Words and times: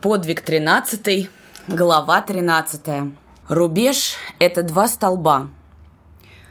Подвиг 0.00 0.42
13, 0.42 1.28
глава 1.66 2.22
13. 2.22 3.12
Рубеж– 3.48 4.14
это 4.38 4.62
два 4.62 4.86
столба. 4.86 5.48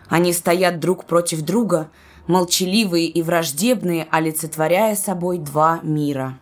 Они 0.10 0.34
стоят 0.34 0.82
друг 0.82 1.06
против 1.06 1.44
друга, 1.44 1.90
молчаливые 2.28 3.08
и 3.08 3.22
враждебные, 3.22 4.06
олицетворяя 4.12 4.98
собой 4.98 5.38
два 5.38 5.80
мира. 5.82 6.38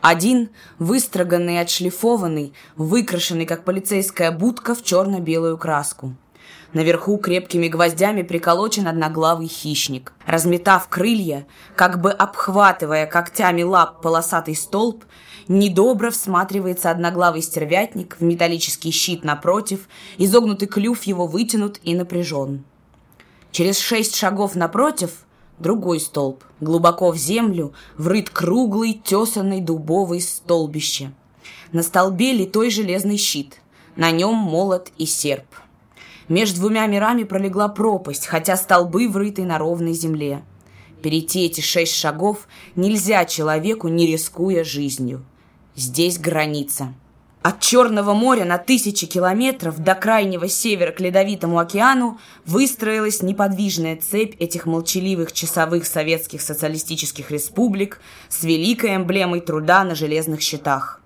Один– 0.00 0.50
выстроганный, 0.78 1.60
отшлифованный, 1.60 2.52
выкрашенный, 2.76 3.44
как 3.44 3.64
полицейская 3.64 4.30
будка, 4.30 4.76
в 4.76 4.84
черно-белую 4.84 5.58
краску. 5.58 6.14
Наверху 6.72 7.18
крепкими 7.18 7.66
гвоздями 7.66 8.22
приколочен 8.22 8.86
одноглавый 8.86 9.48
хищник. 9.48 10.12
Разметав 10.24 10.88
крылья, 10.88 11.46
как 11.76 12.00
бы 12.00 12.12
обхватывая 12.12 13.06
когтями 13.06 13.62
лап 13.62 14.00
полосатый 14.00 14.54
столб, 14.54 15.04
Недобро 15.48 16.10
всматривается 16.10 16.90
одноглавый 16.90 17.42
стервятник 17.42 18.16
в 18.18 18.22
металлический 18.22 18.90
щит 18.90 19.24
напротив, 19.24 19.88
изогнутый 20.18 20.68
клюв 20.68 21.02
его 21.04 21.26
вытянут 21.26 21.80
и 21.82 21.94
напряжен. 21.94 22.64
Через 23.50 23.78
шесть 23.78 24.16
шагов 24.16 24.54
напротив 24.54 25.24
другой 25.58 26.00
столб, 26.00 26.44
глубоко 26.60 27.10
в 27.10 27.16
землю, 27.16 27.72
врыт 27.96 28.30
круглый, 28.30 28.94
тесанный 28.94 29.60
дубовый 29.60 30.20
столбище. 30.20 31.12
На 31.72 31.82
столбе 31.82 32.32
литой 32.32 32.70
железный 32.70 33.16
щит, 33.16 33.60
на 33.96 34.10
нем 34.10 34.34
молот 34.34 34.90
и 34.96 35.06
серп. 35.06 35.46
Между 36.28 36.60
двумя 36.60 36.86
мирами 36.86 37.24
пролегла 37.24 37.68
пропасть, 37.68 38.26
хотя 38.26 38.56
столбы 38.56 39.08
врыты 39.08 39.44
на 39.44 39.58
ровной 39.58 39.92
земле. 39.92 40.42
Перейти 41.02 41.46
эти 41.46 41.60
шесть 41.60 41.94
шагов 41.94 42.46
нельзя 42.76 43.24
человеку, 43.24 43.88
не 43.88 44.06
рискуя 44.06 44.62
жизнью. 44.62 45.24
Здесь 45.74 46.18
граница. 46.18 46.92
От 47.40 47.60
Черного 47.60 48.12
моря 48.12 48.44
на 48.44 48.58
тысячи 48.58 49.06
километров 49.06 49.78
до 49.78 49.94
крайнего 49.94 50.46
севера 50.46 50.92
к 50.92 51.00
Ледовитому 51.00 51.58
океану 51.58 52.20
выстроилась 52.44 53.22
неподвижная 53.22 53.96
цепь 53.96 54.36
этих 54.38 54.66
молчаливых 54.66 55.32
часовых 55.32 55.86
советских 55.86 56.42
социалистических 56.42 57.30
республик 57.30 58.00
с 58.28 58.44
великой 58.44 58.96
эмблемой 58.96 59.40
труда 59.40 59.82
на 59.82 59.94
железных 59.94 60.42
щитах. 60.42 61.00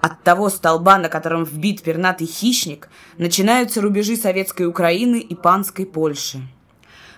От 0.00 0.22
того 0.22 0.48
столба, 0.48 0.98
на 0.98 1.08
котором 1.08 1.44
вбит 1.44 1.82
пернатый 1.82 2.28
хищник, 2.28 2.88
начинаются 3.18 3.80
рубежи 3.80 4.16
советской 4.16 4.66
Украины 4.66 5.18
и 5.18 5.34
панской 5.34 5.86
Польши. 5.86 6.40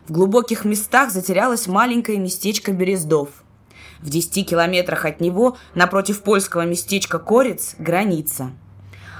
В 0.08 0.12
глубоких 0.12 0.64
местах 0.64 1.10
затерялось 1.10 1.66
маленькое 1.66 2.18
местечко 2.18 2.72
Берездов– 2.72 3.28
в 4.00 4.10
10 4.10 4.48
километрах 4.48 5.04
от 5.04 5.20
него, 5.20 5.56
напротив 5.74 6.22
польского 6.22 6.62
местечка 6.62 7.18
Корец, 7.18 7.74
граница. 7.78 8.52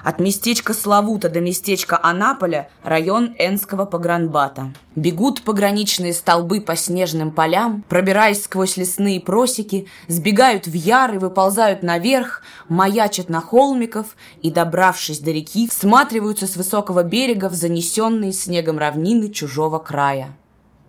От 0.04 0.20
местечка 0.20 0.74
Славута 0.74 1.30
до 1.30 1.40
местечка 1.40 1.98
Анаполя– 2.00 2.68
район 2.84 3.34
Энского 3.38 3.86
погранбата. 3.86 4.74
Бегут 4.94 5.42
пограничные 5.42 6.12
столбы 6.12 6.60
по 6.60 6.76
снежным 6.76 7.30
полям, 7.30 7.82
пробираясь 7.88 8.44
сквозь 8.44 8.76
лесные 8.76 9.18
просеки, 9.18 9.88
сбегают 10.06 10.66
в 10.66 10.74
яры, 10.74 11.18
выползают 11.18 11.82
наверх, 11.82 12.42
маячат 12.68 13.30
на 13.30 13.40
холмиков 13.40 14.14
и, 14.42 14.50
добравшись 14.50 15.20
до 15.20 15.30
реки, 15.30 15.66
всматриваются 15.68 16.46
с 16.46 16.56
высокого 16.56 17.02
берега 17.02 17.48
в 17.48 17.54
занесенные 17.54 18.34
снегом 18.34 18.78
равнины 18.78 19.30
чужого 19.30 19.78
края. 19.78 20.36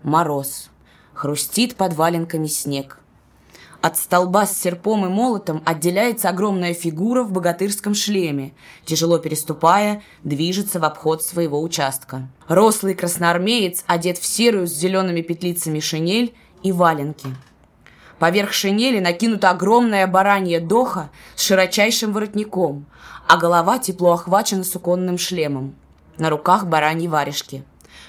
Мороз. 0.04 0.70
Хрустит 1.14 1.78
под 1.78 1.94
валенками 1.94 2.48
снег. 2.48 3.00
От 3.86 3.98
столба 3.98 4.48
с 4.48 4.60
серпом 4.60 5.06
и 5.06 5.10
молотом 5.10 5.62
отделяется 5.64 6.30
огромная 6.30 6.74
фигура 6.74 7.22
в 7.22 7.32
богатырском 7.32 7.94
шлеме, 7.94 8.56
тяжело 8.84 9.20
переступая, 9.20 10.02
движется 10.24 10.80
в 10.80 10.86
обход 10.86 11.22
своего 11.22 11.62
участка. 11.62 12.28
Рослый 12.48 12.96
красноармеец 12.96 13.84
одет 13.86 14.18
в 14.18 14.26
серую 14.26 14.66
с 14.66 14.72
зелеными 14.72 15.22
петлицами 15.22 15.80
шинель 15.80 16.34
и 16.64 16.72
валенки. 16.72 17.28
Поверх 18.18 18.54
шинели 18.54 19.00
накинута 19.00 19.52
огромная 19.52 20.08
баранья 20.08 20.60
доха 20.60 21.12
с 21.36 21.44
широчайшим 21.44 22.12
воротником, 22.12 22.88
а 23.28 23.38
голова 23.38 23.78
тепло 23.78 24.14
охвачена 24.14 24.64
суконным 24.64 25.20
шлемом. 25.20 25.76
На 26.18 26.32
руках 26.32 26.66
бараньи 26.66 27.08
варежки. 27.08 27.64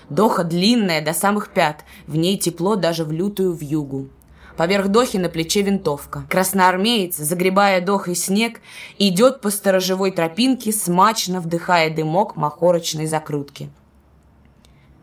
Доха 0.09 0.43
длинная 0.43 1.05
до 1.05 1.12
самых 1.12 1.51
пят, 1.51 1.84
в 2.06 2.17
ней 2.17 2.39
тепло 2.39 2.77
даже 2.77 3.05
в 3.05 3.12
лютую 3.12 3.53
вьюгу. 3.53 4.09
Поверх 4.56 4.89
Дохи 4.89 5.19
на 5.19 5.28
плече 5.28 5.61
винтовка. 5.61 6.25
Красноармеец, 6.31 7.17
загребая 7.17 7.83
Дох 7.83 8.09
и 8.09 8.15
снег, 8.15 8.61
идет 8.99 9.43
по 9.43 9.50
сторожевой 9.50 10.11
тропинке, 10.11 10.72
смачно 10.72 11.41
вдыхая 11.41 11.94
дымок 11.94 12.37
махорочной 12.37 13.06
закрутки. 13.06 13.71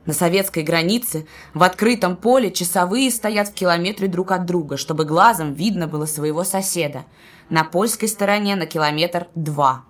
На 0.06 0.14
советской 0.14 0.64
границе 0.64 1.28
в 1.54 1.64
открытом 1.64 2.18
поле 2.18 2.52
часовые 2.52 3.10
стоят 3.12 3.50
в 3.50 3.54
километре 3.54 4.08
друг 4.08 4.32
от 4.32 4.46
друга, 4.46 4.76
чтобы 4.76 5.06
глазом 5.06 5.54
видно 5.54 5.88
было 5.88 6.08
своего 6.08 6.44
соседа. 6.44 7.06
На 7.50 7.64
польской 7.64 8.10
стороне 8.10 8.56
на 8.56 8.66
километр 8.66 9.28
два. 9.36 9.86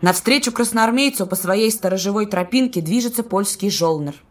Навстречу 0.00 0.50
красноармейцу 0.50 1.26
по 1.26 1.36
своей 1.36 1.70
сторожевой 1.70 2.26
тропинке 2.26 2.80
движется 2.80 3.22
польский 3.22 3.70
жолнер– 3.70 4.14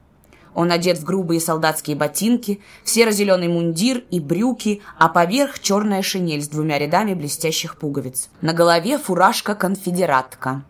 он 0.59 0.73
одет 0.73 0.97
в 0.97 1.05
грубые 1.05 1.39
солдатские 1.39 1.95
ботинки, 1.95 2.59
серо-зеленый 2.83 3.47
мундир 3.47 4.03
и 4.11 4.19
брюки, 4.19 4.81
а 4.97 5.07
поверх 5.07 5.59
черная 5.59 6.01
шинель 6.01 6.41
с 6.41 6.49
двумя 6.49 6.77
рядами 6.77 7.13
блестящих 7.13 7.77
пуговиц. 7.77 8.27
На 8.41 8.51
голове 8.51 8.97
фуражка-конфедератка. 8.97 10.63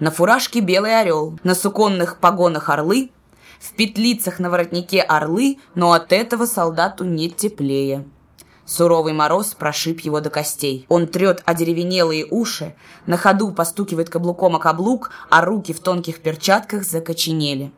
На 0.00 0.10
фуражке 0.10 0.58
белый 0.58 1.00
орел, 1.00 1.38
на 1.44 1.54
суконных 1.54 2.18
погонах 2.18 2.70
орлы, 2.70 3.10
в 3.60 3.72
петлицах 3.74 4.40
на 4.40 4.50
воротнике 4.50 5.00
орлы, 5.00 5.58
но 5.76 5.92
от 5.92 6.12
этого 6.12 6.46
солдату 6.46 7.04
нет 7.04 7.36
теплее. 7.36 8.06
Суровый 8.66 9.12
мороз 9.12 9.54
прошиб 9.54 10.00
его 10.00 10.20
до 10.20 10.30
костей. 10.30 10.86
Он 10.88 11.06
трет 11.06 11.40
одеревенелые 11.44 12.26
уши, 12.28 12.74
на 13.06 13.16
ходу 13.16 13.52
постукивает 13.52 14.10
каблуком 14.10 14.56
о 14.56 14.58
каблук, 14.58 15.12
а 15.30 15.44
руки 15.44 15.72
в 15.72 15.78
тонких 15.78 16.18
перчатках 16.18 16.82
закоченели. 16.82 17.70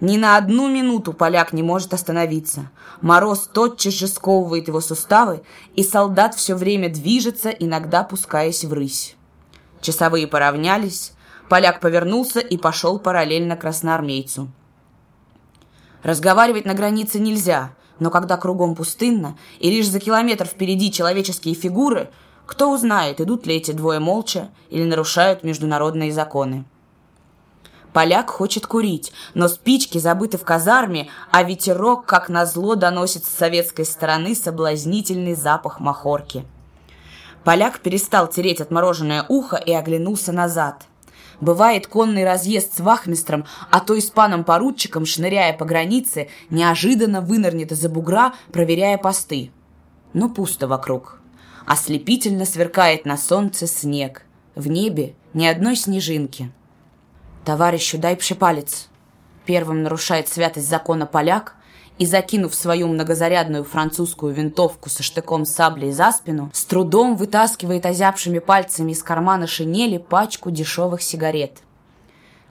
Ни 0.00 0.16
на 0.16 0.38
одну 0.38 0.68
минуту 0.68 1.12
поляк 1.12 1.52
не 1.52 1.62
может 1.62 1.92
остановиться. 1.92 2.70
Мороз 3.02 3.50
тотчас 3.52 3.92
же 3.92 4.06
сковывает 4.06 4.68
его 4.68 4.80
суставы, 4.80 5.42
и 5.74 5.82
солдат 5.82 6.34
все 6.34 6.54
время 6.54 6.88
движется, 6.88 7.50
иногда 7.50 8.02
пускаясь 8.02 8.64
в 8.64 8.72
рысь. 8.72 9.14
Часовые 9.82 10.26
поравнялись, 10.26 11.12
поляк 11.50 11.80
повернулся 11.80 12.40
и 12.40 12.56
пошел 12.56 12.98
параллельно 12.98 13.56
красноармейцу. 13.56 14.48
Разговаривать 16.02 16.64
на 16.64 16.72
границе 16.72 17.18
нельзя, 17.18 17.72
но 17.98 18.10
когда 18.10 18.38
кругом 18.38 18.74
пустынно, 18.74 19.36
и 19.58 19.70
лишь 19.70 19.88
за 19.88 20.00
километр 20.00 20.46
впереди 20.46 20.90
человеческие 20.90 21.54
фигуры, 21.54 22.10
кто 22.46 22.72
узнает, 22.72 23.20
идут 23.20 23.46
ли 23.46 23.56
эти 23.56 23.72
двое 23.72 24.00
молча 24.00 24.48
или 24.70 24.84
нарушают 24.84 25.44
международные 25.44 26.10
законы. 26.10 26.64
Поляк 27.92 28.30
хочет 28.30 28.66
курить, 28.66 29.12
но 29.34 29.48
спички 29.48 29.98
забыты 29.98 30.38
в 30.38 30.44
казарме, 30.44 31.08
а 31.32 31.42
ветерок, 31.42 32.06
как 32.06 32.28
назло, 32.28 32.76
доносит 32.76 33.24
с 33.24 33.28
советской 33.28 33.84
стороны 33.84 34.34
соблазнительный 34.36 35.34
запах 35.34 35.80
махорки. 35.80 36.44
Поляк 37.42 37.80
перестал 37.80 38.28
тереть 38.28 38.60
отмороженное 38.60 39.24
ухо 39.28 39.56
и 39.56 39.72
оглянулся 39.72 40.30
назад. 40.30 40.84
Бывает 41.40 41.86
конный 41.86 42.24
разъезд 42.24 42.76
с 42.76 42.80
вахмистром, 42.80 43.46
а 43.70 43.80
то 43.80 43.94
и 43.94 44.00
с 44.00 44.10
паном-поручиком, 44.10 45.06
шныряя 45.06 45.56
по 45.56 45.64
границе, 45.64 46.28
неожиданно 46.50 47.22
вынырнет 47.22 47.72
из-за 47.72 47.88
бугра, 47.88 48.34
проверяя 48.52 48.98
посты. 48.98 49.50
Но 50.12 50.28
пусто 50.28 50.68
вокруг. 50.68 51.20
Ослепительно 51.66 52.44
сверкает 52.44 53.06
на 53.06 53.16
солнце 53.16 53.66
снег. 53.66 54.26
В 54.54 54.68
небе 54.68 55.14
ни 55.32 55.46
одной 55.46 55.76
снежинки. 55.76 56.52
«Товарищу, 57.44 57.98
дай 57.98 58.16
пшепалец!» 58.16 58.88
Первым 59.46 59.82
нарушает 59.82 60.28
святость 60.28 60.68
закона 60.68 61.06
поляк 61.06 61.54
и, 61.98 62.06
закинув 62.06 62.54
свою 62.54 62.88
многозарядную 62.88 63.64
французскую 63.64 64.32
винтовку 64.32 64.88
со 64.88 65.02
штыком 65.02 65.44
саблей 65.44 65.92
за 65.92 66.12
спину, 66.12 66.50
с 66.52 66.64
трудом 66.64 67.16
вытаскивает 67.16 67.84
озябшими 67.86 68.38
пальцами 68.38 68.92
из 68.92 69.02
кармана 69.02 69.46
шинели 69.46 69.98
пачку 69.98 70.50
дешевых 70.50 71.02
сигарет. 71.02 71.58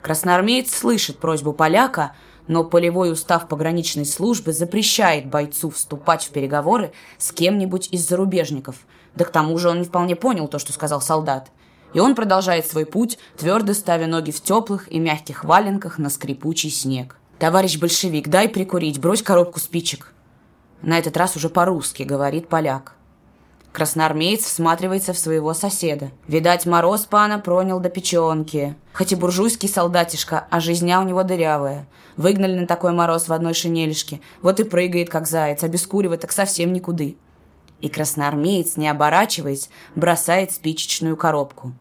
Красноармеец 0.01 0.74
слышит 0.74 1.19
просьбу 1.19 1.53
поляка, 1.53 2.13
но 2.47 2.63
полевой 2.63 3.12
устав 3.12 3.47
пограничной 3.47 4.06
службы 4.06 4.53
запрещает 4.53 5.27
бойцу 5.27 5.69
вступать 5.69 6.24
в 6.24 6.30
переговоры 6.30 6.92
с 7.18 7.31
кем-нибудь 7.31 7.89
из 7.92 8.07
зарубежников. 8.07 8.75
Да 9.15 9.25
к 9.25 9.31
тому 9.31 9.57
же 9.57 9.69
он 9.69 9.80
не 9.80 9.85
вполне 9.85 10.15
понял 10.15 10.47
то, 10.47 10.57
что 10.57 10.74
сказал 10.74 11.00
солдат. 11.01 11.51
И 11.94 12.00
он 12.00 12.15
продолжает 12.15 12.68
свой 12.68 12.86
путь, 12.86 13.18
твердо 13.38 13.74
ставя 13.74 14.07
ноги 14.07 14.31
в 14.31 14.41
теплых 14.41 14.91
и 14.91 15.00
мягких 15.00 15.44
валенках 15.44 15.97
на 15.97 16.09
скрипучий 16.09 16.69
снег. 16.69 17.15
«Товарищ 17.39 17.77
большевик, 17.77 18.27
дай 18.27 18.50
прикурить, 18.50 19.00
брось 19.00 19.24
коробку 19.24 19.59
спичек». 19.59 20.13
На 20.81 20.97
этот 20.97 21.18
раз 21.18 21.36
уже 21.36 21.50
по-русски 21.50 22.03
говорит 22.03 22.47
поляк. 22.47 22.94
Красноармеец 23.71 24.44
всматривается 24.44 25.13
в 25.13 25.19
своего 25.19 25.53
соседа. 25.53 26.12
Видать, 26.27 26.65
мороз 26.65 27.01
пана 27.06 27.38
пронял 27.39 27.80
до 27.80 27.89
печенки. 27.89 28.75
Хоть 28.94 29.12
и 29.12 29.15
буржуйский 29.15 29.69
солдатишка, 29.69 30.47
а 30.50 30.59
жизня 30.59 31.00
у 31.00 31.03
него 31.03 31.24
дырявая. 31.24 31.88
Выгнали 32.18 32.59
на 32.59 32.68
такой 32.68 32.94
мороз 32.94 33.27
в 33.27 33.33
одной 33.33 33.53
шинелишке. 33.53 34.21
Вот 34.42 34.59
и 34.59 34.63
прыгает, 34.63 35.09
как 35.09 35.27
заяц, 35.27 35.63
а 35.63 35.68
бескуривает 35.68 36.21
так 36.21 36.31
совсем 36.31 36.74
никуды. 36.74 37.18
И 37.81 37.90
красноармеец, 37.90 38.78
не 38.78 38.88
оборачиваясь, 38.88 39.70
бросает 39.96 40.52
спичечную 40.52 41.16
коробку. 41.16 41.74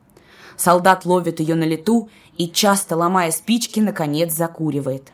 Солдат 0.57 1.05
ловит 1.05 1.41
ее 1.41 1.55
на 1.55 1.65
лету 1.65 2.09
и, 2.37 2.49
часто 2.49 2.97
ломая 2.97 3.31
спички, 3.31 3.81
наконец 3.81 4.33
закуривает. 4.33 5.13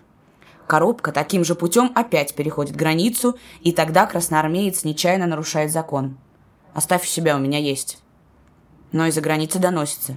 Коробка 0.67 1.13
таким 1.13 1.45
же 1.45 1.55
путем 1.55 1.93
опять 1.95 2.35
переходит 2.35 2.77
границу, 2.77 3.37
и 3.61 3.73
тогда 3.73 4.07
красноармеец 4.07 4.85
нечаянно 4.85 5.27
нарушает 5.27 5.71
закон. 5.71 6.17
Оставь 6.73 7.07
себя, 7.07 7.37
у 7.37 7.39
меня 7.39 7.59
есть. 7.59 7.99
Но 8.93 9.07
из-за 9.07 9.21
границы 9.21 9.59
доносится. 9.59 10.17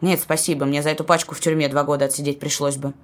Нет, 0.00 0.20
спасибо, 0.20 0.64
мне 0.64 0.82
за 0.82 0.90
эту 0.90 1.04
пачку 1.04 1.34
в 1.34 1.40
тюрьме 1.40 1.68
два 1.68 1.84
года 1.84 2.06
отсидеть 2.06 2.38
пришлось 2.38 2.76
бы. 2.76 2.94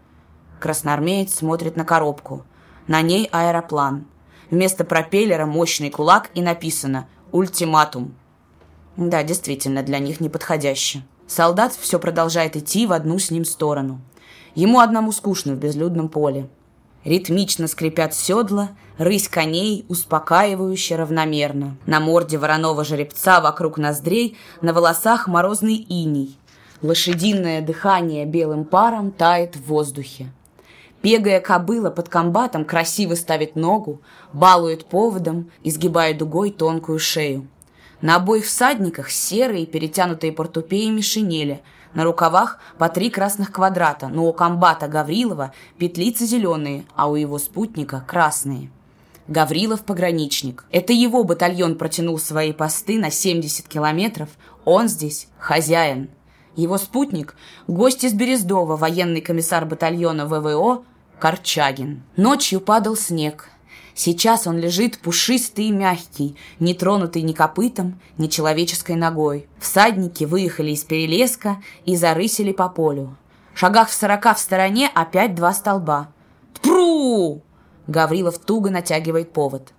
Красноармеец 0.61 1.35
смотрит 1.35 1.76
на 1.76 1.85
коробку. 1.85 2.44
На 2.87 3.03
ней 3.03 3.29
аэроплан. 3.32 4.06
Вместо 4.50 4.84
пропеллера 4.84 5.46
мощный 5.46 5.90
кулак 5.90 6.31
и 6.34 6.43
написано 6.43 7.08
«Ультиматум». 7.32 8.14
Да, 8.96 9.22
действительно, 9.22 9.82
для 9.82 9.98
них 9.98 10.20
неподходяще. 10.20 11.02
Солдат 11.26 11.75
все 11.75 11.98
продолжает 11.98 12.56
идти 12.56 12.87
в 12.87 12.93
одну 12.93 13.19
с 13.19 13.31
ним 13.31 13.44
сторону. 13.44 14.00
Ему 14.54 14.81
одному 14.81 15.12
скучно 15.12 15.54
в 15.54 15.58
безлюдном 15.58 16.08
поле. 16.08 16.48
Ритмично 17.04 17.69
скрипят 17.69 18.14
седла, 18.14 18.70
рысь 18.96 19.28
коней 19.28 19.84
успокаивающе 19.88 20.96
равномерно. 20.96 21.76
На 21.84 22.00
морде 22.00 22.38
вороного 22.38 22.84
жеребца 22.84 23.40
вокруг 23.40 23.76
ноздрей, 23.76 24.37
на 24.60 24.72
волосах 24.72 25.28
морозный 25.28 25.76
иней. 25.76 26.37
Лошадиное 26.82 27.60
дыхание 27.60 28.25
белым 28.25 28.64
паром 28.64 29.10
тает 29.10 29.56
в 29.56 29.66
воздухе. 29.66 30.32
Бегая 31.06 31.38
кобыла 31.38 31.91
под 31.91 32.08
комбатом 32.08 32.64
красиво 32.64 33.14
ставит 33.14 33.55
ногу, 33.55 34.03
балует 34.32 34.87
поводом, 34.87 35.53
изгибая 35.62 36.14
дугой 36.14 36.50
тонкую 36.50 36.99
шею. 36.99 37.47
На 38.00 38.17
обоих 38.17 38.47
всадниках 38.47 39.11
серые, 39.11 39.67
перетянутые 39.67 40.32
портупеями 40.32 41.00
шинели– 41.00 41.62
на 41.94 42.05
рукавах 42.05 42.58
по 42.76 42.91
три 42.91 43.08
красных 43.08 43.53
квадрата, 43.53 44.08
но 44.08 44.26
у 44.26 44.32
комбата 44.32 44.87
Гаврилова 44.87 45.53
петлицы 45.79 46.26
зеленые, 46.26 46.85
а 46.94 47.08
у 47.08 47.14
его 47.14 47.38
спутника 47.38 48.05
красные. 48.06 48.70
Гаврилов 49.29 49.82
пограничник. 49.82 50.67
Это 50.70 50.93
его 50.93 51.25
батальон 51.25 51.79
протянул 51.79 52.19
свои 52.19 52.53
посты 52.53 52.99
на 52.99 53.11
70 53.11 53.67
километров. 53.67 54.29
Он 54.67 54.88
здесь 54.88 55.29
хозяин. 55.38 56.11
Его 56.55 56.76
спутник– 56.76 57.35
гость 57.67 58.05
из 58.05 58.12
Берездова, 58.12 58.76
военный 58.76 59.23
комиссар 59.23 59.64
батальона 59.64 60.26
ВВО 60.26 60.85
Корчагин. 61.18 62.02
Ночью 62.16 62.60
падал 62.60 62.94
снег. 62.94 63.48
Сейчас 63.94 64.46
он 64.46 64.58
лежит 64.58 64.98
пушистый 64.98 65.66
и 65.66 65.72
мягкий, 65.72 66.36
не 66.60 66.74
тронутый 66.74 67.22
ни 67.22 67.32
копытом, 67.32 67.98
ни 68.18 68.26
человеческой 68.26 68.96
ногой. 68.96 69.48
Всадники 69.58 70.24
выехали 70.24 70.72
из 70.72 70.84
перелеска 70.84 71.62
и 71.86 71.96
зарысили 71.96 72.52
по 72.52 72.68
полю. 72.68 73.16
В 73.54 73.58
шагах 73.58 73.88
в 73.88 73.94
сорока 73.94 74.34
в 74.34 74.38
стороне 74.38 74.90
опять 74.94 75.34
два 75.34 75.54
столба. 75.54 76.08
«Тпру!» 76.52 77.40
Гаврилов 77.86 78.38
туго 78.38 78.69
натягивает 78.69 79.32
повод. 79.32 79.72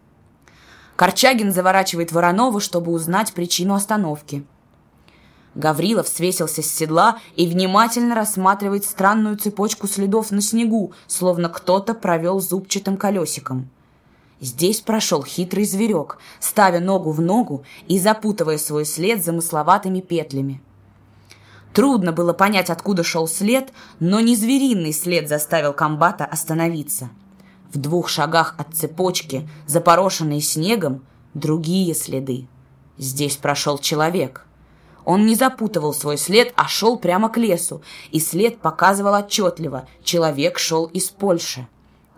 Корчагин 0.95 1.51
заворачивает 1.51 2.11
Воронова, 2.11 2.59
чтобы 2.59 2.91
узнать 2.91 3.33
причину 3.33 3.75
остановки. 3.75 4.43
Гаврилов 5.57 6.07
свесился 6.07 6.61
с 6.61 6.71
седла 6.71 7.17
и 7.35 7.47
внимательно 7.47 8.13
рассматривает 8.13 8.85
странную 8.85 9.37
цепочку 9.37 9.87
следов 9.87 10.29
на 10.29 10.39
снегу, 10.39 10.93
словно 11.07 11.49
кто-то 11.49 11.95
провел 11.95 12.39
зубчатым 12.39 12.95
колесиком. 12.95 13.67
Здесь 14.39 14.81
прошел 14.81 15.23
хитрый 15.23 15.65
зверек, 15.65 16.19
ставя 16.39 16.79
ногу 16.79 17.09
в 17.11 17.21
ногу 17.21 17.65
и 17.87 17.97
запутывая 17.97 18.59
свой 18.59 18.85
след 18.85 19.25
замысловатыми 19.25 19.99
петлями. 19.99 20.61
Трудно 21.73 22.11
было 22.11 22.33
понять, 22.33 22.69
откуда 22.69 23.03
шел 23.03 23.27
след, 23.27 23.73
но 23.99 24.19
не 24.19 24.35
звериный 24.35 24.93
след 24.93 25.27
заставил 25.27 25.73
комбата 25.73 26.25
остановиться. 26.25 27.09
В 27.73 27.79
двух 27.79 28.09
шагах 28.09 28.53
от 28.59 28.75
цепочки, 28.75 29.49
запорошенной 29.65 30.41
снегом, 30.41 31.03
другие 31.33 31.95
следы. 31.95 32.47
Здесь 32.99 33.37
прошел 33.37 33.79
человек. 33.79 34.46
Он 35.07 35.25
не 35.25 35.35
запутывал 35.35 35.93
свой 35.93 36.17
след, 36.17 36.51
а 36.57 36.67
шел 36.67 36.97
прямо 36.99 37.29
к 37.29 37.37
лесу, 37.37 37.81
и 38.11 38.19
след 38.19 38.59
показывал 38.59 39.13
отчетливо– 39.13 39.87
человек 40.03 40.59
шел 40.59 40.83
из 40.87 41.05
Польши. 41.05 41.65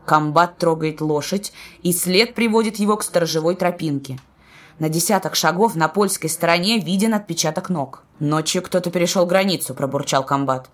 Комбат 0.06 0.58
трогает 0.58 1.00
лошадь, 1.00 1.54
и 1.84 1.94
след 1.94 2.34
приводит 2.34 2.78
его 2.78 2.98
к 2.98 3.04
сторожевой 3.04 3.54
тропинке. 3.54 4.18
На 4.80 4.90
десяток 4.90 5.36
шагов 5.36 5.76
на 5.76 5.88
польской 5.88 6.32
стороне 6.32 6.80
виден 6.80 7.14
отпечаток 7.14 7.70
ног. 7.70 8.02
«Ночью 8.20 8.64
кто-то 8.64 8.90
перешел 8.90 9.28
границу»,— 9.28 9.74
пробурчал 9.76 10.26
комбат. 10.26 10.72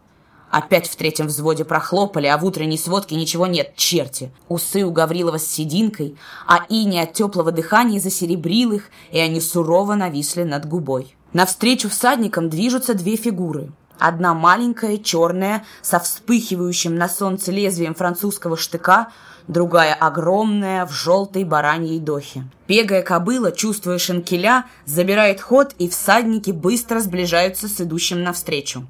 Опять 0.50 0.88
в 0.88 0.96
третьем 0.96 1.28
взводе 1.28 1.66
прохлопали, 1.66 2.28
а 2.28 2.38
в 2.38 2.46
утренней 2.46 2.78
сводке 2.78 3.18
ничего 3.18 3.46
нет, 3.46 3.76
черти. 3.76 4.32
Усы 4.48 4.86
у 4.86 4.92
Гаврилова 4.92 5.38
с 5.38 5.48
сединкой, 5.48 6.16
а 6.48 6.66
ини 6.70 6.98
от 6.98 7.12
теплого 7.12 7.52
дыхания 7.52 8.00
засеребрил 8.00 8.72
их, 8.72 8.90
и 9.12 9.20
они 9.20 9.42
сурово 9.42 9.96
нависли 9.96 10.44
над 10.44 10.66
губой. 10.66 11.14
Навстречу 11.36 11.90
всадникам 11.90 12.48
движутся 12.48 12.94
две 12.94 13.18
фигуры. 13.18 13.74
Одна 14.00 14.34
маленькая, 14.34 14.98
черная, 14.98 15.66
со 15.82 16.00
вспыхивающим 16.00 16.96
на 16.96 17.10
солнце 17.10 17.52
лезвием 17.52 17.94
французского 17.94 18.56
штыка, 18.56 19.10
другая 19.50 19.94
огромная, 19.94 20.86
в 20.86 20.94
желтой 20.94 21.44
бараньей 21.44 22.00
дохе. 22.00 22.46
Бегая 22.70 23.02
кобыла, 23.02 23.52
чувствуя 23.52 23.98
шинкеля, 23.98 24.64
забирает 24.86 25.42
ход, 25.42 25.76
и 25.78 25.90
всадники 25.90 26.52
быстро 26.52 27.02
сближаются 27.02 27.68
с 27.68 27.82
идущим 27.82 28.24
навстречу. 28.24 28.88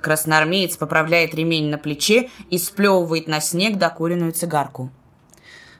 Красноармеец 0.00 0.78
поправляет 0.78 1.34
ремень 1.34 1.68
на 1.68 1.76
плече 1.76 2.30
и 2.48 2.56
сплевывает 2.56 3.28
на 3.28 3.40
снег 3.40 3.76
докуренную 3.76 4.32
цигарку. 4.32 4.90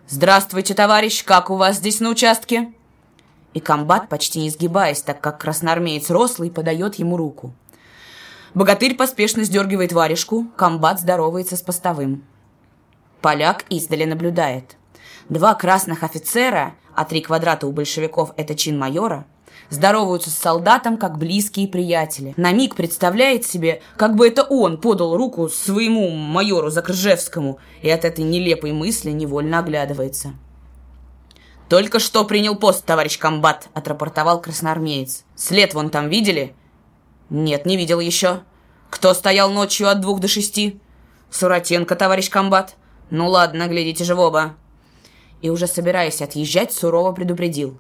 «Здравствуйте, 0.07 0.75
товарищ, 0.75 1.25
как 1.25 1.49
у 1.49 1.57
вас 1.57 1.77
здесь 1.77 2.01
на 2.01 2.11
участке?» 2.11 2.71
И 3.57 3.61
комбат, 3.61 4.11
почти 4.11 4.41
не 4.41 4.51
сгибаясь, 4.51 5.01
так 5.01 5.23
как 5.23 5.41
красноармеец 5.41 6.11
рослый, 6.11 6.51
подает 6.51 6.97
ему 6.97 7.17
руку. 7.17 7.55
Богатырь 8.53 8.95
поспешно 8.95 9.45
сдергивает 9.45 9.95
варежку, 9.95 10.47
комбат 10.57 11.01
здоровается 11.01 11.57
с 11.57 11.63
постовым. 11.63 12.23
Поляк 13.23 13.65
издали 13.71 14.05
наблюдает. 14.05 14.77
Два 15.31 15.55
красных 15.55 16.03
офицера, 16.03 16.75
а 16.95 17.07
три 17.07 17.23
квадрата 17.23 17.67
у 17.67 17.73
большевиков– 17.73 18.35
это 18.37 18.55
чин 18.55 18.79
майора, 18.79 19.25
здороваются 19.71 20.29
с 20.29 20.35
солдатом, 20.35 20.99
как 20.99 21.17
близкие 21.17 21.67
приятели. 21.67 22.35
На 22.37 22.53
миг 22.53 22.75
представляет 22.77 23.47
себе, 23.47 23.81
как 23.97 24.17
бы 24.17 24.29
это 24.29 24.43
он 24.43 24.79
подал 24.79 25.17
руку 25.17 25.49
своему 25.49 26.11
майору 26.11 26.69
Закржевскому, 26.69 27.59
и 27.81 27.89
от 27.89 28.05
этой 28.05 28.23
нелепой 28.23 28.73
мысли 28.73 29.13
невольно 29.13 29.61
оглядывается. 29.61 30.35
«Только 31.69 31.99
что 31.99 32.25
принял 32.25 32.55
пост, 32.55 32.85
товарищ 32.85 33.19
комбат»,– 33.19 33.69
отрапортовал 33.75 34.41
красноармеец. 34.41 35.25
«След 35.35 35.75
вон 35.75 35.91
там 35.91 36.09
видели?» 36.09 36.55
«Нет, 37.29 37.67
не 37.67 37.77
видел 37.77 37.99
еще». 37.99 38.43
«Кто 38.89 39.15
стоял 39.15 39.51
ночью 39.51 39.89
от 39.89 40.01
двух 40.01 40.21
до 40.21 40.29
шести?» 40.29 40.81
«Суратенко, 41.31 41.97
товарищ 41.97 42.31
комбат». 42.31 42.77
«Ну 43.11 43.29
ладно, 43.29 43.67
глядите 43.67 44.05
же 44.05 44.15
в 44.15 44.21
оба». 44.21 44.55
И 45.43 45.51
уже 45.51 45.67
собираясь 45.67 46.23
отъезжать, 46.23 46.73
сурово 46.73 47.13
предупредил. 47.13 47.79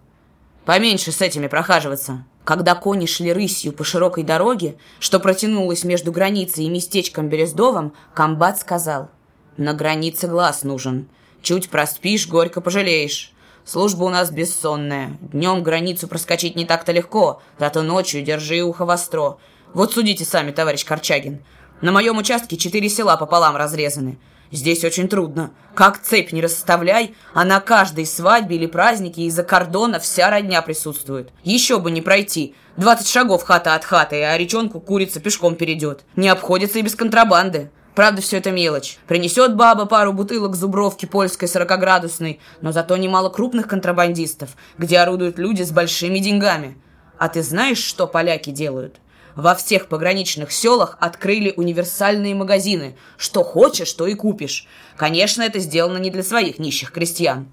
«Поменьше 0.64 1.12
с 1.12 1.20
этими 1.20 1.46
прохаживаться». 1.46 2.24
Когда 2.42 2.76
кони 2.76 3.06
шли 3.06 3.32
рысью 3.32 3.72
по 3.72 3.82
широкой 3.82 4.22
дороге, 4.22 4.76
что 5.00 5.18
протянулась 5.18 5.82
между 5.82 6.12
границей 6.12 6.64
и 6.64 6.70
местечком 6.70 7.28
Берездовым, 7.28 7.92
комбат 8.14 8.60
сказал. 8.60 9.10
«На 9.56 9.74
границе 9.74 10.28
глаз 10.28 10.62
нужен. 10.62 11.08
Чуть 11.42 11.70
проспишь, 11.70 12.28
горько 12.28 12.60
пожалеешь». 12.60 13.32
Служба 13.66 14.04
у 14.04 14.10
нас 14.10 14.30
бессонная. 14.30 15.18
Днем 15.20 15.64
границу 15.64 16.06
проскочить 16.06 16.54
не 16.54 16.64
так-то 16.64 16.92
легко, 16.92 17.42
зато 17.58 17.82
ночью 17.82 18.22
держи 18.22 18.62
ухо 18.62 18.84
востро. 18.84 19.38
Вот 19.74 19.92
судите 19.92 20.24
сами, 20.24 20.52
товарищ 20.52 20.84
Корчагин. 20.84 21.40
На 21.80 21.90
моем 21.90 22.16
участке 22.16 22.56
четыре 22.56 22.88
села 22.88 23.16
пополам 23.16 23.56
разрезаны. 23.56 24.20
Здесь 24.52 24.84
очень 24.84 25.08
трудно. 25.08 25.50
Как 25.74 26.00
цепь 26.00 26.30
не 26.30 26.40
расставляй, 26.40 27.16
а 27.34 27.44
на 27.44 27.58
каждой 27.58 28.06
свадьбе 28.06 28.54
или 28.54 28.66
празднике 28.66 29.22
из-за 29.22 29.42
кордона 29.42 29.98
вся 29.98 30.30
родня 30.30 30.62
присутствует. 30.62 31.30
Еще 31.42 31.80
бы 31.80 31.90
не 31.90 32.00
пройти. 32.00 32.54
Двадцать 32.76 33.08
шагов 33.08 33.42
хата 33.42 33.74
от 33.74 33.84
хаты, 33.84 34.22
а 34.22 34.38
речонку 34.38 34.78
курица 34.78 35.18
пешком 35.18 35.56
перейдет. 35.56 36.04
Не 36.14 36.28
обходится 36.28 36.78
и 36.78 36.82
без 36.82 36.94
контрабанды. 36.94 37.72
Правда, 37.96 38.20
все 38.20 38.36
это 38.36 38.50
мелочь. 38.50 38.98
Принесет 39.08 39.56
баба 39.56 39.86
пару 39.86 40.12
бутылок 40.12 40.54
зубровки 40.54 41.06
польской 41.06 41.48
сорокоградусной, 41.48 42.40
но 42.60 42.70
зато 42.70 42.94
немало 42.98 43.30
крупных 43.30 43.68
контрабандистов, 43.68 44.50
где 44.76 44.98
орудуют 44.98 45.38
люди 45.38 45.62
с 45.62 45.72
большими 45.72 46.18
деньгами. 46.18 46.76
А 47.16 47.30
ты 47.30 47.42
знаешь, 47.42 47.82
что 47.82 48.06
поляки 48.06 48.50
делают? 48.50 49.00
Во 49.34 49.54
всех 49.54 49.88
пограничных 49.88 50.52
селах 50.52 50.98
открыли 51.00 51.54
универсальные 51.56 52.34
магазины. 52.34 52.98
Что 53.16 53.42
хочешь, 53.42 53.94
то 53.94 54.06
и 54.06 54.12
купишь. 54.12 54.68
Конечно, 54.98 55.40
это 55.40 55.58
сделано 55.58 55.96
не 55.96 56.10
для 56.10 56.22
своих 56.22 56.58
нищих 56.58 56.92
крестьян. 56.92 57.48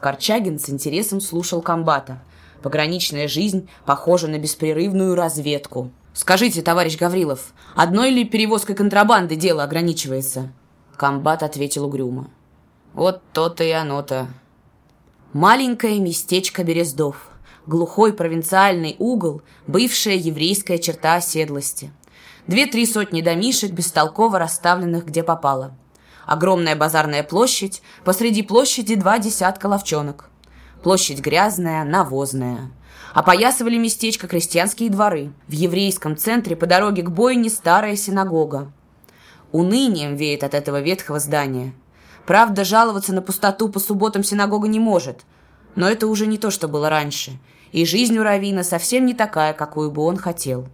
Корчагин 0.00 0.58
с 0.58 0.70
интересом 0.70 1.20
слушал 1.20 1.60
комбата. 1.60 2.22
Пограничная 2.62 3.28
жизнь 3.28 3.68
похожа 3.84 4.26
на 4.26 4.38
беспрерывную 4.38 5.14
разведку. 5.14 5.90
«Скажите, 6.16 6.62
товарищ 6.62 6.96
Гаврилов, 6.96 7.52
одной 7.74 8.08
ли 8.08 8.24
перевозкой 8.24 8.74
контрабанды 8.74 9.36
дело 9.36 9.62
ограничивается?» 9.62 10.50
Комбат 10.96 11.42
ответил 11.42 11.84
угрюмо. 11.84 12.30
«Вот 12.94 13.20
то-то 13.34 13.62
и 13.62 13.70
оно-то». 13.70 14.26
Маленькое 15.34 16.00
местечко 16.00 16.64
Берездов. 16.64 17.28
Глухой 17.66 18.14
провинциальный 18.14 18.96
угол, 18.98 19.42
бывшая 19.66 20.16
еврейская 20.16 20.78
черта 20.78 21.16
оседлости. 21.16 21.92
Две-три 22.46 22.86
сотни 22.86 23.20
домишек, 23.20 23.72
бестолково 23.72 24.38
расставленных 24.38 25.04
где 25.04 25.22
попало. 25.22 25.76
Огромная 26.24 26.76
базарная 26.76 27.24
площадь, 27.24 27.82
посреди 28.06 28.40
площади 28.42 28.94
два 28.94 29.18
десятка 29.18 29.66
ловчонок. 29.66 30.30
Площадь 30.82 31.20
грязная, 31.20 31.84
навозная. 31.84 32.70
Опоясывали 33.16 33.78
местечко 33.78 34.28
крестьянские 34.28 34.90
дворы. 34.90 35.32
В 35.48 35.52
еврейском 35.52 36.18
центре 36.18 36.54
по 36.54 36.66
дороге 36.66 37.00
к 37.00 37.10
бойне 37.10 37.48
старая 37.48 37.96
синагога. 37.96 38.70
Унынием 39.52 40.16
веет 40.16 40.44
от 40.44 40.52
этого 40.52 40.82
ветхого 40.82 41.18
здания. 41.18 41.72
Правда, 42.26 42.62
жаловаться 42.62 43.14
на 43.14 43.22
пустоту 43.22 43.70
по 43.70 43.80
субботам 43.80 44.22
синагога 44.22 44.68
не 44.68 44.78
может. 44.78 45.24
Но 45.76 45.88
это 45.88 46.08
уже 46.08 46.26
не 46.26 46.36
то, 46.36 46.50
что 46.50 46.68
было 46.68 46.90
раньше. 46.90 47.38
И 47.72 47.86
жизнь 47.86 48.18
у 48.18 48.22
Равина 48.22 48.62
совсем 48.62 49.06
не 49.06 49.14
такая, 49.14 49.54
какую 49.54 49.90
бы 49.90 50.02
он 50.02 50.18
хотел. 50.18 50.68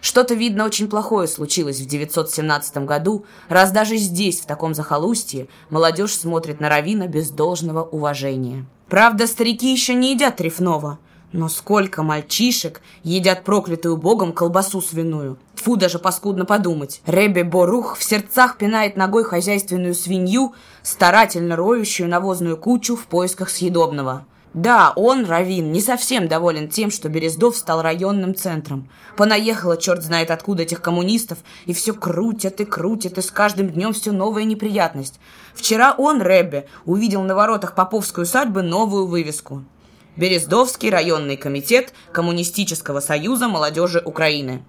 Что-то, 0.00 0.34
видно, 0.34 0.64
очень 0.64 0.88
плохое 0.88 1.28
случилось 1.28 1.78
в 1.78 1.86
917 1.86 2.78
году, 2.78 3.26
раз 3.48 3.70
даже 3.70 3.96
здесь, 3.96 4.40
в 4.40 4.46
таком 4.46 4.74
захолустье, 4.74 5.46
молодежь 5.68 6.16
смотрит 6.16 6.58
на 6.58 6.68
Равина 6.68 7.06
без 7.06 7.30
должного 7.30 7.84
уважения. 7.84 8.66
Правда, 8.88 9.28
старики 9.28 9.70
еще 9.70 9.94
не 9.94 10.14
едят 10.14 10.38
трефного– 10.38 10.98
но 11.32 11.48
сколько 11.48 12.02
мальчишек 12.02 12.80
едят 13.02 13.44
проклятую 13.44 13.96
богом 13.96 14.32
колбасу 14.32 14.80
свиную. 14.80 15.38
Тфу, 15.54 15.76
даже 15.76 15.98
паскудно 15.98 16.44
подумать. 16.44 17.00
Ребе 17.06 17.44
Борух 17.44 17.96
в 17.96 18.02
сердцах 18.02 18.56
пинает 18.56 18.96
ногой 18.96 19.24
хозяйственную 19.24 19.94
свинью, 19.94 20.54
старательно 20.82 21.56
роющую 21.56 22.08
навозную 22.08 22.56
кучу 22.56 22.96
в 22.96 23.06
поисках 23.06 23.50
съедобного. 23.50 24.24
Да, 24.52 24.92
он, 24.96 25.26
Равин, 25.26 25.70
не 25.70 25.80
совсем 25.80 26.26
доволен 26.26 26.68
тем, 26.68 26.90
что 26.90 27.08
Берездов 27.08 27.56
стал 27.56 27.82
районным 27.82 28.34
центром. 28.34 28.88
Понаехало 29.16 29.76
черт 29.76 30.02
знает 30.02 30.32
откуда 30.32 30.64
этих 30.64 30.82
коммунистов, 30.82 31.38
и 31.66 31.72
все 31.72 31.92
крутят 31.92 32.60
и 32.60 32.64
крутят, 32.64 33.16
и 33.18 33.22
с 33.22 33.30
каждым 33.30 33.68
днем 33.68 33.92
все 33.92 34.10
новая 34.10 34.42
неприятность. 34.42 35.20
Вчера 35.54 35.94
он, 35.96 36.20
Ребе, 36.20 36.66
увидел 36.84 37.22
на 37.22 37.36
воротах 37.36 37.76
Поповской 37.76 38.24
усадьбы 38.24 38.62
новую 38.62 39.06
вывеску– 39.06 39.62
Берездовский 40.20 40.90
районный 40.90 41.38
комитет 41.38 41.94
Коммунистического 42.12 43.00
союза 43.00 43.48
молодежи 43.48 44.02
Украины. 44.04 44.62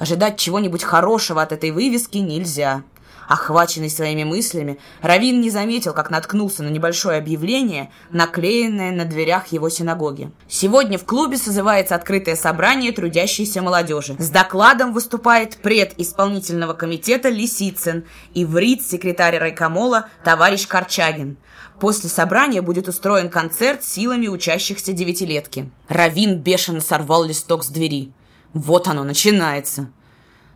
Ожидать 0.00 0.36
чего-нибудь 0.36 0.82
хорошего 0.82 1.42
от 1.42 1.52
этой 1.52 1.70
вывески 1.70 2.18
нельзя. 2.18 2.82
Охваченный 3.28 3.88
своими 3.88 4.24
мыслями, 4.24 4.80
Равин 5.00 5.40
не 5.40 5.48
заметил, 5.48 5.94
как 5.94 6.10
наткнулся 6.10 6.64
на 6.64 6.70
небольшое 6.70 7.18
объявление, 7.18 7.92
наклеенное 8.10 8.90
на 8.90 9.04
дверях 9.04 9.52
его 9.52 9.68
синагоги. 9.68 10.32
Сегодня 10.48 10.98
в 10.98 11.04
клубе 11.04 11.36
созывается 11.36 11.94
открытое 11.94 12.34
собрание 12.34 12.90
трудящейся 12.90 13.62
молодежи. 13.62 14.16
С 14.18 14.28
докладом 14.28 14.92
выступает 14.92 15.58
пред 15.58 15.96
исполнительного 16.00 16.72
комитета 16.72 17.28
Лисицын 17.28 18.06
и 18.34 18.44
врит 18.44 18.84
секретарь 18.84 19.38
райкомола 19.38 20.08
товарищ 20.24 20.66
Корчагин. 20.66 21.36
После 21.80 22.08
собрания 22.08 22.62
будет 22.62 22.88
устроен 22.88 23.28
концерт 23.28 23.82
силами 23.82 24.28
учащихся 24.28 24.92
девятилетки. 24.92 25.70
Равин 25.88 26.38
бешено 26.38 26.80
сорвал 26.80 27.24
листок 27.24 27.64
с 27.64 27.68
двери. 27.68 28.12
Вот 28.52 28.86
оно, 28.88 29.04
начинается. 29.04 29.90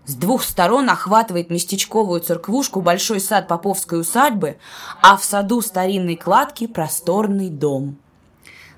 С 0.06 0.14
двух 0.14 0.44
сторон 0.44 0.88
охватывает 0.88 1.50
местечковую 1.50 2.20
церквушку 2.20 2.80
большой 2.80 3.18
сад 3.18 3.49
Поповской 3.49 4.00
усадьбы, 4.00 4.56
а 5.02 5.16
в 5.16 5.25
саду 5.25 5.61
старинной 5.61 6.14
кладки 6.14 6.68
просторный 6.68 7.49
дом. 7.49 7.99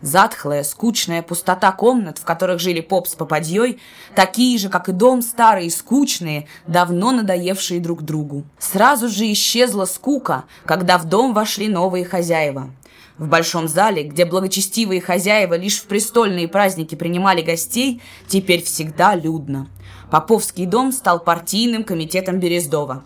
Затхлая, 0.01 0.63
скучная 0.63 1.23
пустота 1.23 1.73
комнат, 1.73 2.19
в 2.19 2.25
которых 2.25 2.61
жили 2.61 2.81
поп 2.81 3.09
с 3.09 3.15
попадьей, 3.15 3.81
такие 4.15 4.57
же, 4.59 4.69
как 4.69 4.89
и 4.89 4.93
дом, 4.93 5.23
старые 5.23 5.71
скучные, 5.71 6.47
давно 6.67 7.11
надоевшие 7.11 7.81
друг 7.81 8.03
другу. 8.03 8.45
Сразу 8.59 9.09
же 9.09 9.31
исчезла 9.33 9.87
скука, 9.87 10.45
когда 10.65 10.99
в 10.99 11.07
дом 11.07 11.35
вошли 11.35 11.69
новые 11.69 12.05
хозяева. 12.05 12.71
В 13.19 13.27
большом 13.27 13.67
зале, 13.67 14.05
где 14.05 14.25
благочестивые 14.25 15.01
хозяева 15.01 15.55
лишь 15.55 15.81
в 15.81 15.87
престольные 15.87 16.47
праздники 16.47 16.95
принимали 16.95 17.43
гостей, 17.43 18.01
теперь 18.29 18.63
всегда 18.63 19.17
людно. 19.17 19.67
Поповский 20.13 20.67
дом 20.67 20.93
стал 20.93 21.19
партийным 21.19 21.83
комитетом 21.83 22.39
Берездова. 22.39 23.03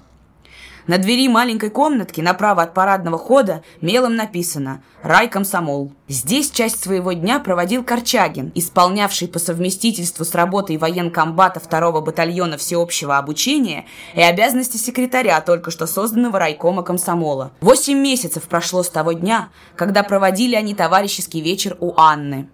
На 0.89 0.99
двери 0.99 1.29
маленькой 1.29 1.71
комнатки 1.71 2.21
направо 2.21 2.63
от 2.63 2.75
парадного 2.75 3.17
хода 3.17 3.63
мелом 3.81 4.17
написано 4.17 4.83
«Рай 5.03 5.29
комсомол». 5.29 5.93
Здесь 6.09 6.51
часть 6.51 6.83
своего 6.83 7.13
дня 7.13 7.39
проводил 7.39 7.85
Корчагин, 7.85 8.51
исполнявший 8.57 9.29
по 9.29 9.39
совместительству 9.39 10.25
с 10.25 10.35
работой 10.35 10.79
военкомбата 10.79 11.61
второго 11.61 12.01
батальона 12.01 12.57
всеобщего 12.57 13.17
обучения 13.17 13.87
и 14.15 14.23
обязанности 14.23 14.77
секретаря 14.77 15.41
только 15.41 15.71
что 15.71 15.87
созданного 15.87 16.41
райкома 16.41 16.83
комсомола. 16.83 17.53
Восемь 17.61 17.99
месяцев 17.99 18.43
прошло 18.45 18.83
с 18.83 18.89
того 18.89 19.13
дня, 19.13 19.51
когда 19.77 20.03
проводили 20.03 20.57
они 20.57 20.75
товарищеский 20.75 21.43
вечер 21.43 21.77
у 21.79 21.95
Анны. 21.97 22.49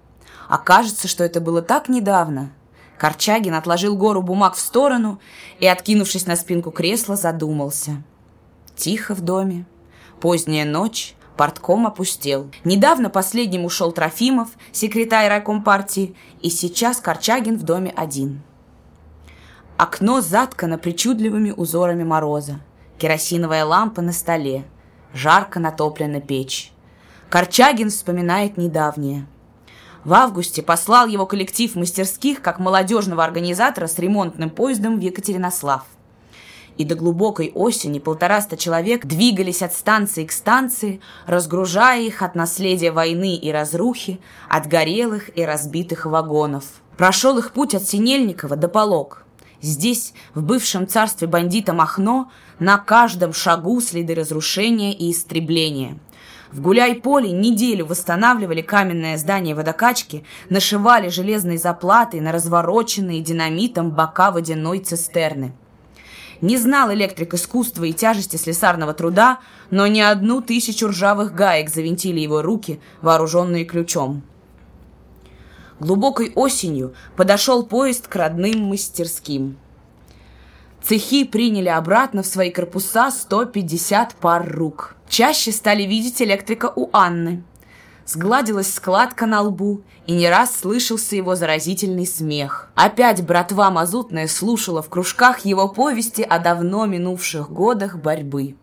Окажется, 0.51 1.09
что 1.09 1.25
это 1.25 1.41
было 1.41 1.63
так 1.63 1.89
недавно. 1.89 2.53
Корчагин 2.99 3.55
отложил 3.55 3.97
гору 3.97 4.21
бумаг 4.21 4.55
в 4.55 4.61
сторону 4.61 5.19
и, 5.61 5.67
откинувшись 5.67 6.27
на 6.27 6.37
спинку 6.37 6.71
кресла, 6.71 7.17
задумался– 7.17 8.03
Тихо 8.79 9.17
в 9.17 9.23
доме. 9.23 9.67
Поздняя 10.21 10.65
ночь, 10.65 11.17
портком 11.37 11.85
опустел. 11.85 12.49
Недавно 12.63 13.11
последним 13.11 13.65
ушел 13.65 13.91
Трофимов, 13.91 14.51
секретарь 14.71 15.29
райком 15.29 15.65
партии, 15.65 16.15
и 16.43 16.49
сейчас 16.49 17.01
Корчагин 17.01 17.59
в 17.59 17.65
доме 17.65 17.93
один. 17.97 18.41
Окно 19.77 20.21
заткано 20.21 20.79
причудливыми 20.79 21.51
узорами 21.51 22.05
мороза. 22.05 22.61
Керосиновая 22.99 23.65
лампа 23.65 24.01
на 24.01 24.13
столе. 24.13 24.65
Жарко 25.13 25.59
натоплена 25.59 26.21
печь. 26.21 26.71
Корчагин 27.31 27.91
вспоминает 27.91 28.57
недавнее. 28.57 29.27
В 30.05 30.15
августе 30.15 30.63
послал 30.63 31.09
его 31.09 31.27
коллектив 31.27 31.75
мастерских 31.75 32.43
как 32.43 32.61
молодежного 32.61 33.25
организатора 33.25 33.89
с 33.89 33.99
ремонтным 33.99 34.51
поездом 34.51 35.01
в 35.01 35.01
Екатеринослав 35.01 35.85
и 36.79 36.85
до 36.85 36.95
глубокой 36.95 37.51
осени 37.55 37.99
полтораста 37.99 38.57
человек 38.57 39.05
двигались 39.05 39.63
от 39.63 39.75
станции 39.75 40.25
к 40.25 40.33
станции, 40.33 41.01
разгружая 41.27 42.01
их 42.01 42.23
от 42.23 42.37
наследия 42.37 42.93
войны 42.93 43.35
и 43.35 43.51
разрухи, 43.51 44.21
от 44.49 44.69
горелых 44.69 45.37
и 45.37 45.45
разбитых 45.45 46.07
вагонов. 46.07 46.65
Прошел 46.97 47.37
их 47.37 47.53
путь 47.53 47.75
от 47.75 47.83
Синельникова 47.83 48.57
до 48.57 48.69
Полок. 48.69 49.25
Здесь, 49.61 50.15
в 50.35 50.43
бывшем 50.43 50.87
царстве 50.87 51.27
бандита 51.27 51.73
Махно, 51.73 52.31
на 52.61 52.79
каждом 52.79 53.33
шагу 53.33 53.81
следы 53.81 54.15
разрушения 54.15 54.95
и 54.95 55.11
истребления. 55.11 55.99
В 56.53 56.61
гуляй-поле 56.61 57.33
неделю 57.33 57.87
восстанавливали 57.87 58.63
каменное 58.63 59.19
здание 59.19 59.57
водокачки, 59.57 60.25
нашивали 60.49 61.09
железные 61.09 61.59
заплаты 61.59 62.21
на 62.21 62.31
развороченные 62.31 63.21
динамитом 63.21 63.91
бока 63.91 64.31
водяной 64.31 64.79
цистерны– 64.79 65.53
не 66.41 66.57
знал 66.57 66.93
электрик 66.93 67.35
искусства 67.35 67.85
и 67.85 67.93
тяжести 67.93 68.37
слесарного 68.37 68.95
труда, 68.95 69.41
но 69.71 69.87
не 69.87 70.03
одну 70.03 70.41
тысячу 70.41 70.89
ржавых 70.89 71.35
гаек 71.35 71.71
завинтили 71.71 72.21
его 72.21 72.43
руки, 72.43 72.81
вооруженные 73.03 73.65
ключом. 73.65 74.23
Глубокой 75.81 76.33
осенью 76.35 76.95
подошел 77.17 77.65
поезд 77.65 78.09
к 78.09 78.17
родным 78.17 78.65
мастерским. 78.65 79.57
Цехи 80.83 81.25
приняли 81.25 81.69
обратно 81.69 82.23
в 82.23 82.27
свои 82.27 82.51
корпуса 82.51 83.11
150 83.11 84.15
пар 84.15 84.49
рук. 84.49 84.97
Чаще 85.09 85.53
стали 85.53 85.83
видеть 85.83 86.23
электрика 86.23 86.73
у 86.75 86.89
Анны– 86.93 87.43
Сгладилась 88.09 88.73
складка 88.73 89.27
на 89.27 89.43
лбу, 89.43 89.83
и 90.07 90.15
не 90.15 90.31
раз 90.31 90.57
слышался 90.57 91.15
его 91.15 91.35
заразительный 91.35 92.07
смех. 92.07 92.71
Опять 92.75 93.23
братва 93.23 93.71
мазутная 93.71 94.29
слушала 94.29 94.81
в 94.81 94.89
кружках 94.89 95.41
его 95.41 95.69
повести 95.69 96.23
о 96.23 96.39
давно 96.39 96.87
минувших 96.87 97.53
годах 97.53 97.99
борьбы. 97.99 98.55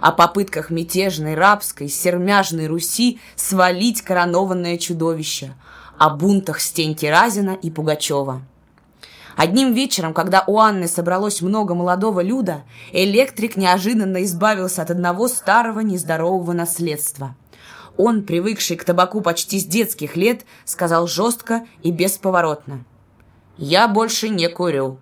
О 0.00 0.10
попытках 0.10 0.70
мятежной, 0.70 1.34
рабской, 1.34 1.90
сермяжной 1.90 2.66
Руси 2.66 3.20
свалить 3.34 4.00
коронованное 4.00 4.78
чудовище. 4.78 5.52
о 5.98 6.08
бунтах 6.08 6.60
Стеньки 6.60 7.04
Разина 7.04 7.50
и 7.50 7.70
Пугачева. 7.70 8.40
Одним 9.36 9.74
вечером, 9.74 10.14
когда 10.14 10.44
у 10.46 10.58
Анны 10.58 10.88
собралось 10.88 11.42
много 11.42 11.74
молодого 11.74 12.20
люда, 12.20 12.64
электрик 12.92 13.56
неожиданно 13.56 14.24
избавился 14.24 14.80
от 14.80 14.90
одного 14.90 15.28
старого 15.28 15.80
нездорового 15.80 16.52
наследства. 16.52 17.34
Он, 17.96 18.22
привыкший 18.22 18.76
к 18.76 18.84
табаку 18.84 19.20
почти 19.20 19.58
с 19.58 19.64
детских 19.64 20.16
лет, 20.16 20.44
сказал 20.64 21.06
жестко 21.06 21.66
и 21.82 21.90
бесповоротно. 21.90 22.84
«Я 23.56 23.88
больше 23.88 24.28
не 24.28 24.48
курю». 24.48 24.98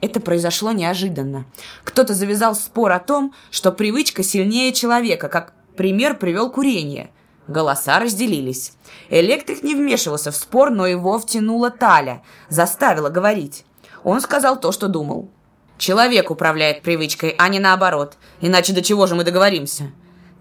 Это 0.00 0.20
произошло 0.20 0.72
неожиданно. 0.72 1.46
Кто-то 1.82 2.12
завязал 2.12 2.54
спор 2.54 2.92
о 2.92 2.98
том, 2.98 3.32
что 3.50 3.72
привычка 3.72 4.22
сильнее 4.22 4.72
человека, 4.72 5.28
как 5.28 5.54
пример 5.76 6.18
привел 6.18 6.50
курение. 6.50 7.10
Голоса 7.48 7.98
разделились. 7.98 8.72
Электрик 9.08 9.62
не 9.62 9.74
вмешивался 9.74 10.30
в 10.30 10.36
спор, 10.36 10.70
но 10.70 10.86
его 10.86 11.18
втянула 11.18 11.70
Таля, 11.70 12.22
заставила 12.50 13.08
говорить. 13.08 13.64
Он 14.02 14.20
сказал 14.20 14.60
то, 14.60 14.72
что 14.72 14.88
думал. 14.88 15.30
«Человек 15.78 16.30
управляет 16.30 16.82
привычкой, 16.82 17.34
а 17.38 17.48
не 17.48 17.58
наоборот. 17.58 18.16
Иначе 18.40 18.74
до 18.74 18.82
чего 18.82 19.06
же 19.06 19.14
мы 19.14 19.24
договоримся?» 19.24 19.90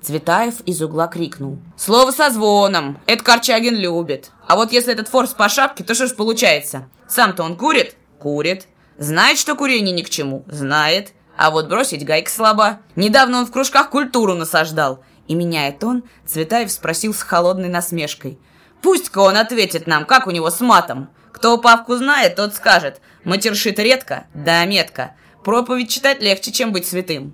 Цветаев 0.03 0.59
из 0.65 0.81
угла 0.81 1.07
крикнул. 1.07 1.59
«Слово 1.77 2.11
со 2.11 2.29
звоном! 2.29 2.99
Это 3.05 3.23
Корчагин 3.23 3.75
любит. 3.75 4.31
А 4.45 4.57
вот 4.57 4.73
если 4.73 4.91
этот 4.91 5.07
форс 5.07 5.29
по 5.29 5.47
шапке, 5.47 5.85
то 5.85 5.95
что 5.95 6.07
ж 6.07 6.15
получается? 6.15 6.89
Сам-то 7.07 7.43
он 7.43 7.55
курит? 7.55 7.95
Курит. 8.19 8.67
Знает, 8.97 9.39
что 9.39 9.55
курение 9.55 9.95
ни 9.95 10.01
к 10.01 10.09
чему? 10.09 10.43
Знает. 10.47 11.13
А 11.37 11.51
вот 11.51 11.69
бросить 11.69 12.05
гайк 12.05 12.27
слабо. 12.27 12.79
Недавно 12.97 13.39
он 13.39 13.45
в 13.45 13.51
кружках 13.51 13.89
культуру 13.89 14.33
насаждал. 14.33 15.05
И, 15.27 15.35
меняя 15.35 15.71
тон, 15.71 16.03
Цветаев 16.25 16.69
спросил 16.69 17.13
с 17.13 17.23
холодной 17.23 17.69
насмешкой. 17.69 18.37
«Пусть-ка 18.81 19.19
он 19.19 19.37
ответит 19.37 19.87
нам, 19.87 20.05
как 20.05 20.27
у 20.27 20.31
него 20.31 20.49
с 20.49 20.59
матом. 20.59 21.09
Кто 21.31 21.57
Павку 21.57 21.95
знает, 21.95 22.35
тот 22.35 22.53
скажет. 22.53 22.99
Матершит 23.23 23.79
редко, 23.79 24.27
да 24.33 24.65
метко. 24.65 25.15
Проповедь 25.45 25.89
читать 25.89 26.21
легче, 26.21 26.51
чем 26.51 26.73
быть 26.73 26.85
святым». 26.85 27.33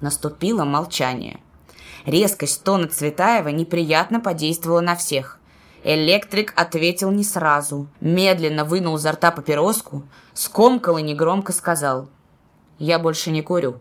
Наступило 0.00 0.64
молчание. 0.64 1.38
Резкость 2.04 2.64
тона 2.64 2.88
Цветаева 2.88 3.48
неприятно 3.48 4.20
подействовала 4.20 4.80
на 4.80 4.96
всех. 4.96 5.38
Электрик 5.84 6.52
ответил 6.56 7.10
не 7.10 7.24
сразу. 7.24 7.88
Медленно 8.00 8.64
вынул 8.64 8.96
изо 8.96 9.12
рта 9.12 9.30
папироску, 9.30 10.02
скомкал 10.32 10.98
и 10.98 11.02
негромко 11.02 11.52
сказал. 11.52 12.08
«Я 12.78 12.98
больше 12.98 13.30
не 13.30 13.42
курю». 13.42 13.80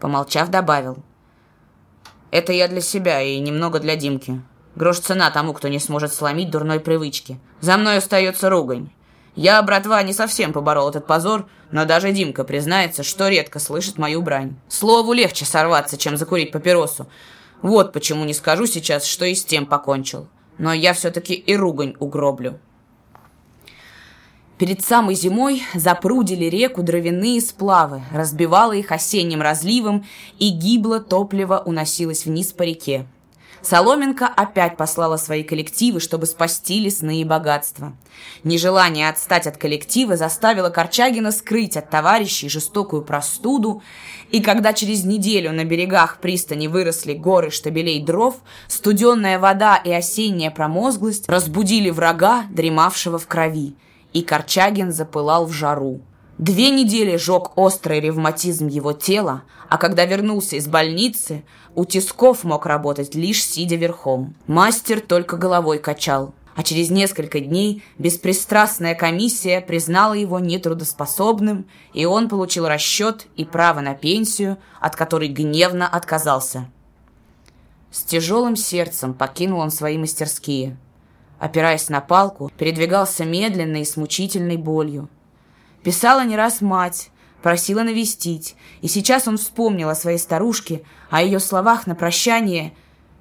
Помолчав, 0.00 0.48
добавил. 0.48 0.98
Это 2.32 2.52
я 2.54 2.66
для 2.66 2.80
себя 2.80 3.20
и 3.20 3.38
немного 3.40 3.78
для 3.78 3.94
Димки. 3.94 4.40
Грош 4.74 5.00
цена 5.00 5.30
тому, 5.30 5.52
кто 5.52 5.68
не 5.68 5.78
сможет 5.78 6.14
сломить 6.14 6.50
дурной 6.50 6.80
привычки. 6.80 7.38
За 7.60 7.76
мной 7.76 7.98
остается 7.98 8.48
ругань. 8.48 8.90
Я, 9.34 9.62
братва, 9.62 10.02
не 10.02 10.12
совсем 10.12 10.52
поборол 10.52 10.90
этот 10.90 11.06
позор, 11.06 11.46
но 11.70 11.86
даже 11.86 12.12
Димка 12.12 12.44
признается, 12.44 13.02
что 13.02 13.28
редко 13.28 13.58
слышит 13.58 13.96
мою 13.96 14.20
брань. 14.20 14.56
Слову 14.68 15.14
легче 15.14 15.46
сорваться, 15.46 15.96
чем 15.96 16.16
закурить 16.16 16.52
папиросу. 16.52 17.06
Вот 17.62 17.92
почему 17.92 18.24
не 18.24 18.34
скажу 18.34 18.66
сейчас, 18.66 19.06
что 19.06 19.24
и 19.24 19.34
с 19.34 19.44
тем 19.44 19.64
покончил. 19.64 20.28
Но 20.58 20.72
я 20.74 20.92
все-таки 20.92 21.32
и 21.32 21.56
ругань 21.56 21.94
угроблю. 21.98 22.58
Перед 24.58 24.84
самой 24.84 25.14
зимой 25.14 25.62
запрудили 25.74 26.44
реку 26.44 26.82
дровяные 26.82 27.40
сплавы, 27.40 28.02
разбивало 28.12 28.72
их 28.72 28.92
осенним 28.92 29.40
разливом, 29.40 30.04
и 30.38 30.50
гибло 30.50 31.00
топливо 31.00 31.62
уносилось 31.64 32.26
вниз 32.26 32.52
по 32.52 32.62
реке. 32.62 33.06
Соломенко 33.62 34.26
опять 34.26 34.76
послала 34.76 35.16
свои 35.16 35.42
коллективы, 35.42 36.00
чтобы 36.00 36.26
спасти 36.26 36.80
лесные 36.80 37.24
богатства. 37.24 37.92
Нежелание 38.44 39.08
отстать 39.08 39.46
от 39.46 39.56
коллектива 39.56 40.16
заставило 40.16 40.70
Корчагина 40.70 41.30
скрыть 41.32 41.76
от 41.76 41.88
товарищей 41.88 42.48
жестокую 42.48 43.02
простуду, 43.02 43.82
и 44.30 44.40
когда 44.40 44.72
через 44.72 45.04
неделю 45.04 45.52
на 45.52 45.64
берегах 45.64 46.18
пристани 46.18 46.66
выросли 46.66 47.14
горы 47.14 47.50
штабелей 47.50 48.02
дров, 48.02 48.36
студенная 48.68 49.38
вода 49.38 49.76
и 49.76 49.92
осенняя 49.92 50.50
промозглость 50.50 51.28
разбудили 51.28 51.90
врага, 51.90 52.44
дремавшего 52.50 53.18
в 53.18 53.26
крови– 53.26 53.74
и 54.12 54.22
Корчагин 54.22 54.92
запылал 54.92 55.46
в 55.46 55.52
жару. 55.52 56.00
Две 56.42 56.70
недели 56.70 57.14
жег 57.14 57.56
острый 57.56 58.00
ревматизм 58.00 58.66
его 58.66 58.92
тела, 58.92 59.44
а 59.68 59.78
когда 59.78 60.04
вернулся 60.06 60.56
из 60.56 60.66
больницы, 60.66 61.44
у 61.76 61.84
Тисков 61.84 62.42
мог 62.42 62.66
работать 62.66 63.14
лишь 63.14 63.44
сидя 63.44 63.76
верхом. 63.76 64.34
Мастер 64.48 65.00
только 65.00 65.36
головой 65.36 65.78
качал, 65.78 66.34
а 66.56 66.64
через 66.64 66.90
несколько 66.90 67.38
дней 67.38 67.84
беспристрастная 67.96 68.96
комиссия 68.96 69.60
признала 69.60 70.14
его 70.14 70.40
нетрудоспособным, 70.40 71.64
и 71.92 72.06
он 72.06 72.28
получил 72.28 72.66
расчет 72.66 73.28
и 73.36 73.44
право 73.44 73.78
на 73.78 73.94
пенсию, 73.94 74.58
от 74.80 74.96
которой 74.96 75.28
гневно 75.28 75.86
отказался. 75.86 76.68
С 77.92 78.02
тяжелым 78.02 78.56
сердцем 78.56 79.14
покинул 79.14 79.60
он 79.60 79.70
свои 79.70 79.96
мастерские– 79.96 80.76
опираясь 81.38 81.88
на 81.88 82.00
палку, 82.00 82.52
передвигался 82.56 83.24
медленно 83.24 83.78
и 83.78 83.84
с 83.84 83.96
мучительной 83.96 84.56
болью. 84.56 85.08
Писала 85.82 86.24
не 86.24 86.36
раз 86.36 86.60
мать, 86.60 87.10
просила 87.42 87.82
навестить, 87.82 88.54
и 88.80 88.88
сейчас 88.88 89.26
он 89.26 89.36
вспомнил 89.36 89.88
о 89.88 89.94
своей 89.94 90.18
старушке, 90.18 90.82
о 91.10 91.22
ее 91.22 91.40
словах 91.40 91.86
на 91.86 91.94
прощание 91.94 92.72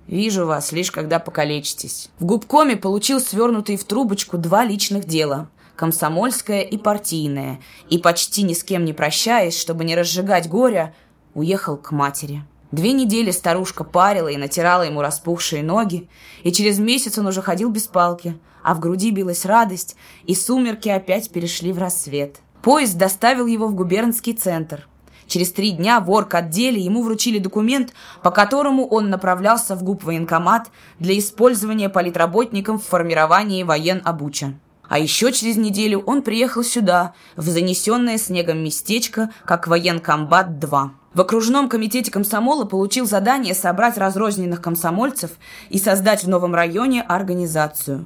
«Вижу 0.08 0.46
вас, 0.46 0.72
лишь 0.72 0.92
когда 0.92 1.20
покалечитесь». 1.20 2.10
В 2.20 2.26
губкоме 2.26 2.76
получил 2.76 3.20
свернутые 3.20 3.78
в 3.78 3.84
трубочку 3.84 4.38
два 4.38 4.64
личных 4.66 5.06
дела– 5.06 5.50
комсомольское 5.82 6.62
и 6.62 6.78
партийное, 6.78 7.60
и 7.90 7.98
почти 7.98 8.44
ни 8.44 8.54
с 8.54 8.64
кем 8.64 8.86
не 8.86 8.94
прощаясь, 8.94 9.60
чтобы 9.60 9.84
не 9.84 9.96
разжигать 9.96 10.48
горя, 10.48 10.94
уехал 11.34 11.76
к 11.76 11.92
матери. 11.92 12.44
Две 12.72 12.94
недели 12.94 13.32
старушка 13.32 13.84
парила 13.84 14.28
и 14.28 14.38
натирала 14.38 14.84
ему 14.84 15.02
распухшие 15.02 15.64
ноги, 15.64 16.08
и 16.44 16.52
через 16.52 16.78
месяц 16.78 17.18
он 17.18 17.26
уже 17.26 17.42
ходил 17.42 17.72
без 17.72 17.88
палки, 17.88 18.38
а 18.64 18.76
в 18.76 18.80
груди 18.80 19.10
билась 19.10 19.44
радость, 19.44 19.96
и 20.26 20.36
сумерки 20.36 20.88
опять 20.88 21.32
перешли 21.32 21.74
в 21.74 21.80
рассвет. 21.80 22.42
Поезд 22.62 22.98
доставил 22.98 23.48
его 23.48 23.68
в 23.68 23.76
губернский 23.76 24.34
центр. 24.34 24.88
Через 25.26 25.52
три 25.52 25.72
дня 25.72 26.00
в 26.00 26.12
орг-отделе 26.12 26.80
ему 26.82 27.04
вручили 27.04 27.40
документ, 27.40 27.94
по 28.22 28.32
которому 28.32 28.86
он 28.86 29.10
направлялся 29.10 29.76
в 29.76 29.84
губ-военкомат 29.84 30.70
для 31.00 31.18
использования 31.18 31.90
политработником 31.90 32.78
в 32.78 32.84
формировании 32.84 33.64
воен-обуча. 33.64 34.56
А 34.88 35.00
еще 35.00 35.32
через 35.32 35.56
неделю 35.56 36.04
он 36.06 36.22
приехал 36.22 36.64
сюда, 36.64 37.14
в 37.38 37.48
занесенное 37.48 38.18
снегом 38.18 38.58
местечко, 38.62 39.32
как 39.46 39.70
военкомбат-2. 39.70 40.90
В 41.14 41.22
окружном 41.22 41.70
комитете 41.70 42.12
комсомола 42.12 42.66
получил 42.66 43.06
задание 43.06 43.54
собрать 43.54 43.98
разрозненных 43.98 44.62
комсомольцев 44.62 45.32
и 45.70 45.80
создать 45.80 46.26
в 46.26 46.28
новом 46.28 46.54
районе 46.54 47.02
организацию. 47.02 48.06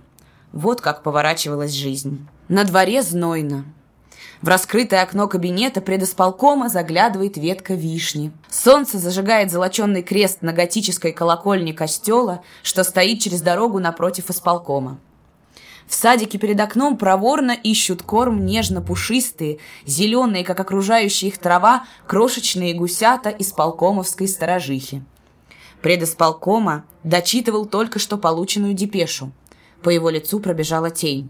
Вот 0.53 0.79
как 0.79 1.01
поворачивалась 1.01 1.71
жизнь. 1.71 2.27
На 2.49 2.63
дворе 2.63 3.01
знойно. 3.01 3.65
В 4.41 4.47
раскрытое 4.47 5.01
окно 5.01 5.27
кабинета 5.27 5.81
предосполкома 5.81 6.69
заглядывает 6.69 7.37
ветка 7.37 7.73
вишни. 7.73 8.31
Солнце 8.49 8.99
зажигает 8.99 9.51
золоченный 9.51 10.03
крест 10.03 10.41
на 10.41 10.53
готической 10.53 11.13
колокольне 11.13 11.73
костела, 11.73 12.43
что 12.61 12.83
стоит 12.83 13.21
через 13.21 13.41
дорогу 13.41 13.79
напротив 13.79 14.29
исполкома. 14.29 14.99
В 15.87 15.93
садике 15.93 16.37
перед 16.37 16.59
окном 16.59 16.97
проворно 16.97 17.51
ищут 17.51 18.01
корм 18.01 18.45
нежно-пушистые, 18.45 19.59
зеленые, 19.85 20.43
как 20.43 20.59
окружающая 20.59 21.27
их 21.27 21.37
трава, 21.37 21.85
крошечные 22.07 22.73
гусята 22.73 23.29
из 23.29 23.51
полкомовской 23.51 24.27
сторожихи. 24.27 25.03
Предосполкома 25.81 26.85
дочитывал 27.03 27.67
только 27.67 27.99
что 27.99 28.17
полученную 28.17 28.73
депешу. 28.73 29.31
По 29.83 29.89
его 29.89 30.09
лицу 30.09 30.39
пробежала 30.39 30.89
тень. 30.89 31.29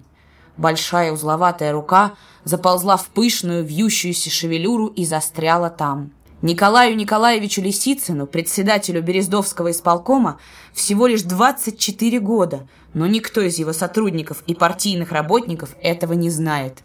Большая 0.56 1.12
узловатая 1.12 1.74
рука 1.74 2.14
заползла 2.46 2.96
в 2.96 3.08
пышную 3.08 3.66
вьющуюся 3.66 4.30
шевелюру 4.30 4.88
и 4.88 5.04
застряла 5.04 5.70
там. 5.70 6.12
Николаю 6.42 6.96
Николаевичу 6.96 7.62
Лисицыну, 7.62 8.28
председателю 8.28 9.02
Берездовского 9.02 9.72
исполкома, 9.72 10.40
всего 10.74 11.08
лишь 11.08 11.24
24 11.24 12.20
года, 12.20 12.68
но 12.94 13.08
никто 13.08 13.42
из 13.42 13.58
его 13.58 13.74
сотрудников 13.74 14.44
и 14.46 14.54
партийных 14.54 15.12
работников 15.12 15.76
этого 15.82 16.14
не 16.14 16.30
знает. 16.30 16.84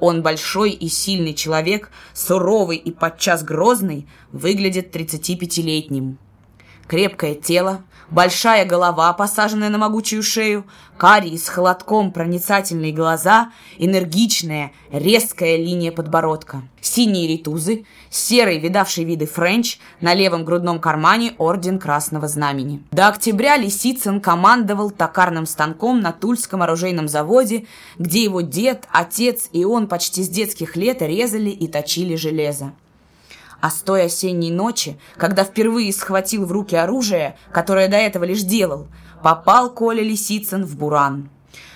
Он 0.00 0.22
большой 0.22 0.70
и 0.72 0.88
сильный 0.88 1.34
человек, 1.34 1.90
суровый 2.12 2.76
и 2.76 2.90
подчас 2.90 3.42
грозный, 3.44 4.06
выглядит 4.32 4.94
35-летним. 4.94 6.18
Крепкое 6.88 7.34
тело, 7.34 7.84
большая 8.10 8.64
голова, 8.64 9.12
посаженная 9.12 9.68
на 9.68 9.78
могучую 9.78 10.22
шею, 10.22 10.64
карие 10.96 11.38
с 11.38 11.48
холодком 11.48 12.12
проницательные 12.12 12.92
глаза, 12.92 13.52
энергичная, 13.78 14.72
резкая 14.90 15.56
линия 15.56 15.92
подбородка, 15.92 16.62
синие 16.80 17.28
ритузы, 17.28 17.84
серый, 18.10 18.58
видавший 18.58 19.04
виды 19.04 19.26
френч, 19.26 19.78
на 20.00 20.14
левом 20.14 20.44
грудном 20.44 20.80
кармане 20.80 21.34
орден 21.38 21.78
Красного 21.78 22.28
Знамени. 22.28 22.82
До 22.90 23.08
октября 23.08 23.56
Лисицын 23.56 24.20
командовал 24.20 24.90
токарным 24.90 25.46
станком 25.46 26.00
на 26.00 26.12
Тульском 26.12 26.62
оружейном 26.62 27.08
заводе, 27.08 27.66
где 27.98 28.24
его 28.24 28.40
дед, 28.40 28.86
отец 28.90 29.48
и 29.52 29.64
он 29.64 29.86
почти 29.88 30.22
с 30.22 30.28
детских 30.28 30.76
лет 30.76 31.02
резали 31.02 31.50
и 31.50 31.68
точили 31.68 32.16
железо. 32.16 32.72
А 33.66 33.70
с 33.70 33.80
той 33.80 34.04
осенней 34.04 34.52
ночи, 34.52 34.96
когда 35.16 35.42
впервые 35.42 35.92
схватил 35.92 36.46
в 36.46 36.52
руки 36.52 36.76
оружие, 36.76 37.36
которое 37.50 37.88
до 37.88 37.96
этого 37.96 38.22
лишь 38.22 38.42
делал, 38.42 38.86
попал 39.24 39.70
Коля 39.70 40.04
Лисицын 40.04 40.64
в 40.64 40.76
буран. 40.76 41.30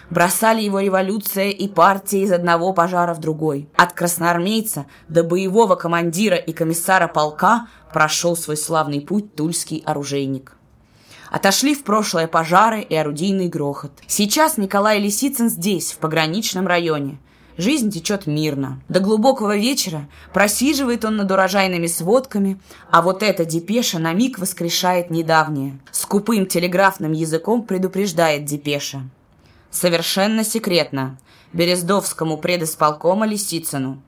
Бросали 0.08 0.62
его 0.62 0.78
революция 0.78 1.50
и 1.50 1.66
партия 1.66 2.22
из 2.22 2.30
одного 2.30 2.72
пожара 2.72 3.12
в 3.12 3.18
другой. 3.18 3.68
От 3.74 3.92
красноармейца 3.92 4.86
до 5.08 5.24
боевого 5.24 5.74
командира 5.74 6.36
и 6.36 6.52
комиссара 6.52 7.08
полка 7.08 7.66
прошел 7.92 8.36
свой 8.36 8.56
славный 8.56 9.00
путь 9.00 9.34
тульский 9.34 9.82
оружейник. 9.84 10.56
Отошли 11.28 11.74
в 11.74 11.82
прошлое 11.82 12.28
пожары 12.28 12.82
и 12.82 12.94
орудийный 12.94 13.48
грохот. 13.48 13.90
Сейчас 14.06 14.58
Николай 14.58 15.00
Лисицын 15.00 15.48
здесь, 15.48 15.90
в 15.90 15.98
пограничном 15.98 16.68
районе– 16.68 17.18
Жизнь 17.60 17.90
течет 17.90 18.26
мирно. 18.26 18.80
До 18.88 19.00
глубокого 19.00 19.54
вечера 19.54 20.08
просиживает 20.32 21.04
он 21.04 21.18
над 21.18 21.30
урожайными 21.30 21.88
сводками, 21.88 22.58
а 22.90 23.02
вот 23.02 23.22
эта 23.22 23.44
депеша 23.44 23.98
на 23.98 24.14
миг 24.14 24.38
воскрешает 24.38 25.10
недавнее. 25.10 25.78
Скупым 25.92 26.46
телеграфным 26.46 27.12
языком 27.12 27.62
предупреждает 27.62 28.46
депеша. 28.46 29.02
Совершенно 29.70 30.42
секретно. 30.42 31.18
Берездовскому 31.52 32.38
предисполкома 32.38 33.26
Лисицыну. 33.26 34.00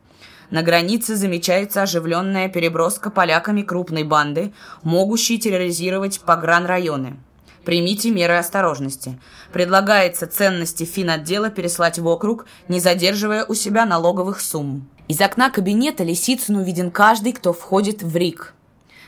На 0.49 0.63
границе 0.63 1.15
замечается 1.15 1.83
оживленная 1.83 2.49
переброска 2.49 3.11
поляками 3.11 3.61
крупной 3.61 4.05
банды, 4.05 4.55
могущей 4.83 5.37
терроризировать 5.37 6.23
погранрайоны. 6.23 7.19
Примите 7.65 8.11
меры 8.11 8.39
осторожности. 8.39 9.21
Предлагается 9.53 10.27
ценности 10.27 10.85
финотдела 10.85 11.49
переслать 11.49 11.99
в 11.99 12.07
округ, 12.07 12.47
не 12.67 12.81
задерживая 12.81 13.45
у 13.45 13.55
себя 13.55 13.87
налоговых 13.87 14.41
сумм. 14.41 14.89
Из 15.07 15.21
окна 15.21 15.49
кабинета 15.49 16.03
Лисицыну 16.03 16.65
виден 16.65 16.91
каждый, 16.91 17.33
кто 17.33 17.53
входит 17.53 18.03
в 18.03 18.17
РИК. 18.17 18.55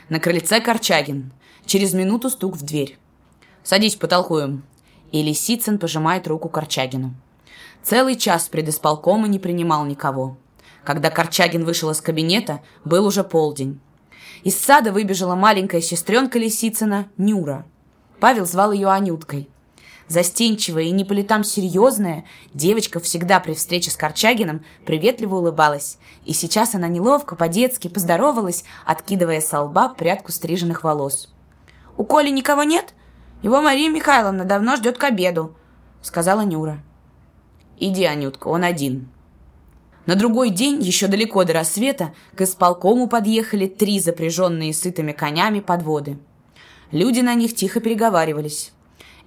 На 0.07 0.19
крыльце 0.19 0.61
Корчагин. 0.61 1.33
Через 1.65 1.93
минуту 1.93 2.29
стук 2.29 2.55
в 2.55 2.63
дверь. 2.63 2.97
«Садись, 3.63 3.95
потолкуем». 3.95 4.63
И 5.11 5.21
Лисицын 5.21 5.77
пожимает 5.77 6.27
руку 6.27 6.47
Корчагину. 6.47 7.13
Целый 7.83 8.15
час 8.15 8.47
предисполкома 8.47 9.27
не 9.27 9.39
принимал 9.39 9.85
никого. 9.85 10.37
Когда 10.83 11.09
Корчагин 11.09 11.65
вышел 11.65 11.89
из 11.89 11.99
кабинета, 11.99 12.61
был 12.85 13.05
уже 13.05 13.23
полдень. 13.23 13.79
Из 14.43 14.57
сада 14.57 14.91
выбежала 14.91 15.35
маленькая 15.35 15.81
сестренка 15.81 16.39
Лисицына, 16.39 17.07
Нюра– 17.17 17.65
Павел 18.19 18.45
звал 18.45 18.71
ее 18.71 18.89
Анюткой. 18.89 19.49
Застенчивая 20.07 20.83
и 20.83 20.91
не 20.91 21.03
по 21.03 21.13
летам 21.13 21.43
серьезная, 21.43 22.25
девочка 22.53 22.99
всегда 22.99 23.39
при 23.39 23.53
встрече 23.53 23.89
с 23.89 23.95
Корчагиным 23.95 24.63
приветливо 24.85 25.35
улыбалась. 25.37 25.97
И 26.25 26.33
сейчас 26.33 26.75
она 26.75 26.87
неловко, 26.87 27.35
по-детски 27.35 27.87
поздоровалась, 27.87 28.65
откидывая 28.85 29.41
со 29.41 29.61
лба 29.63 29.89
прядку 29.89 30.31
стриженных 30.31 30.83
волос. 30.83 31.33
«У 31.97 32.03
Коли 32.03 32.29
никого 32.29 32.63
нет? 32.63 32.93
Его 33.41 33.61
Мария 33.61 33.89
Михайловна 33.89 34.45
давно 34.45 34.75
ждет 34.75 34.97
к 34.97 35.03
обеду»,— 35.03 35.55
сказала 36.03 36.41
Нюра. 36.41 36.79
«Иди, 37.79 38.05
Анютка, 38.05 38.47
он 38.47 38.63
один». 38.63 39.09
На 40.05 40.15
другой 40.15 40.51
день, 40.51 40.83
еще 40.83 41.07
далеко 41.07 41.43
до 41.45 41.53
рассвета, 41.53 42.13
к 42.35 42.41
исполкому 42.41 43.07
подъехали 43.07 43.65
три 43.65 43.99
запряженные 43.99 44.71
сытыми 44.71 45.13
конями 45.13 45.61
подводы. 45.61 46.19
Люди 46.95 47.19
на 47.19 47.33
них 47.33 47.53
тихо 47.53 47.81
переговаривались. 47.81 48.71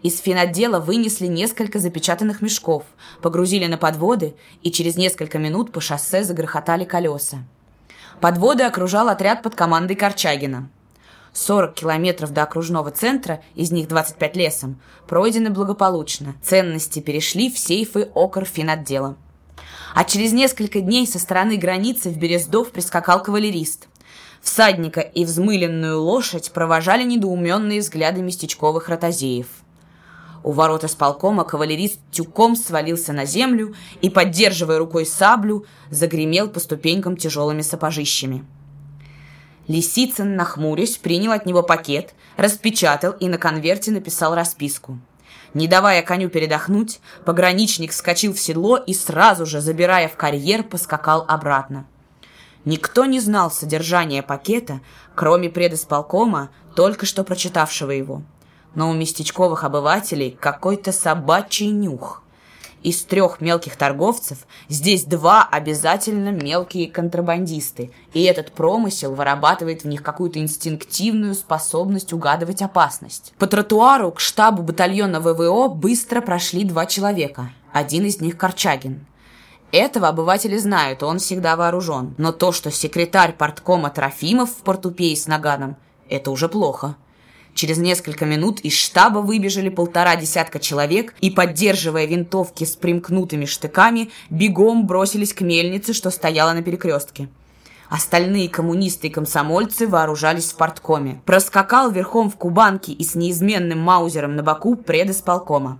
Из 0.02 0.20
финотдела 0.20 0.81
вынесли 0.81 1.26
несколько 1.26 1.78
запечатанных 1.78 2.40
мешков, 2.40 2.85
погрузили 3.20 3.66
на 3.66 3.76
подводы, 3.76 4.35
и 4.62 4.70
через 4.70 4.96
несколько 4.96 5.37
минут 5.37 5.70
по 5.70 5.83
шоссе 5.83 6.24
загрохотали 6.24 6.87
колеса. 6.87 7.44
Подводы 8.22 8.62
окружал 8.62 9.11
отряд 9.11 9.42
под 9.42 9.54
командой 9.54 9.96
Корчагина. 9.96 10.70
40 11.35 11.74
километров 11.74 12.33
до 12.33 12.44
окружного 12.44 12.90
центра, 12.90 13.42
из 13.54 13.70
них 13.70 13.87
25 13.87 14.35
лесом, 14.35 14.81
пройдены 15.07 15.50
благополучно. 15.50 16.37
Ценности 16.42 17.00
перешли 17.00 17.50
в 17.50 17.59
сейфы 17.59 18.09
окр 18.14 18.46
финотдела. 18.46 19.18
А 19.94 20.04
через 20.04 20.33
несколько 20.33 20.81
дней 20.81 21.07
со 21.07 21.18
стороны 21.18 21.59
границы 21.59 22.09
в 22.09 22.16
Берездов 22.16 22.70
прискакал 22.70 23.22
кавалерист. 23.22 23.88
Всадника 24.42 25.01
и 25.01 25.24
взмыленную 25.24 26.01
лошадь 26.01 26.51
провожали 26.53 27.05
недоуменные 27.05 27.81
взгляды 27.81 28.22
местечковых 28.22 28.88
ротозеев. 28.88 29.46
У 30.44 30.53
ворот 30.53 30.85
исполкома 30.85 31.44
кавалерист 31.44 32.01
тюком 32.11 32.57
свалился 32.57 33.12
на 33.12 33.24
землю 33.24 33.74
и, 34.01 34.09
поддерживая 34.09 34.79
рукой 34.79 35.05
саблю, 35.05 35.66
загремел 35.90 36.48
по 36.48 36.61
ступенькам 36.61 37.16
тяжелыми 37.16 37.62
сапожищами. 37.62 38.44
Лисицын, 39.66 40.37
нахмурясь, 40.37 40.96
принял 40.96 41.33
от 41.33 41.44
него 41.44 41.62
пакет, 41.62 42.14
распечатал 42.37 43.12
и 43.12 43.29
на 43.29 43.37
конверте 43.37 43.90
написал 43.90 44.35
расписку. 44.35 44.98
Не 45.55 45.66
давая 45.66 46.03
коню 46.03 46.31
передохнуть, 46.31 47.01
пограничник 47.24 47.90
вскочил 47.90 48.33
в 48.33 48.40
седло 48.40 48.77
и 48.77 48.94
сразу 48.94 49.44
же, 49.44 49.61
забирая 49.61 50.09
в 50.09 50.16
карьер, 50.16 50.62
поскакал 50.62 51.24
обратно. 51.27 51.87
Никто 52.68 53.07
не 53.07 53.18
знал 53.18 53.50
содержания 53.50 54.22
пакета, 54.22 54.81
кроме 55.14 55.48
предисполкома, 55.48 56.50
только 56.76 57.07
что 57.07 57.24
прочитавшего 57.24 57.92
его. 57.92 58.20
Но 58.74 58.90
у 58.90 58.92
местечковых 58.92 59.64
обывателей 59.64 60.37
какой-то 60.38 60.92
собачий 60.92 61.68
нюх. 61.68 62.22
Из 62.83 63.02
трех 63.04 63.40
мелких 63.40 63.76
торговцев 63.76 64.46
здесь 64.68 65.04
два 65.04 65.48
обязательно 65.50 66.28
мелкие 66.28 66.90
контрабандисты, 66.90 67.90
и 68.12 68.22
этот 68.24 68.52
промысел 68.52 69.14
вырабатывает 69.14 69.85
в 69.85 69.88
них 69.88 70.02
какую-то 70.02 70.38
инстинктивную 70.38 71.35
способность 71.37 72.12
угадывать 72.12 72.61
опасность. 72.61 73.33
По 73.38 73.46
тротуару 73.46 74.12
к 74.12 74.20
штабу 74.20 74.62
батальона 74.62 75.20
ВВО 75.20 75.68
быстро 75.68 76.20
прошли 76.20 76.64
два 76.64 76.85
человека. 76.85 77.50
Один 77.72 78.04
из 78.04 78.20
них 78.20 78.37
Корчагин– 78.37 79.07
этого 79.72 80.09
обыватели 80.09 80.57
знают, 80.57 81.02
он 81.02 81.18
всегда 81.18 81.57
вооружен. 81.57 82.14
Но 82.18 82.33
то, 82.33 82.52
что 82.52 82.70
секретарь 82.70 83.35
порткома 83.35 83.90
Трофимов 83.90 84.50
в 84.50 84.62
портупее 84.62 85.16
с 85.16 85.26
наганом, 85.26 85.76
это 86.09 86.31
уже 86.31 86.48
плохо. 86.48 86.96
Через 87.54 87.78
несколько 87.78 88.24
минут 88.24 88.61
из 88.61 88.72
штаба 88.74 89.18
выбежали 89.18 89.68
полтора 89.68 90.14
десятка 90.16 90.61
человек 90.61 91.12
и, 91.20 91.28
поддерживая 91.31 92.07
винтовки 92.07 92.62
с 92.62 92.76
примкнутыми 92.76 93.46
штыками, 93.46 94.11
бегом 94.31 94.87
бросились 94.87 95.35
к 95.35 95.40
мельнице, 95.40 95.92
что 95.92 96.11
стояла 96.11 96.52
на 96.52 96.62
перекрестке. 96.62 97.28
Остальные 97.88 98.48
коммунисты 98.48 99.09
и 99.09 99.11
комсомольцы 99.11 99.88
вооружались 99.88 100.52
в 100.52 100.57
порткоме. 100.57 101.22
Проскакал 101.24 101.90
верхом 101.90 102.31
в 102.31 102.37
кубанке 102.37 102.92
и 102.92 103.02
с 103.02 103.14
неизменным 103.14 103.81
маузером 103.81 104.37
на 104.37 104.42
боку 104.42 104.76
предисполкома. 104.76 105.78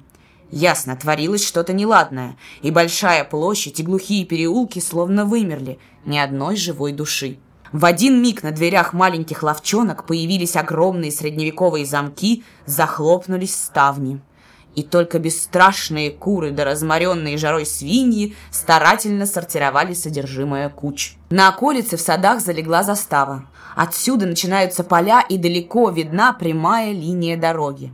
Ясно, 0.51 0.97
творилось 0.97 1.47
что-то 1.47 1.73
неладное, 1.73 2.37
и 2.63 2.71
большая 2.71 3.25
площадь 3.25 3.81
и 3.81 3.83
глухие 3.83 4.25
переулки 4.25 4.79
словно 4.79 5.25
вымерли, 5.25 5.79
ни 6.07 6.17
одной 6.17 6.57
живой 6.57 6.93
души. 6.93 7.39
В 7.71 7.85
один 7.85 8.23
миг 8.23 8.43
на 8.43 8.51
дверях 8.51 8.95
маленьких 8.95 9.43
ловчонок 9.43 10.07
появились 10.07 10.57
огромные 10.57 11.13
средневековые 11.13 11.85
замки, 11.85 12.45
захлопнулись 12.65 13.55
ставни. 13.55 14.21
И 14.75 14.83
только 14.83 15.19
бесстрашные 15.19 16.11
куры 16.11 16.51
да 16.51 16.65
разморенные 16.65 17.37
жарой 17.37 17.67
свиньи 17.67 18.35
старательно 18.51 19.27
сортировали 19.27 19.93
содержимое 19.93 20.71
куч. 20.71 21.17
На 21.29 21.51
околице 21.51 21.99
в 21.99 22.01
садах 22.01 22.41
залегла 22.41 22.83
застава. 22.83 23.45
Отсюда 23.77 24.25
начинаются 24.25 24.83
поля 24.83 25.21
и 25.21 25.37
далеко 25.37 25.91
видна 25.91 26.33
прямая 26.33 26.93
линия 26.93 27.37
дороги. 27.37 27.93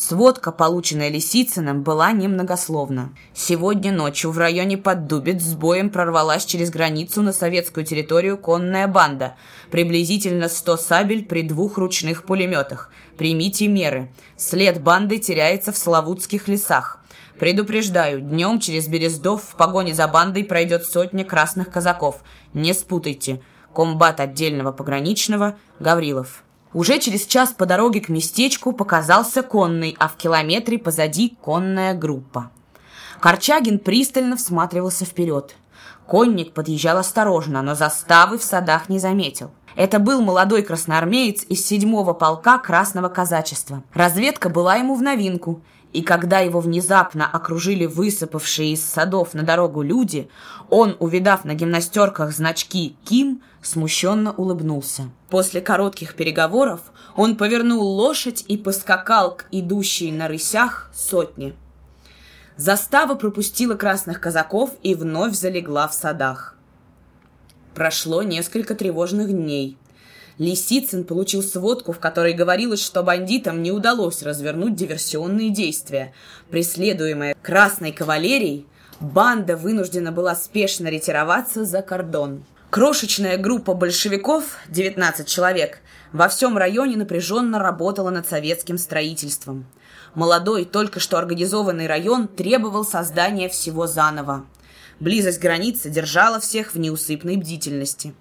Сводка, 0.00 0.50
полученная 0.50 1.10
Лисицыным, 1.10 1.82
была 1.82 2.10
немногословна. 2.12 3.12
Сегодня 3.34 3.92
ночью 3.92 4.30
в 4.30 4.38
районе 4.38 4.78
Поддубец 4.78 5.42
с 5.42 5.54
боем 5.54 5.90
прорвалась 5.90 6.46
через 6.46 6.70
границу 6.70 7.20
на 7.20 7.34
советскую 7.34 7.84
территорию 7.84 8.38
конная 8.38 8.88
банда. 8.88 9.34
Приблизительно 9.70 10.48
100 10.48 10.76
сабель 10.78 11.26
при 11.26 11.42
двух 11.42 11.76
ручных 11.76 12.24
пулеметах. 12.24 12.90
Примите 13.18 13.68
меры. 13.68 14.10
След 14.38 14.82
банды 14.82 15.18
теряется 15.18 15.70
в 15.70 15.76
Славутских 15.76 16.48
лесах. 16.48 17.04
Предупреждаю, 17.38 18.22
днем 18.22 18.58
через 18.58 18.88
Берездов 18.88 19.42
в 19.42 19.54
погоне 19.54 19.92
за 19.92 20.08
бандой 20.08 20.44
пройдет 20.44 20.86
сотня 20.86 21.26
красных 21.26 21.70
казаков. 21.70 22.22
Не 22.54 22.72
спутайте. 22.72 23.42
Комбат 23.74 24.18
отдельного 24.20 24.72
пограничного 24.72 25.58
Гаврилов. 25.78 26.42
Уже 26.72 27.00
через 27.00 27.26
час 27.26 27.50
по 27.50 27.66
дороге 27.66 28.00
к 28.00 28.08
местечку 28.08 28.72
показался 28.72 29.42
конный, 29.42 29.96
а 29.98 30.08
в 30.08 30.16
километре 30.16 30.78
позади 30.78 31.36
конная 31.42 31.94
группа. 31.94 32.50
Корчагин 33.20 33.78
пристально 33.78 34.36
всматривался 34.36 35.04
вперед. 35.04 35.56
Конник 36.06 36.52
подъезжал 36.52 36.98
осторожно, 36.98 37.62
но 37.62 37.74
заставы 37.74 38.38
в 38.38 38.44
садах 38.44 38.88
не 38.88 38.98
заметил. 38.98 39.50
Это 39.76 39.98
был 39.98 40.20
молодой 40.20 40.62
красноармеец 40.62 41.44
из 41.48 41.64
седьмого 41.64 42.12
полка 42.12 42.58
Красного 42.58 43.08
казачества. 43.08 43.82
Разведка 43.92 44.48
была 44.48 44.76
ему 44.76 44.94
в 44.94 45.02
новинку, 45.02 45.62
и 45.92 46.02
когда 46.02 46.38
его 46.38 46.60
внезапно 46.60 47.26
окружили 47.26 47.86
высыпавшие 47.86 48.74
из 48.74 48.84
садов 48.84 49.34
на 49.34 49.42
дорогу 49.42 49.82
люди, 49.82 50.28
он, 50.68 50.96
увидав 51.00 51.44
на 51.44 51.54
гимнастерках 51.54 52.32
значки 52.32 52.96
«Ким», 53.04 53.42
смущенно 53.60 54.32
улыбнулся. 54.32 55.10
После 55.28 55.60
коротких 55.60 56.14
переговоров 56.14 56.80
он 57.16 57.36
повернул 57.36 57.82
лошадь 57.82 58.44
и 58.46 58.56
поскакал 58.56 59.36
к 59.36 59.46
идущей 59.50 60.12
на 60.12 60.28
рысях 60.28 60.90
сотне. 60.94 61.54
Застава 62.56 63.14
пропустила 63.14 63.74
красных 63.74 64.20
казаков 64.20 64.70
и 64.82 64.94
вновь 64.94 65.34
залегла 65.34 65.88
в 65.88 65.94
садах. 65.94 66.56
Прошло 67.74 68.22
несколько 68.22 68.74
тревожных 68.74 69.28
дней. 69.30 69.76
Лисицын 70.40 71.04
получил 71.04 71.42
сводку, 71.42 71.92
в 71.92 71.98
которой 71.98 72.32
говорилось, 72.32 72.82
что 72.82 73.02
бандитам 73.02 73.62
не 73.62 73.72
удалось 73.72 74.22
развернуть 74.22 74.74
диверсионные 74.74 75.50
действия. 75.50 76.14
Преследуемая 76.48 77.36
Красной 77.42 77.92
кавалерией, 77.92 78.66
банда 79.00 79.58
вынуждена 79.58 80.12
была 80.12 80.34
спешно 80.34 80.88
ретироваться 80.88 81.66
за 81.66 81.82
кордон. 81.82 82.42
Крошечная 82.70 83.36
группа 83.36 83.74
большевиков, 83.74 84.44
19 84.70 85.28
человек, 85.28 85.80
во 86.14 86.26
всем 86.30 86.56
районе 86.56 86.96
напряженно 86.96 87.58
работала 87.58 88.08
над 88.08 88.26
советским 88.26 88.78
строительством. 88.78 89.66
Молодой, 90.14 90.64
только 90.64 91.00
что 91.00 91.18
организованный 91.18 91.86
район 91.86 92.28
требовал 92.28 92.86
создания 92.86 93.50
всего 93.50 93.86
заново. 93.86 94.46
Близость 95.00 95.38
границы 95.38 95.90
держала 95.90 96.40
всех 96.40 96.72
в 96.72 96.78
неусыпной 96.78 97.36
бдительности. 97.36 98.14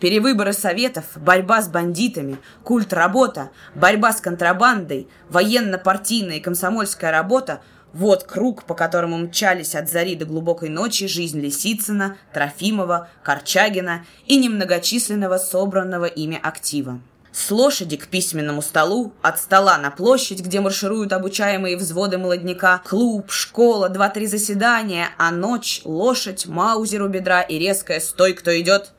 Перевыборы 0.00 0.52
советов, 0.52 1.04
борьба 1.16 1.62
с 1.62 1.68
бандитами, 1.68 2.38
культ 2.62 2.92
работа, 2.92 3.50
борьба 3.74 4.12
с 4.12 4.20
контрабандой, 4.20 5.08
военно-партийная 5.30 6.36
и 6.36 6.40
комсомольская 6.40 7.10
работа– 7.10 7.60
вот 7.94 8.24
круг, 8.24 8.64
по 8.64 8.74
которому 8.74 9.16
мчались 9.18 9.76
от 9.76 9.88
зари 9.88 10.16
до 10.16 10.24
глубокой 10.24 10.68
ночи 10.68 11.06
жизнь 11.06 11.40
Лисицына, 11.40 12.16
Трофимова, 12.32 13.08
Корчагина 13.22 14.04
и 14.26 14.36
немногочисленного 14.36 15.38
собранного 15.38 16.06
ими 16.06 16.38
актива. 16.42 17.00
С 17.32 17.50
лошади 17.52 17.96
к 17.96 18.08
письменному 18.08 18.62
столу, 18.62 19.12
от 19.22 19.40
стола 19.40 19.78
на 19.78 19.90
площадь, 19.90 20.40
где 20.40 20.60
маршируют 20.60 21.12
обучаемые 21.12 21.76
взводы 21.76 22.18
молодняка, 22.18 22.78
клуб, 22.84 23.30
школа, 23.30 23.88
два-три 23.88 24.26
заседания, 24.26 25.08
а 25.16 25.30
ночь, 25.30 25.80
лошадь, 25.84 26.46
маузер 26.46 27.02
у 27.02 27.08
бедра 27.08 27.42
и 27.42 27.58
резкая 27.58 28.00
«Стой, 28.00 28.34
кто 28.34 28.56
идет!» 28.60 28.92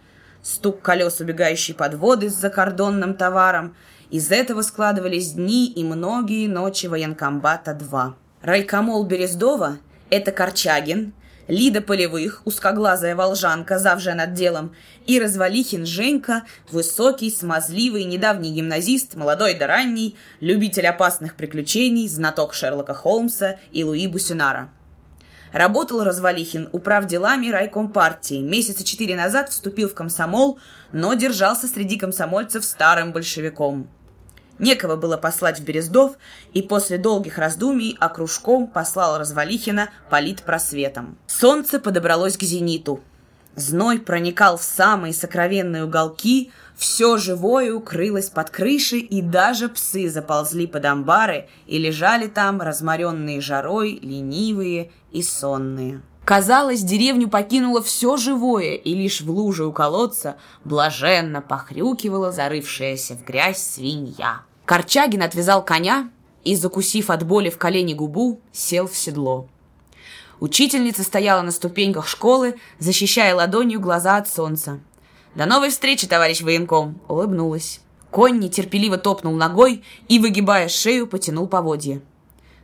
Стук 0.45 0.81
колес 0.81 1.19
убегающей 1.19 1.73
подводы 1.73 2.29
с 2.29 2.35
закордонным 2.35 3.15
товаром. 3.15 3.75
Из 4.11 4.31
этого 4.31 4.61
складывались 4.61 5.31
дни 5.31 5.67
и 5.67 5.83
многие 5.83 6.47
ночи 6.47 6.85
военкомбата-2. 6.85 8.13
Райкомол 8.43 9.03
Берездова– 9.05 9.79
это 10.11 10.31
Корчагин, 10.31 11.13
Лида 11.47 11.81
Полевых, 11.81 12.43
узкоглазая 12.45 13.15
волжанка, 13.15 13.79
завжая 13.79 14.13
над 14.13 14.33
делом, 14.33 14.75
и 15.07 15.19
Развалихин 15.19 15.85
Женька, 15.85 16.43
высокий, 16.71 17.31
смазливый, 17.31 18.03
недавний 18.03 18.53
гимназист, 18.53 19.15
молодой 19.15 19.55
да 19.55 19.65
ранний, 19.65 20.15
любитель 20.39 20.87
опасных 20.87 21.35
приключений, 21.35 22.07
знаток 22.07 22.53
Шерлока 22.53 22.93
Холмса 22.93 23.57
и 23.71 23.83
Луи 23.83 24.07
Бусинара. 24.07 24.69
Работал 25.55 26.03
Развалихин 26.03 26.67
управ 26.73 27.05
делами 27.05 27.47
райком 27.47 27.87
партии. 27.87 28.41
Месяца 28.41 28.83
четыре 28.83 29.15
назад 29.15 29.47
вступил 29.47 29.87
в 29.87 29.93
комсомол, 29.93 30.59
но 30.91 31.13
держался 31.13 31.67
среди 31.67 31.97
комсомольцев 31.97 32.65
старым 32.65 33.13
большевиком. 33.13 33.87
Некого 34.59 34.97
было 34.97 35.15
послать 35.15 35.61
в 35.61 35.63
Берездов, 35.63 36.17
и 36.51 36.61
после 36.61 36.97
долгих 36.97 37.37
раздумий 37.37 37.95
окружком 38.01 38.67
послал 38.67 39.17
Развалихина 39.17 39.91
политпросветом. 40.09 41.17
Солнце 41.25 41.79
подобралось 41.79 42.35
к 42.35 42.43
зениту. 42.43 42.99
Зной 43.55 43.99
проникал 43.99 44.57
в 44.57 44.63
самые 44.63 45.13
сокровенные 45.13 45.85
уголки, 45.85 46.51
все 46.75 47.17
живое 47.17 47.73
укрылось 47.73 48.29
под 48.29 48.49
крышей, 48.49 48.99
и 48.99 49.21
даже 49.21 49.69
псы 49.69 50.09
заползли 50.09 50.67
под 50.67 50.85
амбары 50.85 51.47
и 51.67 51.77
лежали 51.77 52.27
там, 52.27 52.61
разморенные 52.61 53.41
жарой, 53.41 53.99
ленивые 54.01 54.91
и 55.11 55.23
сонные. 55.23 56.01
Казалось, 56.25 56.81
деревню 56.81 57.29
покинуло 57.29 57.83
все 57.83 58.17
живое, 58.17 58.73
и 58.73 58.93
лишь 58.95 59.21
в 59.21 59.29
луже 59.29 59.65
у 59.65 59.71
колодца 59.71 60.37
блаженно 60.63 61.41
похрюкивала 61.41 62.31
зарывшаяся 62.31 63.13
в 63.15 63.23
грязь 63.23 63.61
свинья. 63.61 64.41
Корчагин 64.65 65.21
отвязал 65.21 65.63
коня 65.63 66.09
и, 66.43 66.55
закусив 66.55 67.11
от 67.11 67.23
боли 67.23 67.51
в 67.51 67.59
колене 67.59 67.93
губу, 67.93 68.41
сел 68.51 68.87
в 68.87 68.97
седло. 68.97 69.47
Учительница 70.39 71.03
стояла 71.03 71.43
на 71.43 71.51
ступеньках 71.51 72.07
школы, 72.07 72.55
защищая 72.79 73.35
ладонью 73.35 73.79
глаза 73.79 74.17
от 74.17 74.27
солнца. 74.27 74.79
«До 75.35 75.45
новой 75.45 75.69
встречи, 75.69 76.07
товарищ 76.07 76.41
военком!»— 76.41 76.99
улыбнулась. 77.09 77.81
Конь 78.09 78.39
нетерпеливо 78.39 78.97
топнул 78.97 79.33
ногой 79.33 79.83
и, 80.07 80.19
выгибая 80.19 80.69
шею, 80.69 81.07
потянул 81.07 81.47
поводье. 81.47 82.01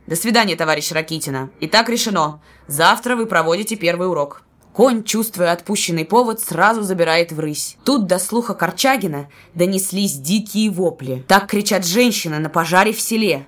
«До 0.06 0.16
свидания, 0.16 0.56
товарищ 0.56 0.90
Ракитина. 0.90 1.50
Итак 1.60 1.90
решено. 1.90 2.40
Завтра 2.66 3.14
вы 3.14 3.26
проводите 3.26 3.76
первый 3.76 4.08
урок». 4.08 4.42
Конь, 4.72 5.04
чувствуя 5.04 5.52
отпущенный 5.52 6.06
повод, 6.06 6.40
сразу 6.40 6.82
забирает 6.82 7.30
в 7.30 7.38
рысь. 7.38 7.76
Тут 7.84 8.06
до 8.06 8.18
слуха 8.18 8.54
Корчагина 8.54 9.28
донеслись 9.52 10.14
дикие 10.14 10.70
вопли. 10.70 11.22
Так 11.28 11.48
кричат 11.48 11.84
женщины 11.84 12.38
на 12.38 12.48
пожаре 12.48 12.94
в 12.94 13.00
селе. 13.02 13.46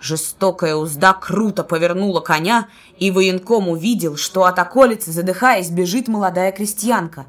Жестокая 0.00 0.76
узда 0.76 1.12
круто 1.12 1.64
повернула 1.64 2.20
коня, 2.20 2.68
и 2.98 3.10
военком 3.10 3.68
увидел, 3.68 4.16
что 4.16 4.44
от 4.44 4.60
околицы, 4.60 5.10
задыхаясь, 5.10 5.70
бежит 5.70 6.06
молодая 6.06 6.52
крестьянка. 6.52 7.26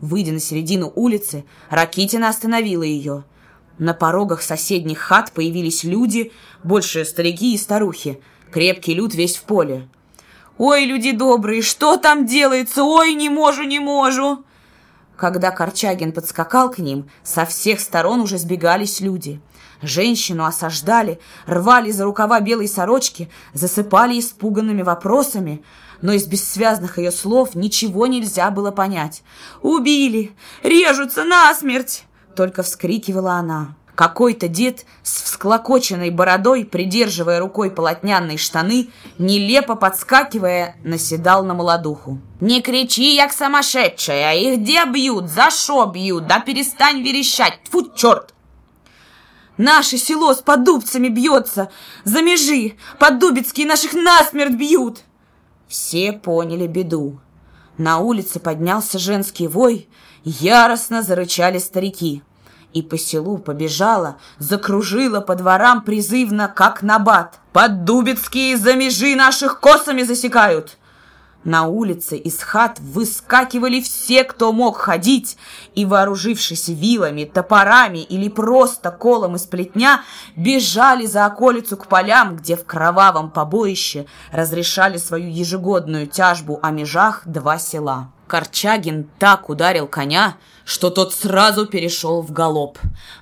Выйдя 0.00 0.32
на 0.32 0.40
середину 0.40 0.92
улицы, 0.94 1.44
Ракитина 1.68 2.28
остановила 2.28 2.82
ее. 2.82 3.24
На 3.78 3.94
порогах 3.94 4.42
соседних 4.42 4.98
хат 4.98 5.32
появились 5.32 5.84
люди, 5.84 6.32
больше 6.64 7.04
старики 7.04 7.54
и 7.54 7.58
старухи. 7.58 8.20
Крепкий 8.50 8.94
люд 8.94 9.14
весь 9.14 9.36
в 9.36 9.42
поле. 9.42 9.88
«Ой, 10.58 10.84
люди 10.84 11.12
добрые, 11.12 11.62
что 11.62 11.96
там 11.96 12.26
делается? 12.26 12.84
Ой, 12.84 13.14
не 13.14 13.30
можу, 13.30 13.62
не 13.62 13.78
можу!» 13.78 14.44
Когда 15.16 15.50
Корчагин 15.50 16.12
подскакал 16.12 16.70
к 16.70 16.78
ним, 16.78 17.08
со 17.22 17.44
всех 17.44 17.80
сторон 17.80 18.20
уже 18.20 18.38
сбегались 18.38 19.00
люди. 19.00 19.40
Женщину 19.82 20.44
осаждали, 20.44 21.18
рвали 21.46 21.90
за 21.90 22.04
рукава 22.04 22.40
белой 22.40 22.68
сорочки, 22.68 23.30
засыпали 23.54 24.18
испуганными 24.18 24.82
вопросами, 24.82 25.64
но 26.02 26.12
из 26.12 26.26
бессвязных 26.26 26.98
ее 26.98 27.10
слов 27.10 27.54
ничего 27.54 28.06
нельзя 28.06 28.50
было 28.50 28.70
понять. 28.70 29.22
«Убили! 29.62 30.32
Режутся 30.62 31.24
насмерть!»— 31.24 32.04
только 32.36 32.62
вскрикивала 32.62 33.32
она. 33.34 33.74
Какой-то 33.94 34.48
дед 34.48 34.86
с 35.02 35.24
всклокоченной 35.24 36.08
бородой, 36.08 36.64
придерживая 36.64 37.38
рукой 37.38 37.70
полотняные 37.70 38.38
штаны, 38.38 38.88
нелепо 39.18 39.74
подскакивая, 39.74 40.76
наседал 40.84 41.44
на 41.44 41.52
молодуху. 41.52 42.18
«Не 42.40 42.62
кричи, 42.62 43.14
як 43.14 43.30
сумасшедшая! 43.30 44.36
Их 44.36 44.60
где 44.60 44.86
бьют? 44.86 45.28
За 45.28 45.50
шо 45.50 45.84
бьют? 45.84 46.26
Да 46.26 46.40
перестань 46.40 47.02
верещать! 47.02 47.58
Тьфу, 47.64 47.90
черт!» 47.94 48.32
«Наше 49.58 49.98
село 49.98 50.32
с 50.32 50.38
поддубцами 50.38 51.08
бьется! 51.08 51.70
За 52.04 52.22
межи! 52.22 52.78
Поддубицкие 52.98 53.66
наших 53.66 53.92
насмерть 53.92 54.54
бьют!» 54.54 55.02
Все 55.70 56.12
поняли 56.12 56.66
беду. 56.66 57.20
На 57.78 57.98
улице 57.98 58.40
поднялся 58.40 58.98
женский 58.98 59.46
вой, 59.46 59.88
яростно 60.24 61.00
зарычали 61.00 61.58
старики 61.58 62.24
и 62.72 62.82
по 62.82 62.98
селу 62.98 63.38
побежала, 63.38 64.16
закружила 64.38 65.20
по 65.20 65.36
дворам 65.36 65.82
призывно, 65.82 66.48
как 66.48 66.82
набат. 66.82 67.38
«Поддубицкие 67.52 68.56
за 68.56 68.74
межи 68.74 69.14
наших 69.14 69.60
косами 69.60 70.02
засекают!» 70.02 70.76
На 71.44 71.66
улице 71.66 72.18
из 72.18 72.38
хат 72.42 72.78
выскакивали 72.80 73.80
все, 73.80 74.24
кто 74.24 74.52
мог 74.52 74.76
ходить, 74.76 75.38
и, 75.74 75.86
вооружившись 75.86 76.68
вилами, 76.68 77.24
топорами 77.24 78.00
или 78.00 78.28
просто 78.28 78.90
колом 78.90 79.36
из 79.36 79.46
плетня, 79.46 80.02
бежали 80.36 81.06
за 81.06 81.24
околицу 81.24 81.78
к 81.78 81.86
полям, 81.86 82.36
где 82.36 82.56
в 82.56 82.66
кровавом 82.66 83.30
побоище 83.30 84.04
разрешали 84.32 84.98
свою 84.98 85.30
ежегодную 85.30 86.06
тяжбу 86.06 86.60
о 86.62 86.70
межах 86.72 87.22
два 87.24 87.58
села. 87.58 88.12
Корчагин 88.26 89.10
так 89.18 89.48
ударил 89.48 89.88
коня, 89.88 90.36
что 90.64 90.90
тот 90.90 91.12
сразу 91.12 91.66
перешел 91.66 92.22
в 92.22 92.30
галоп. 92.30 92.78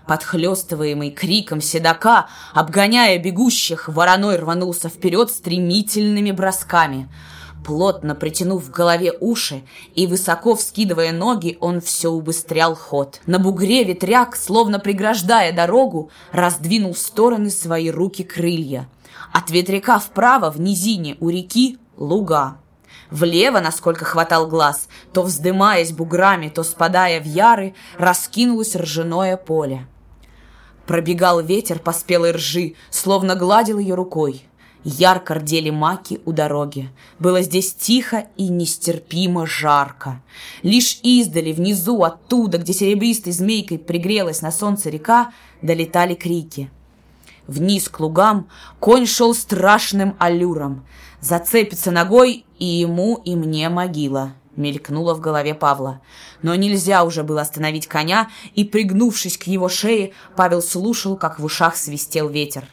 Подхлестываемый 0.06 1.12
криком 1.12 1.62
седока, 1.62 2.26
обгоняя 2.52 3.18
бегущих, 3.18 3.88
вороной 3.88 4.36
рванулся 4.36 4.90
вперед 4.90 5.30
стремительными 5.30 6.32
бросками. 6.32 7.08
Плотно 7.68 8.14
притянув 8.14 8.64
в 8.64 8.70
голове 8.70 9.12
уши 9.20 9.62
и 9.94 10.06
высоко 10.06 10.54
вскидывая 10.54 11.12
ноги, 11.12 11.58
он 11.60 11.82
все 11.82 12.08
убыстрял 12.08 12.74
ход. 12.74 13.20
На 13.26 13.38
бугре 13.38 13.84
ветряк, 13.84 14.36
словно 14.36 14.78
преграждая 14.78 15.52
дорогу, 15.52 16.10
раздвинул 16.32 16.94
в 16.94 16.98
стороны 16.98 17.50
свои 17.50 17.90
руки 17.90 18.24
крылья. 18.24 18.88
От 19.34 19.50
ветряка 19.50 19.98
вправо, 19.98 20.50
в 20.50 20.58
низине 20.58 21.18
у 21.20 21.28
реки, 21.28 21.76
луга. 21.98 22.56
Влево, 23.10 23.60
насколько 23.60 24.06
хватал 24.06 24.46
глаз, 24.46 24.88
то 25.12 25.20
вздымаясь 25.20 25.92
буграми, 25.92 26.48
то 26.48 26.64
спадая 26.64 27.20
в 27.20 27.26
яры, 27.26 27.74
раскинулось 27.98 28.76
ржаное 28.76 29.36
поле. 29.36 29.86
Пробегал 30.86 31.42
ветер 31.42 31.80
по 31.80 31.92
спелой 31.92 32.30
ржи, 32.30 32.76
словно 32.88 33.34
гладил 33.34 33.78
ее 33.78 33.94
рукой. 33.94 34.47
Ярко 34.84 35.34
рдели 35.34 35.70
маки 35.70 36.20
у 36.24 36.32
дороги. 36.32 36.90
Было 37.18 37.42
здесь 37.42 37.74
тихо 37.74 38.28
и 38.36 38.48
нестерпимо 38.48 39.46
жарко. 39.46 40.22
Лишь 40.62 41.00
издали, 41.02 41.52
внизу, 41.52 42.02
оттуда, 42.02 42.58
где 42.58 42.72
серебристой 42.72 43.32
змейкой 43.32 43.78
пригрелась 43.78 44.40
на 44.40 44.52
солнце 44.52 44.90
река, 44.90 45.32
долетали 45.62 46.14
крики. 46.14 46.70
Вниз 47.46 47.88
к 47.88 47.98
лугам 48.00 48.48
конь 48.78 49.06
шел 49.06 49.34
страшным 49.34 50.16
аллюром. 50.18 50.86
Зацепится 51.20 51.90
ногой, 51.90 52.44
и 52.58 52.64
ему, 52.64 53.20
и 53.24 53.34
мне 53.34 53.68
могила 53.68 54.34
мелькнуло 54.58 55.14
в 55.14 55.20
голове 55.20 55.54
Павла. 55.54 56.00
Но 56.42 56.54
нельзя 56.54 57.04
уже 57.04 57.22
было 57.22 57.40
остановить 57.40 57.86
коня, 57.86 58.28
и, 58.54 58.64
пригнувшись 58.64 59.38
к 59.38 59.44
его 59.44 59.68
шее, 59.68 60.12
Павел 60.36 60.60
слушал, 60.60 61.16
как 61.16 61.38
в 61.38 61.44
ушах 61.44 61.76
свистел 61.76 62.28
ветер. 62.28 62.68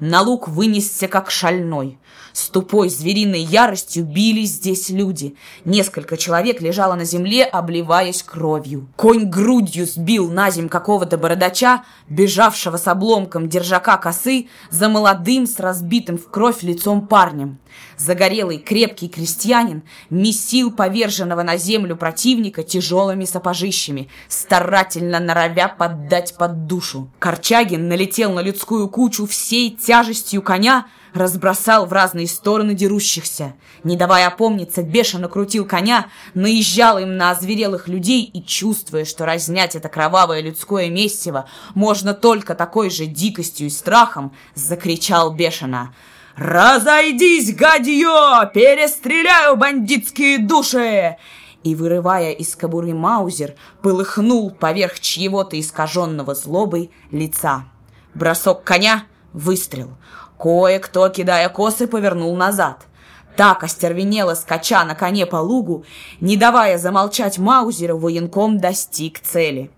На 0.00 0.22
луг 0.22 0.48
вынесся 0.48 1.08
как 1.08 1.30
шальной. 1.30 1.98
С 2.32 2.48
тупой 2.48 2.88
звериной 2.88 3.42
яростью 3.42 4.04
бились 4.04 4.52
здесь 4.52 4.88
люди. 4.88 5.36
Несколько 5.66 6.16
человек 6.16 6.62
лежало 6.62 6.94
на 6.94 7.04
земле, 7.04 7.44
обливаясь 7.44 8.22
кровью. 8.22 8.88
Конь 8.96 9.24
грудью 9.28 9.86
сбил 9.86 10.30
на 10.30 10.50
земь 10.50 10.70
какого-то 10.70 11.18
бородача, 11.18 11.84
бежавшего 12.08 12.78
с 12.78 12.86
обломком 12.86 13.48
держака 13.48 13.98
косы, 13.98 14.48
за 14.70 14.88
молодым 14.88 15.46
с 15.46 15.60
разбитым 15.60 16.16
в 16.16 16.30
кровь 16.30 16.62
лицом 16.62 17.06
парнем. 17.06 17.58
Загорелый 17.96 18.58
крепкий 18.58 19.08
крестьянин 19.08 19.82
месил 20.08 20.70
поверженного 20.70 21.42
на 21.42 21.56
землю 21.56 21.96
противника 21.96 22.62
тяжелыми 22.62 23.24
сапожищами, 23.24 24.08
старательно 24.28 25.20
норовя 25.20 25.68
поддать 25.68 26.34
под 26.36 26.66
душу. 26.66 27.10
Корчагин 27.18 27.88
налетел 27.88 28.32
на 28.32 28.40
людскую 28.40 28.88
кучу 28.88 29.26
всей 29.26 29.70
тяжестью 29.70 30.42
коня, 30.42 30.86
разбросал 31.12 31.86
в 31.86 31.92
разные 31.92 32.26
стороны 32.26 32.74
дерущихся. 32.74 33.54
Не 33.84 33.96
давая 33.96 34.28
опомниться, 34.28 34.82
бешено 34.82 35.28
крутил 35.28 35.64
коня, 35.66 36.08
наезжал 36.34 36.98
им 36.98 37.16
на 37.16 37.30
озверелых 37.30 37.88
людей 37.88 38.24
и, 38.24 38.42
чувствуя, 38.42 39.04
что 39.04 39.26
разнять 39.26 39.74
это 39.74 39.88
кровавое 39.88 40.40
людское 40.40 40.88
месиво 40.88 41.48
можно 41.74 42.14
только 42.14 42.54
такой 42.54 42.90
же 42.90 43.06
дикостью 43.06 43.66
и 43.66 43.70
страхом, 43.70 44.34
закричал 44.54 45.32
бешено 45.32 45.94
«Разойдись, 46.36 47.54
гадье! 47.54 48.50
Перестреляю 48.54 49.56
бандитские 49.56 50.38
души!» 50.38 51.16
И, 51.62 51.74
вырывая 51.74 52.32
из 52.32 52.56
кобуры 52.56 52.94
маузер, 52.94 53.54
полыхнул 53.82 54.50
поверх 54.50 55.00
чьего-то 55.00 55.60
искаженного 55.60 56.34
злобой 56.34 56.90
лица. 57.10 57.64
Бросок 58.14 58.64
коня— 58.64 59.04
выстрел. 59.32 59.90
Кое-кто, 60.38 61.08
кидая 61.10 61.48
косы, 61.50 61.86
повернул 61.86 62.34
назад. 62.34 62.86
Так 63.36 63.62
остервенело 63.62 64.34
скача 64.34 64.84
на 64.84 64.94
коне 64.94 65.26
по 65.26 65.36
лугу, 65.36 65.84
не 66.20 66.36
давая 66.36 66.78
замолчать 66.78 67.38
Маузеру, 67.38 67.98
военком 67.98 68.58
достиг 68.58 69.20
цели. 69.20 69.70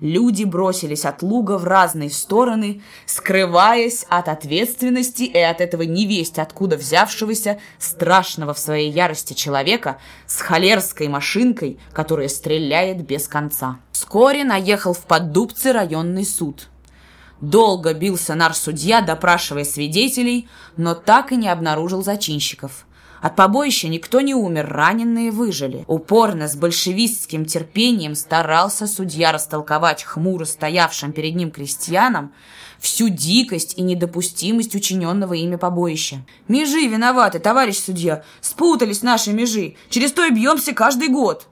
Люди 0.00 0.44
бросились 0.44 1.06
от 1.06 1.22
луга 1.22 1.56
в 1.56 1.64
разные 1.64 2.10
стороны, 2.10 2.82
скрываясь 3.06 4.04
от 4.10 4.28
ответственности 4.28 5.22
и 5.22 5.38
от 5.38 5.60
этого 5.60 5.82
невесть, 5.82 6.38
откуда 6.38 6.76
взявшегося 6.76 7.58
страшного 7.78 8.52
в 8.52 8.58
своей 8.58 8.90
ярости 8.90 9.32
человека 9.32 9.98
с 10.26 10.40
холерской 10.40 11.08
машинкой, 11.08 11.78
которая 11.92 12.28
стреляет 12.28 13.06
без 13.06 13.26
конца. 13.26 13.78
Вскоре 13.92 14.44
наехал 14.44 14.92
в 14.92 15.06
Поддубце 15.06 15.72
районный 15.72 16.24
суд– 16.24 16.68
Долго 17.40 17.92
бился 17.92 18.34
нар-судья, 18.34 19.02
допрашивая 19.02 19.64
свидетелей, 19.64 20.48
но 20.76 20.94
так 20.94 21.32
и 21.32 21.36
не 21.36 21.48
обнаружил 21.48 22.02
зачинщиков. 22.02 22.86
От 23.20 23.36
побоища 23.36 23.88
никто 23.88 24.20
не 24.20 24.34
умер, 24.34 24.68
раненые 24.68 25.30
выжили. 25.30 25.84
Упорно, 25.86 26.48
с 26.48 26.56
большевистским 26.56 27.44
терпением 27.44 28.14
старался 28.14 28.86
судья 28.86 29.32
растолковать 29.32 30.02
хмуро 30.02 30.44
стоявшим 30.44 31.12
перед 31.12 31.34
ним 31.34 31.50
крестьянам 31.50 32.32
всю 32.78 33.08
дикость 33.08 33.74
и 33.78 33.82
недопустимость 33.82 34.74
учиненного 34.74 35.34
ими 35.34 35.56
побоища. 35.56 36.18
«Межи 36.48 36.86
виноваты, 36.86 37.38
товарищ 37.38 37.78
судья! 37.78 38.22
Спутались 38.40 39.02
наши 39.02 39.32
межи! 39.32 39.76
Через 39.88 40.12
то 40.12 40.24
и 40.24 40.30
бьемся 40.30 40.72
каждый 40.72 41.08
год!» 41.08 41.46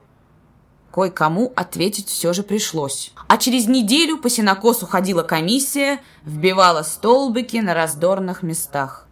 Кое-кому 0.92 1.52
ответить 1.56 2.08
все 2.08 2.32
же 2.32 2.44
пришлось. 2.44 3.10
А 3.26 3.36
через 3.36 3.66
неделю 3.66 4.16
по 4.16 4.30
сенокосу 4.30 4.86
ходила 4.86 5.24
комиссия, 5.24 6.00
вбивала 6.24 6.82
столбики 6.82 7.56
на 7.56 7.74
раздорных 7.74 8.44
местах. 8.44 9.08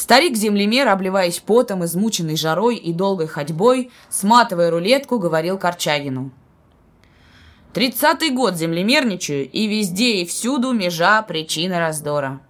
Старик-землемер, 0.00 0.88
обливаясь 0.88 1.40
потом, 1.40 1.84
измученный 1.84 2.34
жарой 2.34 2.76
и 2.76 2.90
долгой 2.90 3.26
ходьбой, 3.26 3.90
сматывая 4.08 4.70
рулетку, 4.70 5.18
говорил 5.18 5.58
Корчагину. 5.58 6.30
«Тридцатый 7.74 8.30
год 8.30 8.56
землемерничаю, 8.56 9.46
и 9.50 9.66
везде 9.66 10.22
и 10.22 10.24
всюду 10.24 10.72
межа 10.72 11.20
причина 11.20 11.80
раздора. 11.80 12.40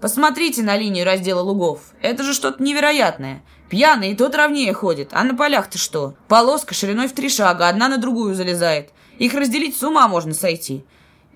Посмотрите 0.00 0.64
на 0.64 0.76
линию 0.76 1.06
раздела 1.06 1.42
лугов. 1.42 1.92
Это 2.02 2.24
же 2.24 2.34
что-то 2.34 2.60
невероятное. 2.60 3.44
Пьяный 3.70 4.10
и 4.10 4.16
тот 4.16 4.34
ровнее 4.34 4.72
ходит. 4.72 5.10
А 5.12 5.22
на 5.22 5.36
полях-то 5.36 5.78
что? 5.78 6.16
Полоска 6.26 6.74
шириной 6.74 7.06
в 7.06 7.12
три 7.12 7.28
шага, 7.28 7.68
одна 7.68 7.88
на 7.88 7.98
другую 7.98 8.34
залезает. 8.34 8.90
Их 9.18 9.32
разделить 9.32 9.78
с 9.78 9.82
ума 9.84 10.08
можно 10.08 10.34
сойти. 10.34 10.84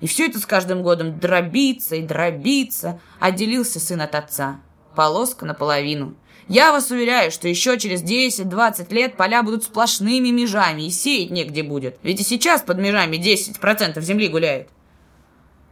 И 0.00 0.08
все 0.08 0.26
это 0.26 0.40
с 0.40 0.46
каждым 0.46 0.82
годом 0.82 1.20
дробится 1.20 1.94
и 1.94 2.02
дробится. 2.02 3.00
Отделился 3.20 3.78
сын 3.78 4.00
от 4.00 4.16
отца. 4.16 4.58
Полоска 4.94 5.46
наполовину. 5.46 6.14
Я 6.48 6.72
вас 6.72 6.90
уверяю, 6.90 7.30
что 7.30 7.46
еще 7.46 7.78
через 7.78 8.02
10-20 8.02 8.92
лет 8.92 9.16
поля 9.16 9.42
будут 9.42 9.64
сплошными 9.64 10.30
межами, 10.30 10.82
и 10.82 10.90
сеять 10.90 11.30
негде 11.30 11.62
будет. 11.62 11.96
Ведь 12.02 12.20
и 12.20 12.24
сейчас 12.24 12.62
под 12.62 12.78
межами 12.78 13.16
10% 13.16 14.00
земли 14.00 14.28
гуляет. 14.28 14.68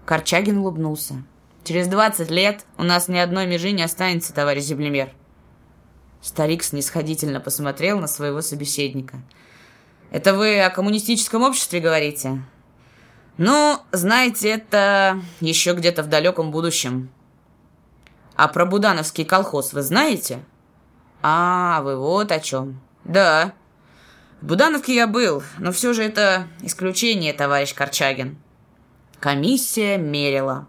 Корчагин 0.04 0.59
улыбнулся. 0.59 1.24
Через 1.64 1.88
20 1.88 2.31
лет 2.31 2.64
у 2.76 2.85
нас 2.85 3.09
ни 3.09 3.18
одной 3.18 3.46
межи 3.46 3.72
не 3.72 3.83
останется, 3.83 4.33
товарищ 4.33 4.62
землемер. 4.62 5.11
Старик 6.22 6.62
снисходительно 6.62 7.40
посмотрел 7.40 7.98
на 8.00 8.07
своего 8.07 8.40
собеседника. 8.40 9.20
«Это 10.11 10.33
вы 10.33 10.61
о 10.61 10.70
коммунистическом 10.70 11.42
обществе 11.42 11.81
говорите?» 11.81 12.42
«Ну, 13.37 13.78
знаете, 13.92 14.48
это 14.50 15.20
еще 15.40 15.74
где-то 15.74 16.02
в 16.02 16.09
далеком 16.09 16.50
будущем». 16.50 17.11
«А 18.38 18.46
про 18.46 18.64
Будановский 18.66 19.24
колхоз 19.24 19.72
вы 19.72 19.83
знаете?» 19.83 20.38
«А, 21.22 21.83
вы 21.83 21.96
вот 21.96 22.31
о 22.31 22.38
чем». 22.38 22.81
«Да». 23.03 23.53
В 24.40 24.46
Будановке 24.46 24.94
я 24.94 25.09
был, 25.09 25.42
но 25.59 25.72
все 25.72 25.92
же 25.92 26.05
это 26.05 26.46
исключение, 26.62 27.33
товарищ 27.33 27.74
Корчагин. 27.74 28.38
Комиссия 29.18 29.98
мерила. 29.98 30.68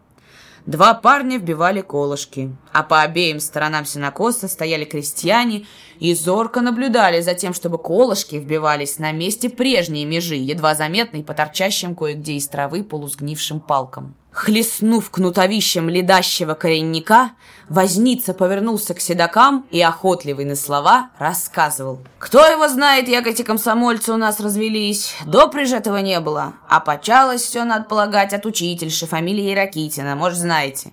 Два 0.65 0.95
парня 0.95 1.37
вбивали 1.37 1.81
колышки, 1.81 2.55
а 2.73 2.81
по 2.81 3.01
обеим 3.01 3.39
сторонам 3.39 3.85
сенокоса 3.85 4.47
стояли 4.47 4.85
крестьяне 4.85 5.67
и 5.99 6.15
зорко 6.15 6.61
наблюдали 6.61 7.21
за 7.21 7.35
тем, 7.35 7.53
чтобы 7.53 7.77
колышки 7.77 8.37
вбивались 8.37 8.97
на 8.97 9.11
месте 9.11 9.47
прежней 9.47 10.05
межи, 10.05 10.37
едва 10.37 10.73
заметной 10.73 11.23
по 11.23 11.35
торчащим 11.35 11.95
кое-где 11.95 12.33
из 12.33 12.47
травы 12.47 12.83
полусгнившим 12.83 13.59
палкам. 13.59 14.15
Хлестнув 14.31 15.09
кнутовищем 15.09 15.89
ледащего 15.89 16.53
коренника, 16.53 17.31
возница 17.67 18.35
повернулся 18.35 18.93
к 18.93 19.01
седокам 19.01 19.65
и, 19.71 19.81
охотливый 19.81 20.45
на 20.45 20.55
слова, 20.55 21.09
рассказывал. 21.17 21.99
«Кто 22.19 22.45
его 22.45 22.67
знает, 22.67 23.07
як 23.07 23.25
эти 23.25 23.41
комсомольцы 23.41 24.13
у 24.13 24.17
нас 24.17 24.39
развелись? 24.39 25.15
Допрежь 25.25 25.71
этого 25.71 25.97
не 25.97 26.19
было. 26.19 26.53
А 26.69 26.79
почалось 26.79 27.41
все, 27.41 27.63
надо 27.63 27.85
полагать, 27.85 28.33
от 28.33 28.45
учительши, 28.45 29.07
фамилии 29.07 29.55
Ракитина, 29.55 30.15
может, 30.15 30.37
знаете. 30.37 30.91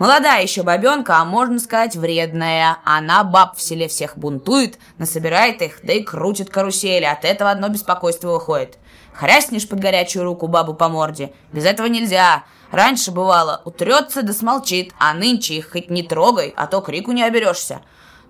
Молодая 0.00 0.42
еще 0.42 0.64
бабенка, 0.64 1.18
а 1.18 1.24
можно 1.24 1.60
сказать 1.60 1.94
вредная. 1.94 2.78
Она 2.84 3.22
баб 3.22 3.56
в 3.56 3.62
селе 3.62 3.86
всех 3.86 4.18
бунтует, 4.18 4.78
насобирает 4.98 5.62
их, 5.62 5.78
да 5.84 5.92
и 5.92 6.02
крутит 6.02 6.50
карусели. 6.50 7.04
От 7.04 7.24
этого 7.24 7.52
одно 7.52 7.68
беспокойство 7.68 8.32
выходит. 8.32 8.78
Хряснешь 9.12 9.68
под 9.68 9.78
горячую 9.78 10.24
руку 10.24 10.48
бабу 10.48 10.74
по 10.74 10.88
морде. 10.88 11.32
Без 11.52 11.64
этого 11.64 11.86
нельзя. 11.86 12.42
Раньше 12.72 13.10
бывало, 13.10 13.60
утрется 13.66 14.22
да 14.22 14.32
смолчит, 14.32 14.94
а 14.98 15.12
нынче 15.12 15.54
их 15.54 15.72
хоть 15.72 15.90
не 15.90 16.02
трогай, 16.02 16.54
а 16.56 16.66
то 16.66 16.80
крику 16.80 17.12
не 17.12 17.22
оберешься. 17.22 17.82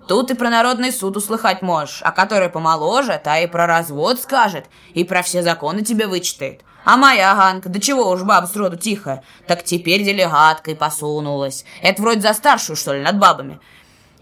Тут 0.05 0.31
и 0.31 0.33
про 0.33 0.49
народный 0.49 0.91
суд 0.91 1.15
услыхать 1.15 1.61
можешь, 1.61 2.01
а 2.03 2.11
который 2.11 2.49
помоложе, 2.49 3.19
та 3.23 3.39
и 3.39 3.47
про 3.47 3.67
развод 3.67 4.19
скажет, 4.19 4.65
и 4.93 5.05
про 5.05 5.21
все 5.21 5.43
законы 5.43 5.81
тебе 5.81 6.07
вычитает. 6.07 6.61
А 6.83 6.97
моя 6.97 7.33
Ганка, 7.33 7.69
да 7.69 7.79
чего 7.79 8.09
уж 8.09 8.23
баба 8.23 8.45
сроду 8.45 8.75
тихая, 8.75 9.23
так 9.47 9.63
теперь 9.63 10.03
делегаткой 10.03 10.75
посунулась. 10.75 11.63
Это 11.81 12.01
вроде 12.01 12.19
за 12.19 12.33
старшую, 12.33 12.75
что 12.75 12.93
ли, 12.93 13.01
над 13.01 13.17
бабами 13.17 13.61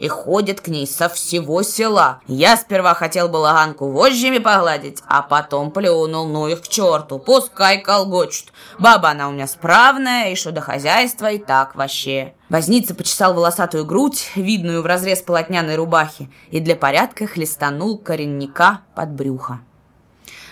и 0.02 0.08
ходит 0.08 0.62
к 0.62 0.68
ней 0.68 0.88
со 0.88 1.08
всего 1.10 1.62
села. 1.62 2.22
Я 2.26 2.58
сперва 2.58 2.96
хотел 2.96 3.30
бы 3.30 3.38
лаганку 3.38 3.92
вожжами 3.92 4.40
погладить, 4.40 4.98
а 5.06 5.22
потом 5.22 5.70
плюнул, 5.70 6.28
ну 6.28 6.48
их 6.48 6.64
к 6.64 6.68
черту, 6.68 7.20
пускай 7.20 7.80
колгочут. 7.80 8.52
Баба 8.80 9.12
она 9.12 9.30
у 9.30 9.32
меня 9.32 9.46
справная, 9.46 10.32
и 10.32 10.36
что 10.36 10.52
до 10.52 10.60
хозяйства, 10.60 11.30
и 11.32 11.38
так 11.38 11.76
вообще. 11.76 12.34
Возница 12.50 12.96
почесал 12.96 13.36
волосатую 13.36 13.86
грудь, 13.86 14.32
видную 14.36 14.82
в 14.82 14.88
разрез 14.88 15.22
полотняной 15.22 15.76
рубахи, 15.76 16.32
и 16.50 16.60
для 16.60 16.76
порядка 16.76 17.28
хлестанул 17.28 18.00
коренника 18.00 18.82
под 18.96 19.12
брюхо. 19.12 19.60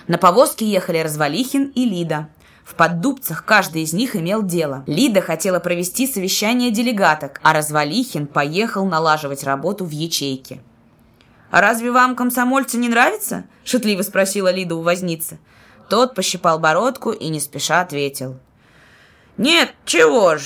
На 0.07 0.19
повозке 0.19 0.65
ехали 0.65 0.99
Развалихин 0.99 1.71
и 1.75 1.85
Лида. 1.85 2.29
В 2.69 2.75
поддубцах 2.75 3.45
каждый 3.45 3.81
из 3.81 3.93
них 3.93 4.15
имел 4.15 4.43
дело. 4.43 4.83
Лида 4.85 5.21
хотела 5.21 5.59
провести 5.59 6.05
совещание 6.05 6.69
делегаток, 6.69 7.39
а 7.41 7.53
Развалихин 7.53 8.27
поехал 8.27 8.85
налаживать 8.85 9.43
работу 9.43 9.85
в 9.85 9.89
ячейке. 9.89 10.61
«А 11.49 11.61
разве 11.61 11.91
вам 11.91 12.15
комсомольцы 12.15 12.77
не 12.77 12.87
нравятся?»– 12.87 13.45
шутливо 13.65 14.03
спросила 14.03 14.51
Лида 14.51 14.75
у 14.75 14.83
возницы. 14.83 15.39
Тот 15.89 16.13
пощипал 16.13 16.59
бородку 16.59 17.09
и 17.09 17.29
не 17.29 17.39
спеша 17.39 17.81
ответил. 17.81 18.37
«Нет, 19.37 19.73
чего 19.85 20.37
ж, 20.37 20.43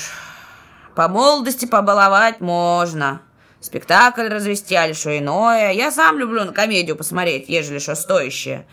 по 0.96 1.10
молодости 1.10 1.66
побаловать 1.66 2.40
можно. 2.40 3.22
Спектакль 3.60 4.30
развести, 4.30 4.76
а 4.76 4.94
что 4.94 5.18
иное. 5.18 5.74
Я 5.74 5.92
сам 5.92 6.18
люблю 6.18 6.46
на 6.46 6.54
комедию 6.54 6.96
посмотреть, 6.96 7.50
ежели 7.50 7.80
что 7.80 7.96
стоящее. 7.96 8.66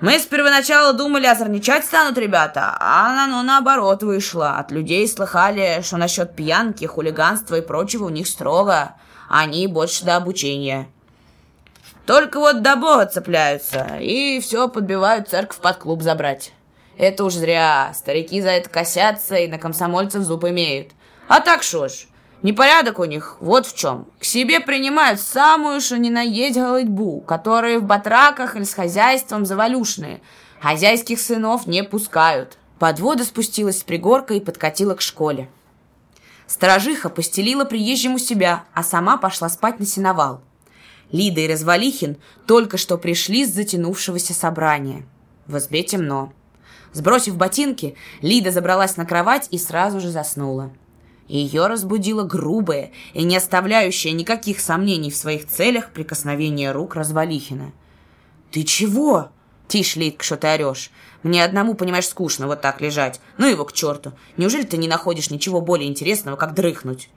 Мы 0.00 0.20
с 0.20 0.26
первоначала 0.26 0.92
думали, 0.92 1.26
озорничать 1.26 1.84
станут 1.84 2.18
ребята, 2.18 2.76
а 2.78 3.24
оно 3.24 3.42
наоборот 3.42 4.04
вышло. 4.04 4.52
От 4.52 4.70
людей 4.70 5.08
слыхали, 5.08 5.80
что 5.82 5.96
насчет 5.96 6.36
пьянки, 6.36 6.84
хулиганства 6.84 7.56
и 7.56 7.62
прочего 7.62 8.04
у 8.04 8.08
них 8.08 8.28
строго. 8.28 8.94
Они 9.28 9.66
больше 9.66 10.04
до 10.04 10.14
обучения. 10.14 10.86
Только 12.06 12.38
вот 12.38 12.62
до 12.62 12.76
Бога 12.76 13.06
цепляются, 13.06 13.98
и 14.00 14.38
все 14.40 14.68
подбивают 14.68 15.28
церковь 15.28 15.58
под 15.58 15.78
клуб 15.78 16.02
забрать. 16.02 16.52
Это 16.96 17.24
уж 17.24 17.34
зря. 17.34 17.92
Старики 17.92 18.40
за 18.40 18.50
это 18.50 18.70
косятся 18.70 19.34
и 19.34 19.48
на 19.48 19.58
комсомольцев 19.58 20.22
зуб 20.22 20.44
имеют. 20.44 20.92
А 21.26 21.40
так 21.40 21.64
шо 21.64 21.88
ж, 21.88 22.06
Непорядок 22.42 23.00
у 23.00 23.04
них 23.04 23.36
вот 23.40 23.66
в 23.66 23.76
чем. 23.76 24.06
К 24.20 24.24
себе 24.24 24.60
принимают 24.60 25.20
самую 25.20 25.80
что 25.80 25.98
ни 25.98 26.08
на 26.08 26.22
есть 26.22 26.56
голодьбу, 26.56 27.20
которые 27.20 27.80
в 27.80 27.84
батраках 27.84 28.54
или 28.54 28.64
с 28.64 28.74
хозяйством 28.74 29.44
завалюшные. 29.44 30.20
Хозяйских 30.60 31.20
сынов 31.20 31.66
не 31.66 31.82
пускают. 31.82 32.58
Подвода 32.78 33.24
спустилась 33.24 33.80
с 33.80 33.82
пригорка 33.82 34.34
и 34.34 34.40
подкатила 34.40 34.94
к 34.94 35.00
школе. 35.00 35.48
Сторожиха 36.46 37.08
постелила 37.08 37.64
приезжему 37.64 38.18
себя, 38.18 38.64
а 38.72 38.84
сама 38.84 39.16
пошла 39.16 39.48
спать 39.48 39.80
на 39.80 39.86
сеновал. 39.86 40.40
Лида 41.10 41.40
и 41.40 41.48
Развалихин 41.48 42.18
только 42.46 42.76
что 42.76 42.98
пришли 42.98 43.44
с 43.44 43.52
затянувшегося 43.52 44.32
собрания. 44.32 45.04
В 45.46 45.58
избе 45.58 45.82
темно. 45.82 46.32
Сбросив 46.92 47.36
ботинки, 47.36 47.96
Лида 48.22 48.52
забралась 48.52 48.96
на 48.96 49.04
кровать 49.04 49.48
и 49.50 49.58
сразу 49.58 50.00
же 50.00 50.10
заснула. 50.10 50.70
Ее 51.28 51.66
разбудило 51.66 52.24
грубое 52.24 52.90
и 53.12 53.22
не 53.22 53.36
оставляющее 53.36 54.14
никаких 54.14 54.60
сомнений 54.60 55.10
в 55.10 55.16
своих 55.16 55.46
целях 55.46 55.90
прикосновение 55.90 56.72
рук 56.72 56.96
Развалихина. 56.96 57.72
«Ты 58.50 58.64
чего?» 58.64 59.28
«Тише, 59.68 60.00
Литка, 60.00 60.24
что 60.24 60.38
ты 60.38 60.48
орешь. 60.48 60.90
Мне 61.22 61.44
одному, 61.44 61.74
понимаешь, 61.74 62.08
скучно 62.08 62.46
вот 62.46 62.62
так 62.62 62.80
лежать. 62.80 63.20
Ну 63.36 63.46
его 63.46 63.66
к 63.66 63.74
черту. 63.74 64.12
Неужели 64.38 64.62
ты 64.62 64.78
не 64.78 64.88
находишь 64.88 65.30
ничего 65.30 65.60
более 65.60 65.90
интересного, 65.90 66.36
как 66.36 66.54
дрыхнуть?» 66.54 67.10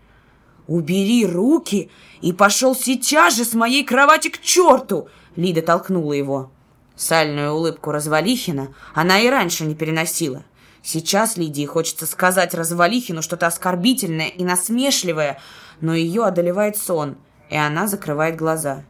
«Убери 0.67 1.25
руки 1.25 1.89
и 2.19 2.33
пошел 2.33 2.75
сейчас 2.75 3.37
же 3.37 3.45
с 3.45 3.53
моей 3.53 3.85
кровати 3.85 4.27
к 4.27 4.41
черту!» 4.41 5.07
Лида 5.37 5.61
толкнула 5.61 6.11
его. 6.11 6.51
Сальную 6.97 7.53
улыбку 7.53 7.91
Развалихина 7.91 8.73
она 8.93 9.19
и 9.21 9.29
раньше 9.29 9.65
не 9.65 9.73
переносила. 9.73 10.43
Сейчас 10.83 11.37
Лидии 11.37 11.65
хочется 11.65 12.05
сказать 12.05 12.53
Развалихину 12.53 13.21
что-то 13.21 13.47
оскорбительное 13.47 14.29
и 14.29 14.43
насмешливое, 14.43 15.39
но 15.79 15.93
ее 15.93 16.23
одолевает 16.23 16.77
сон, 16.77 17.17
и 17.49 17.55
она 17.55 17.87
закрывает 17.87 18.35
глаза. 18.35 18.83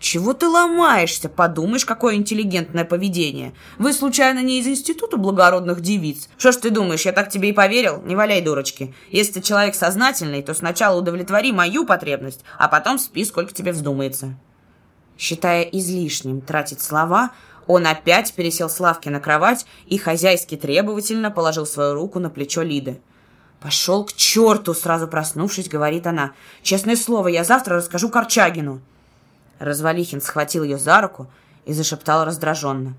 «Чего 0.00 0.34
ты 0.34 0.48
ломаешься? 0.48 1.28
Подумаешь, 1.28 1.84
какое 1.84 2.16
интеллигентное 2.16 2.84
поведение. 2.84 3.52
Вы, 3.78 3.92
случайно, 3.92 4.42
не 4.42 4.58
из 4.58 4.66
Института 4.66 5.16
благородных 5.16 5.80
девиц? 5.80 6.28
Что 6.38 6.50
ж 6.50 6.56
ты 6.56 6.70
думаешь, 6.70 7.06
я 7.06 7.12
так 7.12 7.30
тебе 7.30 7.50
и 7.50 7.52
поверил? 7.52 8.02
Не 8.02 8.16
валяй, 8.16 8.40
дурочки. 8.40 8.92
Если 9.10 9.34
ты 9.34 9.42
человек 9.42 9.76
сознательный, 9.76 10.42
то 10.42 10.54
сначала 10.54 10.98
удовлетвори 10.98 11.52
мою 11.52 11.86
потребность, 11.86 12.40
а 12.58 12.66
потом 12.66 12.98
спи, 12.98 13.24
сколько 13.24 13.54
тебе 13.54 13.70
вздумается». 13.70 14.34
Считая 15.16 15.62
излишним 15.62 16.40
тратить 16.40 16.80
слова, 16.80 17.30
он 17.66 17.86
опять 17.86 18.32
пересел 18.34 18.68
с 18.68 18.80
лавки 18.80 19.08
на 19.08 19.20
кровать 19.20 19.66
и 19.86 19.98
хозяйски 19.98 20.56
требовательно 20.56 21.30
положил 21.30 21.66
свою 21.66 21.94
руку 21.94 22.18
на 22.18 22.30
плечо 22.30 22.62
Лиды. 22.62 23.00
«Пошел 23.60 24.04
к 24.04 24.12
черту!»— 24.12 24.74
сразу 24.74 25.06
проснувшись, 25.06 25.68
говорит 25.68 26.06
она. 26.06 26.32
«Честное 26.62 26.96
слово, 26.96 27.28
я 27.28 27.44
завтра 27.44 27.76
расскажу 27.76 28.08
Корчагину». 28.08 28.80
Развалихин 29.60 30.20
схватил 30.20 30.64
ее 30.64 30.78
за 30.78 31.00
руку 31.00 31.28
и 31.64 31.72
зашептал 31.72 32.24
раздраженно. 32.24 32.94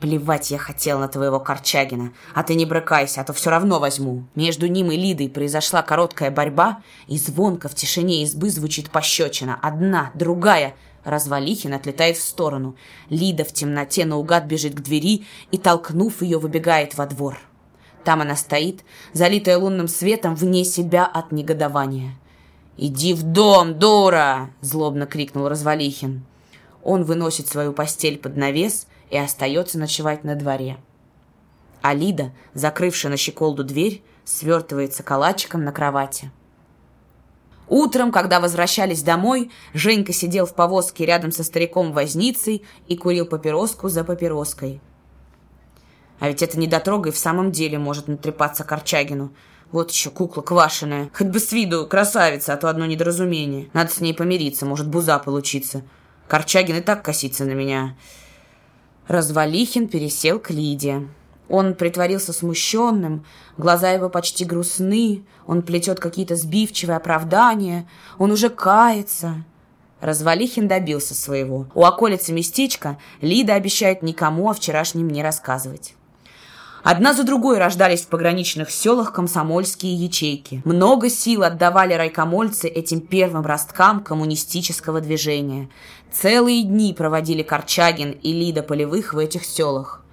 «Плевать 0.00 0.50
я 0.50 0.58
хотел 0.58 0.98
на 0.98 1.08
твоего 1.08 1.38
Корчагина, 1.38 2.12
а 2.34 2.42
ты 2.42 2.54
не 2.54 2.64
брыкайся, 2.64 3.20
а 3.20 3.24
то 3.24 3.34
все 3.34 3.50
равно 3.50 3.78
возьму». 3.78 4.24
Между 4.34 4.66
ним 4.66 4.90
и 4.90 4.96
Лидой 4.96 5.28
произошла 5.28 5.82
короткая 5.82 6.30
борьба, 6.30 6.82
и 7.08 7.18
звонко 7.18 7.68
в 7.68 7.74
тишине 7.74 8.22
избы 8.22 8.48
звучит 8.48 8.90
пощечина. 8.90 9.58
Одна, 9.62 10.10
другая— 10.14 10.74
Развалихин 11.06 11.72
отлетает 11.72 12.16
в 12.16 12.22
сторону. 12.22 12.74
Лида 13.10 13.44
в 13.44 13.52
темноте 13.52 14.04
наугад 14.04 14.44
бежит 14.44 14.74
к 14.74 14.80
двери 14.80 15.24
и, 15.52 15.56
толкнув 15.56 16.20
ее, 16.20 16.38
выбегает 16.38 16.96
во 16.96 17.06
двор. 17.06 17.38
Там 18.02 18.22
она 18.22 18.34
стоит, 18.34 18.84
залитая 19.12 19.56
лунным 19.56 19.86
светом, 19.86 20.34
вне 20.34 20.64
себя 20.64 21.06
от 21.06 21.30
негодования. 21.30 22.16
«Иди 22.76 23.14
в 23.14 23.22
дом, 23.22 23.78
дура!»— 23.78 24.50
злобно 24.60 25.06
крикнул 25.06 25.48
Развалихин. 25.48 26.26
Он 26.82 27.04
выносит 27.04 27.46
свою 27.46 27.72
постель 27.72 28.18
под 28.18 28.36
навес 28.36 28.88
и 29.08 29.16
остается 29.16 29.78
ночевать 29.78 30.24
на 30.24 30.34
дворе. 30.34 30.76
А 31.82 31.94
Лида, 31.94 32.32
закрывшая 32.52 33.10
на 33.12 33.16
щеколду 33.16 33.62
дверь, 33.62 34.02
свертывается 34.24 35.04
калачиком 35.04 35.62
на 35.62 35.70
кровати. 35.70 36.32
Утром, 37.68 38.12
когда 38.12 38.38
возвращались 38.38 39.02
домой, 39.02 39.50
Женька 39.74 40.12
сидел 40.12 40.46
в 40.46 40.54
повозке 40.54 41.04
рядом 41.04 41.32
со 41.32 41.42
стариком-возницей 41.42 42.64
и 42.86 42.96
курил 42.96 43.26
папироску 43.26 43.88
за 43.88 44.04
папироской. 44.04 44.80
А 46.18 46.28
ведь 46.28 46.42
это 46.42 46.58
недотрога 46.58 47.10
и 47.10 47.12
в 47.12 47.18
самом 47.18 47.52
деле 47.52 47.78
может 47.78 48.08
натрепаться 48.08 48.64
Корчагину. 48.64 49.32
Вот 49.72 49.90
еще 49.90 50.10
кукла 50.10 50.42
квашеная. 50.42 51.10
Хоть 51.12 51.26
бы 51.26 51.40
с 51.40 51.50
виду 51.50 51.86
красавица, 51.86 52.52
а 52.52 52.56
то 52.56 52.70
одно 52.70 52.86
недоразумение. 52.86 53.68
Надо 53.72 53.90
с 53.90 54.00
ней 54.00 54.14
помириться, 54.14 54.64
может 54.64 54.88
буза 54.88 55.18
получиться. 55.18 55.82
Корчагин 56.28 56.76
и 56.76 56.80
так 56.80 57.04
косится 57.04 57.44
на 57.44 57.52
меня. 57.52 57.96
Развалихин 59.08 59.88
пересел 59.88 60.38
к 60.38 60.50
Лиде. 60.50 61.08
Он 61.48 61.74
притворился 61.74 62.32
смущенным, 62.32 63.24
глаза 63.56 63.90
его 63.90 64.08
почти 64.08 64.44
грустны, 64.44 65.24
он 65.46 65.62
плетет 65.62 66.00
какие-то 66.00 66.36
сбивчивые 66.36 66.96
оправдания, 66.96 67.88
он 68.18 68.32
уже 68.32 68.48
кается. 68.48 69.44
Развалихин 70.00 70.68
добился 70.68 71.14
своего. 71.14 71.66
У 71.74 71.84
околицы 71.84 72.32
местечка 72.32 72.98
Лида 73.20 73.54
обещает 73.54 74.02
никому 74.02 74.50
о 74.50 74.54
вчерашнем 74.54 75.08
не 75.08 75.22
рассказывать. 75.22 75.94
Одна 76.82 77.14
за 77.14 77.24
другой 77.24 77.58
рождались 77.58 78.02
в 78.02 78.06
пограничных 78.06 78.70
селах 78.70 79.12
комсомольские 79.12 79.94
ячейки. 79.94 80.62
Много 80.64 81.10
сил 81.10 81.42
отдавали 81.42 81.94
райкомольцы 81.94 82.68
этим 82.68 83.00
первым 83.00 83.44
росткам 83.44 84.04
коммунистического 84.04 85.00
движения. 85.00 85.68
Целые 86.12 86.62
дни 86.62 86.94
проводили 86.94 87.42
Корчагин 87.42 88.12
и 88.12 88.32
Лида 88.32 88.62
Полевых 88.62 89.14
в 89.14 89.18
этих 89.18 89.44
селах. 89.44 90.05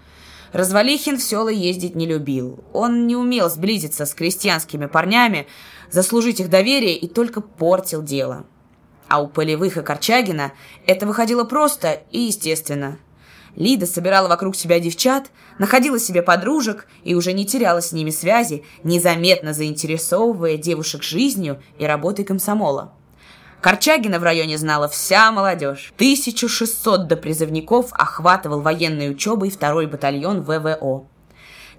Развалихин 0.53 1.17
в 1.17 1.23
села 1.23 1.49
ездить 1.49 1.95
не 1.95 2.05
любил. 2.05 2.63
Он 2.73 3.07
не 3.07 3.15
умел 3.15 3.49
сблизиться 3.49 4.05
с 4.05 4.13
крестьянскими 4.13 4.85
парнями, 4.85 5.47
заслужить 5.89 6.39
их 6.39 6.49
доверие 6.49 6.95
и 6.95 7.07
только 7.07 7.41
портил 7.41 8.03
дело. 8.03 8.45
А 9.07 9.21
у 9.21 9.27
Полевых 9.27 9.77
и 9.77 9.81
Корчагина 9.81 10.53
это 10.85 11.07
выходило 11.07 11.43
просто 11.43 12.03
и 12.11 12.19
естественно. 12.19 12.99
Лида 13.55 13.87
собирала 13.87 14.27
вокруг 14.27 14.55
себя 14.55 14.79
девчат, 14.79 15.31
находила 15.57 15.99
себе 15.99 16.21
подружек 16.21 16.87
и 17.03 17.15
уже 17.15 17.33
не 17.33 17.45
теряла 17.45 17.81
с 17.81 17.91
ними 17.91 18.11
связи, 18.11 18.63
незаметно 18.83 19.53
заинтересовывая 19.53 20.57
девушек 20.57 21.03
жизнью 21.03 21.61
и 21.79 21.85
работой 21.85 22.25
комсомола. 22.25 22.93
Корчагина 23.63 24.19
в 24.19 24.23
районе 24.23 24.57
знала 24.57 24.89
вся 24.89 25.31
молодежь. 25.31 25.93
1600 25.95 27.07
до 27.07 27.15
призывников 27.15 27.93
охватывал 27.93 28.59
военной 28.59 29.09
учебой 29.09 29.51
второй 29.51 29.87
батальон 29.87 30.41
ВВО. 30.41 31.05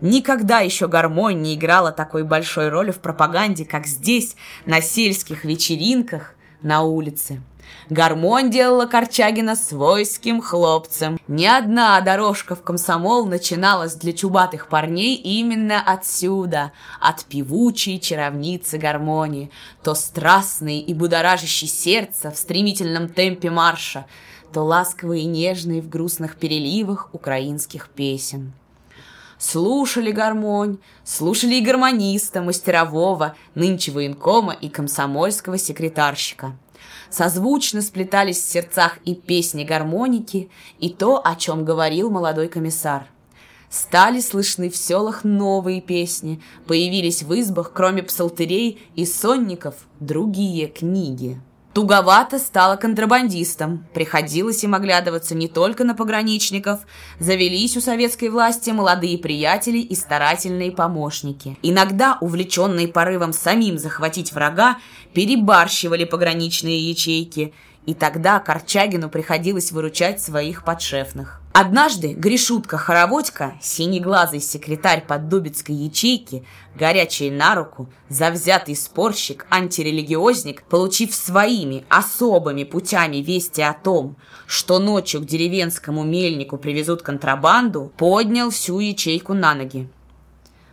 Никогда 0.01 0.61
еще 0.61 0.89
гармонь 0.89 1.43
не 1.43 1.55
играла 1.55 1.93
такой 1.93 2.23
большой 2.23 2.71
роли 2.71 2.91
в 2.91 3.01
пропаганде, 3.01 3.67
как 3.67 3.87
здесь, 3.87 4.35
на 4.65 4.81
сельских 4.81 5.45
вечеринках 5.45 6.37
на 6.63 6.81
улице. 6.81 7.43
Гармонь 7.91 8.51
делала 8.51 8.87
Корчагина 8.87 9.57
свойским 9.57 10.41
хлопцем. 10.41 11.19
Ни 11.29 11.45
одна 11.45 12.01
дорожка 12.01 12.55
в 12.55 12.63
комсомол 12.63 13.27
начиналась 13.27 13.95
для 13.95 14.13
чубатых 14.13 14.69
парней 14.69 15.17
именно 15.17 15.83
отсюда, 15.83 16.73
от 17.01 17.25
певучей 17.27 18.01
чаровницы 18.01 18.79
гармонии, 18.79 19.51
то 19.83 19.95
страстной 19.95 20.79
и 20.79 20.95
будоражащей 20.95 21.69
сердце 21.69 22.31
в 22.31 22.39
стремительном 22.39 23.09
темпе 23.09 23.51
марша, 23.51 24.07
то 24.53 24.63
ласковые 24.63 25.23
и 25.23 25.27
нежные 25.27 25.83
в 25.83 25.89
грустных 25.89 26.37
переливах 26.37 27.11
украинских 27.13 27.91
песен. 27.91 28.53
Слушали 29.37 30.11
гармонь, 30.11 30.79
слушали 31.05 31.57
и 31.57 31.61
гармониста, 31.61 32.41
мастерового, 32.41 33.35
нынче 33.55 33.93
военкома 33.93 34.55
и 34.55 34.71
комсомольского 34.71 35.59
секретарщика– 35.59 36.57
Созвучно 37.15 37.81
сплетались 37.81 38.41
в 38.41 38.51
сердцах 38.51 38.99
и 39.05 39.15
песни 39.15 39.63
гармоники, 39.63 40.51
и 40.81 40.91
то, 40.91 41.25
о 41.25 41.37
чем 41.37 41.65
говорил 41.65 42.11
молодой 42.11 42.49
комиссар. 42.49 43.07
Стали 43.71 44.19
слышны 44.19 44.69
в 44.69 44.77
селах 44.77 45.23
новые 45.23 45.81
песни, 45.81 46.43
появились 46.67 47.23
в 47.23 47.33
избах, 47.41 47.71
кроме 47.73 48.03
псалтырей 48.03 48.83
и 48.97 49.07
сонников, 49.07 49.87
другие 50.01 50.67
книги. 50.67 51.41
Туговато 51.75 52.39
стало 52.39 52.77
контрабандистам. 52.77 53.85
Приходилось 53.93 54.63
им 54.63 54.77
оглядываться 54.77 55.35
не 55.35 55.49
только 55.49 55.83
на 55.83 55.97
пограничников. 55.97 56.79
Завелись 57.19 57.77
у 57.77 57.81
советской 57.81 58.29
власти 58.29 58.71
молодые 58.71 59.19
приятели 59.19 59.79
и 59.79 59.97
старательные 59.97 60.71
помощники. 60.71 61.59
Иногда, 61.63 62.17
увлеченные 62.21 62.87
порывом 62.87 63.33
самим 63.33 63.79
захватить 63.79 64.33
врага, 64.33 64.79
перебарщивали 65.15 66.05
пограничные 66.05 66.91
ячейки. 66.91 67.53
И 67.87 67.95
тогда 67.95 68.39
Корчагину 68.39 69.11
приходилось 69.11 69.73
выручать 69.73 70.23
своих 70.23 70.65
подшефных. 70.65 71.44
Однажды 71.57 72.15
Гришутка-хороводька, 72.15 73.57
синеглазый 73.63 74.41
секретарь 74.41 75.07
поддубицкой 75.07 75.77
ячейки, 75.77 76.45
горячий 76.75 77.31
на 77.31 77.55
руку, 77.55 77.89
завзятый 78.09 78.75
спорщик, 78.75 79.47
антирелигиозник, 79.51 80.65
получив 80.65 81.15
своими 81.15 81.85
особыми 81.89 82.65
путями 82.65 83.19
вести 83.19 83.63
о 83.63 83.73
том, 83.73 84.17
что 84.49 84.81
ночью 84.81 85.21
к 85.21 85.27
деревенскому 85.27 86.03
мельнику 86.03 86.59
привезут 86.59 87.03
контрабанду, 87.03 87.93
поднял 87.97 88.51
всю 88.51 88.81
ячейку 88.81 89.33
на 89.33 89.55
ноги. 89.55 89.89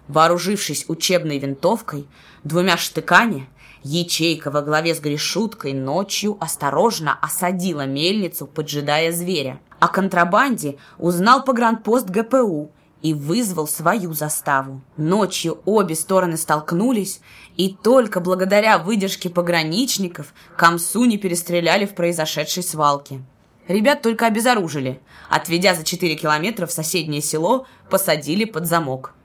Вооружившись 0.07 0.85
учебной 0.87 1.37
винтовкой, 1.37 2.07
двумя 2.43 2.75
штыками– 2.77 3.47
Ячейка 3.83 4.51
во 4.51 4.61
главе 4.61 4.93
с 4.93 4.99
Гришуткой 4.99 5.73
ночью 5.73 6.37
осторожно 6.39 7.17
осадила 7.19 7.87
мельницу, 7.87 8.45
поджидая 8.45 9.11
зверя. 9.11 9.59
О 9.81 9.87
контрабанде 9.87 10.77
узнал 10.99 11.43
погранпост 11.43 12.07
ГПУ 12.07 12.69
и 13.01 13.15
вызвал 13.15 13.67
свою 13.67 14.13
заставу. 14.13 14.81
Ночью 14.95 15.59
обе 15.65 15.95
стороны 15.95 16.37
столкнулись, 16.37 17.19
и 17.57 17.75
только 17.81 18.19
благодаря 18.19 18.77
выдержке 18.77 19.31
пограничников 19.31 20.35
Камсу 20.55 21.05
не 21.05 21.17
перестреляли 21.17 21.87
в 21.87 21.95
произошедшей 21.95 22.61
свалке. 22.61 23.23
Ребят 23.67 24.03
только 24.03 24.27
обезоружили. 24.27 25.01
Отведя 25.31 25.73
за 25.73 25.83
4 25.83 26.13
километра 26.13 26.67
в 26.67 26.71
соседнее 26.71 27.23
село, 27.23 27.65
посадили 27.89 28.45
под 28.45 28.67
замок. 28.67 29.15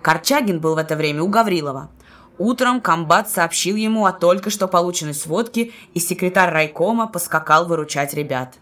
Корчагин 0.00 0.60
был 0.60 0.76
в 0.76 0.78
это 0.78 0.96
время 0.96 1.22
у 1.22 1.28
Гаврилова. 1.28 1.90
Утром 2.38 2.80
комбат 2.80 3.28
сообщил 3.28 3.76
ему 3.76 4.06
о 4.06 4.12
только 4.12 4.48
что 4.48 4.66
полученной 4.66 5.12
сводке, 5.12 5.72
и 5.92 6.00
секретарь 6.00 6.50
райкома 6.50 7.06
поскакал 7.06 7.66
выручать 7.66 8.14
ребят. 8.14 8.56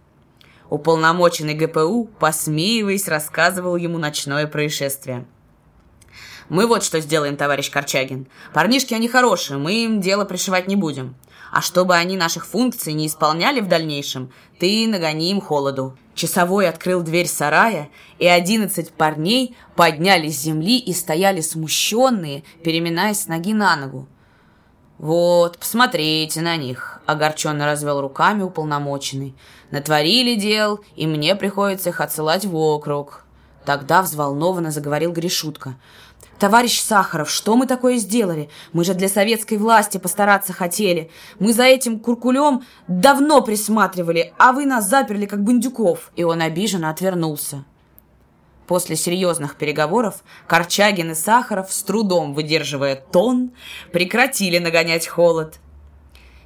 Уполномоченный 0.71 1.55
ГПУ, 1.55 2.11
посмеиваясь, 2.19 3.09
рассказывал 3.09 3.77
ему 3.77 3.99
ночное 3.99 4.47
происшествие. 4.47 5.27
«Мы 6.49 6.67
вот 6.67 6.83
что 6.83 7.01
сделаем, 7.01 7.37
товарищ 7.37 7.71
Корчагин. 7.71 8.27
Парнишки 8.53 8.95
они 8.95 9.09
хорошие, 9.09 9.59
мы 9.59 9.85
им 9.85 10.01
дело 10.01 10.25
пришивать 10.25 10.67
не 10.67 10.77
будем. 10.77 11.15
А 11.51 11.63
чтобы 11.63 11.95
они 11.95 12.17
наших 12.17 12.47
функций 12.47 12.93
не 12.93 13.07
исполняли 13.07 13.61
в 13.61 13.69
дальнейшем, 13.69 14.31
ты 14.59 14.87
нагони 14.87 15.31
им 15.31 15.41
холоду. 15.41 15.97
Часовой 16.15 16.69
открыл 16.69 17.03
дверь 17.03 17.29
сарая, 17.29 17.89
и 18.19 18.27
одиннадцать 18.27 18.93
парней 18.93 19.57
поднялись 19.77 20.39
с 20.39 20.43
земли 20.43 20.79
и 20.79 20.93
стояли 20.93 21.41
смущенные, 21.41 22.45
переминаясь 22.63 23.23
с 23.23 23.29
ноги 23.29 23.55
на 23.55 23.77
ногу. 23.77 24.09
«Вот, 24.99 25.59
посмотрите 25.59 26.41
на 26.41 26.57
них»,— 26.57 27.01
огорченно 27.07 27.67
развел 27.67 28.01
руками 28.01 28.43
уполномоченный. 28.43 29.37
«Натворили 29.71 30.35
дел, 30.35 30.81
и 30.97 31.07
мне 31.07 31.37
приходится 31.37 31.91
их 31.91 32.01
отсылать 32.01 32.45
в 32.45 32.57
округ». 32.57 33.25
Тогда 33.65 34.03
взволнованно 34.03 34.73
заговорил 34.73 35.13
Гришутка. 35.13 35.77
«Товарищ 36.41 36.81
Сахаров, 36.81 37.31
что 37.31 37.55
мы 37.55 37.67
такое 37.67 37.99
сделали? 37.99 38.49
Мы 38.73 38.83
же 38.83 38.95
для 38.95 39.09
советской 39.09 39.59
власти 39.59 39.99
постараться 39.99 40.53
хотели. 40.53 41.11
Мы 41.39 41.53
за 41.53 41.65
этим 41.65 42.01
куркулем 42.01 42.63
давно 42.89 43.41
присматривали, 43.43 44.33
а 44.39 44.53
вы 44.53 44.67
нас 44.67 44.89
заперли, 44.89 45.27
как 45.27 45.45
бандюков». 45.45 46.11
И 46.17 46.25
он 46.25 46.41
обиженно 46.41 46.91
отвернулся. 46.91 47.65
После 48.69 48.95
серьезных 48.95 49.57
переговоров 49.57 50.23
Корчагин 50.47 51.11
и 51.11 51.15
Сахаров, 51.15 51.73
с 51.73 51.83
трудом 51.83 52.35
выдерживая 52.35 52.95
тон, 52.95 53.51
прекратили 53.93 54.59
нагонять 54.59 55.09
холод– 55.09 55.59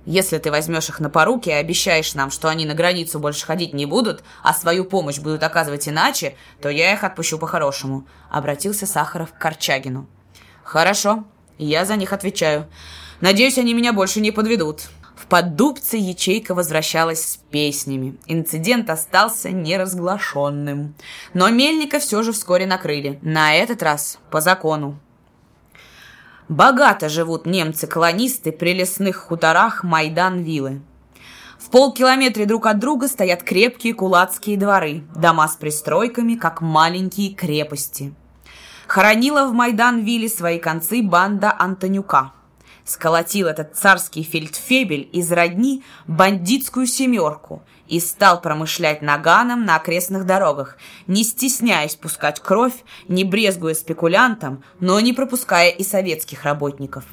если 0.05 0.39
ты 0.39 0.51
возьмешь 0.51 0.89
их 0.89 0.99
на 0.99 1.11
поруки 1.11 1.49
и 1.49 1.53
обещаешь 1.53 2.15
нам, 2.15 2.33
что 2.33 2.49
они 2.49 2.67
на 2.67 2.75
границу 2.75 3.21
больше 3.21 3.47
ходить 3.47 3.73
не 3.73 3.87
будут, 3.87 4.25
а 4.43 4.53
свою 4.53 4.85
помощь 4.85 5.19
будут 5.19 5.45
оказывать 5.45 5.89
иначе, 5.89 6.35
то 6.61 6.69
я 6.69 6.93
их 6.93 7.05
отпущу 7.05 7.39
по-хорошему»,— 7.39 8.07
обратился 8.31 8.85
Сахаров 8.85 9.33
к 9.33 9.39
Корчагину. 9.39 10.09
«Хорошо, 10.65 11.25
я 11.57 11.85
за 11.85 11.95
них 11.95 12.13
отвечаю. 12.13 12.67
Надеюсь, 13.21 13.59
они 13.59 13.75
меня 13.75 13.93
больше 13.93 14.21
не 14.21 14.33
подведут». 14.33 14.89
В 15.23 15.27
поддубце 15.27 15.99
ячейка 15.99 16.53
возвращалась 16.53 17.25
с 17.25 17.37
песнями. 17.37 18.17
Инцидент 18.27 18.91
остался 18.91 19.51
неразглашенным. 19.51 20.95
Но 21.33 21.49
Мельника 21.49 22.01
все 22.01 22.25
же 22.25 22.33
вскоре 22.33 22.67
накрыли. 22.67 23.21
На 23.23 23.55
этот 23.55 23.85
раз 23.85 24.19
по 24.33 24.41
закону. 24.41 24.99
Богато 26.49 27.09
живут 27.09 27.47
немцы-колонисты 27.47 28.51
при 28.51 28.75
лесных 28.75 29.17
хуторах 29.17 29.85
Майдан-Виллы. 29.85 30.83
В 31.57 31.71
полкилометре 31.71 32.45
друг 32.45 32.67
от 32.67 32.81
друга 32.81 33.07
стоят 33.07 33.45
крепкие 33.45 33.95
кулацкие 33.95 34.59
дворы, 34.59 35.05
дома 35.15 35.47
с 35.47 35.55
пристройками, 35.55 36.35
как 36.35 36.61
маленькие 36.61 37.33
крепости. 37.33 38.13
Хоронила 38.89 39.47
в 39.47 39.55
Майдан-Вилле 39.55 40.29
свои 40.29 40.59
концы 40.59 41.01
банда 41.01 41.55
Антонюка. 41.57 42.33
Сколотил 42.85 43.47
этот 43.47 43.77
царский 43.77 44.25
фельдфебель 44.25 45.09
из 45.13 45.31
родни 45.31 45.85
бандитскую 46.07 46.87
семерку 46.87 47.63
и 47.87 48.01
стал 48.01 48.41
промышлять 48.41 49.03
наганом 49.03 49.65
на 49.65 49.77
окрестных 49.77 50.27
дорогах, 50.27 50.77
не 51.07 51.23
стесняясь 51.23 51.95
пускать 51.95 52.41
кровь, 52.41 52.85
не 53.07 53.25
брезгуя 53.25 53.75
спекулянтам, 53.75 54.65
но 54.81 54.99
не 54.99 55.13
пропуская 55.13 55.71
и 55.71 55.85
советских 55.85 56.43
работников. 56.43 57.05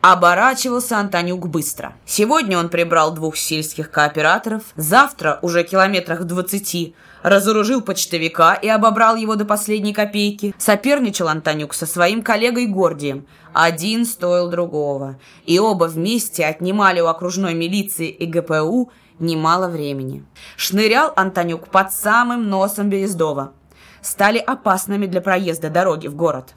Оборачивался 0.00 0.98
Антонюк 0.98 1.48
быстро. 1.48 1.92
Сегодня 2.06 2.56
он 2.56 2.68
прибрал 2.68 3.12
двух 3.12 3.36
сельских 3.36 3.90
кооператоров, 3.90 4.62
завтра, 4.76 5.40
уже 5.42 5.64
километрах 5.64 6.22
двадцати, 6.22 6.94
разоружил 7.24 7.80
почтовика 7.82 8.54
и 8.54 8.68
обобрал 8.68 9.16
его 9.16 9.34
до 9.34 9.44
последней 9.44 9.92
копейки. 9.92 10.54
Соперничал 10.56 11.26
Антонюк 11.26 11.74
со 11.74 11.84
своим 11.84 12.22
коллегой 12.22 12.66
Гордием. 12.66 13.26
Один 13.60 14.06
стоил 14.06 14.48
другого. 14.50 15.18
И 15.44 15.58
оба 15.58 15.86
вместе 15.86 16.44
отнимали 16.46 17.00
у 17.00 17.06
окружной 17.06 17.54
милиции 17.54 18.08
и 18.08 18.24
ГПУ 18.24 18.92
немало 19.18 19.66
времени. 19.66 20.24
Шнырял 20.56 21.12
Антонюк 21.16 21.66
под 21.66 21.92
самым 21.92 22.48
носом 22.48 22.88
Берездова. 22.88 23.52
Стали 24.00 24.38
опасными 24.38 25.06
для 25.06 25.20
проезда 25.20 25.70
дороги 25.70 26.06
в 26.06 26.14
город. 26.14 26.54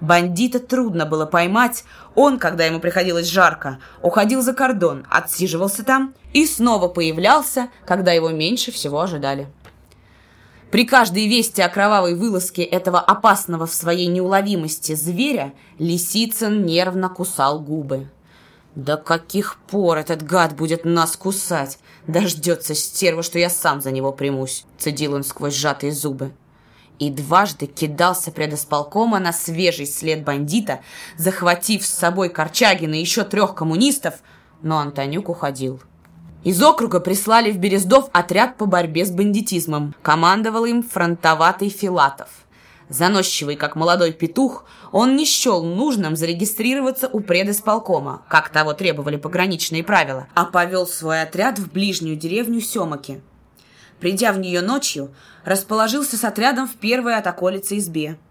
Бандита 0.00 0.60
трудно 0.60 1.04
было 1.04 1.26
поймать. 1.26 1.84
Он, 2.14 2.38
когда 2.38 2.64
ему 2.64 2.80
приходилось 2.80 3.26
жарко, 3.26 3.78
уходил 4.00 4.40
за 4.40 4.54
кордон, 4.54 5.06
отсиживался 5.10 5.84
там 5.84 6.14
и 6.32 6.46
снова 6.46 6.88
появлялся, 6.88 7.68
когда 7.84 8.12
его 8.12 8.30
меньше 8.30 8.72
всего 8.72 9.02
ожидали. 9.02 9.46
При 10.70 10.84
каждой 10.84 11.26
вести 11.26 11.60
о 11.62 11.68
кровавой 11.68 12.14
вылазке 12.14 12.62
этого 12.62 13.00
опасного 13.00 13.66
в 13.66 13.74
своей 13.74 14.06
неуловимости 14.06 14.94
зверя 14.94 15.52
Лисицын 15.78 16.64
нервно 16.64 17.08
кусал 17.08 17.60
губы. 17.60 18.08
«До 18.76 18.96
каких 18.96 19.58
пор 19.66 19.98
этот 19.98 20.22
гад 20.22 20.54
будет 20.54 20.84
нас 20.84 21.16
кусать? 21.16 21.80
Дождется 22.06 22.76
стерва, 22.76 23.24
что 23.24 23.40
я 23.40 23.50
сам 23.50 23.80
за 23.80 23.90
него 23.90 24.12
примусь!» 24.12 24.64
Цедил 24.78 25.14
он 25.14 25.24
сквозь 25.24 25.56
сжатые 25.56 25.90
зубы. 25.90 26.32
И 27.00 27.10
дважды 27.10 27.66
кидался 27.66 28.30
предосполкома 28.30 29.18
на 29.18 29.32
свежий 29.32 29.86
след 29.86 30.22
бандита, 30.22 30.82
захватив 31.16 31.84
с 31.84 31.90
собой 31.90 32.28
Корчагина 32.28 32.94
и 32.94 33.00
еще 33.00 33.24
трех 33.24 33.56
коммунистов, 33.56 34.20
но 34.62 34.78
Антонюк 34.78 35.30
уходил. 35.30 35.80
Из 36.42 36.62
округа 36.62 37.00
прислали 37.00 37.52
в 37.52 37.58
Берездов 37.58 38.08
отряд 38.12 38.56
по 38.56 38.64
борьбе 38.64 39.04
с 39.04 39.10
бандитизмом. 39.10 39.94
Командовал 40.00 40.64
им 40.64 40.82
фронтоватый 40.82 41.68
Филатов. 41.68 42.28
Заносчивый, 42.88 43.56
как 43.56 43.76
молодой 43.76 44.12
петух, 44.12 44.64
он 44.90 45.16
не 45.16 45.26
счел 45.26 45.62
нужным 45.62 46.16
зарегистрироваться 46.16 47.08
у 47.08 47.20
предисполкома, 47.20 48.22
как 48.26 48.48
того 48.48 48.72
требовали 48.72 49.16
пограничные 49.16 49.84
правила, 49.84 50.28
а 50.34 50.46
повел 50.46 50.86
свой 50.86 51.22
отряд 51.22 51.58
в 51.58 51.70
ближнюю 51.70 52.16
деревню 52.16 52.62
Семаки. 52.62 53.20
Придя 54.00 54.32
в 54.32 54.38
нее 54.38 54.62
ночью, 54.62 55.14
расположился 55.44 56.16
с 56.16 56.24
отрядом 56.24 56.66
в 56.66 56.74
первой 56.76 57.16
от 57.16 57.26
околицы 57.26 57.76
избе– 57.76 58.18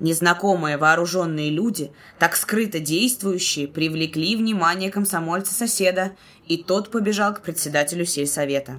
Незнакомые 0.00 0.76
вооруженные 0.76 1.50
люди, 1.50 1.90
так 2.20 2.36
скрыто 2.36 2.78
действующие, 2.78 3.66
привлекли 3.66 4.36
внимание 4.36 4.92
комсомольца-соседа, 4.92 6.12
и 6.48 6.62
тот 6.62 6.90
побежал 6.90 7.34
к 7.34 7.42
председателю 7.42 8.04
сельсовета. 8.04 8.76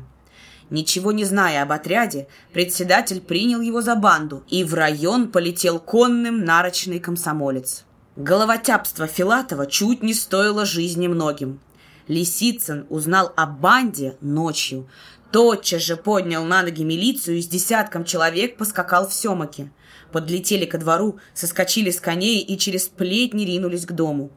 Ничего 0.70 1.12
не 1.12 1.24
зная 1.24 1.64
об 1.64 1.72
отряде, 1.72 2.28
председатель 2.54 3.22
принял 3.22 3.62
его 3.62 3.82
за 3.82 3.96
банду, 3.96 4.44
и 4.48 4.64
в 4.64 4.74
район 4.74 5.32
полетел 5.32 5.80
конным 5.80 6.46
нарочный 6.46 7.00
комсомолец. 7.00 7.86
Головотяпство 8.16 9.08
Филатова 9.08 9.66
чуть 9.66 10.04
не 10.04 10.14
стоило 10.14 10.66
жизни 10.66 11.08
многим. 11.08 11.60
Лисицын 12.08 12.86
узнал 12.90 13.34
о 13.36 13.46
банде 13.46 14.18
ночью. 14.22 14.90
Тотчас 15.32 15.84
же 15.84 15.96
поднял 15.96 16.44
на 16.44 16.64
ноги 16.64 16.84
милицию 16.84 17.38
и 17.38 17.42
с 17.42 17.48
десятком 17.48 18.04
человек 18.04 18.58
поскакал 18.58 19.08
в 19.08 19.14
Семаке 19.14 19.72
подлетели 20.12 20.66
ко 20.66 20.78
двору, 20.78 21.20
соскочили 21.34 21.92
с 21.92 22.00
коней 22.00 22.42
и 22.42 22.58
через 22.58 22.88
плетни 22.88 23.46
ринулись 23.46 23.86
к 23.86 23.92
дому. 23.92 24.32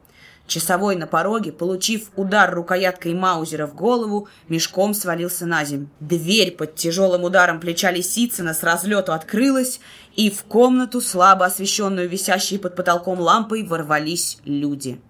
Часовой 0.52 0.96
на 0.96 1.06
пороге, 1.06 1.50
получив 1.50 2.10
удар 2.14 2.54
рукояткой 2.54 3.14
Маузера 3.14 3.66
в 3.66 3.74
голову, 3.74 4.28
мешком 4.50 4.92
свалился 4.92 5.46
на 5.46 5.64
земь. 5.64 5.88
Дверь 5.98 6.50
под 6.50 6.74
тяжелым 6.74 7.24
ударом 7.24 7.58
плеча 7.58 7.90
Лисицына 7.90 8.52
с 8.52 8.62
разлету 8.62 9.14
открылась, 9.14 9.80
и 10.14 10.28
в 10.28 10.42
комнату, 10.42 11.00
слабо 11.00 11.46
освещенную 11.46 12.06
висящей 12.06 12.58
под 12.58 12.76
потолком 12.76 13.18
лампой, 13.18 13.62
ворвались 13.62 14.40
люди. 14.44 15.00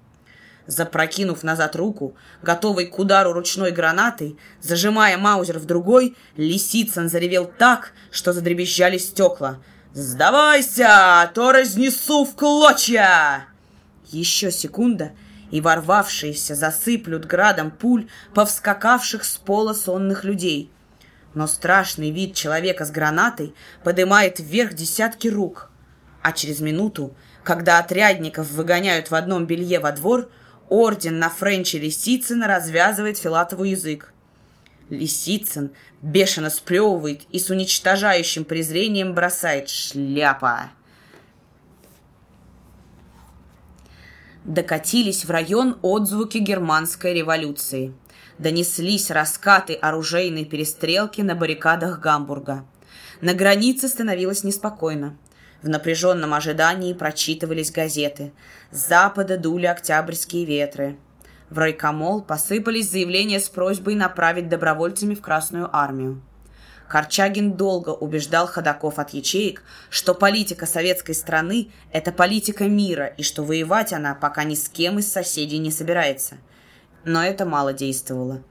Запрокинув 0.68 1.42
назад 1.42 1.74
руку, 1.74 2.14
готовый 2.40 2.86
к 2.86 2.96
удару 2.96 3.32
ручной 3.32 3.72
гранатой, 3.72 4.38
зажимая 4.60 5.18
Маузер 5.18 5.58
в 5.58 5.64
другой, 5.64 6.16
Лисицын 6.36 7.08
заревел 7.08 7.50
так, 7.58 7.94
что 8.12 8.32
задребезжали 8.32 8.96
стекла— 8.96 9.58
«Сдавайся, 9.92 10.86
а 10.88 11.26
то 11.26 11.52
разнесу 11.52 12.24
в 12.24 12.34
клочья!» 12.34 13.46
Еще 14.06 14.50
секунда, 14.50 15.12
и 15.52 15.60
ворвавшиеся 15.60 16.56
засыплют 16.56 17.26
градом 17.26 17.70
пуль 17.70 18.08
повскакавших 18.34 19.22
с 19.22 19.36
пола 19.36 19.74
сонных 19.74 20.24
людей. 20.24 20.72
Но 21.34 21.46
страшный 21.46 22.10
вид 22.10 22.34
человека 22.34 22.84
с 22.84 22.90
гранатой 22.90 23.54
поднимает 23.84 24.40
вверх 24.40 24.74
десятки 24.74 25.28
рук. 25.28 25.70
А 26.22 26.32
через 26.32 26.60
минуту, 26.60 27.14
когда 27.44 27.78
отрядников 27.78 28.50
выгоняют 28.50 29.10
в 29.10 29.14
одном 29.14 29.46
белье 29.46 29.78
во 29.78 29.92
двор, 29.92 30.30
орден 30.68 31.18
на 31.18 31.28
Френче 31.28 31.78
Лисицына 31.78 32.48
развязывает 32.48 33.18
Филатову 33.18 33.64
язык. 33.64 34.12
Лисицын 34.88 35.70
бешено 36.00 36.50
сплевывает 36.50 37.22
и 37.30 37.38
с 37.38 37.50
уничтожающим 37.50 38.44
презрением 38.44 39.14
бросает 39.14 39.68
«Шляпа!». 39.68 40.70
Докатились 44.44 45.24
в 45.24 45.30
район 45.30 45.78
отзвуки 45.82 46.38
германской 46.38 47.14
революции. 47.14 47.94
Донеслись 48.38 49.10
раскаты 49.10 49.74
оружейной 49.74 50.44
перестрелки 50.44 51.20
на 51.20 51.34
баррикадах 51.34 52.00
Гамбурга. 52.00 52.64
На 53.20 53.34
границе 53.34 53.88
становилось 53.88 54.44
неспокойно. 54.44 55.16
В 55.62 55.68
напряженном 55.68 56.34
ожидании 56.34 56.92
прочитывались 56.92 57.70
газеты. 57.70 58.32
С 58.72 58.88
запада 58.88 59.38
дули 59.38 59.66
октябрьские 59.66 60.44
ветры– 60.44 60.96
в 61.52 61.58
райкомол 61.58 62.22
посыпались 62.22 62.90
заявления 62.90 63.38
с 63.38 63.50
просьбой 63.50 63.94
направить 63.94 64.48
добровольцами 64.48 65.14
в 65.14 65.20
Красную 65.20 65.68
армию. 65.70 66.22
Корчагин 66.92 67.54
долго 67.54 67.88
убеждал 67.88 68.46
ходаков 68.46 68.98
от 68.98 69.14
ячеек, 69.14 69.62
что 69.88 70.12
политика 70.12 70.66
советской 70.66 71.14
страны– 71.14 71.70
это 71.90 72.12
политика 72.12 72.64
мира, 72.64 73.06
и 73.06 73.22
что 73.22 73.44
воевать 73.44 73.94
она 73.94 74.14
пока 74.14 74.44
ни 74.44 74.54
с 74.54 74.68
кем 74.68 74.98
из 74.98 75.10
соседей 75.10 75.56
не 75.56 75.70
собирается. 75.70 76.36
Но 77.06 77.24
это 77.24 77.46
мало 77.46 77.72
действовало. 77.72 78.42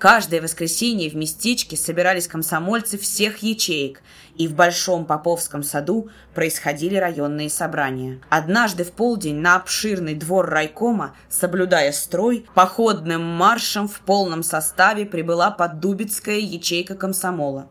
Каждое 0.00 0.42
воскресенье 0.42 1.08
в 1.08 1.14
местечке 1.14 1.76
собирались 1.76 2.26
комсомольцы 2.26 2.98
всех 2.98 3.44
ячеек, 3.44 4.02
и 4.34 4.48
в 4.48 4.56
Большом 4.56 5.06
Поповском 5.06 5.62
саду 5.62 6.10
происходили 6.34 6.96
районные 6.96 7.48
собрания. 7.48 8.20
Однажды 8.28 8.82
в 8.82 8.90
полдень 8.90 9.36
на 9.36 9.54
обширный 9.54 10.16
двор 10.16 10.46
райкома, 10.46 11.14
соблюдая 11.28 11.92
строй, 11.92 12.44
походным 12.56 13.22
маршем 13.22 13.86
в 13.86 14.00
полном 14.00 14.42
составе 14.42 15.06
прибыла 15.06 15.52
поддубицкая 15.52 16.40
ячейка 16.40 16.96
комсомола. 16.96 17.70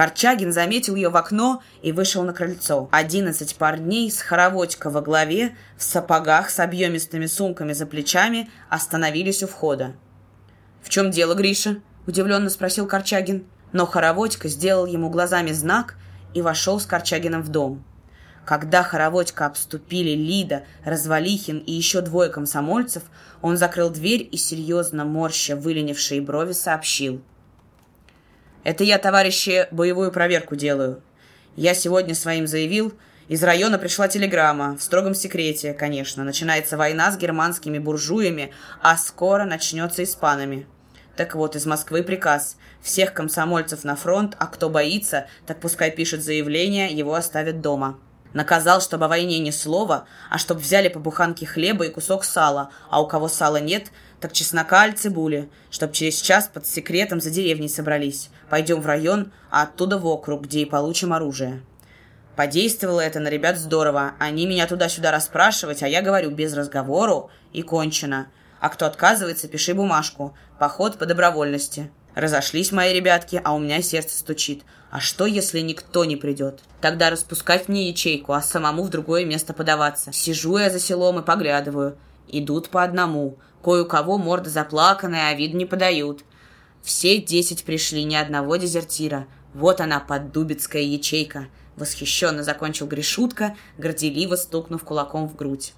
Корчагин 0.00 0.50
заметил 0.50 0.94
ее 0.94 1.10
в 1.10 1.16
окно 1.18 1.62
и 1.82 1.92
вышел 1.92 2.22
на 2.22 2.32
крыльцо. 2.32 2.88
Одиннадцать 2.90 3.56
парней 3.56 4.10
с 4.10 4.22
хороводька 4.22 4.88
во 4.88 5.02
главе, 5.02 5.54
в 5.76 5.82
сапогах 5.82 6.48
с 6.48 6.58
объемистыми 6.58 7.26
сумками 7.26 7.74
за 7.74 7.84
плечами 7.84 8.48
остановились 8.70 9.42
у 9.42 9.46
входа. 9.46 9.92
«В 10.80 10.88
чем 10.88 11.10
дело, 11.10 11.34
Гриша?»– 11.34 11.82
удивленно 12.06 12.48
спросил 12.48 12.86
Корчагин. 12.86 13.44
Но 13.72 13.84
Хороводько 13.84 14.48
сделал 14.48 14.86
ему 14.86 15.10
глазами 15.10 15.52
знак 15.52 15.96
и 16.32 16.40
вошел 16.40 16.80
с 16.80 16.86
Корчагиным 16.86 17.42
в 17.42 17.50
дом. 17.50 17.84
Когда 18.46 18.82
Хороводько 18.82 19.44
обступили 19.44 20.12
Лида, 20.12 20.64
Развалихин 20.82 21.58
и 21.58 21.72
еще 21.72 22.00
двое 22.00 22.30
комсомольцев, 22.30 23.02
он 23.42 23.58
закрыл 23.58 23.90
дверь 23.90 24.26
и, 24.32 24.38
серьезно 24.38 25.04
морща 25.04 25.56
выленившие 25.56 26.22
брови, 26.22 26.52
сообщил. 26.52 27.20
«Это 28.62 28.84
я, 28.84 28.98
товарищи, 28.98 29.66
боевую 29.70 30.12
проверку 30.12 30.56
делаю. 30.56 31.02
Я 31.56 31.74
сегодня 31.74 32.14
своим 32.14 32.46
заявил, 32.46 32.92
из 33.30 33.44
района 33.44 33.78
пришла 33.78 34.08
телеграмма, 34.08 34.76
в 34.76 34.82
строгом 34.82 35.14
секрете, 35.14 35.72
конечно. 35.72 36.24
Начинается 36.24 36.76
война 36.76 37.12
с 37.12 37.16
германскими 37.16 37.78
буржуями, 37.78 38.52
а 38.82 38.96
скоро 38.96 39.44
начнется 39.44 40.02
испанами. 40.02 40.66
Так 41.16 41.36
вот, 41.36 41.54
из 41.54 41.64
Москвы 41.64 42.02
приказ. 42.02 42.56
Всех 42.82 43.14
комсомольцев 43.14 43.84
на 43.84 43.94
фронт, 43.94 44.34
а 44.38 44.46
кто 44.46 44.68
боится, 44.68 45.28
так 45.46 45.60
пускай 45.60 45.90
пишет 45.90 46.24
заявление, 46.24 46.92
его 46.92 47.14
оставят 47.14 47.60
дома. 47.60 47.98
Наказал, 48.32 48.80
чтобы 48.80 49.04
о 49.04 49.08
войне 49.08 49.38
ни 49.38 49.50
слова, 49.50 50.06
а 50.28 50.38
чтобы 50.38 50.60
взяли 50.60 50.88
по 50.88 50.98
буханке 50.98 51.46
хлеба 51.46 51.86
и 51.86 51.90
кусок 51.90 52.24
сала, 52.24 52.70
а 52.88 53.02
у 53.02 53.06
кого 53.06 53.28
сала 53.28 53.58
нет, 53.58 53.92
так 54.20 54.32
чеснока 54.32 54.80
аль 54.80 54.94
цибули, 54.94 55.48
чтоб 55.70 55.92
через 55.92 56.20
час 56.20 56.48
под 56.52 56.66
секретом 56.66 57.20
за 57.20 57.30
деревней 57.30 57.68
собрались. 57.68 58.28
Пойдем 58.50 58.80
в 58.80 58.86
район, 58.86 59.32
а 59.50 59.62
оттуда 59.62 59.96
в 59.96 60.06
округ, 60.06 60.42
где 60.42 60.60
и 60.60 60.64
получим 60.64 61.12
оружие. 61.12 61.62
Подействовало 62.34 63.00
это 63.00 63.20
на 63.20 63.28
ребят 63.28 63.56
здорово. 63.56 64.14
Они 64.18 64.46
меня 64.46 64.66
туда-сюда 64.66 65.12
расспрашивать, 65.12 65.82
а 65.82 65.88
я 65.88 66.02
говорю 66.02 66.30
без 66.30 66.52
разговору 66.54 67.30
и 67.52 67.62
кончено. 67.62 68.26
А 68.58 68.68
кто 68.68 68.86
отказывается, 68.86 69.46
пиши 69.46 69.72
бумажку. 69.72 70.34
Поход 70.58 70.98
по 70.98 71.06
добровольности. 71.06 71.90
Разошлись 72.14 72.72
мои 72.72 72.92
ребятки, 72.92 73.40
а 73.44 73.54
у 73.54 73.60
меня 73.60 73.82
сердце 73.82 74.18
стучит. 74.18 74.64
А 74.90 74.98
что, 74.98 75.26
если 75.26 75.60
никто 75.60 76.04
не 76.04 76.16
придет? 76.16 76.60
Тогда 76.80 77.10
распускать 77.10 77.68
мне 77.68 77.88
ячейку, 77.88 78.32
а 78.32 78.42
самому 78.42 78.82
в 78.82 78.90
другое 78.90 79.24
место 79.24 79.52
подаваться. 79.52 80.12
Сижу 80.12 80.58
я 80.58 80.70
за 80.70 80.80
селом 80.80 81.20
и 81.20 81.24
поглядываю. 81.24 81.96
Идут 82.26 82.68
по 82.70 82.82
одному. 82.82 83.38
Кое 83.62 83.84
у 83.84 83.86
кого 83.86 84.18
морда 84.18 84.50
заплаканная, 84.50 85.30
а 85.30 85.34
вид 85.34 85.54
не 85.54 85.66
подают. 85.66 86.24
Все 86.82 87.20
десять 87.20 87.64
пришли, 87.64 88.04
ни 88.04 88.14
одного 88.14 88.56
дезертира. 88.56 89.26
Вот 89.54 89.80
она, 89.80 90.00
поддубицкая 90.00 90.82
ячейка. 90.82 91.48
Восхищенно 91.76 92.42
закончил 92.42 92.86
Гришутка, 92.86 93.56
горделиво 93.78 94.36
стукнув 94.36 94.84
кулаком 94.84 95.28
в 95.28 95.36
грудь. 95.36 95.72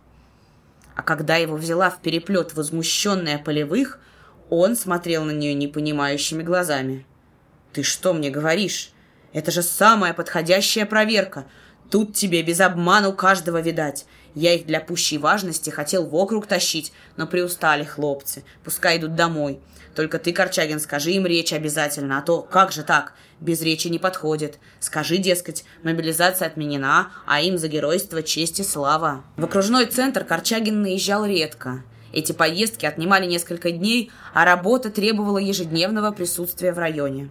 А 0.95 1.03
когда 1.03 1.37
его 1.37 1.57
взяла 1.57 1.91
в 1.91 2.01
переплет 2.01 2.55
возмущенная 2.55 3.39
полевых, 3.39 3.99
он 4.51 4.77
смотрел 4.77 5.25
на 5.25 5.31
нее 5.31 5.55
непонимающими 5.55 6.43
глазами. 6.43 7.07
«Ты 7.73 7.83
что 7.83 8.13
мне 8.13 8.31
говоришь? 8.31 8.91
Это 9.33 9.51
же 9.51 9.63
самая 9.63 10.13
подходящая 10.13 10.85
проверка. 10.85 11.47
Тут 11.91 12.15
тебе 12.15 12.43
без 12.43 12.61
обману 12.61 13.13
каждого 13.13 13.61
видать. 13.61 14.07
Я 14.35 14.55
их 14.55 14.67
для 14.67 14.81
пущей 14.81 15.19
важности 15.19 15.71
хотел 15.71 16.07
в 16.07 16.15
округ 16.15 16.47
тащить, 16.47 16.93
но 17.17 17.27
приустали 17.27 17.85
хлопцы. 17.85 18.45
Пускай 18.65 18.99
идут 18.99 19.15
домой. 19.15 19.61
Только 19.95 20.19
ты, 20.19 20.33
Корчагин, 20.33 20.81
скажи 20.81 21.13
им 21.13 21.27
речь 21.27 21.53
обязательно, 21.53 22.19
а 22.19 22.23
то 22.23 22.41
как 22.41 22.73
же 22.73 22.83
так? 22.83 23.13
Без 23.41 23.61
речи 23.61 23.89
не 23.89 23.99
подходит. 23.99 24.59
Скажи, 24.81 25.19
дескать, 25.19 25.65
мобилизация 25.83 26.47
отменена, 26.47 27.11
а 27.27 27.41
им 27.41 27.59
за 27.59 27.69
геройство 27.69 28.23
честь 28.23 28.61
и 28.61 28.65
слава. 28.65 29.25
В 29.37 29.45
окружной 29.45 29.87
центр 29.87 30.25
Корчагин 30.25 30.83
наезжал 30.83 31.27
редко. 31.27 31.83
Эти 32.13 32.33
поездки 32.33 32.87
отнимали 32.87 33.27
несколько 33.27 33.71
дней, 33.71 34.11
а 34.35 34.45
работа 34.45 34.91
требовала 34.91 35.39
ежедневного 35.39 36.13
присутствия 36.13 36.73
в 36.73 36.79
районе. 36.79 37.31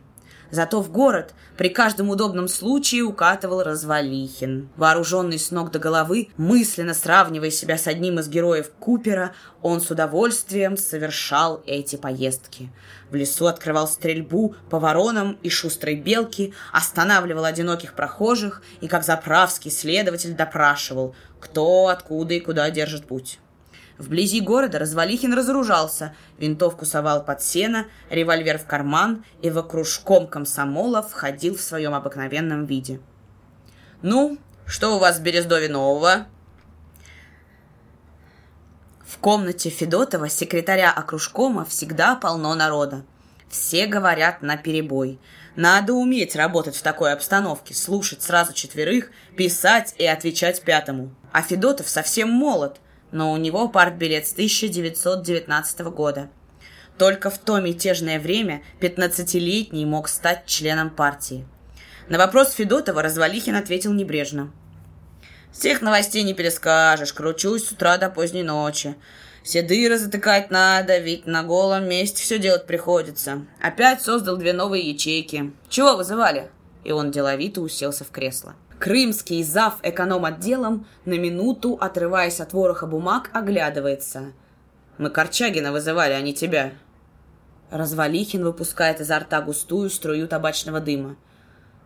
Зато 0.52 0.82
в 0.82 0.92
город 0.92 1.34
при 1.58 1.70
каждом 1.70 2.10
удобном 2.10 2.50
случае 2.50 3.04
укатывал 3.04 3.64
Развалихин. 3.64 4.70
Вооруженный 4.76 5.40
с 5.40 5.50
ног 5.50 5.72
до 5.72 5.80
головы, 5.80 6.28
мысленно 6.36 6.94
сравнивая 6.94 7.52
себя 7.52 7.78
с 7.78 7.88
одним 7.88 8.20
из 8.20 8.28
героев 8.28 8.70
Купера, 8.80 9.34
он 9.62 9.80
с 9.80 9.90
удовольствием 9.90 10.76
совершал 10.76 11.64
эти 11.66 11.96
поездки. 11.96 12.70
В 13.10 13.16
лесу 13.16 13.48
открывал 13.48 13.88
стрельбу 13.88 14.56
по 14.70 14.80
воронам 14.80 15.38
и 15.42 15.50
шустрой 15.50 15.96
белке, 15.96 16.54
останавливал 16.74 17.46
одиноких 17.46 17.94
прохожих 17.94 18.62
и, 18.82 18.88
как 18.88 19.04
заправский 19.04 19.72
следователь, 19.72 20.34
допрашивал, 20.34 21.16
кто, 21.40 21.88
откуда 21.88 22.34
и 22.34 22.40
куда 22.42 22.70
держит 22.72 23.06
путь. 23.06 23.40
Вблизи 24.02 24.42
города 24.42 24.80
Развалихин 24.80 25.32
разоружался, 25.36 26.16
винтовку 26.40 26.86
совал 26.86 27.24
под 27.24 27.44
сено, 27.44 27.86
револьвер 28.10 28.58
в 28.58 28.66
карман 28.66 29.24
и 29.44 29.52
в 29.52 29.62
кружком 29.62 30.26
комсомола 30.26 31.04
входил 31.04 31.56
в 31.56 31.62
своем 31.62 31.94
обыкновенном 31.94 32.66
виде. 32.66 33.00
«Ну, 34.02 34.40
что 34.66 34.96
у 34.96 35.00
вас 35.00 35.20
в 35.20 35.22
Берездове 35.22 35.70
нового?» 35.70 36.26
В 39.06 39.20
комнате 39.20 39.70
Федотова, 39.70 40.30
секретаря 40.30 40.92
окружкома, 40.92 41.64
всегда 41.64 42.16
полно 42.16 42.56
народа. 42.56 43.04
Все 43.50 43.86
говорят 43.86 44.42
на 44.42 44.58
перебой. 44.58 45.20
Надо 45.56 45.94
уметь 45.94 46.36
работать 46.36 46.76
в 46.76 46.82
такой 46.82 47.14
обстановке, 47.14 47.76
слушать 47.76 48.24
сразу 48.24 48.54
четверых, 48.54 49.12
писать 49.38 49.94
и 50.00 50.08
отвечать 50.08 50.64
пятому. 50.64 51.14
А 51.32 51.44
Федотов 51.44 51.88
совсем 51.88 52.32
молод– 52.32 52.78
но 53.12 53.32
у 53.32 53.38
него 53.38 53.68
партбилет 53.68 54.28
с 54.28 54.34
1919 54.34 55.80
года. 55.82 56.30
Только 56.98 57.30
в 57.30 57.38
то 57.38 57.60
мятежное 57.60 58.20
время 58.20 58.62
15-летний 58.80 59.86
мог 59.86 60.08
стать 60.08 60.46
членом 60.46 60.90
партии. 60.90 61.48
На 62.10 62.18
вопрос 62.18 62.52
Федотова 62.54 63.02
Развалихин 63.02 63.56
ответил 63.56 63.94
небрежно. 63.94 64.52
«Всех 65.52 65.82
новостей 65.82 66.24
не 66.24 66.34
перескажешь, 66.34 67.14
кручусь 67.14 67.66
с 67.66 67.72
утра 67.72 67.98
до 67.98 68.10
поздней 68.10 68.44
ночи. 68.44 68.96
Все 69.44 69.62
дыры 69.62 69.98
затыкать 69.98 70.52
надо, 70.52 70.98
ведь 71.00 71.26
на 71.26 71.44
голом 71.44 71.90
месте 71.90 72.22
все 72.22 72.38
делать 72.38 72.68
приходится. 72.68 73.46
Опять 73.60 74.02
создал 74.02 74.38
две 74.38 74.54
новые 74.54 74.90
ячейки. 74.90 75.52
Чего 75.70 75.96
вызывали?» 75.96 76.50
И 76.84 76.92
он 76.92 77.12
деловито 77.12 77.62
уселся 77.62 78.04
в 78.04 78.12
кресло. 78.12 78.56
Крымский 78.82 79.44
зав 79.44 79.76
эконом-отделом 79.84 80.88
на 81.06 81.14
минуту, 81.20 81.78
отрываясь 81.80 82.40
от 82.40 82.52
вороха 82.54 82.88
бумаг, 82.88 83.30
оглядывается. 83.32 84.34
«Мы 84.98 85.12
Корчагина 85.12 85.72
вызывали, 85.72 86.14
а 86.14 86.22
не 86.22 86.34
тебя». 86.34 86.72
Развалихин 87.70 88.44
выпускает 88.44 89.00
изо 89.00 89.20
рта 89.20 89.40
густую 89.42 89.92
струю 89.92 90.28
табачного 90.28 90.80
дыма. 90.80 91.16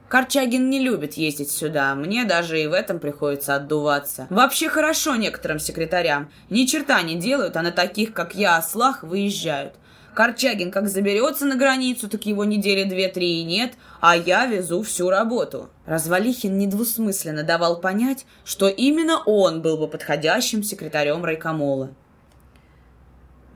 Корчагин 0.08 0.70
не 0.70 0.80
любит 0.80 1.16
ездить 1.16 1.52
сюда, 1.52 1.96
мне 1.96 2.24
даже 2.24 2.62
и 2.62 2.68
в 2.68 2.72
этом 2.72 3.00
приходится 3.00 3.56
отдуваться. 3.56 4.28
Вообще 4.30 4.70
хорошо 4.70 5.18
некоторым 5.18 5.60
секретарям. 5.60 6.32
Ни 6.50 6.66
черта 6.66 7.02
не 7.02 7.16
делают, 7.16 7.58
а 7.58 7.62
на 7.62 7.74
таких, 7.74 8.14
как 8.14 8.36
я, 8.36 8.56
ослах, 8.56 9.04
выезжают. 9.04 9.74
Корчагин 10.16 10.72
как 10.72 10.88
заберется 10.88 11.46
на 11.46 11.58
границу, 11.58 12.08
так 12.08 12.26
его 12.26 12.46
недели 12.46 12.86
две-три 12.86 13.42
и 13.42 13.44
нет, 13.44 13.74
а 14.00 14.16
я 14.16 14.46
везу 14.46 14.82
всю 14.82 15.10
работу. 15.10 15.70
Развалихин 15.86 16.58
недвусмысленно 16.58 17.44
давал 17.44 17.82
понять, 17.82 18.26
что 18.46 18.70
именно 18.70 19.22
он 19.26 19.62
был 19.62 19.78
бы 19.78 19.90
подходящим 19.90 20.64
секретарем 20.64 21.26
райкомола. 21.26 21.94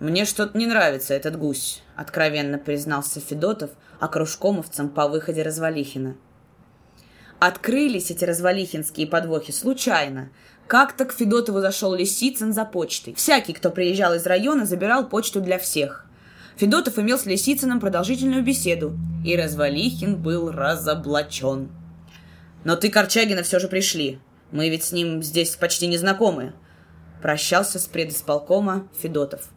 «Мне 0.01 0.25
что-то 0.25 0.57
не 0.57 0.67
нравится 0.67 1.13
этот 1.13 1.37
гусь»,— 1.37 1.81
откровенно 1.95 2.57
признался 2.57 3.21
Федотов 3.21 3.71
окружкомовцам 4.01 4.89
по 4.89 5.07
выходе 5.07 5.43
Развалихина. 5.43 6.17
Открылись 7.39 8.11
эти 8.11 8.25
развалихинские 8.25 9.07
подвохи 9.07 9.51
случайно. 9.51 10.29
Как-то 10.67 11.05
к 11.05 11.13
Федотову 11.13 11.61
зашел 11.61 11.93
Лисицын 11.93 12.51
за 12.51 12.65
почтой. 12.65 13.13
Всякий, 13.13 13.53
кто 13.53 13.71
приезжал 13.71 14.13
из 14.13 14.25
района, 14.25 14.65
забирал 14.65 15.07
почту 15.07 15.39
для 15.39 15.57
всех. 15.57 16.08
Федотов 16.59 16.99
имел 16.99 17.17
с 17.17 17.25
Лисицыным 17.25 17.79
продолжительную 17.79 18.43
беседу, 18.43 18.99
и 19.23 19.33
Развалихин 19.37 20.21
был 20.21 20.51
разоблачен. 20.51 21.69
«Но 22.65 22.75
ты, 22.75 22.89
Корчагина, 22.89 23.43
все 23.43 23.59
же 23.59 23.69
пришли. 23.69 24.19
Мы 24.51 24.67
ведь 24.67 24.83
с 24.83 24.91
ним 24.91 25.23
здесь 25.23 25.55
почти 25.55 25.87
не 25.87 25.97
знакомы»,— 25.97 26.51
прощался 27.21 27.79
с 27.79 27.85
предисполкома 27.87 28.89
Федотов. 29.01 29.47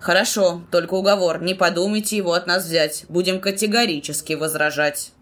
«Хорошо, 0.00 0.62
только 0.70 0.92
уговор. 0.92 1.40
Не 1.40 1.54
подумайте 1.54 2.18
его 2.18 2.34
от 2.34 2.46
нас 2.46 2.66
взять. 2.66 3.06
Будем 3.08 3.40
категорически 3.40 4.34
возражать». 4.34 5.12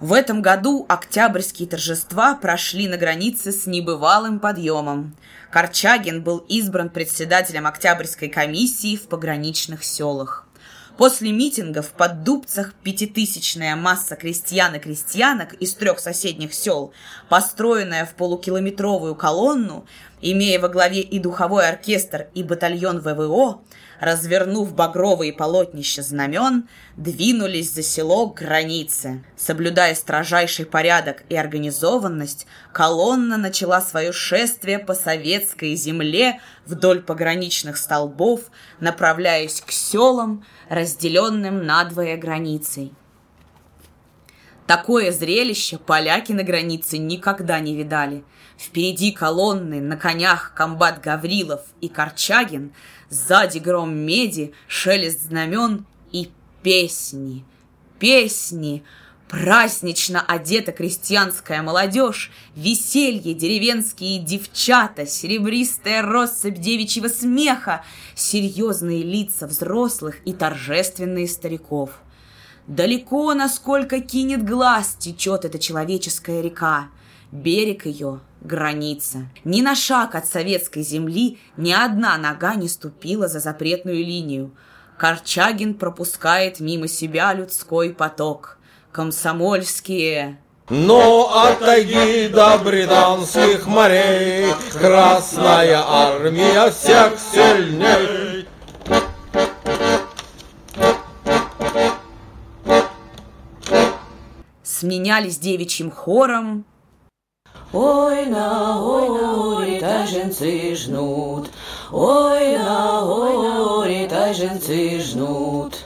В 0.00 0.12
этом 0.12 0.42
году 0.42 0.86
октябрьские 0.88 1.68
торжества 1.68 2.36
прошли 2.36 2.86
на 2.86 2.96
границе 2.96 3.50
с 3.50 3.66
небывалым 3.66 4.38
подъемом. 4.38 5.16
Корчагин 5.50 6.22
был 6.22 6.38
избран 6.48 6.88
председателем 6.88 7.66
Октябрьской 7.66 8.28
комиссии 8.28 8.94
в 8.94 9.08
пограничных 9.08 9.82
селах. 9.82 10.46
После 10.96 11.32
митингов 11.32 11.90
под 11.90 12.22
Дубцах 12.22 12.74
пятитысячная 12.84 13.74
масса 13.74 14.14
крестьян 14.14 14.76
и 14.76 14.78
крестьянок 14.78 15.54
из 15.54 15.74
трех 15.74 15.98
соседних 15.98 16.54
сел, 16.54 16.92
построенная 17.28 18.04
в 18.04 18.14
полукилометровую 18.14 19.16
колонну, 19.16 19.84
имея 20.20 20.60
во 20.60 20.68
главе 20.68 21.00
и 21.00 21.18
духовой 21.18 21.68
оркестр, 21.68 22.28
и 22.34 22.44
батальон 22.44 23.00
ВВО, 23.00 23.62
развернув 24.00 24.74
багровые 24.74 25.32
полотнища 25.32 26.02
знамен, 26.02 26.68
двинулись 26.96 27.72
за 27.72 27.82
село 27.82 28.30
к 28.30 28.38
границе. 28.38 29.24
Соблюдая 29.36 29.94
строжайший 29.94 30.66
порядок 30.66 31.24
и 31.28 31.36
организованность, 31.36 32.46
колонна 32.72 33.36
начала 33.36 33.80
свое 33.80 34.12
шествие 34.12 34.78
по 34.78 34.94
советской 34.94 35.74
земле 35.74 36.40
вдоль 36.66 37.02
пограничных 37.02 37.76
столбов, 37.76 38.42
направляясь 38.80 39.60
к 39.60 39.70
селам, 39.72 40.44
разделенным 40.68 41.64
надвое 41.64 42.16
границей. 42.16 42.92
Такое 44.68 45.12
зрелище 45.12 45.78
поляки 45.78 46.32
на 46.32 46.42
границе 46.42 46.98
никогда 46.98 47.58
не 47.58 47.74
видали. 47.74 48.22
Впереди 48.58 49.12
колонны 49.12 49.80
на 49.80 49.96
конях 49.96 50.52
комбат 50.54 51.00
Гаврилов 51.00 51.62
и 51.80 51.88
Корчагин, 51.88 52.74
сзади 53.10 53.58
гром 53.58 53.94
меди, 53.94 54.52
шелест 54.66 55.22
знамен 55.22 55.86
и 56.12 56.30
песни. 56.62 57.44
Песни! 57.98 58.84
Празднично 59.28 60.22
одета 60.22 60.72
крестьянская 60.72 61.60
молодежь, 61.60 62.30
веселье 62.56 63.34
деревенские 63.34 64.20
девчата, 64.20 65.06
серебристая 65.06 66.00
россыпь 66.00 66.58
девичьего 66.58 67.08
смеха, 67.08 67.84
серьезные 68.14 69.02
лица 69.02 69.46
взрослых 69.46 70.16
и 70.24 70.32
торжественные 70.32 71.28
стариков— 71.28 71.90
Далеко, 72.68 73.32
насколько 73.32 73.98
кинет 74.02 74.44
глаз, 74.44 74.94
течет 74.98 75.46
эта 75.46 75.58
человеческая 75.58 76.42
река. 76.42 76.88
Берег 77.32 77.86
ее— 77.86 78.20
граница. 78.40 79.26
Ни 79.44 79.62
на 79.62 79.74
шаг 79.74 80.14
от 80.14 80.26
советской 80.26 80.82
земли 80.82 81.38
ни 81.56 81.72
одна 81.72 82.16
нога 82.18 82.54
не 82.54 82.68
ступила 82.68 83.28
за 83.28 83.40
запретную 83.40 83.98
линию. 83.98 84.50
Корчагин 84.96 85.74
пропускает 85.74 86.60
мимо 86.60 86.88
себя 86.88 87.32
людской 87.32 87.90
поток. 87.90 88.58
Комсомольские 88.92 90.38
но 90.70 91.30
от 91.34 91.60
тайги 91.60 92.28
до 92.28 92.58
британских 92.58 93.66
морей 93.66 94.52
Красная 94.72 95.82
армия 95.82 96.70
всех 96.70 97.14
сильней 97.18 98.46
сменялись 104.62 105.38
девичьим 105.38 105.90
хором. 105.90 106.64
Ой, 107.70 108.24
на 108.24 108.80
горе 108.80 109.78
таженцы 109.78 110.74
жнут, 110.74 111.50
Ой, 111.92 112.56
на 112.56 113.02
горе 113.02 114.08
таженцы 114.08 114.98
жнут. 115.00 115.84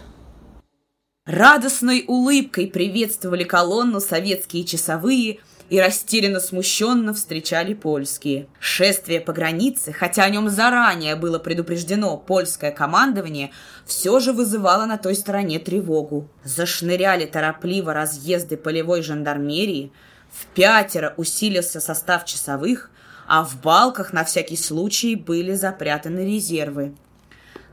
Радостной 1.26 2.04
улыбкой 2.06 2.68
приветствовали 2.68 3.42
колонну 3.42 3.98
советские 3.98 4.64
часовые 4.64 5.40
и 5.70 5.80
растерянно 5.80 6.38
смущенно 6.38 7.14
встречали 7.14 7.74
польские. 7.74 8.46
Шествие 8.60 9.20
по 9.20 9.32
границе, 9.32 9.92
хотя 9.92 10.22
о 10.22 10.30
нем 10.30 10.50
заранее 10.50 11.16
было 11.16 11.40
предупреждено 11.40 12.16
польское 12.16 12.70
командование, 12.70 13.50
все 13.86 14.20
же 14.20 14.32
вызывало 14.32 14.86
на 14.86 14.98
той 14.98 15.16
стороне 15.16 15.58
тревогу. 15.58 16.28
Зашныряли 16.44 17.26
торопливо 17.26 17.92
разъезды 17.92 18.56
полевой 18.56 19.02
жандармерии, 19.02 19.92
в 20.32 20.46
пятеро 20.46 21.14
усилился 21.16 21.80
состав 21.80 22.24
часовых, 22.24 22.90
а 23.26 23.44
в 23.44 23.60
балках 23.60 24.12
на 24.12 24.24
всякий 24.24 24.56
случай 24.56 25.14
были 25.14 25.54
запрятаны 25.54 26.20
резервы. 26.20 26.94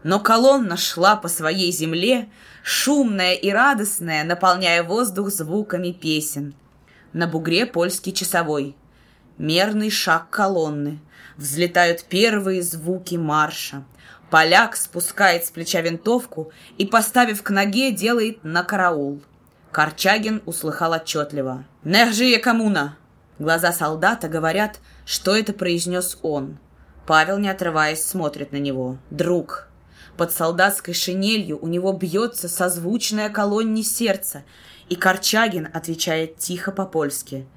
Но 0.04 0.20
колонна 0.20 0.78
шла 0.78 1.16
по 1.16 1.28
своей 1.28 1.72
земле, 1.72 2.30
шумная 2.64 3.34
и 3.34 3.50
радостная, 3.50 4.24
наполняя 4.24 4.84
воздух 4.84 5.30
звуками 5.30 5.92
песен. 5.92 6.54
На 7.14 7.28
бугре 7.28 7.66
польский 7.66 8.14
часовой. 8.14 8.76
Мерный 9.38 9.90
шаг 9.90 10.30
колонны. 10.30 11.00
Взлетают 11.38 12.04
первые 12.04 12.62
звуки 12.62 13.16
марша. 13.16 13.84
Поляк 14.30 14.76
спускает 14.76 15.46
с 15.46 15.52
плеча 15.52 15.82
винтовку 15.82 16.52
и, 16.78 16.86
поставив 16.86 17.42
к 17.42 17.50
ноге, 17.50 17.92
делает 17.92 18.44
на 18.44 18.64
караул. 18.64 19.22
Корчагин 19.72 20.42
услыхал 20.46 20.94
отчетливо. 20.94 21.66
«Нехжие 21.84 22.40
коммуна!» 22.40 22.98
Глаза 23.38 23.72
солдата 23.72 24.28
говорят, 24.28 24.80
что 25.06 25.36
это 25.36 25.54
произнес 25.54 26.18
он. 26.22 26.58
Павел, 27.06 27.38
не 27.38 27.50
отрываясь, 27.50 28.06
смотрит 28.06 28.52
на 28.52 28.58
него. 28.58 28.98
«Друг!» 29.10 29.68
Под 30.18 30.34
солдатской 30.34 30.94
шинелью 30.94 31.58
у 31.62 31.68
него 31.68 31.94
бьется 31.94 32.50
созвучное 32.50 33.30
колонне 33.30 33.84
сердца, 33.84 34.44
и 34.90 34.96
Корчагин 34.96 35.70
отвечает 35.74 36.38
тихо 36.38 36.72
по-польски. 36.72 37.48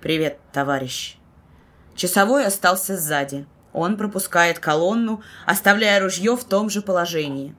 «Привет, 0.00 0.38
товарищ!» 0.52 1.16
Часовой 1.94 2.44
остался 2.44 2.96
сзади. 2.96 3.46
Он 3.72 3.96
пропускает 3.96 4.58
колонну, 4.58 5.22
оставляя 5.46 6.00
ружье 6.00 6.36
в 6.36 6.44
том 6.44 6.68
же 6.68 6.82
положении. 6.82 7.54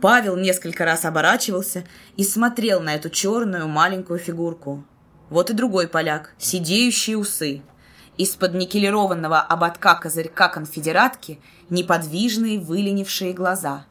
Павел 0.00 0.36
несколько 0.36 0.84
раз 0.84 1.04
оборачивался 1.04 1.84
и 2.16 2.24
смотрел 2.24 2.80
на 2.80 2.94
эту 2.94 3.10
черную 3.10 3.68
маленькую 3.68 4.18
фигурку. 4.18 4.84
Вот 5.30 5.50
и 5.50 5.54
другой 5.54 5.88
поляк, 5.88 6.34
сидеющие 6.38 7.16
усы. 7.16 7.62
Из-под 8.16 8.54
никелированного 8.54 9.40
ободка 9.40 9.94
козырька 9.94 10.48
конфедератки 10.48 11.40
неподвижные 11.70 12.60
выленившие 12.60 13.32
глаза. 13.32 13.86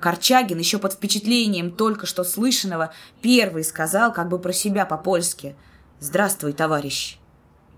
Корчагин 0.00 0.58
еще 0.58 0.78
под 0.78 0.94
впечатлением 0.94 1.70
только 1.70 2.06
что 2.06 2.24
слышанного 2.24 2.92
первый 3.22 3.64
сказал 3.64 4.12
как 4.12 4.28
бы 4.28 4.38
про 4.38 4.52
себя 4.52 4.84
по-польски 4.84 5.54
«Здравствуй, 6.00 6.52
товарищ!» 6.52 7.18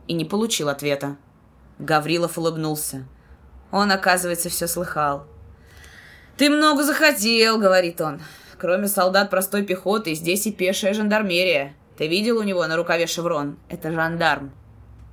и 0.09 0.14
не 0.14 0.25
получил 0.25 0.68
ответа. 0.68 1.16
Гаврилов 1.79 2.39
улыбнулся. 2.39 3.07
Он, 3.70 3.91
оказывается, 3.91 4.49
все 4.49 4.66
слыхал. 4.66 5.27
«Ты 6.37 6.51
много 6.51 6.82
захотел»,— 6.82 7.59
говорит 7.61 8.01
он. 8.01 8.20
«Кроме 8.59 8.89
солдат 8.89 9.30
простой 9.30 9.62
пехоты, 9.62 10.14
здесь 10.14 10.47
и 10.47 10.53
пешая 10.53 10.95
жандармерия. 10.95 11.74
Ты 11.97 12.09
видел 12.09 12.39
у 12.39 12.43
него 12.43 12.66
на 12.66 12.76
рукаве 12.76 13.07
шеврон? 13.07 13.57
Это 13.68 13.93
жандарм». 13.93 14.53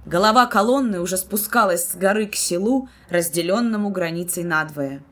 Голова 0.05 0.47
колонны 0.47 0.99
уже 0.99 1.17
спускалась 1.17 1.89
с 1.89 1.95
горы 1.95 2.25
к 2.25 2.35
селу, 2.35 2.89
разделенному 3.09 3.91
границей 3.91 4.43
надвое. 4.43 5.03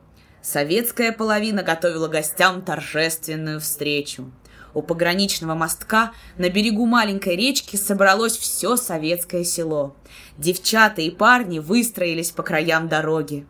Советская 0.42 1.12
половина 1.12 1.62
готовила 1.62 2.08
гостям 2.08 2.62
торжественную 2.62 3.60
встречу. 3.60 4.32
У 4.74 4.82
пограничного 4.82 5.54
мостка 5.54 6.12
на 6.38 6.48
берегу 6.48 6.86
маленькой 6.86 7.36
речки 7.36 7.76
собралось 7.76 8.36
все 8.36 8.76
советское 8.76 9.44
село. 9.44 9.94
Девчата 10.38 11.02
и 11.02 11.10
парни 11.10 11.60
выстроились 11.60 12.30
по 12.30 12.42
краям 12.42 12.88
дороги. 12.88 13.46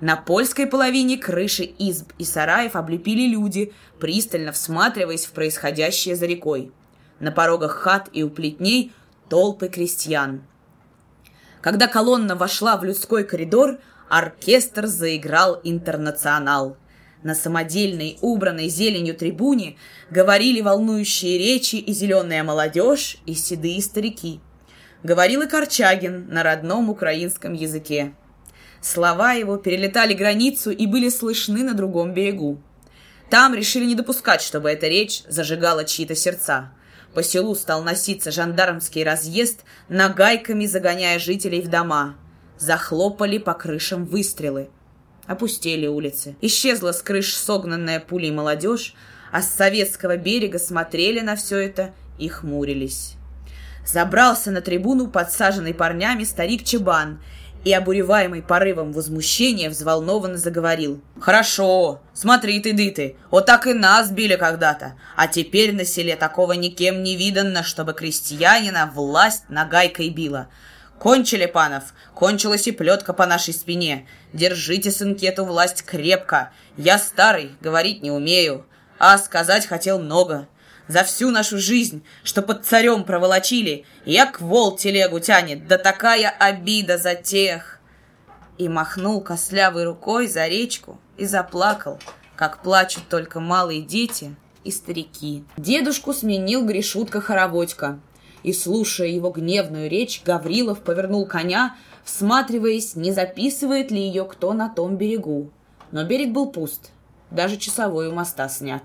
На 0.00 0.16
польской 0.16 0.66
половине 0.66 1.18
крыши 1.18 1.64
изб 1.64 2.12
и 2.16 2.24
сараев 2.24 2.74
облепили 2.74 3.28
люди, 3.28 3.72
пристально 3.98 4.52
всматриваясь 4.52 5.26
в 5.26 5.32
происходящее 5.32 6.16
за 6.16 6.24
рекой. 6.24 6.72
На 7.18 7.32
порогах 7.32 7.72
хат 7.72 8.08
и 8.12 8.22
у 8.22 8.30
плетней 8.30 8.92
толпы 9.28 9.68
крестьян. 9.68 10.42
Когда 11.60 11.86
колонна 11.86 12.34
вошла 12.34 12.78
в 12.78 12.84
людской 12.84 13.24
коридор, 13.24 13.78
оркестр 14.08 14.86
заиграл 14.86 15.60
«Интернационал». 15.62 16.78
На 17.22 17.34
самодельной, 17.34 18.16
убранной 18.22 18.68
зеленью 18.68 19.14
трибуне 19.14 19.76
говорили 20.10 20.62
волнующие 20.62 21.36
речи 21.36 21.76
и 21.76 21.92
зеленая 21.92 22.42
молодежь, 22.42 23.18
и 23.26 23.34
седые 23.34 23.82
старики. 23.82 24.40
Говорил 25.02 25.42
и 25.42 25.46
Корчагин 25.46 26.28
на 26.30 26.42
родном 26.42 26.88
украинском 26.88 27.52
языке. 27.52 28.14
Слова 28.80 29.32
его 29.32 29.56
перелетали 29.56 30.14
границу 30.14 30.70
и 30.70 30.86
были 30.86 31.08
слышны 31.08 31.62
на 31.62 31.74
другом 31.74 32.14
берегу. 32.14 32.60
Там 33.28 33.54
решили 33.54 33.84
не 33.84 33.94
допускать, 33.94 34.42
чтобы 34.42 34.70
эта 34.70 34.88
речь 34.88 35.22
зажигала 35.28 35.84
чьи-то 35.84 36.16
сердца. 36.16 36.72
По 37.14 37.22
селу 37.22 37.54
стал 37.54 37.82
носиться 37.82 38.30
жандармский 38.30 39.04
разъезд, 39.04 39.64
нагайками 39.88 40.66
загоняя 40.66 41.18
жителей 41.18 41.60
в 41.60 41.68
дома. 41.68 42.16
Захлопали 42.58 43.38
по 43.38 43.54
крышам 43.54 44.04
выстрелы. 44.04 44.70
Опустели 45.26 45.86
улицы. 45.86 46.36
Исчезла 46.40 46.92
с 46.92 47.02
крыш 47.02 47.36
согнанная 47.36 48.00
пулей 48.00 48.30
молодежь, 48.30 48.94
а 49.30 49.42
с 49.42 49.54
советского 49.54 50.16
берега 50.16 50.58
смотрели 50.58 51.20
на 51.20 51.36
все 51.36 51.58
это 51.58 51.92
и 52.18 52.28
хмурились. 52.28 53.14
Забрался 53.86 54.50
на 54.50 54.60
трибуну 54.60 55.08
подсаженный 55.08 55.74
парнями 55.74 56.24
старик 56.24 56.64
Чебан 56.64 57.20
и, 57.64 57.72
обуреваемый 57.72 58.42
порывом 58.42 58.92
возмущения, 58.92 59.68
взволнованно 59.68 60.38
заговорил. 60.38 61.02
«Хорошо, 61.20 62.00
смотри 62.14 62.60
ты, 62.60 62.72
дыты, 62.72 63.16
вот 63.30 63.46
так 63.46 63.66
и 63.66 63.74
нас 63.74 64.10
били 64.10 64.36
когда-то, 64.36 64.94
а 65.16 65.28
теперь 65.28 65.74
на 65.74 65.84
селе 65.84 66.16
такого 66.16 66.52
никем 66.52 67.02
не 67.02 67.16
видано, 67.16 67.62
чтобы 67.62 67.92
крестьянина 67.92 68.90
власть 68.94 69.44
нагайкой 69.48 70.08
била. 70.10 70.48
Кончили, 70.98 71.46
панов, 71.46 71.94
кончилась 72.14 72.66
и 72.66 72.72
плетка 72.72 73.12
по 73.12 73.26
нашей 73.26 73.54
спине. 73.54 74.06
Держите, 74.32 74.90
сынки, 74.90 75.24
эту 75.24 75.44
власть 75.44 75.82
крепко. 75.82 76.52
Я 76.76 76.98
старый, 76.98 77.52
говорить 77.60 78.02
не 78.02 78.10
умею, 78.10 78.66
а 78.98 79.18
сказать 79.18 79.66
хотел 79.66 79.98
много» 79.98 80.48
за 80.90 81.04
всю 81.04 81.30
нашу 81.30 81.58
жизнь, 81.58 82.02
что 82.24 82.42
под 82.42 82.64
царем 82.64 83.04
проволочили, 83.04 83.84
як 84.04 84.40
вол 84.40 84.76
телегу 84.76 85.20
тянет, 85.20 85.66
да 85.68 85.78
такая 85.78 86.28
обида 86.28 86.98
за 86.98 87.14
тех!» 87.14 87.80
И 88.58 88.68
махнул 88.68 89.20
кослявой 89.20 89.84
рукой 89.84 90.26
за 90.26 90.46
речку 90.46 90.98
и 91.16 91.26
заплакал, 91.26 91.98
как 92.36 92.62
плачут 92.62 93.08
только 93.08 93.40
малые 93.40 93.82
дети 93.82 94.34
и 94.64 94.70
старики. 94.70 95.44
Дедушку 95.56 96.12
сменил 96.12 96.66
Гришутка 96.66 97.20
Хороводько, 97.20 98.00
и, 98.42 98.52
слушая 98.52 99.08
его 99.08 99.30
гневную 99.30 99.88
речь, 99.88 100.22
Гаврилов 100.24 100.80
повернул 100.80 101.26
коня, 101.26 101.76
всматриваясь, 102.04 102.96
не 102.96 103.12
записывает 103.12 103.90
ли 103.90 104.00
ее 104.00 104.24
кто 104.24 104.52
на 104.52 104.68
том 104.68 104.96
берегу. 104.96 105.50
Но 105.92 106.04
берег 106.04 106.32
был 106.32 106.50
пуст, 106.50 106.90
даже 107.30 107.56
часовой 107.56 108.08
у 108.08 108.12
моста 108.12 108.48
снят. 108.48 108.82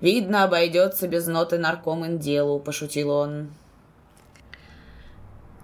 Видно, 0.00 0.44
обойдется 0.44 1.08
без 1.08 1.26
ноты 1.26 1.58
наркомын 1.58 2.18
делу, 2.18 2.58
пошутил 2.58 3.10
он. 3.10 3.50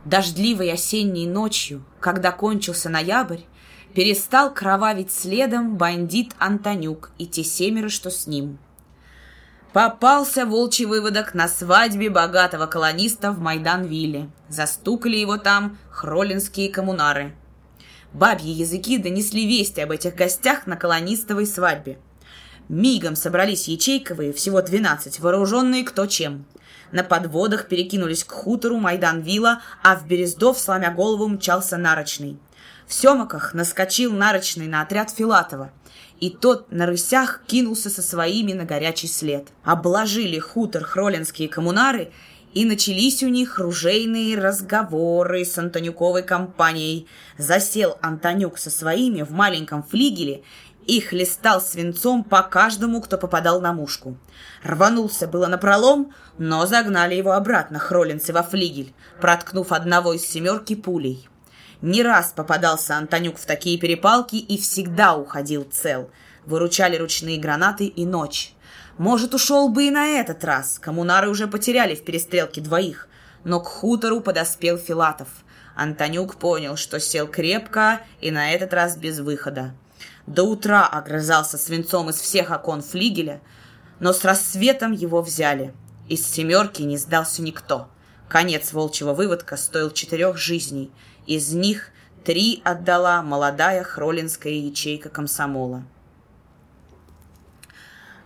Дождливой 0.04 0.72
осенней 0.72 1.26
ночью, 1.26 1.84
когда 2.00 2.32
кончился 2.32 2.88
ноябрь, 2.88 3.42
перестал 3.94 4.52
кровавить 4.52 5.12
следом 5.12 5.76
бандит 5.76 6.34
Антонюк 6.38 7.10
и 7.18 7.26
те 7.26 7.44
семеро, 7.44 7.88
что 7.88 8.10
с 8.10 8.26
ним. 8.26 8.58
Попался 9.72 10.44
волчий 10.44 10.86
выводок 10.86 11.34
на 11.34 11.46
свадьбе 11.46 12.10
богатого 12.10 12.66
колониста 12.66 13.32
в 13.32 13.38
Майданвилле. 13.38 14.28
Застукали 14.48 15.16
его 15.16 15.38
там 15.38 15.78
хролинские 15.90 16.70
коммунары. 16.70 17.34
Бабьи 18.12 18.50
языки 18.50 18.98
донесли 18.98 19.46
вести 19.46 19.80
об 19.80 19.90
этих 19.90 20.14
гостях 20.14 20.66
на 20.66 20.76
колонистовой 20.76 21.46
свадьбе– 21.46 21.98
Мигом 22.72 23.16
собрались 23.16 23.68
ячейковые, 23.68 24.32
всего 24.32 24.62
12, 24.62 25.20
вооруженные 25.20 25.84
кто 25.84 26.06
чем. 26.06 26.46
На 26.90 27.04
подводах 27.04 27.68
перекинулись 27.68 28.24
к 28.24 28.32
хутору 28.32 28.78
Майдан-Вилла, 28.78 29.60
а 29.82 29.94
в 29.94 30.06
Берездов, 30.06 30.58
сломя 30.58 30.90
голову, 30.90 31.28
мчался 31.28 31.76
Нарочный. 31.76 32.38
В 32.86 32.94
Семоках 32.94 33.52
наскочил 33.52 34.14
Нарочный 34.14 34.68
на 34.68 34.80
отряд 34.80 35.10
Филатова. 35.10 35.70
и 36.18 36.30
тот 36.30 36.72
на 36.72 36.86
рысях 36.86 37.42
кинулся 37.46 37.90
со 37.90 38.00
своими 38.00 38.54
на 38.54 38.64
горячий 38.64 39.08
след. 39.08 39.48
Обложили 39.64 40.38
хутор 40.38 40.84
хролинские 40.84 41.50
коммунары, 41.50 42.10
и 42.54 42.64
начались 42.64 43.22
у 43.22 43.28
них 43.28 43.58
ружейные 43.58 44.38
разговоры 44.38 45.44
с 45.44 45.56
Антонюковой 45.58 46.22
компанией. 46.22 47.06
Засел 47.38 47.98
Антонюк 48.02 48.58
со 48.58 48.70
своими 48.70 49.22
в 49.22 49.30
маленьком 49.30 49.82
флигеле 49.82 50.42
и 50.86 51.00
хлестал 51.00 51.60
свинцом 51.60 52.24
по 52.24 52.42
каждому, 52.42 53.00
кто 53.00 53.18
попадал 53.18 53.60
на 53.60 53.72
мушку. 53.72 54.16
Рванулся 54.62 55.26
было 55.26 55.46
на 55.46 55.58
пролом, 55.58 56.12
но 56.38 56.66
загнали 56.66 57.14
его 57.14 57.32
обратно 57.32 57.78
хролинцы 57.78 58.32
во 58.32 58.42
флигель, 58.42 58.92
проткнув 59.20 59.72
одного 59.72 60.14
из 60.14 60.26
семерки 60.26 60.74
пулей. 60.74 61.28
Не 61.82 62.02
раз 62.02 62.32
попадался 62.34 62.96
Антонюк 62.96 63.38
в 63.38 63.44
такие 63.44 63.78
перепалки 63.78 64.36
и 64.36 64.56
всегда 64.56 65.16
уходил 65.16 65.64
цел. 65.64 66.10
Выручали 66.46 66.96
ручные 66.96 67.38
гранаты 67.38 67.86
и 67.86 68.06
ночь. 68.06 68.54
Может, 68.98 69.34
ушел 69.34 69.68
бы 69.68 69.88
и 69.88 69.90
на 69.90 70.06
этот 70.20 70.44
раз. 70.44 70.78
Коммунары 70.78 71.28
уже 71.28 71.48
потеряли 71.48 71.96
в 71.96 72.04
перестрелке 72.04 72.60
двоих. 72.60 73.08
Но 73.42 73.58
к 73.58 73.66
хутору 73.66 74.20
подоспел 74.20 74.78
Филатов. 74.78 75.28
Антонюк 75.74 76.36
понял, 76.36 76.76
что 76.76 77.00
сел 77.00 77.26
крепко 77.26 78.00
и 78.20 78.30
на 78.30 78.52
этот 78.52 78.72
раз 78.72 78.96
без 78.96 79.18
выхода. 79.18 79.74
До 80.26 80.44
утра 80.44 80.86
огрызался 80.86 81.58
свинцом 81.58 82.10
из 82.10 82.16
всех 82.16 82.50
окон 82.50 82.82
флигеля, 82.82 83.40
но 84.00 84.12
с 84.12 84.24
рассветом 84.24 84.92
его 84.92 85.20
взяли. 85.20 85.74
Из 86.08 86.26
семерки 86.26 86.82
не 86.82 86.96
сдался 86.96 87.42
никто. 87.42 87.88
Конец 88.28 88.72
волчьего 88.72 89.14
выводка 89.14 89.56
стоил 89.56 89.90
четырех 89.90 90.36
жизней. 90.36 90.90
Из 91.26 91.52
них 91.52 91.90
три 92.24 92.62
отдала 92.64 93.22
молодая 93.22 93.82
хролинская 93.82 94.52
ячейка 94.52 95.08
комсомола. 95.08 95.84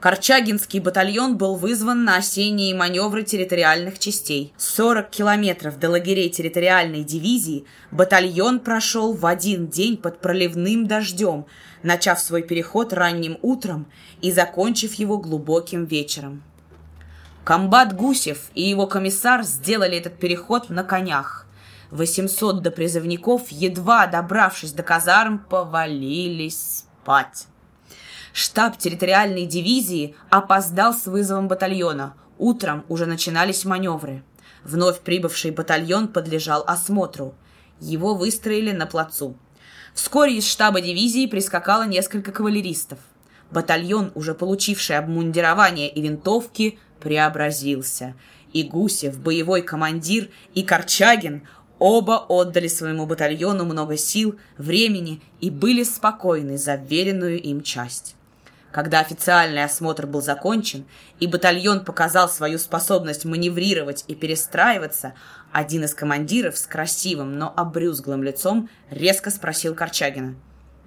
Корчагинский 0.00 0.80
батальон 0.80 1.38
был 1.38 1.56
вызван 1.56 2.04
на 2.04 2.16
осенние 2.16 2.74
маневры 2.74 3.22
территориальных 3.22 3.98
частей. 3.98 4.52
40 4.58 5.08
километров 5.08 5.78
до 5.78 5.88
лагерей 5.88 6.28
территориальной 6.28 7.02
дивизии 7.02 7.64
батальон 7.90 8.60
прошел 8.60 9.14
в 9.14 9.24
один 9.24 9.68
день 9.68 9.96
под 9.96 10.20
проливным 10.20 10.86
дождем, 10.86 11.46
начав 11.82 12.20
свой 12.20 12.42
переход 12.42 12.92
ранним 12.92 13.38
утром 13.40 13.86
и 14.20 14.30
закончив 14.32 14.94
его 14.94 15.16
глубоким 15.16 15.86
вечером. 15.86 16.42
Комбат 17.44 17.96
Гусев 17.96 18.50
и 18.54 18.62
его 18.68 18.86
комиссар 18.86 19.44
сделали 19.44 19.96
этот 19.96 20.18
переход 20.18 20.68
на 20.68 20.84
конях. 20.84 21.46
800 21.90 22.60
допризывников, 22.60 23.48
едва 23.48 24.06
добравшись 24.08 24.72
до 24.72 24.82
казарм, 24.82 25.38
повалились 25.38 26.84
спать. 27.02 27.46
Штаб 28.38 28.76
территориальной 28.76 29.46
дивизии 29.46 30.14
опоздал 30.28 30.92
с 30.92 31.06
вызовом 31.06 31.48
батальона. 31.48 32.12
Утром 32.36 32.84
уже 32.90 33.06
начинались 33.06 33.64
маневры. 33.64 34.24
Вновь 34.62 35.00
прибывший 35.00 35.52
батальон 35.52 36.08
подлежал 36.08 36.62
осмотру. 36.66 37.34
Его 37.80 38.14
выстроили 38.14 38.72
на 38.72 38.84
плацу. 38.84 39.38
Вскоре 39.94 40.36
из 40.36 40.46
штаба 40.46 40.82
дивизии 40.82 41.26
прискакало 41.26 41.86
несколько 41.86 42.30
кавалеристов. 42.30 42.98
Батальон, 43.50 44.12
уже 44.14 44.34
получивший 44.34 44.98
обмундирование 44.98 45.88
и 45.88 46.02
винтовки, 46.02 46.78
преобразился. 47.00 48.14
И 48.52 48.64
Гусев, 48.64 49.18
боевой 49.18 49.62
командир, 49.62 50.28
и 50.52 50.62
Корчагин 50.62 51.48
оба 51.78 52.26
отдали 52.28 52.68
своему 52.68 53.06
батальону 53.06 53.64
много 53.64 53.96
сил, 53.96 54.38
времени 54.58 55.22
и 55.40 55.48
были 55.48 55.84
спокойны 55.84 56.58
за 56.58 56.74
веренную 56.74 57.40
им 57.40 57.62
часть. 57.62 58.14
Когда 58.76 59.00
официальный 59.00 59.64
осмотр 59.64 60.06
был 60.06 60.20
закончен, 60.20 60.84
и 61.18 61.26
батальон 61.26 61.82
показал 61.82 62.28
свою 62.28 62.58
способность 62.58 63.24
маневрировать 63.24 64.04
и 64.06 64.14
перестраиваться, 64.14 65.14
один 65.50 65.84
из 65.84 65.94
командиров 65.94 66.58
с 66.58 66.66
красивым, 66.66 67.38
но 67.38 67.50
обрюзглым 67.56 68.22
лицом 68.22 68.68
резко 68.90 69.30
спросил 69.30 69.74
Корчагина. 69.74 70.34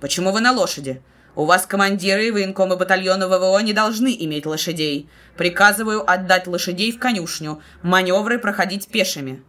«Почему 0.01 0.31
вы 0.31 0.39
на 0.39 0.51
лошади? 0.51 1.01
У 1.35 1.45
вас 1.45 1.65
командиры 1.65 2.27
и 2.27 2.31
военкомы 2.31 2.77
батальона 2.77 3.27
ВВО 3.27 3.57
не 3.57 3.73
должны 3.73 4.15
иметь 4.19 4.45
лошадей. 4.45 5.09
Приказываю 5.35 6.07
отдать 6.07 6.45
лошадей 6.45 6.91
в 6.91 6.99
конюшню, 6.99 7.59
маневры 7.81 8.37
проходить 8.37 8.87
пешими». 8.89 9.43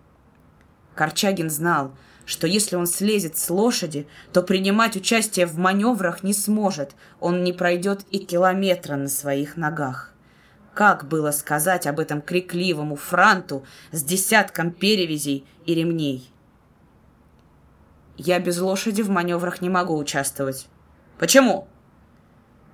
Корчагин 0.95 1.51
знал, 1.51 1.93
что 2.31 2.47
если 2.47 2.76
он 2.76 2.87
слезет 2.87 3.37
с 3.37 3.51
лошади, 3.51 4.07
то 4.33 4.45
принимать 4.45 4.95
участие 4.95 5.47
в 5.47 5.59
маневрах 5.59 6.22
не 6.22 6.33
сможет, 6.33 6.93
он 7.18 7.43
не 7.43 7.53
пройдет 7.53 8.07
и 8.12 8.20
километра 8.20 8.95
на 8.95 9.09
своих 9.09 9.57
ногах. 9.57 10.14
Как 10.72 11.09
было 11.09 11.33
сказать 11.33 11.89
об 11.89 11.99
этом 11.99 12.22
крикливому 12.22 12.95
франту 12.95 13.66
с 13.91 14.05
десятком 14.05 14.70
перевязей 14.70 15.45
и 15.66 15.74
ремней? 15.74 16.31
Я 18.16 18.39
без 18.39 18.61
лошади 18.61 19.03
в 19.03 19.11
маневрах 19.11 19.61
не 19.61 19.68
могу 19.68 19.99
участвовать. 19.99 20.68
Почему? 21.18 21.66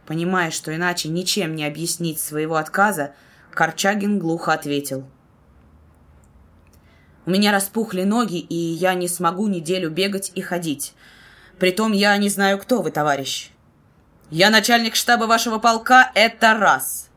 Понимая, 0.05 0.51
что 0.51 0.77
иначе 0.77 1.09
ничем 1.09 1.55
не 1.55 1.65
объяснить 1.65 2.21
своего 2.21 2.57
отказа, 2.57 3.15
Корчагин 3.53 4.19
глухо 4.19 4.53
ответил– 4.53 5.09
у 7.27 7.31
меня 7.31 7.51
распухли 7.51 8.05
ноги, 8.05 8.39
и 8.39 8.55
я 8.55 8.95
не 8.95 9.09
смогу 9.09 9.49
неделю 9.49 9.91
бегать 9.91 10.31
и 10.37 10.41
ходить. 10.41 10.95
Притом 11.59 11.91
я 11.91 12.17
не 12.19 12.29
знаю, 12.29 12.59
кто 12.59 12.83
вы, 12.83 12.93
товарищ. 12.93 13.51
Я 14.31 14.49
начальник 14.51 14.95
штаба 14.95 15.25
вашего 15.25 15.59
полка, 15.59 16.13
это 16.15 16.55
раз. 16.55 17.09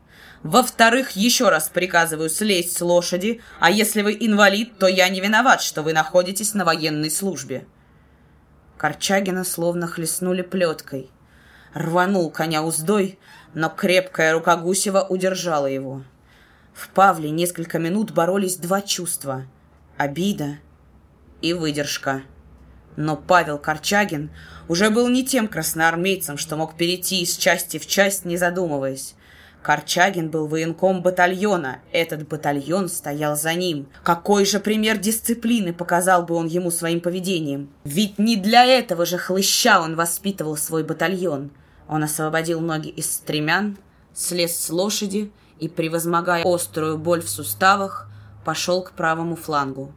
Во-вторых, 0.42 1.12
еще 1.12 1.48
раз 1.48 1.68
приказываю 1.68 2.28
слезть 2.28 2.76
с 2.76 2.80
лошади, 2.80 3.40
а 3.60 3.70
если 3.70 4.02
вы 4.02 4.16
инвалид, 4.18 4.78
то 4.78 4.88
я 4.88 5.08
не 5.08 5.20
виноват, 5.20 5.62
что 5.62 5.82
вы 5.82 5.92
находитесь 5.92 6.54
на 6.54 6.64
военной 6.64 7.10
службе. 7.10 7.66
Корчагина 8.78 9.44
словно 9.44 9.86
хлестнули 9.86 10.42
плеткой. 10.42 11.08
Рванул 11.72 12.30
коня 12.30 12.64
уздой, 12.64 13.18
но 13.54 13.68
крепкая 13.68 14.32
рука 14.32 14.56
Гусева 14.56 15.06
удержала 15.08 15.66
его. 15.66 16.02
В 16.74 16.88
Павле 16.88 17.30
несколько 17.30 17.78
минут 17.78 18.10
боролись 18.10 18.56
два 18.56 18.80
чувства— 18.80 19.44
обида 20.00 20.60
и 21.42 21.52
выдержка. 21.52 22.22
Но 22.96 23.16
Павел 23.16 23.58
Корчагин 23.58 24.30
уже 24.66 24.88
был 24.88 25.08
не 25.08 25.26
тем 25.26 25.46
красноармейцем, 25.46 26.38
что 26.38 26.56
мог 26.56 26.74
перейти 26.74 27.20
из 27.20 27.36
части 27.36 27.78
в 27.78 27.86
часть, 27.86 28.24
не 28.24 28.38
задумываясь. 28.38 29.14
Корчагин 29.62 30.30
был 30.30 30.46
военком 30.46 31.02
батальона, 31.02 31.80
этот 31.92 32.26
батальон 32.26 32.88
стоял 32.88 33.36
за 33.36 33.52
ним. 33.52 33.88
Какой 34.02 34.46
же 34.46 34.58
пример 34.58 34.96
дисциплины 34.96 35.74
показал 35.74 36.22
бы 36.22 36.34
он 36.34 36.46
ему 36.46 36.70
своим 36.70 37.02
поведением? 37.02 37.68
Ведь 37.84 38.18
не 38.18 38.36
для 38.36 38.64
этого 38.64 39.04
же 39.04 39.18
хлыща 39.18 39.82
он 39.82 39.96
воспитывал 39.96 40.56
свой 40.56 40.82
батальон. 40.82 41.50
Он 41.88 42.04
освободил 42.04 42.60
ноги 42.60 42.88
из 42.88 43.12
стремян, 43.12 43.76
слез 44.14 44.58
с 44.58 44.70
лошади 44.70 45.30
и, 45.58 45.68
превозмогая 45.68 46.42
острую 46.46 46.96
боль 46.96 47.20
в 47.20 47.28
суставах, 47.28 48.09
пошел 48.50 48.82
к 48.82 48.90
правому 48.94 49.36
флангу. 49.36 49.92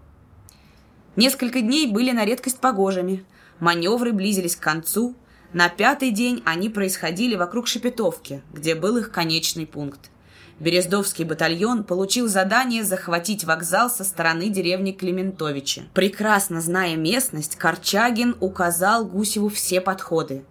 Несколько 1.15 1.61
дней 1.61 1.87
были 1.87 2.11
на 2.11 2.23
редкость 2.23 2.59
погожими. 2.59 3.25
Маневры 3.59 4.13
близились 4.13 4.55
к 4.55 4.59
концу. 4.59 5.15
На 5.53 5.69
пятый 5.69 6.11
день 6.11 6.43
они 6.45 6.69
происходили 6.69 7.35
вокруг 7.35 7.65
Шепетовки, 7.65 8.43
где 8.53 8.75
был 8.75 8.97
их 8.97 9.11
конечный 9.11 9.65
пункт. 9.65 10.11
Берездовский 10.59 11.25
батальон 11.25 11.83
получил 11.83 12.27
задание 12.27 12.83
захватить 12.83 13.43
вокзал 13.43 13.89
со 13.89 14.03
стороны 14.03 14.49
деревни 14.49 14.91
Клементовичи. 14.91 15.85
Прекрасно 15.95 16.61
зная 16.61 16.95
местность, 16.95 17.55
Корчагин 17.55 18.35
указал 18.39 19.03
Гусеву 19.03 19.49
все 19.49 19.81
подходы. 19.81 20.45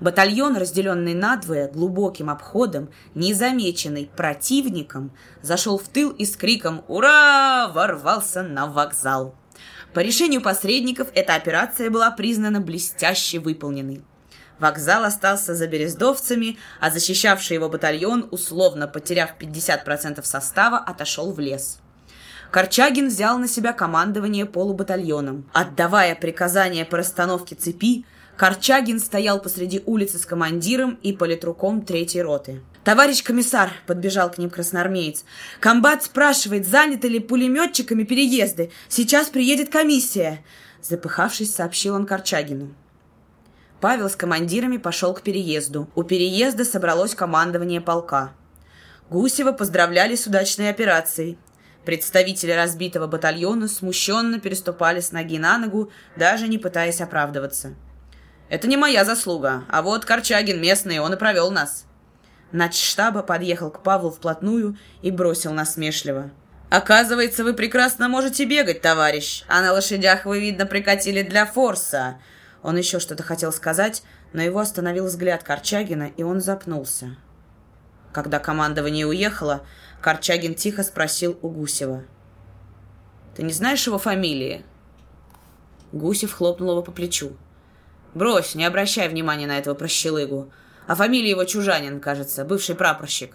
Батальон, 0.00 0.56
разделенный 0.56 1.14
надвое 1.14 1.68
глубоким 1.68 2.30
обходом, 2.30 2.88
незамеченный 3.14 4.10
противником, 4.16 5.10
зашел 5.42 5.76
в 5.78 5.88
тыл 5.88 6.10
и 6.10 6.24
с 6.24 6.36
криком 6.36 6.84
«Ура!» 6.86 7.68
ворвался 7.68 8.42
на 8.42 8.66
вокзал. 8.66 9.34
По 9.94 10.00
решению 10.00 10.40
посредников 10.40 11.08
эта 11.14 11.34
операция 11.34 11.90
была 11.90 12.10
признана 12.12 12.60
блестяще 12.60 13.40
выполненной. 13.40 14.02
Вокзал 14.60 15.04
остался 15.04 15.54
за 15.54 15.66
берездовцами, 15.66 16.58
а 16.80 16.90
защищавший 16.90 17.54
его 17.54 17.68
батальон, 17.68 18.28
условно 18.30 18.86
потеряв 18.86 19.34
50% 19.38 20.22
состава, 20.24 20.78
отошел 20.78 21.32
в 21.32 21.40
лес. 21.40 21.80
Корчагин 22.50 23.08
взял 23.08 23.38
на 23.38 23.46
себя 23.46 23.72
командование 23.72 24.46
полубатальоном. 24.46 25.48
Отдавая 25.52 26.14
приказания 26.14 26.84
по 26.84 26.96
расстановке 26.96 27.54
цепи, 27.54 28.04
Корчагин 28.38 29.00
стоял 29.00 29.42
посреди 29.42 29.82
улицы 29.84 30.16
с 30.16 30.24
командиром 30.24 30.96
и 31.02 31.12
политруком 31.12 31.82
третьей 31.82 32.22
роты. 32.22 32.60
«Товарищ 32.84 33.24
комиссар!»— 33.24 33.72
подбежал 33.88 34.30
к 34.30 34.38
ним 34.38 34.48
красноармеец. 34.48 35.24
«Комбат 35.58 36.04
спрашивает, 36.04 36.64
заняты 36.64 37.08
ли 37.08 37.18
пулеметчиками 37.18 38.04
переезды. 38.04 38.70
Сейчас 38.88 39.26
приедет 39.26 39.70
комиссия!» 39.70 40.44
Запыхавшись, 40.80 41.52
сообщил 41.52 41.96
он 41.96 42.06
Корчагину. 42.06 42.72
Павел 43.80 44.08
с 44.08 44.14
командирами 44.14 44.76
пошел 44.76 45.14
к 45.14 45.22
переезду. 45.22 45.90
У 45.96 46.04
переезда 46.04 46.64
собралось 46.64 47.16
командование 47.16 47.80
полка. 47.80 48.32
Гусева 49.10 49.50
поздравляли 49.50 50.14
с 50.14 50.28
удачной 50.28 50.70
операцией. 50.70 51.38
Представители 51.84 52.52
разбитого 52.52 53.08
батальона 53.08 53.66
смущенно 53.66 54.38
переступали 54.38 55.00
с 55.00 55.10
ноги 55.10 55.40
на 55.40 55.58
ногу, 55.58 55.90
даже 56.14 56.46
не 56.46 56.58
пытаясь 56.58 57.00
оправдываться. 57.00 57.74
«Это 58.48 58.66
не 58.66 58.76
моя 58.76 59.04
заслуга, 59.04 59.64
а 59.68 59.82
вот 59.82 60.04
Корчагин 60.04 60.60
местный, 60.60 60.98
он 60.98 61.12
и 61.14 61.16
провел 61.16 61.50
нас». 61.50 61.86
Начштаба 62.50 63.22
подъехал 63.22 63.70
к 63.70 63.82
Павлу 63.82 64.10
вплотную 64.10 64.76
и 65.02 65.10
бросил 65.10 65.52
насмешливо. 65.52 66.30
«Оказывается, 66.70 67.44
вы 67.44 67.52
прекрасно 67.52 68.08
можете 68.08 68.44
бегать, 68.44 68.80
товарищ, 68.80 69.44
а 69.48 69.60
на 69.60 69.72
лошадях 69.72 70.24
вы, 70.24 70.40
видно, 70.40 70.66
прикатили 70.66 71.22
для 71.22 71.46
форса. 71.46 72.18
Он 72.62 72.76
еще 72.76 73.00
что-то 73.00 73.22
хотел 73.22 73.52
сказать, 73.52 74.02
но 74.32 74.42
его 74.42 74.60
остановил 74.60 75.06
взгляд 75.06 75.42
Корчагина, 75.42 76.10
и 76.16 76.22
он 76.22 76.40
запнулся. 76.40 77.16
Когда 78.12 78.38
командование 78.38 79.06
уехало, 79.06 79.64
Корчагин 80.00 80.54
тихо 80.54 80.82
спросил 80.82 81.38
у 81.42 81.48
Гусева. 81.48 82.04
«Ты 83.36 83.42
не 83.42 83.52
знаешь 83.52 83.86
его 83.86 83.98
фамилии?» 83.98 84.64
Гусев 85.92 86.32
хлопнул 86.32 86.72
его 86.72 86.82
по 86.82 86.92
плечу. 86.92 87.36
«Брось, 88.14 88.54
не 88.54 88.64
обращай 88.64 89.08
внимания 89.08 89.46
на 89.46 89.58
этого 89.58 89.74
прощелыгу. 89.74 90.50
А 90.86 90.94
фамилия 90.94 91.30
его 91.30 91.44
Чужанин, 91.44 92.00
кажется, 92.00 92.44
бывший 92.44 92.74
прапорщик». 92.74 93.34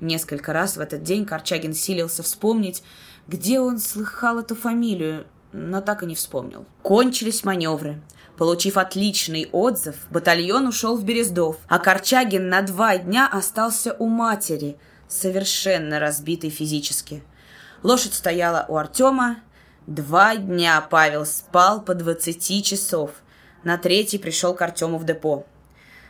Несколько 0.00 0.52
раз 0.52 0.76
в 0.76 0.80
этот 0.80 1.02
день 1.02 1.24
Корчагин 1.24 1.74
силился 1.74 2.22
вспомнить, 2.22 2.82
где 3.28 3.60
он 3.60 3.78
слыхал 3.78 4.40
эту 4.40 4.56
фамилию, 4.56 5.26
но 5.52 5.80
так 5.80 6.02
и 6.02 6.06
не 6.06 6.14
вспомнил. 6.14 6.66
Кончились 6.82 7.44
маневры. 7.44 8.02
Получив 8.36 8.78
отличный 8.78 9.48
отзыв, 9.52 9.94
батальон 10.10 10.66
ушел 10.66 10.96
в 10.96 11.04
Берездов, 11.04 11.58
а 11.68 11.78
Корчагин 11.78 12.48
на 12.48 12.62
два 12.62 12.96
дня 12.96 13.28
остался 13.30 13.94
у 13.98 14.08
матери, 14.08 14.76
совершенно 15.06 16.00
разбитый 16.00 16.50
физически. 16.50 17.22
Лошадь 17.82 18.14
стояла 18.14 18.64
у 18.68 18.76
Артема. 18.76 19.36
Два 19.86 20.36
дня 20.36 20.80
Павел 20.80 21.26
спал 21.26 21.82
по 21.82 21.94
двадцати 21.94 22.62
часов. 22.62 23.10
На 23.64 23.78
третий 23.78 24.18
пришел 24.18 24.54
к 24.54 24.62
Артему 24.62 24.98
в 24.98 25.04
депо. 25.04 25.46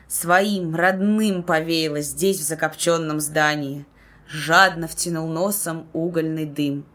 Своим, 0.09 0.75
родным 0.75 1.43
повеяло 1.43 2.01
здесь, 2.01 2.39
в 2.39 2.43
закопченном 2.43 3.21
здании. 3.21 3.87
Жадно 4.27 4.89
втянул 4.89 5.29
носом 5.29 5.87
угольный 5.93 6.47
дым. 6.47 6.87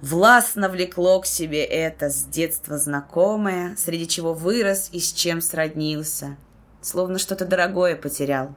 Властно 0.00 0.70
влекло 0.70 1.20
к 1.20 1.26
себе 1.26 1.62
это 1.62 2.08
с 2.08 2.24
детства 2.24 2.78
знакомое, 2.78 3.76
среди 3.76 4.08
чего 4.08 4.32
вырос 4.32 4.88
и 4.92 5.00
с 5.00 5.12
чем 5.12 5.42
сроднился. 5.42 6.36
Словно 6.80 7.18
что-то 7.18 7.44
дорогое 7.44 7.96
потерял. 7.96 8.54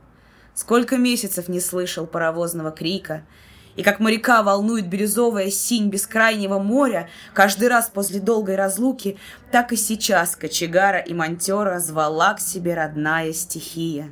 Сколько 0.53 0.97
месяцев 0.97 1.49
не 1.49 1.59
слышал 1.59 2.05
паровозного 2.07 2.71
крика, 2.71 3.25
и 3.75 3.83
как 3.83 3.99
моряка 3.99 4.43
волнует 4.43 4.87
бирюзовая 4.87 5.49
синь 5.49 5.89
бескрайнего 5.89 6.59
моря, 6.59 7.09
каждый 7.33 7.67
раз 7.67 7.89
после 7.93 8.19
долгой 8.19 8.55
разлуки, 8.55 9.17
так 9.51 9.71
и 9.71 9.75
сейчас 9.75 10.35
кочегара 10.35 10.99
и 10.99 11.13
монтера 11.13 11.79
звала 11.79 12.33
к 12.33 12.39
себе 12.39 12.75
родная 12.75 13.33
стихия. 13.33 14.11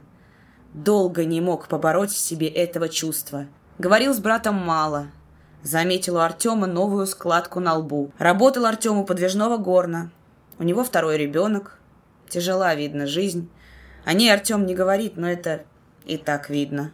Долго 0.74 1.26
не 1.26 1.42
мог 1.42 1.68
побороть 1.68 2.12
в 2.12 2.18
себе 2.18 2.48
этого 2.48 2.90
чувства. 2.90 3.48
Говорил 3.78 4.14
с 4.14 4.20
братом 4.20 4.56
мало— 4.56 5.08
Заметил 5.64 6.16
у 6.16 6.20
Артема 6.20 6.66
новую 6.66 7.06
складку 7.06 7.60
на 7.60 7.76
лбу. 7.76 8.12
Работал 8.18 8.66
Артем 8.66 8.98
у 8.98 9.06
подвижного 9.06 9.58
горна. 9.58 10.12
У 10.58 10.64
него 10.64 10.84
второй 10.84 11.18
ребенок. 11.18 11.78
Тяжела, 12.30 12.74
видно, 12.74 13.06
жизнь. 13.06 13.48
О 14.04 14.14
ней 14.14 14.34
Артем 14.34 14.66
не 14.66 14.74
говорит, 14.74 15.18
но 15.18 15.30
это 15.30 15.64
и 16.06 16.18
так 16.18 16.50
видно. 16.50 16.92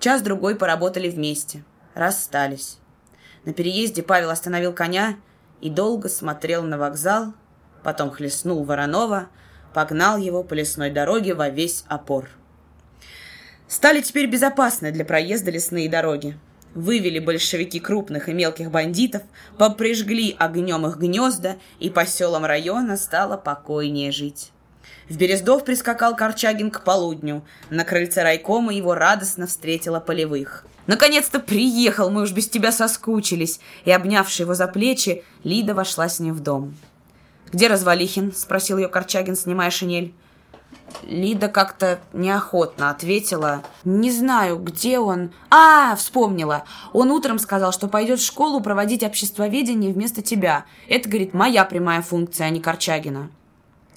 Час-другой 0.00 0.56
поработали 0.56 1.08
вместе. 1.08 1.62
Расстались. 1.94 2.78
На 3.44 3.52
переезде 3.52 4.02
Павел 4.02 4.30
остановил 4.30 4.72
коня 4.72 5.16
и 5.60 5.70
долго 5.70 6.08
смотрел 6.08 6.62
на 6.64 6.76
вокзал, 6.76 7.34
потом 7.82 8.10
хлестнул 8.10 8.64
Воронова, 8.64 9.28
погнал 9.72 10.18
его 10.18 10.42
по 10.42 10.54
лесной 10.54 10.90
дороге 10.90 11.34
во 11.34 11.48
весь 11.48 11.84
опор. 11.88 12.28
Стали 13.68 14.00
теперь 14.00 14.26
безопасны 14.26 14.92
для 14.92 15.04
проезда 15.04 15.50
лесные 15.50 15.88
дороги. 15.88 16.38
Вывели 16.74 17.20
большевики 17.20 17.78
крупных 17.78 18.28
и 18.28 18.32
мелких 18.32 18.70
бандитов, 18.70 19.22
поприжгли 19.58 20.34
огнем 20.38 20.86
их 20.86 20.96
гнезда, 20.96 21.56
и 21.78 21.88
по 21.88 22.04
селам 22.04 22.44
района 22.44 22.96
стало 22.96 23.36
покойнее 23.36 24.10
жить. 24.10 24.50
В 25.08 25.16
Берездов 25.16 25.64
прискакал 25.64 26.16
Корчагин 26.16 26.70
к 26.70 26.82
полудню. 26.82 27.44
На 27.70 27.84
крыльце 27.84 28.22
райкома 28.22 28.74
его 28.74 28.94
радостно 28.94 29.46
встретила 29.46 30.00
полевых. 30.00 30.66
«Наконец-то 30.86 31.40
приехал, 31.40 32.10
мы 32.10 32.22
уж 32.22 32.32
без 32.32 32.48
тебя 32.48 32.72
соскучились!» 32.72 33.60
И, 33.84 33.90
обнявши 33.90 34.42
его 34.42 34.54
за 34.54 34.66
плечи, 34.66 35.24
Лида 35.42 35.74
вошла 35.74 36.08
с 36.08 36.20
ним 36.20 36.34
в 36.34 36.40
дом. 36.40 36.74
«Где 37.52 37.68
Развалихин?»— 37.68 38.32
спросил 38.36 38.78
ее 38.78 38.88
Корчагин, 38.88 39.36
снимая 39.36 39.70
шинель. 39.70 40.14
Лида 41.02 41.48
как-то 41.48 42.00
неохотно 42.12 42.90
ответила. 42.90 43.62
«Не 43.84 44.10
знаю, 44.10 44.58
где 44.58 44.98
он...» 44.98 45.30
«А, 45.50 45.94
вспомнила! 45.96 46.64
Он 46.92 47.10
утром 47.10 47.38
сказал, 47.38 47.72
что 47.72 47.88
пойдет 47.88 48.20
в 48.20 48.26
школу 48.26 48.60
проводить 48.60 49.02
обществоведение 49.02 49.92
вместо 49.92 50.22
тебя. 50.22 50.64
Это, 50.88 51.08
говорит, 51.08 51.34
моя 51.34 51.64
прямая 51.64 52.02
функция, 52.02 52.46
а 52.46 52.50
не 52.50 52.60
Корчагина». 52.60 53.30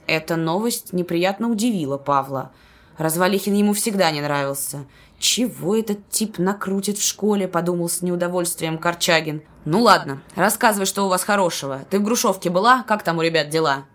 Эта 0.05 0.35
новость 0.35 0.93
неприятно 0.93 1.49
удивила 1.49 1.97
Павла. 1.97 2.51
Развалихин 2.97 3.53
ему 3.53 3.73
всегда 3.73 4.09
не 4.11 4.21
нравился. 4.21 4.85
«Чего 5.19 5.75
этот 5.75 6.09
тип 6.09 6.37
накрутит 6.37 6.99
в 6.99 7.03
школе?»— 7.03 7.47
подумал 7.49 7.89
с 7.89 8.01
неудовольствием 8.01 8.77
Корчагин. 8.77 9.41
«Ну 9.65 9.81
ладно, 9.81 10.21
рассказывай, 10.35 10.85
что 10.85 11.05
у 11.05 11.09
вас 11.09 11.23
хорошего. 11.23 11.81
Ты 11.89 11.99
в 11.99 12.03
Грушевке 12.03 12.49
была? 12.51 12.83
Как 12.83 13.03
там 13.03 13.17
у 13.17 13.21
ребят 13.21 13.49
дела?» 13.49 13.85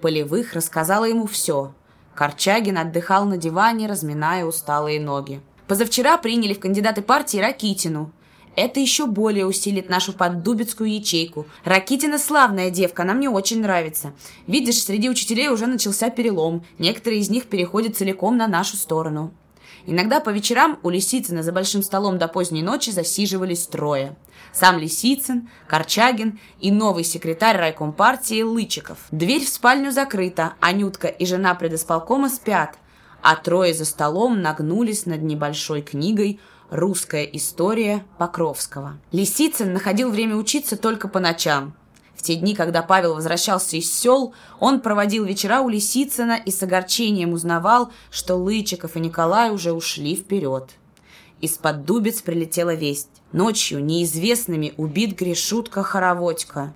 Полевых 0.00 0.54
рассказала 0.54 1.04
ему 1.04 1.26
все. 1.26 1.74
Корчагин 2.14 2.78
отдыхал 2.78 3.26
на 3.26 3.36
диване, 3.36 3.86
разминая 3.86 4.44
усталые 4.44 4.98
ноги. 4.98 5.42
Позавчера 5.68 6.16
приняли 6.16 6.54
в 6.54 6.60
кандидаты 6.60 7.02
партии 7.02 7.38
Ракитину. 7.38 8.10
Это 8.56 8.80
еще 8.80 9.06
более 9.06 9.46
усилит 9.46 9.88
нашу 9.88 10.12
поддубицкую 10.12 10.92
ячейку. 10.92 11.46
Ракитина 11.64 12.18
славная 12.18 12.70
девка, 12.70 13.02
она 13.02 13.14
мне 13.14 13.30
очень 13.30 13.62
нравится. 13.62 14.12
Видишь, 14.46 14.82
среди 14.82 15.08
учителей 15.08 15.48
уже 15.48 15.66
начался 15.66 16.10
перелом. 16.10 16.64
Некоторые 16.78 17.20
из 17.20 17.30
них 17.30 17.46
переходят 17.46 17.96
целиком 17.96 18.36
на 18.36 18.46
нашу 18.46 18.76
сторону. 18.76 19.32
Иногда 19.86 20.20
по 20.20 20.30
вечерам 20.30 20.78
у 20.82 20.90
Лисицына 20.90 21.42
за 21.42 21.52
большим 21.52 21.82
столом 21.82 22.18
до 22.18 22.28
поздней 22.28 22.62
ночи 22.62 22.90
засиживались 22.90 23.66
трое. 23.66 24.16
Сам 24.52 24.78
Лисицын, 24.78 25.48
Корчагин 25.66 26.38
и 26.60 26.70
новый 26.70 27.04
секретарь 27.04 27.56
райком 27.56 27.92
партии 27.92 28.42
Лычиков. 28.42 28.98
Дверь 29.10 29.44
в 29.44 29.48
спальню 29.48 29.90
закрыта, 29.90 30.54
Анютка 30.60 31.08
и 31.08 31.26
жена 31.26 31.54
предосполкома 31.54 32.28
спят, 32.28 32.76
а 33.22 33.36
трое 33.36 33.72
за 33.74 33.84
столом 33.84 34.42
нагнулись 34.42 35.06
над 35.06 35.22
небольшой 35.22 35.82
книгой 35.82 36.40
«Русская 36.70 37.24
история 37.24 38.04
Покровского». 38.18 38.98
Лисицын 39.12 39.72
находил 39.72 40.10
время 40.10 40.36
учиться 40.36 40.76
только 40.76 41.08
по 41.08 41.20
ночам. 41.20 41.74
В 42.22 42.24
те 42.24 42.36
дни, 42.36 42.54
когда 42.54 42.82
Павел 42.82 43.16
возвращался 43.16 43.76
из 43.76 43.92
сел, 43.92 44.32
он 44.60 44.78
проводил 44.78 45.24
вечера 45.24 45.60
у 45.60 45.68
Лисицына 45.68 46.34
и 46.34 46.52
с 46.52 46.62
огорчением 46.62 47.32
узнавал, 47.32 47.90
что 48.12 48.36
Лычиков 48.36 48.94
и 48.94 49.00
Николай 49.00 49.50
уже 49.50 49.72
ушли 49.72 50.14
вперед. 50.14 50.70
Из-под 51.40 51.84
дубец 51.84 52.22
прилетела 52.22 52.74
весть. 52.74 53.08
Ночью 53.32 53.84
неизвестными 53.84 54.72
убит 54.76 55.18
Гришутка 55.18 55.82
Хороводько. 55.82 56.72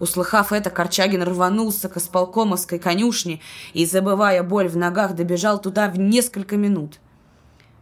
Услыхав 0.00 0.52
это, 0.52 0.70
Корчагин 0.70 1.22
рванулся 1.22 1.88
к 1.88 1.96
исполкомовской 1.96 2.80
конюшне 2.80 3.40
и, 3.74 3.86
забывая 3.86 4.42
боль 4.42 4.66
в 4.66 4.76
ногах, 4.76 5.14
добежал 5.14 5.60
туда 5.60 5.88
в 5.88 6.00
несколько 6.00 6.56
минут. 6.56 6.98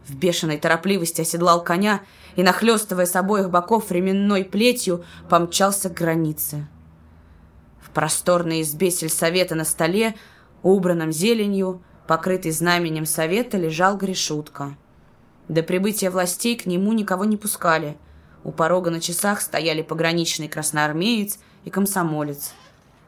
В 0.05 0.13
бешеной 0.15 0.59
торопливости 0.59 1.21
оседлал 1.21 1.63
коня 1.63 2.01
и, 2.35 2.43
нахлестывая 2.43 3.07
с 3.07 3.15
обоих 3.15 3.49
боков 3.49 3.89
временной 3.89 4.45
плетью, 4.45 5.03
помчался 5.27 5.89
к 5.89 5.95
границе. 5.95 6.67
В 7.89 7.93
просторной 7.93 8.61
избе 8.61 8.91
сельсовета 8.91 9.55
на 9.55 9.65
столе, 9.65 10.15
убранном 10.61 11.11
зеленью, 11.11 11.81
покрытый 12.07 12.51
знаменем 12.51 13.05
совета, 13.05 13.57
лежал 13.57 13.97
Гришутка. 13.97 14.77
До 15.47 15.63
прибытия 15.63 16.11
властей 16.11 16.55
к 16.55 16.67
нему 16.67 16.93
никого 16.93 17.25
не 17.25 17.35
пускали. 17.35 17.97
У 18.43 18.51
порога 18.51 18.91
на 18.91 19.01
часах 19.01 19.41
стояли 19.41 19.81
пограничный 19.81 20.47
красноармеец 20.47 21.39
и 21.65 21.71
комсомолец. 21.71 22.53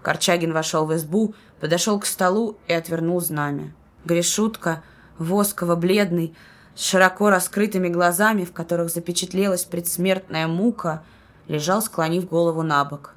Корчагин 0.01 0.51
вошел 0.51 0.87
в 0.87 0.95
избу, 0.95 1.35
подошел 1.59 1.99
к 1.99 2.07
столу 2.07 2.57
и 2.67 2.73
отвернул 2.73 3.21
знамя. 3.21 3.75
Гришутка, 4.03 4.81
восково-бледный, 5.19 6.35
с 6.73 6.83
широко 6.83 7.29
раскрытыми 7.29 7.89
глазами, 7.89 8.45
в 8.45 8.51
которых 8.53 8.89
запечатлелась 8.89 9.65
предсмертная 9.65 10.47
мука, 10.47 11.03
лежал, 11.47 11.83
склонив 11.83 12.27
голову 12.27 12.63
на 12.63 12.83
бок. 12.83 13.13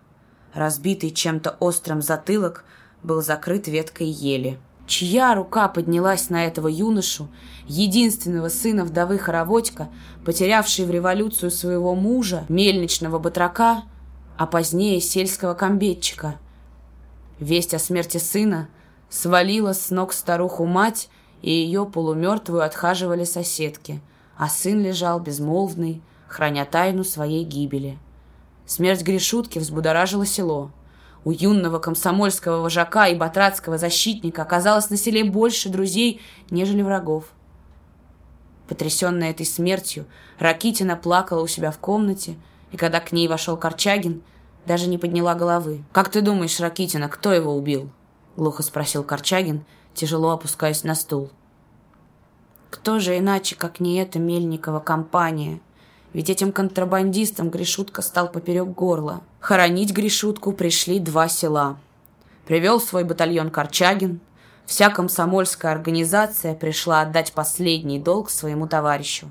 Разбитый 0.55 1.11
чем-то 1.11 1.57
острым 1.59 2.01
затылок 2.01 2.65
был 3.03 3.23
закрыт 3.23 3.67
веткой 3.67 4.07
ели. 4.07 4.59
Чья 4.87 5.35
рука 5.35 5.67
поднялась 5.69 6.31
на 6.31 6.45
этого 6.45 6.69
юношу, 6.69 7.29
единственного 7.67 8.51
сына 8.51 8.85
вдовы 8.85 9.19
Хороводька, 9.19 9.89
потерявшей 10.25 10.85
в 10.85 10.91
революцию 10.91 11.51
своего 11.51 11.95
мужа, 11.95 12.45
мельничного 12.49 13.19
батрака, 13.19 13.85
а 14.37 14.47
позднее 14.47 15.01
сельского 15.01 15.55
комбетчика? 15.55 16.39
Весть 17.41 17.75
о 17.75 17.79
смерти 17.79 18.19
сына 18.19 18.69
свалила 19.09 19.73
с 19.73 19.91
ног 19.91 20.13
старуху 20.13 20.67
мать, 20.67 21.09
и 21.41 21.51
ее 21.51 21.85
полумертвую 21.87 22.63
отхаживали 22.63 23.25
соседки, 23.25 24.01
а 24.37 24.49
сын 24.49 24.83
лежал 24.83 25.19
безмолвный, 25.19 26.03
храня 26.29 26.65
тайну 26.65 27.05
своей 27.05 27.45
гибели. 27.45 27.99
Смерть 28.67 29.03
Гришутки 29.03 29.59
взбудоражила 29.59 30.27
село— 30.27 30.71
у 31.25 31.31
юного 31.31 31.79
комсомольского 31.79 32.61
вожака 32.61 33.09
и 33.09 33.15
батратского 33.15 33.79
защитника 33.79 34.43
оказалось 34.43 34.91
на 34.91 34.99
селе 34.99 35.25
больше 35.25 35.71
друзей, 35.71 36.21
нежели 36.51 36.83
врагов. 36.83 37.25
Потрясенная 38.69 39.31
этой 39.31 39.47
смертью, 39.47 40.05
Ракитина 40.39 40.97
плакала 40.97 41.43
у 41.43 41.47
себя 41.47 41.71
в 41.71 41.79
комнате, 41.79 42.37
и 42.73 42.77
когда 42.77 43.01
к 43.01 43.13
ней 43.13 43.27
вошел 43.27 43.57
Корчагин, 43.57 44.23
даже 44.67 44.87
не 44.87 44.99
подняла 44.99 45.35
головы. 45.35 45.83
«Как 45.93 46.11
ты 46.11 46.21
думаешь, 46.21 46.61
Ракитина, 46.61 47.09
кто 47.09 47.33
его 47.33 47.55
убил?»— 47.55 47.91
глухо 48.37 48.63
спросил 48.63 49.03
Корчагин, 49.03 49.65
тяжело 49.95 50.31
опускаясь 50.31 50.85
на 50.85 50.95
стул. 50.95 51.31
«Кто 52.71 52.99
же 52.99 53.17
иначе, 53.17 53.57
как 53.57 53.81
не 53.81 53.97
эта 53.97 54.19
Мельникова 54.19 54.81
компания?» 54.81 55.61
Ведь 56.15 56.31
этим 56.31 56.53
контрабандистам 56.53 57.51
Гришутка 57.51 58.01
стал 58.01 58.31
поперек 58.31 58.69
горла. 58.69 59.21
Хоронить 59.41 59.93
Гришутку 59.93 60.53
пришли 60.53 61.01
два 61.01 61.29
села. 61.29 61.77
Привел 62.47 62.81
свой 62.81 63.03
батальон 63.03 63.51
Корчагин. 63.51 64.21
Вся 64.65 64.91
комсомольская 64.91 65.73
организация 65.73 66.55
пришла 66.55 67.01
отдать 67.01 67.33
последний 67.33 67.99
долг 67.99 68.31
своему 68.31 68.69
товарищу. 68.69 69.31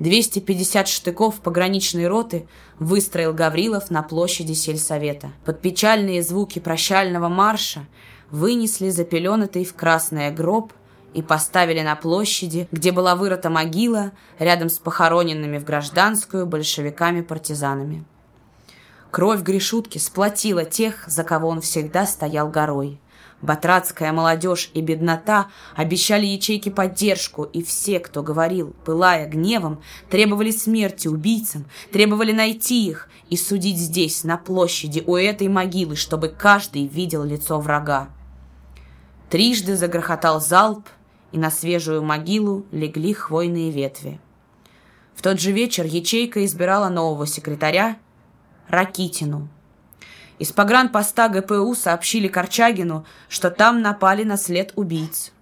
250 0.00 0.88
штыков 0.88 1.40
пограничной 1.40 2.08
роты 2.08 2.48
выстроил 2.78 3.32
Гаврилов 3.32 3.90
на 3.90 4.02
площади 4.02 4.54
сельсовета. 4.54 5.32
Под 5.44 5.60
печальные 5.60 6.22
звуки 6.22 6.58
прощального 6.58 7.28
марша 7.28 7.86
вынесли 8.30 8.88
запеленатый 8.88 9.64
в 9.66 9.74
красное 9.74 10.30
гроб– 10.30 10.72
и 11.16 11.22
поставили 11.22 11.80
на 11.80 11.96
площади, 11.96 12.68
где 12.70 12.92
была 12.92 13.16
вырыта 13.16 13.48
могила, 13.48 14.12
рядом 14.38 14.68
с 14.68 14.78
похороненными 14.78 15.56
в 15.56 15.64
гражданскую 15.64 16.46
большевиками-партизанами. 16.46 18.04
Кровь 19.10 19.40
Гришутки 19.40 19.96
сплотила 19.96 20.66
тех, 20.66 21.04
за 21.08 21.24
кого 21.24 21.48
он 21.48 21.62
всегда 21.62 22.04
стоял 22.04 22.50
горой. 22.50 23.00
Батратская 23.40 24.12
молодежь 24.12 24.70
и 24.74 24.82
беднота 24.82 25.46
обещали 25.74 26.26
ячейке 26.26 26.70
поддержку, 26.70 27.44
и 27.44 27.62
все, 27.62 27.98
кто 27.98 28.22
говорил, 28.22 28.76
пылая 28.84 29.26
гневом, 29.26 29.80
требовали 30.10 30.50
смерти 30.50 31.08
убийцам, 31.08 31.64
требовали 31.92 32.32
найти 32.32 32.88
их 32.88 33.08
и 33.30 33.38
судить 33.38 33.78
здесь, 33.78 34.22
на 34.22 34.36
площади, 34.36 35.02
у 35.06 35.16
этой 35.16 35.48
могилы, 35.48 35.96
чтобы 35.96 36.28
каждый 36.28 36.86
видел 36.86 37.24
лицо 37.24 37.58
врага. 37.58 38.10
Трижды 39.30 39.76
загрохотал 39.76 40.40
залп, 40.40 40.88
и 41.36 41.38
на 41.38 41.50
свежую 41.50 42.02
могилу 42.02 42.64
легли 42.72 43.12
хвойные 43.12 43.70
ветви. 43.70 44.18
В 45.14 45.20
тот 45.20 45.38
же 45.38 45.52
вечер 45.52 45.84
ячейка 45.84 46.42
избирала 46.46 46.88
нового 46.88 47.26
секретаря 47.26 47.98
Ракитину. 48.68 49.48
Из 50.38 50.50
погранпоста 50.52 51.28
ГПУ 51.28 51.74
сообщили 51.74 52.26
Корчагину, 52.26 53.04
что 53.28 53.50
там 53.50 53.82
напали 53.82 54.24
на 54.24 54.38
след 54.38 54.72
убийц. 54.76 55.32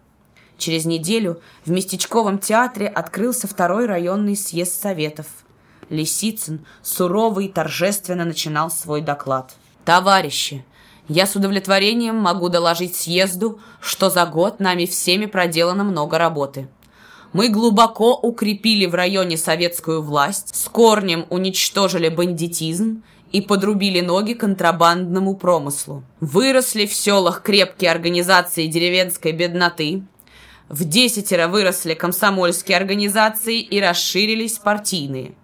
Через 0.59 0.85
неделю 0.85 1.41
в 1.65 1.71
местечковом 1.71 2.41
театре 2.41 2.89
открылся 2.89 3.47
второй 3.47 3.87
районный 3.87 4.37
съезд 4.37 4.83
советов. 4.83 5.27
Лисицын 5.91 6.67
сурово 6.83 7.39
и 7.39 7.49
торжественно 7.49 8.25
начинал 8.25 8.69
свой 8.69 9.01
доклад. 9.01 9.55
«Товарищи, 9.85 10.65
я 11.09 11.27
с 11.27 11.37
удовлетворением 11.37 12.17
могу 12.17 12.49
доложить 12.49 12.97
съезду, 12.97 13.61
что 13.81 14.11
за 14.11 14.25
год 14.27 14.61
нами 14.61 14.87
всеми 14.87 15.27
проделано 15.27 15.85
много 15.85 16.19
работы. 16.19 16.69
Мы 17.33 17.49
глубоко 17.49 18.15
укрепили 18.15 18.87
в 18.87 18.95
районе 18.95 19.37
советскую 19.37 20.03
власть, 20.03 20.55
с 20.55 20.69
корнем 20.69 21.27
уничтожили 21.31 22.09
бандитизм 22.09 23.03
и 23.33 23.41
подрубили 23.41 24.01
ноги 24.01 24.35
контрабандному 24.35 25.37
промыслу. 25.37 26.05
Выросли 26.21 26.87
в 26.87 26.95
селах 26.95 27.43
крепкие 27.43 27.91
организации 27.91 28.69
деревенской 28.69 29.33
бедноты, 29.33 30.05
в 30.69 30.85
десятеро 30.85 31.49
выросли 31.49 31.95
комсомольские 31.95 32.79
организации 32.79 33.61
и 33.61 33.81
расширились 33.81 34.59
партийные– 34.59 35.35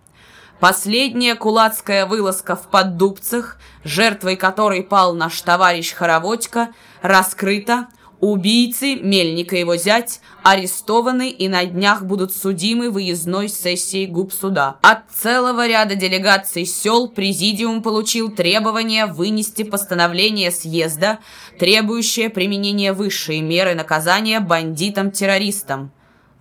Последняя 0.61 1.37
кулацкая 1.37 2.05
вылазка 2.05 2.55
в 2.55 2.69
Поддубцах, 2.69 3.57
жертвой 3.82 4.37
которой 4.37 4.82
пал 4.82 5.15
наш 5.15 5.41
товарищ 5.41 5.95
Хороводько, 5.95 6.69
раскрыта. 7.01 7.89
Убийцы, 8.20 8.97
Мельника 8.97 9.57
его 9.57 9.77
зять, 9.77 10.20
арестованы 10.43 11.31
и 11.31 11.49
на 11.49 11.65
днях 11.65 12.03
будут 12.03 12.35
судимы 12.37 12.91
выездной 12.91 13.49
сессией 13.49 14.07
губсуда. 14.07 14.77
От 14.82 15.11
целого 15.11 15.66
ряда 15.66 15.95
делегаций 15.95 16.66
сел 16.66 17.09
президиум 17.09 17.82
получил 17.82 18.31
требование 18.31 19.07
вынести 19.07 19.62
постановление 19.62 20.51
съезда, 20.51 21.20
требующее 21.59 22.28
применения 22.28 22.93
высшей 22.93 23.41
меры 23.41 23.74
наказания 23.74 24.41
бандитам-террористам. 24.41 25.91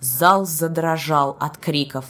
Зал 0.01 0.45
задрожал 0.45 1.37
от 1.39 1.57
криков. 1.57 2.03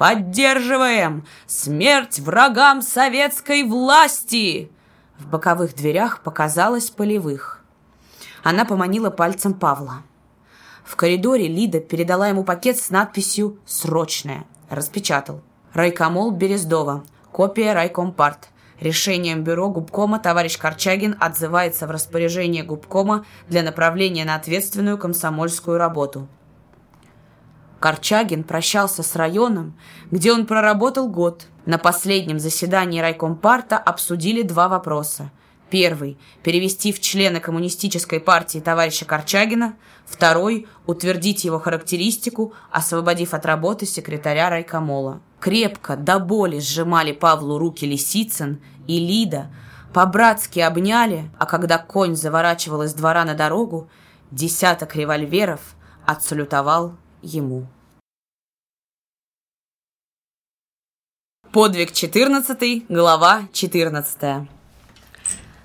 Поддерживаем! 0.00 1.26
Смерть 1.46 2.20
врагам 2.20 2.80
советской 2.80 3.64
власти!» 3.64 4.70
В 5.18 5.28
боковых 5.28 5.74
дверях 5.74 6.22
показалось 6.22 6.88
полевых. 6.88 7.62
Она 8.42 8.64
поманила 8.64 9.10
пальцем 9.10 9.52
Павла. 9.52 10.02
В 10.84 10.96
коридоре 10.96 11.48
Лида 11.48 11.80
передала 11.80 12.28
ему 12.28 12.44
пакет 12.44 12.78
с 12.78 12.88
надписью 12.88 13.58
«Срочное». 13.66 14.46
Распечатал. 14.70 15.42
Райкомол 15.74 16.30
Берездова. 16.30 17.04
Копия 17.30 17.74
райкомпарт. 17.74 18.48
Решением 18.80 19.44
бюро 19.44 19.68
губкома 19.68 20.18
товарищ 20.18 20.56
Корчагин 20.56 21.14
отзывается 21.20 21.86
в 21.86 21.90
распоряжение 21.90 22.62
губкома 22.62 23.26
для 23.50 23.62
направления 23.62 24.24
на 24.24 24.36
ответственную 24.36 24.96
комсомольскую 24.96 25.76
работу. 25.76 26.26
Корчагин 27.80 28.44
прощался 28.44 29.02
с 29.02 29.16
районом, 29.16 29.74
где 30.10 30.32
он 30.32 30.46
проработал 30.46 31.08
год. 31.08 31.46
На 31.64 31.78
последнем 31.78 32.38
заседании 32.38 33.00
райкомпарта 33.00 33.78
обсудили 33.78 34.42
два 34.42 34.68
вопроса. 34.68 35.30
Первый– 35.70 36.18
перевести 36.42 36.92
в 36.92 37.00
члены 37.00 37.40
коммунистической 37.40 38.20
партии 38.20 38.58
товарища 38.58 39.06
Корчагина. 39.06 39.76
Второй– 40.04 40.66
утвердить 40.86 41.44
его 41.44 41.58
характеристику, 41.58 42.52
освободив 42.70 43.34
от 43.34 43.46
работы 43.46 43.86
секретаря 43.86 44.50
райкомола. 44.50 45.20
Крепко, 45.38 45.96
до 45.96 46.18
боли 46.18 46.58
сжимали 46.58 47.12
Павлу 47.12 47.56
руки 47.56 47.86
Лисицын 47.86 48.60
и 48.88 48.98
Лида, 48.98 49.50
по-братски 49.94 50.60
обняли, 50.60 51.30
а 51.38 51.46
когда 51.46 51.78
конь 51.78 52.14
заворачивал 52.14 52.82
из 52.82 52.92
двора 52.94 53.24
на 53.24 53.34
дорогу, 53.34 53.88
десяток 54.30 54.96
револьверов 54.96 55.60
отсалютовал 56.04 56.94
ему. 57.22 57.66
Подвиг 61.52 61.92
14, 61.92 62.86
глава 62.88 63.42
14. 63.52 64.48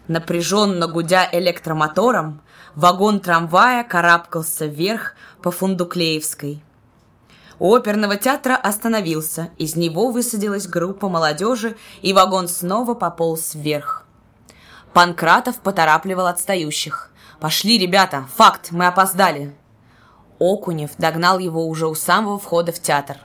Напряженно 0.08 0.88
гудя 0.88 1.30
электромотором, 1.32 2.42
вагон 2.74 3.20
трамвая 3.20 3.84
карабкался 3.84 4.66
вверх 4.66 5.16
по 5.44 5.52
Фундуклеевской. 5.52 6.64
У 7.60 7.74
оперного 7.74 8.18
театра 8.18 8.56
остановился, 8.56 9.50
из 9.58 9.76
него 9.76 10.12
высадилась 10.12 10.68
группа 10.68 11.08
молодежи, 11.08 11.78
и 12.02 12.14
вагон 12.14 12.48
снова 12.48 12.96
пополз 12.96 13.54
вверх. 13.54 14.06
Панкратов 14.94 15.60
поторапливал 15.60 16.28
отстающих. 16.28 17.12
«Пошли, 17.40 17.78
ребята! 17.78 18.28
Факт! 18.36 18.72
Мы 18.72 18.88
опоздали!» 18.88 19.56
Окунев 20.40 20.92
догнал 20.98 21.40
его 21.40 21.68
уже 21.68 21.88
у 21.88 21.96
самого 21.96 22.38
входа 22.40 22.72
в 22.72 22.82
театр. 22.82 23.18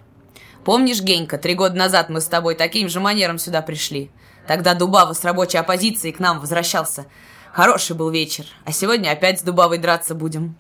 «Помнишь, 0.65 1.01
Генька, 1.01 1.39
три 1.39 1.55
года 1.55 1.75
назад 1.75 2.11
мы 2.11 2.21
с 2.21 2.27
тобой 2.27 2.55
таким 2.55 2.89
же 2.89 3.01
манером 3.01 3.39
сюда 3.39 3.63
пришли? 3.63 4.11
Тогда 4.47 4.75
Дубава 4.75 5.15
с 5.15 5.25
рабочей 5.25 5.59
оппозицией 5.59 6.13
к 6.13 6.19
нам 6.19 6.41
возвращался. 6.41 7.07
Хороший 7.53 7.97
был 7.97 8.11
вечер, 8.11 8.45
а 8.65 8.73
сегодня 8.73 9.11
опять 9.11 9.41
с 9.41 9.43
Дубавой 9.43 9.79
драться 9.79 10.15
будем». 10.15 10.57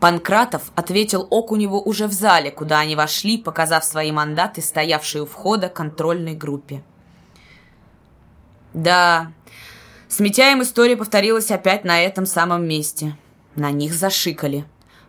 Панкратов 0.00 0.62
ответил 0.74 1.26
Окуневу 1.30 1.80
уже 1.80 2.06
в 2.06 2.12
зале, 2.12 2.50
куда 2.50 2.80
они 2.80 2.96
вошли, 2.96 3.38
показав 3.38 3.84
свои 3.84 4.12
мандаты, 4.12 4.60
стоявшие 4.60 5.22
у 5.22 5.26
входа 5.26 5.68
контрольной 5.68 6.34
группе. 6.34 6.82
«Да, 8.74 9.32
с 10.08 10.20
Митяем 10.20 10.62
история 10.62 10.96
повторилась 10.96 11.50
опять 11.50 11.84
на 11.84 12.00
этом 12.00 12.26
самом 12.26 12.66
месте». 12.66 13.16
На 13.56 13.70
них 13.70 13.94
зашикали. 13.94 14.66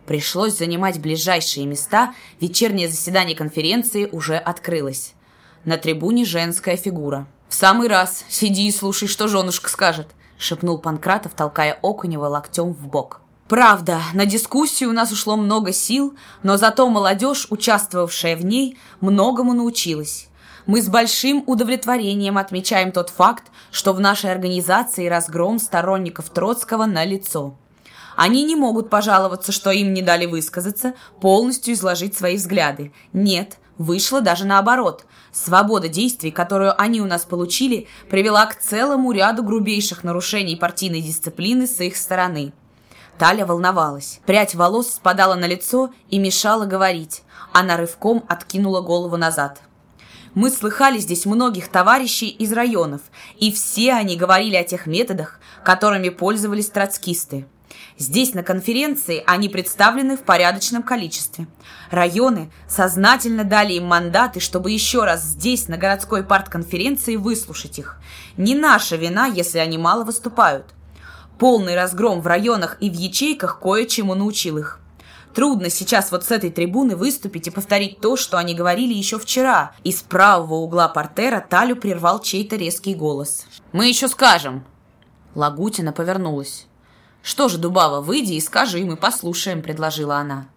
Пришлось 0.08 0.56
занимать 0.56 0.98
ближайшие 1.02 1.66
места, 1.66 2.14
вечернее 2.40 2.88
заседание 2.88 3.36
конференции 3.36 4.08
уже 4.10 4.38
открылось. 4.38 5.12
На 5.66 5.76
трибуне 5.76 6.24
женская 6.24 6.78
фигура. 6.78 7.26
«В 7.50 7.54
самый 7.54 7.88
раз! 7.88 8.24
Сиди 8.30 8.68
и 8.68 8.72
слушай, 8.72 9.06
что 9.06 9.28
женушка 9.28 9.68
скажет!»— 9.68 10.08
шепнул 10.38 10.78
Панкратов, 10.78 11.34
толкая 11.34 11.78
Окунева 11.82 12.24
локтем 12.24 12.72
в 12.72 12.88
бок. 12.88 13.20
Правда, 13.48 14.00
на 14.14 14.24
дискуссию 14.24 14.88
у 14.88 14.92
нас 14.94 15.12
ушло 15.12 15.36
много 15.36 15.74
сил, 15.74 16.16
но 16.42 16.56
зато 16.56 16.88
молодежь, 16.88 17.46
участвовавшая 17.50 18.34
в 18.34 18.46
ней, 18.46 18.78
многому 19.02 19.52
научилась. 19.52 20.28
Мы 20.64 20.80
с 20.80 20.88
большим 20.88 21.44
удовлетворением 21.46 22.38
отмечаем 22.38 22.92
тот 22.92 23.10
факт, 23.10 23.44
что 23.70 23.92
в 23.92 24.00
нашей 24.00 24.32
организации 24.32 25.06
разгром 25.06 25.58
сторонников 25.58 26.30
Троцкого 26.30 26.86
на 26.86 27.04
лицо. 27.04 27.58
Они 28.18 28.42
не 28.42 28.56
могут 28.56 28.90
пожаловаться, 28.90 29.52
что 29.52 29.70
им 29.70 29.94
не 29.94 30.02
дали 30.02 30.26
высказаться, 30.26 30.94
полностью 31.20 31.72
изложить 31.74 32.16
свои 32.16 32.34
взгляды. 32.34 32.92
Нет, 33.12 33.58
вышло 33.78 34.20
даже 34.20 34.44
наоборот. 34.44 35.04
Свобода 35.30 35.86
действий, 35.86 36.32
которую 36.32 36.74
они 36.82 37.00
у 37.00 37.04
нас 37.04 37.24
получили, 37.24 37.86
привела 38.10 38.44
к 38.46 38.58
целому 38.58 39.12
ряду 39.12 39.44
грубейших 39.44 40.02
нарушений 40.02 40.56
партийной 40.56 41.00
дисциплины 41.00 41.68
с 41.68 41.80
их 41.80 41.96
стороны. 41.96 42.52
Таля 43.18 43.46
волновалась. 43.46 44.18
Прядь 44.26 44.56
волос 44.56 44.94
спадала 44.94 45.36
на 45.36 45.46
лицо 45.46 45.90
и 46.10 46.18
мешала 46.18 46.66
говорить. 46.66 47.22
Она 47.52 47.76
рывком 47.76 48.24
откинула 48.28 48.80
голову 48.80 49.16
назад. 49.16 49.60
Мы 50.34 50.50
слыхали 50.50 50.98
здесь 50.98 51.24
многих 51.24 51.68
товарищей 51.68 52.30
из 52.30 52.52
районов, 52.52 53.02
и 53.38 53.52
все 53.52 53.92
они 53.92 54.16
говорили 54.16 54.56
о 54.56 54.64
тех 54.64 54.86
методах, 54.86 55.38
которыми 55.62 56.08
пользовались 56.08 56.68
троцкисты. 56.68 57.46
Здесь, 57.98 58.34
на 58.34 58.42
конференции, 58.42 59.22
они 59.26 59.48
представлены 59.48 60.16
в 60.16 60.22
порядочном 60.22 60.82
количестве. 60.82 61.46
Районы 61.90 62.50
сознательно 62.68 63.44
дали 63.44 63.74
им 63.74 63.86
мандаты, 63.86 64.40
чтобы 64.40 64.70
еще 64.70 65.04
раз 65.04 65.22
здесь, 65.22 65.68
на 65.68 65.76
городской 65.76 66.22
партконференции, 66.22 67.16
выслушать 67.16 67.78
их. 67.78 67.98
Не 68.36 68.54
наша 68.54 68.96
вина, 68.96 69.26
если 69.26 69.58
они 69.58 69.78
мало 69.78 70.04
выступают. 70.04 70.66
Полный 71.38 71.74
разгром 71.74 72.20
в 72.20 72.26
районах 72.26 72.76
и 72.80 72.88
в 72.88 72.94
ячейках 72.94 73.60
кое-чему 73.60 74.14
научил 74.14 74.58
их. 74.58 74.80
Трудно 75.34 75.70
сейчас 75.70 76.10
вот 76.10 76.24
с 76.24 76.30
этой 76.30 76.50
трибуны 76.50 76.96
выступить 76.96 77.46
и 77.46 77.50
повторить 77.50 78.00
то, 78.00 78.16
что 78.16 78.38
они 78.38 78.54
говорили 78.54 78.94
еще 78.94 79.18
вчера. 79.18 79.72
Из 79.84 80.02
правого 80.02 80.54
угла 80.54 80.88
портера 80.88 81.44
Талю 81.48 81.76
прервал 81.76 82.20
чей-то 82.20 82.56
резкий 82.56 82.94
голос. 82.94 83.46
«Мы 83.72 83.86
еще 83.86 84.08
скажем!» 84.08 84.64
Лагутина 85.34 85.92
повернулась. 85.92 86.67
«Что 87.28 87.48
же, 87.48 87.58
Дубава, 87.58 88.00
выйди 88.00 88.32
и 88.32 88.40
скажи, 88.40 88.82
мы 88.86 88.96
послушаем»,— 88.96 89.60
предложила 89.62 90.16
она. 90.16 90.48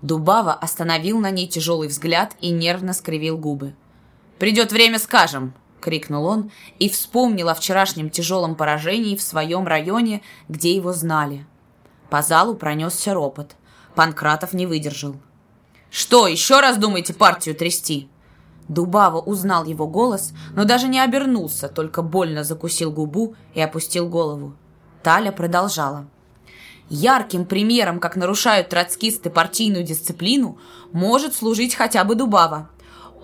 Дубава 0.00 0.54
остановил 0.54 1.18
на 1.20 1.30
ней 1.30 1.46
тяжелый 1.46 1.86
взгляд 1.86 2.34
и 2.40 2.48
нервно 2.48 2.94
скривил 2.94 3.36
губы. 3.36 3.74
«Придет 4.38 4.72
время, 4.72 4.98
скажем!» 4.98 5.52
крикнул 5.82 6.24
он 6.24 6.50
и 6.78 6.88
вспомнил 6.88 7.50
о 7.50 7.54
вчерашнем 7.54 8.08
тяжелом 8.08 8.54
поражении 8.54 9.16
в 9.16 9.20
своем 9.20 9.66
районе, 9.66 10.22
где 10.48 10.74
его 10.74 10.94
знали. 10.94 11.44
По 12.08 12.22
залу 12.22 12.54
пронесся 12.54 13.12
ропот. 13.12 13.54
Панкратов 13.94 14.54
не 14.54 14.64
выдержал. 14.64 15.16
«Что, 15.90 16.26
еще 16.26 16.60
раз 16.60 16.78
думаете 16.78 17.12
партию 17.12 17.54
трясти?» 17.54 18.08
Дубава 18.68 19.20
узнал 19.20 19.66
его 19.66 19.86
голос, 19.86 20.32
но 20.54 20.64
даже 20.64 20.88
не 20.88 21.00
обернулся, 21.00 21.68
только 21.68 22.00
больно 22.00 22.44
закусил 22.44 22.90
губу 22.90 23.34
и 23.52 23.60
опустил 23.60 24.08
голову. 24.08 24.54
Таля 25.02 25.30
продолжала. 25.30 26.06
Ярким 26.88 27.46
примером, 27.46 27.98
как 27.98 28.16
нарушают 28.16 28.68
троцкисты 28.68 29.30
партийную 29.30 29.84
дисциплину, 29.84 30.58
может 30.92 31.34
служить 31.34 31.74
хотя 31.74 32.04
бы 32.04 32.14
Дубава. 32.14 32.70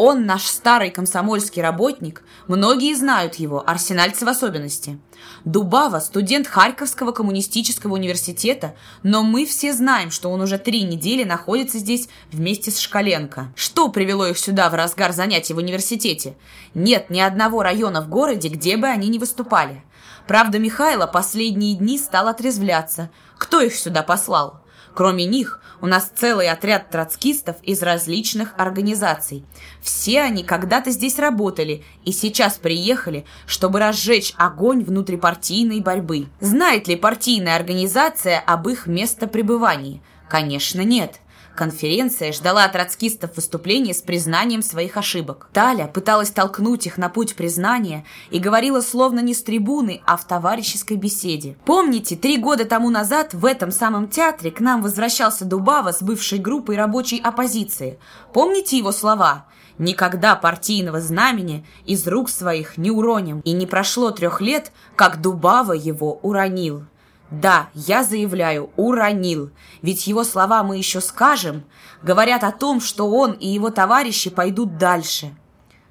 Он 0.02 0.24
наш 0.24 0.46
старый 0.46 0.90
комсомольский 0.90 1.60
работник, 1.60 2.22
многие 2.48 2.94
знают 2.94 3.34
его, 3.34 3.62
арсенальцы 3.68 4.24
в 4.24 4.28
особенности. 4.30 4.98
Дубава– 5.44 6.00
студент 6.00 6.46
Харьковского 6.46 7.12
коммунистического 7.12 7.94
университета, 7.94 8.74
но 9.02 9.22
мы 9.22 9.44
все 9.44 9.74
знаем, 9.74 10.10
что 10.10 10.30
он 10.30 10.40
уже 10.40 10.56
три 10.56 10.84
недели 10.84 11.24
находится 11.24 11.78
здесь 11.78 12.08
вместе 12.32 12.70
с 12.70 12.78
Шкаленко. 12.78 13.52
Что 13.54 13.90
привело 13.90 14.26
их 14.26 14.38
сюда 14.38 14.70
в 14.70 14.74
разгар 14.74 15.12
занятий 15.12 15.52
в 15.52 15.58
университете? 15.58 16.34
Нет 16.72 17.10
ни 17.10 17.20
одного 17.20 17.62
района 17.62 18.00
в 18.00 18.08
городе, 18.08 18.48
где 18.48 18.78
бы 18.78 18.86
они 18.86 19.08
не 19.08 19.18
выступали. 19.18 19.82
Правда, 20.26 20.58
Михайло 20.58 21.06
последние 21.06 21.76
дни 21.76 21.98
стал 21.98 22.28
отрезвляться. 22.28 23.10
Кто 23.40 23.62
их 23.62 23.74
сюда 23.74 24.02
послал? 24.02 24.60
Кроме 24.94 25.24
них, 25.24 25.60
у 25.80 25.86
нас 25.86 26.12
целый 26.14 26.50
отряд 26.50 26.90
троцкистов 26.90 27.56
из 27.62 27.82
различных 27.82 28.52
организаций. 28.58 29.46
Все 29.80 30.20
они 30.20 30.44
когда-то 30.44 30.90
здесь 30.90 31.18
работали 31.18 31.82
и 32.04 32.12
сейчас 32.12 32.58
приехали, 32.58 33.24
чтобы 33.46 33.78
разжечь 33.78 34.34
огонь 34.36 34.84
внутрипартийной 34.84 35.80
борьбы. 35.80 36.28
Знает 36.40 36.86
ли 36.86 36.96
партийная 36.96 37.56
организация 37.56 38.40
об 38.40 38.68
их 38.68 38.86
местопребывании? 38.86 40.02
Конечно, 40.28 40.82
нет. 40.82 41.20
Конференция 41.54 42.32
ждала 42.32 42.64
от 42.64 42.72
троцкистов 42.72 43.36
выступления 43.36 43.92
с 43.92 44.00
признанием 44.00 44.62
своих 44.62 44.96
ошибок. 44.96 45.48
Таля 45.52 45.86
пыталась 45.86 46.30
толкнуть 46.30 46.86
их 46.86 46.96
на 46.96 47.08
путь 47.08 47.34
признания 47.34 48.04
и 48.30 48.38
говорила 48.38 48.80
словно 48.80 49.20
не 49.20 49.34
с 49.34 49.42
трибуны, 49.42 50.00
а 50.06 50.16
в 50.16 50.26
товарищеской 50.26 50.96
беседе. 50.96 51.56
Помните, 51.64 52.16
три 52.16 52.38
года 52.38 52.64
тому 52.64 52.90
назад 52.90 53.34
в 53.34 53.44
этом 53.44 53.72
самом 53.72 54.08
театре 54.08 54.50
к 54.50 54.60
нам 54.60 54.82
возвращался 54.82 55.44
Дубава 55.44 55.92
с 55.92 56.02
бывшей 56.02 56.38
группой 56.38 56.76
рабочей 56.76 57.20
оппозиции? 57.20 57.98
Помните 58.32 58.78
его 58.78 58.92
слова? 58.92 59.46
Никогда 59.80 60.36
партийного 60.36 61.00
знамени 61.00 61.64
из 61.86 62.06
рук 62.06 62.28
своих 62.28 62.76
не 62.76 62.90
уроним. 62.90 63.40
И 63.40 63.52
не 63.52 63.66
прошло 63.66 64.10
трех 64.10 64.42
лет, 64.42 64.72
как 64.94 65.22
Дубава 65.22 65.74
его 65.74 66.18
уронил. 66.22 66.84
Да, 67.30 67.68
я 67.74 68.02
заявляю, 68.02 68.70
уронил. 68.76 69.50
Ведь 69.82 70.06
его 70.06 70.24
слова 70.24 70.64
мы 70.64 70.76
еще 70.76 71.00
скажем, 71.00 71.64
говорят 72.02 72.42
о 72.42 72.50
том, 72.50 72.80
что 72.80 73.08
он 73.08 73.32
и 73.32 73.46
его 73.46 73.70
товарищи 73.70 74.30
пойдут 74.30 74.78
дальше. 74.78 75.34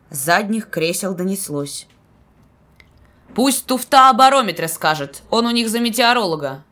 С 0.09 0.17
задних 0.17 0.69
кресел 0.69 1.15
донеслось. 1.15 1.87
Пусть 3.35 3.65
туфта 3.65 4.09
о 4.09 4.13
барометре 4.13 4.67
скажет, 4.67 5.23
он 5.29 5.45
у 5.45 5.51
них 5.51 5.69
за 5.69 5.79
метеоролога. 5.79 6.63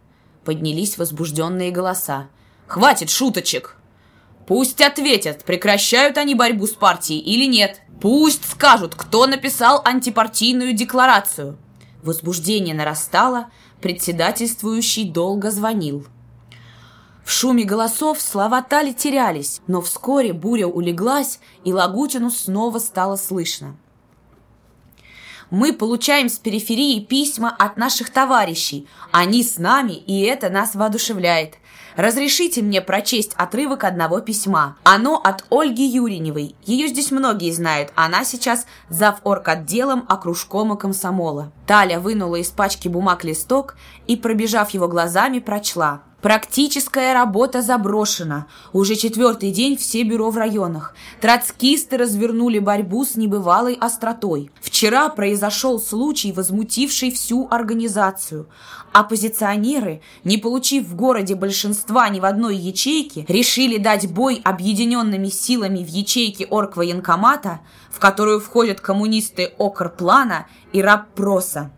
Поднялись 0.43 0.97
возбужденные 0.97 1.71
голоса. 1.71 2.27
Хватит 2.67 3.09
шуточек. 3.09 3.77
Пусть 4.47 4.81
ответят, 4.81 5.43
прекращают 5.43 6.17
они 6.17 6.35
борьбу 6.35 6.67
с 6.67 6.71
партией 6.71 7.19
или 7.19 7.45
нет. 7.45 7.81
Пусть 8.01 8.49
скажут, 8.49 8.95
кто 8.95 9.27
написал 9.27 9.81
антипартийную 9.85 10.73
декларацию. 10.73 11.57
Возбуждение 12.01 12.75
нарастало, 12.75 13.47
председательствующий 13.81 15.09
долго 15.09 15.51
звонил. 15.51 16.05
В 17.23 17.31
шуме 17.31 17.65
голосов 17.65 18.21
слова 18.21 18.61
Тали 18.61 18.93
терялись, 18.93 19.61
но 19.67 19.81
вскоре 19.81 20.31
буря 20.31 20.67
улеглась, 20.67 21.39
и 21.65 21.73
Лагутину 21.73 22.31
снова 22.31 22.79
стало 22.79 23.17
слышно. 23.17 23.75
Мы 25.49 25.71
получаем 25.71 26.29
с 26.29 26.39
периферии 26.39 26.99
письма 26.99 27.55
от 27.57 27.77
наших 27.77 28.09
товарищей. 28.09 28.87
Они 29.11 29.43
с 29.43 29.57
нами, 29.57 29.93
и 29.93 30.21
это 30.21 30.49
нас 30.49 30.75
воодушевляет. 30.75 31.55
Разрешите 31.97 32.61
мне 32.61 32.79
прочесть 32.79 33.33
отрывок 33.37 33.83
одного 33.83 34.21
письма. 34.21 34.77
Оно 34.83 35.17
от 35.17 35.43
Ольги 35.49 35.83
Юриневой. 35.83 36.55
Ее 36.63 36.89
здесь 36.89 37.09
многие 37.09 37.51
знают. 37.51 37.91
Она 37.95 38.23
сейчас 38.23 38.67
зав 38.87 39.19
отделом 39.47 40.05
окружкома 40.07 40.77
комсомола. 40.77 41.51
Таля 41.65 41.99
вынула 41.99 42.35
из 42.35 42.49
пачки 42.49 42.87
бумаг 42.87 43.23
листок 43.23 43.75
и, 44.05 44.15
пробежав 44.15 44.69
его 44.69 44.87
глазами, 44.87 45.39
прочла. 45.39 46.03
Практическая 46.21 47.13
работа 47.13 47.61
заброшена. 47.61 48.47
Уже 48.73 48.95
четвертый 48.95 49.51
день 49.51 49.77
все 49.77 50.01
бюро 50.01 50.31
в 50.31 50.37
районах. 50.37 50.95
Троцкисты 51.21 51.95
развернули 51.95 52.57
борьбу 52.57 53.05
с 53.05 53.15
небывалой 53.15 53.75
остротой. 53.75 54.49
Вчера 54.59 55.09
произошел 55.09 55.79
случай, 55.79 56.31
возмутивший 56.31 57.11
всю 57.11 57.47
организацию. 57.51 58.49
Оппозиционеры, 58.93 60.01
не 60.23 60.39
получив 60.39 60.87
в 60.87 60.95
городе 60.95 61.35
большинства 61.35 62.09
ни 62.09 62.19
в 62.19 62.25
одной 62.25 62.55
ячейке, 62.55 63.23
решили 63.27 63.77
дать 63.77 64.11
бой 64.11 64.41
объединенными 64.43 65.27
силами 65.27 65.83
в 65.83 65.87
ячейке 65.87 66.45
оргвоенкомата, 66.45 67.59
в 67.91 67.99
которую 67.99 68.39
входят 68.39 68.81
коммунисты 68.81 69.53
Окрплана 69.59 70.47
и 70.73 70.81
Рабпроса. 70.81 71.71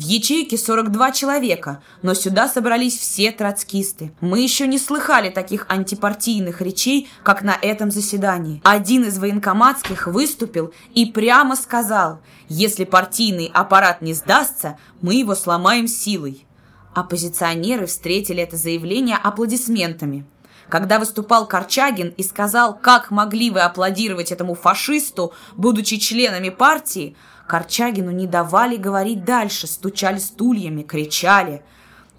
В 0.00 0.02
ячейке 0.02 0.56
42 0.56 1.12
человека, 1.12 1.82
но 2.00 2.14
сюда 2.14 2.48
собрались 2.48 2.96
все 2.96 3.32
троцкисты. 3.32 4.14
Мы 4.22 4.40
еще 4.40 4.66
не 4.66 4.78
слыхали 4.78 5.28
таких 5.28 5.66
антипартийных 5.68 6.62
речей, 6.62 7.10
как 7.22 7.42
на 7.42 7.54
этом 7.60 7.90
заседании. 7.90 8.62
Один 8.64 9.04
из 9.04 9.18
военкоматских 9.18 10.06
выступил 10.06 10.72
и 10.94 11.04
прямо 11.04 11.54
сказал, 11.54 12.22
если 12.48 12.84
партийный 12.84 13.50
аппарат 13.52 14.00
не 14.00 14.14
сдастся, 14.14 14.78
мы 15.02 15.16
его 15.16 15.34
сломаем 15.34 15.86
силой. 15.86 16.46
Оппозиционеры 16.94 17.84
встретили 17.84 18.42
это 18.42 18.56
заявление 18.56 19.18
аплодисментами. 19.22 20.24
Когда 20.70 20.98
выступал 20.98 21.46
Корчагин 21.46 22.14
и 22.16 22.22
сказал, 22.22 22.78
как 22.78 23.10
могли 23.10 23.50
вы 23.50 23.60
аплодировать 23.60 24.32
этому 24.32 24.54
фашисту, 24.54 25.34
будучи 25.56 25.98
членами 25.98 26.48
партии, 26.48 27.16
Корчагину 27.50 28.12
не 28.12 28.28
давали 28.28 28.76
говорить 28.76 29.24
дальше, 29.24 29.66
стучали 29.66 30.20
стульями, 30.20 30.82
кричали. 30.82 31.64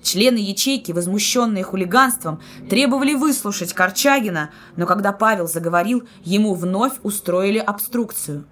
Члены 0.03 0.39
ячейки, 0.39 0.91
возмущенные 0.91 1.63
хулиганством, 1.63 2.41
требовали 2.69 3.13
выслушать 3.13 3.71
Корчагина, 3.71 4.49
но 4.75 4.85
когда 4.85 5.13
Павел 5.13 5.47
заговорил, 5.47 6.05
ему 6.25 6.53
вновь 6.53 6.95
устроили 7.03 7.59
обструкцию. 7.59 8.43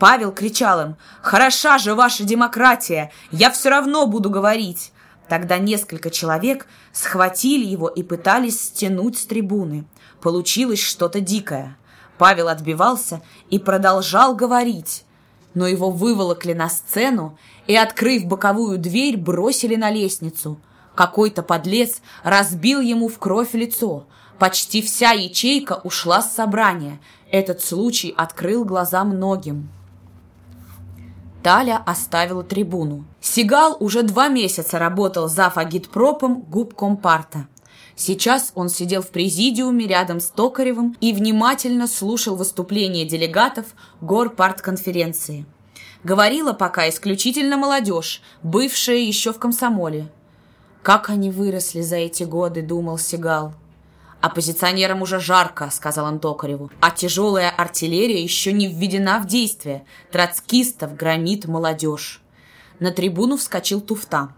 Павел 0.00 0.32
кричал 0.32 0.80
им 0.80 0.96
«Хороша 1.22 1.78
же 1.78 1.94
ваша 1.94 2.24
демократия! 2.24 3.12
Я 3.30 3.52
все 3.52 3.68
равно 3.68 4.04
буду 4.08 4.28
говорить!» 4.28 4.90
Тогда 5.28 5.58
несколько 5.58 6.10
человек 6.10 6.66
схватили 6.92 7.64
его 7.64 7.86
и 7.86 8.02
пытались 8.02 8.60
стянуть 8.60 9.18
с 9.18 9.24
трибуны. 9.24 9.86
Получилось 10.20 10.82
что-то 10.82 11.20
дикое. 11.20 11.78
Павел 12.18 12.48
отбивался 12.48 13.22
и 13.50 13.60
продолжал 13.60 14.34
говорить, 14.34 15.04
но 15.58 15.66
его 15.66 15.90
выволокли 15.90 16.52
на 16.52 16.68
сцену 16.68 17.36
и, 17.66 17.74
открыв 17.74 18.26
боковую 18.26 18.78
дверь, 18.78 19.16
бросили 19.16 19.74
на 19.74 19.90
лестницу. 19.90 20.60
Какой-то 20.94 21.42
подлец 21.42 22.00
разбил 22.22 22.80
ему 22.80 23.08
в 23.08 23.18
кровь 23.18 23.54
лицо. 23.54 24.06
Почти 24.38 24.80
вся 24.82 25.10
ячейка 25.10 25.80
ушла 25.82 26.22
с 26.22 26.32
собрания. 26.32 27.00
Этот 27.32 27.60
случай 27.60 28.14
открыл 28.16 28.64
глаза 28.64 29.02
многим. 29.02 29.68
Таля 31.42 31.82
оставила 31.84 32.44
трибуну. 32.44 33.04
Сигал 33.20 33.76
уже 33.80 34.04
два 34.04 34.28
месяца 34.28 34.78
работал 34.78 35.28
за 35.28 35.48
агитпропом 35.48 36.42
губкомпарта. 36.42 37.48
Сейчас 37.98 38.52
он 38.54 38.68
сидел 38.68 39.02
в 39.02 39.08
президиуме 39.08 39.84
рядом 39.88 40.20
с 40.20 40.26
Токаревым 40.26 40.96
и 41.00 41.12
внимательно 41.12 41.88
слушал 41.88 42.36
выступления 42.36 43.04
делегатов 43.04 43.66
горпартконференции. 44.00 45.46
Говорила 46.04 46.52
пока 46.52 46.88
исключительно 46.88 47.56
молодежь, 47.56 48.22
бывшая 48.44 48.98
еще 48.98 49.32
в 49.32 49.40
комсомоле. 49.40 50.12
Как 50.84 51.10
они 51.10 51.32
выросли 51.32 51.80
за 51.80 51.96
эти 51.96 52.22
годы, 52.22 52.62
думал 52.62 52.98
Сигал. 52.98 53.52
«Оппозиционерам 54.20 55.02
уже 55.02 55.18
жарко»,— 55.18 55.68
сказал 55.72 56.06
он 56.06 56.20
Токареву. 56.20 56.70
«А 56.80 56.92
тяжелая 56.92 57.50
артиллерия 57.50 58.22
еще 58.22 58.52
не 58.52 58.68
введена 58.68 59.18
в 59.18 59.26
действие. 59.26 59.84
Троцкистов 60.12 60.94
громит 60.94 61.46
молодежь». 61.46 62.22
На 62.78 62.92
трибуну 62.92 63.36
вскочил 63.36 63.80
Туфта. 63.80 64.28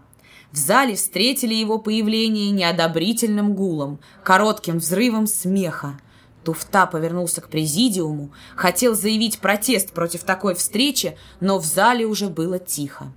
В 0.51 0.57
зале 0.57 0.95
встретили 0.95 1.53
его 1.53 1.77
появление 1.77 2.51
неодобрительным 2.51 3.53
гулом, 3.53 3.99
коротким 4.23 4.79
взрывом 4.79 5.25
смеха. 5.25 5.99
Туфта 6.43 6.87
повернулся 6.87 7.39
к 7.39 7.49
президиуму, 7.49 8.31
хотел 8.55 8.95
заявить 8.95 9.39
протест 9.39 9.91
против 9.91 10.23
такой 10.23 10.55
встречи, 10.55 11.17
но 11.39 11.57
в 11.57 11.65
зале 11.65 12.05
уже 12.05 12.27
было 12.27 12.59
тихо. 12.59 13.11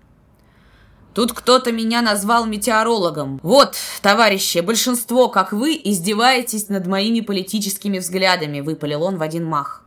Тут 1.14 1.32
кто-то 1.32 1.72
меня 1.72 2.02
назвал 2.02 2.44
метеорологом. 2.44 3.40
Вот, 3.42 3.76
товарищи, 4.02 4.58
большинство, 4.58 5.28
как 5.28 5.52
вы, 5.52 5.80
издеваетесь 5.82 6.68
над 6.68 6.86
моими 6.86 7.20
политическими 7.20 7.98
взглядами, 7.98 8.60
выпалил 8.60 9.04
он 9.04 9.16
в 9.16 9.22
один 9.22 9.44
мах. 9.44 9.84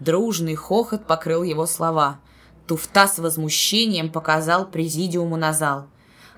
Дружный 0.00 0.54
хохот 0.54 1.06
покрыл 1.06 1.42
его 1.42 1.66
слова. 1.66 2.18
Туфта 2.66 3.06
с 3.06 3.18
возмущением 3.18 4.10
показал 4.10 4.66
президиуму 4.66 5.36
на 5.36 5.52
зал. 5.52 5.86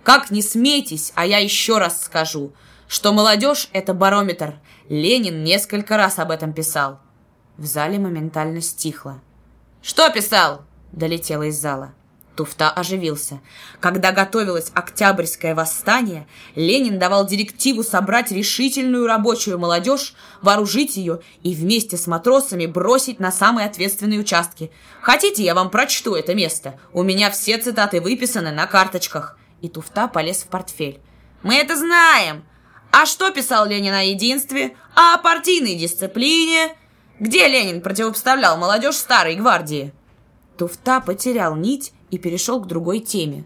Как 0.06 0.30
не 0.30 0.40
смейтесь, 0.40 1.10
а 1.16 1.26
я 1.26 1.38
еще 1.38 1.78
раз 1.78 2.04
скажу, 2.04 2.52
что 2.86 3.12
молодежь— 3.12 3.68
это 3.72 3.92
барометр. 3.92 4.54
Ленин 4.88 5.42
несколько 5.42 5.96
раз 5.96 6.20
об 6.20 6.30
этом 6.30 6.52
писал. 6.52 7.00
В 7.56 7.66
зале 7.66 7.98
моментально 7.98 8.60
стихло. 8.60 9.20
«Что 9.82 10.08
писал?»— 10.10 10.62
долетело 10.92 11.42
из 11.42 11.60
зала. 11.60 11.92
Туфта 12.36 12.70
оживился. 12.70 13.40
Когда 13.80 14.12
готовилось 14.12 14.70
Октябрьское 14.74 15.56
восстание, 15.56 16.28
Ленин 16.54 17.00
давал 17.00 17.26
директиву 17.26 17.82
собрать 17.82 18.30
решительную 18.30 19.08
рабочую 19.08 19.58
молодежь, 19.58 20.14
вооружить 20.40 20.96
ее 20.96 21.20
и 21.42 21.52
вместе 21.52 21.96
с 21.96 22.06
матросами 22.06 22.66
бросить 22.66 23.18
на 23.18 23.32
самые 23.32 23.66
ответственные 23.66 24.20
участки. 24.20 24.70
Хотите, 25.00 25.42
я 25.42 25.56
вам 25.56 25.68
прочту 25.68 26.14
это 26.14 26.32
место? 26.32 26.78
У 26.92 27.02
меня 27.02 27.28
все 27.32 27.58
цитаты 27.58 28.00
выписаны 28.00 28.52
на 28.52 28.66
карточках. 28.66 29.36
И 29.60 29.68
Туфта 29.68 30.08
полез 30.08 30.42
в 30.42 30.48
портфель. 30.48 31.00
«Мы 31.42 31.56
это 31.56 31.76
знаем! 31.76 32.44
А 32.92 33.06
что 33.06 33.30
писал 33.30 33.66
Ленин 33.66 33.94
о 33.94 34.02
единстве? 34.02 34.76
А 34.94 35.14
о 35.14 35.18
партийной 35.18 35.74
дисциплине? 35.74 36.76
Где 37.20 37.46
Ленин 37.48 37.80
противопоставлял 37.80 38.56
молодежь 38.56 38.96
старой 38.96 39.36
гвардии?» 39.36 39.92
Туфта 40.56 41.00
потерял 41.00 41.56
нить 41.56 41.92
и 42.10 42.18
перешел 42.18 42.60
к 42.60 42.66
другой 42.66 43.00
теме. 43.00 43.44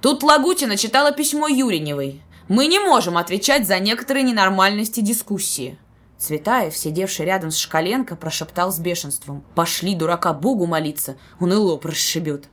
Тут 0.00 0.22
Лагутина 0.22 0.76
читала 0.76 1.12
письмо 1.12 1.46
Юриневой. 1.46 2.22
Мы 2.48 2.66
не 2.66 2.78
можем 2.78 3.16
отвечать 3.16 3.66
за 3.66 3.78
некоторые 3.78 4.24
ненормальности 4.24 5.00
дискуссии. 5.00 5.78
Цветаев, 6.18 6.76
сидевший 6.76 7.26
рядом 7.26 7.50
с 7.50 7.56
Шкаленко, 7.56 8.16
прошептал 8.16 8.72
с 8.72 8.78
бешенством. 8.78 9.44
«Пошли, 9.54 9.94
дурака, 9.94 10.32
Богу 10.32 10.66
молиться, 10.66 11.16
он 11.38 11.52
и 11.52 11.56
лоб 11.56 11.84
расшибет». 11.84 12.46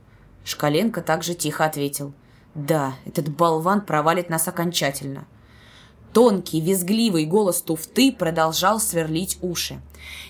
Шкаленко 0.48 1.02
также 1.02 1.34
тихо 1.34 1.66
ответил. 1.66 2.14
«Да, 2.54 2.94
этот 3.04 3.28
болван 3.28 3.82
провалит 3.82 4.30
нас 4.30 4.48
окончательно». 4.48 5.26
Тонкий, 6.14 6.62
визгливый 6.62 7.26
голос 7.26 7.60
туфты 7.60 8.10
продолжал 8.10 8.80
сверлить 8.80 9.36
уши. 9.42 9.78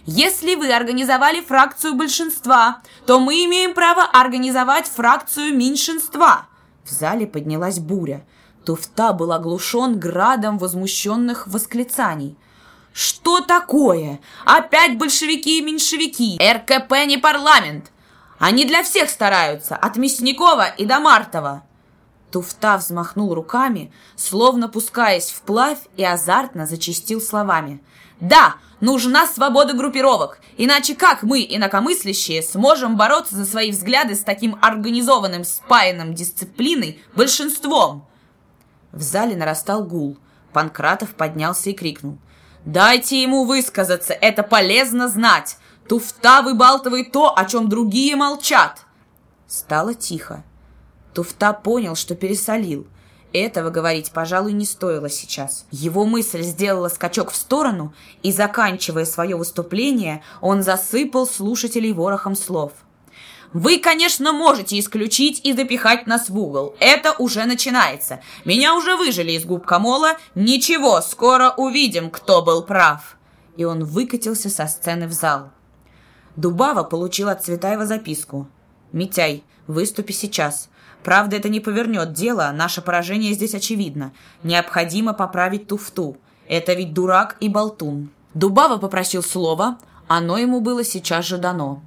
«Если 0.06 0.56
вы 0.56 0.72
организовали 0.74 1.40
фракцию 1.40 1.94
большинства, 1.94 2.82
то 3.06 3.20
мы 3.20 3.44
имеем 3.44 3.74
право 3.74 4.02
организовать 4.02 4.88
фракцию 4.88 5.56
меньшинства!» 5.56 6.48
В 6.82 6.90
зале 6.90 7.28
поднялась 7.28 7.78
буря. 7.78 8.26
Туфта 8.64 9.12
был 9.12 9.30
оглушен 9.30 10.00
градом 10.00 10.58
возмущенных 10.58 11.46
восклицаний. 11.46 12.36
«Что 12.92 13.40
такое? 13.40 14.18
Опять 14.44 14.98
большевики 14.98 15.60
и 15.60 15.62
меньшевики! 15.62 16.40
РКП 16.42 17.06
не 17.06 17.18
парламент! 17.18 17.92
Они 18.38 18.64
для 18.64 18.82
всех 18.84 19.10
стараются, 19.10 19.76
от 19.76 19.96
Мясникова 19.96 20.66
и 20.68 20.84
до 20.84 21.00
Мартова!» 21.00 21.64
Туфта 22.30 22.76
взмахнул 22.76 23.34
руками, 23.34 23.92
словно 24.14 24.68
пускаясь 24.68 25.30
вплавь, 25.30 25.78
и 25.96 26.04
азартно 26.04 26.66
зачистил 26.66 27.20
словами. 27.20 27.82
«Да, 28.20 28.56
нужна 28.80 29.26
свобода 29.26 29.72
группировок, 29.72 30.40
иначе 30.56 30.94
как 30.94 31.22
мы, 31.22 31.46
инакомыслящие, 31.48 32.42
сможем 32.42 32.96
бороться 32.96 33.34
за 33.34 33.44
свои 33.44 33.70
взгляды 33.70 34.14
с 34.14 34.20
таким 34.20 34.58
организованным, 34.60 35.44
спаянным 35.44 36.14
дисциплиной 36.14 37.02
большинством?» 37.14 38.06
В 38.92 39.02
зале 39.02 39.36
нарастал 39.36 39.84
гул. 39.84 40.16
Панкратов 40.52 41.14
поднялся 41.14 41.70
и 41.70 41.72
крикнул. 41.72 42.18
«Дайте 42.64 43.22
ему 43.22 43.44
высказаться, 43.44 44.12
это 44.12 44.42
полезно 44.42 45.08
знать! 45.08 45.56
Туфта 45.88 46.42
выбалтывает 46.42 47.12
то, 47.12 47.36
о 47.36 47.44
чем 47.46 47.68
другие 47.68 48.14
молчат!» 48.14 48.84
Стало 49.46 49.94
тихо. 49.94 50.44
Туфта 51.14 51.54
понял, 51.54 51.96
что 51.96 52.14
пересолил. 52.14 52.86
Этого 53.32 53.70
говорить, 53.70 54.12
пожалуй, 54.12 54.52
не 54.52 54.64
стоило 54.64 55.08
сейчас. 55.10 55.66
Его 55.70 56.04
мысль 56.04 56.42
сделала 56.42 56.88
скачок 56.88 57.30
в 57.30 57.36
сторону, 57.36 57.94
и, 58.22 58.32
заканчивая 58.32 59.04
свое 59.04 59.36
выступление, 59.36 60.22
он 60.40 60.62
засыпал 60.62 61.26
слушателей 61.26 61.92
ворохом 61.92 62.36
слов. 62.36 62.72
«Вы, 63.54 63.78
конечно, 63.78 64.32
можете 64.32 64.78
исключить 64.78 65.40
и 65.42 65.54
запихать 65.54 66.06
нас 66.06 66.28
в 66.28 66.38
угол. 66.38 66.74
Это 66.80 67.14
уже 67.18 67.44
начинается. 67.44 68.20
Меня 68.44 68.74
уже 68.74 68.96
выжили 68.96 69.32
из 69.32 69.46
губ 69.46 69.64
Камола. 69.64 70.18
Ничего, 70.34 71.00
скоро 71.00 71.54
увидим, 71.56 72.10
кто 72.10 72.42
был 72.42 72.62
прав». 72.62 73.16
И 73.56 73.64
он 73.64 73.84
выкатился 73.84 74.50
со 74.50 74.66
сцены 74.66 75.08
в 75.08 75.12
зал. 75.12 75.50
Дубава 76.38 76.84
получил 76.84 77.30
от 77.30 77.42
Цветаева 77.42 77.84
записку. 77.84 78.46
«Митяй, 78.92 79.42
выступи 79.66 80.12
сейчас. 80.12 80.68
Правда, 81.02 81.34
это 81.34 81.48
не 81.48 81.58
повернет 81.58 82.12
дело, 82.12 82.52
наше 82.54 82.80
поражение 82.80 83.32
здесь 83.32 83.56
очевидно. 83.56 84.12
Необходимо 84.44 85.14
поправить 85.14 85.66
туфту. 85.66 86.16
Это 86.46 86.74
ведь 86.74 86.94
дурак 86.94 87.36
и 87.40 87.48
болтун. 87.48 88.10
Дубава 88.34 88.78
попросил 88.78 89.24
слова, 89.24 89.78
оно 90.06 90.38
ему 90.38 90.60
было 90.60 90.84
сейчас 90.84 91.26
же 91.26 91.38
дано. 91.38 91.82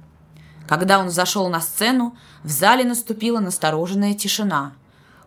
Когда 0.68 0.98
он 0.98 1.08
зашел 1.08 1.48
на 1.48 1.62
сцену, 1.62 2.14
в 2.44 2.50
зале 2.50 2.84
наступила 2.84 3.40
настороженная 3.40 4.12
тишина. 4.12 4.74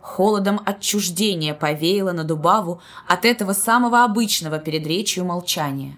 Холодом 0.01 0.61
отчуждения 0.67 1.55
повеяло 1.55 2.11
на 2.11 2.25
Дубаву 2.25 2.79
от 3.07 3.25
этого 3.25 3.53
самого 3.53 4.03
обычного 4.03 4.59
перед 4.59 4.85
речью 4.85 5.25
молчания. 5.25 5.97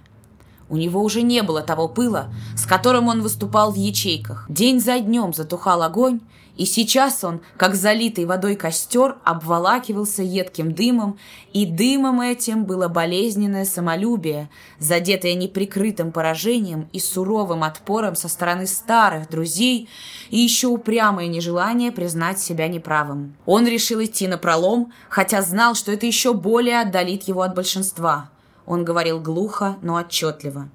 У 0.70 0.78
него 0.78 1.02
уже 1.02 1.22
не 1.22 1.44
было 1.44 1.62
того 1.62 1.88
пыла, 1.88 2.30
с 2.56 2.66
которым 2.66 3.08
он 3.08 3.22
выступал 3.22 3.72
в 3.72 3.76
ячейках. 3.76 4.46
День 4.50 4.80
за 4.80 5.00
днем 5.00 5.34
затухал 5.34 5.82
огонь, 5.82 6.20
И 6.58 6.66
сейчас 6.66 7.24
он, 7.24 7.42
как 7.56 7.76
залитый 7.76 8.26
водой 8.26 8.56
костер, 8.56 9.18
обволакивался 9.24 10.24
едким 10.24 10.74
дымом, 10.74 11.20
и 11.54 11.66
дымом 11.68 12.20
этим 12.20 12.66
было 12.66 12.88
болезненное 12.88 13.64
самолюбие, 13.64 14.50
задетое 14.80 15.36
неприкрытым 15.36 16.12
поражением 16.12 16.90
и 16.94 17.00
суровым 17.00 17.64
отпором 17.64 18.16
со 18.16 18.28
стороны 18.28 18.66
старых 18.66 19.30
друзей 19.30 19.88
и 20.32 20.40
еще 20.40 20.68
упрямое 20.68 21.28
нежелание 21.28 21.92
признать 21.92 22.40
себя 22.40 22.68
неправым. 22.68 23.36
Он 23.46 23.68
решил 23.68 24.04
идти 24.04 24.28
на 24.28 24.40
пролом, 24.40 24.92
хотя 25.10 25.44
знал, 25.44 25.76
что 25.76 25.92
это 25.92 26.08
еще 26.08 26.34
более 26.34 26.82
отдалит 26.82 27.28
его 27.28 27.44
от 27.44 27.54
большинства. 27.54 28.32
Он 28.68 28.84
говорил 28.84 29.20
глухо, 29.22 29.78
но 29.82 29.96
отчетливо. 29.96 30.70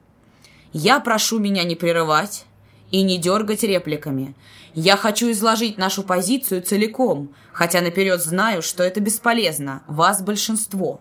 «Я 0.73 0.99
прошу 0.99 1.39
меня 1.39 1.63
не 1.63 1.77
прерывать 1.77 2.47
и 2.91 3.03
не 3.03 3.19
дергать 3.19 3.63
репликами. 3.63 4.35
Я 4.75 4.97
хочу 4.97 5.31
изложить 5.31 5.77
нашу 5.77 6.03
позицию 6.03 6.63
целиком, 6.63 7.35
хотя 7.53 7.83
наперед 7.83 8.23
знаю, 8.23 8.63
что 8.63 8.83
это 8.83 9.01
бесполезно, 9.01 9.83
вас 9.87 10.23
большинство». 10.23 11.01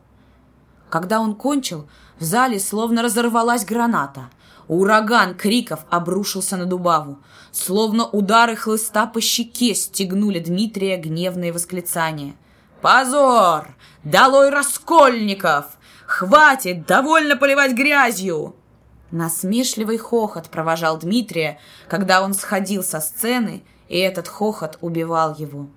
Когда 0.90 1.22
он 1.22 1.36
кончил, 1.36 1.88
в 2.20 2.24
зале 2.24 2.60
словно 2.60 3.02
разорвалась 3.02 3.64
граната. 3.64 4.30
Ураган 4.68 5.36
криков 5.36 5.86
обрушился 5.90 6.58
на 6.58 6.66
Дубаву. 6.66 7.20
Словно 7.54 8.06
удары 8.06 8.58
хлыста 8.58 9.08
по 9.08 9.22
щеке 9.22 9.74
стегнули 9.74 10.40
Дмитрия 10.40 10.98
гневные 10.98 11.54
восклицания. 11.54 12.36
«Позор! 12.82 13.70
Долой 14.04 14.50
раскольников! 14.50 15.78
Хватит! 16.12 16.86
Довольно 16.86 17.38
поливать 17.38 17.72
грязью!» 17.72 18.54
Насмешливый 19.12 19.98
хохот 19.98 20.50
провожал 20.50 21.00
Дмитрия, 21.00 21.58
когда 21.88 22.22
он 22.22 22.34
сходил 22.34 22.84
со 22.84 23.00
сцены, 23.00 23.64
и 23.88 23.98
этот 23.98 24.28
хохот 24.28 24.78
убивал 24.82 25.34
его. 25.36 25.68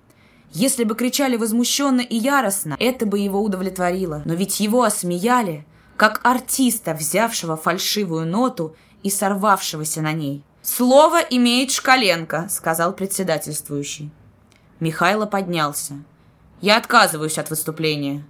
Если 0.51 0.83
бы 0.83 0.95
кричали 0.95 1.37
возмущенно 1.37 2.01
и 2.01 2.17
яростно, 2.17 2.75
это 2.79 3.05
бы 3.05 3.19
его 3.19 3.41
удовлетворило. 3.41 4.23
Но 4.25 4.33
ведь 4.33 4.59
его 4.59 4.83
осмеяли, 4.83 5.65
как 5.95 6.19
артиста, 6.23 6.93
взявшего 6.93 7.55
фальшивую 7.55 8.27
ноту 8.27 8.75
и 9.03 9.09
сорвавшегося 9.09 10.01
на 10.01 10.11
ней. 10.11 10.43
«Слово 10.61 11.19
имеет 11.19 11.71
Шкаленко»,— 11.71 12.47
сказал 12.49 12.91
председательствующий. 12.91 14.11
Михайло 14.81 15.27
поднялся. 15.27 15.93
«Я 16.59 16.77
отказываюсь 16.77 17.37
от 17.37 17.49
выступления». 17.49 18.25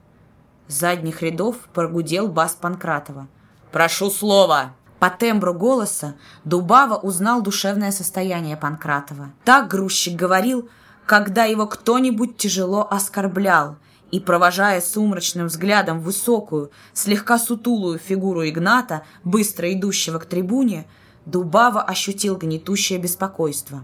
Задних 0.68 1.22
рядов 1.22 1.56
прогудел 1.74 2.28
бас 2.28 2.54
Панкратова. 2.54 3.28
«Прошу 3.72 4.10
слова!» 4.10 4.74
По 5.00 5.10
тембру 5.10 5.54
голоса 5.54 6.16
Дубава 6.46 6.96
узнал 6.96 7.42
душевное 7.42 7.92
состояние 7.92 8.58
Панкратова. 8.58 9.32
Так 9.44 9.68
грузчик 9.68 10.16
говорил, 10.16 10.70
когда 11.06 11.44
его 11.44 11.68
кто-нибудь 11.68 12.38
тяжело 12.38 12.88
оскорблял, 12.90 13.78
и, 14.12 14.20
провожая 14.20 14.82
сумрачным 14.82 15.48
взглядом 15.48 16.00
высокую, 16.00 16.72
слегка 16.94 17.38
сутулую 17.38 18.00
фигуру 18.00 18.48
Игната, 18.48 19.04
быстро 19.24 19.72
идущего 19.74 20.20
к 20.20 20.26
трибуне, 20.26 20.88
Дубава 21.26 21.84
ощутил 21.84 22.38
гнетущее 22.38 23.00
беспокойство. 23.00 23.84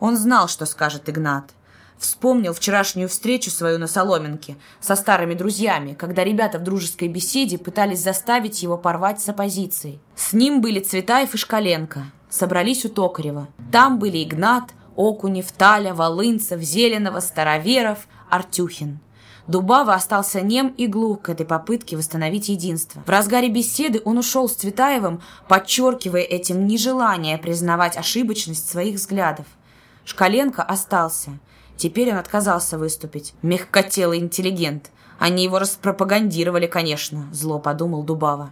Он 0.00 0.16
знал, 0.16 0.48
что 0.48 0.66
скажет 0.66 1.08
Игнат. 1.08 1.52
Вспомнил 2.00 2.54
вчерашнюю 2.54 3.10
встречу 3.10 3.50
свою 3.50 3.78
на 3.78 3.86
Соломенке 3.86 4.56
со 4.80 4.96
старыми 4.96 5.34
друзьями, 5.34 5.92
когда 5.92 6.24
ребята 6.24 6.58
в 6.58 6.62
дружеской 6.62 7.08
беседе 7.08 7.58
пытались 7.58 8.02
заставить 8.02 8.62
его 8.62 8.78
порвать 8.78 9.20
с 9.20 9.28
оппозицией. 9.28 10.00
С 10.16 10.32
ним 10.32 10.62
были 10.62 10.80
Цветаев 10.80 11.34
и 11.34 11.36
Шкаленко. 11.36 12.04
Собрались 12.30 12.86
у 12.86 12.88
Токарева. 12.88 13.48
Там 13.70 13.98
были 13.98 14.24
Игнат, 14.24 14.70
Окунев, 14.96 15.52
Таля, 15.52 15.92
Волынцев, 15.92 16.62
Зеленова, 16.62 17.20
Староверов, 17.20 18.08
Артюхин. 18.30 19.00
Дубава 19.46 19.92
остался 19.92 20.40
нем 20.40 20.68
и 20.68 20.86
глух 20.86 21.20
к 21.20 21.28
этой 21.28 21.44
попытке 21.44 21.98
восстановить 21.98 22.48
единство. 22.48 23.02
В 23.04 23.10
разгаре 23.10 23.50
беседы 23.50 24.00
он 24.06 24.16
ушел 24.16 24.48
с 24.48 24.54
Цветаевым, 24.54 25.20
подчеркивая 25.48 26.22
этим 26.22 26.66
нежелание 26.66 27.36
признавать 27.36 27.98
ошибочность 27.98 28.70
своих 28.70 28.94
взглядов. 28.94 29.44
Шкаленко 30.06 30.62
остался– 30.62 31.32
Теперь 31.80 32.12
он 32.12 32.18
отказался 32.18 32.76
выступить. 32.76 33.32
Мягкотелый 33.40 34.18
интеллигент. 34.18 34.90
Они 35.18 35.44
его 35.44 35.58
распропагандировали, 35.58 36.66
конечно, 36.66 37.26
зло 37.32 37.58
подумал 37.58 38.02
Дубава. 38.02 38.50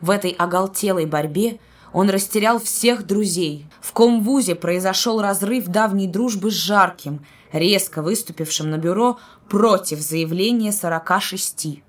В 0.00 0.08
этой 0.08 0.30
оголтелой 0.30 1.04
борьбе 1.04 1.58
он 1.92 2.08
растерял 2.08 2.58
всех 2.58 3.06
друзей. 3.06 3.66
В 3.82 3.92
комвузе 3.92 4.54
произошел 4.54 5.20
разрыв 5.20 5.66
давней 5.66 6.06
дружбы 6.06 6.50
с 6.50 6.54
Жарким, 6.54 7.26
резко 7.52 8.00
выступившим 8.00 8.70
на 8.70 8.78
бюро 8.78 9.18
против 9.50 10.00
заявления 10.00 10.72
46. 10.72 11.82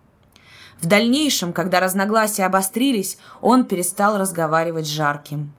В 0.82 0.86
дальнейшем, 0.88 1.54
когда 1.54 1.80
разногласия 1.80 2.44
обострились, 2.44 3.18
он 3.40 3.64
перестал 3.64 4.18
разговаривать 4.18 4.88
с 4.88 4.90
Жарким. 4.90 5.54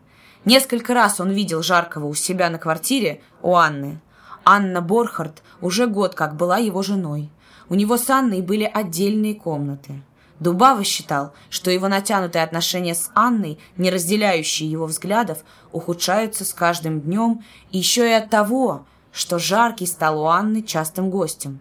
Несколько 0.45 0.93
раз 0.93 1.21
он 1.21 1.31
видел 1.31 1.63
Жаркого 1.63 2.05
у 2.05 2.13
себя 2.13 2.51
на 2.51 2.59
квартире 2.59 3.23
у 3.41 3.55
Анны. 3.55 4.03
Анна 4.49 4.81
Борхард 4.81 5.43
уже 5.61 5.89
год 5.89 6.15
как 6.15 6.37
была 6.37 6.59
его 6.59 6.81
женой. 6.81 7.33
У 7.69 7.75
него 7.75 7.97
с 7.97 8.09
Анной 8.09 8.43
были 8.43 8.63
отдельные 8.63 9.35
комнаты. 9.35 10.05
Дубава 10.39 10.85
считал, 10.85 11.33
что 11.51 11.73
его 11.73 11.89
натянутые 11.89 12.45
отношения 12.45 12.95
с 12.95 13.11
Анной, 13.17 13.59
не 13.77 13.91
разделяющие 13.91 14.71
его 14.71 14.87
взглядов, 14.87 15.39
ухудшаются 15.73 16.45
с 16.45 16.55
каждым 16.55 17.01
днем, 17.01 17.43
еще 17.73 18.09
и 18.09 18.13
от 18.13 18.31
того, 18.31 18.87
что 19.11 19.41
Жаркий 19.41 19.87
стал 19.87 20.23
у 20.23 20.27
Анны 20.27 20.63
частым 20.63 21.11
гостем. 21.11 21.59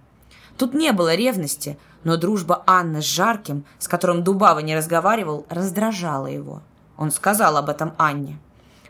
Тут 0.56 0.76
не 0.76 0.91
было 0.91 1.16
ревности, 1.16 1.80
но 2.03 2.18
дружба 2.18 2.62
Анны 2.68 3.02
с 3.02 3.06
Жарким, 3.06 3.66
с 3.80 3.88
которым 3.88 4.24
Дубава 4.24 4.62
не 4.62 4.76
разговаривал, 4.76 5.48
раздражала 5.49 6.28
его. 6.28 6.62
Он 6.98 7.10
сказал 7.10 7.57
об 7.57 7.70
этом 7.70 7.95
Анне 7.98 8.38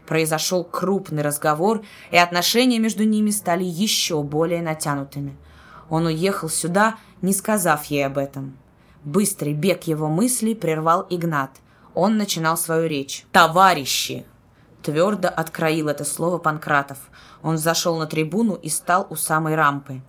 произошел 0.05 0.63
крупный 0.63 1.23
разговор, 1.23 1.83
и 2.11 2.17
отношения 2.17 2.79
между 2.79 3.03
ними 3.03 3.31
стали 3.31 3.63
еще 3.63 4.21
более 4.23 4.61
натянутыми. 4.61 5.35
Он 5.89 6.05
уехал 6.05 6.49
сюда, 6.49 6.95
не 7.21 7.33
сказав 7.33 7.85
ей 7.85 8.05
об 8.05 8.17
этом. 8.17 8.57
Быстрый 9.03 9.53
бег 9.53 9.83
его 9.83 10.07
мыслей 10.07 10.55
прервал 10.55 11.05
Игнат. 11.09 11.51
Он 11.93 12.17
начинал 12.17 12.57
свою 12.57 12.87
речь. 12.87 13.25
«Товарищи!» 13.31 14.25
Твердо 14.81 15.29
откроил 15.29 15.87
это 15.87 16.05
слово 16.05 16.37
Панкратов. 16.37 16.97
Он 17.41 17.57
зашел 17.57 17.97
на 17.97 18.07
трибуну 18.07 18.55
и 18.55 18.69
стал 18.69 19.07
у 19.09 19.15
самой 19.15 19.55
рампы. 19.55 20.01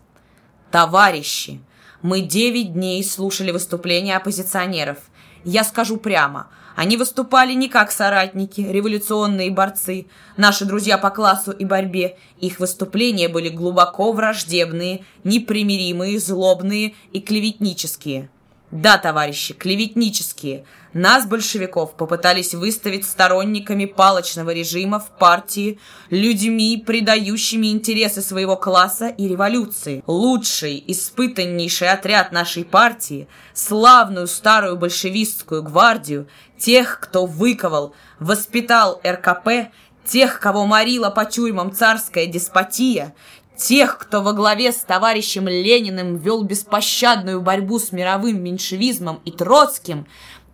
«Товарищи! 0.71 1.61
Мы 2.03 2.21
девять 2.21 2.75
дней 2.75 3.03
слушали 3.05 3.51
выступления 3.51 4.17
оппозиционеров. 4.17 4.99
Я 5.45 5.65
скажу 5.65 5.97
прямо– 5.97 6.49
они 6.77 6.99
выступали 6.99 7.55
не 7.55 7.69
как 7.69 7.91
соратники, 7.91 8.61
революционные 8.61 9.51
борцы, 9.51 10.07
наши 10.37 10.67
друзья 10.67 10.99
по 10.99 11.09
классу 11.09 11.51
и 11.51 11.65
борьбе. 11.65 12.19
Их 12.39 12.61
выступления 12.61 13.29
были 13.31 13.49
глубоко 13.49 14.13
враждебные, 14.13 15.05
непримиримые, 15.25 16.21
злобные 16.21 16.95
и 17.13 17.21
клеветнические. 17.21 18.29
Да, 18.71 18.99
товарищи, 18.99 19.55
клеветнические. 19.55 20.65
Нас, 20.93 21.27
большевиков, 21.27 21.95
попытались 21.95 22.55
выставить 22.55 23.07
сторонниками 23.07 23.85
палочного 23.85 24.51
режима 24.51 24.99
в 24.99 25.11
партии, 25.19 25.79
людьми, 26.11 26.83
предающими 26.85 27.69
интересы 27.69 28.23
своего 28.23 28.57
класса 28.57 29.09
и 29.09 29.29
революции. 29.29 30.03
Лучший, 30.07 30.83
испытаннейший 30.87 31.91
отряд 31.91 32.33
нашей 32.33 32.65
партии, 32.65 33.29
славную 33.53 34.27
старую 34.27 34.77
большевистскую 34.77 35.63
гвардию, 35.63 36.29
тех, 36.59 37.01
кто 37.01 37.27
выковал, 37.27 37.95
воспитал 38.19 39.01
РКП, 39.07 39.73
тех, 40.05 40.41
кого 40.41 40.67
морила 40.67 41.11
по 41.11 41.25
тюрьмам 41.25 41.73
царская 41.73 42.27
деспотия, 42.27 43.15
Тех, 43.57 43.97
кто 43.97 44.21
во 44.21 44.35
главе 44.35 44.71
с 44.71 44.77
товарищем 44.81 45.49
Лениным 45.49 46.17
вел 46.17 46.43
беспощадную 46.43 47.41
борьбу 47.41 47.79
с 47.79 47.91
мировым 47.91 48.43
меньшевизмом 48.43 49.23
и 49.25 49.31
Троцким, 49.31 50.07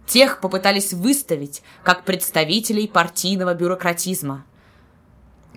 тех 0.07 0.41
попытались 0.41 0.93
выставить 0.93 1.63
как 1.83 2.05
представителей 2.05 2.87
партийного 2.87 3.55
бюрократизма. 3.55 4.45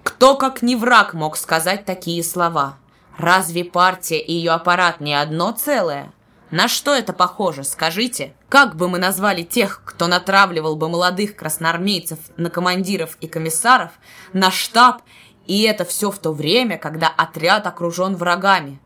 Кто, 0.02 0.36
как 0.36 0.64
не 0.64 0.76
враг, 0.76 1.14
мог 1.14 1.38
сказать 1.38 1.86
такие 1.86 2.24
слова? 2.24 2.78
Разве 3.18 3.64
партия 3.64 4.20
и 4.20 4.34
ее 4.34 4.52
аппарат 4.52 5.00
не 5.00 5.14
одно 5.14 5.52
целое? 5.52 6.12
На 6.56 6.70
что 6.70 6.96
это 6.96 7.12
похоже, 7.12 7.66
скажите? 7.66 8.32
Как 8.48 8.78
бы 8.78 8.88
мы 8.88 8.98
назвали 8.98 9.44
тех, 9.44 9.82
кто 9.84 10.08
натравливал 10.08 10.78
бы 10.78 10.88
молодых 10.88 11.36
красноармейцев 11.36 12.18
на 12.38 12.50
командиров 12.50 13.18
и 13.20 13.28
комиссаров, 13.28 13.92
на 14.32 14.52
штаб 14.52 15.02
и 15.48 15.64
это 15.64 15.84
все 15.84 16.12
в 16.12 16.18
то 16.18 16.32
время, 16.32 16.78
когда 16.78 17.10
отряд 17.10 17.68
окружен 17.68 18.16
врагами. 18.16 18.80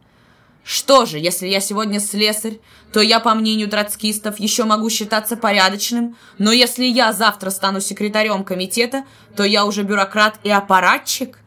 Что 0.64 1.06
же, 1.06 1.20
если 1.20 1.46
я 1.46 1.60
сегодня 1.60 2.00
слесарь, 2.00 2.58
то 2.91 3.02
я, 3.02 3.20
по 3.20 3.36
мнению 3.36 3.70
троцкистов, 3.70 4.40
еще 4.40 4.64
могу 4.64 4.90
считаться 4.90 5.38
порядочным, 5.38 6.18
но 6.40 6.52
если 6.52 6.86
я 6.86 7.14
завтра 7.14 7.52
стану 7.52 7.82
секретарем 7.82 8.46
комитета, 8.46 9.04
то 9.36 9.44
я 9.44 9.68
уже 9.68 9.84
бюрократ 9.84 10.40
и 10.44 10.50
аппаратчик? 10.50 11.38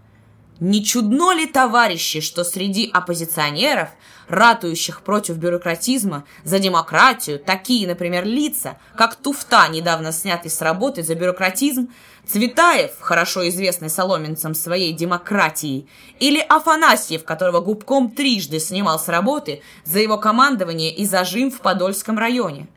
Не 0.60 0.84
чудно 0.84 1.34
ли, 1.34 1.46
товарищи, 1.46 2.20
что 2.20 2.44
среди 2.44 2.88
оппозиционеров, 2.88 3.88
ратующих 4.28 5.02
против 5.02 5.36
бюрократизма, 5.36 6.24
за 6.44 6.58
демократию, 6.58 7.38
такие, 7.38 7.86
например, 7.86 8.24
лица, 8.24 8.78
как 8.96 9.16
Туфта, 9.16 9.68
недавно 9.68 10.12
снятый 10.12 10.50
с 10.50 10.60
работы 10.60 11.02
за 11.02 11.14
бюрократизм, 11.14 11.88
Цветаев, 12.26 12.92
хорошо 13.00 13.48
известный 13.48 13.90
соломенцам 13.90 14.54
своей 14.54 14.92
демократией, 14.92 15.88
или 16.20 16.38
Афанасьев, 16.38 17.24
которого 17.24 17.60
губком 17.60 18.10
трижды 18.10 18.60
снимал 18.60 18.98
с 18.98 19.08
работы 19.08 19.62
за 19.84 19.98
его 19.98 20.18
командование 20.18 20.94
и 20.94 21.04
зажим 21.04 21.50
в 21.50 21.60
Подольском 21.60 22.18
районе. 22.18 22.68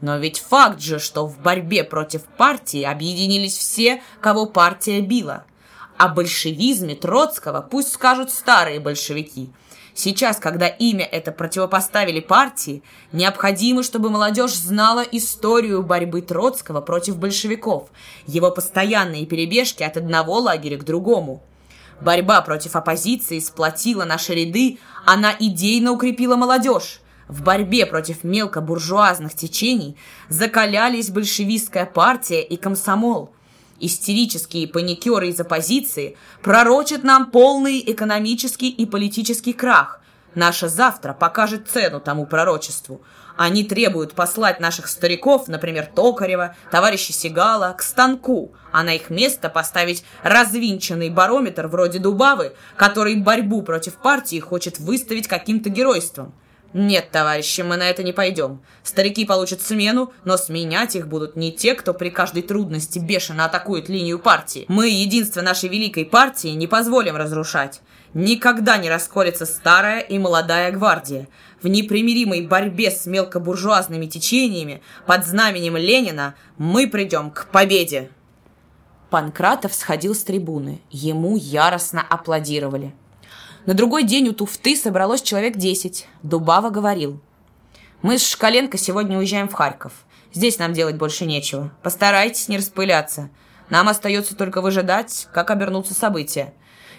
Но 0.00 0.18
ведь 0.18 0.40
факт 0.40 0.80
же, 0.80 0.98
что 0.98 1.26
в 1.26 1.38
борьбе 1.38 1.84
против 1.84 2.22
партии 2.24 2.82
объединились 2.82 3.56
все, 3.56 4.02
кого 4.20 4.46
партия 4.46 5.00
била. 5.00 5.44
О 5.96 6.08
большевизме 6.08 6.94
Троцкого 6.94 7.60
пусть 7.60 7.92
скажут 7.92 8.30
старые 8.30 8.78
большевики. 8.78 9.50
Сейчас, 10.00 10.36
когда 10.36 10.68
имя 10.68 11.04
это 11.04 11.32
противопоставили 11.32 12.20
партии, 12.20 12.84
необходимо, 13.10 13.82
чтобы 13.82 14.10
молодежь 14.10 14.54
знала 14.54 15.00
историю 15.00 15.82
борьбы 15.82 16.22
Троцкого 16.22 16.80
против 16.80 17.18
большевиков, 17.18 17.88
его 18.24 18.52
постоянные 18.52 19.26
перебежки 19.26 19.82
от 19.82 19.96
одного 19.96 20.38
лагеря 20.38 20.78
к 20.78 20.84
другому. 20.84 21.42
Борьба 22.00 22.42
против 22.42 22.76
оппозиции 22.76 23.40
сплотила 23.40 24.04
наши 24.04 24.34
ряды, 24.34 24.78
она 25.04 25.34
идейно 25.36 25.90
укрепила 25.90 26.36
молодежь. 26.36 27.00
В 27.26 27.42
борьбе 27.42 27.84
против 27.84 28.22
мелкобуржуазных 28.22 29.34
течений 29.34 29.96
закалялись 30.28 31.10
большевистская 31.10 31.86
партия 31.86 32.44
и 32.44 32.56
комсомол. 32.56 33.32
Истерические 33.80 34.66
паникеры 34.66 35.28
из 35.28 35.38
оппозиции 35.38 36.16
пророчат 36.42 37.04
нам 37.04 37.30
полный 37.30 37.80
экономический 37.86 38.70
и 38.70 38.86
политический 38.86 39.52
крах. 39.52 40.00
Наше 40.34 40.68
завтра 40.68 41.14
покажет 41.14 41.68
цену 41.68 42.00
тому 42.00 42.26
пророчеству. 42.26 43.02
Они 43.36 43.62
требуют 43.62 44.14
послать 44.14 44.58
наших 44.58 44.88
стариков, 44.88 45.46
например, 45.46 45.86
Токарева, 45.86 46.56
товарища 46.72 47.12
Сигала, 47.12 47.72
к 47.72 47.82
станку, 47.82 48.52
а 48.72 48.82
на 48.82 48.96
их 48.96 49.10
место 49.10 49.48
поставить 49.48 50.04
развинченный 50.24 51.08
барометр 51.08 51.68
вроде 51.68 52.00
Дубавы, 52.00 52.54
который 52.76 53.14
борьбу 53.14 53.62
против 53.62 53.94
партии 53.94 54.40
хочет 54.40 54.80
выставить 54.80 55.28
каким-то 55.28 55.70
геройством. 55.70 56.34
«Нет, 56.74 57.10
товарищи, 57.10 57.62
мы 57.62 57.76
на 57.78 57.88
это 57.88 58.02
не 58.02 58.12
пойдем. 58.12 58.60
Старики 58.82 59.24
получат 59.24 59.62
смену, 59.62 60.12
но 60.24 60.36
сменять 60.36 60.96
их 60.96 61.08
будут 61.08 61.34
не 61.34 61.50
те, 61.50 61.74
кто 61.74 61.94
при 61.94 62.10
каждой 62.10 62.42
трудности 62.42 62.98
бешено 62.98 63.46
атакует 63.46 63.88
линию 63.88 64.18
партии. 64.18 64.66
Мы, 64.68 64.88
единство 64.88 65.40
нашей 65.40 65.70
великой 65.70 66.04
партии, 66.04 66.48
не 66.48 66.66
позволим 66.66 67.16
разрушать. 67.16 67.80
Никогда 68.12 68.76
не 68.76 68.90
расколется 68.90 69.46
старая 69.46 70.00
и 70.00 70.18
молодая 70.18 70.70
гвардия. 70.70 71.28
В 71.62 71.68
непримиримой 71.68 72.46
борьбе 72.46 72.90
с 72.90 73.06
мелкобуржуазными 73.06 74.06
течениями 74.06 74.82
под 75.06 75.26
знаменем 75.26 75.76
Ленина 75.76 76.34
мы 76.58 76.86
придем 76.86 77.30
к 77.30 77.48
победе!» 77.50 78.10
Панкратов 79.08 79.72
сходил 79.72 80.14
с 80.14 80.22
трибуны. 80.22 80.82
Ему 80.90 81.36
яростно 81.36 82.04
аплодировали. 82.06 82.94
На 83.68 83.74
другой 83.74 84.04
день 84.04 84.28
у 84.28 84.32
туфты 84.32 84.74
собралось 84.74 85.20
человек 85.20 85.58
десять. 85.58 86.08
Дубава 86.22 86.70
говорил. 86.70 87.20
«Мы 88.00 88.16
с 88.16 88.26
Шкаленко 88.26 88.78
сегодня 88.78 89.18
уезжаем 89.18 89.46
в 89.46 89.52
Харьков. 89.52 89.92
Здесь 90.32 90.58
нам 90.58 90.72
делать 90.72 90.96
больше 90.96 91.26
нечего. 91.26 91.70
Постарайтесь 91.82 92.48
не 92.48 92.56
распыляться. 92.56 93.28
Нам 93.68 93.90
остается 93.90 94.34
только 94.34 94.62
выжидать, 94.62 95.28
как 95.34 95.50
обернутся 95.50 95.92
события. 95.92 96.54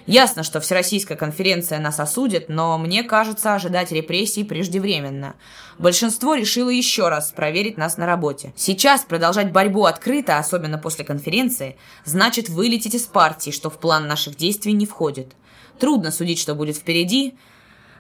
Ясно, 0.06 0.44
что 0.44 0.60
Всероссийская 0.60 1.18
конференция 1.18 1.80
нас 1.80 2.00
осудит, 2.00 2.50
но 2.50 2.78
мне 2.78 3.02
кажется, 3.02 3.56
ожидать 3.56 3.92
репрессий 3.92 4.44
преждевременно. 4.44 5.34
Большинство 5.80 6.36
решило 6.36 6.70
еще 6.70 7.10
раз 7.10 7.32
проверить 7.32 7.78
нас 7.78 7.98
на 7.98 8.06
работе. 8.06 8.54
Сейчас 8.56 9.02
продолжать 9.02 9.52
борьбу 9.52 9.86
открыто, 9.86 10.38
особенно 10.38 10.78
после 10.78 11.04
конференции, 11.04 11.78
значит 12.06 12.48
вылететь 12.48 12.94
из 12.94 13.08
партии, 13.08 13.50
что 13.50 13.72
в 13.72 13.80
план 13.80 14.08
наших 14.08 14.36
действий 14.36 14.74
не 14.74 14.86
входит. 14.86 15.34
Трудно 15.80 16.12
судить, 16.12 16.40
что 16.40 16.56
будет 16.56 16.78
впереди. 16.78 17.38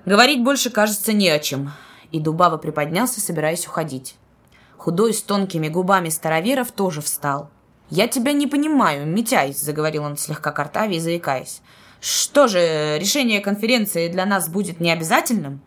Говорить 0.05 0.43
больше, 0.43 0.69
кажется, 0.69 1.13
не 1.13 1.29
о 1.29 1.39
чем. 1.39 1.71
И 2.11 2.19
Дубава 2.19 2.57
приподнялся, 2.57 3.21
собираясь 3.21 3.67
уходить. 3.67 4.15
Худой 4.77 5.13
с 5.13 5.21
тонкими 5.21 5.69
губами 5.69 6.09
староверов 6.09 6.71
тоже 6.71 7.01
встал. 7.01 7.49
«Я 7.89 8.07
тебя 8.07 8.33
не 8.33 8.47
понимаю, 8.47 9.07
Митяй»,— 9.07 9.53
заговорил 9.57 10.03
он 10.03 10.17
слегка 10.17 10.51
картаве 10.51 10.99
заикаясь. 10.99 11.61
«Что 12.01 12.47
же, 12.47 12.97
решение 12.99 13.41
конференции 13.41 14.09
для 14.09 14.25
нас 14.25 14.47
будет 14.47 14.79
необязательным?» 14.79 15.61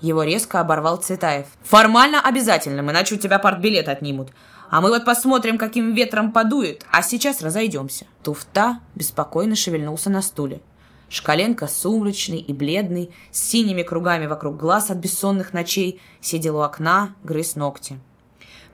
Его 0.00 0.22
резко 0.22 0.60
оборвал 0.60 0.98
Цветаев. 0.98 1.46
«Формально 1.62 2.20
обязательным, 2.20 2.90
иначе 2.90 3.16
у 3.16 3.18
тебя 3.18 3.38
партбилет 3.38 3.88
отнимут. 3.88 4.30
А 4.70 4.80
мы 4.80 4.90
вот 4.90 5.04
посмотрим, 5.04 5.58
каким 5.58 5.94
ветром 5.94 6.32
подует, 6.32 6.84
а 6.90 7.02
сейчас 7.02 7.42
разойдемся». 7.42 8.06
Туфта 8.22 8.80
беспокойно 8.94 9.56
шевельнулся 9.56 10.08
на 10.08 10.22
стуле. 10.22 10.60
Шкаленко, 11.08 11.68
сумрачный 11.68 12.38
и 12.38 12.52
бледный, 12.52 13.10
с 13.30 13.40
синими 13.40 13.82
кругами 13.82 14.26
вокруг 14.26 14.56
глаз 14.56 14.90
от 14.90 14.98
бессонных 14.98 15.52
ночей, 15.52 16.00
сидел 16.20 16.56
у 16.56 16.60
окна, 16.60 17.14
грыз 17.22 17.54
ногти. 17.54 17.98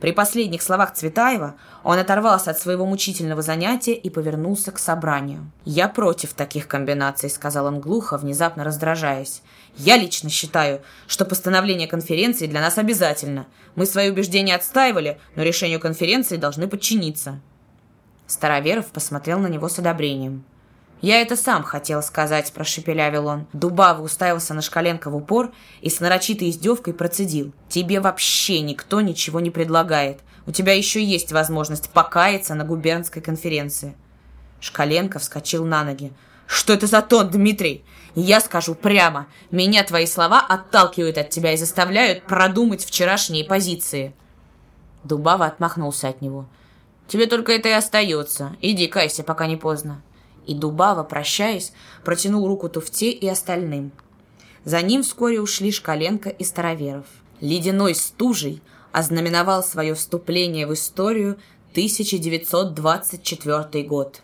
При 0.03 0.11
последних 0.11 0.63
словах 0.63 0.95
Цветаева 0.95 1.55
он 1.85 1.97
оторвался 1.97 2.51
от 2.51 2.59
своего 2.59 2.85
мучительного 2.87 3.41
занятия 3.41 3.95
и 3.95 4.11
повернулся 4.11 4.73
к 4.73 4.81
собранию. 4.81 5.49
«Я 5.65 5.87
против 5.87 6.33
таких 6.35 6.67
комбинаций»,— 6.67 7.31
сказал 7.31 7.67
он 7.67 7.79
глухо, 7.79 8.19
внезапно 8.19 8.65
раздражаясь. 8.65 9.43
«Я 9.77 9.97
лично 9.97 10.29
считаю, 10.29 10.81
что 11.07 11.25
постановление 11.25 11.87
конференции 11.87 12.49
для 12.49 12.61
нас 12.61 12.79
обязательно. 12.79 13.47
Мы 13.77 13.87
свои 13.87 14.11
убеждения 14.11 14.57
отстаивали, 14.57 15.21
но 15.37 15.45
решению 15.45 15.79
конференции 15.79 16.37
должны 16.37 16.67
подчиниться». 16.67 17.41
Староверов 18.27 18.87
посмотрел 18.87 19.39
на 19.39 19.47
него 19.47 19.69
с 19.69 19.79
одобрением. 19.79 20.45
«Я 21.03 21.21
это 21.21 21.35
сам 21.37 21.65
хотел 21.65 22.01
сказать»,– 22.01 22.53
прошепелявил 22.55 23.27
он. 23.27 23.47
Дубава 23.53 24.01
уставился 24.01 24.55
на 24.55 24.63
Шкаленко 24.63 25.11
в 25.11 25.17
упор 25.17 25.51
и 25.81 25.91
с 25.91 25.99
нарочитой 25.99 26.51
издевкой 26.51 26.95
процедил. 26.95 27.53
«Тебе 27.69 27.99
вообще 27.99 28.61
никто 28.61 29.01
ничего 29.01 29.41
не 29.41 29.51
предлагает. 29.51 30.21
У 30.47 30.53
тебя 30.53 30.75
еще 30.75 31.03
есть 31.03 31.33
возможность 31.33 31.91
покаяться 31.91 32.55
на 32.55 32.65
губернской 32.65 33.21
конференции». 33.21 33.97
Шкаленко 34.61 35.19
вскочил 35.19 35.65
на 35.65 35.83
ноги. 35.83 36.13
«Что 36.47 36.73
это 36.73 36.87
за 36.87 37.03
тон, 37.03 37.31
Дмитрий? 37.31 37.85
Я 38.15 38.41
скажу 38.41 38.77
прямо. 38.77 39.27
Меня 39.51 39.83
твои 39.83 40.07
слова 40.07 40.39
отталкивают 40.39 41.19
от 41.19 41.31
тебя 41.31 41.55
и 41.55 41.57
заставляют 41.57 42.23
продумать 42.23 42.85
вчерашние 42.85 43.45
позиции». 43.45 44.15
Дубава 45.03 45.47
отмахнулся 45.47 46.11
от 46.11 46.23
него. 46.23 46.47
«Тебе 47.09 47.27
только 47.27 47.51
это 47.51 47.69
и 47.71 47.73
остается. 47.73 48.55
Иди 48.61 48.87
кайся, 48.87 49.25
пока 49.25 49.49
не 49.49 49.57
поздно». 49.57 50.01
И 50.47 50.55
Дубава, 50.55 51.05
прощаясь, 51.05 51.73
протянул 52.05 52.47
руку 52.47 52.69
Туфте 52.69 53.11
и 53.11 53.27
остальным. 53.29 53.93
За 54.65 54.83
ним 54.83 55.03
вскоре 55.03 55.41
ушли 55.41 55.73
Шкаленко 55.73 56.29
и 56.29 56.45
Староверов. 56.45 57.07
Ледяной 57.41 57.95
стужей 57.95 58.61
ознаменовал 58.93 59.65
свое 59.65 59.95
вступление 59.95 60.67
в 60.67 60.75
историю 60.75 61.39
1924 61.73 63.85
год. 63.85 64.21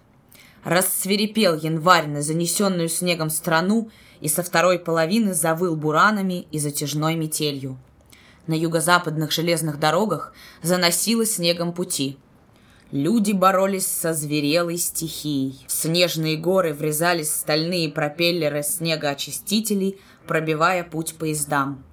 Рассверепел 0.65 1.55
январь 1.55 2.07
на 2.07 2.23
занесенную 2.23 2.89
снегом 2.89 3.31
страну 3.31 3.91
и 4.21 4.29
со 4.29 4.43
второй 4.43 4.79
половины 4.79 5.35
завыл 5.35 5.77
буранами 5.77 6.47
и 6.51 6.59
затяжной 6.59 7.15
метелью. 7.15 7.79
На 8.47 8.55
юго-западных 8.55 9.33
железных 9.33 9.79
дорогах 9.79 10.33
заносило 10.63 11.27
снегом 11.27 11.73
пути– 11.73 12.19
Люди 12.91 13.33
боролись 13.33 13.87
со 13.87 14.15
зверелой 14.15 14.79
стихией. 14.79 15.63
В 15.67 15.73
снежные 15.73 16.39
горы 16.39 16.73
врезались 16.73 17.31
стальные 17.31 17.91
пропеллеры 17.91 18.63
снегоочистителей, 18.63 20.01
пробивая 20.27 20.85
путь 20.85 21.17
поездам. 21.17 21.85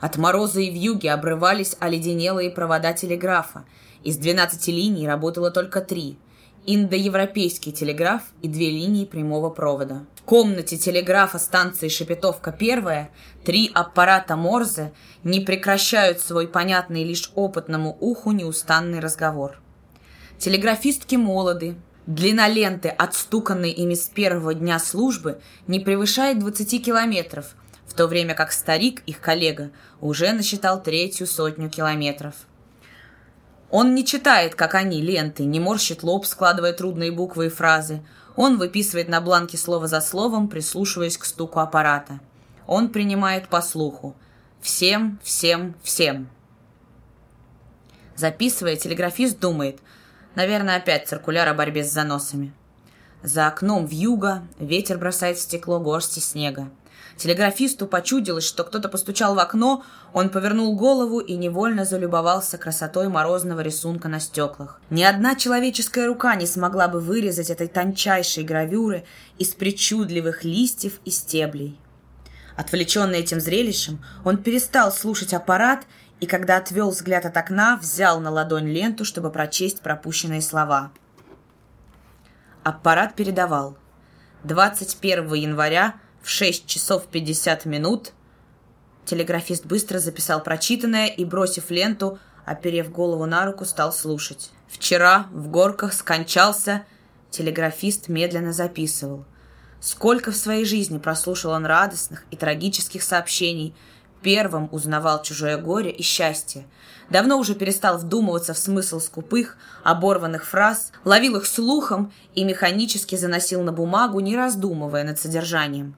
От 0.00 0.18
мороза 0.18 0.60
и 0.60 0.70
вьюги 0.70 1.08
обрывались 1.08 1.76
оледенелые 1.80 2.50
провода 2.50 2.92
телеграфа. 2.92 3.64
Из 4.04 4.16
12 4.16 4.68
линий 4.68 5.08
работало 5.08 5.50
только 5.50 5.80
три– 5.80 6.18
индоевропейский 6.66 7.72
телеграф 7.72 8.22
и 8.40 8.48
две 8.48 8.70
линии 8.70 9.04
прямого 9.04 9.50
провода. 9.50 10.04
В 10.16 10.22
комнате 10.22 10.76
телеграфа 10.76 11.38
станции 11.38 11.88
Шепетовка-1 11.88 13.06
три 13.44 13.70
аппарата 13.74 14.36
Морзе 14.36 14.92
не 15.24 15.40
прекращают 15.40 16.20
свой 16.20 16.46
понятный 16.46 17.02
лишь 17.02 17.32
опытному 17.34 17.96
уху 17.98 18.30
неустанный 18.30 19.00
разговор. 19.00 19.61
Телеграфистки 20.42 21.14
молоды. 21.14 21.76
Длина 22.06 22.48
ленты, 22.48 22.88
отстуканной 22.88 23.70
ими 23.70 23.94
с 23.94 24.08
первого 24.08 24.54
дня 24.54 24.80
службы, 24.80 25.40
не 25.68 25.78
превышает 25.78 26.40
20 26.40 26.84
километров, 26.84 27.54
в 27.86 27.94
то 27.94 28.08
время 28.08 28.34
как 28.34 28.50
старик, 28.50 29.04
их 29.06 29.20
коллега, 29.20 29.70
уже 30.00 30.32
насчитал 30.32 30.82
третью 30.82 31.28
сотню 31.28 31.70
километров. 31.70 32.34
Он 33.70 33.94
не 33.94 34.04
читает, 34.04 34.56
как 34.56 34.74
они, 34.74 35.00
ленты, 35.00 35.44
не 35.44 35.60
морщит 35.60 36.02
лоб, 36.02 36.26
складывая 36.26 36.72
трудные 36.72 37.12
буквы 37.12 37.46
и 37.46 37.48
фразы. 37.48 38.02
Он 38.34 38.58
выписывает 38.58 39.08
на 39.08 39.20
бланке 39.20 39.56
слово 39.56 39.86
за 39.86 40.00
словом, 40.00 40.48
прислушиваясь 40.48 41.18
к 41.18 41.24
стуку 41.24 41.60
аппарата. 41.60 42.18
Он 42.66 42.88
принимает 42.88 43.46
по 43.46 43.62
слуху. 43.62 44.16
Всем, 44.60 45.20
всем, 45.22 45.76
всем. 45.84 46.28
Записывая, 48.16 48.74
телеграфист 48.74 49.38
думает. 49.38 49.78
Наверное, 50.34 50.76
опять 50.76 51.08
циркуляр 51.08 51.48
о 51.48 51.54
борьбе 51.54 51.84
с 51.84 51.92
заносами. 51.92 52.52
За 53.22 53.46
окном 53.46 53.86
вьюга, 53.86 54.42
ветер 54.58 54.98
бросает 54.98 55.36
в 55.36 55.40
стекло 55.40 55.78
горсти 55.78 56.18
снега. 56.18 56.70
Телеграфисту 57.16 57.86
почудилось, 57.86 58.44
что 58.44 58.64
кто-то 58.64 58.88
постучал 58.88 59.34
в 59.34 59.38
окно, 59.38 59.84
он 60.12 60.30
повернул 60.30 60.74
голову 60.74 61.20
и 61.20 61.36
невольно 61.36 61.84
залюбовался 61.84 62.58
красотой 62.58 63.08
морозного 63.08 63.60
рисунка 63.60 64.08
на 64.08 64.18
стеклах. 64.18 64.80
Ни 64.90 65.02
одна 65.02 65.34
человеческая 65.34 66.06
рука 66.06 66.34
не 66.34 66.46
смогла 66.46 66.88
бы 66.88 67.00
вырезать 67.00 67.50
этой 67.50 67.68
тончайшей 67.68 68.44
гравюры 68.44 69.04
из 69.38 69.48
причудливых 69.48 70.44
листьев 70.44 71.00
и 71.04 71.10
стеблей. 71.10 71.78
Отвлеченный 72.56 73.20
этим 73.20 73.40
зрелищем, 73.40 74.02
он 74.24 74.38
перестал 74.38 74.92
слушать 74.92 75.32
аппарат 75.32 75.84
и, 76.22 76.26
когда 76.26 76.56
отвел 76.56 76.90
взгляд 76.90 77.26
от 77.26 77.36
окна, 77.36 77.76
взял 77.76 78.20
на 78.20 78.30
ладонь 78.30 78.68
ленту, 78.68 79.04
чтобы 79.04 79.32
прочесть 79.32 79.80
пропущенные 79.80 80.40
слова. 80.40 80.92
Аппарат 82.62 83.16
передавал. 83.16 83.76
21 84.44 85.34
января 85.34 85.96
в 86.22 86.28
6 86.28 86.64
часов 86.68 87.08
50 87.08 87.64
минут 87.64 88.12
телеграфист 89.04 89.66
быстро 89.66 89.98
записал 89.98 90.40
прочитанное 90.40 91.08
и, 91.08 91.24
бросив 91.24 91.72
ленту, 91.72 92.20
оперев 92.44 92.92
голову 92.92 93.26
на 93.26 93.44
руку, 93.44 93.64
стал 93.64 93.92
слушать. 93.92 94.52
Вчера 94.68 95.26
в 95.32 95.48
горках 95.48 95.92
скончался, 95.92 96.84
телеграфист 97.30 98.06
медленно 98.06 98.52
записывал. 98.52 99.24
Сколько 99.80 100.30
в 100.30 100.36
своей 100.36 100.66
жизни 100.66 100.98
прослушал 100.98 101.50
он 101.50 101.66
радостных 101.66 102.22
и 102.30 102.36
трагических 102.36 103.02
сообщений, 103.02 103.74
первым 104.22 104.68
узнавал 104.72 105.22
чужое 105.22 105.56
горе 105.58 105.90
и 105.90 106.02
счастье. 106.02 106.66
Давно 107.10 107.38
уже 107.38 107.54
перестал 107.54 107.98
вдумываться 107.98 108.54
в 108.54 108.58
смысл 108.58 109.00
скупых, 109.00 109.58
оборванных 109.84 110.46
фраз, 110.46 110.92
ловил 111.04 111.36
их 111.36 111.46
слухом 111.46 112.12
и 112.34 112.44
механически 112.44 113.16
заносил 113.16 113.62
на 113.62 113.72
бумагу, 113.72 114.20
не 114.20 114.36
раздумывая 114.36 115.04
над 115.04 115.20
содержанием. 115.20 115.94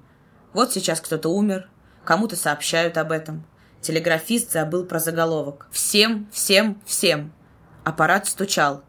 Вот 0.53 0.73
сейчас 0.73 1.01
кто-то 1.01 1.29
умер, 1.29 1.69
кому-то 2.05 2.37
сообщают 2.37 2.99
об 2.99 3.13
этом. 3.13 3.45
Телеграфист 3.81 4.51
забыл 4.51 4.87
про 4.87 4.99
заголовок. 4.99 5.69
Всем, 5.71 6.29
всем, 6.33 6.81
всем. 6.87 7.33
Аппарат 7.85 8.27
стучал. 8.27 8.83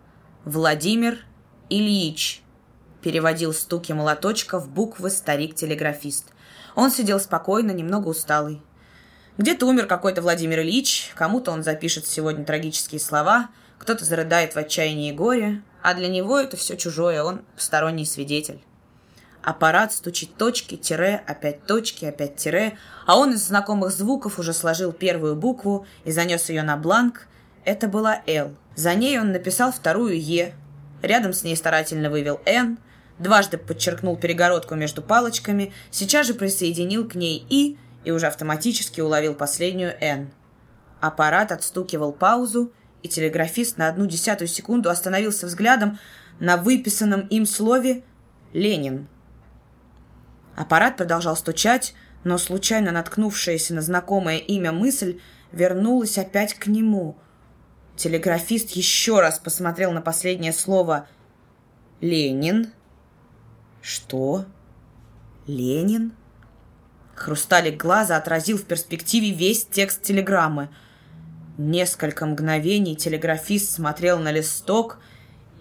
Владимир 0.45 1.25
Ильич. 1.69 2.41
Переводил 3.01 3.53
стуки 3.53 3.91
молоточка 3.91 4.59
в 4.59 4.69
буквы 4.69 5.09
старик-телеграфист. 5.09 6.31
Он 6.75 6.91
сидел 6.91 7.19
спокойно, 7.19 7.71
немного 7.71 8.07
усталый. 8.07 8.61
Где-то 9.37 9.65
умер 9.65 9.87
какой-то 9.87 10.21
Владимир 10.21 10.61
Ильич, 10.61 11.11
кому-то 11.13 11.51
он 11.51 11.61
запишет 11.61 12.07
сегодня 12.07 12.45
трагические 12.45 13.01
слова, 13.01 13.49
кто-то 13.77 14.05
зарыдает 14.05 14.55
в 14.55 14.57
отчаянии 14.57 15.09
и 15.09 15.13
горе, 15.13 15.61
а 15.81 15.93
для 15.93 16.07
него 16.07 16.39
это 16.39 16.55
все 16.55 16.77
чужое, 16.77 17.21
он 17.21 17.41
посторонний 17.55 18.05
свидетель. 18.05 18.61
Аппарат 19.43 19.91
стучит 19.91 20.37
точки, 20.37 20.77
тире, 20.77 21.21
опять 21.27 21.65
точки, 21.65 22.05
опять 22.05 22.37
тире, 22.37 22.77
а 23.05 23.17
он 23.17 23.33
из 23.33 23.45
знакомых 23.45 23.91
звуков 23.91 24.39
уже 24.39 24.53
сложил 24.53 24.93
первую 24.93 25.35
букву 25.35 25.85
и 26.05 26.11
занес 26.11 26.49
ее 26.49 26.63
на 26.63 26.77
бланк. 26.77 27.27
Это 27.65 27.87
была 27.87 28.21
«Л». 28.25 28.55
За 28.75 28.95
ней 28.95 29.19
он 29.19 29.33
написал 29.33 29.71
вторую 29.71 30.19
«Е». 30.19 30.55
Рядом 31.01 31.33
с 31.33 31.43
ней 31.43 31.55
старательно 31.57 32.09
вывел 32.09 32.39
«Н», 32.45 32.79
дважды 33.19 33.57
подчеркнул 33.57 34.15
перегородку 34.15 34.75
между 34.75 35.01
палочками, 35.01 35.73
сейчас 35.91 36.25
же 36.25 36.33
присоединил 36.33 37.07
к 37.07 37.15
ней 37.15 37.45
«И» 37.49 37.77
и 38.05 38.11
уже 38.11 38.27
автоматически 38.27 39.01
уловил 39.01 39.33
последнюю 39.33 39.95
«Н». 39.99 40.31
Аппарат 41.01 41.51
отстукивал 41.51 42.13
паузу, 42.13 42.71
и 43.03 43.07
телеграфист 43.07 43.77
на 43.77 43.87
одну 43.87 44.05
десятую 44.05 44.47
секунду 44.47 44.89
остановился 44.89 45.45
взглядом 45.45 45.99
на 46.39 46.57
выписанном 46.57 47.21
им 47.27 47.45
слове 47.45 48.03
«Ленин». 48.53 49.07
Аппарат 50.55 50.97
продолжал 50.97 51.35
стучать, 51.35 51.93
но 52.23 52.37
случайно 52.37 52.91
наткнувшаяся 52.91 53.73
на 53.73 53.81
знакомое 53.81 54.37
имя 54.37 54.71
мысль 54.71 55.19
вернулась 55.51 56.17
опять 56.17 56.53
к 56.53 56.67
нему. 56.67 57.17
Телеграфист 57.95 58.71
еще 58.71 59.19
раз 59.19 59.39
посмотрел 59.39 59.91
на 59.91 60.01
последнее 60.01 60.53
слово 60.53 61.07
«Ленин». 62.01 62.71
«Что? 63.81 64.45
Ленин?» 65.45 66.13
Хрусталик 67.15 67.77
глаза 67.77 68.17
отразил 68.17 68.57
в 68.57 68.65
перспективе 68.65 69.31
весь 69.31 69.65
текст 69.65 70.03
телеграммы. 70.03 70.69
Несколько 71.57 72.25
мгновений 72.25 72.95
телеграфист 72.95 73.73
смотрел 73.73 74.19
на 74.19 74.31
листок, 74.31 74.99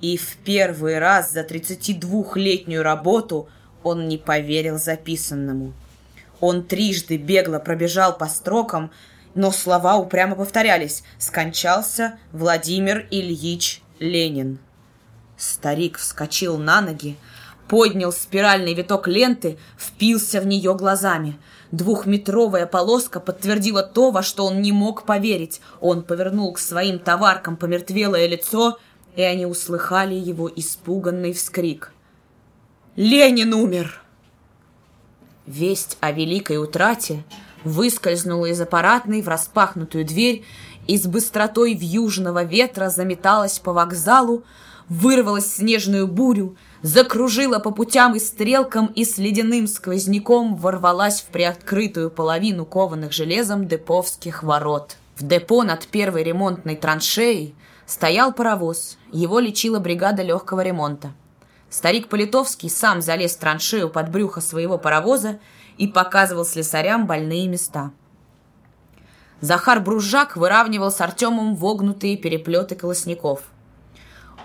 и 0.00 0.16
в 0.16 0.36
первый 0.38 0.98
раз 0.98 1.32
за 1.32 1.40
32-летнюю 1.40 2.82
работу– 2.82 3.48
он 3.84 4.08
не 4.08 4.18
поверил 4.18 4.78
записанному. 4.78 5.72
Он 6.40 6.64
трижды 6.64 7.16
бегло 7.16 7.58
пробежал 7.58 8.16
по 8.16 8.26
строкам, 8.26 8.90
но 9.34 9.52
слова 9.52 9.96
упрямо 9.96 10.34
повторялись. 10.34 11.04
Скончался 11.18 12.18
Владимир 12.32 13.06
Ильич 13.10 13.82
Ленин. 14.00 14.58
Старик 15.36 15.98
вскочил 15.98 16.58
на 16.58 16.80
ноги, 16.80 17.16
поднял 17.68 18.12
спиральный 18.12 18.74
виток 18.74 19.08
ленты, 19.08 19.58
впился 19.78 20.40
в 20.40 20.46
нее 20.46 20.74
глазами. 20.74 21.38
Двухметровая 21.72 22.66
полоска 22.66 23.20
подтвердила 23.20 23.82
то, 23.82 24.10
во 24.10 24.22
что 24.22 24.46
он 24.46 24.62
не 24.62 24.72
мог 24.72 25.04
поверить. 25.04 25.60
Он 25.80 26.02
повернул 26.02 26.52
к 26.52 26.58
своим 26.58 26.98
товаркам 26.98 27.56
помертвелое 27.56 28.26
лицо, 28.26 28.78
и 29.16 29.22
они 29.22 29.46
услыхали 29.46 30.14
его 30.14 30.50
испуганный 30.54 31.32
вскрик. 31.32 31.92
Ленин 32.96 33.52
умер!» 33.52 34.00
Весть 35.46 35.98
о 36.00 36.12
великой 36.12 36.58
утрате 36.58 37.24
выскользнула 37.64 38.46
из 38.46 38.60
аппаратной 38.60 39.20
в 39.20 39.26
распахнутую 39.26 40.04
дверь 40.04 40.44
и 40.86 40.96
с 40.96 41.06
быстротой 41.06 41.74
вьюжного 41.74 42.44
ветра 42.44 42.90
заметалась 42.90 43.58
по 43.58 43.72
вокзалу, 43.72 44.44
вырвалась 44.88 45.46
в 45.46 45.56
снежную 45.56 46.06
бурю, 46.06 46.56
закружила 46.84 47.60
по 47.60 47.70
путям 47.70 48.14
и 48.14 48.18
стрелкам 48.18 48.88
и 48.88 49.06
с 49.06 49.16
ледяным 49.16 49.66
сквозняком 49.66 50.54
ворвалась 50.54 51.22
в 51.22 51.24
приоткрытую 51.28 52.10
половину 52.10 52.66
кованых 52.66 53.10
железом 53.10 53.66
деповских 53.66 54.42
ворот. 54.42 54.98
В 55.16 55.26
депо 55.26 55.62
над 55.62 55.86
первой 55.86 56.24
ремонтной 56.24 56.76
траншеей 56.76 57.54
стоял 57.86 58.34
паровоз, 58.34 58.98
его 59.10 59.38
лечила 59.38 59.78
бригада 59.78 60.22
легкого 60.22 60.60
ремонта. 60.60 61.12
Старик 61.70 62.08
Политовский 62.08 62.68
сам 62.68 63.00
залез 63.00 63.34
в 63.34 63.38
траншею 63.38 63.88
под 63.88 64.10
брюхо 64.10 64.42
своего 64.42 64.76
паровоза 64.76 65.38
и 65.78 65.88
показывал 65.88 66.44
слесарям 66.44 67.06
больные 67.06 67.48
места. 67.48 67.92
Захар 69.40 69.80
Бружак 69.80 70.36
выравнивал 70.36 70.90
с 70.90 71.00
Артемом 71.00 71.56
вогнутые 71.56 72.18
переплеты 72.18 72.74
колосников. 72.74 73.40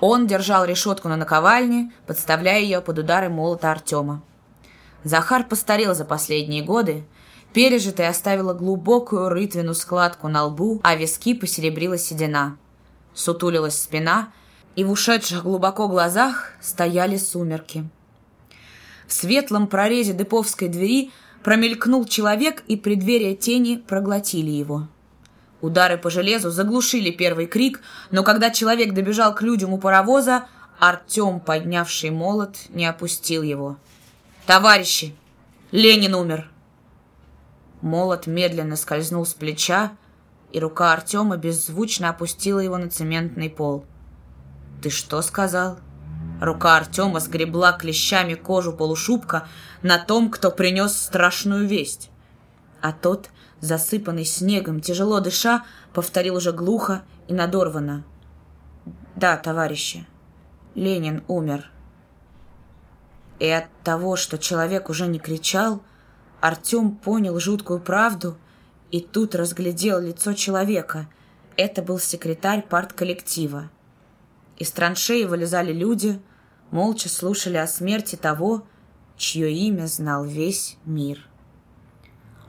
Он 0.02 0.28
держал 0.28 0.66
решетку 0.66 1.10
на 1.10 1.18
наковальне, 1.18 1.92
подставляя 2.08 2.60
ее 2.60 2.82
под 2.82 3.00
удары 3.00 3.30
молота 3.30 3.72
Артема. 3.72 4.24
Захар 5.04 5.44
постарел 5.44 5.94
за 5.94 6.06
последние 6.06 6.64
годы, 6.64 7.04
пережитая 7.54 8.10
оставила 8.10 8.54
глубокую 8.54 9.30
рытвину 9.30 9.74
складку 9.74 10.28
на 10.28 10.46
лбу, 10.46 10.80
а 10.84 10.96
виски 10.96 11.34
посеребрила 11.34 11.98
седина. 11.98 12.58
Сутулилась 13.14 13.82
спина, 13.82 14.32
и 14.76 14.84
в 14.84 14.92
ушедших 14.92 15.44
глубоко 15.44 15.88
глазах 15.88 16.54
стояли 16.62 17.18
сумерки. 17.18 17.90
В 19.08 19.14
светлом 19.14 19.68
прорезе 19.68 20.14
деповской 20.14 20.68
двери 20.68 21.12
промелькнул 21.44 22.06
человек, 22.06 22.64
и 22.68 22.78
преддверие 22.78 23.36
тени 23.36 23.78
проглотили 23.78 24.52
его. 24.52 24.88
Удары 25.62 25.98
по 25.98 26.10
железу 26.10 26.52
заглушили 26.52 27.12
первый 27.12 27.46
крик, 27.46 27.82
но 28.12 28.24
когда 28.24 28.50
человек 28.50 28.94
добежал 28.94 29.36
к 29.36 29.42
людям 29.42 29.74
у 29.74 29.78
паровоза, 29.78 30.46
Артем, 30.80 31.42
поднявший 31.42 32.10
молот, 32.10 32.56
не 32.70 32.86
опустил 32.86 33.42
его. 33.42 33.78
«Товарищи! 34.46 35.16
Ленин 35.72 36.16
умер!» 36.16 36.50
Молот 37.82 38.28
медленно 38.28 38.78
скользнул 38.78 39.26
с 39.26 39.34
плеча, 39.34 39.92
и 40.52 40.60
рука 40.60 40.94
Артема 40.94 41.38
беззвучно 41.38 42.10
опустила 42.10 42.60
его 42.60 42.78
на 42.78 42.90
цементный 42.90 43.50
пол. 43.50 43.86
«Ты 44.82 44.90
что 44.90 45.22
сказал?» 45.22 45.80
Рука 46.40 46.78
Артема 46.78 47.20
сгребла 47.20 47.74
клещами 47.74 48.34
кожу 48.34 48.72
полушубка 48.72 49.48
на 49.82 49.98
том, 49.98 50.30
кто 50.30 50.52
принес 50.52 50.98
страшную 50.98 51.68
весть. 51.68 52.10
А 52.82 52.94
тот, 52.94 53.30
засыпанный 53.62 54.26
снегом, 54.26 54.82
тяжело 54.82 55.20
дыша, 55.20 55.66
повторил 55.94 56.36
уже 56.36 56.52
глухо 56.52 57.04
и 57.28 57.34
надорвано. 57.34 58.04
«Да, 59.16 59.38
товарищи, 59.38 60.06
Ленин 60.76 61.24
умер». 61.28 61.70
И 63.40 63.48
от 63.50 63.66
того, 63.84 64.16
что 64.16 64.38
человек 64.38 64.90
уже 64.90 65.08
не 65.08 65.20
кричал, 65.20 65.82
Артем 66.42 66.92
понял 66.96 67.40
жуткую 67.40 67.80
правду 67.80 68.38
и 68.92 69.02
тут 69.02 69.36
разглядел 69.36 70.00
лицо 70.00 70.34
человека. 70.34 71.08
Это 71.56 71.82
был 71.82 72.00
секретарь 72.00 72.66
партколлектива. 72.68 73.70
Из 74.58 74.72
траншеи 74.72 75.24
вылезали 75.24 75.72
люди, 75.72 76.20
молча 76.72 77.10
слушали 77.10 77.58
о 77.58 77.68
смерти 77.68 78.16
того, 78.16 78.66
чье 79.18 79.54
имя 79.54 79.86
знал 79.86 80.26
весь 80.26 80.78
мир. 80.86 81.29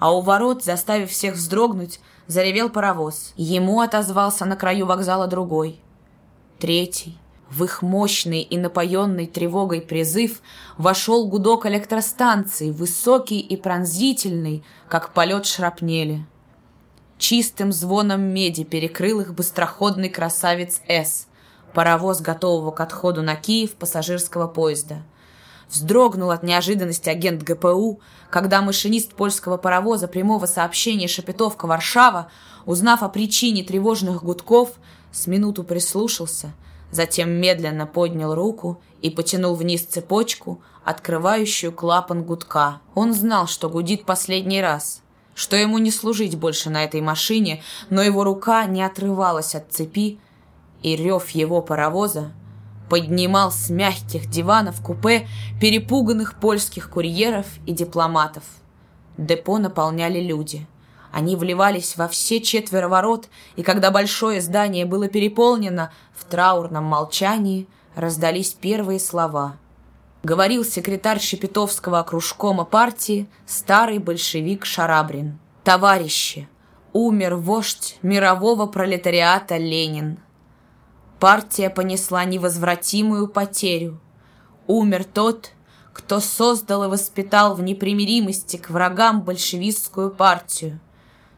А 0.01 0.13
у 0.13 0.23
ворот, 0.23 0.65
заставив 0.65 1.11
всех 1.11 1.35
вздрогнуть, 1.35 2.01
заревел 2.27 2.71
паровоз. 2.71 3.33
Ему 3.37 3.81
отозвался 3.81 4.47
на 4.47 4.57
краю 4.57 4.87
вокзала 4.87 5.27
другой. 5.27 5.79
Третий. 6.59 7.19
В 7.51 7.65
их 7.65 7.83
мощный 7.83 8.41
и 8.41 8.57
напоенный 8.57 9.27
тревогой 9.27 9.83
призыв 9.83 10.41
вошел 10.79 11.27
гудок 11.29 11.67
электростанции, 11.67 12.71
высокий 12.71 13.41
и 13.41 13.57
пронзительный, 13.57 14.65
как 14.89 15.13
полет 15.13 15.45
шрапнели. 15.47 16.25
Чистым 17.19 17.71
звоном 17.71 18.23
меди 18.23 18.65
перекрыл 18.65 19.21
их 19.21 19.35
быстроходный 19.35 20.09
красавец 20.09 20.81
«С», 20.89 21.27
паровоз, 21.75 22.21
готового 22.21 22.71
к 22.71 22.81
отходу 22.81 23.21
на 23.21 23.37
Киев 23.37 23.73
пассажирского 23.75 24.47
поезда. 24.47 25.03
Вздрогнул 25.71 26.33
от 26.33 26.43
неожиданности 26.43 27.09
агент 27.09 27.45
ГПУ, 27.45 28.01
когда 28.29 28.61
машинист 28.61 29.15
польского 29.15 29.57
паровоза 29.57 30.09
прямого 30.09 30.47
сообщения 30.47 31.07
Шепетовка-Варшава, 31.07 32.27
узнав 32.67 33.05
о 33.05 33.09
причине 33.09 33.63
тревожных 33.63 34.25
гудков, 34.25 34.73
с 35.13 35.29
минуту 35.29 35.63
прислушался, 35.63 36.53
затем 36.91 37.31
медленно 37.31 37.87
поднял 37.87 38.35
руку 38.35 38.81
и 39.01 39.11
потянул 39.11 39.55
вниз 39.55 39.83
цепочку, 39.83 40.61
открывающую 40.85 41.73
клапан 41.73 42.25
гудка. 42.25 42.81
Он 42.97 43.15
знал, 43.15 43.47
что 43.47 43.71
гудит 43.71 44.05
последний 44.05 44.61
раз, 44.61 45.03
что 45.37 45.55
ему 45.55 45.79
не 45.79 45.93
служить 45.93 46.37
больше 46.37 46.69
на 46.71 46.83
этой 46.83 47.01
машине, 47.01 47.63
но 47.91 48.03
его 48.03 48.25
рука 48.25 48.65
не 48.67 48.83
отрывалась 48.83 49.55
от 49.55 49.71
цепи, 49.71 50.19
и 50.83 50.97
рев 50.97 51.29
его 51.31 51.63
паровоза 51.63 52.33
поднимал 52.91 53.53
с 53.53 53.71
мягких 53.71 54.29
диванов 54.29 54.83
купе 54.83 55.29
перепуганных 55.61 56.35
польских 56.35 56.91
курьеров 56.91 57.47
и 57.65 57.73
дипломатов. 57.73 58.43
Депо 59.17 59.59
наполняли 59.59 60.21
люди. 60.21 60.67
Они 61.13 61.37
вливались 61.37 61.97
во 61.97 62.09
все 62.09 62.41
четверо 62.41 62.89
ворот, 62.89 63.29
и 63.57 63.63
когда 63.63 63.91
большое 63.91 64.41
здание 64.41 64.85
было 64.87 65.09
переполнено, 65.09 65.93
в 66.15 66.25
траурном 66.25 66.85
молчании 66.85 67.69
раздались 67.95 68.53
первые 68.53 68.99
слова. 68.99 69.57
Говорил 70.23 70.65
секретарь 70.65 71.21
Шепетовского 71.21 72.01
окружкома 72.01 72.65
партии 72.65 73.29
старый 73.47 73.99
большевик 73.99 74.65
Шарабрин. 74.65 75.39
«Товарищи, 75.65 76.49
умер 76.93 77.37
вождь 77.37 77.99
мирового 78.03 78.67
пролетариата 78.67 79.57
Ленин. 79.57 80.19
Партия 81.21 81.69
понесла 81.69 82.25
невозвратимую 82.25 83.29
потерю. 83.29 84.01
Умер 84.67 85.05
тот, 85.05 85.51
кто 85.93 86.19
создал 86.19 86.85
и 86.85 86.89
воспитал 86.89 87.55
в 87.55 87.63
непримиримости 87.63 88.57
к 88.57 88.71
врагам 88.71 89.21
большевистскую 89.21 90.11
партию. 90.11 90.81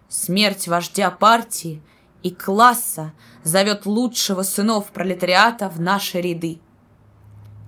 Смерть 0.09 0.69
вождя 0.69 1.11
партии 1.11 1.83
и 2.23 2.31
класса 2.31 3.13
зовет 3.43 3.85
лучшего 3.85 4.45
сынов 4.45 4.93
пролетариата 4.93 5.69
в 5.69 5.81
наши 5.81 6.21
ряды. 6.21 6.61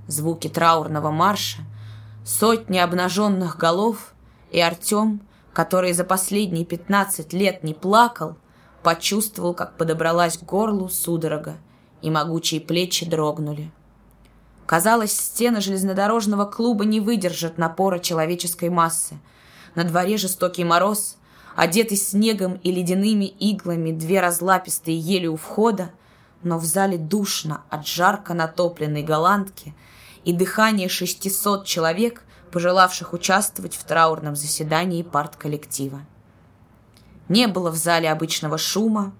Звуки 0.07 0.49
траурного 0.49 1.11
марша, 1.11 1.63
сотни 2.25 2.79
обнаженных 2.79 3.57
голов, 3.57 4.15
и 4.53 4.61
Артем, 4.61 5.21
который 5.53 5.93
за 5.93 6.05
последние 6.05 6.65
пятнадцать 6.65 7.33
лет 7.33 7.65
не 7.65 7.75
плакал, 7.75 8.37
почувствовал, 8.85 9.53
как 9.53 9.77
подобралась 9.77 10.39
к 10.39 10.45
горлу 10.45 10.89
судорога 10.89 11.57
и 12.05 12.11
могучие 12.11 12.61
плечи 12.61 13.09
дрогнули. 13.09 13.71
Казалось, 14.67 15.19
стены 15.19 15.63
железнодорожного 15.63 16.45
клуба 16.45 16.85
не 16.85 17.01
выдержат 17.01 17.57
напора 17.57 17.99
человеческой 17.99 18.69
массы. 18.69 19.19
На 19.75 19.85
дворе 19.85 20.19
жестокий 20.19 20.65
мороз, 20.65 21.17
одетый 21.57 21.97
снегом 21.97 22.61
и 22.63 22.71
ледяными 22.71 23.25
иглами 23.25 23.91
две 23.91 24.21
разлапистые 24.21 24.99
ели 24.99 25.27
у 25.27 25.37
входа, 25.37 25.93
но 26.43 26.59
в 26.59 26.65
зале 26.67 26.99
душно 26.99 27.63
от 27.71 27.87
жарко 27.87 28.35
натопленной 28.35 29.03
голландки 29.03 29.75
и 30.27 30.35
дыхание 30.35 30.91
шестисот 30.91 31.65
человек, 31.65 32.23
пожелавших 32.53 33.15
участвовать 33.15 33.77
в 33.77 33.85
траурном 33.85 34.37
заседании 34.37 35.03
партколлектива. 35.03 36.03
Не 37.31 37.47
было 37.47 37.71
в 37.71 37.77
зале 37.77 38.13
обычного 38.13 38.59
шума, 38.59 39.15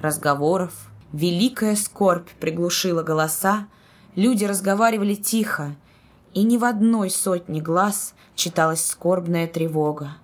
разговоров, 0.00 0.72
Великая 1.14 1.76
скорбь 1.76 2.28
приглушила 2.40 3.04
голоса, 3.04 3.68
люди 4.16 4.44
разговаривали 4.44 5.14
тихо, 5.14 5.76
и 6.32 6.42
ни 6.42 6.56
в 6.56 6.64
одной 6.64 7.08
сотне 7.08 7.60
глаз 7.60 8.14
читалась 8.34 8.84
скорбная 8.84 9.46
тревога. 9.46 10.16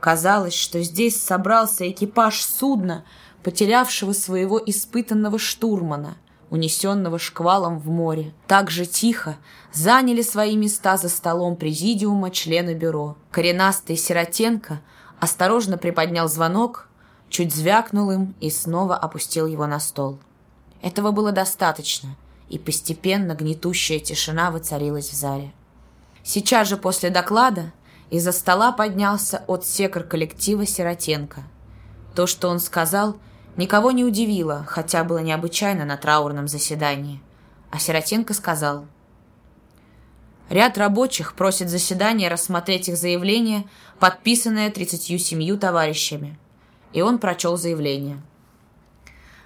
Казалось, 0.00 0.54
что 0.54 0.82
здесь 0.82 1.22
собрался 1.22 1.88
экипаж 1.88 2.42
судна, 2.42 3.04
потерявшего 3.44 4.12
своего 4.14 4.60
испытанного 4.66 5.38
штурмана, 5.38 6.16
унесенного 6.50 7.20
шквалом 7.20 7.78
в 7.78 7.86
море. 7.86 8.34
Так 8.48 8.68
же 8.68 8.84
тихо 8.84 9.36
заняли 9.72 10.22
свои 10.22 10.56
места 10.56 10.96
за 10.96 11.08
столом 11.08 11.54
президиума 11.54 12.32
члены 12.32 12.74
бюро. 12.74 13.16
Коренастый 13.30 13.96
Сиротенко 13.96 14.80
осторожно 15.20 15.78
приподнял 15.78 16.28
звонок, 16.28 16.88
чуть 17.28 17.54
звякнул 17.54 18.10
им 18.10 18.34
и 18.40 18.50
снова 18.50 18.96
опустил 18.96 19.46
его 19.46 19.68
на 19.68 19.78
стол. 19.78 20.18
Этого 20.82 21.12
было 21.12 21.30
достаточно, 21.30 22.16
и 22.48 22.58
постепенно 22.58 23.34
гнетущая 23.34 24.00
тишина 24.00 24.50
воцарилась 24.50 25.10
в 25.10 25.14
зале. 25.14 25.52
Сейчас 26.24 26.68
же 26.68 26.76
после 26.76 27.08
доклада 27.08 27.72
из-за 28.10 28.32
стола 28.32 28.72
поднялся 28.72 29.44
отсекор 29.46 30.02
коллектива 30.02 30.66
Сиротенко. 30.66 31.44
То, 32.14 32.26
что 32.26 32.48
он 32.48 32.58
сказал, 32.58 33.16
никого 33.56 33.92
не 33.92 34.04
удивило, 34.04 34.64
хотя 34.68 35.04
было 35.04 35.18
необычайно 35.18 35.84
на 35.84 35.96
траурном 35.96 36.48
заседании. 36.48 37.22
А 37.70 37.78
Сиротенко 37.78 38.34
сказал, 38.34 38.86
Ряд 40.50 40.76
рабочих 40.76 41.34
просит 41.34 41.70
заседание 41.70 42.28
рассмотреть 42.28 42.88
их 42.88 42.98
заявление, 42.98 43.64
подписанное 43.98 44.70
37 44.70 45.58
товарищами. 45.58 46.38
И 46.92 47.00
он 47.00 47.18
прочел 47.18 47.56
заявление– 47.56 48.20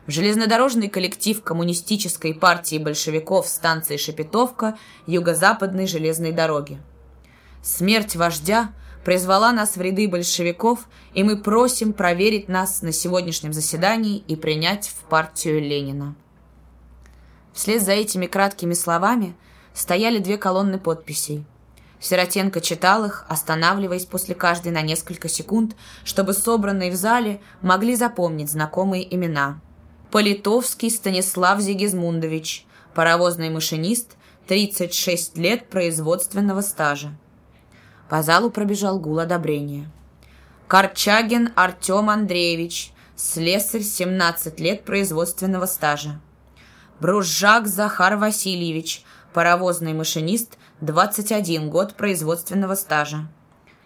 в 0.07 0.11
железнодорожный 0.11 0.89
коллектив 0.89 1.43
Коммунистической 1.43 2.35
партии 2.35 2.79
большевиков 2.79 3.47
станции 3.49 3.97
Шепетовка 3.97 4.79
Юго-Западной 5.07 5.87
железной 5.87 6.33
дороги. 6.33 6.79
Смерть 7.63 8.15
вождя 8.15 8.73
призвала 9.05 9.53
нас 9.53 9.77
в 9.77 9.81
ряды 9.81 10.09
большевиков, 10.09 10.89
и 11.15 11.25
мы 11.25 11.37
просим 11.37 11.93
проверить 11.93 12.49
нас 12.49 12.83
на 12.83 12.93
сегодняшнем 12.93 13.53
заседании 13.53 14.19
и 14.19 14.37
принять 14.37 14.89
в 14.89 15.09
партию 15.09 15.61
Ленина. 15.61 16.15
Вслед 17.53 17.83
за 17.83 17.93
этими 17.93 18.27
краткими 18.27 18.75
словами 18.75 19.35
стояли 19.75 20.19
две 20.19 20.39
колонны 20.39 20.79
подписей. 20.79 21.45
Сиротенко 21.99 22.61
читал 22.61 23.07
их, 23.07 23.25
останавливаясь 23.29 24.05
после 24.05 24.35
каждой 24.35 24.71
на 24.71 24.83
несколько 24.83 25.29
секунд, 25.29 25.75
чтобы 26.05 26.35
собранные 26.35 26.93
в 26.93 26.95
зале 26.95 27.41
могли 27.63 27.97
запомнить 27.97 28.51
знакомые 28.51 29.13
имена– 29.13 29.61
Политовский 30.17 30.91
Станислав 30.91 31.61
Зигизмундович, 31.61 32.65
паровозный 32.95 33.51
машинист, 33.51 34.17
36 34.49 35.37
лет 35.37 35.69
производственного 35.69 36.63
стажа. 36.63 37.11
По 38.09 38.23
залу 38.23 38.49
пробежал 38.49 38.99
гул 38.99 39.19
одобрения. 39.19 39.91
Корчагин 40.69 41.53
Артем 41.55 42.09
Андреевич, 42.09 42.95
слесарь, 43.15 43.83
17 43.83 44.59
лет 44.59 44.87
производственного 44.87 45.67
стажа. 45.67 46.19
Бружжак 46.99 47.67
Захар 47.67 48.17
Васильевич, 48.17 49.05
паровозный 49.35 49.93
машинист, 49.93 50.57
21 50.81 51.69
год 51.69 51.93
производственного 51.93 52.75
стажа. 52.75 53.29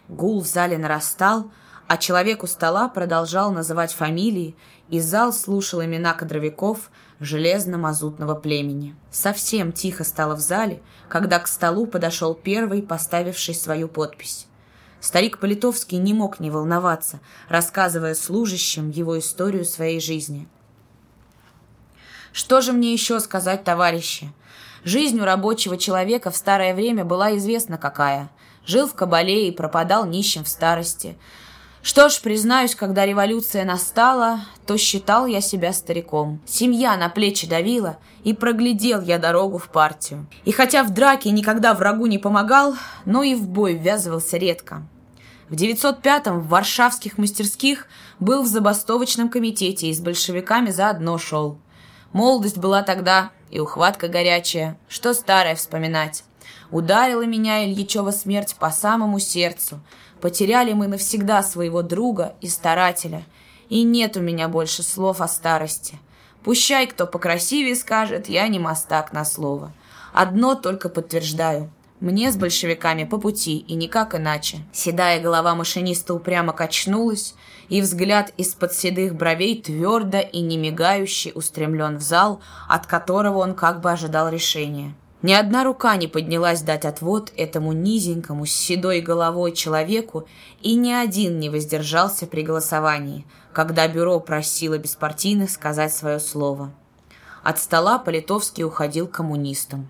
Гул 0.08 0.42
в 0.42 0.46
зале 0.46 0.78
нарастал, 0.78 1.50
а 1.88 1.96
человек 1.96 2.44
у 2.44 2.46
стола 2.46 2.88
продолжал 2.88 3.50
называть 3.50 3.92
фамилии, 3.92 4.54
и 4.90 5.00
зал 5.00 5.32
слушал 5.32 5.82
имена 5.84 6.14
кадровиков 6.14 6.90
железно-мазутного 7.20 8.34
племени. 8.34 8.96
Совсем 9.10 9.72
тихо 9.72 10.04
стало 10.04 10.34
в 10.34 10.40
зале, 10.40 10.80
когда 11.08 11.38
к 11.38 11.48
столу 11.48 11.86
подошел 11.86 12.34
первый, 12.34 12.82
поставивший 12.82 13.54
свою 13.54 13.88
подпись. 13.88 14.46
Старик 15.00 15.38
Политовский 15.38 15.98
не 15.98 16.12
мог 16.12 16.40
не 16.40 16.50
волноваться, 16.50 17.20
рассказывая 17.48 18.14
служащим 18.14 18.90
его 18.90 19.18
историю 19.18 19.64
своей 19.64 20.00
жизни. 20.00 20.48
«Что 22.32 22.60
же 22.60 22.72
мне 22.72 22.92
еще 22.92 23.18
сказать, 23.20 23.64
товарищи? 23.64 24.32
Жизнь 24.84 25.18
у 25.20 25.24
рабочего 25.24 25.76
человека 25.76 26.30
в 26.30 26.36
старое 26.36 26.74
время 26.74 27.04
была 27.04 27.36
известна 27.36 27.76
какая. 27.76 28.30
Жил 28.64 28.86
в 28.86 28.94
кабале 28.94 29.48
и 29.48 29.52
пропадал 29.52 30.06
нищим 30.06 30.44
в 30.44 30.48
старости. 30.48 31.18
Что 31.82 32.10
ж, 32.10 32.20
признаюсь, 32.20 32.74
когда 32.74 33.06
революция 33.06 33.64
настала, 33.64 34.40
то 34.66 34.76
считал 34.76 35.26
я 35.26 35.40
себя 35.40 35.72
стариком. 35.72 36.40
Семья 36.44 36.96
на 36.98 37.08
плечи 37.08 37.46
давила, 37.48 37.98
и 38.22 38.34
проглядел 38.34 39.00
я 39.00 39.18
дорогу 39.18 39.56
в 39.56 39.70
партию. 39.70 40.26
И 40.44 40.52
хотя 40.52 40.82
в 40.84 40.90
драке 40.90 41.30
никогда 41.30 41.72
врагу 41.72 42.04
не 42.04 42.18
помогал, 42.18 42.74
но 43.06 43.22
и 43.22 43.34
в 43.34 43.48
бой 43.48 43.74
ввязывался 43.74 44.36
редко. 44.36 44.82
В 45.48 45.54
905-м 45.54 46.40
в 46.40 46.48
варшавских 46.48 47.16
мастерских 47.16 47.86
был 48.18 48.42
в 48.42 48.46
забастовочном 48.46 49.30
комитете 49.30 49.88
и 49.88 49.94
с 49.94 50.00
большевиками 50.00 50.70
заодно 50.70 51.16
шел. 51.16 51.58
Молодость 52.12 52.58
была 52.58 52.82
тогда 52.82 53.30
и 53.50 53.58
ухватка 53.58 54.08
горячая, 54.08 54.78
что 54.86 55.14
старое 55.14 55.54
вспоминать. 55.54 56.24
Ударила 56.70 57.22
меня 57.22 57.64
Ильичева 57.64 58.12
смерть 58.12 58.54
по 58.58 58.70
самому 58.70 59.18
сердцу. 59.18 59.80
Потеряли 60.20 60.72
мы 60.72 60.86
навсегда 60.86 61.42
своего 61.42 61.82
друга 61.82 62.34
и 62.40 62.48
старателя. 62.48 63.24
И 63.68 63.82
нет 63.82 64.16
у 64.16 64.20
меня 64.20 64.48
больше 64.48 64.82
слов 64.82 65.20
о 65.20 65.28
старости. 65.28 65.98
Пущай, 66.42 66.86
кто 66.86 67.06
покрасивее 67.06 67.76
скажет, 67.76 68.28
я 68.28 68.48
не 68.48 68.58
мастак 68.58 69.12
на 69.12 69.24
слово. 69.24 69.72
Одно 70.12 70.54
только 70.54 70.88
подтверждаю. 70.88 71.70
Мне 72.00 72.32
с 72.32 72.36
большевиками 72.36 73.04
по 73.04 73.18
пути, 73.18 73.58
и 73.58 73.74
никак 73.74 74.14
иначе. 74.14 74.60
Седая 74.72 75.20
голова 75.20 75.54
машиниста 75.54 76.14
упрямо 76.14 76.54
качнулась, 76.54 77.34
и 77.68 77.82
взгляд 77.82 78.32
из-под 78.38 78.72
седых 78.72 79.14
бровей 79.14 79.60
твердо 79.60 80.18
и 80.18 80.40
немигающе 80.40 81.32
устремлен 81.34 81.98
в 81.98 82.00
зал, 82.00 82.40
от 82.68 82.86
которого 82.86 83.38
он 83.38 83.54
как 83.54 83.82
бы 83.82 83.92
ожидал 83.92 84.30
решения. 84.30 84.94
Ни 85.22 85.32
одна 85.32 85.64
рука 85.64 85.96
не 85.96 86.06
поднялась 86.06 86.62
дать 86.62 86.86
отвод 86.86 87.32
этому 87.36 87.72
низенькому, 87.72 88.46
с 88.46 88.52
седой 88.52 89.02
головой 89.02 89.52
человеку, 89.52 90.26
и 90.62 90.74
ни 90.76 90.92
один 90.92 91.38
не 91.38 91.50
воздержался 91.50 92.26
при 92.26 92.42
голосовании, 92.42 93.26
когда 93.52 93.86
бюро 93.86 94.18
просило 94.20 94.78
беспартийных 94.78 95.50
сказать 95.50 95.92
свое 95.92 96.20
слово. 96.20 96.72
От 97.42 97.58
стола 97.58 97.98
Политовский 97.98 98.64
уходил 98.64 99.06
коммунистом. 99.06 99.88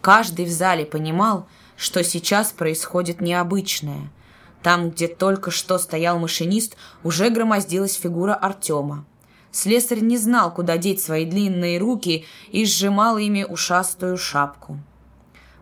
Каждый 0.00 0.46
в 0.46 0.50
зале 0.50 0.86
понимал, 0.86 1.46
что 1.76 2.02
сейчас 2.02 2.52
происходит 2.52 3.20
необычное. 3.20 4.10
Там, 4.62 4.90
где 4.90 5.08
только 5.08 5.50
что 5.50 5.78
стоял 5.78 6.18
машинист, 6.18 6.76
уже 7.02 7.28
громоздилась 7.28 7.94
фигура 7.94 8.34
Артема. 8.34 9.04
Слесарь 9.52 10.00
не 10.00 10.16
знал, 10.16 10.52
куда 10.54 10.76
деть 10.76 11.02
свои 11.02 11.24
длинные 11.24 11.78
руки 11.78 12.24
и 12.50 12.64
сжимал 12.64 13.18
ими 13.18 13.44
ушастую 13.44 14.16
шапку. 14.16 14.78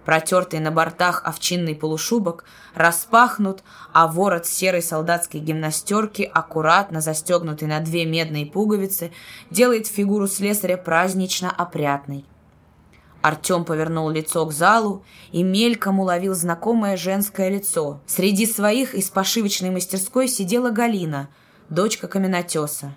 Протертый 0.05 0.61
на 0.61 0.71
бортах 0.71 1.23
овчинный 1.25 1.75
полушубок 1.75 2.45
распахнут, 2.75 3.63
а 3.93 4.07
ворот 4.07 4.47
серой 4.47 4.81
солдатской 4.81 5.41
гимнастерки, 5.41 6.23
аккуратно 6.23 7.03
застегнутый 7.03 7.69
на 7.69 7.81
две 7.81 8.07
медные 8.07 8.47
пуговицы, 8.47 9.13
делает 9.51 9.87
фигуру 9.87 10.27
слесаря 10.27 10.79
празднично 10.79 11.51
опрятной. 11.51 12.25
Артем 13.21 13.67
повернул 13.67 14.09
лицо 14.09 14.47
к 14.47 14.53
залу 14.53 15.05
и 15.33 15.43
мельком 15.43 16.01
уловил 16.01 16.35
знакомое 16.35 16.97
женское 16.97 17.51
лицо. 17.51 18.01
Среди 18.07 18.47
своих 18.47 18.95
из 18.95 19.11
пошивочной 19.11 19.69
мастерской 19.69 20.29
сидела 20.29 20.71
Галина, 20.71 21.29
дочка 21.69 22.09
каменотеса. 22.09 22.95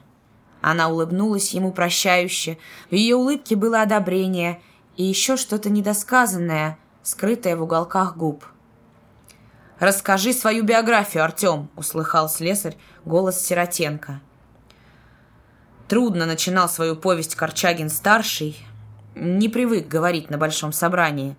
Она 0.61 0.89
улыбнулась 0.89 1.53
ему 1.53 1.71
прощающе. 1.71 2.57
В 2.89 2.95
ее 2.95 3.15
улыбке 3.15 3.55
было 3.55 3.81
одобрение 3.81 4.61
и 4.95 5.03
еще 5.03 5.35
что-то 5.35 5.69
недосказанное, 5.69 6.77
скрытое 7.01 7.57
в 7.57 7.63
уголках 7.63 8.15
губ. 8.15 8.45
«Расскажи 9.79 10.31
свою 10.31 10.63
биографию, 10.63 11.23
Артем!»— 11.23 11.69
услыхал 11.75 12.29
слесарь 12.29 12.77
голос 13.03 13.41
Сиротенко. 13.41 14.21
Трудно 15.87 16.27
начинал 16.27 16.69
свою 16.69 16.95
повесть 16.95 17.35
Корчагин-старший. 17.35 18.55
Не 19.15 19.49
привык 19.49 19.87
говорить 19.87 20.29
на 20.29 20.37
большом 20.37 20.71
собрании. 20.71 21.35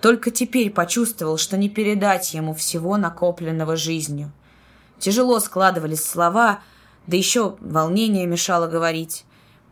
Только 0.00 0.30
теперь 0.30 0.70
почувствовал, 0.70 1.36
что 1.36 1.58
не 1.58 1.68
передать 1.68 2.32
ему 2.32 2.54
всего 2.54 2.96
накопленного 2.96 3.76
жизнью. 3.76 4.30
Тяжело 5.00 5.40
складывались 5.40 6.04
слова— 6.04 6.60
да 7.10 7.16
еще 7.16 7.56
волнение 7.58 8.24
мешало 8.24 8.68
говорить. 8.68 9.24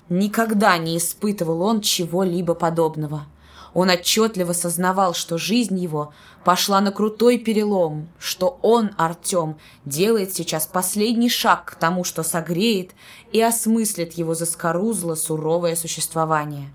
Никогда 0.08 0.76
не 0.76 0.96
испытывал 0.96 1.62
он 1.62 1.82
чего-либо 1.82 2.54
подобного. 2.54 3.26
Он 3.74 3.90
отчетливо 3.90 4.52
сознавал, 4.52 5.14
что 5.14 5.38
жизнь 5.38 5.78
его 5.78 6.12
пошла 6.42 6.80
на 6.80 6.90
крутой 6.90 7.38
перелом, 7.38 8.08
что 8.18 8.58
он, 8.62 8.90
Артем, 8.98 9.56
делает 9.84 10.34
сейчас 10.34 10.66
последний 10.66 11.28
шаг 11.28 11.64
к 11.66 11.74
тому, 11.76 12.02
что 12.02 12.24
согреет 12.24 12.90
и 13.30 13.40
осмыслит 13.40 14.14
его 14.14 14.34
заскорузло 14.34 15.14
суровое 15.14 15.76
существование. 15.76 16.70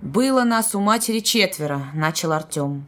«Было 0.00 0.44
нас 0.44 0.74
у 0.74 0.80
матери 0.80 1.20
четверо»,— 1.20 1.88
начал 1.94 2.32
Артем. 2.32 2.86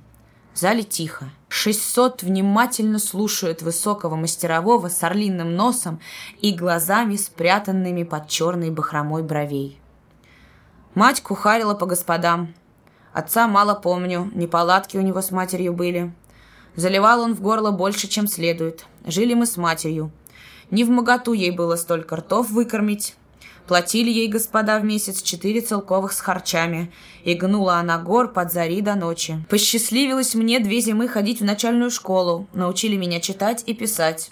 В 0.55 0.59
зале 0.59 0.85
тихо. 0.85 1.29
Шестьсот 1.57 2.25
внимательно 2.25 2.99
слушают 2.99 3.63
высокого 3.63 4.17
мастерового 4.17 4.89
с 4.89 5.01
орлиным 5.05 5.55
носом 5.55 6.01
и 6.41 6.53
глазами, 6.53 7.15
спрятанными 7.15 8.03
под 8.03 8.29
черной 8.29 8.71
бахромой 8.71 9.23
бровей. 9.23 9.79
Мать 10.97 11.23
кухарила 11.23 11.75
по 11.75 11.87
господам. 11.87 12.53
Отца 13.13 13.47
мало 13.47 13.77
помню, 13.77 14.33
неполадки 14.35 14.97
у 14.97 15.01
него 15.01 15.23
с 15.23 15.31
матерью 15.31 15.75
были. 15.75 16.13
Заливал 16.75 17.21
он 17.21 17.35
в 17.35 17.41
горло 17.41 17.71
больше, 17.71 18.09
чем 18.09 18.27
следует. 18.27 18.85
Жили 19.07 19.35
мы 19.35 19.47
с 19.47 19.57
матерью. 19.57 20.11
Не 20.73 20.83
в 20.83 20.91
моготу 20.91 21.35
ей 21.35 21.53
было 21.53 21.77
столько 21.77 22.17
ртов 22.17 22.51
выкормить. 22.51 23.15
Платили 23.67 24.11
ей 24.11 24.29
господа 24.29 24.79
в 24.79 24.85
месяц 24.85 25.23
четыре 25.23 25.61
целковых 25.61 26.13
с 26.13 26.21
харчами, 26.21 26.93
и 27.25 27.35
гнула 27.35 27.77
она 27.77 27.99
гор 27.99 28.33
под 28.33 28.53
зари 28.53 28.83
до 28.83 28.95
ночи. 28.95 29.43
Посчастливилось 29.49 30.35
мне 30.35 30.61
две 30.61 30.81
зимы 30.81 31.09
ходить 31.09 31.41
в 31.41 31.45
начальную 31.45 31.91
школу, 31.91 32.47
научили 32.53 32.97
меня 32.97 33.21
читать 33.21 33.63
и 33.67 33.73
писать. 33.73 34.31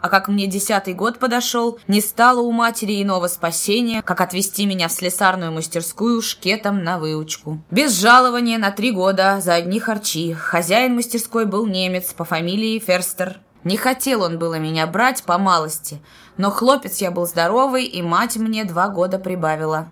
А 0.00 0.08
как 0.08 0.26
мне 0.26 0.48
десятый 0.48 0.94
год 0.94 1.20
подошел, 1.20 1.78
не 1.86 2.00
стало 2.00 2.40
у 2.40 2.50
матери 2.50 3.00
иного 3.00 3.28
спасения, 3.28 4.02
как 4.02 4.20
отвезти 4.20 4.66
меня 4.66 4.88
в 4.88 4.92
слесарную 4.92 5.52
мастерскую 5.52 6.20
шкетом 6.22 6.82
на 6.82 6.98
выучку. 6.98 7.60
Без 7.70 8.00
жалования 8.00 8.58
на 8.58 8.72
три 8.72 8.90
года 8.90 9.40
за 9.40 9.54
одни 9.54 9.78
харчи. 9.78 10.32
Хозяин 10.32 10.96
мастерской 10.96 11.44
был 11.46 11.66
немец 11.66 12.12
по 12.14 12.24
фамилии 12.24 12.80
Ферстер. 12.80 13.38
Не 13.64 13.76
хотел 13.76 14.22
он 14.22 14.38
было 14.38 14.58
меня 14.58 14.86
брать 14.86 15.22
по 15.22 15.38
малости, 15.38 16.02
но 16.36 16.50
хлопец 16.50 16.98
я 16.98 17.10
был 17.10 17.26
здоровый, 17.26 17.84
и 17.84 18.02
мать 18.02 18.36
мне 18.36 18.64
два 18.64 18.88
года 18.88 19.18
прибавила. 19.18 19.90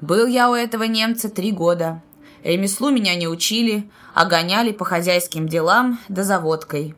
Был 0.00 0.26
я 0.26 0.50
у 0.50 0.54
этого 0.54 0.84
немца 0.84 1.28
три 1.28 1.50
года. 1.50 2.02
Ремеслу 2.44 2.90
меня 2.90 3.14
не 3.16 3.26
учили, 3.26 3.90
а 4.14 4.26
гоняли 4.26 4.72
по 4.72 4.84
хозяйским 4.84 5.48
делам 5.48 5.98
да 6.08 6.22
заводкой. 6.22 6.94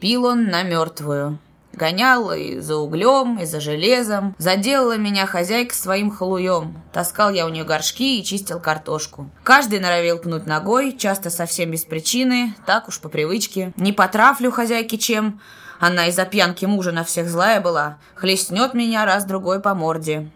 Пил 0.00 0.24
он 0.24 0.44
на 0.44 0.62
мертвую. 0.62 1.38
Гонял 1.72 2.32
и 2.32 2.58
за 2.58 2.76
углем, 2.76 3.38
и 3.38 3.46
за 3.46 3.60
железом. 3.60 4.34
Заделала 4.38 4.96
меня 4.96 5.26
хозяйка 5.26 5.74
своим 5.74 6.10
халуем. 6.10 6.82
Таскал 6.92 7.30
я 7.30 7.46
у 7.46 7.48
нее 7.48 7.64
горшки 7.64 8.18
и 8.18 8.24
чистил 8.24 8.60
картошку. 8.60 9.30
Каждый 9.44 9.78
норовил 9.78 10.18
пнуть 10.18 10.46
ногой, 10.46 10.96
часто 10.96 11.30
совсем 11.30 11.70
без 11.70 11.84
причины, 11.84 12.54
так 12.66 12.88
уж 12.88 13.00
по 13.00 13.08
привычке. 13.08 13.72
Не 13.76 13.92
потрафлю 13.92 14.50
хозяйки 14.50 14.96
чем. 14.96 15.40
Она 15.78 16.08
из-за 16.08 16.26
пьянки 16.26 16.66
мужа 16.66 16.92
на 16.92 17.04
всех 17.04 17.28
злая 17.28 17.60
была. 17.60 17.98
Хлестнет 18.14 18.74
меня 18.74 19.04
раз-другой 19.06 19.60
по 19.60 19.74
морде. 19.74 20.30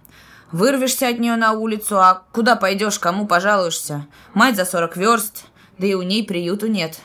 Вырвешься 0.52 1.09
от 1.09 1.19
нее 1.19 1.35
на 1.35 1.52
улицу, 1.52 1.98
а 1.98 2.23
куда 2.32 2.55
пойдешь, 2.55 3.01
кому 3.01 3.27
пожалуешься? 3.27 4.06
Мать 4.35 4.56
за 4.56 4.65
сорок 4.65 4.97
верст, 4.97 5.47
да 5.78 5.86
и 5.86 5.94
у 5.94 6.02
ней 6.02 6.24
приюту 6.24 6.69
нет. 6.69 7.01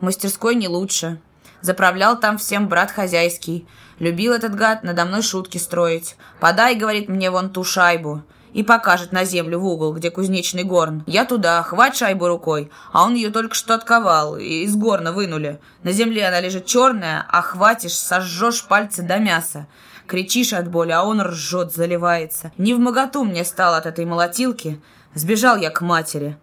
В 0.00 0.04
мастерской 0.04 0.56
не 0.56 0.68
лучше. 0.68 1.20
Заправлял 1.60 2.18
там 2.18 2.38
всем 2.38 2.68
брат 2.68 2.90
хозяйский. 2.90 3.66
Любил 3.98 4.32
этот 4.32 4.54
гад 4.54 4.84
надо 4.84 5.04
мной 5.04 5.22
шутки 5.22 5.58
строить. 5.58 6.16
«Подай,— 6.40 6.74
говорит 6.76 7.08
мне,— 7.08 7.30
вон 7.32 7.50
ту 7.50 7.64
шайбу». 7.64 8.22
И 8.52 8.62
покажет 8.62 9.12
на 9.12 9.24
землю 9.24 9.58
в 9.58 9.66
угол, 9.66 9.92
где 9.92 10.10
кузнечный 10.10 10.64
горн. 10.64 11.04
Я 11.06 11.24
туда, 11.24 11.62
хвать 11.62 11.96
шайбу 11.96 12.28
рукой, 12.28 12.70
а 12.92 13.04
он 13.04 13.14
ее 13.14 13.30
только 13.30 13.54
что 13.54 13.74
отковал, 13.74 14.38
и 14.38 14.62
из 14.62 14.74
горна 14.74 15.12
вынули. 15.12 15.60
На 15.82 15.92
земле 15.92 16.26
она 16.26 16.40
лежит 16.40 16.64
черная, 16.64 17.26
а 17.28 17.42
хватишь, 17.42 17.94
сожжешь 17.94 18.64
пальцы 18.64 19.02
до 19.02 19.18
мяса. 19.18 19.66
Кричишь 20.06 20.54
от 20.54 20.68
боли, 20.68 20.92
а 20.92 21.04
он 21.04 21.20
ржет, 21.20 21.74
заливается. 21.74 22.50
Не 22.56 22.72
в 22.72 22.78
моготу 22.78 23.24
мне 23.24 23.44
стало 23.44 23.76
от 23.76 23.84
этой 23.84 24.06
молотилки. 24.06 24.80
Сбежал 25.14 25.56
я 25.58 25.70
к 25.70 25.82
матери. 25.82 26.38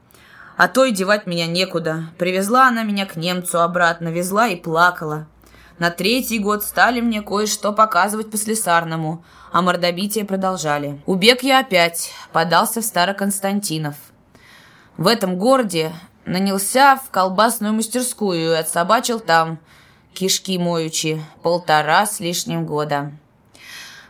А 0.58 0.68
то 0.68 0.86
и 0.86 0.92
девать 0.92 1.28
меня 1.28 1.48
некуда. 1.48 2.06
Привезла 2.18 2.68
она 2.68 2.84
меня 2.84 3.06
к 3.06 3.16
немцу 3.18 3.62
обратно, 3.62 4.08
везла 4.08 4.48
и 4.48 4.56
плакала. 4.56 5.28
На 5.80 5.90
третий 5.92 6.40
год 6.40 6.64
стали 6.64 7.02
мне 7.02 7.22
кое-что 7.22 7.74
показывать 7.74 8.32
по 8.32 8.38
слесарному, 8.38 9.26
а 9.52 9.62
мордобитие 9.62 10.24
продолжали. 10.24 11.02
Убег 11.06 11.44
я 11.44 11.60
опять, 11.60 12.12
подался 12.32 12.80
в 12.80 12.86
Староконстантинов. 12.86 13.96
В 14.96 15.08
этом 15.08 15.38
городе 15.38 15.92
нанялся 16.26 16.96
в 16.96 17.12
колбасную 17.12 17.74
мастерскую 17.74 18.54
и 18.54 18.56
отсобачил 18.56 19.20
там, 19.20 19.60
кишки 20.14 20.58
моючи, 20.58 21.22
полтора 21.44 22.06
с 22.06 22.22
лишним 22.22 22.66
года. 22.66 23.12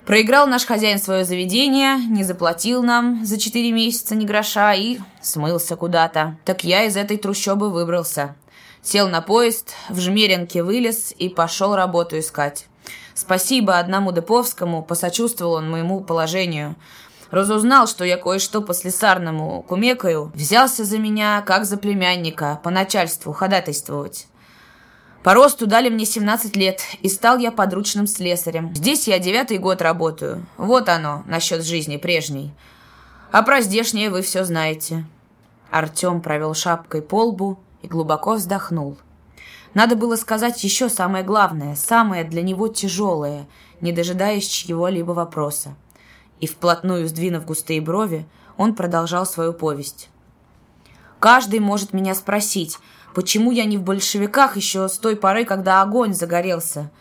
Проиграл 0.06 0.46
наш 0.46 0.66
хозяин 0.66 1.00
свое 1.00 1.26
заведение, 1.26 1.98
не 1.98 2.24
заплатил 2.24 2.84
нам 2.84 3.26
за 3.26 3.40
четыре 3.40 3.72
месяца 3.72 4.14
ни 4.14 4.26
гроша 4.26 4.76
и 4.76 5.00
смылся 5.20 5.76
куда-то. 5.76 6.38
Так 6.46 6.64
я 6.64 6.84
из 6.84 6.96
этой 6.96 7.18
трущобы 7.18 7.72
выбрался. 7.72 8.36
Сел 8.84 9.10
на 9.10 9.22
поезд, 9.22 9.74
в 9.90 10.00
Жмеринке 10.00 10.62
вылез 10.62 11.12
и 11.18 11.28
пошел 11.28 11.76
работу 11.76 12.20
искать. 12.20 12.68
Спасибо 13.16 13.80
одному 13.80 14.12
Деповскому, 14.12 14.84
посочувствовал 14.84 15.54
он 15.54 15.72
моему 15.72 16.02
положению. 16.02 16.76
Разузнал, 17.32 17.88
что 17.88 18.06
я 18.06 18.18
кое-что 18.18 18.62
по 18.62 18.76
слесарному 18.76 19.64
кумекаю, 19.64 20.32
взялся 20.36 20.86
за 20.86 21.00
меня, 21.00 21.42
как 21.42 21.66
за 21.66 21.78
племянника, 21.78 22.60
по 22.64 22.70
начальству 22.70 23.34
ходатайствовать. 23.34 24.28
По 25.26 25.34
росту 25.34 25.66
дали 25.66 25.90
мне 25.90 26.06
17 26.06 26.56
лет, 26.56 26.82
и 27.02 27.10
стал 27.10 27.40
я 27.40 27.52
подручным 27.52 28.06
слесарем. 28.06 28.76
Здесь 28.76 29.08
я 29.08 29.18
девятый 29.18 29.58
год 29.58 29.82
работаю. 29.82 30.46
Вот 30.56 30.88
оно, 30.88 31.24
насчет 31.26 31.64
жизни 31.64 31.98
прежней. 31.98 32.54
А 33.32 33.42
про 33.42 33.62
здешнее 33.62 34.12
вы 34.12 34.22
все 34.22 34.44
знаете. 34.46 35.04
Артем 35.72 36.22
провел 36.22 36.54
шапкой 36.54 37.02
по 37.02 37.24
лбу 37.24 37.58
и 37.82 37.88
глубоко 37.88 38.36
вздохнул. 38.36 39.00
Надо 39.74 39.96
было 39.96 40.16
сказать 40.16 40.64
еще 40.64 40.90
самое 40.90 41.24
главное, 41.24 41.76
самое 41.76 42.24
для 42.24 42.44
него 42.44 42.68
тяжелое, 42.68 43.48
не 43.82 43.92
дожидаясь 43.92 44.46
чьего-либо 44.48 45.14
вопроса. 45.14 45.74
И 46.40 46.46
вплотную 46.46 47.08
сдвинув 47.08 47.46
густые 47.46 47.82
брови, 47.82 48.28
он 48.58 48.76
продолжал 48.76 49.26
свою 49.26 49.54
повесть. 49.54 50.10
«Каждый 51.20 51.62
может 51.62 51.94
меня 51.94 52.14
спросить, 52.14 52.78
Почему 53.16 53.52
я 53.52 53.64
не 53.64 53.78
в 53.78 53.82
большевиках 53.82 54.58
еще 54.58 54.90
с 54.90 54.98
той 54.98 55.16
поры, 55.16 55.46
когда 55.46 55.82
огонь 55.82 56.14
загорелся? 56.14 56.92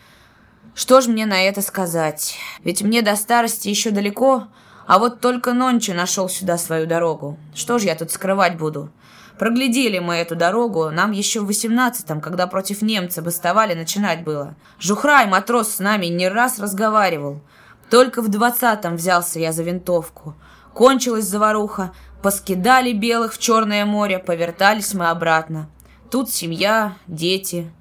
Что 0.73 1.01
ж 1.01 1.07
мне 1.07 1.25
на 1.25 1.41
это 1.41 1.61
сказать? 1.61 2.37
Ведь 2.63 2.81
мне 2.81 3.01
до 3.01 3.17
старости 3.17 3.67
еще 3.67 3.91
далеко, 3.91 4.47
а 4.87 4.97
вот 4.97 5.19
только 5.19 5.51
нонче 5.51 5.93
нашел 5.93 6.29
сюда 6.29 6.57
свою 6.57 6.87
дорогу. 6.87 7.37
Что 7.53 7.79
ж 7.79 7.83
я 7.83 7.95
тут 7.95 8.11
скрывать 8.11 8.57
буду? 8.57 8.91
Проглядели 9.37 9.99
мы 9.99 10.15
эту 10.15 10.37
дорогу, 10.37 10.89
нам 10.89 11.11
еще 11.11 11.41
в 11.41 11.47
восемнадцатом, 11.47 12.21
когда 12.21 12.47
против 12.47 12.81
немца 12.81 13.21
бастовали, 13.21 13.73
начинать 13.73 14.23
было. 14.23 14.55
Жухрай, 14.79 15.27
матрос, 15.27 15.69
с 15.71 15.79
нами 15.79 16.05
не 16.05 16.29
раз 16.29 16.59
разговаривал. 16.59 17.41
Только 17.89 18.21
в 18.21 18.29
двадцатом 18.29 18.95
взялся 18.95 19.37
я 19.37 19.51
за 19.51 19.63
винтовку. 19.63 20.33
Кончилась 20.73 21.25
заваруха, 21.25 21.91
поскидали 22.21 22.93
белых 22.93 23.33
в 23.33 23.37
Черное 23.37 23.83
море, 23.83 24.17
повертались 24.19 24.93
мы 24.93 25.09
обратно. 25.09 25.69
Тут 26.11 26.29
семья, 26.29 26.97
дети. 27.07 27.71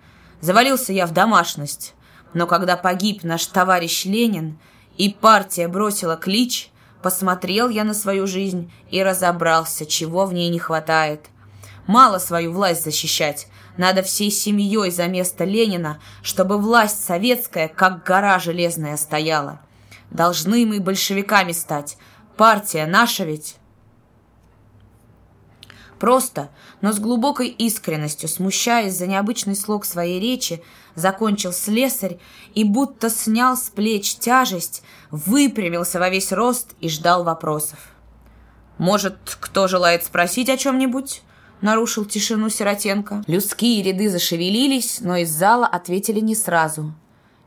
Завалился 0.40 0.92
я 0.92 1.06
в 1.06 1.12
домашность. 1.12 1.94
Но 2.32 2.46
когда 2.46 2.76
погиб 2.76 3.22
наш 3.22 3.46
товарищ 3.46 4.04
Ленин, 4.04 4.58
и 4.96 5.10
партия 5.10 5.68
бросила 5.68 6.16
клич, 6.16 6.70
посмотрел 7.02 7.68
я 7.68 7.84
на 7.84 7.94
свою 7.94 8.26
жизнь 8.26 8.72
и 8.90 9.02
разобрался, 9.02 9.86
чего 9.86 10.26
в 10.26 10.32
ней 10.32 10.48
не 10.48 10.58
хватает. 10.58 11.26
Мало 11.86 12.18
свою 12.18 12.52
власть 12.52 12.84
защищать, 12.84 13.46
надо 13.76 14.02
всей 14.02 14.30
семьей 14.30 14.90
за 14.90 15.06
место 15.06 15.44
Ленина, 15.44 16.00
чтобы 16.22 16.58
власть 16.58 17.04
советская, 17.04 17.68
как 17.68 18.04
гора 18.04 18.38
железная, 18.38 18.96
стояла. 18.96 19.60
Должны 20.10 20.64
мы 20.64 20.80
большевиками 20.80 21.52
стать. 21.52 21.98
Партия 22.36 22.86
наша 22.86 23.24
ведь. 23.24 23.56
Просто, 25.98 26.50
но 26.80 26.92
с 26.92 26.98
глубокой 26.98 27.48
искренностью, 27.48 28.28
смущаясь 28.28 28.96
за 28.96 29.06
необычный 29.06 29.54
слог 29.54 29.84
своей 29.84 30.20
речи, 30.20 30.62
закончил 30.94 31.52
слесарь 31.52 32.18
и 32.54 32.64
будто 32.64 33.10
снял 33.10 33.56
с 33.56 33.70
плеч 33.70 34.16
тяжесть, 34.16 34.82
выпрямился 35.10 35.98
во 35.98 36.08
весь 36.08 36.32
рост 36.32 36.74
и 36.80 36.88
ждал 36.88 37.24
вопросов. 37.24 37.78
«Может, 38.78 39.16
кто 39.40 39.68
желает 39.68 40.04
спросить 40.04 40.48
о 40.48 40.56
чем-нибудь?»— 40.56 41.22
нарушил 41.60 42.04
тишину 42.04 42.48
Сиротенко. 42.48 43.22
Людские 43.28 43.82
ряды 43.82 44.10
зашевелились, 44.10 45.00
но 45.00 45.16
из 45.16 45.30
зала 45.30 45.66
ответили 45.66 46.18
не 46.18 46.34
сразу. 46.34 46.92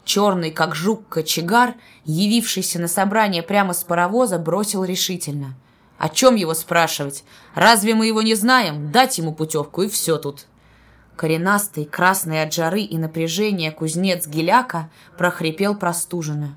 Черный, 0.06 0.52
как 0.52 0.74
жук, 0.74 1.10
кочегар, 1.10 1.76
явившийся 2.06 2.80
на 2.80 2.88
собрание 2.88 3.44
прямо 3.44 3.74
с 3.74 3.84
паровоза, 3.84 4.40
бросил 4.40 4.86
решительно— 4.86 5.56
о 5.98 6.10
чем 6.10 6.36
его 6.36 6.53
спрашивать? 6.53 7.24
Разве 7.56 7.95
мы 7.95 8.07
его 8.07 8.22
не 8.22 8.36
знаем? 8.36 8.91
Дать 8.91 9.18
ему 9.18 9.34
путевку, 9.34 9.84
и 9.84 9.90
все 9.90 10.18
тут. 10.18 10.45
Коренастый, 11.15 11.86
красный 11.86 12.44
от 12.44 12.53
жары 12.53 12.82
и 12.82 12.98
напряжения 12.98 13.72
кузнец 13.72 14.28
Геляка 14.28 14.90
прохрипел 15.18 15.76
простуженно. 15.76 16.56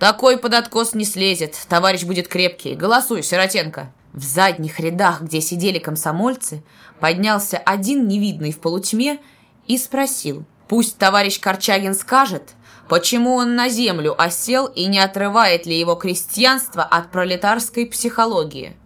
«Такой 0.00 0.38
под 0.38 0.54
откос 0.54 0.94
не 0.94 1.04
слезет, 1.04 1.56
товарищ 1.68 2.02
будет 2.02 2.26
крепкий. 2.26 2.74
Голосуй, 2.74 3.22
Сиротенко!» 3.22 3.92
В 4.12 4.22
задних 4.22 4.80
рядах, 4.80 5.22
где 5.22 5.40
сидели 5.40 5.78
комсомольцы, 5.78 6.64
поднялся 6.98 7.56
один 7.58 8.08
невидный 8.08 8.52
в 8.52 8.58
полутьме 8.58 9.20
и 9.66 9.78
спросил. 9.78 10.44
«Пусть 10.68 10.98
товарищ 10.98 11.38
Корчагин 11.38 11.94
скажет, 11.94 12.54
Почему 12.88 13.34
он 13.36 13.56
на 13.56 13.68
землю 13.68 14.14
осел 14.20 14.66
и 14.66 14.86
не 14.86 14.98
отрывает 14.98 15.64
ли 15.66 15.78
его 15.78 15.94
крестьянство 15.94 16.82
от 16.82 17.10
пролетарской 17.10 17.86
психологии? 17.86 18.76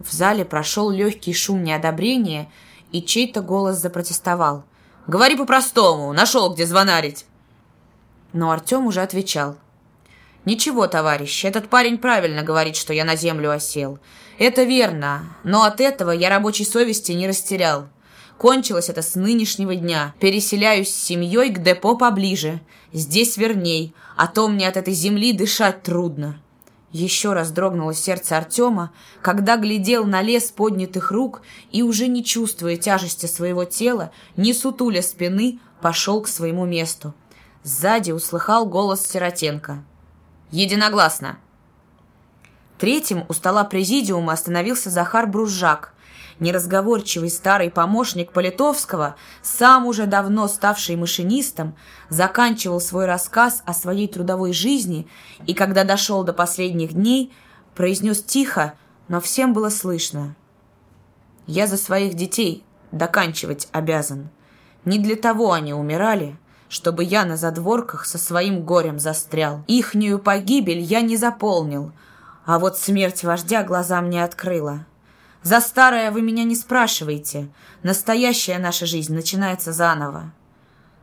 В 0.00 0.12
зале 0.12 0.44
прошел 0.44 0.90
легкий 0.90 1.32
шум 1.32 1.62
неодобрения, 1.62 2.50
и 2.90 3.02
чей-то 3.02 3.40
голос 3.40 3.78
запротестовал. 3.78 4.64
«Говори 5.06 5.36
по-простому, 5.36 6.12
нашел, 6.12 6.52
где 6.52 6.66
звонарить!» 6.66 7.26
Но 8.32 8.50
Артем 8.50 8.86
уже 8.86 9.00
отвечал. 9.00 9.56
«Ничего, 10.44 10.86
товарищ, 10.86 11.44
этот 11.44 11.68
парень 11.68 11.98
правильно 11.98 12.42
говорит, 12.42 12.76
что 12.76 12.92
я 12.92 13.04
на 13.04 13.16
землю 13.16 13.50
осел. 13.50 13.98
Это 14.38 14.64
верно, 14.64 15.36
но 15.44 15.62
от 15.62 15.80
этого 15.80 16.10
я 16.10 16.28
рабочей 16.28 16.64
совести 16.64 17.12
не 17.12 17.28
растерял. 17.28 17.88
Кончилось 18.38 18.88
это 18.88 19.02
с 19.02 19.14
нынешнего 19.14 19.74
дня. 19.74 20.14
Переселяюсь 20.18 20.92
с 20.92 21.04
семьей 21.04 21.50
к 21.50 21.62
депо 21.62 21.96
поближе. 21.96 22.60
Здесь 22.94 23.36
верней, 23.36 23.92
а 24.16 24.28
то 24.28 24.46
мне 24.46 24.68
от 24.68 24.76
этой 24.76 24.94
земли 24.94 25.32
дышать 25.32 25.82
трудно. 25.82 26.40
Еще 26.92 27.32
раз 27.32 27.50
дрогнуло 27.50 27.92
сердце 27.92 28.38
Артема, 28.38 28.92
когда 29.20 29.56
глядел 29.56 30.04
на 30.04 30.22
лес 30.22 30.52
поднятых 30.52 31.10
рук 31.10 31.42
и, 31.72 31.82
уже 31.82 32.06
не 32.06 32.24
чувствуя 32.24 32.76
тяжести 32.76 33.26
своего 33.26 33.64
тела, 33.64 34.12
не 34.36 34.54
сутуля 34.54 35.02
спины, 35.02 35.58
пошел 35.80 36.22
к 36.22 36.28
своему 36.28 36.66
месту. 36.66 37.14
Сзади 37.64 38.12
услыхал 38.12 38.64
голос 38.64 39.04
Сиротенко. 39.04 39.82
«Единогласно!» 40.52 41.38
Третьим 42.78 43.24
у 43.28 43.32
стола 43.32 43.64
президиума 43.64 44.34
остановился 44.34 44.88
Захар 44.88 45.26
Бружак, 45.26 45.93
неразговорчивый 46.40 47.30
старый 47.30 47.70
помощник 47.70 48.32
Политовского, 48.32 49.16
сам 49.42 49.86
уже 49.86 50.06
давно 50.06 50.48
ставший 50.48 50.96
машинистом, 50.96 51.76
заканчивал 52.08 52.80
свой 52.80 53.06
рассказ 53.06 53.62
о 53.66 53.74
своей 53.74 54.08
трудовой 54.08 54.52
жизни 54.52 55.06
и, 55.46 55.54
когда 55.54 55.84
дошел 55.84 56.24
до 56.24 56.32
последних 56.32 56.94
дней, 56.94 57.32
произнес 57.74 58.22
тихо, 58.22 58.74
но 59.08 59.20
всем 59.20 59.52
было 59.52 59.68
слышно. 59.68 60.34
«Я 61.46 61.66
за 61.66 61.76
своих 61.76 62.14
детей 62.14 62.64
доканчивать 62.90 63.68
обязан. 63.72 64.30
Не 64.84 64.98
для 64.98 65.16
того 65.16 65.52
они 65.52 65.74
умирали, 65.74 66.36
чтобы 66.68 67.04
я 67.04 67.24
на 67.24 67.36
задворках 67.36 68.06
со 68.06 68.18
своим 68.18 68.62
горем 68.62 68.98
застрял. 68.98 69.62
Ихнюю 69.66 70.18
погибель 70.18 70.80
я 70.80 71.02
не 71.02 71.16
заполнил, 71.16 71.92
а 72.46 72.58
вот 72.58 72.78
смерть 72.78 73.24
вождя 73.24 73.62
глазам 73.62 74.08
не 74.08 74.20
открыла». 74.20 74.86
За 75.44 75.60
старое 75.60 76.10
вы 76.10 76.22
меня 76.22 76.42
не 76.44 76.56
спрашивайте. 76.56 77.50
Настоящая 77.82 78.58
наша 78.58 78.86
жизнь 78.86 79.14
начинается 79.14 79.74
заново. 79.74 80.32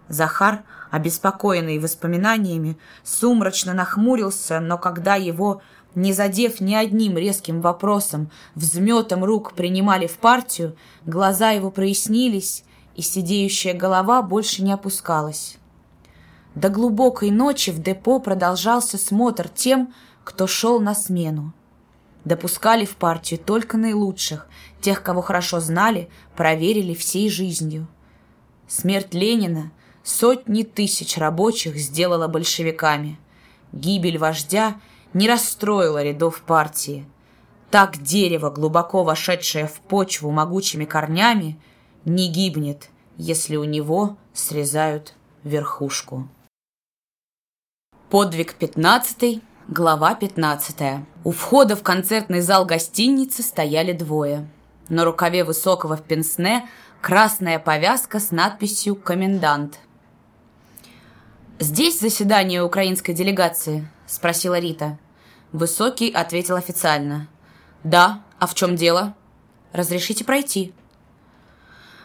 Захар, 0.08 0.64
обеспокоенный 0.90 1.78
воспоминаниями, 1.78 2.76
сумрачно 3.04 3.76
нахмурился, 3.76 4.60
но 4.60 4.80
когда 4.80 5.16
его, 5.16 5.62
не 5.94 6.12
задев 6.12 6.60
ни 6.60 6.74
одним 6.74 7.20
резким 7.20 7.62
вопросом, 7.62 8.32
взметом 8.56 9.24
рук 9.24 9.54
принимали 9.54 10.08
в 10.08 10.18
партию, 10.18 10.76
глаза 11.06 11.52
его 11.52 11.70
прояснились, 11.70 12.64
и 12.96 13.04
сидеющая 13.04 13.76
голова 13.76 14.24
больше 14.24 14.64
не 14.64 14.74
опускалась. 14.74 15.58
До 16.56 16.70
глубокой 16.70 17.30
ночи 17.30 17.70
в 17.70 17.80
депо 17.80 18.20
продолжался 18.20 18.98
смотр 18.98 19.50
тем, 19.50 19.94
кто 20.24 20.48
шел 20.48 20.82
на 20.82 20.96
смену. 20.96 21.54
Допускали 22.26 22.86
в 22.86 22.96
партию 22.98 23.40
только 23.40 23.78
наилучших, 23.78 24.48
тех, 24.80 25.02
кого 25.02 25.22
хорошо 25.22 25.60
знали, 25.60 26.10
проверили 26.36 26.94
всей 26.94 27.30
жизнью. 27.30 27.88
Смерть 28.68 29.14
Ленина 29.14 29.72
сотни 30.04 30.64
тысяч 30.64 31.18
рабочих 31.18 31.78
сделала 31.78 32.28
большевиками. 32.28 33.20
Гибель 33.72 34.18
вождя 34.18 34.80
не 35.14 35.28
расстроила 35.28 36.04
рядов 36.04 36.42
партии. 36.42 37.06
Так 37.70 38.02
дерево, 38.02 38.50
глубоко 38.50 39.04
вошедшее 39.04 39.68
в 39.68 39.80
почву 39.80 40.30
могучими 40.32 40.86
корнями, 40.86 41.60
не 42.06 42.30
гибнет, 42.30 42.90
если 43.18 43.56
у 43.56 43.64
него 43.64 44.18
срезают 44.34 45.16
верхушку. 45.44 46.28
Подвиг 48.10 48.56
пятнадцатый, 48.56 49.42
глава 49.68 50.16
пятнадцатая. 50.16 51.06
У 51.24 51.32
входа 51.32 51.76
в 51.76 51.84
концертный 51.84 52.42
зал 52.42 52.66
гостиницы 52.66 53.44
стояли 53.44 53.94
двое. 53.94 54.48
На 54.90 55.06
рукаве 55.06 55.44
высокого 55.44 55.96
в 55.96 56.04
пенсне 56.04 56.68
красная 57.00 57.60
повязка 57.60 58.20
с 58.20 58.32
надписью 58.32 58.96
«Комендант». 58.96 59.80
«Здесь 61.60 62.00
заседание 62.00 62.64
украинской 62.64 63.14
делегации?»– 63.14 63.88
спросила 64.08 64.60
Рита. 64.60 64.98
Высокий 65.52 66.12
ответил 66.12 66.56
официально. 66.56 67.28
«Да, 67.84 68.24
а 68.40 68.48
в 68.48 68.56
чем 68.56 68.76
дело?» 68.76 69.16
«Разрешите 69.74 70.26
пройти». 70.26 70.74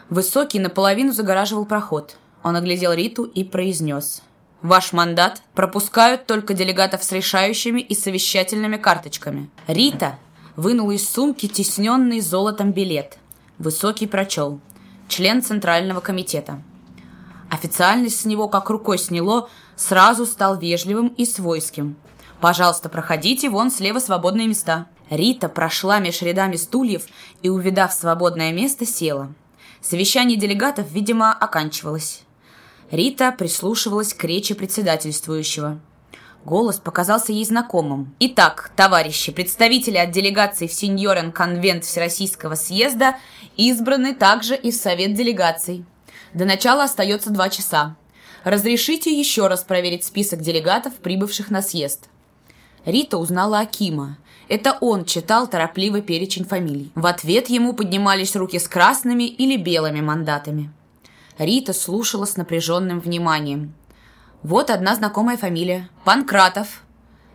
Высокий 0.09 0.59
наполовину 0.59 1.11
загораживал 1.11 1.65
проход. 1.65 2.17
Он 2.43 2.55
оглядел 2.55 2.93
Риту 2.93 3.23
и 3.23 3.43
произнес. 3.43 4.21
«Ваш 4.61 4.91
мандат 4.91 5.41
пропускают 5.53 6.25
только 6.25 6.53
делегатов 6.53 7.03
с 7.03 7.11
решающими 7.11 7.79
и 7.79 7.93
совещательными 7.93 8.77
карточками». 8.77 9.49
Рита 9.67 10.17
вынула 10.55 10.91
из 10.91 11.07
сумки 11.09 11.47
тесненный 11.47 12.19
золотом 12.19 12.71
билет. 12.71 13.17
Высокий 13.59 14.07
прочел. 14.07 14.59
Член 15.07 15.41
Центрального 15.41 16.01
комитета. 16.01 16.61
Официальность 17.49 18.21
с 18.21 18.25
него 18.25 18.49
как 18.49 18.69
рукой 18.69 18.97
сняло, 18.97 19.49
сразу 19.75 20.25
стал 20.25 20.57
вежливым 20.57 21.07
и 21.07 21.25
свойским. 21.25 21.95
«Пожалуйста, 22.41 22.89
проходите, 22.89 23.49
вон 23.49 23.71
слева 23.71 23.99
свободные 23.99 24.47
места». 24.47 24.87
Рита 25.09 25.47
прошла 25.47 25.99
меж 25.99 26.21
рядами 26.21 26.57
стульев 26.57 27.05
и, 27.41 27.49
увидав 27.49 27.93
свободное 27.93 28.51
место, 28.51 28.85
села. 28.85 29.33
Совещание 29.81 30.37
делегатов, 30.37 30.91
видимо, 30.91 31.31
оканчивалось. 31.31 32.23
Рита 32.91 33.31
прислушивалась 33.31 34.13
к 34.13 34.23
речи 34.23 34.53
председательствующего. 34.53 35.79
Голос 36.45 36.77
показался 36.79 37.33
ей 37.33 37.43
знакомым. 37.43 38.15
Итак, 38.19 38.71
товарищи, 38.77 39.33
представители 39.33 39.97
от 39.97 40.11
делегации 40.11 40.67
в 40.67 40.73
Синьорен 40.73 41.33
Конвент 41.33 41.83
Всероссийского 41.83 42.55
съезда 42.55 43.17
избраны 43.57 44.15
также 44.15 44.55
и 44.55 44.71
в 44.71 44.75
Совет 44.75 45.13
делегаций. 45.13 45.83
До 46.33 46.45
начала 46.45 46.85
остается 46.85 47.31
два 47.31 47.49
часа. 47.49 47.97
Разрешите 48.45 49.11
еще 49.11 49.47
раз 49.47 49.65
проверить 49.65 50.05
список 50.05 50.39
делегатов, 50.39 50.93
прибывших 50.95 51.51
на 51.51 51.61
съезд. 51.61 52.07
Рита 52.85 53.17
узнала 53.17 53.59
Акима. 53.59 54.17
Это 54.47 54.77
он 54.79 55.03
читал 55.03 55.47
торопливый 55.47 56.01
перечень 56.01 56.45
фамилий. 56.45 56.93
В 56.95 57.05
ответ 57.05 57.49
ему 57.49 57.73
поднимались 57.73 58.37
руки 58.37 58.57
с 58.57 58.69
красными 58.69 59.25
или 59.25 59.57
белыми 59.57 59.99
мандатами. 59.99 60.71
Рита 61.37 61.73
слушала 61.73 62.25
с 62.25 62.35
напряженным 62.35 62.99
вниманием. 62.99 63.73
Вот 64.43 64.69
одна 64.69 64.95
знакомая 64.95 65.37
фамилия. 65.37 65.89
Панкратов. 66.03 66.83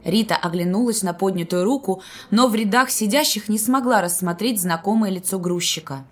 Рита 0.04 0.34
оглянулась 0.34 1.02
на 1.02 1.12
поднятую 1.12 1.64
руку, 1.64 2.02
но 2.30 2.48
в 2.48 2.54
рядах 2.54 2.90
сидящих 2.90 3.48
не 3.48 3.58
смогла 3.58 4.00
рассмотреть 4.00 4.60
знакомое 4.60 5.10
лицо 5.10 5.38
грузчика. 5.38 6.04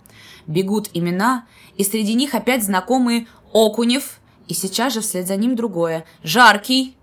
Бегут 0.47 0.89
имена, 0.95 1.47
и 1.77 1.83
среди 1.83 2.15
них 2.15 2.35
опять 2.35 2.65
знакомые 2.65 3.27
Окунев, 3.53 4.21
и 4.47 4.55
сейчас 4.55 4.95
же 4.95 5.01
вслед 5.01 5.27
за 5.27 5.37
ним 5.37 5.57
другое. 5.57 6.05
Жаркий. 6.23 6.97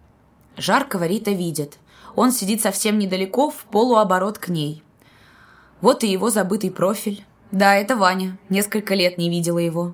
Жаркого 0.55 1.05
Рита 1.05 1.31
видит. 1.31 1.77
Он 2.15 2.31
сидит 2.31 2.61
совсем 2.61 2.97
недалеко, 2.97 3.49
в 3.49 3.65
полуоборот 3.65 4.37
к 4.37 4.47
ней. 4.47 4.83
Вот 5.81 6.03
и 6.03 6.07
его 6.07 6.29
забытый 6.29 6.71
профиль. 6.71 7.25
Да, 7.51 7.75
это 7.75 7.95
Ваня. 7.95 8.37
Несколько 8.49 8.95
лет 8.95 9.17
не 9.17 9.29
видела 9.29 9.59
его. 9.59 9.93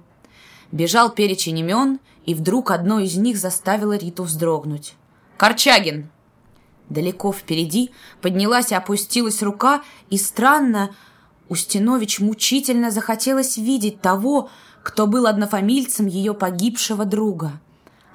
Бежал 0.73 1.11
перечень 1.11 1.59
имен, 1.59 1.99
и 2.25 2.33
вдруг 2.33 2.71
одно 2.71 2.99
из 2.99 3.15
них 3.15 3.37
заставило 3.37 3.95
Риту 3.95 4.23
вздрогнуть. 4.23 4.95
«Корчагин!» 5.37 6.09
Далеко 6.89 7.31
впереди 7.31 7.91
поднялась 8.23 8.71
и 8.71 8.75
опустилась 8.75 9.43
рука, 9.43 9.83
и 10.09 10.17
странно, 10.17 10.89
Устинович 11.47 12.21
мучительно 12.21 12.89
захотелось 12.89 13.57
видеть 13.57 14.01
того, 14.01 14.49
кто 14.81 15.05
был 15.05 15.27
однофамильцем 15.27 16.07
ее 16.07 16.33
погибшего 16.33 17.05
друга. 17.05 17.51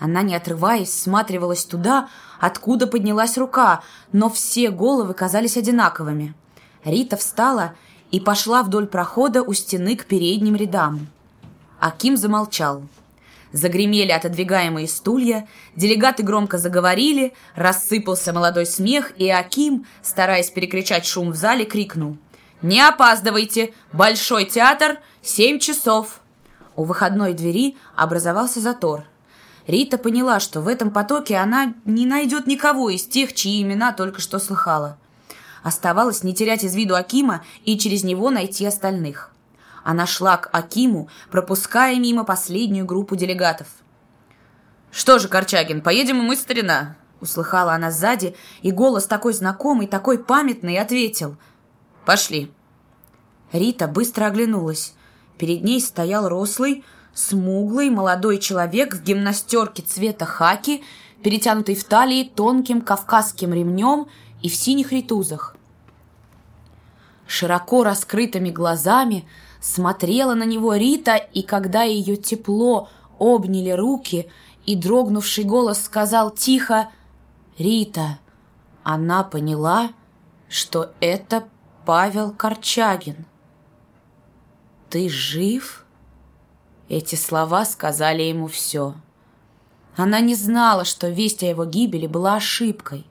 Она, 0.00 0.22
не 0.22 0.34
отрываясь, 0.34 0.88
всматривалась 0.88 1.64
туда, 1.64 2.08
откуда 2.40 2.88
поднялась 2.88 3.38
рука, 3.38 3.84
но 4.10 4.28
все 4.28 4.70
головы 4.70 5.14
казались 5.14 5.56
одинаковыми. 5.56 6.34
Рита 6.84 7.16
встала 7.16 7.74
и 8.10 8.18
пошла 8.18 8.64
вдоль 8.64 8.88
прохода 8.88 9.44
у 9.44 9.52
стены 9.52 9.94
к 9.94 10.06
передним 10.06 10.56
рядам. 10.56 11.08
Аким 11.80 12.16
замолчал. 12.16 12.82
Загремели 13.52 14.10
отодвигаемые 14.10 14.88
стулья, 14.88 15.48
делегаты 15.74 16.22
громко 16.22 16.58
заговорили, 16.58 17.32
рассыпался 17.54 18.32
молодой 18.32 18.66
смех, 18.66 19.12
и 19.16 19.28
Аким, 19.30 19.86
стараясь 20.02 20.50
перекричать 20.50 21.06
шум 21.06 21.30
в 21.30 21.36
зале, 21.36 21.64
крикнул 21.64 22.18
«Не 22.60 22.80
опаздывайте! 22.80 23.72
Большой 23.92 24.44
театр! 24.44 24.98
Семь 25.22 25.58
часов!» 25.58 26.20
У 26.76 26.84
выходной 26.84 27.32
двери 27.32 27.76
образовался 27.96 28.60
затор. 28.60 29.04
Рита 29.66 29.98
поняла, 29.98 30.40
что 30.40 30.60
в 30.60 30.68
этом 30.68 30.90
потоке 30.90 31.36
она 31.36 31.74
не 31.84 32.06
найдет 32.06 32.46
никого 32.46 32.90
из 32.90 33.04
тех, 33.04 33.34
чьи 33.34 33.62
имена 33.62 33.92
только 33.92 34.20
что 34.20 34.38
слыхала. 34.38 34.98
Оставалось 35.62 36.22
не 36.22 36.34
терять 36.34 36.64
из 36.64 36.74
виду 36.74 36.96
Акима 36.96 37.44
и 37.64 37.78
через 37.78 38.02
него 38.02 38.30
найти 38.30 38.64
остальных. 38.66 39.30
Она 39.88 40.04
шла 40.04 40.36
к 40.36 40.50
Акиму, 40.52 41.08
пропуская 41.30 41.98
мимо 41.98 42.22
последнюю 42.22 42.84
группу 42.84 43.16
делегатов. 43.16 43.68
«Что 44.90 45.18
же, 45.18 45.28
Корчагин, 45.28 45.80
поедем 45.80 46.18
и 46.18 46.26
мы, 46.26 46.36
старина?» 46.36 46.96
Услыхала 47.22 47.72
она 47.72 47.90
сзади, 47.90 48.36
и 48.60 48.70
голос 48.70 49.06
такой 49.06 49.32
знакомый, 49.32 49.86
такой 49.86 50.18
памятный 50.22 50.76
ответил. 50.76 51.38
«Пошли». 52.04 52.52
Рита 53.50 53.88
быстро 53.88 54.26
оглянулась. 54.26 54.92
Перед 55.38 55.64
ней 55.64 55.80
стоял 55.80 56.28
рослый, 56.28 56.84
смуглый 57.14 57.88
молодой 57.88 58.36
человек 58.36 58.94
в 58.94 59.02
гимнастерке 59.02 59.82
цвета 59.82 60.26
хаки, 60.26 60.84
перетянутой 61.22 61.76
в 61.76 61.84
талии 61.84 62.24
тонким 62.24 62.82
кавказским 62.82 63.54
ремнем 63.54 64.08
и 64.42 64.50
в 64.50 64.54
синих 64.54 64.92
ритузах. 64.92 65.56
Широко 67.26 67.84
раскрытыми 67.84 68.50
глазами 68.50 69.26
смотрела 69.60 70.34
на 70.34 70.44
него 70.44 70.74
Рита, 70.74 71.16
и 71.16 71.42
когда 71.42 71.82
ее 71.82 72.16
тепло 72.16 72.88
обняли 73.18 73.70
руки, 73.70 74.30
и 74.66 74.76
дрогнувший 74.76 75.44
голос 75.44 75.82
сказал 75.82 76.30
тихо 76.30 76.90
«Рита», 77.58 78.18
она 78.82 79.22
поняла, 79.22 79.90
что 80.48 80.92
это 81.00 81.48
Павел 81.84 82.32
Корчагин. 82.32 83.26
«Ты 84.88 85.08
жив?» 85.08 85.84
Эти 86.88 87.16
слова 87.16 87.66
сказали 87.66 88.22
ему 88.22 88.46
все. 88.46 88.94
Она 89.94 90.20
не 90.20 90.34
знала, 90.34 90.86
что 90.86 91.08
весть 91.08 91.42
о 91.42 91.46
его 91.46 91.66
гибели 91.66 92.06
была 92.06 92.36
ошибкой. 92.36 93.06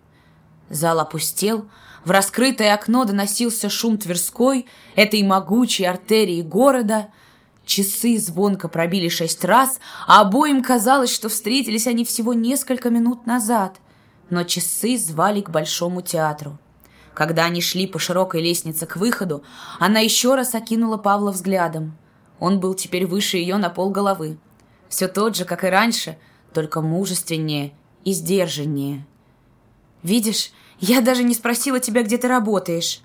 Зал 0.69 0.99
опустел, 0.99 1.67
в 2.07 2.11
раскрытое 2.11 2.73
окно 2.73 3.03
доносился 3.03 3.69
шум 3.69 3.97
Тверской, 3.97 4.65
этой 4.95 5.23
могучей 5.23 5.85
артерии 5.85 6.41
города. 6.41 7.09
Часы 7.65 8.17
звонко 8.17 8.69
пробили 8.69 9.09
шесть 9.09 9.43
раз, 9.43 9.81
а 10.07 10.21
обоим 10.21 10.63
казалось, 10.63 11.13
что 11.13 11.27
встретились 11.27 11.85
они 11.85 12.05
всего 12.05 12.33
несколько 12.33 12.89
минут 12.89 13.25
назад. 13.25 13.81
Но 14.29 14.45
часы 14.45 14.97
звали 14.97 15.41
к 15.41 15.49
Большому 15.49 16.01
театру. 16.01 16.57
Когда 17.13 17.43
они 17.43 17.59
шли 17.59 17.87
по 17.87 17.99
широкой 17.99 18.41
лестнице 18.41 18.85
к 18.85 18.95
выходу, 18.95 19.43
она 19.77 19.99
еще 19.99 20.35
раз 20.35 20.55
окинула 20.55 20.95
Павла 20.95 21.33
взглядом. 21.33 21.97
Он 22.39 22.61
был 22.61 22.73
теперь 22.73 23.05
выше 23.05 23.35
ее 23.35 23.57
на 23.57 23.69
пол 23.69 23.89
головы. 23.89 24.37
Все 24.87 25.09
тот 25.09 25.35
же, 25.35 25.43
как 25.43 25.65
и 25.65 25.67
раньше, 25.67 26.17
только 26.53 26.79
мужественнее 26.79 27.73
и 28.05 28.13
сдержаннее. 28.13 29.05
«Видишь, 30.03 30.51
я 30.79 31.01
даже 31.01 31.23
не 31.23 31.33
спросила 31.33 31.79
тебя, 31.79 32.03
где 32.03 32.17
ты 32.17 32.27
работаешь». 32.27 33.01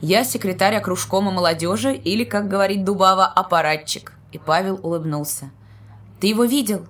«Я 0.00 0.24
секретарь 0.24 0.76
окружкома 0.76 1.30
молодежи 1.30 1.94
или, 1.94 2.24
как 2.24 2.48
говорит 2.48 2.84
Дубава, 2.84 3.26
аппаратчик». 3.26 4.12
И 4.32 4.38
Павел 4.38 4.78
улыбнулся. 4.82 5.50
«Ты 6.20 6.26
его 6.26 6.44
видел?» 6.44 6.86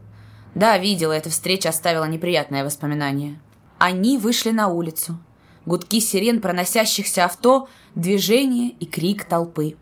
«Да, 0.55 0.77
видела. 0.79 1.13
Эта 1.13 1.31
встреча 1.31 1.69
оставила 1.69 2.05
неприятное 2.05 2.65
воспоминание». 2.65 3.39
Они 3.79 4.19
вышли 4.19 4.51
на 4.51 4.69
улицу 4.69 5.19
гудки 5.67 6.01
сирен 6.01 6.41
проносящихся 6.41 7.25
авто, 7.25 7.69
движение 7.95 8.71
и 8.71 8.87
крик 8.87 9.25
толпы. 9.25 9.77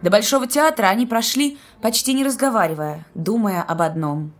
До 0.00 0.10
Большого 0.10 0.46
театра 0.46 0.86
они 0.86 1.06
прошли, 1.06 1.58
почти 1.82 2.14
не 2.14 2.24
разговаривая, 2.24 3.04
думая 3.14 3.62
об 3.62 3.82
одном. 3.82 4.32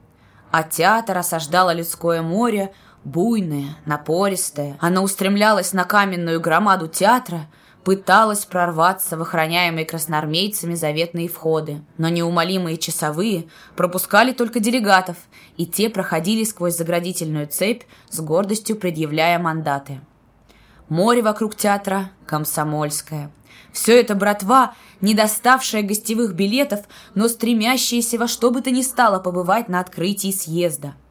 А 0.51 0.63
театр 0.63 1.19
осаждало 1.19 1.73
людское 1.73 2.23
море, 2.23 2.73
буйное, 3.05 3.77
напористое. 3.87 4.77
Оно 4.81 5.03
устремлялось 5.03 5.73
на 5.73 5.85
каменную 5.85 6.41
громаду 6.41 6.89
театра, 6.89 7.47
пыталась 7.85 8.47
прорваться 8.47 9.17
в 9.17 9.23
охраняемые 9.23 9.85
красноармейцами 9.85 10.75
заветные 10.75 11.29
входы, 11.29 11.83
но 11.99 12.09
неумолимые 12.09 12.79
часовые 12.79 13.47
пропускали 13.77 14.33
только 14.33 14.59
делегатов, 14.59 15.17
и 15.57 15.67
те 15.67 15.91
проходили 15.91 16.45
сквозь 16.45 16.77
заградительную 16.77 17.47
цепь 17.47 17.83
с 18.09 18.21
гордостью 18.21 18.77
предъявляя 18.77 19.39
мандаты. 19.39 20.01
Море 20.89 21.23
вокруг 21.23 21.55
театра 21.55 22.11
комсомольское. 22.27 23.31
Все 23.73 24.01
это 24.01 24.15
братва, 24.15 24.75
не 25.01 25.15
доставшая 25.15 25.83
гостевых 25.83 26.35
билетов, 26.35 26.81
но 27.15 27.29
стремящаяся 27.29 28.19
во 28.19 28.29
что 28.29 28.51
бы 28.51 28.63
то 28.63 28.71
ни 28.71 28.83
стало 28.83 29.19
побывать 29.19 29.69
на 29.69 29.81
открытии 29.81 30.31
съезда– 30.31 30.95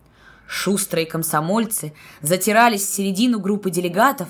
Шустрые 0.54 1.08
комсомольцы 1.08 1.94
затирались 2.22 2.86
в 2.86 2.94
середину 2.94 3.40
группы 3.40 3.72
делегатов 3.72 4.28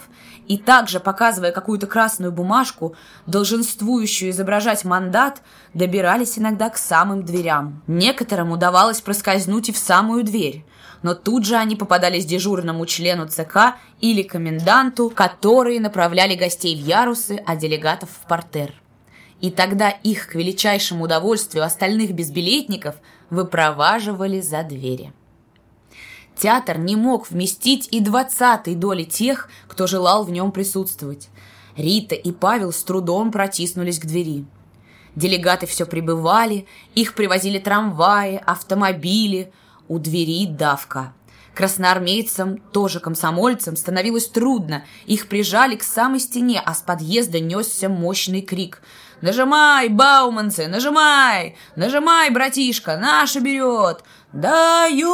и 0.47 0.57
также, 0.57 1.01
показывая 1.01 1.51
какую-то 1.51 1.85
красную 1.85 2.31
бумажку, 2.31 2.95
долженствующую 3.27 4.31
изображать 4.31 4.85
мандат, 4.85 5.41
добирались 5.73 6.39
иногда 6.39 6.69
к 6.69 6.77
самым 6.77 7.25
дверям. 7.25 7.83
Некоторым 7.87 8.51
удавалось 8.51 9.01
проскользнуть 9.01 9.67
и 9.67 9.73
в 9.73 9.77
самую 9.77 10.23
дверь, 10.23 10.63
но 11.01 11.13
тут 11.13 11.45
же 11.45 11.57
они 11.57 11.75
попадались 11.75 12.25
дежурному 12.25 12.85
члену 12.85 13.27
ЦК 13.27 13.75
или 13.99 14.23
коменданту, 14.23 15.09
которые 15.09 15.81
направляли 15.81 16.35
гостей 16.35 16.81
в 16.81 16.87
ярусы, 16.87 17.43
а 17.45 17.57
делегатов 17.57 18.09
в 18.09 18.27
портер. 18.29 18.71
И 19.41 19.51
тогда 19.51 19.89
их, 19.89 20.27
к 20.27 20.35
величайшему 20.35 21.03
удовольствию 21.03 21.65
остальных 21.65 22.13
безбилетников, 22.13 22.95
выпроваживали 23.29 24.39
за 24.39 24.63
двери. 24.63 25.11
Театр 26.37 26.77
не 26.77 26.95
мог 26.95 27.29
вместить 27.29 27.87
и 27.91 27.99
двадцатой 27.99 28.75
доли 28.75 29.03
тех, 29.03 29.49
кто 29.67 29.87
желал 29.87 30.23
в 30.23 30.31
нем 30.31 30.51
присутствовать. 30.51 31.29
Рита 31.77 32.15
и 32.15 32.31
Павел 32.31 32.71
с 32.71 32.83
трудом 32.83 33.31
протиснулись 33.31 33.99
к 33.99 34.05
двери. 34.05 34.45
Делегаты 35.15 35.67
все 35.67 35.85
прибывали, 35.85 36.65
их 36.95 37.13
привозили 37.13 37.59
трамваи, 37.59 38.41
автомобили. 38.45 39.51
У 39.89 39.99
двери 39.99 40.47
давка. 40.47 41.13
Красноармейцам, 41.53 42.57
тоже 42.57 42.99
комсомольцам, 42.99 43.75
становилось 43.75 44.27
трудно. 44.27 44.85
Их 45.05 45.27
прижали 45.27 45.75
к 45.75 45.83
самой 45.83 46.19
стене, 46.19 46.61
а 46.65 46.73
с 46.73 46.81
подъезда 46.81 47.39
несся 47.39 47.89
мощный 47.89 48.41
крик. 48.41 48.81
«Нажимай, 49.23 49.87
Бауманцы, 49.87 50.67
нажимай! 50.67 51.55
Нажимай, 51.77 52.29
братишка, 52.29 52.97
наша 52.97 53.39
берет! 53.39 54.03
Даешь!» 54.33 55.05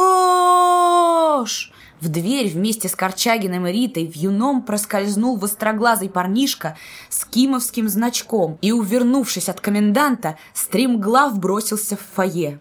В 2.00 2.08
дверь 2.08 2.48
вместе 2.48 2.88
с 2.88 2.96
Корчагиным 2.96 3.68
и 3.68 3.72
Ритой 3.72 4.08
в 4.08 4.16
юном 4.16 4.62
проскользнул 4.62 5.36
востроглазый 5.36 6.10
парнишка 6.10 6.76
с 7.08 7.24
кимовским 7.24 7.88
значком 7.88 8.58
и, 8.60 8.72
увернувшись 8.72 9.48
от 9.48 9.60
коменданта, 9.60 10.36
стремглав 10.54 11.38
бросился 11.38 11.96
в 11.96 12.00
фойе. 12.00 12.58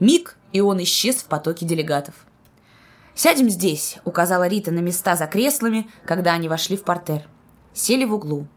Миг, 0.00 0.36
и 0.52 0.60
он 0.60 0.82
исчез 0.82 1.18
в 1.18 1.26
потоке 1.26 1.64
делегатов. 1.66 2.16
«Сядем 3.14 3.48
здесь»,— 3.48 3.98
указала 4.04 4.48
Рита 4.48 4.72
на 4.72 4.80
места 4.80 5.14
за 5.14 5.28
креслами, 5.28 5.88
когда 6.04 6.32
они 6.32 6.48
вошли 6.48 6.76
в 6.76 6.82
портер. 6.82 7.28
Сели 7.74 8.04
в 8.04 8.12
углу. 8.12 8.48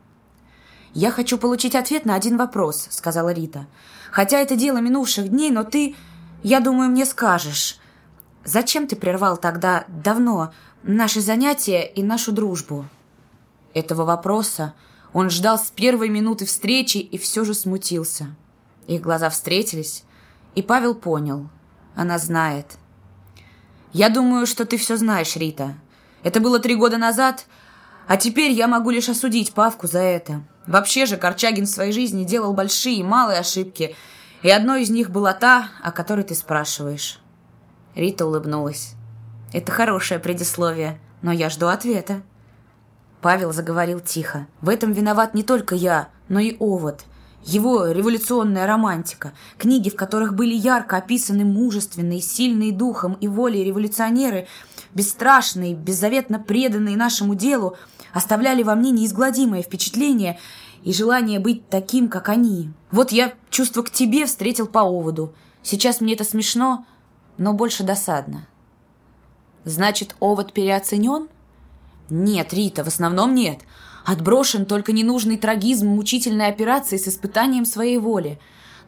«Я 0.93 1.11
хочу 1.11 1.37
получить 1.37 1.75
ответ 1.75 2.05
на 2.05 2.15
один 2.15 2.37
вопрос»,— 2.37 2.87
сказала 2.89 3.33
Рита. 3.33 3.65
«Хотя 4.11 4.39
это 4.39 4.55
дело 4.55 4.77
минувших 4.77 5.29
дней, 5.29 5.51
но 5.51 5.63
ты, 5.63 5.95
я 6.43 6.59
думаю, 6.59 6.89
мне 6.89 7.05
скажешь. 7.05 7.79
Зачем 8.45 8.87
ты 8.87 8.95
прервал 8.95 9.37
тогда, 9.37 9.85
давно, 9.87 10.53
наши 10.83 11.21
занятия 11.21 11.83
и 11.83 12.03
нашу 12.03 12.31
дружбу?» 12.31 12.85
Этого 13.73 14.05
вопроса 14.05 14.73
он 15.13 15.29
ждал 15.29 15.57
с 15.57 15.71
первой 15.71 16.09
минуты 16.09 16.45
встречи 16.45 16.97
и 16.97 17.17
все 17.17 17.43
же 17.43 17.53
смутился. 17.53 18.27
Их 18.87 19.01
глаза 19.01 19.29
встретились, 19.29 20.03
и 20.55 20.61
Павел 20.61 20.93
понял. 20.93 21.49
Она 21.95 22.17
знает— 22.17 22.67
«Я 23.93 24.09
думаю, 24.09 24.47
что 24.47 24.65
ты 24.65 24.77
все 24.77 24.97
знаешь, 24.97 25.35
Рита. 25.35 25.75
Это 26.23 26.39
было 26.39 26.57
три 26.57 26.75
года 26.75 26.97
назад, 26.97 27.45
а 28.07 28.17
теперь 28.17 28.51
я 28.51 28.67
могу 28.67 28.89
лишь 28.89 29.07
осудить 29.07 29.53
Павку 29.53 29.85
за 29.85 29.99
это. 29.99 30.41
Вообще 30.67 31.05
же 31.05 31.17
Корчагин 31.17 31.65
в 31.65 31.69
своей 31.69 31.91
жизни 31.91 32.23
делал 32.23 32.53
большие 32.53 32.97
и 32.97 33.03
малые 33.03 33.39
ошибки, 33.39 33.95
и 34.41 34.49
одной 34.49 34.83
из 34.83 34.89
них 34.89 35.09
была 35.09 35.33
та, 35.33 35.69
о 35.81 35.91
которой 35.91 36.23
ты 36.23 36.35
спрашиваешь». 36.35 37.19
Рита 37.95 38.25
улыбнулась. 38.25 38.93
«Это 39.51 39.71
хорошее 39.71 40.19
предисловие, 40.19 40.99
но 41.21 41.31
я 41.31 41.49
жду 41.49 41.67
ответа». 41.67 42.21
Павел 43.21 43.53
заговорил 43.53 43.99
тихо. 43.99 44.47
«В 44.61 44.69
этом 44.69 44.91
виноват 44.91 45.33
не 45.33 45.43
только 45.43 45.75
я, 45.75 46.09
но 46.27 46.39
и 46.39 46.57
Овод. 46.59 47.05
Его 47.45 47.87
революционная 47.87 48.65
романтика, 48.65 49.33
книги, 49.57 49.89
в 49.89 49.95
которых 49.95 50.33
были 50.33 50.53
ярко 50.53 50.97
описаны 50.97 51.43
мужественные, 51.43 52.21
сильные 52.21 52.71
духом 52.71 53.13
и 53.15 53.27
волей 53.27 53.65
революционеры, 53.65 54.47
бесстрашные, 54.93 55.75
беззаветно 55.75 56.39
преданные 56.39 56.95
нашему 56.95 57.35
делу, 57.35 57.75
оставляли 58.13 58.63
во 58.63 58.75
мне 58.75 58.91
неизгладимое 58.91 59.63
впечатление 59.63 60.39
и 60.83 60.93
желание 60.93 61.39
быть 61.39 61.67
таким, 61.67 62.07
как 62.07 62.29
они. 62.29 62.71
Вот 62.91 63.11
я 63.11 63.33
чувство 63.49 63.81
к 63.81 63.89
тебе 63.89 64.25
встретил 64.25 64.67
по 64.67 64.79
оводу. 64.79 65.33
Сейчас 65.63 65.99
мне 65.99 66.13
это 66.13 66.23
смешно, 66.23 66.85
но 67.37 67.53
больше 67.53 67.83
досадно. 67.83 68.47
Значит, 69.65 70.15
овод 70.19 70.53
переоценен? 70.53 71.27
Нет, 72.09 72.53
Рита, 72.53 72.83
в 72.83 72.87
основном 72.87 73.33
нет. 73.33 73.61
Отброшен 74.05 74.65
только 74.65 74.91
ненужный 74.91 75.37
трагизм 75.37 75.87
мучительной 75.87 76.47
операции 76.47 76.97
с 76.97 77.07
испытанием 77.07 77.65
своей 77.65 77.97
воли. 77.97 78.39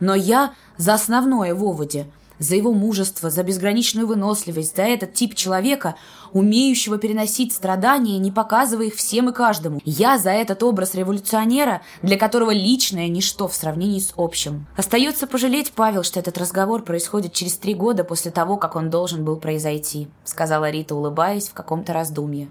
Но 0.02 0.14
я 0.14 0.54
за 0.78 0.94
основное 0.94 1.56
в 1.56 1.64
Оводе, 1.64 2.08
за 2.40 2.56
его 2.56 2.74
мужество, 2.74 3.30
за 3.30 3.44
безграничную 3.44 4.08
выносливость, 4.08 4.76
за 4.76 4.84
этот 4.84 5.14
тип 5.14 5.36
человека, 5.36 5.96
умеющего 6.34 6.98
переносить 6.98 7.54
страдания, 7.54 8.18
не 8.18 8.32
показывая 8.32 8.88
их 8.88 8.96
всем 8.96 9.30
и 9.30 9.34
каждому. 9.34 9.80
Я 9.86 10.18
за 10.18 10.32
этот 10.32 10.64
образ 10.64 10.96
революционера, 10.96 11.82
для 12.02 12.18
которого 12.18 12.52
личное– 12.52 13.08
ничто 13.10 13.48
в 13.48 13.56
сравнении 13.56 14.00
с 14.00 14.14
общим. 14.18 14.68
Остается 14.76 15.28
пожалеть, 15.28 15.72
Павел, 15.74 16.04
что 16.04 16.20
этот 16.20 16.38
разговор 16.38 16.84
происходит 16.84 17.34
через 17.34 17.58
три 17.58 17.74
года 17.74 18.04
после 18.04 18.32
того, 18.32 18.58
как 18.58 18.76
он 18.76 18.90
должен 18.90 19.24
был 19.24 19.38
произойти, 19.38 20.08
сказала 20.24 20.70
Рита, 20.70 20.96
улыбаясь 20.96 21.48
в 21.48 21.54
каком-то 21.54 21.94
раздумье. 21.94 22.50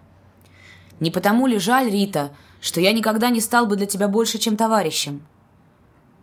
Не 1.01 1.11
потому 1.11 1.47
ли 1.47 1.59
жаль, 1.59 1.91
Рита, 1.91 2.31
что 2.61 2.81
я 2.81 2.93
никогда 2.93 3.31
не 3.31 3.41
стал 3.41 3.67
бы 3.67 3.77
для 3.77 3.87
тебя 3.87 4.09
больше, 4.09 4.39
чем 4.39 4.57
товарищем. 4.57 5.27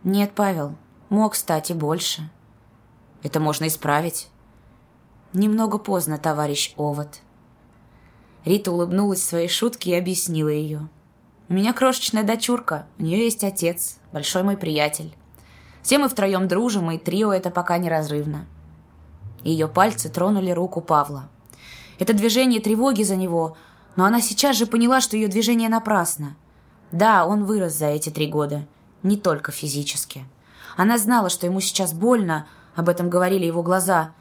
Нет, 0.03 0.31
Павел, 0.33 0.75
мог 1.09 1.35
стать 1.35 1.69
и 1.69 1.75
больше. 1.75 2.29
Это 3.23 3.39
можно 3.39 3.68
исправить. 3.68 4.30
Немного 5.34 5.77
поздно, 5.77 6.18
товарищ 6.18 6.73
Овод. 6.77 7.19
Рита 8.45 8.72
улыбнулась 8.72 9.23
своей 9.23 9.48
шутке 9.48 9.91
и 9.91 9.95
объяснила 9.95 10.49
ее. 10.49 10.88
У 11.48 11.53
меня 11.53 11.73
крошечная 11.73 12.23
дочурка, 12.23 12.88
у 12.98 13.03
нее 13.03 13.23
есть 13.26 13.43
отец, 13.43 13.98
большой 14.11 14.43
мой 14.43 14.57
приятель. 14.57 15.14
Все 15.84 15.98
мы 15.98 16.10
втроем 16.10 16.48
дружим, 16.48 16.89
и 16.91 16.98
трио 16.98 17.34
это 17.34 17.49
пока 17.49 17.77
неразрывно. 17.77 18.45
Ее 19.43 19.68
пальцы 19.68 20.10
тронули 20.10 20.52
руку 20.52 20.81
Павла. 20.81 21.30
Это 21.99 22.14
движение 22.14 22.61
тревоги 22.61 23.03
за 23.03 23.15
него– 23.15 23.57
но 23.95 24.06
она 24.06 24.22
сейчас 24.22 24.57
же 24.57 24.65
поняла, 24.65 25.02
что 25.02 25.18
ее 25.18 25.27
движение 25.27 25.69
напрасно. 25.69 26.35
Да, 26.91 27.26
он 27.26 27.45
вырос 27.45 27.73
за 27.73 27.88
эти 27.88 28.10
три 28.10 28.27
года. 28.27 28.65
Не 29.03 29.18
только 29.18 29.52
физически. 29.52 30.26
Она 30.77 30.98
знала, 30.98 31.30
что 31.30 31.45
ему 31.45 31.60
сейчас 31.60 31.93
больно, 31.93 32.48
об 32.76 32.89
этом 32.89 33.10
говорили 33.10 33.45
его 33.45 33.64
глаза, 33.64 34.14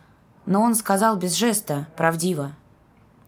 но 0.47 0.63
он 0.63 0.75
сказал 0.75 1.17
без 1.17 1.35
жеста, 1.35 1.87
правдиво. 1.97 2.53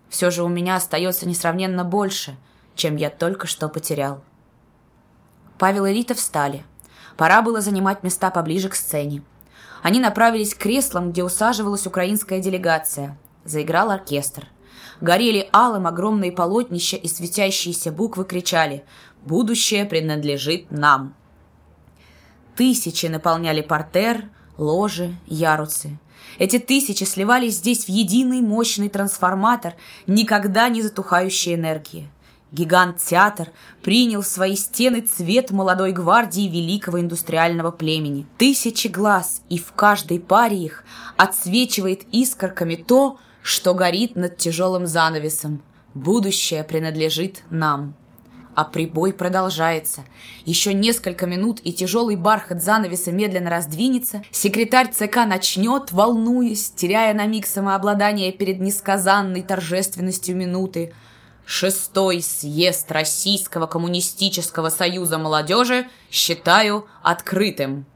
«Все 0.08 0.30
же 0.30 0.42
у 0.42 0.48
меня 0.48 0.76
остается 0.76 1.26
несравненно 1.26 1.84
больше, 1.84 2.36
чем 2.74 2.96
я 2.96 3.10
только 3.10 3.46
что 3.46 3.68
потерял». 3.68 4.22
Павел 5.58 5.86
и 5.86 5.92
Рита 5.92 6.14
встали. 6.14 6.64
Пора 7.16 7.42
было 7.42 7.60
занимать 7.60 8.02
места 8.02 8.30
поближе 8.30 8.68
к 8.68 8.74
сцене. 8.74 9.22
Они 9.82 10.00
направились 10.00 10.54
к 10.54 10.58
креслам, 10.58 11.12
где 11.12 11.22
усаживалась 11.24 11.86
украинская 11.86 12.40
делегация. 12.40 13.16
Заиграл 13.44 13.90
оркестр– 13.90 14.48
горели 15.02 15.48
алым 15.52 15.86
огромные 15.86 16.32
полотнища 16.32 16.96
и 16.96 17.08
светящиеся 17.08 17.92
буквы 17.92 18.24
кричали 18.24 18.84
«Будущее 19.26 19.84
принадлежит 19.84 20.70
нам». 20.70 21.14
Тысячи 22.56 23.06
наполняли 23.06 23.60
портер, 23.62 24.30
ложи, 24.62 25.14
ярусы. 25.26 25.98
Эти 26.38 26.58
тысячи 26.58 27.04
сливались 27.04 27.56
здесь 27.56 27.84
в 27.84 27.88
единый 27.88 28.40
мощный 28.40 28.88
трансформатор 28.88 29.74
никогда 30.06 30.68
не 30.68 30.80
затухающей 30.82 31.54
энергии. 31.54 32.08
Гигант-театр 32.52 33.48
принял 33.82 34.20
в 34.20 34.26
свои 34.26 34.56
стены 34.56 35.00
цвет 35.00 35.50
молодой 35.50 35.92
гвардии 35.92 36.48
великого 36.48 37.00
индустриального 37.00 37.70
племени. 37.70 38.26
Тысячи 38.36 38.88
глаз, 38.88 39.42
и 39.48 39.58
в 39.58 39.72
каждой 39.72 40.20
паре 40.20 40.58
их 40.58 40.84
отсвечивает 41.16 42.02
искорками 42.12 42.76
то, 42.76 43.18
что 43.42 43.74
горит 43.74 44.16
над 44.16 44.36
тяжелым 44.36 44.86
занавесом. 44.86 45.62
Будущее 45.94 46.62
принадлежит 46.62 47.42
нам. 47.50 47.94
А 48.54 48.64
прибой 48.64 49.12
продолжается. 49.12 50.04
Еще 50.44 50.74
несколько 50.74 51.26
минут, 51.26 51.60
и 51.62 51.72
тяжелый 51.72 52.16
бархат 52.16 52.62
занавеса 52.62 53.12
медленно 53.12 53.50
раздвинется. 53.50 54.22
Секретарь 54.30 54.90
ЦК 54.92 55.24
начнет, 55.26 55.92
волнуясь, 55.92 56.70
теряя 56.70 57.14
на 57.14 57.26
миг 57.26 57.46
самообладание 57.46 58.32
перед 58.32 58.60
несказанной 58.60 59.42
торжественностью 59.42 60.36
минуты. 60.36 60.92
Шестой 61.44 62.22
съезд 62.22 62.90
Российского 62.92 63.66
коммунистического 63.66 64.68
союза 64.70 65.18
молодежи 65.18 65.88
считаю 66.10 66.86
открытым. 67.02 67.86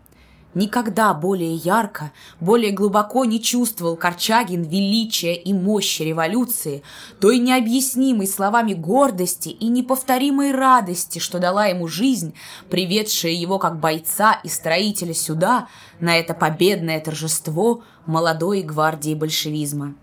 Никогда 0.56 1.12
более 1.12 1.54
ярко, 1.54 2.12
более 2.40 2.72
глубоко 2.72 3.26
не 3.26 3.42
чувствовал 3.42 3.94
Корчагин 3.94 4.62
величия 4.62 5.34
и 5.34 5.52
мощи 5.52 6.00
революции, 6.00 6.82
той 7.20 7.40
необъяснимой 7.40 8.26
словами 8.26 8.72
гордости 8.72 9.50
и 9.50 9.68
неповторимой 9.68 10.52
радости, 10.52 11.18
что 11.18 11.40
дала 11.40 11.66
ему 11.66 11.88
жизнь, 11.88 12.32
приведшая 12.70 13.32
его 13.32 13.58
как 13.58 13.78
бойца 13.78 14.40
и 14.44 14.48
строителя 14.48 15.12
сюда, 15.12 15.68
на 16.00 16.16
это 16.16 16.32
победное 16.32 17.00
торжество 17.00 17.82
молодой 18.06 18.62
гвардии 18.62 19.12
большевизма. 19.12 19.94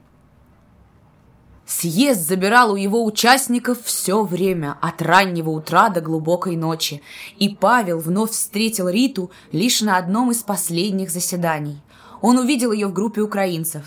Съезд 1.65 2.27
забирал 2.27 2.73
у 2.73 2.75
его 2.75 3.05
участников 3.05 3.83
все 3.83 4.23
время, 4.23 4.77
от 4.81 5.01
раннего 5.01 5.49
утра 5.49 5.89
до 5.89 6.01
глубокой 6.01 6.57
ночи, 6.57 7.01
и 7.37 7.49
Павел 7.49 7.99
вновь 7.99 8.31
встретил 8.31 8.89
Риту 8.89 9.31
лишь 9.53 9.81
на 9.81 9.97
одном 9.97 10.31
из 10.31 10.43
последних 10.43 11.09
заседаний. 11.09 11.81
Он 12.21 12.37
увидел 12.37 12.73
ее 12.73 12.87
в 12.87 12.93
группе 12.93 13.21
украинцев. 13.21 13.83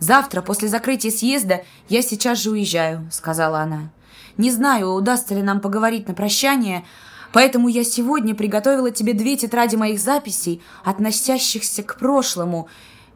«Завтра, 0.00 0.42
после 0.42 0.68
закрытия 0.68 1.12
съезда, 1.12 1.64
я 1.88 2.02
сейчас 2.02 2.38
же 2.38 2.50
уезжаю»,— 2.50 3.08
сказала 3.12 3.60
она. 3.60 3.90
«Не 4.36 4.50
знаю, 4.50 4.90
удастся 4.92 5.34
ли 5.34 5.42
нам 5.42 5.60
поговорить 5.60 6.08
на 6.08 6.14
прощание, 6.14 6.84
поэтому 7.32 7.68
я 7.68 7.84
сегодня 7.84 8.34
приготовила 8.34 8.90
тебе 8.90 9.14
две 9.14 9.36
тетради 9.36 9.76
моих 9.76 10.00
записей, 10.00 10.60
относящихся 10.84 11.84
к 11.84 11.98
прошлому, 11.98 12.68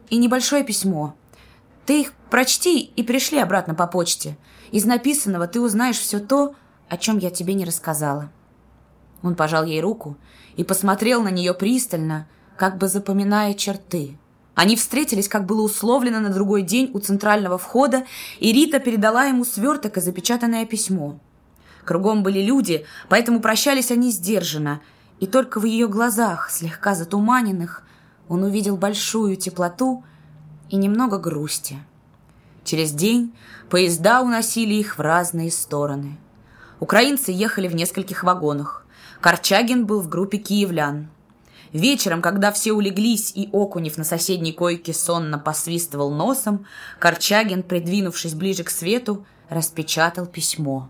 и 0.09 0.17
небольшое 0.17 0.63
письмо». 0.63 1.15
Ты 1.89 2.01
их 2.01 2.13
прочти 2.29 2.81
и 2.81 3.01
пришли 3.01 3.39
обратно 3.39 3.73
по 3.73 3.87
почте. 3.87 4.37
Из 4.69 4.85
написанного 4.85 5.47
ты 5.47 5.59
узнаешь 5.59 5.97
все 5.97 6.19
то, 6.19 6.53
о 6.87 6.97
чем 6.97 7.17
я 7.17 7.31
тебе 7.31 7.55
не 7.55 7.65
рассказала». 7.65 8.29
Он 9.23 9.33
пожал 9.33 9.65
ей 9.65 9.81
руку 9.81 10.15
и 10.55 10.63
посмотрел 10.63 11.23
на 11.23 11.29
нее 11.29 11.55
пристально, 11.55 12.27
как 12.57 12.77
бы 12.77 12.87
запоминая 12.87 13.55
черты. 13.55 14.19
Они 14.53 14.75
встретились, 14.75 15.27
как 15.27 15.47
было 15.47 15.63
условлено, 15.63 16.19
на 16.19 16.29
другой 16.29 16.61
день 16.61 16.91
у 16.93 16.99
центрального 16.99 17.57
входа, 17.57 18.05
и 18.37 18.51
Рита 18.51 18.79
передала 18.79 19.23
ему 19.23 19.43
сверток 19.43 19.97
и 19.97 20.01
запечатанное 20.01 20.67
письмо. 20.67 21.19
Кругом 21.85 22.21
были 22.21 22.43
люди, 22.43 22.85
поэтому 23.07 23.39
прощались 23.39 23.89
они 23.89 24.11
сдержанно, 24.11 24.81
и 25.19 25.25
только 25.25 25.59
в 25.59 25.65
ее 25.65 25.87
глазах, 25.87 26.51
слегка 26.51 26.93
затуманенных, 26.93 27.81
он 28.27 28.43
увидел 28.43 28.77
большую 28.77 29.37
теплоту 29.37 30.03
и 30.69 30.75
немного 30.75 31.17
грусти. 31.17 31.77
Через 32.63 32.91
день 32.91 33.33
поезда 33.69 34.21
уносили 34.21 34.73
их 34.75 34.97
в 34.97 35.01
разные 35.01 35.51
стороны. 35.51 36.17
Украинцы 36.79 37.31
ехали 37.31 37.67
в 37.67 37.75
нескольких 37.75 38.23
вагонах. 38.23 38.85
Корчагин 39.21 39.85
был 39.85 40.01
в 40.01 40.09
группе 40.09 40.37
киевлян. 40.37 41.09
Вечером, 41.73 42.21
когда 42.21 42.51
все 42.51 42.73
улеглись 42.73 43.31
и 43.35 43.49
Окунев 43.51 43.97
на 43.97 44.03
соседней 44.03 44.53
койке 44.53 44.93
сонно 44.93 45.37
посвистывал 45.37 46.11
носом, 46.11 46.65
Корчагин, 46.99 47.63
придвинувшись 47.63 48.33
ближе 48.33 48.63
к 48.63 48.69
свету, 48.69 49.25
распечатал 49.49 50.25
письмо. 50.25 50.89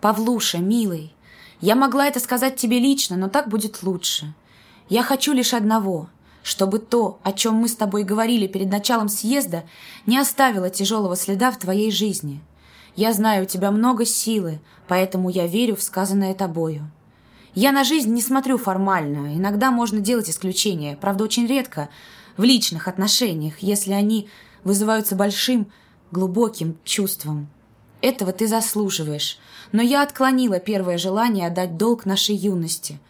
«Павлуша, 0.00 0.58
милый, 0.58 1.14
я 1.60 1.74
могла 1.74 2.06
это 2.06 2.20
сказать 2.20 2.56
тебе 2.56 2.78
лично, 2.78 3.16
но 3.16 3.28
так 3.28 3.48
будет 3.48 3.82
лучше. 3.82 4.34
Я 4.88 5.02
хочу 5.02 5.32
лишь 5.32 5.54
одного 5.54 6.08
чтобы 6.46 6.78
то, 6.78 7.18
о 7.24 7.32
чем 7.32 7.54
мы 7.54 7.66
с 7.66 7.74
тобой 7.74 8.04
говорили 8.04 8.46
перед 8.46 8.70
началом 8.70 9.08
съезда, 9.08 9.64
не 10.06 10.16
оставило 10.16 10.70
тяжелого 10.70 11.16
следа 11.16 11.50
в 11.50 11.58
твоей 11.58 11.90
жизни. 11.90 12.40
Я 12.94 13.12
знаю, 13.12 13.42
у 13.42 13.46
тебя 13.46 13.72
много 13.72 14.04
силы, 14.04 14.60
поэтому 14.86 15.28
я 15.28 15.48
верю 15.48 15.74
в 15.74 15.82
сказанное 15.82 16.34
тобою. 16.34 16.88
Я 17.56 17.72
на 17.72 17.82
жизнь 17.82 18.12
не 18.12 18.22
смотрю 18.22 18.58
формально, 18.58 19.34
иногда 19.34 19.72
можно 19.72 19.98
делать 19.98 20.30
исключения, 20.30 20.96
правда, 21.00 21.24
очень 21.24 21.48
редко, 21.48 21.88
в 22.36 22.44
личных 22.44 22.86
отношениях, 22.86 23.58
если 23.58 23.90
они 23.90 24.28
вызываются 24.62 25.16
большим, 25.16 25.66
глубоким 26.12 26.78
чувством. 26.84 27.48
Этого 28.02 28.30
ты 28.30 28.46
заслуживаешь, 28.46 29.40
но 29.72 29.82
я 29.82 30.00
отклонила 30.00 30.60
первое 30.60 30.96
желание 30.96 31.48
отдать 31.48 31.76
долг 31.76 32.06
нашей 32.06 32.36
юности. 32.36 33.00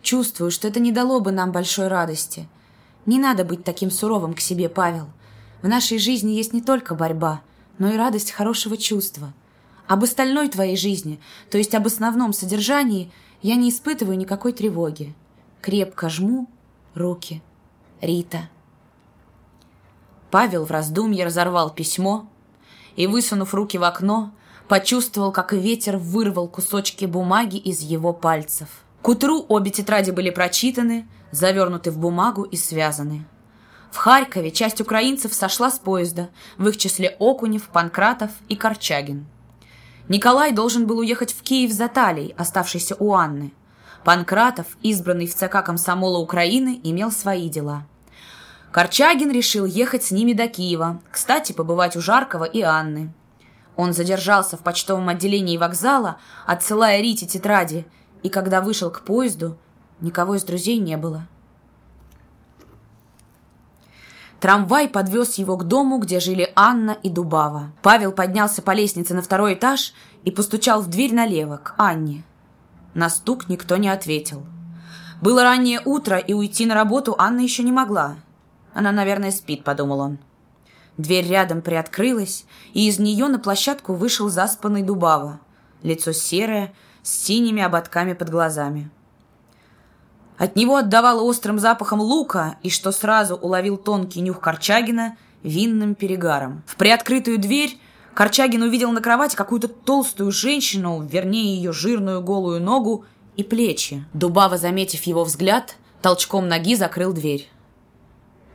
Чувствую, 0.00 0.52
что 0.52 0.68
это 0.68 0.78
не 0.78 0.92
дало 0.92 1.18
бы 1.18 1.32
нам 1.32 1.50
большой 1.50 1.88
радости– 1.88 2.48
не 3.06 3.18
надо 3.18 3.44
быть 3.44 3.64
таким 3.64 3.90
суровым 3.90 4.34
к 4.34 4.40
себе, 4.40 4.68
Павел. 4.68 5.08
В 5.62 5.68
нашей 5.68 5.98
жизни 5.98 6.32
есть 6.32 6.52
не 6.52 6.62
только 6.62 6.94
борьба, 6.94 7.42
но 7.78 7.92
и 7.92 7.96
радость 7.96 8.32
хорошего 8.32 8.76
чувства. 8.76 9.32
Об 9.86 10.04
остальной 10.04 10.48
твоей 10.48 10.76
жизни, 10.76 11.20
то 11.50 11.58
есть 11.58 11.74
об 11.74 11.86
основном 11.86 12.32
содержании, 12.32 13.10
я 13.42 13.56
не 13.56 13.70
испытываю 13.70 14.16
никакой 14.16 14.52
тревоги. 14.52 15.14
Крепко 15.60 16.08
жму 16.08 16.48
руки. 16.94 17.42
Рита. 18.00 18.48
Павел 20.30 20.64
в 20.64 20.70
раздумье 20.70 21.24
разорвал 21.24 21.70
письмо 21.70 22.26
и, 22.96 23.06
высунув 23.06 23.54
руки 23.54 23.78
в 23.78 23.84
окно, 23.84 24.32
почувствовал, 24.68 25.32
как 25.32 25.52
ветер 25.52 25.96
вырвал 25.96 26.48
кусочки 26.48 27.04
бумаги 27.04 27.56
из 27.56 27.80
его 27.80 28.12
пальцев. 28.12 28.68
К 29.02 29.08
утру 29.08 29.44
обе 29.48 29.70
тетради 29.70 30.10
были 30.10 30.30
прочитаны, 30.30 31.06
завернуты 31.36 31.90
в 31.90 31.98
бумагу 31.98 32.42
и 32.42 32.56
связаны. 32.56 33.26
В 33.90 33.96
Харькове 33.96 34.50
часть 34.50 34.80
украинцев 34.80 35.32
сошла 35.32 35.70
с 35.70 35.78
поезда, 35.78 36.30
в 36.58 36.68
их 36.68 36.76
числе 36.76 37.16
Окунев, 37.20 37.68
Панкратов 37.68 38.30
и 38.48 38.56
Корчагин. 38.56 39.26
Николай 40.08 40.52
должен 40.52 40.86
был 40.86 40.98
уехать 40.98 41.32
в 41.32 41.42
Киев 41.42 41.72
за 41.72 41.88
Талией, 41.88 42.34
оставшейся 42.36 42.96
у 42.98 43.14
Анны. 43.14 43.52
Панкратов, 44.04 44.66
избранный 44.82 45.26
в 45.26 45.34
ЦК 45.34 45.64
комсомола 45.64 46.18
Украины, 46.18 46.80
имел 46.82 47.10
свои 47.10 47.48
дела. 47.48 47.86
Корчагин 48.70 49.30
решил 49.30 49.64
ехать 49.64 50.02
с 50.04 50.10
ними 50.10 50.32
до 50.32 50.48
Киева, 50.48 51.00
кстати, 51.10 51.52
побывать 51.52 51.96
у 51.96 52.00
Жаркова 52.00 52.44
и 52.44 52.60
Анны. 52.60 53.14
Он 53.76 53.92
задержался 53.92 54.56
в 54.56 54.60
почтовом 54.60 55.08
отделении 55.08 55.56
вокзала, 55.56 56.18
отсылая 56.46 57.00
Рите 57.00 57.26
тетради, 57.26 57.86
и 58.24 58.28
когда 58.28 58.60
вышел 58.60 58.90
к 58.90 59.02
поезду, 59.02 59.56
Никого 60.04 60.34
из 60.34 60.44
друзей 60.44 60.76
не 60.76 60.98
было. 60.98 61.26
Трамвай 64.38 64.86
подвез 64.86 65.36
его 65.36 65.56
к 65.56 65.64
дому, 65.64 65.96
где 65.96 66.20
жили 66.20 66.52
Анна 66.54 66.90
и 66.90 67.08
Дубава. 67.08 67.72
Павел 67.80 68.12
поднялся 68.12 68.60
по 68.60 68.72
лестнице 68.72 69.14
на 69.14 69.22
второй 69.22 69.54
этаж 69.54 69.94
и 70.24 70.30
постучал 70.30 70.82
в 70.82 70.90
дверь 70.90 71.14
налево, 71.14 71.56
к 71.56 71.74
Анне. 71.78 72.22
На 72.92 73.08
стук 73.08 73.48
никто 73.48 73.78
не 73.78 73.88
ответил. 73.88 74.44
Было 75.22 75.42
раннее 75.42 75.80
утро, 75.82 76.18
и 76.18 76.34
уйти 76.34 76.66
на 76.66 76.74
работу 76.74 77.14
Анна 77.16 77.40
еще 77.40 77.62
не 77.62 77.72
могла. 77.72 78.16
Она, 78.74 78.92
наверное, 78.92 79.30
спит, 79.30 79.64
подумал 79.64 80.00
он. 80.00 80.18
Дверь 80.98 81.26
рядом 81.26 81.62
приоткрылась, 81.62 82.44
и 82.74 82.88
из 82.88 82.98
нее 82.98 83.28
на 83.28 83.38
площадку 83.38 83.94
вышел 83.94 84.28
заспанный 84.28 84.82
Дубава. 84.82 85.40
Лицо 85.82 86.12
серое, 86.12 86.74
с 87.02 87.08
синими 87.08 87.62
ободками 87.62 88.12
под 88.12 88.28
глазами. 88.28 88.90
От 90.36 90.56
него 90.56 90.76
отдавало 90.76 91.22
острым 91.22 91.58
запахом 91.58 92.00
лука, 92.00 92.56
и, 92.62 92.70
что 92.70 92.90
сразу 92.90 93.36
уловил 93.36 93.76
тонкий 93.76 94.20
нюх 94.20 94.40
Корчагина, 94.40 95.16
винным 95.42 95.94
перегаром. 95.94 96.62
В 96.66 96.76
приоткрытую 96.76 97.38
дверь 97.38 97.78
Корчагин 98.14 98.62
увидел 98.62 98.90
на 98.90 99.00
кровати 99.00 99.36
какую-то 99.36 99.68
толстую 99.68 100.32
женщину, 100.32 101.02
вернее 101.02 101.56
ее 101.56 101.72
жирную 101.72 102.22
голую 102.22 102.60
ногу 102.60 103.04
и 103.36 103.44
плечи. 103.44 104.04
Дубава, 104.12 104.56
заметив 104.56 105.02
его 105.04 105.24
взгляд, 105.24 105.76
толчком 106.02 106.48
ноги 106.48 106.74
закрыл 106.74 107.12
дверь. 107.12 107.48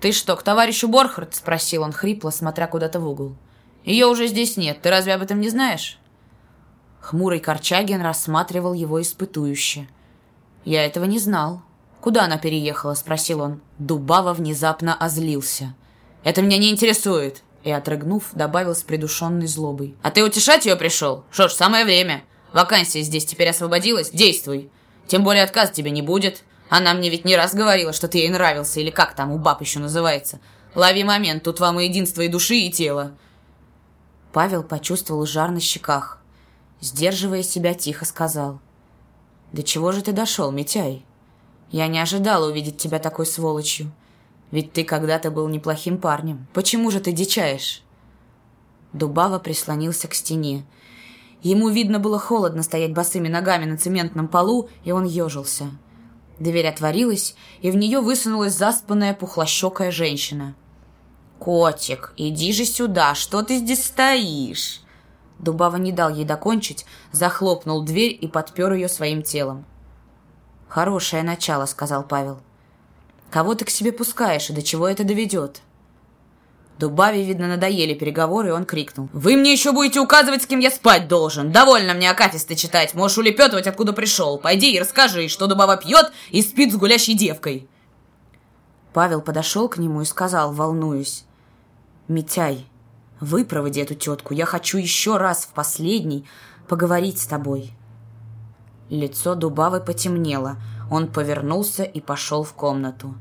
«Ты 0.01 0.11
что, 0.11 0.35
к 0.35 0.43
товарищу 0.43 0.87
Борхард?»— 0.87 1.35
спросил 1.35 1.83
он 1.83 1.91
хрипло, 1.91 2.29
смотря 2.29 2.67
куда-то 2.67 2.99
в 2.99 3.07
угол. 3.07 3.35
«Ее 3.83 4.07
уже 4.07 4.27
здесь 4.27 4.55
нет. 4.55 4.81
Ты 4.81 4.89
разве 4.89 5.13
об 5.13 5.21
этом 5.21 5.39
не 5.39 5.49
знаешь?» 5.49 5.99
Хмурый 7.01 7.39
Корчагин 7.39 8.01
рассматривал 8.01 8.73
его 8.73 9.01
испытующе. 9.01 9.87
«Я 10.63 10.85
этого 10.85 11.05
не 11.05 11.19
знал», 11.19 11.63
«Куда 12.01 12.25
она 12.25 12.37
переехала?»– 12.37 12.93
спросил 12.95 13.41
он. 13.41 13.61
Дубава 13.77 14.33
внезапно 14.33 14.95
озлился. 14.95 15.75
«Это 16.23 16.41
меня 16.41 16.57
не 16.57 16.69
интересует!» 16.71 17.43
И, 17.63 17.71
отрыгнув, 17.71 18.29
добавил 18.33 18.73
с 18.73 18.83
придушенной 18.83 19.47
злобой. 19.47 19.95
«А 20.01 20.11
ты 20.11 20.23
утешать 20.23 20.65
ее 20.65 20.77
пришел? 20.77 21.25
Что 21.29 21.49
ж, 21.49 21.53
самое 21.53 21.83
время. 21.83 22.23
Вакансия 22.53 23.01
здесь 23.01 23.25
теперь 23.25 23.49
освободилась. 23.49 24.11
Действуй. 24.11 24.71
Тем 25.07 25.23
более 25.23 25.43
отказ 25.43 25.71
тебе 25.71 25.91
не 25.91 26.01
будет. 26.01 26.43
Она 26.69 26.93
мне 26.93 27.09
ведь 27.09 27.25
не 27.25 27.35
раз 27.35 27.53
говорила, 27.53 27.91
что 27.91 28.07
ты 28.07 28.19
ей 28.19 28.29
нравился, 28.29 28.79
или 28.79 28.91
как 28.91 29.13
там 29.13 29.31
у 29.31 29.37
баб 29.37 29.61
еще 29.61 29.79
называется. 29.79 30.39
Лови 30.75 31.03
момент, 31.03 31.43
тут 31.43 31.59
вам 31.59 31.79
и 31.79 31.85
единство 31.85 32.21
и 32.21 32.29
души, 32.29 32.55
и 32.55 32.71
тела». 32.71 33.11
Павел 34.31 34.63
почувствовал 34.63 35.25
жар 35.25 35.51
на 35.51 35.59
щеках. 35.59 36.21
Сдерживая 36.79 37.43
себя, 37.43 37.73
тихо 37.73 38.05
сказал. 38.05 38.59
«Да 39.51 39.63
чего 39.63 39.91
же 39.91 40.01
ты 40.01 40.13
дошел, 40.13 40.51
Митяй? 40.51 41.03
Я 41.71 41.87
не 41.87 41.99
ожидала 41.99 42.49
увидеть 42.49 42.77
тебя 42.77 42.99
такой 42.99 43.25
сволочью. 43.25 43.91
Ведь 44.51 44.73
ты 44.73 44.83
когда-то 44.83 45.29
был 45.29 45.47
неплохим 45.47 45.97
парнем. 45.99 46.47
Почему 46.53 46.89
же 46.89 46.99
ты 46.99 47.11
дичаешь?» 47.11 47.83
Дубава 48.93 49.39
прислонился 49.39 50.07
к 50.07 50.15
стене. 50.15 50.65
Ему, 51.41 51.69
видно, 51.69 51.99
было 51.99 52.19
холодно 52.19 52.63
стоять 52.63 52.93
босыми 52.93 53.27
ногами 53.27 53.65
на 53.65 53.77
цементном 53.77 54.27
полу, 54.27 54.69
и 54.83 54.91
он 54.91 55.05
ежился. 55.05 55.67
Дверь 56.39 56.67
отворилась, 56.67 57.35
и 57.61 57.69
в 57.69 57.75
нее 57.75 57.99
высунулась 57.99 58.57
заспанная 58.57 59.13
пухлощекая 59.13 59.91
женщина. 59.91 60.55
«Котик, 61.37 62.13
иди 62.17 62.51
же 62.51 62.65
сюда, 62.65 63.13
что 63.15 63.43
ты 63.43 63.59
здесь 63.59 63.85
стоишь?» 63.85 64.81
Дубава 65.37 65.77
не 65.77 65.93
дал 65.93 66.09
ей 66.09 66.25
докончить, 66.25 66.85
захлопнул 67.13 67.81
дверь 67.83 68.17
и 68.19 68.27
подпер 68.27 68.73
ее 68.73 68.89
своим 68.89 69.21
телом. 69.21 69.65
«Хорошее 70.69 71.23
начало»,— 71.23 71.65
сказал 71.67 72.03
Павел. 72.03 72.39
«Кого 73.31 73.55
ты 73.55 73.65
к 73.65 73.71
себе 73.71 73.91
пускаешь 73.91 74.49
и 74.49 74.53
до 74.53 74.61
чего 74.61 74.87
это 74.87 75.03
доведет?» 75.03 75.61
Дубаве, 76.77 77.25
видно, 77.25 77.47
надоели 77.47 77.93
переговоры, 77.93 78.49
и 78.49 78.51
он 78.51 78.65
крикнул. 78.65 79.09
«Вы 79.11 79.35
мне 79.35 79.51
еще 79.51 79.73
будете 79.73 79.99
указывать, 79.99 80.43
с 80.43 80.47
кем 80.47 80.59
я 80.59 80.71
спать 80.71 81.09
должен! 81.09 81.51
Довольно 81.51 81.93
мне 81.93 82.09
акафисты 82.09 82.55
читать, 82.55 82.93
можешь 82.93 83.17
улепетывать, 83.17 83.67
откуда 83.67 83.91
пришел. 83.91 84.37
Пойди 84.37 84.73
и 84.73 84.79
расскажи, 84.79 85.27
что 85.27 85.47
Дубава 85.47 85.75
пьет 85.75 86.11
и 86.29 86.41
спит 86.41 86.71
с 86.71 86.77
гулящей 86.77 87.15
девкой!» 87.15 87.67
Павел 88.93 89.21
подошел 89.21 89.67
к 89.67 89.77
нему 89.77 90.03
и 90.03 90.05
сказал, 90.05 90.53
волнуюсь. 90.53 91.25
«Митяй, 92.07 92.65
выпроводи 93.19 93.81
эту 93.81 93.95
тетку, 93.95 94.33
я 94.33 94.45
хочу 94.45 94.77
еще 94.77 95.17
раз 95.17 95.45
в 95.45 95.49
последний 95.49 96.25
поговорить 96.67 97.19
с 97.19 97.27
тобой». 97.27 97.73
Лицо 98.89 99.35
Дубавы 99.35 99.81
потемнело. 99.81 100.57
Он 100.89 101.07
повернулся 101.07 101.83
и 101.83 102.01
пошел 102.01 102.43
в 102.43 102.53
комнату. 102.53 103.13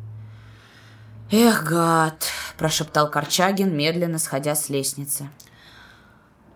«Эх, 1.30 1.64
гад!»– 1.64 2.24
прошептал 2.58 3.10
Корчагин, 3.10 3.76
медленно 3.76 4.18
сходя 4.18 4.54
с 4.54 4.70
лестницы. 4.70 5.28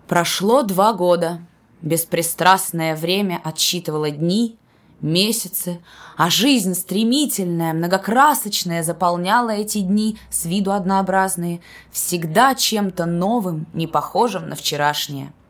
Прошло 0.09 0.63
два 0.63 0.95
года. 0.95 1.41
Беспристрастное 1.83 2.97
время 2.97 3.41
отсчитывало 3.45 4.11
дни, 4.11 4.57
месяцы, 5.03 5.83
а 6.17 6.31
жизнь 6.31 6.75
стремительная, 6.75 7.75
многокрасочная 7.75 8.83
заполняла 8.83 9.51
эти 9.51 9.81
дни 9.81 10.17
с 10.31 10.47
виду 10.47 10.73
однообразные, 10.73 11.61
всегда 11.91 12.55
чем-то 12.55 13.05
новым, 13.05 13.67
не 13.75 13.87
похожим 13.87 14.49
на 14.49 14.55
вчерашнее– 14.55 15.33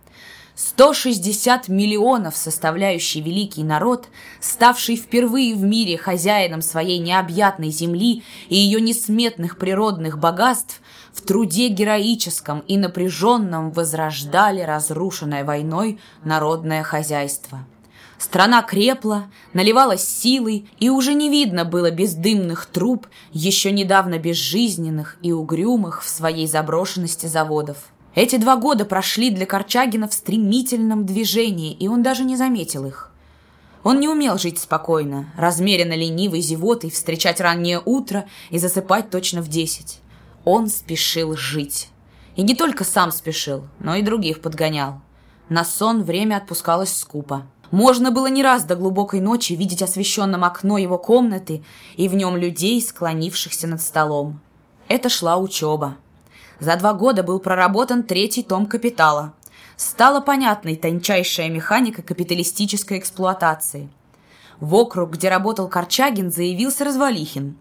160 0.63 1.69
миллионов 1.69 2.37
составляющий 2.37 3.21
великий 3.21 3.65
народ, 3.65 4.07
ставший 4.39 4.95
впервые 4.95 5.57
в 5.57 5.63
мире 5.65 5.99
хозяином 5.99 6.63
своей 6.63 7.01
необъятной 7.01 7.71
земли 7.71 8.23
и 8.49 8.55
ее 8.55 8.81
несметных 8.81 9.59
природных 9.59 10.21
богатств, 10.21 10.81
в 11.13 11.23
труде 11.23 11.67
героическом 11.67 12.61
и 12.61 12.77
напряженном 12.77 13.73
возрождали 13.73 14.61
разрушенное 14.61 15.45
войной 15.45 15.99
народное 16.23 16.85
хозяйство. 16.85 17.67
Страна 18.19 18.63
крепла, 18.63 19.27
наливалась 19.53 20.07
силой, 20.07 20.71
и 20.79 20.91
уже 20.91 21.15
не 21.15 21.29
видно 21.29 21.65
было 21.65 21.91
бездымных 21.91 22.67
труб, 22.67 23.09
еще 23.33 23.73
недавно 23.73 24.21
безжизненных 24.21 25.19
и 25.23 25.33
угрюмых 25.33 26.05
в 26.05 26.09
своей 26.09 26.47
заброшенности 26.47 27.27
заводов. 27.27 27.92
Эти 28.15 28.37
два 28.37 28.57
года 28.57 28.85
прошли 28.85 29.31
для 29.31 29.47
Корчагина 29.47 30.07
в 30.07 30.13
стремительном 30.13 31.07
движении, 31.07 31.73
и 31.73 31.89
он 31.89 32.03
даже 32.03 32.25
не 32.25 32.37
заметил 32.37 32.85
их. 32.85 33.11
Он 33.85 34.01
не 34.01 34.09
умел 34.09 34.39
жить 34.39 34.59
спокойно, 34.59 35.33
размеренно 35.37 35.95
ленивой 35.95 36.41
зевотой, 36.41 36.91
встречать 36.91 37.41
раннее 37.41 37.81
утро 37.85 38.27
и 38.51 38.59
засыпать 38.59 39.11
точно 39.11 39.41
в 39.41 39.49
десять. 39.49 40.01
Он 40.45 40.69
спешил 40.69 41.37
жить. 41.37 41.89
И 42.37 42.43
не 42.43 42.55
только 42.55 42.85
сам 42.85 43.13
спешил, 43.13 43.67
но 43.79 43.97
и 43.97 44.03
других 44.03 44.41
подгонял. 44.41 45.01
На 45.49 45.65
сон 45.65 46.03
время 46.03 46.37
отпускалось 46.37 46.97
скупо. 46.97 47.47
Можно 47.71 48.11
было 48.11 48.27
не 48.27 48.43
раз 48.43 48.65
до 48.65 48.77
глубокой 48.77 49.21
ночи 49.21 49.55
видеть 49.55 49.83
освещенным 49.83 50.45
окно 50.45 50.77
его 50.77 50.99
комнаты 50.99 51.65
и 51.97 52.09
в 52.09 52.15
нем 52.15 52.37
людей, 52.37 52.81
склонившихся 52.83 53.67
над 53.67 53.81
столом. 53.81 54.41
Это 54.89 55.09
шла 55.09 55.39
учеба. 55.39 55.97
За 56.63 56.77
два 56.77 56.93
года 56.93 57.25
был 57.25 57.41
проработан 57.41 58.05
третий 58.05 58.45
том 58.45 58.67
«Капитала». 58.67 59.35
Стала 59.77 60.21
понятной 60.21 60.77
тончайшая 60.77 61.51
механика 61.51 62.03
капиталистической 62.03 63.01
эксплуатации. 63.01 63.91
В 64.61 64.73
округ, 64.77 65.11
где 65.11 65.29
работал 65.29 65.67
Корчагин, 65.67 66.31
заявился 66.31 66.85
Развалихин. 66.85 67.57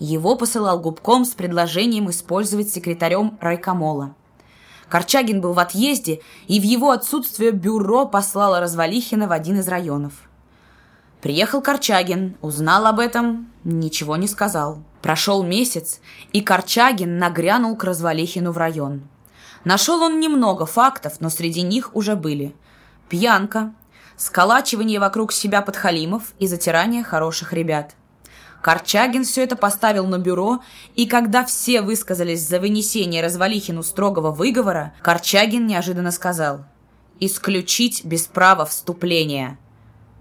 Его 0.00 0.34
посылал 0.34 0.80
губком 0.80 1.24
с 1.24 1.34
предложением 1.34 2.10
использовать 2.10 2.68
секретарем 2.68 3.38
райкомола. 3.40 4.16
Корчагин 4.88 5.40
был 5.40 5.52
в 5.52 5.60
отъезде, 5.60 6.20
и 6.48 6.58
в 6.58 6.64
его 6.64 6.90
отсутствие 6.90 7.52
бюро 7.52 8.06
послало 8.06 8.58
Развалихина 8.58 9.28
в 9.28 9.32
один 9.32 9.60
из 9.60 9.68
районов. 9.68 10.28
Приехал 11.20 11.62
Корчагин, 11.62 12.36
узнал 12.40 12.86
об 12.86 12.98
этом, 12.98 13.52
ничего 13.62 14.16
не 14.16 14.26
сказал. 14.26 14.78
Прошел 15.06 15.44
месяц, 15.44 16.00
и 16.32 16.40
Корчагин 16.40 17.18
нагрянул 17.18 17.76
к 17.76 17.84
Развалихину 17.84 18.50
в 18.50 18.58
район. 18.58 19.02
Нашел 19.62 20.02
он 20.02 20.18
немного 20.18 20.66
фактов, 20.66 21.20
но 21.20 21.30
среди 21.30 21.62
них 21.62 21.94
уже 21.94 22.16
были. 22.16 22.56
Пьянка, 23.08 23.72
сколачивание 24.16 24.98
вокруг 24.98 25.30
себя 25.32 25.62
подхалимов 25.62 26.32
и 26.40 26.48
затирание 26.48 27.04
хороших 27.04 27.52
ребят. 27.52 27.94
Корчагин 28.60 29.22
все 29.22 29.44
это 29.44 29.54
поставил 29.54 30.08
на 30.08 30.18
бюро, 30.18 30.58
и 30.96 31.06
когда 31.06 31.44
все 31.44 31.82
высказались 31.82 32.44
за 32.44 32.58
вынесение 32.58 33.22
Развалихину 33.22 33.84
строгого 33.84 34.32
выговора, 34.32 34.92
Корчагин 35.02 35.68
неожиданно 35.68 36.10
сказал 36.10 36.64
«Исключить 37.20 38.04
без 38.04 38.26
права 38.26 38.66
вступления». 38.66 39.56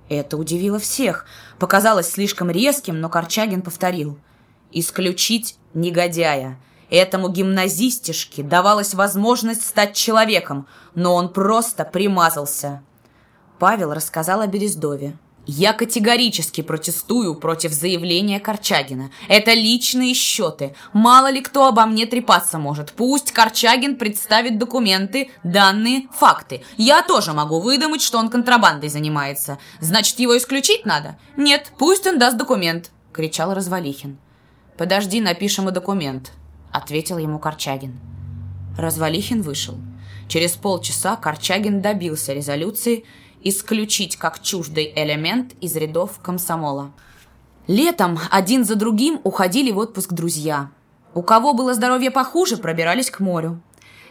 Это 0.10 0.38
удивило 0.38 0.78
всех. 0.78 1.26
Показалось 1.58 2.12
слишком 2.12 2.52
резким, 2.52 3.02
но 3.02 3.10
Корчагин 3.10 3.64
повторил– 3.64 4.20
исключить 4.76 5.58
негодяя. 5.74 6.60
Этому 6.92 7.30
гимназистишке 7.30 8.44
давалась 8.44 8.94
возможность 8.94 9.66
стать 9.66 9.96
человеком, 9.96 10.68
но 10.94 11.16
он 11.16 11.34
просто 11.34 11.84
примазался. 11.84 12.84
Павел 13.58 13.94
рассказал 13.94 14.42
о 14.42 14.48
Берездове. 14.48 15.18
Я 15.48 15.74
категорически 15.74 16.62
протестую 16.62 17.36
против 17.36 17.72
заявления 17.72 18.40
Корчагина. 18.40 19.12
Это 19.28 19.54
личные 19.54 20.16
счеты. 20.16 20.76
Мало 20.92 21.30
ли 21.30 21.42
кто 21.42 21.68
обо 21.68 21.86
мне 21.86 22.08
трепаться 22.08 22.58
может. 22.58 22.94
Пусть 22.94 23.32
Корчагин 23.32 23.96
представит 23.98 24.58
документы, 24.58 25.30
данные, 25.44 26.08
факты. 26.18 26.64
Я 26.78 27.04
тоже 27.04 27.34
могу 27.34 27.60
выдумать, 27.60 28.02
что 28.02 28.18
он 28.18 28.30
контрабандой 28.30 28.90
занимается. 28.90 29.60
Значит, 29.80 30.20
его 30.20 30.36
исключить 30.36 30.86
надо? 30.86 31.18
Нет, 31.38 31.72
пусть 31.78 32.08
он 32.08 32.18
даст 32.18 32.38
документ, 32.38 32.90
кричал 33.14 33.54
Развалихин. 33.54 34.18
«Подожди, 34.78 35.22
напишем 35.22 35.70
и 35.70 35.72
документ»,— 35.72 36.34
ответил 36.72 37.18
ему 37.18 37.40
Корчагин. 37.40 37.98
Развалихин 38.78 39.42
вышел. 39.42 39.76
Через 40.28 40.54
полчаса 40.54 41.16
Корчагин 41.16 41.82
добился 41.82 42.34
резолюции 42.34 43.06
исключить 43.42 44.18
как 44.18 44.42
чуждый 44.42 44.92
элемент 44.96 45.54
из 45.62 45.76
рядов 45.76 46.20
комсомола. 46.22 46.92
Летом 47.68 48.20
один 48.32 48.66
за 48.66 48.76
другим 48.76 49.22
уходили 49.24 49.72
в 49.72 49.78
отпуск 49.78 50.12
друзья. 50.12 50.72
У 51.14 51.22
кого 51.22 51.54
было 51.54 51.74
здоровье 51.74 52.12
похуже, 52.12 52.58
пробирались 52.58 53.10
к 53.10 53.20
морю. 53.20 53.62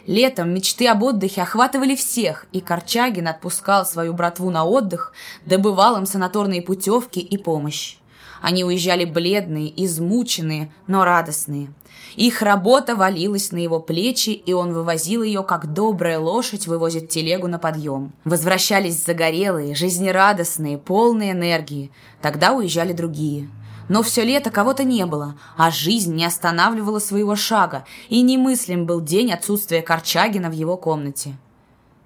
Летом 0.07 0.53
мечты 0.53 0.87
об 0.87 1.03
отдыхе 1.03 1.41
охватывали 1.41 1.95
всех, 1.95 2.45
и 2.51 2.61
Корчагин 2.61 3.27
отпускал 3.27 3.85
свою 3.85 4.13
братву 4.13 4.49
на 4.51 4.63
отдых, 4.63 5.13
добывал 5.45 5.97
им 5.97 6.05
санаторные 6.05 6.61
путевки 6.61 7.19
и 7.19 7.37
помощь. 7.37 7.97
Они 8.45 8.63
уезжали 8.63 9.05
бледные, 9.05 9.73
измученные, 9.85 10.71
но 10.85 11.03
радостные. 11.03 11.73
Их 12.15 12.43
работа 12.43 12.95
валилась 12.95 13.51
на 13.51 13.57
его 13.57 13.79
плечи, 13.79 14.29
и 14.29 14.53
он 14.53 14.71
вывозил 14.71 15.23
ее, 15.23 15.41
как 15.41 15.73
добрая 15.73 16.19
лошадь 16.19 16.67
вывозит 16.67 17.09
телегу 17.09 17.47
на 17.47 17.57
подъем. 17.57 18.13
Возвращались 18.23 19.03
загорелые, 19.03 19.73
жизнерадостные, 19.73 20.77
полные 20.77 21.31
энергии. 21.31 21.89
Тогда 22.21 22.53
уезжали 22.53 22.93
другие. 22.93 23.49
Но 23.89 24.03
все 24.03 24.23
лето 24.23 24.51
кого-то 24.51 24.83
не 24.83 25.07
было, 25.07 25.39
а 25.57 25.71
жизнь 25.71 26.13
не 26.13 26.23
останавливала 26.23 26.99
своего 26.99 27.35
шага, 27.35 27.83
и 28.09 28.21
немыслим 28.21 28.85
был 28.85 29.01
день 29.01 29.33
отсутствия 29.33 29.81
Корчагина 29.81 30.51
в 30.51 30.53
его 30.53 30.77
комнате. 30.77 31.35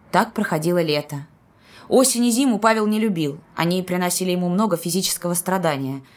Так 0.10 0.34
проходило 0.34 0.82
лето. 0.82 1.28
Осень 1.90 2.28
и 2.28 2.32
зиму 2.32 2.60
Павел 2.60 2.88
не 2.88 2.98
любил, 2.98 3.40
они 3.58 3.84
приносили 3.84 4.32
ему 4.32 4.48
много 4.48 4.78
физического 4.78 5.34
страдания– 5.34 6.02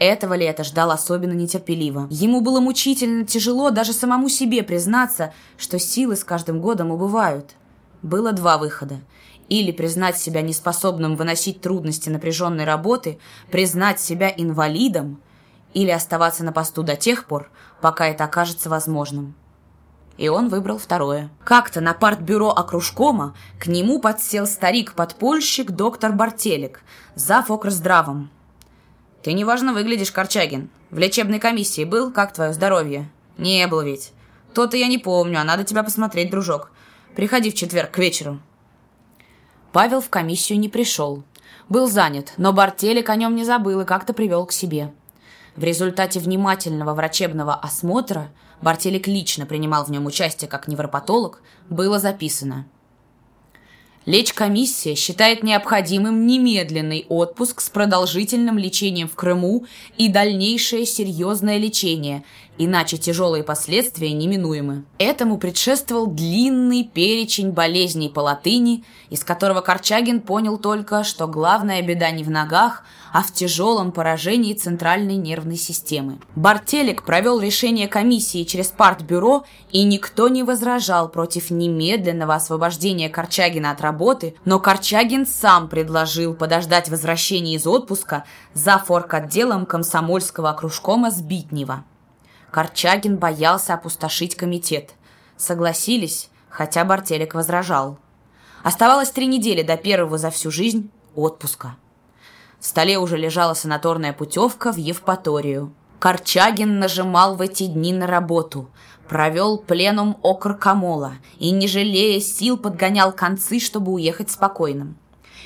этого 0.00 0.34
лета 0.34 0.64
ждал 0.64 0.90
особенно 0.90 1.34
нетерпеливо. 1.34 2.08
Ему 2.10 2.40
было 2.40 2.58
мучительно 2.58 3.26
тяжело 3.26 3.70
даже 3.70 3.92
самому 3.92 4.30
себе 4.30 4.62
признаться, 4.62 5.34
что 5.58 5.78
силы 5.78 6.16
с 6.16 6.24
каждым 6.24 6.60
годом 6.60 6.90
убывают. 6.90 7.50
Было 8.02 8.32
два 8.32 8.58
выхода. 8.58 9.00
или 9.50 9.72
признать 9.72 10.16
себя 10.16 10.42
неспособным 10.42 11.16
выносить 11.16 11.60
трудности 11.60 12.08
напряженной 12.08 12.64
работы, 12.64 13.18
признать 13.50 14.00
себя 14.00 14.32
инвалидом, 14.34 15.20
или 15.74 15.90
оставаться 15.90 16.44
на 16.44 16.52
посту 16.52 16.84
до 16.84 16.96
тех 16.96 17.26
пор, 17.26 17.50
пока 17.80 18.06
это 18.06 18.24
окажется 18.24 18.70
возможным. 18.70 19.34
И 20.16 20.28
он 20.28 20.48
выбрал 20.48 20.78
второе. 20.78 21.30
Как-то 21.44 21.80
на 21.80 21.94
партбюро 21.94 22.50
окружкома 22.50 23.34
к 23.58 23.66
нему 23.66 24.00
подсел 24.00 24.46
старик-подпольщик 24.46 25.70
доктор 25.72 26.12
Бартелик, 26.12 26.82
зав. 27.14 27.50
окрздравом. 27.50 28.30
«Ты 29.22 29.32
неважно 29.32 29.72
выглядишь, 29.72 30.12
Корчагин. 30.12 30.70
В 30.90 30.98
лечебной 30.98 31.38
комиссии 31.38 31.84
был? 31.84 32.10
Как 32.10 32.32
твое 32.32 32.52
здоровье?» 32.52 33.10
«Не 33.36 33.66
был 33.66 33.82
ведь. 33.82 34.12
То-то 34.54 34.76
я 34.76 34.86
не 34.86 34.98
помню, 34.98 35.40
а 35.40 35.44
надо 35.44 35.64
тебя 35.64 35.82
посмотреть, 35.82 36.30
дружок. 36.30 36.70
Приходи 37.14 37.50
в 37.50 37.54
четверг 37.54 37.90
к 37.90 37.98
вечеру». 37.98 38.40
Павел 39.72 40.00
в 40.00 40.10
комиссию 40.10 40.58
не 40.58 40.68
пришел. 40.68 41.22
Был 41.68 41.88
занят, 41.88 42.32
но 42.36 42.52
Бартелик 42.52 43.08
о 43.10 43.16
нем 43.16 43.36
не 43.36 43.44
забыл 43.44 43.80
и 43.80 43.84
как-то 43.84 44.12
привел 44.12 44.46
к 44.46 44.52
себе. 44.52 44.92
В 45.54 45.62
результате 45.62 46.18
внимательного 46.18 46.94
врачебного 46.94 47.54
осмотра 47.54 48.30
Бартелик 48.62 49.06
лично 49.06 49.46
принимал 49.46 49.84
в 49.84 49.90
нем 49.90 50.06
участие 50.06 50.48
как 50.48 50.66
невропатолог, 50.66 51.42
было 51.68 51.98
записано– 51.98 52.66
Лечкомиссия 54.06 54.94
считает 54.94 55.42
необходимым 55.42 56.26
немедленный 56.26 57.04
отпуск 57.10 57.60
с 57.60 57.68
продолжительным 57.68 58.56
лечением 58.56 59.08
в 59.08 59.14
Крыму 59.14 59.66
и 59.98 60.08
дальнейшее 60.08 60.86
серьезное 60.86 61.58
лечение, 61.58 62.24
иначе 62.56 62.96
тяжелые 62.96 63.44
последствия 63.44 64.12
неминуемы. 64.12 64.84
Этому 64.96 65.36
предшествовал 65.36 66.06
длинный 66.06 66.84
перечень 66.84 67.50
болезней 67.50 68.08
по 68.08 68.20
латыни, 68.20 68.84
из 69.10 69.22
которого 69.22 69.60
Корчагин 69.60 70.20
понял 70.20 70.56
только, 70.56 71.04
что 71.04 71.28
главная 71.28 71.82
беда 71.82 72.10
не 72.10 72.24
в 72.24 72.30
ногах, 72.30 72.84
а 73.12 73.22
в 73.22 73.32
тяжелом 73.32 73.92
поражении 73.92 74.54
центральной 74.54 75.16
нервной 75.16 75.56
системы. 75.56 76.18
Бартелик 76.36 77.02
провел 77.02 77.40
решение 77.40 77.88
комиссии 77.88 78.44
через 78.44 78.68
партбюро, 78.68 79.44
и 79.70 79.82
никто 79.82 80.28
не 80.28 80.42
возражал 80.42 81.08
против 81.08 81.50
немедленного 81.50 82.34
освобождения 82.34 83.08
Корчагина 83.08 83.70
от 83.72 83.80
работы, 83.80 84.34
но 84.44 84.58
Корчагин 84.60 85.26
сам 85.26 85.68
предложил 85.68 86.34
подождать 86.34 86.88
возвращения 86.88 87.54
из 87.54 87.66
отпуска 87.66 88.24
за 88.54 88.78
форк-отделом 88.78 89.66
комсомольского 89.66 90.50
окружкома 90.50 91.10
Сбитнева. 91.10 91.84
Корчагин 92.50 93.16
боялся 93.16 93.74
опустошить 93.74 94.34
комитет. 94.34 94.94
Согласились, 95.36 96.28
хотя 96.48 96.84
Бартелик 96.84 97.34
возражал. 97.34 97.98
Оставалось 98.62 99.10
три 99.10 99.26
недели 99.26 99.62
до 99.62 99.76
первого 99.76 100.18
за 100.18 100.30
всю 100.30 100.50
жизнь 100.50 100.90
отпуска. 101.14 101.76
В 102.60 102.66
столе 102.66 102.98
уже 102.98 103.16
лежала 103.16 103.54
санаторная 103.54 104.12
путевка 104.12 104.70
в 104.70 104.76
Евпаторию. 104.76 105.72
Корчагин 105.98 106.78
нажимал 106.78 107.34
в 107.36 107.40
эти 107.40 107.66
дни 107.66 107.92
на 107.92 108.06
работу, 108.06 108.68
провел 109.08 109.58
пленум 109.58 110.18
окркомола 110.22 111.14
и, 111.38 111.50
не 111.52 111.66
жалея 111.66 112.20
сил, 112.20 112.58
подгонял 112.58 113.12
концы, 113.12 113.60
чтобы 113.60 113.92
уехать 113.92 114.30
спокойным. 114.30 114.98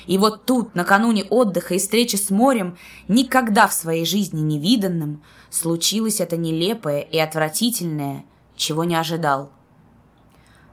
И 0.07 0.17
вот 0.17 0.45
тут, 0.45 0.75
накануне 0.75 1.23
отдыха 1.23 1.75
и 1.75 1.79
встречи 1.79 2.17
с 2.17 2.29
морем, 2.29 2.77
никогда 3.07 3.67
в 3.67 3.73
своей 3.73 4.05
жизни 4.05 4.41
невиданным, 4.41 5.23
случилось 5.49 6.19
это 6.19 6.35
нелепое 6.35 6.99
и 6.99 7.17
отвратительное, 7.17 8.25
чего 8.57 8.83
не 8.83 8.95
ожидал. 8.95 9.51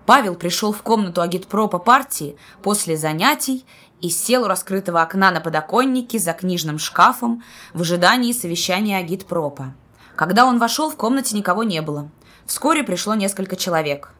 Павел 0.07 0.35
пришел 0.35 0.73
в 0.73 0.83
комнату 0.83 1.23
агитпропа 1.23 1.79
партии 1.79 2.37
после 2.63 2.97
занятий 2.97 3.65
и 4.03 4.11
сел 4.11 4.43
у 4.43 4.49
раскрытого 4.49 5.01
окна 5.01 5.31
на 5.31 5.41
подоконнике 5.41 6.19
за 6.19 6.35
книжным 6.35 6.79
шкафом 6.79 7.43
в 7.73 7.81
ожидании 7.81 8.33
совещания 8.33 8.99
агитпропа. 8.99 9.73
Когда 10.17 10.45
он 10.45 10.59
вошел, 10.59 10.91
в 10.91 10.97
комнате 10.97 11.37
никого 11.37 11.63
не 11.63 11.81
было. 11.81 12.11
Вскоре 12.45 12.83
пришло 12.83 13.15
несколько 13.15 13.57
человек. 13.57 14.11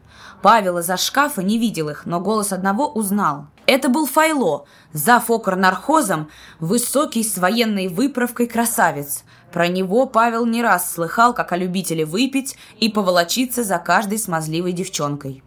Павел 0.41 0.79
из-за 0.79 0.97
шкафа 0.97 1.43
не 1.43 1.57
видел 1.57 1.89
их, 1.89 2.05
но 2.05 2.19
голос 2.19 2.51
одного 2.51 2.87
узнал. 2.87 3.47
Это 3.65 3.89
был 3.89 4.05
Файло, 4.05 4.65
зав. 4.91 5.29
нархозом, 5.45 6.29
высокий 6.59 7.23
с 7.23 7.37
военной 7.37 7.87
выправкой 7.87 8.47
красавец. 8.47 9.23
Про 9.51 9.67
него 9.67 10.05
Павел 10.05 10.45
не 10.45 10.63
раз 10.63 10.91
слыхал, 10.91 11.33
как 11.33 11.51
о 11.51 11.57
любителе 11.57 12.05
выпить 12.05 12.57
и 12.79 12.89
поволочиться 12.89 13.63
за 13.63 13.77
каждой 13.77 14.17
смазливой 14.17 14.73
девчонкой. 14.73 15.43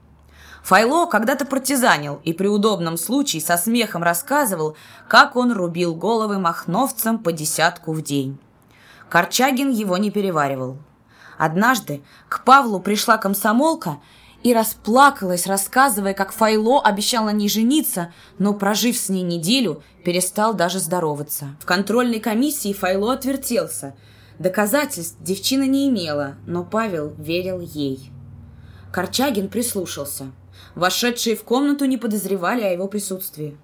Файло 0.66 1.06
когда-то 1.06 1.44
партизанил 1.46 2.20
и 2.24 2.32
при 2.32 2.48
удобном 2.48 2.96
случае 2.96 3.40
со 3.40 3.56
смехом 3.56 4.02
рассказывал, 4.02 4.76
как 5.06 5.36
он 5.36 5.52
рубил 5.52 5.94
головы 5.94 6.40
махновцам 6.40 7.20
по 7.20 7.30
десятку 7.30 7.92
в 7.92 8.02
день. 8.02 8.36
Корчагин 9.08 9.70
его 9.70 9.96
не 9.96 10.10
переваривал. 10.10 10.78
Однажды 11.38 12.02
к 12.28 12.42
Павлу 12.42 12.80
пришла 12.80 13.16
комсомолка 13.16 13.98
и 14.42 14.52
расплакалась, 14.52 15.46
рассказывая, 15.46 16.14
как 16.14 16.32
Файло 16.32 16.82
обещал 16.82 17.26
на 17.26 17.32
ней 17.32 17.48
жениться, 17.48 18.12
но, 18.40 18.52
прожив 18.52 18.96
с 18.96 19.08
ней 19.08 19.22
неделю, 19.22 19.84
перестал 20.04 20.52
даже 20.52 20.80
здороваться. 20.80 21.54
В 21.60 21.64
контрольной 21.64 22.18
комиссии 22.18 22.72
Файло 22.72 23.12
отвертелся. 23.12 23.94
Доказательств 24.40 25.18
девчина 25.20 25.68
не 25.68 25.88
имела, 25.88 26.34
но 26.44 26.64
Павел 26.64 27.14
верил 27.18 27.60
ей. 27.60 28.10
Корчагин 28.90 29.48
прислушался– 29.48 30.32
Вошедшие 30.76 31.36
в 31.36 31.42
комнату 31.42 31.86
не 31.86 31.96
подозревали 31.96 32.62
о 32.62 32.70
его 32.70 32.86
присутствии. 32.86 33.56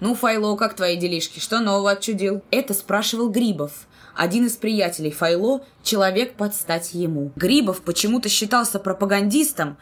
«Ну, 0.00 0.16
Файло, 0.16 0.56
как 0.56 0.74
твои 0.74 0.96
делишки? 0.96 1.38
Что 1.38 1.60
нового 1.60 1.92
отчудил?» 1.92 2.42
Это 2.50 2.74
спрашивал 2.74 3.30
Грибов, 3.30 3.86
один 4.16 4.46
из 4.46 4.56
приятелей 4.56 5.12
Файло, 5.12 5.62
человек 5.84 6.34
под 6.34 6.54
стать 6.54 6.92
ему. 6.92 7.30
Грибов 7.36 7.82
почему-то 7.82 8.28
считался 8.28 8.80
пропагандистом, 8.80 9.76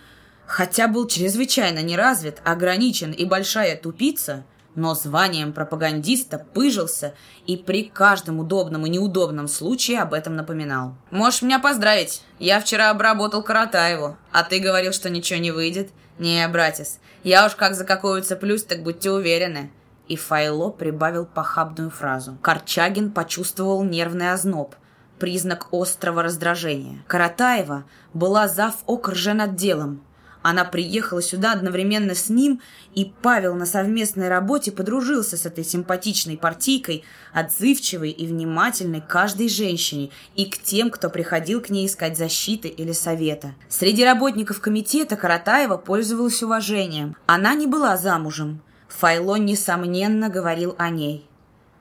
хотя 0.46 0.88
был 0.88 1.06
чрезвычайно 1.06 1.82
неразвит, 1.82 2.42
ограничен 2.44 3.12
и 3.12 3.24
большая 3.24 3.74
тупица, 3.74 4.44
но 4.74 4.94
званием 4.94 5.54
пропагандиста 5.54 6.38
пыжился 6.52 7.14
и 7.46 7.56
при 7.56 7.84
каждом 7.84 8.40
удобном 8.40 8.84
и 8.84 8.90
неудобном 8.90 9.48
случае 9.48 10.02
об 10.02 10.12
этом 10.12 10.36
напоминал. 10.36 10.94
«Можешь 11.10 11.40
меня 11.40 11.60
поздравить. 11.60 12.22
Я 12.38 12.60
вчера 12.60 12.90
обработал 12.90 13.42
Каратаеву, 13.42 14.18
а 14.32 14.42
ты 14.42 14.58
говорил, 14.58 14.92
что 14.92 15.08
ничего 15.08 15.40
не 15.40 15.50
выйдет. 15.50 15.90
«Не, 16.18 16.46
братец, 16.48 16.98
я 17.22 17.46
уж 17.46 17.54
как 17.54 17.74
за 17.74 17.84
какую 17.84 18.22
цеплюсь, 18.22 18.64
так 18.64 18.82
будьте 18.82 19.10
уверены». 19.10 19.70
И 20.08 20.16
Файло 20.16 20.70
прибавил 20.70 21.26
похабную 21.26 21.90
фразу. 21.90 22.38
Корчагин 22.42 23.12
почувствовал 23.12 23.84
нервный 23.84 24.32
озноб, 24.32 24.74
признак 25.18 25.68
острого 25.72 26.22
раздражения. 26.22 27.04
Каратаева 27.06 27.84
была 28.14 28.48
зав 28.48 28.74
окрженотделом, 28.86 30.02
она 30.48 30.64
приехала 30.64 31.20
сюда 31.20 31.52
одновременно 31.52 32.14
с 32.14 32.30
ним, 32.30 32.62
и 32.94 33.12
Павел 33.20 33.54
на 33.54 33.66
совместной 33.66 34.28
работе 34.28 34.72
подружился 34.72 35.36
с 35.36 35.44
этой 35.44 35.62
симпатичной 35.62 36.38
партийкой, 36.38 37.04
отзывчивой 37.34 38.10
и 38.10 38.26
внимательной 38.26 39.02
каждой 39.06 39.50
женщине 39.50 40.08
и 40.36 40.46
к 40.46 40.56
тем, 40.56 40.88
кто 40.88 41.10
приходил 41.10 41.60
к 41.60 41.68
ней 41.68 41.86
искать 41.86 42.16
защиты 42.16 42.68
или 42.68 42.92
совета. 42.92 43.54
Среди 43.68 44.02
работников 44.02 44.62
комитета 44.62 45.16
Каратаева 45.16 45.76
пользовалась 45.76 46.42
уважением. 46.42 47.14
Она 47.26 47.52
не 47.52 47.66
была 47.66 47.98
замужем. 47.98 48.62
Файло, 48.88 49.36
несомненно, 49.36 50.30
говорил 50.30 50.74
о 50.78 50.88
ней. 50.88 51.26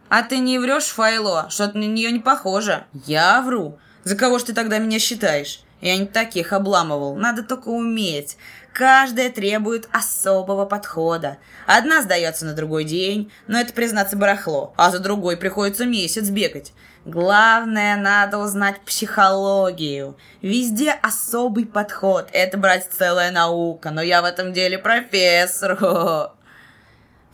«А 0.09 0.23
ты 0.23 0.39
не 0.39 0.59
врешь, 0.59 0.87
Файло? 0.87 1.47
Что-то 1.49 1.77
на 1.77 1.85
нее 1.85 2.11
не 2.11 2.19
похоже». 2.19 2.85
«Я 3.05 3.41
вру? 3.41 3.79
За 4.03 4.17
кого 4.17 4.39
ж 4.39 4.43
ты 4.43 4.53
тогда 4.53 4.77
меня 4.77 4.99
считаешь?» 4.99 5.61
Я 5.81 5.97
не 5.97 6.05
таких 6.05 6.53
обламывал, 6.53 7.15
надо 7.15 7.43
только 7.43 7.69
уметь. 7.69 8.37
Каждая 8.73 9.31
требует 9.31 9.87
особого 9.91 10.65
подхода. 10.65 11.37
Одна 11.65 12.01
сдается 12.01 12.45
на 12.45 12.53
другой 12.53 12.83
день, 12.83 13.31
но 13.47 13.59
это, 13.59 13.73
признаться, 13.73 14.17
барахло, 14.17 14.73
а 14.77 14.91
за 14.91 14.99
другой 14.99 15.37
приходится 15.37 15.85
месяц 15.85 16.29
бегать. 16.29 16.73
Главное, 17.05 17.95
надо 17.95 18.37
узнать 18.37 18.81
психологию. 18.81 20.17
Везде 20.41 20.91
особый 20.91 21.65
подход. 21.65 22.27
Это, 22.33 22.57
брать 22.57 22.89
целая 22.91 23.31
наука, 23.31 23.91
но 23.91 24.01
я 24.01 24.21
в 24.21 24.25
этом 24.25 24.51
деле 24.51 24.77
профессор. 24.77 25.77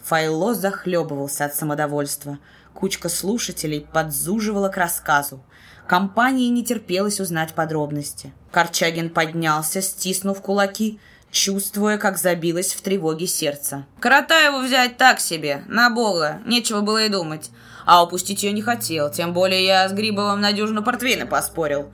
Файло 0.03 0.53
захлебывался 0.53 1.45
от 1.45 1.55
самодовольства. 1.55 2.39
Кучка 2.73 3.09
слушателей 3.09 3.87
подзуживала 3.91 4.69
к 4.69 4.77
рассказу. 4.77 5.43
Компании 5.87 6.49
не 6.49 6.63
терпелось 6.63 7.19
узнать 7.19 7.53
подробности. 7.53 8.33
Корчагин 8.51 9.09
поднялся, 9.09 9.81
стиснув 9.81 10.41
кулаки, 10.41 10.99
чувствуя, 11.31 11.97
как 11.97 12.17
забилось 12.17 12.73
в 12.73 12.81
тревоге 12.81 13.27
сердце. 13.27 13.85
«Каратаеву 13.99 14.59
взять 14.59 14.97
так 14.97 15.19
себе, 15.19 15.63
на 15.67 15.89
бога, 15.89 16.41
нечего 16.45 16.81
было 16.81 17.03
и 17.03 17.09
думать. 17.09 17.49
А 17.85 18.03
упустить 18.03 18.43
ее 18.43 18.53
не 18.53 18.61
хотел, 18.61 19.11
тем 19.11 19.33
более 19.33 19.65
я 19.65 19.89
с 19.89 19.93
Грибовым 19.93 20.39
надежно 20.39 20.81
портвейна 20.81 21.25
поспорил. 21.25 21.91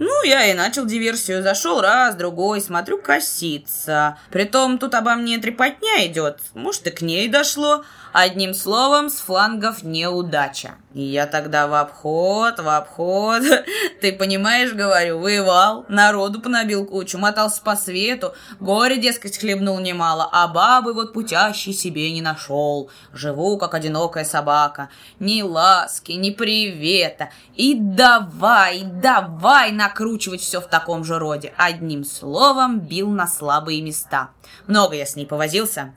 Ну, 0.00 0.24
я 0.24 0.46
и 0.46 0.54
начал 0.54 0.86
диверсию. 0.86 1.42
Зашел 1.42 1.82
раз, 1.82 2.14
другой, 2.14 2.62
смотрю, 2.62 3.02
косится. 3.02 4.16
Притом 4.30 4.78
тут 4.78 4.94
обо 4.94 5.14
мне 5.14 5.36
трепотня 5.36 6.06
идет. 6.06 6.40
Может, 6.54 6.86
и 6.86 6.90
к 6.90 7.02
ней 7.02 7.28
дошло. 7.28 7.84
Одним 8.14 8.54
словом, 8.54 9.10
с 9.10 9.20
флангов 9.20 9.82
неудача. 9.82 10.76
И 10.92 11.02
я 11.02 11.26
тогда 11.26 11.68
в 11.68 11.74
обход, 11.74 12.58
в 12.58 12.68
обход. 12.68 13.42
Ты 14.00 14.12
понимаешь, 14.12 14.72
говорю, 14.72 15.20
воевал, 15.20 15.84
народу 15.88 16.40
понабил 16.40 16.84
кучу, 16.84 17.16
мотался 17.16 17.62
по 17.62 17.76
свету, 17.76 18.34
горе, 18.58 18.96
дескать, 18.96 19.38
хлебнул 19.38 19.78
немало, 19.78 20.28
а 20.32 20.48
бабы 20.48 20.92
вот 20.92 21.12
путящий 21.12 21.72
себе 21.72 22.10
не 22.10 22.22
нашел. 22.22 22.90
Живу, 23.12 23.56
как 23.56 23.74
одинокая 23.74 24.24
собака. 24.24 24.88
Ни 25.20 25.42
ласки, 25.42 26.12
ни 26.12 26.30
привета. 26.30 27.30
И 27.54 27.76
давай, 27.78 28.82
давай 28.82 29.70
накручивать 29.70 30.40
все 30.40 30.60
в 30.60 30.66
таком 30.66 31.04
же 31.04 31.20
роде. 31.20 31.52
Одним 31.56 32.04
словом, 32.04 32.80
бил 32.80 33.10
на 33.10 33.28
слабые 33.28 33.80
места. 33.80 34.30
Много 34.66 34.96
я 34.96 35.06
с 35.06 35.14
ней 35.14 35.26
повозился. 35.26 35.92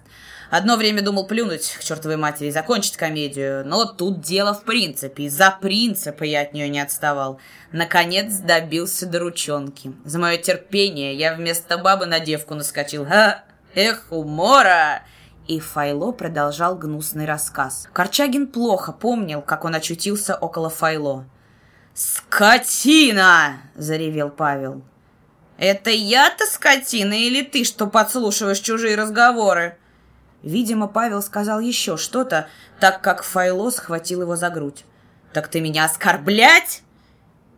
Одно 0.54 0.76
время 0.76 1.02
думал 1.02 1.26
плюнуть 1.26 1.68
к 1.80 1.84
чертовой 1.84 2.16
матери 2.16 2.50
и 2.50 2.52
закончить 2.52 2.96
комедию, 2.96 3.66
но 3.66 3.86
тут 3.86 4.22
дело 4.22 4.54
в 4.54 4.66
принципе. 4.66 5.28
За 5.28 5.50
принципы 5.50 6.28
я 6.28 6.42
от 6.42 6.54
нее 6.54 6.70
не 6.70 6.80
отставал. 6.80 7.40
Наконец 7.72 8.36
добился 8.36 9.08
до 9.08 9.18
ручонки. 9.18 9.94
За 10.06 10.20
мое 10.20 10.38
терпение 10.38 11.16
я 11.16 11.34
вместо 11.34 11.80
бабы 11.80 12.06
на 12.06 12.20
девку 12.20 12.54
наскочил. 12.54 13.04
Ха! 13.04 13.46
Эх, 13.74 14.06
умора! 14.12 15.02
И 15.48 15.60
Файло 15.60 16.12
продолжал 16.12 16.76
гнусный 16.76 17.26
рассказ. 17.26 17.88
Корчагин 17.92 18.46
плохо 18.46 18.92
помнил, 18.92 19.42
как 19.42 19.66
он 19.66 19.74
очутился 19.74 20.36
около 20.36 20.70
Файло. 20.70 21.26
«Скотина!»– 21.96 23.58
заревел 23.76 24.30
Павел. 24.30 24.84
«Это 25.58 25.90
я-то 25.90 26.46
скотина 26.46 27.14
или 27.14 27.42
ты, 27.42 27.64
что 27.64 27.88
подслушиваешь 27.88 28.60
чужие 28.60 28.96
разговоры?» 28.96 29.80
Видимо, 30.44 30.88
Павел 30.88 31.22
сказал 31.22 31.62
еще 31.62 31.96
что-то, 31.96 32.48
так 32.80 33.02
как 33.02 33.24
Файло 33.24 33.70
схватил 33.70 34.22
его 34.22 34.36
за 34.36 34.50
грудь. 34.50 34.84
«Так 35.32 35.48
ты 35.48 35.62
меня 35.62 35.86
оскорблять?» 35.86 36.84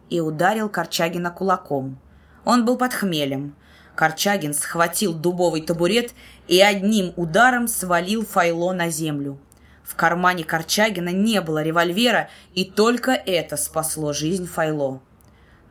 И 0.09 0.21
ударил 0.21 0.69
Корчагина 0.69 1.31
кулаком. 1.31 1.99
Он 2.45 2.63
был 2.63 2.77
под 2.77 2.93
хмелем. 2.93 3.55
Корчагин 3.95 4.53
схватил 4.53 5.13
дубовый 5.13 5.61
табурет 5.61 6.13
и 6.47 6.61
одним 6.61 7.11
ударом 7.15 7.67
свалил 7.67 8.23
Файло 8.23 8.71
на 8.71 8.89
землю. 8.89 9.39
В 9.83 9.95
кармане 9.95 10.43
Корчагина 10.43 11.09
не 11.09 11.41
было 11.41 11.63
револьвера, 11.63 12.29
и 12.53 12.65
только 12.65 13.11
это 13.11 13.57
спасло 13.57 14.13
жизнь 14.13 14.45
Файло. 14.45 15.01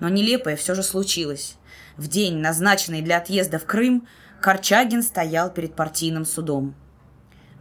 Но 0.00 0.08
нелепое 0.08 0.56
все 0.56 0.74
же 0.74 0.82
случилось. 0.82 1.56
В 1.96 2.08
день, 2.08 2.38
назначенный 2.38 3.02
для 3.02 3.18
отъезда 3.18 3.60
в 3.60 3.66
Крым, 3.66 4.08
Корчагин 4.40 5.02
стоял 5.02 5.50
перед 5.50 5.74
партийным 5.74 6.24
судом. 6.24 6.74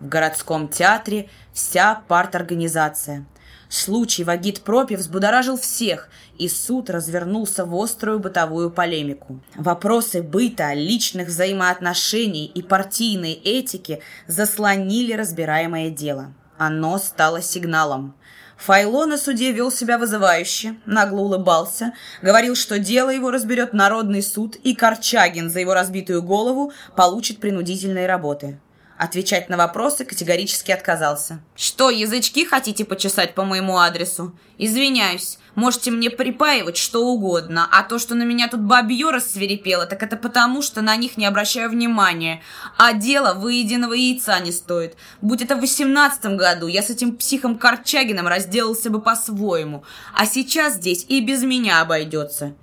В 0.03 0.09
городском 0.09 0.67
театре 0.67 1.29
вся 1.53 2.03
парторганизация. 2.09 3.25
Случай 3.69 4.25
в 4.25 4.29
агитпропе 4.29 4.97
взбудоражил 4.97 5.57
всех, 5.57 6.09
и 6.37 6.49
суд 6.49 6.89
развернулся 6.89 7.63
в 7.63 7.73
острую 7.73 8.19
бытовую 8.19 8.69
полемику. 8.69 9.39
Вопросы 9.55 10.21
быта, 10.21 10.73
личных 10.73 11.29
взаимоотношений 11.29 12.47
и 12.47 12.61
партийной 12.61 13.31
этики 13.31 14.01
заслонили 14.27 15.13
разбираемое 15.13 15.89
дело. 15.89 16.33
Оно 16.57 16.97
стало 16.97 17.41
сигналом. 17.41 18.13
Файло 18.57 19.05
на 19.05 19.17
суде 19.17 19.53
вел 19.53 19.71
себя 19.71 19.97
вызывающе, 19.97 20.75
нагло 20.85 21.21
улыбался, 21.21 21.93
говорил, 22.21 22.55
что 22.55 22.77
дело 22.77 23.09
его 23.09 23.31
разберет 23.31 23.71
Народный 23.71 24.21
суд, 24.21 24.57
и 24.57 24.75
Корчагин 24.75 25.49
за 25.49 25.61
его 25.61 25.73
разбитую 25.73 26.23
голову 26.23 26.73
получит 26.97 27.39
принудительные 27.39 28.05
работы. 28.05 28.59
Отвечать 28.97 29.49
на 29.49 29.57
вопросы 29.57 30.05
категорически 30.05 30.71
отказался. 30.71 31.39
«Что, 31.55 31.89
язычки 31.89 32.45
хотите 32.45 32.85
почесать 32.85 33.33
по 33.33 33.43
моему 33.43 33.77
адресу? 33.77 34.37
Извиняюсь, 34.59 35.39
можете 35.55 35.89
мне 35.89 36.11
припаивать 36.11 36.77
что 36.77 37.07
угодно, 37.07 37.67
а 37.71 37.81
то, 37.83 37.97
что 37.97 38.13
на 38.13 38.21
меня 38.21 38.47
тут 38.47 38.61
бабье 38.61 39.09
рассверепело, 39.09 39.87
так 39.87 40.03
это 40.03 40.15
потому, 40.15 40.61
что 40.61 40.81
на 40.81 40.95
них 40.95 41.17
не 41.17 41.25
обращаю 41.25 41.71
внимания. 41.71 42.43
А 42.77 42.93
дело 42.93 43.33
выеденного 43.33 43.93
яйца 43.93 44.39
не 44.39 44.51
стоит. 44.51 44.95
Будь 45.21 45.41
это 45.41 45.55
в 45.55 45.61
восемнадцатом 45.61 46.37
году, 46.37 46.67
я 46.67 46.83
с 46.83 46.91
этим 46.91 47.17
психом 47.17 47.57
Корчагиным 47.57 48.27
разделался 48.27 48.91
бы 48.91 49.01
по-своему, 49.01 49.83
а 50.15 50.27
сейчас 50.27 50.75
здесь 50.75 51.03
и 51.09 51.19
без 51.19 51.41
меня 51.43 51.81
обойдется». 51.81 52.53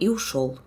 И 0.00 0.08
ушел. 0.08 0.58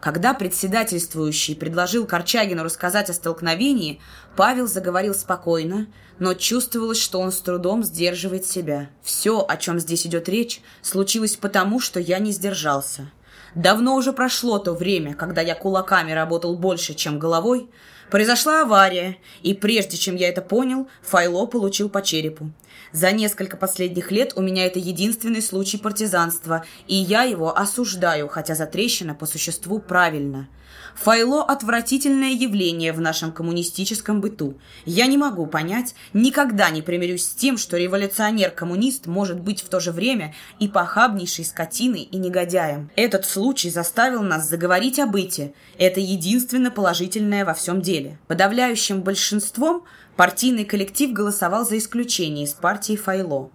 Когда 0.00 0.32
председательствующий 0.32 1.56
предложил 1.56 2.06
Корчагину 2.06 2.62
рассказать 2.62 3.10
о 3.10 3.14
столкновении, 3.14 4.00
Павел 4.36 4.68
заговорил 4.68 5.12
спокойно, 5.12 5.88
но 6.20 6.34
чувствовалось, 6.34 7.00
что 7.00 7.20
он 7.20 7.32
с 7.32 7.40
трудом 7.40 7.82
сдерживает 7.82 8.46
себя. 8.46 8.90
Все, 9.02 9.44
о 9.46 9.56
чем 9.56 9.80
здесь 9.80 10.06
идет 10.06 10.28
речь, 10.28 10.60
случилось 10.82 11.36
потому, 11.36 11.80
что 11.80 11.98
я 11.98 12.20
не 12.20 12.30
сдержался. 12.30 13.10
Давно 13.56 13.96
уже 13.96 14.12
прошло 14.12 14.58
то 14.58 14.72
время, 14.72 15.14
когда 15.14 15.40
я 15.40 15.56
кулаками 15.56 16.12
работал 16.12 16.56
больше, 16.56 16.94
чем 16.94 17.18
головой. 17.18 17.68
Произошла 18.08 18.62
авария, 18.62 19.16
и 19.42 19.52
прежде 19.52 19.96
чем 19.96 20.14
я 20.14 20.28
это 20.28 20.42
понял, 20.42 20.88
Файло 21.02 21.44
получил 21.46 21.88
по 21.88 22.02
черепу. 22.02 22.52
За 22.92 23.12
несколько 23.12 23.56
последних 23.56 24.10
лет 24.10 24.32
у 24.36 24.42
меня 24.42 24.66
это 24.66 24.78
единственный 24.78 25.42
случай 25.42 25.78
партизанства, 25.78 26.64
и 26.86 26.94
я 26.94 27.22
его 27.22 27.56
осуждаю, 27.56 28.28
хотя 28.28 28.54
затрещина 28.54 29.14
по 29.14 29.26
существу 29.26 29.78
правильно. 29.78 30.48
Файло– 30.96 31.42
отвратительное 31.48 32.32
явление 32.32 32.92
в 32.92 33.00
нашем 33.00 33.30
коммунистическом 33.30 34.20
быту. 34.20 34.58
Я 34.84 35.06
не 35.06 35.16
могу 35.16 35.46
понять, 35.46 35.94
никогда 36.12 36.70
не 36.70 36.82
примирюсь 36.82 37.24
с 37.24 37.34
тем, 37.34 37.56
что 37.56 37.76
революционер-коммунист 37.76 39.06
может 39.06 39.38
быть 39.38 39.62
в 39.62 39.68
то 39.68 39.78
же 39.78 39.92
время 39.92 40.34
и 40.58 40.66
похабнейшей 40.66 41.44
скотиной 41.44 42.02
и 42.02 42.16
негодяем. 42.16 42.90
Этот 42.96 43.26
случай 43.26 43.70
заставил 43.70 44.22
нас 44.22 44.48
заговорить 44.48 44.98
о 44.98 45.06
быте. 45.06 45.52
Это 45.78 46.00
единственно 46.00 46.72
положительное 46.72 47.44
во 47.44 47.54
всем 47.54 47.80
деле. 47.80 48.18
Подавляющим 48.26 49.02
большинством 49.02 49.84
партийный 50.18 50.66
коллектив 50.66 51.14
голосовал 51.14 51.64
за 51.64 51.78
исключение 51.78 52.44
из 52.44 52.52
партии 52.52 52.96
Файло. 52.96 53.50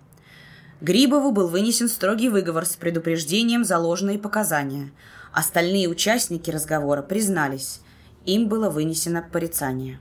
Грибову 0.81 1.31
был 1.31 1.47
вынесен 1.47 1.87
строгий 1.87 2.29
выговор 2.29 2.65
с 2.65 2.75
предупреждением 2.75 3.63
за 3.63 3.77
ложные 3.77 4.17
показания– 4.17 4.91
Остальные 5.33 5.89
участники 5.89 6.51
разговора 6.51 7.01
признались. 7.01 7.81
Им 8.25 8.47
было 8.47 8.69
вынесено 8.69 9.27
порицание. 9.31 9.99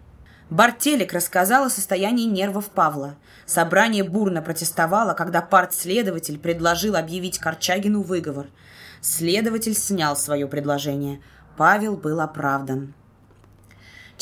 Бартелик 0.51 1.15
рассказал 1.15 1.65
о 1.65 1.71
состоянии 1.71 2.27
нервов 2.27 2.69
Павла. 2.69 3.17
Собрание 3.47 4.05
бурно 4.05 4.43
протестовало, 4.43 5.15
когда 5.15 5.41
партследователь 5.41 6.39
предложил 6.39 6.97
объявить 6.97 7.39
Корчагину 7.39 8.03
выговор. 8.03 8.49
Следователь 9.01 9.75
снял 9.75 10.17
свое 10.17 10.47
предложение. 10.47 11.23
Павел 11.57 11.97
был 11.97 12.21
оправдан. 12.21 12.93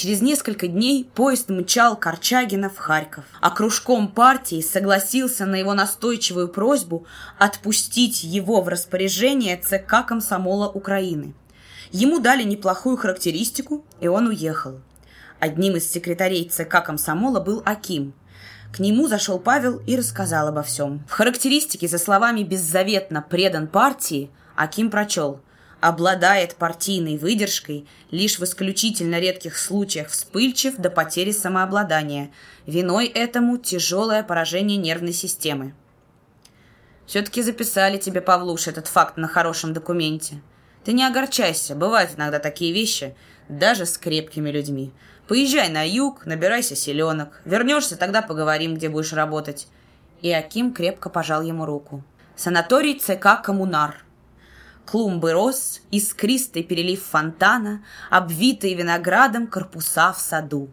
Через 0.01 0.23
несколько 0.23 0.67
дней 0.67 1.05
поезд 1.15 1.51
мчал 1.51 1.95
Корчагина 1.95 2.70
в 2.70 2.79
Харьков, 2.79 3.27
а 3.43 3.51
кружком 3.51 4.09
партии 4.09 4.62
согласился 4.62 5.45
на 5.45 5.57
его 5.57 5.75
настойчивую 5.75 6.49
просьбу 6.49 7.05
отпустить 7.39 8.25
его 8.25 8.62
в 8.62 8.69
распоряжение 8.69 9.59
ЦК 9.59 10.07
Комсомола 10.09 10.70
Украины. 10.70 11.35
Ему 11.93 12.19
дали 12.19 12.45
неплохую 12.45 12.97
характеристику, 12.97 13.85
и 14.01 14.09
он 14.09 14.29
уехал. 14.29 14.81
Одним 15.39 15.77
из 15.77 15.91
секретарей 15.91 16.49
ЦК 16.49 16.83
Комсомола 16.83 17.41
был 17.41 17.62
Аким. 17.67 18.15
К 18.73 18.79
нему 18.79 19.07
зашел 19.07 19.39
Павел 19.39 19.83
и 19.87 19.97
рассказал 19.97 20.49
обо 20.49 20.62
всем. 20.62 21.05
В 21.09 21.12
характеристике 21.12 21.89
за 21.89 21.99
словами 21.99 22.43
«беззаветно 22.43 23.20
предан 23.20 23.67
партии» 23.67 24.31
Аким 24.57 24.91
прочел– 24.91 25.43
обладает 25.81 26.57
партийной 26.57 27.17
выдержкой, 27.17 27.86
лишь 28.10 28.39
в 28.39 28.44
исключительно 28.44 29.18
редких 29.18 29.57
случаях 29.59 30.09
вспыльчив 30.09 30.76
до 30.76 30.91
потери 30.91 31.33
самообладания. 31.33 32.31
Виной 32.67 33.07
этому 33.07 33.57
тяжелое 33.59 34.23
поражение 34.23 34.76
нервной 34.76 35.12
системы. 35.12 35.75
Все-таки 37.07 37.42
записали 37.42 37.99
тебе, 37.99 38.20
Павлуш, 38.20 38.68
этот 38.68 38.86
факт 38.86 39.17
на 39.17 39.26
хорошем 39.26 39.73
документе. 39.73 40.41
Ты 40.84 40.92
не 40.92 41.05
огорчайся, 41.05 41.75
бывают 41.75 42.12
иногда 42.17 42.39
такие 42.39 42.73
вещи, 42.73 43.17
даже 43.49 43.84
с 43.84 43.99
крепкими 43.99 44.50
людьми. 44.50 44.92
Поезжай 45.26 45.68
на 45.68 45.86
юг, 45.86 46.26
набирайся 46.26 46.76
селенок. 46.76 47.41
Вернешься, 47.44 47.97
тогда 47.97 48.23
поговорим, 48.23 48.75
где 48.75 48.89
будешь 48.89 49.12
работать. 49.12 49.67
И 50.23 50.31
Аким 50.33 50.73
крепко 50.73 51.09
пожал 51.09 51.42
ему 51.42 51.67
руку. 51.67 52.02
Санаторий 52.36 52.99
ЦК 52.99 53.42
«Коммунар», 53.42 54.05
Клумбы 54.91 55.35
роз, 55.35 55.83
искристый 55.93 56.65
перелив 56.65 57.05
фонтана, 57.05 57.85
обвитые 58.10 58.75
виноградом 58.75 59.47
корпуса 59.47 60.12
в 60.12 60.19
саду. 60.19 60.69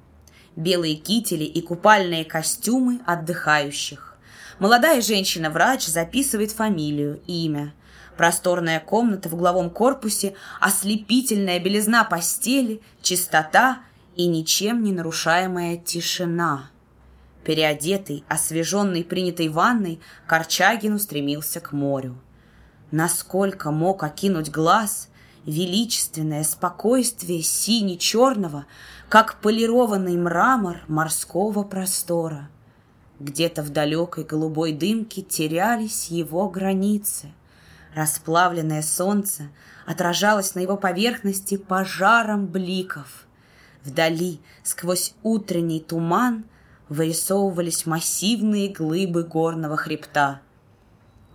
Белые 0.56 0.96
кители 0.96 1.44
и 1.44 1.62
купальные 1.62 2.26
костюмы 2.26 3.00
отдыхающих. 3.06 4.18
Молодая 4.58 5.04
женщина-врач 5.04 5.86
записывает 5.86 6.52
фамилию, 6.52 7.22
имя. 7.28 7.76
Просторная 8.18 8.80
комната 8.80 9.30
в 9.30 9.36
угловом 9.36 9.70
корпусе, 9.70 10.34
ослепительная 10.60 11.60
белизна 11.60 12.04
постели, 12.04 12.82
чистота 13.04 13.82
и 14.16 14.26
ничем 14.26 14.84
не 14.84 14.94
нарушаемая 14.94 15.78
тишина. 15.78 16.72
Переодетый, 17.44 18.24
освеженный 18.28 19.04
принятой 19.04 19.50
ванной, 19.50 20.00
Корчагин 20.26 20.96
устремился 20.96 21.60
к 21.60 21.72
морю. 21.72 22.20
Насколько 22.92 23.72
мог 23.72 24.04
окинуть 24.04 24.50
глаз 24.50 25.10
величественное 25.46 26.44
спокойствие 26.44 27.42
сине-черного, 27.42 28.66
как 29.10 29.40
полированный 29.42 30.18
мрамор 30.18 30.82
морского 30.88 31.64
простора. 31.64 32.50
Где-то 33.20 33.64
в 33.64 33.70
далекой 33.70 34.26
голубой 34.26 34.74
дымке 34.74 35.22
терялись 35.22 36.10
его 36.10 36.50
границы. 36.50 37.32
Расплавленное 37.96 38.84
солнце 38.84 39.50
отражалось 39.86 40.54
на 40.54 40.60
его 40.60 40.78
поверхности 40.78 41.58
пожаром 41.58 42.46
бликов. 42.46 43.26
Вдали, 43.84 44.42
сквозь 44.64 45.14
утренний 45.24 45.80
туман, 45.80 46.44
вырисовывались 46.90 47.86
массивные 47.86 48.70
глыбы 48.70 49.24
горного 49.24 49.78
хребта. 49.78 50.42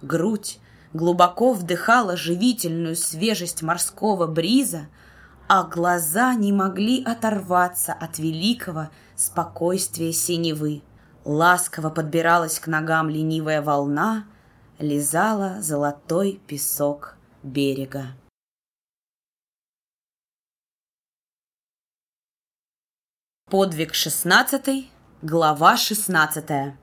Грудь 0.02 0.60
глубоко 0.92 1.52
вдыхала 1.52 2.16
живительную 2.16 2.96
свежесть 2.96 3.62
морского 3.62 4.26
бриза, 4.26 4.88
а 5.48 5.64
глаза 5.64 6.34
не 6.34 6.52
могли 6.52 7.02
оторваться 7.02 7.92
от 7.92 8.18
великого 8.18 8.90
спокойствия 9.16 10.12
синевы. 10.12 10.82
Ласково 11.24 11.90
подбиралась 11.90 12.58
к 12.58 12.66
ногам 12.66 13.08
ленивая 13.08 13.62
волна, 13.62 14.26
лизала 14.78 15.60
золотой 15.60 16.40
песок 16.46 17.16
берега. 17.42 18.08
Подвиг 23.48 23.94
шестнадцатый, 23.94 24.90
глава 25.20 25.76
шестнадцатая. 25.76 26.78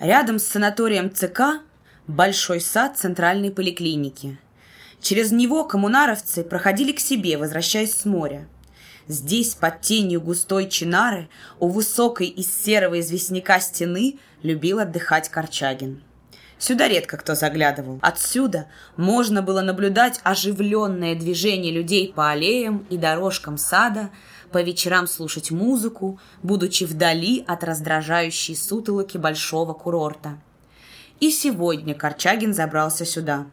Рядом 0.00 0.38
с 0.38 0.44
санаторием 0.44 1.14
ЦК 1.14 1.62
большой 2.06 2.60
сад 2.60 2.96
центральной 2.96 3.50
поликлиники. 3.50 4.38
Через 5.00 5.32
него 5.32 5.64
коммунаровцы 5.64 6.44
проходили 6.44 6.92
к 6.92 7.00
себе, 7.00 7.36
возвращаясь 7.36 7.94
с 7.94 8.04
моря. 8.04 8.48
Здесь, 9.08 9.54
под 9.54 9.82
тенью 9.82 10.20
густой 10.20 10.68
чинары, 10.68 11.28
у 11.60 11.68
высокой 11.68 12.26
из 12.26 12.50
серого 12.50 13.00
известняка 13.00 13.60
стены, 13.60 14.18
любил 14.42 14.80
отдыхать 14.80 15.28
Корчагин. 15.28 16.02
Сюда 16.58 16.88
редко 16.88 17.16
кто 17.16 17.34
заглядывал. 17.34 17.98
Отсюда 18.02 18.66
можно 18.96 19.42
было 19.42 19.60
наблюдать 19.60 20.20
оживленное 20.24 21.14
движение 21.14 21.70
людей 21.70 22.12
по 22.12 22.30
аллеям 22.30 22.86
и 22.88 22.96
дорожкам 22.96 23.58
сада, 23.58 24.10
по 24.50 24.62
вечерам 24.62 25.06
слушать 25.06 25.50
музыку, 25.50 26.18
будучи 26.42 26.84
вдали 26.84 27.44
от 27.46 27.62
раздражающей 27.62 28.56
сутолоки 28.56 29.18
большого 29.18 29.74
курорта. 29.74 30.38
И 31.20 31.30
сегодня 31.30 31.94
Корчагин 31.94 32.52
забрался 32.52 33.04
сюда. 33.06 33.46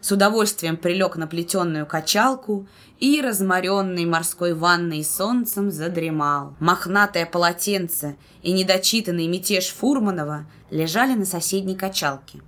С 0.00 0.12
удовольствием 0.12 0.76
прилег 0.76 1.16
на 1.16 1.26
плетеную 1.26 1.84
качалку 1.86 2.66
и, 2.98 3.20
разморенный 3.20 4.06
морской 4.06 4.54
ванной 4.54 5.04
солнцем, 5.04 5.70
задремал. 5.70 6.54
Мохнатое 6.60 7.26
полотенце 7.26 8.16
и 8.42 8.52
недочитанный 8.52 9.26
мятеж 9.26 9.68
Фурманова 9.68 10.46
лежали 10.70 11.14
на 11.14 11.26
соседней 11.26 11.74
качалке. 11.74 12.40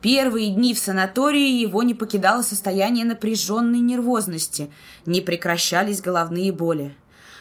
Первые 0.00 0.50
дни 0.50 0.72
в 0.74 0.78
санатории 0.78 1.60
его 1.60 1.82
не 1.82 1.94
покидало 1.94 2.42
состояние 2.42 3.04
напряженной 3.04 3.80
нервозности, 3.80 4.70
не 5.06 5.20
прекращались 5.20 6.00
головные 6.00 6.52
боли. 6.52 6.94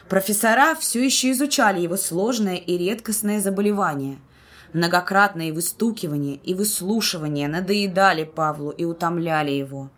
Профессора 0.10 0.76
все 0.76 1.06
еще 1.06 1.32
изучали 1.32 1.82
его 1.82 1.96
сложное 1.96 2.56
и 2.56 2.78
редкостное 2.78 3.40
заболевание. 3.40 4.18
Многократные 4.74 5.52
выстукивания 5.52 6.36
и 6.44 6.54
выслушивания 6.54 7.48
надоедали 7.48 8.24
Павлу 8.24 8.70
и 8.70 8.86
утомляли 8.86 9.52
его. 9.52 9.90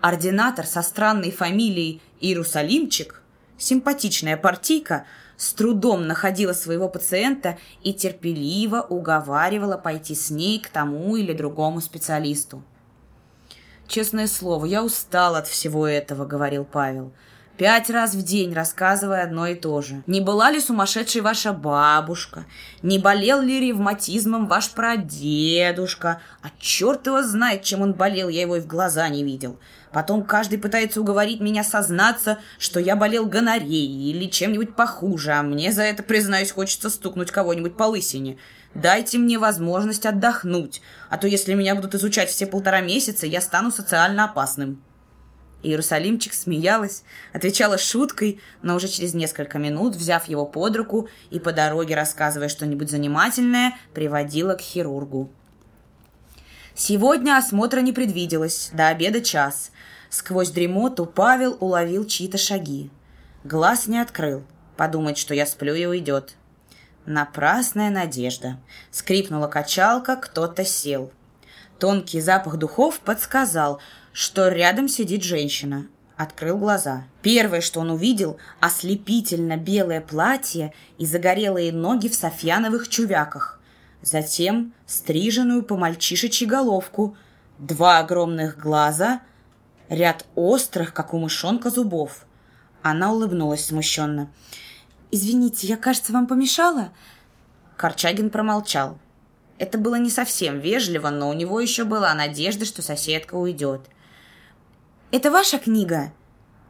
Ординатор 0.00 0.66
со 0.66 0.82
странной 0.82 1.30
фамилией 1.30 2.00
Иерусалимчик, 2.20 3.22
симпатичная 3.58 4.36
партийка, 4.36 5.04
с 5.36 5.52
трудом 5.52 6.06
находила 6.06 6.52
своего 6.52 6.88
пациента 6.88 7.58
и 7.82 7.92
терпеливо 7.92 8.80
уговаривала 8.88 9.76
пойти 9.76 10.14
с 10.14 10.30
ней 10.30 10.58
к 10.58 10.68
тому 10.68 11.16
или 11.16 11.32
другому 11.32 11.80
специалисту. 11.80 12.62
«Честное 13.86 14.26
слово, 14.26 14.64
я 14.64 14.82
устал 14.82 15.34
от 15.34 15.46
всего 15.46 15.86
этого»,— 15.86 16.24
говорил 16.26 16.64
Павел. 16.64 17.12
Пять 17.56 17.88
раз 17.88 18.14
в 18.14 18.22
день 18.24 18.52
рассказывая 18.52 19.22
одно 19.22 19.46
и 19.46 19.54
то 19.54 19.80
же. 19.80 20.02
Не 20.08 20.20
была 20.20 20.50
ли 20.50 20.58
сумасшедшей 20.58 21.20
ваша 21.20 21.52
бабушка? 21.52 22.46
Не 22.82 22.98
болел 22.98 23.40
ли 23.42 23.60
ревматизмом 23.60 24.48
ваш 24.48 24.70
прадедушка? 24.70 26.20
А 26.42 26.48
черт 26.58 27.06
его 27.06 27.22
знает, 27.22 27.62
чем 27.62 27.82
он 27.82 27.92
болел, 27.92 28.28
я 28.28 28.40
его 28.40 28.56
и 28.56 28.60
в 28.60 28.66
глаза 28.66 29.08
не 29.08 29.22
видел. 29.22 29.60
Потом 29.92 30.24
каждый 30.24 30.58
пытается 30.58 31.00
уговорить 31.00 31.40
меня 31.40 31.62
сознаться, 31.62 32.40
что 32.58 32.80
я 32.80 32.96
болел 32.96 33.26
гонореей 33.26 34.10
или 34.10 34.28
чем-нибудь 34.28 34.74
похуже, 34.74 35.30
а 35.30 35.42
мне 35.44 35.70
за 35.70 35.82
это, 35.82 36.02
признаюсь, 36.02 36.50
хочется 36.50 36.90
стукнуть 36.90 37.30
кого-нибудь 37.30 37.76
по 37.76 37.84
лысине. 37.84 38.36
Дайте 38.74 39.18
мне 39.18 39.38
возможность 39.38 40.06
отдохнуть, 40.06 40.82
а 41.08 41.18
то 41.18 41.28
если 41.28 41.54
меня 41.54 41.76
будут 41.76 41.94
изучать 41.94 42.30
все 42.30 42.46
полтора 42.46 42.80
месяца, 42.80 43.28
я 43.28 43.40
стану 43.40 43.70
социально 43.70 44.24
опасным. 44.24 44.82
Иерусалимчик 45.64 46.34
смеялась, 46.34 47.02
отвечала 47.32 47.78
шуткой, 47.78 48.40
но 48.62 48.76
уже 48.76 48.86
через 48.86 49.14
несколько 49.14 49.58
минут, 49.58 49.96
взяв 49.96 50.28
его 50.28 50.46
под 50.46 50.76
руку 50.76 51.08
и 51.30 51.40
по 51.40 51.52
дороге 51.52 51.96
рассказывая 51.96 52.48
что-нибудь 52.48 52.90
занимательное, 52.90 53.76
приводила 53.94 54.54
к 54.54 54.60
хирургу. 54.60 55.30
Сегодня 56.74 57.38
осмотра 57.38 57.80
не 57.80 57.92
предвиделось, 57.92 58.70
до 58.72 58.88
обеда 58.88 59.20
час. 59.20 59.70
Сквозь 60.10 60.50
дремоту 60.50 61.06
Павел 61.06 61.56
уловил 61.60 62.04
чьи-то 62.06 62.36
шаги. 62.36 62.90
Глаз 63.42 63.86
не 63.86 63.98
открыл, 63.98 64.44
подумать, 64.76 65.18
что 65.18 65.34
я 65.34 65.46
сплю 65.46 65.74
и 65.74 65.86
уйдет. 65.86 66.34
Напрасная 67.06 67.90
надежда. 67.90 68.58
Скрипнула 68.90 69.46
качалка, 69.46 70.16
кто-то 70.16 70.64
сел. 70.64 71.10
Тонкий 71.78 72.20
запах 72.20 72.56
духов 72.56 73.00
подсказал, 73.00 73.80
что 74.14 74.46
рядом 74.46 74.86
сидит 74.88 75.24
женщина. 75.24 75.88
Открыл 76.16 76.56
глаза. 76.56 77.02
Первое, 77.20 77.60
что 77.60 77.80
он 77.80 77.90
увидел, 77.90 78.38
ослепительно 78.60 79.56
белое 79.56 80.00
платье 80.00 80.72
и 80.98 81.04
загорелые 81.04 81.72
ноги 81.72 82.06
в 82.08 82.14
софьяновых 82.14 82.88
чувяках. 82.88 83.60
Затем 84.02 84.72
стриженную 84.86 85.64
по 85.64 85.76
мальчишечьей 85.76 86.48
головку, 86.48 87.16
два 87.58 87.98
огромных 87.98 88.56
глаза, 88.56 89.20
ряд 89.88 90.24
острых, 90.36 90.94
как 90.94 91.12
у 91.12 91.18
мышонка, 91.18 91.68
зубов. 91.68 92.24
Она 92.82 93.12
улыбнулась 93.12 93.66
смущенно. 93.66 94.30
«Извините, 95.10 95.66
я, 95.66 95.76
кажется, 95.76 96.12
вам 96.12 96.28
помешала?» 96.28 96.90
Корчагин 97.76 98.30
промолчал. 98.30 98.96
Это 99.58 99.76
было 99.76 99.96
не 99.96 100.10
совсем 100.10 100.60
вежливо, 100.60 101.10
но 101.10 101.28
у 101.30 101.32
него 101.32 101.58
еще 101.58 101.82
была 101.82 102.14
надежда, 102.14 102.64
что 102.64 102.80
соседка 102.80 103.34
уйдет. 103.34 103.88
«Это 105.16 105.30
ваша 105.30 105.60
книга?» 105.60 106.12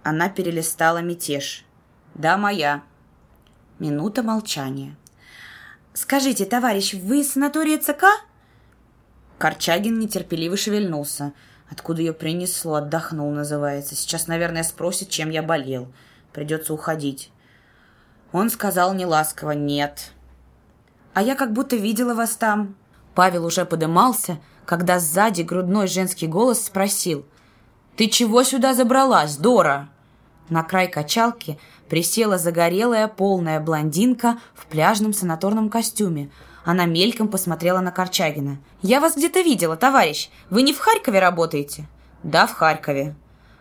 Она 0.03 0.29
перелистала 0.29 0.99
мятеж. 0.99 1.65
«Да, 2.15 2.37
моя». 2.37 2.83
Минута 3.79 4.23
молчания. 4.23 4.97
«Скажите, 5.95 6.45
товарищ, 6.45 6.93
вы 6.93 7.21
из 7.21 7.33
санатория 7.33 7.79
ЦК?» 7.79 8.05
Корчагин 9.39 9.99
нетерпеливо 9.99 10.59
шевельнулся. 10.59 11.33
Откуда 11.71 12.03
ее 12.03 12.13
принесло, 12.13 12.75
отдохнул, 12.75 13.31
называется. 13.31 13.95
Сейчас, 13.95 14.27
наверное, 14.27 14.63
спросит, 14.63 15.09
чем 15.09 15.31
я 15.31 15.43
болел. 15.43 15.91
Придется 16.35 16.75
уходить. 16.75 17.33
Он 18.31 18.51
сказал 18.51 18.93
неласково 18.93 19.53
«нет». 19.53 20.13
«А 21.15 21.23
я 21.23 21.35
как 21.35 21.55
будто 21.55 21.77
видела 21.77 22.13
вас 22.13 22.37
там». 22.37 22.77
Павел 23.15 23.47
уже 23.47 23.65
подымался, 23.65 24.39
когда 24.67 24.99
сзади 24.99 25.41
грудной 25.41 25.87
женский 25.87 26.27
голос 26.27 26.63
спросил 26.63 27.25
«Ты 27.97 28.09
чего 28.09 28.43
сюда 28.43 28.75
забралась, 28.75 29.37
Дора?» 29.37 29.89
На 30.49 30.63
край 30.63 30.89
качалки 30.89 31.59
присела 31.89 32.39
загорелая 32.39 33.09
полная 33.09 33.61
блондинка 33.61 34.39
в 34.55 34.67
пляжном 34.67 35.13
санаторном 35.13 35.71
костюме. 35.71 36.31
Она 36.65 36.87
мельком 36.87 37.29
посмотрела 37.29 37.81
на 37.81 37.93
Корчагина. 37.93 38.59
«Я 38.83 39.01
вас 39.01 39.17
где-то 39.17 39.41
видела, 39.43 39.77
товарищ. 39.77 40.29
Вы 40.51 40.63
не 40.63 40.73
в 40.73 40.79
Харькове 40.79 41.21
работаете?» 41.21 41.87
«Да, 42.23 42.47
в 42.47 42.53
Харькове». 42.53 43.15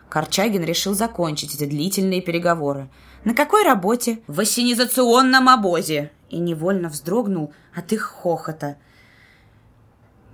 Корчагин 0.08 0.64
решил 0.64 0.94
закончить 0.94 1.54
эти 1.54 1.64
длительные 1.64 2.20
переговоры. 2.20 2.88
«На 3.24 3.34
какой 3.34 3.64
работе?» 3.64 4.20
«В 4.26 4.40
ассенизационном 4.40 5.48
обозе!» 5.48 6.10
И 6.28 6.38
невольно 6.38 6.88
вздрогнул 6.88 7.52
от 7.74 7.92
их 7.92 8.02
хохота– 8.02 8.76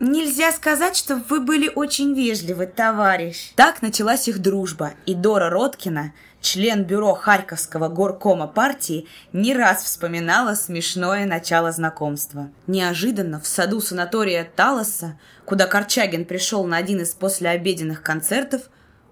Нельзя 0.01 0.51
сказать, 0.53 0.97
что 0.97 1.17
вы 1.29 1.41
были 1.41 1.71
очень 1.75 2.15
вежливы, 2.15 2.67
товарищ. 2.67 3.53
Так 3.55 3.83
началась 3.83 4.29
их 4.29 4.39
дружба, 4.39 4.93
и 5.05 5.13
Дора 5.15 5.51
Роткина, 5.51 6.15
член 6.41 6.85
бюро 6.85 7.13
Харьковского 7.13 7.89
горкома 7.89 8.47
партии, 8.47 9.07
не 9.35 9.55
раз 9.55 9.85
вспоминала 9.85 10.55
смешное 10.55 11.27
начало 11.27 11.71
знакомства. 11.71 12.49
Неожиданно 12.67 13.41
в 13.41 13.47
саду 13.47 13.83
санатория 13.83 14.51
Талоса, 14.57 15.19
куда 15.45 15.67
Корчагин 15.67 16.25
пришел 16.25 16.65
на 16.65 16.79
один 16.79 17.03
из 17.03 17.11
послеобеденных 17.11 18.03
концертов, 18.03 18.63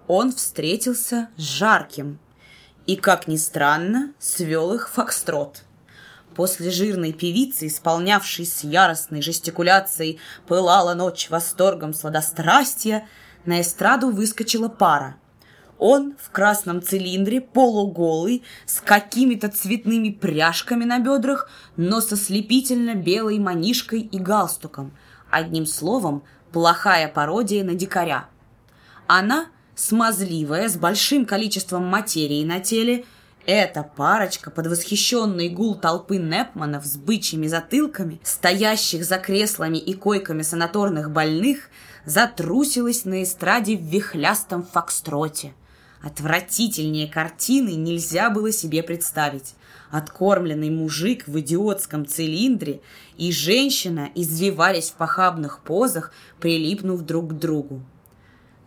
он 0.07 0.33
встретился 0.33 1.29
с 1.37 1.41
Жарким. 1.41 2.17
И, 2.87 2.95
как 2.95 3.27
ни 3.27 3.37
странно, 3.37 4.11
свел 4.17 4.73
их 4.73 4.89
фокстрот– 4.89 5.61
После 6.39 6.71
жирной 6.71 7.11
певицы, 7.11 7.67
исполнявшей 7.67 8.45
с 8.45 8.63
яростной 8.63 9.21
жестикуляцией 9.21 10.21
«Пылала 10.47 10.93
ночь 10.93 11.29
восторгом 11.29 11.93
сладострастия», 11.93 13.09
на 13.43 13.59
эстраду 13.59 14.09
выскочила 14.09 14.69
пара. 14.69 15.17
Он 15.79 16.15
в 16.17 16.31
красном 16.31 16.81
цилиндре, 16.81 17.41
полуголый, 17.41 18.43
с 18.65 18.79
какими-то 18.79 19.49
цветными 19.49 20.11
пряжками 20.11 20.85
на 20.85 20.99
бедрах, 20.99 21.49
но 21.75 21.99
со 21.99 22.15
слепительно 22.15 22.95
белой 22.95 23.37
манишкой 23.37 23.99
и 23.99 24.17
галстуком. 24.17 24.93
Одним 25.29 25.65
словом, 25.65 26.23
плохая 26.53 27.09
пародия 27.09 27.65
на 27.65 27.73
дикаря. 27.73 28.29
Она, 29.07 29.47
смазливая, 29.75 30.69
с 30.69 30.77
большим 30.77 31.25
количеством 31.25 31.85
материи 31.85 32.45
на 32.45 32.61
теле, 32.61 33.03
эта 33.45 33.83
парочка 33.83 34.51
под 34.51 34.67
восхищенный 34.67 35.49
гул 35.49 35.75
толпы 35.75 36.17
Непманов 36.17 36.85
с 36.85 36.97
бычьими 36.97 37.47
затылками, 37.47 38.19
стоящих 38.23 39.05
за 39.05 39.17
креслами 39.17 39.77
и 39.77 39.93
койками 39.93 40.41
санаторных 40.41 41.11
больных, 41.11 41.69
затрусилась 42.05 43.05
на 43.05 43.23
эстраде 43.23 43.77
в 43.77 43.81
вихлястом 43.81 44.63
фокстроте. 44.63 45.53
Отвратительнее 46.01 47.07
картины 47.07 47.71
нельзя 47.71 48.29
было 48.29 48.51
себе 48.51 48.83
представить. 48.83 49.55
Откормленный 49.91 50.69
мужик 50.69 51.27
в 51.27 51.39
идиотском 51.39 52.05
цилиндре 52.05 52.81
и 53.17 53.31
женщина 53.31 54.09
извивались 54.15 54.91
в 54.91 54.93
похабных 54.93 55.61
позах, 55.63 56.13
прилипнув 56.39 57.01
друг 57.01 57.31
к 57.31 57.33
другу. 57.33 57.81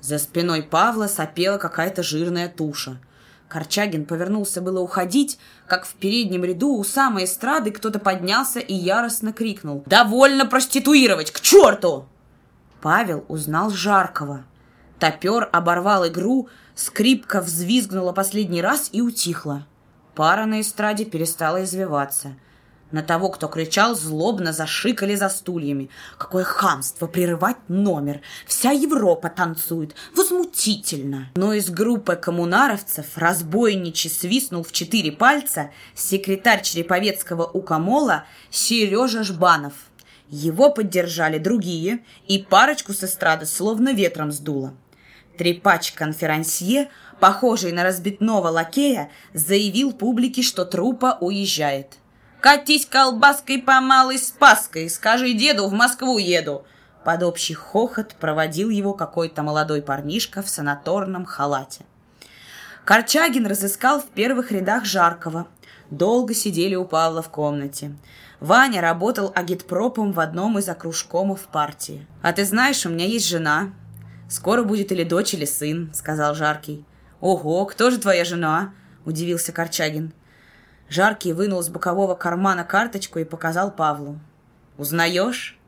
За 0.00 0.18
спиной 0.18 0.62
Павла 0.62 1.06
сопела 1.06 1.58
какая-то 1.58 2.02
жирная 2.02 2.48
туша– 2.48 2.98
Корчагин 3.52 4.06
повернулся 4.06 4.62
было 4.62 4.80
уходить, 4.80 5.38
как 5.66 5.84
в 5.84 5.92
переднем 5.92 6.42
ряду 6.42 6.74
у 6.74 6.84
самой 6.84 7.24
эстрады 7.24 7.70
кто-то 7.70 7.98
поднялся 7.98 8.60
и 8.60 8.72
яростно 8.72 9.34
крикнул 9.34 9.82
«Довольно 9.84 10.46
проституировать! 10.46 11.30
К 11.30 11.40
черту!» 11.40 12.06
Павел 12.80 13.26
узнал 13.28 13.68
Жаркого. 13.68 14.44
Топер 14.98 15.50
оборвал 15.52 16.08
игру, 16.08 16.48
скрипка 16.74 17.42
взвизгнула 17.42 18.12
последний 18.12 18.62
раз 18.62 18.88
и 18.90 19.02
утихла. 19.02 19.66
Пара 20.14 20.46
на 20.46 20.62
эстраде 20.62 21.04
перестала 21.04 21.62
извиваться– 21.62 22.34
на 22.92 23.02
того, 23.02 23.30
кто 23.30 23.48
кричал, 23.48 23.94
злобно 23.94 24.52
зашикали 24.52 25.14
за 25.14 25.28
стульями. 25.28 25.90
Какое 26.18 26.44
хамство 26.44 27.06
прерывать 27.06 27.56
номер! 27.68 28.20
Вся 28.46 28.70
Европа 28.70 29.28
танцует! 29.28 29.94
Возмутительно! 30.14 31.30
Но 31.34 31.54
из 31.54 31.70
группы 31.70 32.16
коммунаровцев 32.16 33.06
разбойничий 33.16 34.10
свистнул 34.10 34.62
в 34.62 34.72
четыре 34.72 35.12
пальца 35.12 35.70
секретарь 35.94 36.62
Череповецкого 36.62 37.44
укомола 37.44 38.24
Сережа 38.50 39.24
Жбанов. 39.24 39.74
Его 40.28 40.70
поддержали 40.70 41.38
другие, 41.38 42.04
и 42.26 42.38
парочку 42.38 42.92
с 42.92 43.04
эстрады 43.04 43.46
словно 43.46 43.92
ветром 43.92 44.32
сдуло. 44.32 44.74
Трепач-конферансье, 45.36 46.88
похожий 47.20 47.72
на 47.72 47.84
разбитного 47.84 48.48
лакея, 48.48 49.10
заявил 49.34 49.92
публике, 49.92 50.42
что 50.42 50.64
трупа 50.64 51.18
уезжает– 51.20 51.98
Катись 52.42 52.86
колбаской 52.86 53.58
по 53.58 53.80
малой 53.80 54.18
спаской, 54.18 54.90
скажи 54.90 55.32
деду, 55.32 55.68
в 55.68 55.72
Москву 55.72 56.18
еду. 56.18 56.66
Под 57.04 57.22
общий 57.22 57.54
хохот 57.54 58.16
проводил 58.16 58.68
его 58.68 58.94
какой-то 58.94 59.44
молодой 59.44 59.80
парнишка 59.80 60.42
в 60.42 60.48
санаторном 60.48 61.24
халате. 61.24 61.84
Корчагин 62.84 63.46
разыскал 63.46 64.00
в 64.00 64.06
первых 64.06 64.50
рядах 64.50 64.84
Жаркого. 64.84 65.46
Долго 65.90 66.34
сидели 66.34 66.74
у 66.74 66.84
Павла 66.84 67.22
в 67.22 67.28
комнате. 67.28 67.96
Ваня 68.40 68.80
работал 68.80 69.30
агитпропом 69.36 70.10
в 70.10 70.18
одном 70.18 70.58
из 70.58 70.68
окружкомов 70.68 71.42
партии. 71.42 72.08
«А 72.22 72.32
ты 72.32 72.44
знаешь, 72.44 72.84
у 72.84 72.88
меня 72.88 73.06
есть 73.06 73.28
жена. 73.28 73.70
Скоро 74.28 74.64
будет 74.64 74.90
или 74.90 75.04
дочь, 75.04 75.32
или 75.32 75.44
сын»,— 75.44 75.92
сказал 75.94 76.34
Жаркий. 76.34 76.84
«Ого, 77.20 77.64
кто 77.66 77.90
же 77.90 77.98
твоя 77.98 78.24
жена?»— 78.24 78.74
удивился 79.04 79.52
Корчагин. 79.52 80.12
Жаркий 80.92 81.32
вынул 81.32 81.60
из 81.60 81.70
бокового 81.70 82.14
кармана 82.14 82.64
карточку 82.64 83.18
и 83.18 83.24
показал 83.24 83.70
Павлу. 83.70 84.20
«Узнаешь?» 84.76 85.58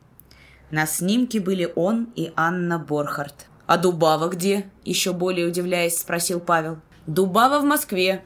На 0.69 0.85
снимке 0.85 1.39
были 1.39 1.73
он 1.75 2.09
и 2.15 2.31
Анна 2.35 2.77
Борхард. 2.77 3.47
«А 3.65 3.77
Дубава 3.77 4.27
где?»– 4.27 4.69
еще 4.83 5.13
более 5.13 5.47
удивляясь, 5.47 5.97
спросил 5.97 6.39
Павел. 6.39 6.77
«Дубава 7.07 7.59
в 7.59 7.63
Москве. 7.63 8.23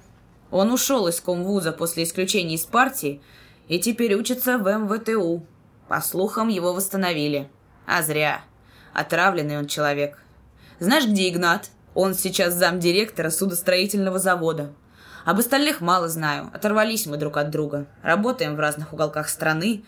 Он 0.52 0.74
ушел 0.74 1.08
из 1.08 1.22
комвуза 1.22 1.72
после 1.72 2.03
исключения 2.03 2.56
из 2.56 2.66
партии 2.66 3.22
и 3.69 3.80
теперь 3.80 4.16
учится 4.16 4.58
в 4.58 4.69
МВТУ. 4.69 5.45
По 5.88 6.02
слухам, 6.02 6.50
его 6.50 6.74
восстановили. 6.74 7.50
А 7.86 8.03
зря. 8.03 8.42
Отравленный 8.94 9.58
он 9.58 9.68
человек. 9.68 10.22
Знаешь, 10.82 11.08
где 11.08 11.30
Игнат? 11.30 11.69
Он 11.95 12.14
сейчас 12.14 12.56
замдиректора 12.56 13.30
судостроительного 13.30 14.19
завода. 14.19 14.74
Об 15.25 15.39
остальных 15.39 15.81
мало 15.81 16.07
знаю. 16.07 16.49
Оторвались 16.53 17.06
мы 17.06 17.17
друг 17.17 17.38
от 17.38 17.49
друга. 17.49 17.88
Работаем 18.03 18.56
в 18.56 18.59
разных 18.59 18.93
уголках 18.93 19.30
страны. 19.30 19.83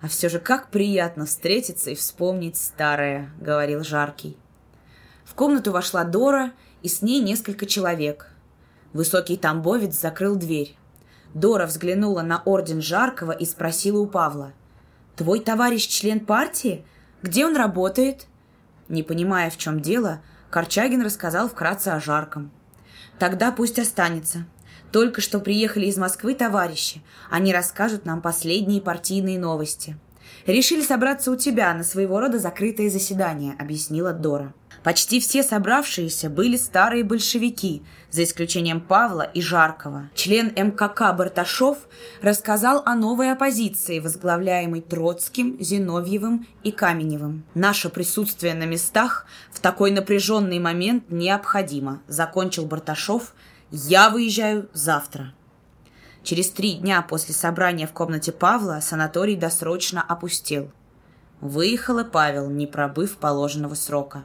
А 0.00 0.08
все 0.08 0.28
же 0.28 0.40
как 0.40 0.68
приятно 0.70 1.26
встретиться 1.26 1.90
и 1.90 1.94
вспомнить 1.94 2.56
старое, 2.56 3.30
говорил 3.40 3.84
Жаркий. 3.84 4.36
В 5.24 5.34
комнату 5.34 5.70
вошла 5.70 6.02
Дора, 6.02 6.52
и 6.82 6.88
с 6.88 7.02
ней 7.02 7.20
несколько 7.20 7.66
человек. 7.66 8.26
Высокий 8.92 9.36
тамбовец 9.36 9.94
закрыл 9.94 10.34
дверь. 10.34 10.76
Дора 11.34 11.66
взглянула 11.66 12.22
на 12.22 12.42
орден 12.44 12.82
Жаркого 12.82 13.30
и 13.30 13.46
спросила 13.46 14.00
у 14.00 14.06
Павла. 14.06 14.52
«Твой 15.14 15.38
товарищ 15.38 15.86
член 15.86 16.20
партии? 16.20 16.84
Где 17.22 17.46
он 17.46 17.56
работает?» 17.56 18.26
Не 18.88 19.04
понимая, 19.04 19.50
в 19.50 19.56
чем 19.56 19.80
дело, 19.80 20.20
Корчагин 20.50 21.02
рассказал 21.02 21.48
вкратце 21.48 21.88
о 21.88 22.00
Жарком. 22.00 22.50
«Тогда 23.18 23.52
пусть 23.52 23.78
останется. 23.78 24.44
Только 24.92 25.22
что 25.22 25.40
приехали 25.40 25.86
из 25.86 25.96
Москвы 25.96 26.34
товарищи. 26.34 27.02
Они 27.30 27.52
расскажут 27.52 28.04
нам 28.04 28.20
последние 28.20 28.82
партийные 28.82 29.38
новости. 29.38 29.96
Решили 30.46 30.82
собраться 30.82 31.30
у 31.30 31.36
тебя 31.36 31.72
на 31.72 31.82
своего 31.82 32.20
рода 32.20 32.38
закрытое 32.38 32.90
заседание, 32.90 33.54
объяснила 33.58 34.12
Дора. 34.12 34.52
Почти 34.82 35.20
все 35.20 35.44
собравшиеся 35.44 36.28
были 36.28 36.56
старые 36.56 37.04
большевики, 37.04 37.82
за 38.10 38.24
исключением 38.24 38.80
Павла 38.80 39.22
и 39.22 39.40
Жаркова. 39.40 40.10
Член 40.14 40.48
МКК 40.48 41.12
Барташов 41.12 41.78
рассказал 42.20 42.82
о 42.84 42.96
новой 42.96 43.30
оппозиции, 43.30 44.00
возглавляемой 44.00 44.80
Троцким, 44.80 45.56
Зиновьевым 45.60 46.46
и 46.64 46.72
Каменевым. 46.72 47.44
Наше 47.54 47.88
присутствие 47.90 48.54
на 48.54 48.64
местах 48.64 49.26
в 49.52 49.60
такой 49.60 49.92
напряженный 49.92 50.58
момент 50.58 51.04
необходимо, 51.10 52.02
закончил 52.08 52.66
Барташов, 52.66 53.34
я 53.72 54.10
выезжаю 54.10 54.68
завтра. 54.74 55.32
Через 56.22 56.50
три 56.50 56.74
дня 56.74 57.00
после 57.00 57.34
собрания 57.34 57.86
в 57.86 57.92
комнате 57.92 58.30
Павла 58.30 58.80
санаторий 58.82 59.34
досрочно 59.34 60.02
опустел. 60.02 60.70
Выехал 61.40 61.98
и 61.98 62.04
Павел, 62.04 62.50
не 62.50 62.66
пробыв 62.66 63.16
положенного 63.16 63.74
срока. 63.74 64.24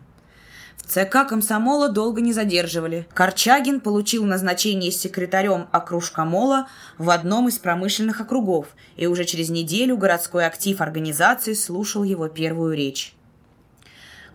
В 0.76 0.84
ЦК 0.84 1.27
комсомола 1.27 1.88
долго 1.90 2.22
не 2.22 2.34
задерживали. 2.34 3.08
Корчагин 3.14 3.80
получил 3.80 4.26
назначение 4.26 4.92
секретарем 4.92 5.69
окружкомола 5.72 6.67
в 6.98 7.09
одном 7.09 7.48
из 7.48 7.58
промышленных 7.58 8.19
округов, 8.19 8.67
и 8.98 9.08
уже 9.08 9.24
через 9.24 9.50
неделю 9.50 9.98
городской 9.98 10.45
актив 10.45 10.82
организации 10.82 11.53
слушал 11.53 12.03
его 12.03 12.27
первую 12.27 12.76
речь. 12.76 13.17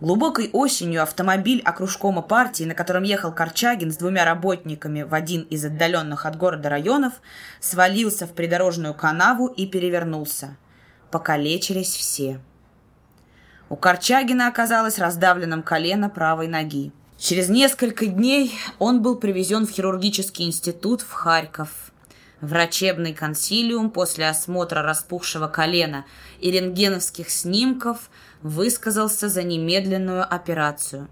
Глубокой 0.02 0.50
осенью 0.52 1.04
автомобиль 1.04 1.62
окружкома 1.64 2.22
партии, 2.22 2.64
на 2.64 2.74
котором 2.74 3.04
ехал 3.04 3.32
Корчагин 3.32 3.92
с 3.92 3.96
двумя 3.98 4.24
работниками 4.24 5.02
в 5.02 5.14
один 5.14 5.42
из 5.42 5.64
отдаленных 5.64 6.26
от 6.26 6.36
города 6.36 6.68
районов, 6.68 7.12
свалился 7.60 8.26
в 8.26 8.32
придорожную 8.32 8.94
канаву 8.94 9.46
и 9.46 9.64
перевернулся. 9.64 10.56
Покалечились 11.12 11.94
все. 11.94 12.40
У 13.68 13.76
Корчагина 13.76 14.48
оказалось 14.48 14.98
раздавленным 14.98 15.62
колено 15.62 16.10
правой 16.10 16.48
ноги. 16.48 16.90
Через 17.16 17.48
несколько 17.48 18.06
дней 18.06 18.58
он 18.80 19.02
был 19.02 19.14
привезен 19.14 19.68
в 19.68 19.70
хирургический 19.70 20.46
институт 20.46 21.02
в 21.02 21.12
Харьков. 21.12 21.92
Врачебный 22.40 23.14
консилиум 23.14 23.88
после 23.88 24.28
осмотра 24.28 24.82
распухшего 24.82 25.46
колена 25.46 26.06
и 26.40 26.50
рентгеновских 26.50 27.30
снимков– 27.30 28.10
высказался 28.42 29.28
за 29.28 29.42
немедленную 29.42 30.22
операцию. 30.22 31.08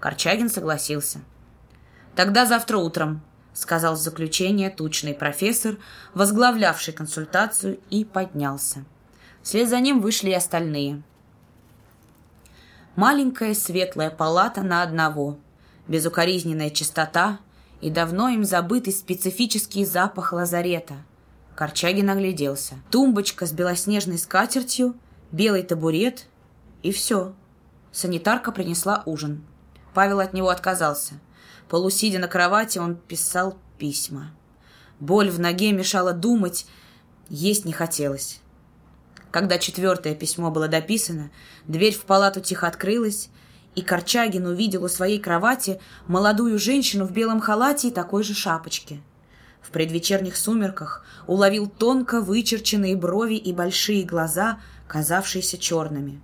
Корчагин 0.00 0.48
согласился. 0.48 1.20
«Тогда 2.14 2.46
завтра 2.46 2.78
утром»,— 2.78 3.22
сказал 3.52 3.94
в 3.94 3.98
заключение 3.98 4.70
тучный 4.70 5.14
профессор, 5.14 5.76
возглавлявший 6.14 6.94
консультацию, 6.94 7.78
и 7.90 8.04
поднялся. 8.04 8.84
Вслед 9.42 9.68
за 9.68 9.80
ним 9.80 10.00
вышли 10.00 10.30
и 10.30 10.34
остальные. 10.34 11.02
Маленькая 12.96 13.54
светлая 13.54 14.10
палата 14.10 14.62
на 14.62 14.82
одного, 14.82 15.38
безукоризненная 15.86 16.70
чистота 16.70 17.38
и 17.80 17.90
давно 17.90 18.28
им 18.28 18.44
забытый 18.44 18.92
специфический 18.92 19.84
запах 19.84 20.32
лазарета. 20.32 20.94
Корчагин 21.54 22.10
огляделся. 22.10 22.74
Тумбочка 22.90 23.46
с 23.46 23.52
белоснежной 23.52 24.18
скатертью, 24.18 24.96
белый 25.30 25.62
табурет 25.62 26.26
и 26.82 26.92
все. 26.92 27.34
Санитарка 27.92 28.52
принесла 28.52 29.02
ужин. 29.06 29.44
Павел 29.94 30.20
от 30.20 30.32
него 30.32 30.48
отказался. 30.48 31.14
Полусидя 31.68 32.18
на 32.18 32.28
кровати, 32.28 32.78
он 32.78 32.96
писал 32.96 33.58
письма. 33.78 34.30
Боль 35.00 35.30
в 35.30 35.38
ноге 35.38 35.72
мешала 35.72 36.12
думать, 36.12 36.66
есть 37.28 37.64
не 37.64 37.72
хотелось. 37.72 38.40
Когда 39.30 39.58
четвертое 39.58 40.14
письмо 40.14 40.50
было 40.50 40.68
дописано, 40.68 41.30
дверь 41.66 41.94
в 41.94 42.04
палату 42.04 42.40
тихо 42.40 42.66
открылась, 42.66 43.28
и 43.74 43.82
Корчагин 43.82 44.46
увидел 44.46 44.84
у 44.84 44.88
своей 44.88 45.20
кровати 45.20 45.80
молодую 46.06 46.58
женщину 46.58 47.04
в 47.04 47.12
белом 47.12 47.40
халате 47.40 47.88
и 47.88 47.92
такой 47.92 48.24
же 48.24 48.34
шапочке. 48.34 49.00
В 49.60 49.70
предвечерних 49.70 50.36
сумерках 50.36 51.04
уловил 51.26 51.68
тонко 51.68 52.20
вычерченные 52.20 52.96
брови 52.96 53.34
и 53.34 53.52
большие 53.52 54.04
глаза, 54.04 54.60
казавшиеся 54.86 55.58
черными. 55.58 56.22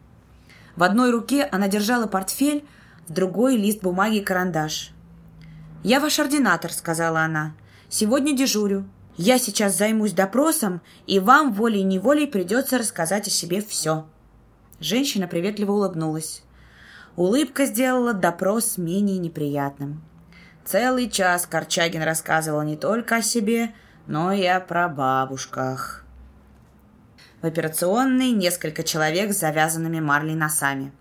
В 0.77 0.83
одной 0.83 1.11
руке 1.11 1.45
она 1.45 1.69
держала 1.69 2.07
портфель, 2.07 2.65
в 3.07 3.13
другой— 3.13 3.57
лист 3.59 3.83
бумаги 3.83 4.17
и 4.17 4.25
карандаш. 4.25 4.91
«Я 5.83 6.01
ваш 6.01 6.19
ординатор»,— 6.19 6.73
сказала 6.73 7.21
она. 7.21 7.55
«Сегодня 7.89 8.37
дежурю. 8.37 8.85
Я 9.17 9.39
сейчас 9.39 9.77
займусь 9.77 10.13
допросом, 10.13 10.81
и 11.07 11.21
вам 11.21 11.53
волей-неволей 11.53 12.27
придется 12.27 12.79
рассказать 12.79 13.29
о 13.29 13.31
себе 13.31 13.61
все». 13.61 14.07
Женщина 14.81 15.29
приветливо 15.29 15.73
улыбнулась. 15.73 16.43
Улыбка 17.17 17.67
сделала 17.67 18.13
допрос 18.13 18.77
менее 18.77 19.19
неприятным. 19.19 20.03
Целый 20.65 21.09
час 21.09 21.47
Корчагин 21.47 22.03
рассказывал 22.03 22.63
не 22.63 22.77
только 22.77 23.17
о 23.17 23.23
себе, 23.23 23.73
но 24.07 24.33
и 24.33 24.45
о 24.45 24.61
прабабушках. 24.61 26.04
В 27.45 27.47
операционной 27.47 28.31
несколько 28.31 28.83
человек 28.83 29.35
с 29.35 29.41
завязанными 29.41 30.01
марлей 30.01 30.35
носами. 30.35 30.93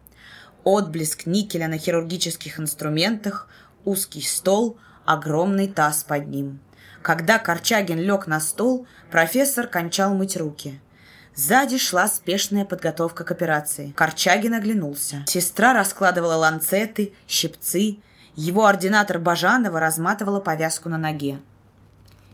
Отблеск 0.65 1.25
никеля 1.25 1.69
на 1.69 1.77
хирургических 1.77 2.59
инструментах, 2.59 3.47
узкий 3.85 4.21
стол, 4.21 4.77
огромный 5.05 5.69
таз 5.69 6.03
под 6.03 6.27
ним. 6.27 6.59
Когда 7.01 7.39
Корчагин 7.39 7.97
лег 7.97 8.27
на 8.27 8.41
стол, 8.41 8.85
профессор 9.09 9.67
кончал 9.67 10.13
мыть 10.15 10.35
руки– 10.35 10.81
Сзади 11.33 11.77
шла 11.77 12.09
спешная 12.09 12.65
подготовка 12.65 13.23
к 13.23 13.31
операции. 13.31 13.93
Корчагин 13.95 14.53
оглянулся. 14.53 15.23
Сестра 15.25 15.73
раскладывала 15.73 16.35
ланцеты, 16.35 17.13
щипцы. 17.25 17.99
Его 18.35 18.65
ординатор 18.65 19.17
Бажанова 19.17 19.79
разматывала 19.79 20.41
повязку 20.41 20.89
на 20.89 20.97
ноге. 20.97 21.39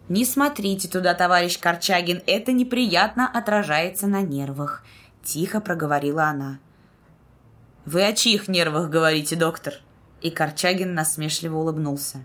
«Не 0.10 0.26
смотрите 0.26 0.88
туда, 0.88 1.14
товарищ 1.14 1.60
Корчагин, 1.60 2.22
это 2.26 2.52
неприятно 2.52 3.30
отражается 3.32 4.08
на 4.08 4.22
нервах»,— 4.22 4.84
тихо 5.24 5.62
проговорила 5.62 6.26
она. 6.26 6.60
«Вы 7.86 8.06
о 8.06 8.14
чьих 8.14 8.48
нервах 8.48 8.90
говорите, 8.90 9.36
доктор?» 9.36 9.76
И 10.22 10.32
Корчагин 10.32 10.94
насмешливо 10.94 11.58
улыбнулся. 11.58 12.24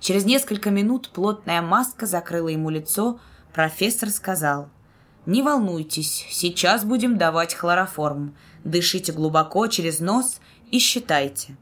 Через 0.00 0.24
несколько 0.24 0.70
минут 0.70 1.10
плотная 1.10 1.62
маска 1.62 2.06
закрыла 2.06 2.48
ему 2.48 2.70
лицо, 2.70 3.20
профессор 3.52 4.10
сказал— 4.10 4.68
не 5.28 5.42
волнуйтесь, 5.42 6.26
сейчас 6.30 6.86
будем 6.86 7.18
давать 7.18 7.54
хлороформ. 7.54 8.34
Дышите 8.64 9.12
глубоко 9.12 9.66
через 9.66 10.00
нос 10.00 10.40
и 10.70 10.78
считайте. 10.78 11.54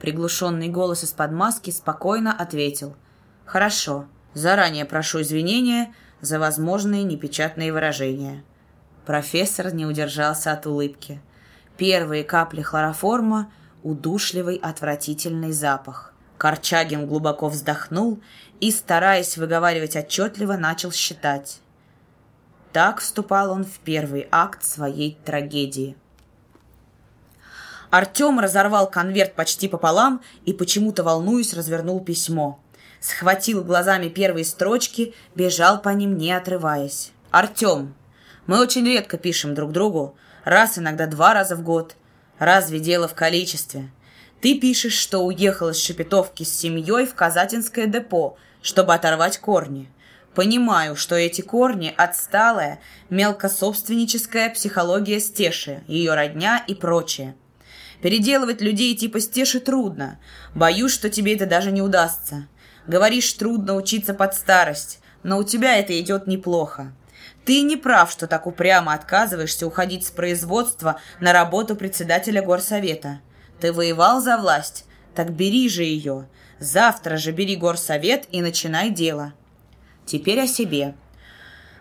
Приглушенный 0.00 0.68
голос 0.68 1.04
из-под 1.04 1.30
маски 1.32 1.70
спокойно 1.70 2.32
ответил. 2.32 2.96
Хорошо, 3.44 4.06
заранее 4.36 4.84
прошу 4.84 5.22
извинения 5.22 5.94
за 6.20 6.38
возможные 6.38 7.04
непечатные 7.04 7.72
выражения. 7.72 8.44
Профессор 9.06 9.72
не 9.72 9.86
удержался 9.86 10.52
от 10.52 10.66
улыбки. 10.66 11.22
Первые 11.78 12.22
капли 12.22 12.60
хлороформа— 12.60 13.50
удушливый 13.82 14.56
отвратительный 14.56 15.52
запах. 15.52 16.12
Корчагин 16.36 17.06
глубоко 17.06 17.48
вздохнул 17.48 18.20
и, 18.60 18.70
стараясь 18.70 19.38
выговаривать 19.38 19.96
отчетливо, 19.96 20.54
начал 20.58 20.92
считать. 20.92 21.60
Так 22.74 23.00
вступал 23.00 23.50
он 23.50 23.64
в 23.64 23.78
первый 23.78 24.28
акт 24.30 24.62
своей 24.64 25.18
трагедии. 25.24 25.96
Артем 27.88 28.38
разорвал 28.38 28.90
конверт 28.90 29.34
почти 29.34 29.66
пополам 29.66 30.20
и, 30.44 30.52
почему-то 30.52 31.02
волнуясь, 31.02 31.54
развернул 31.54 32.00
письмо. 32.00 32.60
Схватил 33.06 33.62
глазами 33.62 34.08
первые 34.08 34.44
строчки, 34.44 35.14
бежал 35.36 35.80
по 35.80 35.90
ним, 35.90 36.18
не 36.18 36.32
отрываясь. 36.32 37.12
«Артем, 37.30 37.94
мы 38.48 38.60
очень 38.60 38.84
редко 38.84 39.16
пишем 39.16 39.54
друг 39.54 39.70
другу, 39.70 40.16
раз, 40.42 40.76
иногда 40.76 41.06
два 41.06 41.32
раза 41.32 41.54
в 41.54 41.62
год. 41.62 41.94
Разве 42.40 42.80
дело 42.80 43.06
в 43.06 43.14
количестве? 43.14 43.90
Ты 44.40 44.58
пишешь, 44.58 44.94
что 44.94 45.20
уехал 45.20 45.68
из 45.68 45.80
Шепетовки 45.80 46.42
с 46.42 46.58
семьей 46.58 47.06
в 47.06 47.14
Казатинское 47.14 47.86
депо, 47.86 48.38
чтобы 48.60 48.92
оторвать 48.92 49.38
корни. 49.38 49.88
Понимаю, 50.34 50.96
что 50.96 51.14
эти 51.14 51.42
корни– 51.42 51.94
отсталая, 51.96 52.80
мелкособственническая 53.08 54.50
психология 54.50 55.20
Стеши, 55.20 55.84
ее 55.86 56.14
родня 56.14 56.60
и 56.66 56.74
прочее. 56.74 57.36
Переделывать 58.02 58.60
людей 58.60 58.96
типа 58.96 59.20
Стеши 59.20 59.60
трудно. 59.60 60.18
Боюсь, 60.56 60.92
что 60.92 61.08
тебе 61.08 61.36
это 61.36 61.46
даже 61.46 61.70
не 61.70 61.82
удастся. 61.82 62.48
Говоришь, 62.86 63.32
трудно 63.32 63.74
учиться 63.74 64.14
под 64.14 64.34
старость, 64.34 65.00
но 65.22 65.38
у 65.38 65.44
тебя 65.44 65.76
это 65.76 65.98
идет 66.00 66.26
неплохо. 66.26 66.92
Ты 67.44 67.62
не 67.62 67.76
прав, 67.76 68.10
что 68.10 68.26
так 68.26 68.46
упрямо 68.46 68.92
отказываешься 68.92 69.66
уходить 69.66 70.06
с 70.06 70.10
производства 70.10 71.00
на 71.20 71.32
работу 71.32 71.76
председателя 71.76 72.42
горсовета. 72.42 73.20
Ты 73.60 73.72
воевал 73.72 74.20
за 74.20 74.36
власть, 74.36 74.84
так 75.14 75.32
бери 75.32 75.68
же 75.68 75.82
ее. 75.82 76.28
Завтра 76.58 77.16
же 77.16 77.32
бери 77.32 77.56
горсовет 77.56 78.26
и 78.30 78.40
начинай 78.40 78.90
дело. 78.90 79.32
Теперь 80.06 80.40
о 80.40 80.46
себе. 80.46 80.94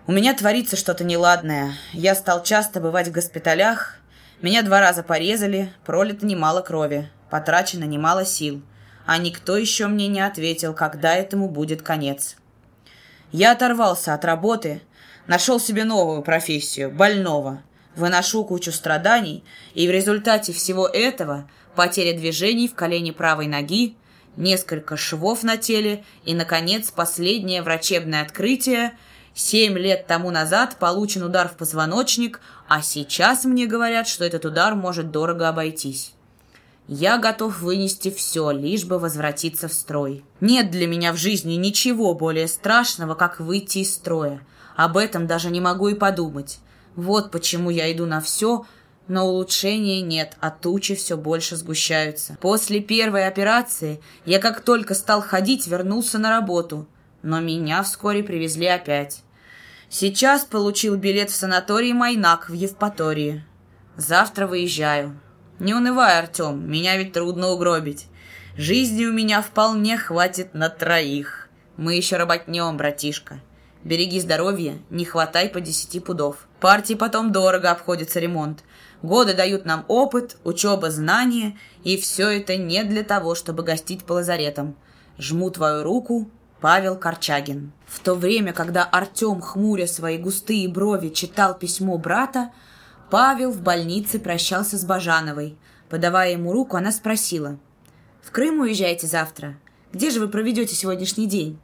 У 0.07 0.11
меня 0.11 0.33
творится 0.33 0.75
что-то 0.75 1.03
неладное. 1.03 1.73
Я 1.93 2.15
стал 2.15 2.43
часто 2.43 2.79
бывать 2.79 3.07
в 3.07 3.11
госпиталях. 3.11 3.99
Меня 4.41 4.61
два 4.61 4.79
раза 4.81 5.01
порезали, 5.01 5.71
пролито 5.85 6.25
немало 6.25 6.61
крови, 6.61 7.09
потрачено 7.29 7.85
немало 7.85 8.25
сил. 8.25 8.61
А 9.05 9.17
никто 9.17 9.55
еще 9.55 9.87
мне 9.87 10.07
не 10.07 10.21
ответил, 10.21 10.73
когда 10.73 11.15
этому 11.15 11.49
будет 11.49 11.81
конец. 11.81 12.37
Я 13.31 13.51
оторвался 13.51 14.13
от 14.13 14.25
работы, 14.25 14.81
нашел 15.27 15.59
себе 15.59 15.83
новую 15.83 16.21
профессию, 16.21 16.91
больного. 16.91 17.61
Выношу 17.95 18.43
кучу 18.43 18.71
страданий, 18.71 19.43
и 19.73 19.87
в 19.87 19.91
результате 19.91 20.51
всего 20.51 20.87
этого 20.87 21.49
потеря 21.75 22.17
движений 22.17 22.67
в 22.67 22.75
колене 22.75 23.13
правой 23.13 23.47
ноги, 23.47 23.95
несколько 24.37 24.97
швов 24.97 25.43
на 25.43 25.57
теле 25.57 26.03
и, 26.25 26.33
наконец, 26.33 26.91
последнее 26.91 27.61
врачебное 27.61 28.21
открытие. 28.21 28.97
Семь 29.33 29.77
лет 29.77 30.07
тому 30.07 30.31
назад 30.31 30.77
получен 30.77 31.23
удар 31.23 31.47
в 31.49 31.57
позвоночник, 31.57 32.39
а 32.67 32.81
сейчас 32.81 33.43
мне 33.43 33.65
говорят, 33.65 34.07
что 34.07 34.25
этот 34.25 34.45
удар 34.45 34.75
может 34.75 35.11
дорого 35.11 35.49
обойтись. 35.49 36.14
Я 36.87 37.17
готов 37.17 37.61
вынести 37.61 38.11
все, 38.11 38.51
лишь 38.51 38.85
бы 38.85 38.99
возвратиться 38.99 39.67
в 39.67 39.73
строй. 39.73 40.23
Нет 40.39 40.69
для 40.69 40.85
меня 40.85 41.13
в 41.13 41.17
жизни 41.17 41.53
ничего 41.53 42.13
более 42.13 42.47
страшного, 42.47 43.15
как 43.15 43.39
выйти 43.39 43.79
из 43.79 43.93
строя. 43.93 44.41
Об 44.75 44.97
этом 44.97 45.25
даже 45.25 45.49
не 45.49 45.59
могу 45.59 45.87
и 45.87 45.95
подумать. 45.95 46.59
Вот 46.95 47.31
почему 47.31 47.71
я 47.71 47.91
иду 47.91 48.05
на 48.05 48.21
все, 48.21 48.65
но 49.07 49.27
улучшения 49.27 50.01
нет, 50.01 50.37
а 50.39 50.51
тучи 50.51 50.93
все 50.93 51.17
больше 51.17 51.55
сгущаются. 51.55 52.37
После 52.39 52.79
первой 52.79 53.27
операции 53.27 53.99
я 54.25 54.39
как 54.39 54.61
только 54.61 54.93
стал 54.93 55.21
ходить, 55.21 55.65
вернулся 55.65 56.19
на 56.19 56.29
работу. 56.29 56.87
Но 57.23 57.39
меня 57.39 57.81
вскоре 57.81 58.21
привезли 58.21 58.67
опять. 58.67 59.23
Сейчас 59.89 60.45
получил 60.45 60.97
билет 60.97 61.31
в 61.31 61.35
санаторий 61.35 61.93
Майнак 61.93 62.49
в 62.49 62.53
Евпатории. 62.53 63.43
Завтра 63.97 64.45
выезжаю. 64.45 65.19
Не 65.59 65.73
унывай, 65.73 66.19
Артем, 66.19 66.69
меня 66.69 66.97
ведь 66.97 67.13
трудно 67.13 67.49
угробить. 67.49 68.07
Жизни 68.57 69.05
у 69.05 69.13
меня 69.13 69.41
вполне 69.41 69.97
хватит 69.97 70.53
на 70.53 70.69
троих. 70.69 71.49
Мы 71.77 71.95
еще 71.95 72.17
работнем, 72.17 72.75
братишка. 72.77 73.39
Береги 73.83 74.19
здоровье, 74.19 74.79
не 74.89 75.05
хватай 75.05 75.47
по 75.47 75.61
десяти 75.61 75.99
пудов. 75.99 76.47
Партии 76.59 76.95
потом 76.95 77.31
дорого 77.31 77.71
обходится 77.71 78.19
ремонт. 78.19 78.63
Годы 79.01 79.33
дают 79.33 79.65
нам 79.65 79.85
опыт, 79.87 80.37
учеба, 80.43 80.89
знания, 80.89 81.57
и 81.83 81.95
все 81.95 82.29
это 82.29 82.57
не 82.57 82.83
для 82.83 83.03
того, 83.03 83.35
чтобы 83.35 83.63
гостить 83.63 84.03
по 84.03 84.13
лазаретам. 84.13 84.75
Жму 85.17 85.51
твою 85.51 85.83
руку, 85.83 86.29
Павел 86.61 86.97
Корчагин. 86.97 87.71
В 87.85 87.99
то 87.99 88.15
время, 88.15 88.51
когда 88.53 88.83
Артем, 88.83 89.39
хмуря 89.39 89.87
свои 89.87 90.17
густые 90.17 90.67
брови, 90.67 91.09
читал 91.09 91.53
письмо 91.53 91.97
брата, 91.97 92.51
Павел 93.15 93.49
в 93.51 93.61
больнице 93.61 94.19
прощался 94.19 94.77
с 94.77 94.83
Бажановой. 94.83 95.57
Подавая 95.89 96.33
ему 96.33 96.51
руку, 96.51 96.75
она 96.75 96.91
спросила. 96.91 97.57
«В 98.21 98.29
Крым 98.31 98.59
уезжаете 98.59 99.07
завтра? 99.07 99.55
Где 99.93 100.09
же 100.09 100.19
вы 100.19 100.27
проведете 100.27 100.75
сегодняшний 100.75 101.25
день?» 101.25 101.57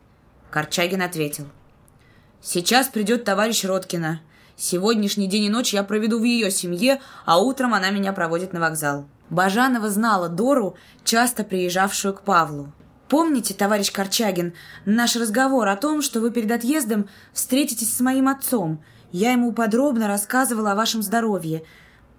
Корчагин 0.49 1.01
ответил. 1.01 1.47
«Сейчас 2.41 2.88
придет 2.88 3.25
товарищ 3.25 3.65
Роткина. 3.65 4.21
Сегодняшний 4.55 5.27
день 5.27 5.43
и 5.43 5.49
ночь 5.49 5.73
я 5.73 5.83
проведу 5.83 6.21
в 6.21 6.23
ее 6.23 6.51
семье, 6.51 7.01
а 7.25 7.38
утром 7.41 7.73
она 7.73 7.89
меня 7.89 8.13
проводит 8.13 8.53
на 8.53 8.61
вокзал». 8.61 9.09
Бажанова 9.30 9.89
знала 9.89 10.30
Дору, 10.30 10.77
часто 11.03 11.43
приезжавшую 11.43 12.13
к 12.13 12.21
Павлу. 12.21 12.71
«Помните, 13.09 13.53
товарищ 13.53 13.91
Корчагин, 13.91 14.53
наш 14.85 15.17
разговор 15.17 15.67
о 15.67 15.75
том, 15.75 16.01
что 16.01 16.21
вы 16.21 16.31
перед 16.31 16.49
отъездом 16.49 17.09
встретитесь 17.33 17.93
с 17.93 17.99
моим 17.99 18.30
отцом? 18.30 18.81
Я 19.11 19.33
ему 19.33 19.51
подробно 19.51 20.07
рассказывала 20.07 20.72
о 20.72 20.75
вашем 20.75 21.01
здоровье. 21.01 21.64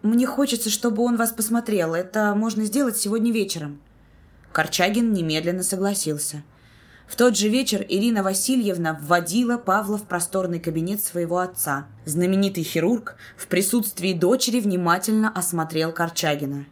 Мне 0.03 0.27
хочется, 0.27 0.69
чтобы 0.69 1.03
он 1.03 1.17
вас 1.17 1.33
посмотрел. 1.33 1.95
Это 1.95 2.35
можно 2.35 2.65
сделать 2.65 2.97
сегодня 2.97 3.33
вечером». 3.33 3.81
Корчагин 4.53 5.13
немедленно 5.13 5.63
согласился. 5.63 6.43
В 7.07 7.17
тот 7.17 7.37
же 7.37 7.49
вечер 7.49 7.85
Ирина 7.89 8.23
Васильевна 8.23 8.99
вводила 9.03 9.59
Павла 9.59 9.99
в 9.99 10.05
просторный 10.05 10.61
кабинет 10.61 11.03
своего 11.03 11.39
отца. 11.39 11.87
Знаменитый 12.05 12.63
хирург 12.63 13.17
в 13.37 13.47
присутствии 13.49 14.13
дочери 14.13 14.61
внимательно 14.61 15.31
осмотрел 15.31 15.93
Корчагина. 15.93 16.67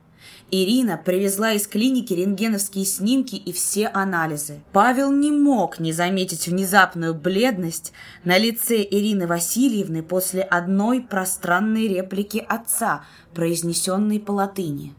Ирина 0.53 0.97
привезла 0.97 1.53
из 1.53 1.69
клиники 1.69 2.13
рентгеновские 2.13 2.85
снимки 2.85 3.37
и 3.37 3.53
все 3.53 3.87
анализы. 3.87 4.61
Павел 4.73 5.13
не 5.13 5.31
мог 5.31 5.79
не 5.79 5.93
заметить 5.93 6.49
внезапную 6.49 7.15
бледность 7.15 7.93
на 8.25 8.37
лице 8.37 8.83
Ирины 8.83 9.29
Васильевны 9.29 10.03
после 10.03 10.43
одной 10.43 11.03
пространной 11.03 11.87
реплики 11.87 12.45
отца, 12.49 13.05
произнесенной 13.33 14.19
по 14.19 14.33
латыни. 14.33 14.95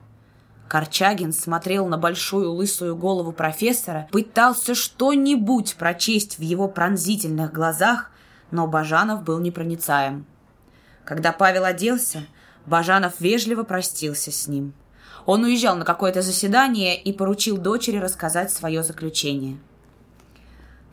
Корчагин 0.69 1.33
смотрел 1.33 1.85
на 1.87 1.97
большую 1.97 2.53
лысую 2.53 2.95
голову 2.95 3.33
профессора, 3.33 4.07
пытался 4.09 4.73
что-нибудь 4.73 5.75
прочесть 5.75 6.37
в 6.37 6.41
его 6.41 6.69
пронзительных 6.69 7.51
глазах, 7.51 8.09
но 8.51 8.67
Бажанов 8.67 9.23
был 9.23 9.39
непроницаем. 9.39 10.25
Когда 11.03 11.33
Павел 11.33 11.65
оделся, 11.65 12.23
Бажанов 12.65 13.19
вежливо 13.19 13.63
простился 13.63 14.31
с 14.31 14.47
ним. 14.47 14.73
Он 15.31 15.45
уезжал 15.45 15.77
на 15.77 15.85
какое-то 15.85 16.21
заседание 16.21 17.01
и 17.01 17.13
поручил 17.13 17.57
дочери 17.57 17.95
рассказать 17.97 18.51
свое 18.51 18.83
заключение. 18.83 19.57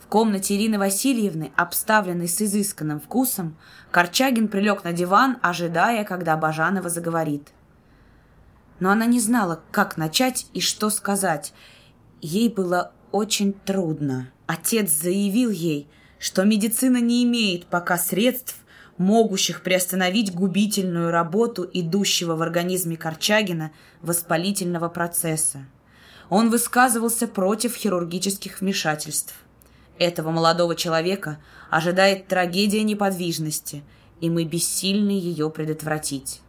В 0.01 0.07
комнате 0.07 0.55
Ирины 0.55 0.79
Васильевны, 0.79 1.51
обставленной 1.57 2.29
с 2.29 2.41
изысканным 2.41 3.01
вкусом, 3.01 3.57
Корчагин 3.91 4.47
прилег 4.47 4.85
на 4.85 4.93
диван, 4.93 5.39
ожидая, 5.43 6.05
когда 6.05 6.37
Бажанова 6.37 6.89
заговорит– 6.89 7.49
но 8.81 8.91
она 8.91 9.07
не 9.07 9.21
знала, 9.21 9.61
как 9.71 9.97
начать 9.97 10.47
и 10.53 10.61
что 10.61 10.91
сказать. 10.91 11.53
Ей 12.21 12.49
было 12.49 12.93
очень 13.13 13.53
трудно. 13.53 14.31
Отец 14.47 14.91
заявил 14.91 15.51
ей, 15.51 15.89
что 16.19 16.45
медицина 16.45 16.99
не 17.01 17.25
имеет 17.25 17.67
пока 17.67 17.99
средств, 17.99 18.57
могущих 18.99 19.63
приостановить 19.63 20.35
губительную 20.35 21.11
работу 21.11 21.69
идущего 21.73 22.35
в 22.35 22.43
организме 22.43 22.97
Корчагина 22.97 23.71
воспалительного 24.03 24.89
процесса. 24.89 25.65
Он 26.29 26.51
высказывался 26.51 27.27
против 27.27 27.75
хирургических 27.75 28.61
вмешательств. 28.61 29.35
Этого 29.99 30.31
молодого 30.31 30.77
человека 30.77 31.39
ожидает 31.71 32.29
трагедия 32.29 32.83
неподвижности, 32.83 33.83
и 34.21 34.29
мы 34.31 34.45
бессильны 34.45 35.11
ее 35.11 35.51
предотвратить. 35.51 36.43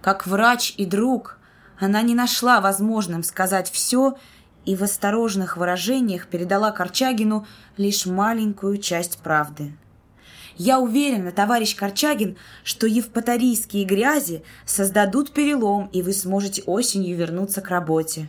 Как 0.00 0.26
врач 0.26 0.74
и 0.76 0.86
друг, 0.86 1.38
она 1.78 2.02
не 2.02 2.14
нашла 2.14 2.60
возможным 2.60 3.22
сказать 3.22 3.70
все 3.70 4.16
и 4.64 4.76
в 4.76 4.82
осторожных 4.82 5.56
выражениях 5.56 6.26
передала 6.28 6.70
Корчагину 6.72 7.46
лишь 7.76 8.06
маленькую 8.06 8.78
часть 8.78 9.18
правды. 9.18 9.72
Я 10.56 10.78
уверена, 10.78 11.32
товарищ 11.32 11.74
Корчагин, 11.74 12.36
что 12.62 12.86
евпаторийские 12.86 13.84
грязи 13.84 14.44
создадут 14.64 15.32
перелом, 15.32 15.88
и 15.92 16.00
вы 16.00 16.12
сможете 16.12 16.62
осенью 16.62 17.16
вернуться 17.16 17.60
к 17.60 17.68
работе. 17.68 18.28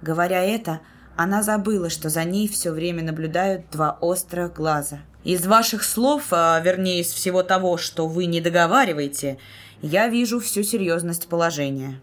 Говоря 0.00 0.42
это, 0.42 0.80
она 1.16 1.42
забыла, 1.42 1.88
что 1.88 2.08
за 2.08 2.24
ней 2.24 2.48
все 2.48 2.72
время 2.72 3.04
наблюдают 3.04 3.70
два 3.70 3.96
острых 4.00 4.54
глаза. 4.54 4.98
Из 5.22 5.46
ваших 5.46 5.84
слов, 5.84 6.28
а 6.32 6.58
вернее 6.58 7.00
из 7.00 7.12
всего 7.12 7.44
того, 7.44 7.76
что 7.76 8.08
вы 8.08 8.26
не 8.26 8.40
договариваете, 8.40 9.38
я 9.82 10.08
вижу 10.08 10.40
всю 10.40 10.64
серьезность 10.64 11.28
положения. 11.28 12.00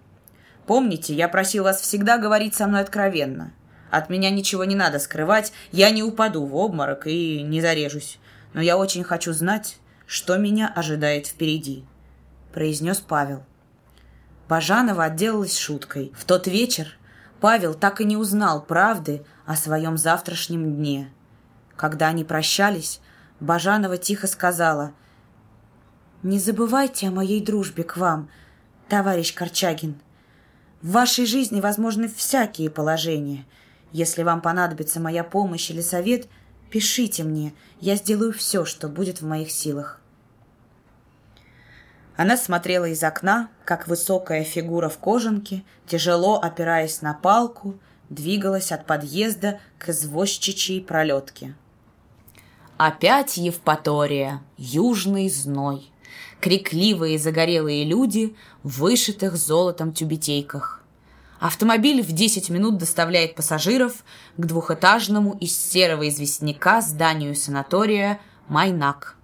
Помните, 0.67 1.13
я 1.13 1.27
просил 1.27 1.63
вас 1.65 1.81
всегда 1.81 2.17
говорить 2.17 2.55
со 2.55 2.67
мной 2.67 2.81
откровенно. 2.81 3.51
От 3.91 4.09
меня 4.09 4.29
ничего 4.29 4.63
не 4.63 4.75
надо 4.75 4.99
скрывать, 4.99 5.51
я 5.71 5.89
не 5.89 6.03
упаду 6.03 6.45
в 6.45 6.55
обморок 6.55 7.07
и 7.07 7.41
не 7.41 7.59
зарежусь. 7.59 8.19
Но 8.53 8.61
я 8.61 8.77
очень 8.77 9.03
хочу 9.03 9.33
знать, 9.33 9.77
что 10.05 10.37
меня 10.37 10.67
ожидает 10.67 11.27
впереди»,— 11.27 11.85
произнес 12.53 12.99
Павел. 12.99 13.43
Бажанова 14.47 15.05
отделалась 15.05 15.57
шуткой. 15.57 16.11
В 16.17 16.25
тот 16.25 16.47
вечер 16.47 16.97
Павел 17.39 17.73
так 17.73 18.01
и 18.01 18.05
не 18.05 18.17
узнал 18.17 18.61
правды 18.61 19.23
о 19.45 19.55
своем 19.55 19.97
завтрашнем 19.97 20.75
дне. 20.75 21.11
Когда 21.75 22.07
они 22.07 22.23
прощались, 22.23 22.99
Бажанова 23.39 23.97
тихо 23.97 24.27
сказала— 24.27 24.93
не 26.21 26.37
забывайте 26.37 27.07
о 27.07 27.11
моей 27.11 27.39
дружбе 27.39 27.85
к 27.85 27.95
вам, 27.95 28.29
товарищ 28.89 29.33
Корчагин. 29.33 29.95
В 30.81 30.91
вашей 30.91 31.25
жизни 31.25 31.61
возможны 31.61 32.09
всякие 32.09 32.69
положения. 32.69 33.45
Если 33.93 34.23
вам 34.23 34.41
понадобится 34.41 34.99
моя 34.99 35.23
помощь 35.23 35.69
или 35.71 35.79
совет, 35.79 36.27
пишите 36.69 37.23
мне. 37.23 37.53
Я 37.79 37.95
сделаю 37.95 38.33
все, 38.33 38.65
что 38.65 38.87
будет 38.87 39.21
в 39.21 39.25
моих 39.25 39.51
силах. 39.51 39.99
Она 42.15 42.35
смотрела 42.35 42.85
из 42.85 43.03
окна, 43.03 43.49
как 43.63 43.87
высокая 43.87 44.43
фигура 44.43 44.89
в 44.89 44.97
кожанке, 44.97 45.63
тяжело 45.87 46.39
опираясь 46.39 47.01
на 47.01 47.13
палку, 47.13 47.79
двигалась 48.09 48.71
от 48.71 48.85
подъезда 48.85 49.59
к 49.77 49.89
извозчичьей 49.89 50.81
пролетке. 50.81 51.55
Опять 52.77 53.37
Евпатория, 53.37 54.41
южный 54.57 55.29
зной 55.29 55.91
крикливые 56.39 57.19
загорелые 57.19 57.83
люди 57.83 58.35
в 58.63 58.79
вышитых 58.79 59.35
золотом 59.35 59.93
тюбетейках. 59.93 60.78
Автомобиль 61.39 62.01
в 62.01 62.11
10 62.11 62.49
минут 62.49 62.77
доставляет 62.77 63.35
пассажиров 63.35 64.03
к 64.35 64.45
двухэтажному 64.45 65.37
из 65.39 65.57
серого 65.57 66.09
известняка 66.09 66.81
зданию 66.81 67.33
санатория 67.33 68.19
Майнак. 68.49 69.15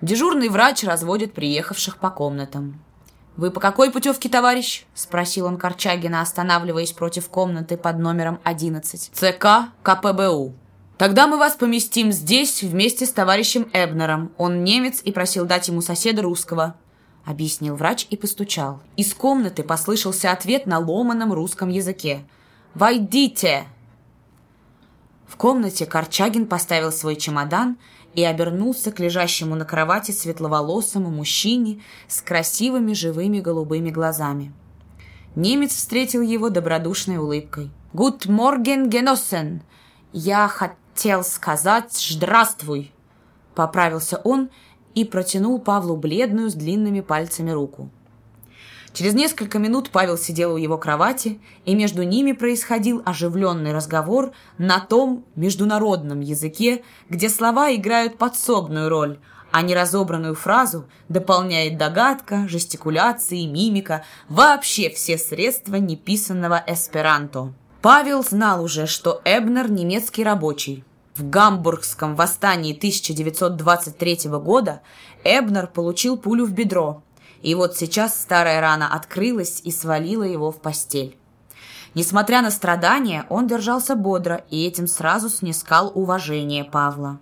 Дежурный 0.00 0.48
врач 0.48 0.84
разводит 0.84 1.32
приехавших 1.32 1.98
по 1.98 2.10
комнатам. 2.10 2.80
«Вы 3.36 3.50
по 3.50 3.60
какой 3.60 3.90
путевке, 3.90 4.28
товарищ?»– 4.28 4.86
спросил 4.94 5.46
он 5.46 5.58
Корчагина, 5.58 6.22
останавливаясь 6.22 6.92
против 6.92 7.28
комнаты 7.28 7.76
под 7.76 7.98
номером 7.98 8.38
11. 8.44 9.10
«ЦК 9.12 9.72
КПБУ», 9.82 10.54
Тогда 10.96 11.26
мы 11.26 11.36
вас 11.36 11.54
поместим 11.54 12.10
здесь 12.10 12.62
вместе 12.62 13.04
с 13.04 13.12
товарищем 13.12 13.68
Эбнером. 13.74 14.32
Он 14.38 14.64
немец 14.64 15.02
и 15.02 15.12
просил 15.12 15.44
дать 15.44 15.68
ему 15.68 15.82
соседа 15.82 16.22
русского»,— 16.22 16.76
объяснил 17.26 17.74
врач 17.74 18.06
и 18.08 18.16
постучал. 18.16 18.80
Из 18.96 19.12
комнаты 19.12 19.64
послышался 19.64 20.30
ответ 20.30 20.64
на 20.64 20.78
ломаном 20.78 21.32
русском 21.32 21.68
языке. 21.68 22.24
«Войдите!» 22.72 23.66
В 25.26 25.36
комнате 25.36 25.86
Корчагин 25.86 26.46
поставил 26.46 26.92
свой 26.92 27.16
чемодан 27.16 27.78
и 28.14 28.22
обернулся 28.22 28.92
к 28.92 29.00
лежащему 29.00 29.56
на 29.56 29.64
кровати 29.64 30.12
светловолосому 30.12 31.10
мужчине 31.10 31.82
с 32.06 32.22
красивыми 32.22 32.92
живыми 32.92 33.40
голубыми 33.40 33.90
глазами. 33.90 34.54
Немец 35.34 35.74
встретил 35.74 36.22
его 36.22 36.48
добродушной 36.48 37.18
улыбкой. 37.18 37.70
«Гуд 37.92 38.26
морген, 38.26 38.88
геноссен! 38.88 39.62
Я 40.12 40.48
хотел 40.48 41.24
сказать 41.24 41.92
«здравствуй»,— 41.92 42.92
поправился 43.54 44.18
он 44.22 44.48
и 44.96 45.04
протянул 45.04 45.60
Павлу 45.60 45.96
бледную 45.96 46.50
с 46.50 46.54
длинными 46.54 47.02
пальцами 47.02 47.52
руку. 47.52 47.90
Через 48.92 49.12
несколько 49.12 49.58
минут 49.58 49.90
Павел 49.90 50.16
сидел 50.16 50.54
у 50.54 50.56
его 50.56 50.78
кровати, 50.78 51.38
и 51.66 51.74
между 51.74 52.02
ними 52.02 52.32
происходил 52.32 53.02
оживленный 53.04 53.74
разговор 53.74 54.32
на 54.56 54.80
том 54.80 55.26
международном 55.36 56.20
языке, 56.20 56.82
где 57.10 57.28
слова 57.28 57.74
играют 57.74 58.16
подсобную 58.16 58.88
роль, 58.88 59.18
а 59.52 59.60
неразобранную 59.60 60.34
фразу 60.34 60.86
дополняет 61.10 61.76
догадка, 61.76 62.48
жестикуляции, 62.48 63.44
мимика, 63.44 64.02
вообще 64.30 64.88
все 64.88 65.18
средства 65.18 65.76
неписанного 65.76 66.64
эсперанто. 66.66 67.52
Павел 67.82 68.24
знал 68.24 68.64
уже, 68.64 68.86
что 68.86 69.20
Эбнер 69.26 69.70
немецкий 69.70 70.24
рабочий. 70.24 70.84
В 71.16 71.30
Гамбургском 71.30 72.14
восстании 72.14 72.76
1923 72.76 74.28
года 74.32 74.82
Эбнер 75.24 75.66
получил 75.66 76.18
пулю 76.18 76.44
в 76.44 76.52
бедро, 76.52 77.02
и 77.40 77.54
вот 77.54 77.74
сейчас 77.74 78.20
старая 78.20 78.60
рана 78.60 78.92
открылась 78.92 79.62
и 79.64 79.70
свалила 79.70 80.24
его 80.24 80.52
в 80.52 80.60
постель. 80.60 81.16
Несмотря 81.94 82.42
на 82.42 82.50
страдания, 82.50 83.24
он 83.30 83.46
держался 83.46 83.96
бодро 83.96 84.44
и 84.50 84.66
этим 84.66 84.86
сразу 84.86 85.30
снискал 85.30 85.90
уважение 85.94 86.64
Павла. 86.64 87.18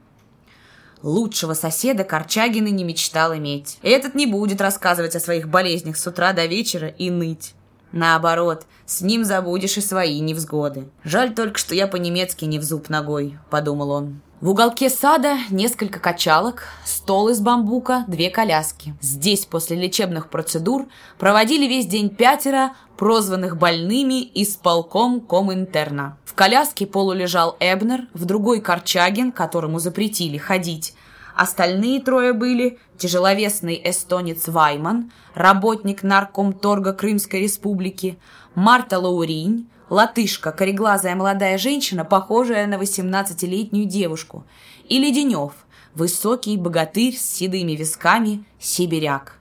Лучшего 1.03 1.55
соседа 1.55 2.03
Корчагин 2.03 2.67
и 2.67 2.73
не 2.73 2.83
мечтал 2.83 3.37
иметь. 3.37 3.79
Этот 3.83 4.17
не 4.17 4.27
будет 4.27 4.61
рассказывать 4.61 5.15
о 5.15 5.21
своих 5.21 5.49
болезнях 5.49 5.97
с 5.97 6.05
утра 6.05 6.33
до 6.33 6.47
вечера 6.47 6.89
и 6.89 7.11
ныть. 7.11 7.55
Наоборот, 7.95 8.67
с 8.87 9.03
ним 9.03 9.25
забудешь 9.25 9.79
и 9.79 9.81
свои 9.81 10.19
невзгоды. 10.19 10.89
Жаль 11.05 11.33
только, 11.33 11.59
что 11.59 11.77
я 11.77 11.87
по-немецки 11.87 12.45
не 12.45 12.59
в 12.59 12.65
зуб 12.65 12.89
ногой, 12.89 13.39
подумал 13.51 13.93
он. 13.93 14.21
В 14.41 14.51
уголке 14.51 14.91
сада 14.91 15.37
несколько 15.49 16.01
качалок, 16.01 16.65
стол 16.85 17.29
из 17.29 17.39
бамбука, 17.39 18.05
две 18.09 18.31
коляски. 18.31 18.97
Здесь 19.01 19.47
после 19.47 19.77
лечебных 19.77 20.29
процедур 20.29 20.87
проводили 21.19 21.67
весь 21.67 21.87
день 21.87 22.11
пятеро, 22.11 22.73
прозванных 22.97 23.59
больными 23.59 24.29
исполком 24.43 25.21
Коминтерна. 25.21 26.19
В 26.25 26.35
коляске 26.35 26.89
полулежал 26.89 27.57
Эбнер, 27.61 28.09
в 28.13 28.25
другой 28.25 28.61
Корчагин, 28.61 29.31
которому 29.31 29.79
запретили 29.79 30.37
ходить. 30.37 30.95
Остальные 31.37 32.01
трое 32.01 32.33
были 32.33 32.79
тяжеловесный 32.99 33.81
эстонец 33.85 34.49
Вайман, 34.49 35.13
работник 35.35 36.03
наркомторга 36.03 36.93
Крымской 36.93 37.41
республики, 37.41 38.19
Марта 38.55 38.99
Лауринь, 38.99 39.69
латышка, 39.91 40.53
кореглазая 40.53 41.15
молодая 41.15 41.59
женщина, 41.59 42.05
похожая 42.05 42.67
на 42.67 42.75
18-летнюю 42.75 43.87
девушку, 43.87 44.45
и 44.89 44.99
Леденев, 44.99 45.53
высокий 45.95 46.57
богатырь 46.57 47.17
с 47.17 47.23
седыми 47.23 47.73
висками, 47.73 48.45
сибиряк. 48.59 49.39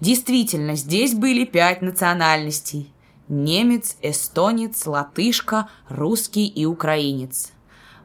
Действительно, 0.00 0.74
здесь 0.74 1.14
были 1.14 1.44
пять 1.44 1.80
национальностей. 1.80 2.92
Немец, 3.28 3.96
эстонец, 4.02 4.84
латышка, 4.86 5.68
русский 5.88 6.46
и 6.46 6.66
украинец. 6.66 7.52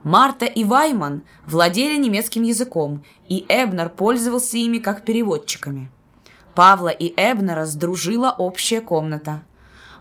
Марта 0.04 0.46
и 0.46 0.64
Вайман 0.64 1.24
владели 1.46 1.98
немецким 1.98 2.44
языком, 2.44 3.04
и 3.28 3.46
Эбнер 3.50 3.90
пользовался 3.90 4.58
ими 4.58 4.78
как 4.78 5.04
переводчиками. 5.04 5.92
Павла 6.56 6.90
и 6.90 7.14
Эбнера 7.18 7.66
сдружила 7.66 8.34
общая 8.38 8.82
комната– 8.82 9.44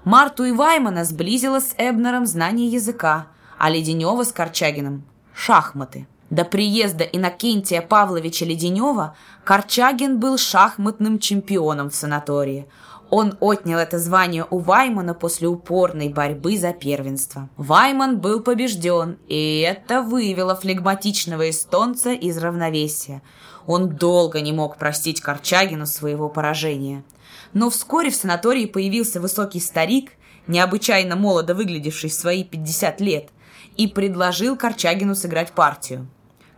Марту 0.06 0.44
и 0.44 0.52
Ваймана 0.52 1.04
сблизила 1.04 1.58
с 1.58 1.74
Эбнером 1.78 2.26
знание 2.26 2.68
языка, 2.68 3.26
а 3.58 3.68
Леденева 3.68 4.22
с 4.22 4.30
Корчагиным– 4.30 5.02
шахматы. 5.34 6.06
До 6.30 6.44
приезда 6.44 7.02
Иннокентия 7.02 7.82
Павловича 7.82 8.44
Леденева 8.44 9.16
Корчагин 9.42 10.20
был 10.20 10.38
шахматным 10.38 11.18
чемпионом 11.18 11.90
в 11.90 11.96
санатории. 11.96 12.68
Он 13.16 13.36
отнял 13.40 13.78
это 13.78 13.98
звание 13.98 14.46
у 14.50 14.58
Ваймана 14.58 15.14
после 15.14 15.48
упорной 15.48 16.10
борьбы 16.10 16.58
за 16.58 16.72
первенство. 16.72 17.48
Вайман 17.56 18.18
был 18.18 18.40
побежден, 18.40 19.18
и 19.26 19.60
это 19.60 20.02
вывело 20.02 20.54
флегматичного 20.54 21.48
эстонца 21.48 22.12
из 22.12 22.36
равновесия. 22.36 23.22
Он 23.66 23.88
долго 23.88 24.40
не 24.40 24.52
мог 24.52 24.76
простить 24.76 25.20
Корчагину 25.20 25.86
своего 25.86 26.28
поражения– 26.28 27.04
но 27.52 27.70
вскоре 27.70 28.10
в 28.10 28.14
санатории 28.14 28.66
появился 28.66 29.20
высокий 29.20 29.60
старик, 29.60 30.12
необычайно 30.46 31.16
молодо 31.16 31.54
выглядевший 31.54 32.10
в 32.10 32.14
свои 32.14 32.44
50 32.44 33.00
лет, 33.00 33.30
и 33.78 33.86
предложил 33.86 34.56
Корчагину 34.56 35.14
сыграть 35.14 35.52
партию. 35.52 36.06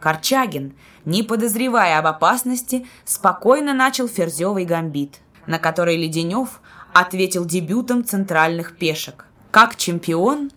Корчагин, 0.00 0.74
не 1.04 1.22
подозревая 1.22 1.98
об 1.98 2.06
опасности, 2.06 2.86
спокойно 3.04 3.74
начал 3.74 4.08
ферзевый 4.08 4.64
гамбит, 4.64 5.20
на 5.48 5.58
который 5.58 5.96
Леденев 5.96 6.60
ответил 6.92 7.44
дебютом 7.44 8.04
центральных 8.04 8.76
пешек. 8.76 9.24
Как 9.50 9.76
чемпион, 9.76 10.52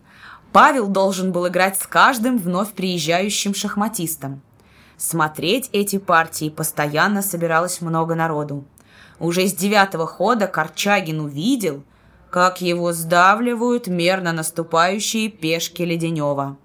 Павел 0.51 0.87
должен 0.87 1.31
был 1.31 1.47
играть 1.47 1.79
с 1.79 1.87
каждым 1.87 2.37
вновь 2.37 2.73
приезжающим 2.73 3.55
шахматистом. 3.55 4.41
Смотреть 4.97 5.69
эти 5.71 5.97
партии 5.97 6.49
постоянно 6.49 7.21
собиралось 7.21 7.79
много 7.79 8.15
народу. 8.15 8.65
Уже 9.17 9.47
с 9.47 9.53
девятого 9.53 10.05
хода 10.05 10.47
Корчагин 10.47 11.21
увидел, 11.21 11.83
как 12.29 12.59
его 12.59 12.91
сдавливают 12.91 13.87
мерно 13.87 14.33
наступающие 14.33 15.29
пешки 15.29 15.83
Леденева. 15.83 16.57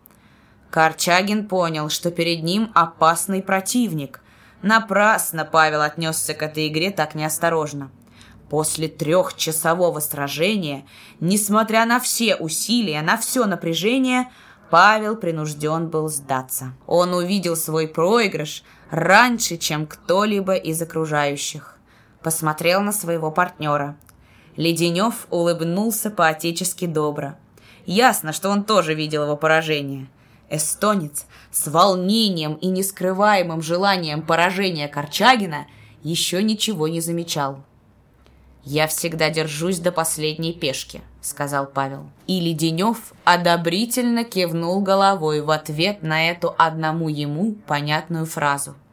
Корчагин 0.70 1.46
понял, 1.46 1.90
что 1.90 2.10
перед 2.10 2.42
ним 2.42 2.72
опасный 2.74 3.40
противник. 3.40 4.20
Напрасно 4.62 5.44
Павел 5.44 5.82
отнесся 5.82 6.34
к 6.34 6.42
этой 6.42 6.66
игре 6.66 6.90
так 6.90 7.14
неосторожно. 7.14 7.90
После 8.48 8.88
трехчасового 8.88 10.00
сражения, 10.00 10.84
несмотря 11.20 11.84
на 11.84 11.98
все 11.98 12.36
усилия, 12.36 13.02
на 13.02 13.16
все 13.16 13.44
напряжение, 13.44 14.30
Павел 14.70 15.16
принужден 15.16 15.88
был 15.88 16.08
сдаться. 16.08 16.74
Он 16.86 17.14
увидел 17.14 17.56
свой 17.56 17.88
проигрыш 17.88 18.62
раньше, 18.90 19.56
чем 19.56 19.86
кто-либо 19.86 20.54
из 20.54 20.80
окружающих 20.80 21.76
посмотрел 22.26 22.80
на 22.80 22.90
своего 22.90 23.30
партнера. 23.30 23.96
Леденев 24.56 25.28
улыбнулся 25.30 26.10
по-отечески 26.10 26.84
добро. 26.86 27.36
Ясно, 27.84 28.32
что 28.32 28.50
он 28.50 28.64
тоже 28.64 28.94
видел 28.94 29.22
его 29.22 29.36
поражение. 29.36 30.08
Эстонец 30.50 31.26
с 31.52 31.68
волнением 31.68 32.54
и 32.54 32.66
нескрываемым 32.66 33.62
желанием 33.62 34.22
поражения 34.22 34.88
Корчагина 34.88 35.68
еще 36.02 36.42
ничего 36.42 36.88
не 36.88 37.00
замечал. 37.00 37.62
«Я 38.66 38.86
всегда 38.86 39.30
держусь 39.30 39.78
до 39.78 39.90
последней 39.92 40.52
пешки»,— 40.52 41.00
сказал 41.22 41.66
Павел. 41.66 42.10
И 42.26 42.40
Леденев 42.40 43.14
одобрительно 43.24 44.24
кивнул 44.24 44.82
головой 44.82 45.40
в 45.40 45.50
ответ 45.50 46.02
на 46.02 46.28
эту 46.28 46.54
одному 46.58 47.08
ему 47.08 47.54
понятную 47.66 48.26
фразу— 48.26 48.74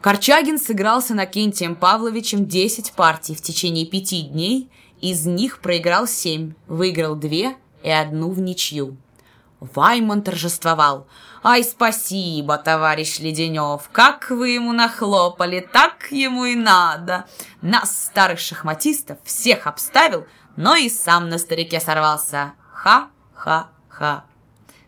Корчагин 0.00 0.58
сыграл 0.58 1.02
с 1.02 1.10
Иннокентием 1.10 1.76
Павловичем 1.76 2.46
10 2.46 2.92
партий 2.92 3.34
в 3.34 3.42
течение 3.42 3.84
пяти 3.84 4.22
дней, 4.22 4.70
из 5.02 5.26
них 5.26 5.60
проиграл 5.60 6.06
7, 6.06 6.54
выиграл 6.68 7.16
2 7.16 7.28
и 7.82 7.90
одну 7.90 8.30
в 8.30 8.40
ничью. 8.40 8.96
Вайман 9.60 10.22
торжествовал. 10.22 11.06
«Ай, 11.42 11.64
спасибо, 11.64 12.58
товарищ 12.58 13.18
Леденев! 13.18 13.88
Как 13.92 14.28
вы 14.28 14.50
ему 14.50 14.72
нахлопали, 14.72 15.60
так 15.60 16.08
ему 16.10 16.44
и 16.44 16.54
надо! 16.54 17.24
Нас, 17.62 18.04
старых 18.04 18.38
шахматистов, 18.38 19.16
всех 19.24 19.66
обставил, 19.66 20.26
но 20.56 20.76
и 20.76 20.90
сам 20.90 21.30
на 21.30 21.38
старике 21.38 21.80
сорвался. 21.80 22.52
Ха-ха-ха!» 22.72 24.24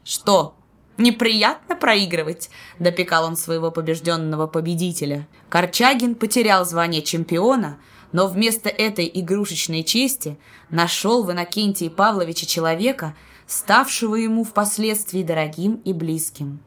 «Что, 0.05 0.57
Неприятно 0.99 1.75
проигрывать, 1.75 2.51
допекал 2.79 3.25
он 3.25 3.37
своего 3.37 3.71
побежденного 3.71 4.47
победителя. 4.47 5.27
Корчагин 5.49 6.15
потерял 6.15 6.67
звание 6.67 7.01
чемпиона, 7.01 7.79
но 8.13 8.27
вместо 8.27 8.69
этой 8.69 9.11
игрушечной 9.13 9.85
чести 9.85 10.39
нашел 10.69 11.25
в 11.25 11.33
Иннокентии 11.33 11.89
Павловиче 11.89 12.45
человека, 12.45 13.17
ставшего 13.53 14.17
ему 14.17 14.45
впоследствии 14.45 15.23
дорогим 15.23 15.75
и 15.85 15.93
близким. 15.93 16.61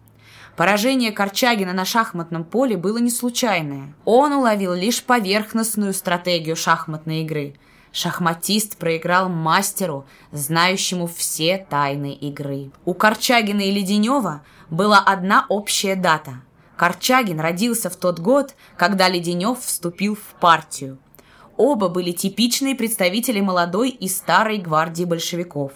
Поражение 0.55 1.11
Корчагина 1.11 1.73
на 1.73 1.83
шахматном 1.83 2.45
поле 2.45 2.77
было 2.77 2.97
не 2.97 3.09
случайное. 3.09 3.93
Он 4.05 4.31
уловил 4.33 4.73
лишь 4.73 5.03
поверхностную 5.03 5.93
стратегию 5.93 6.55
шахматной 6.55 7.21
игры– 7.21 7.55
Шахматист 7.95 8.75
проиграл 8.75 9.29
мастеру, 9.29 10.05
знающему 10.33 11.07
все 11.07 11.65
тайны 11.69 12.11
игры. 12.13 12.71
У 12.83 12.93
Корчагина 12.93 13.61
и 13.61 13.71
Леденева 13.71 14.41
была 14.69 14.99
одна 14.99 15.45
общая 15.47 15.95
дата. 15.95 16.41
Корчагин 16.75 17.39
родился 17.39 17.89
в 17.89 17.95
тот 17.95 18.19
год, 18.19 18.53
когда 18.75 19.07
Леденев 19.07 19.61
вступил 19.61 20.15
в 20.15 20.39
партию. 20.41 20.97
Оба 21.55 21.87
были 21.87 22.11
типичные 22.11 22.75
представители 22.75 23.39
молодой 23.39 23.91
и 23.91 24.09
старой 24.09 24.57
гвардии 24.57 25.05
большевиков. 25.05 25.71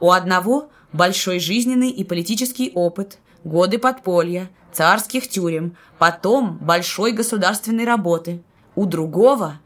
У 0.00 0.10
одного 0.10 0.70
большой 0.92 1.38
жизненный 1.40 1.90
и 1.90 2.04
политический 2.04 2.72
опыт, 2.74 3.18
годы 3.44 3.78
подполья, 3.78 4.50
царских 4.72 5.28
тюрем, 5.28 5.76
потом 5.98 6.58
большой 6.58 7.12
государственной 7.12 7.84
работы. 7.84 8.42
У 8.74 8.86
другого 8.86 9.60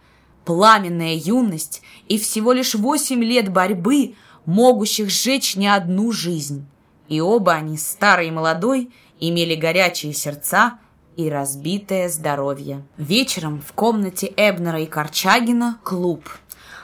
пламенная 0.44 1.14
юность 1.14 1.82
и 2.08 2.18
всего 2.18 2.52
лишь 2.52 2.74
восемь 2.74 3.22
лет 3.22 3.52
борьбы, 3.52 4.14
могущих 4.46 5.10
сжечь 5.10 5.56
не 5.56 5.68
одну 5.68 6.12
жизнь. 6.12 6.66
И 7.08 7.20
оба 7.20 7.52
они, 7.52 7.76
старый 7.76 8.28
и 8.28 8.30
молодой, 8.30 8.90
имели 9.20 9.54
горячие 9.54 10.14
сердца 10.14 10.78
и 11.16 11.28
разбитое 11.28 12.08
здоровье. 12.08 12.82
Вечером 12.96 13.60
в 13.60 13.72
комнате 13.72 14.32
Эбнера 14.36 14.80
и 14.80 14.86
Корчагина 14.86 15.78
клуб. 15.84 16.28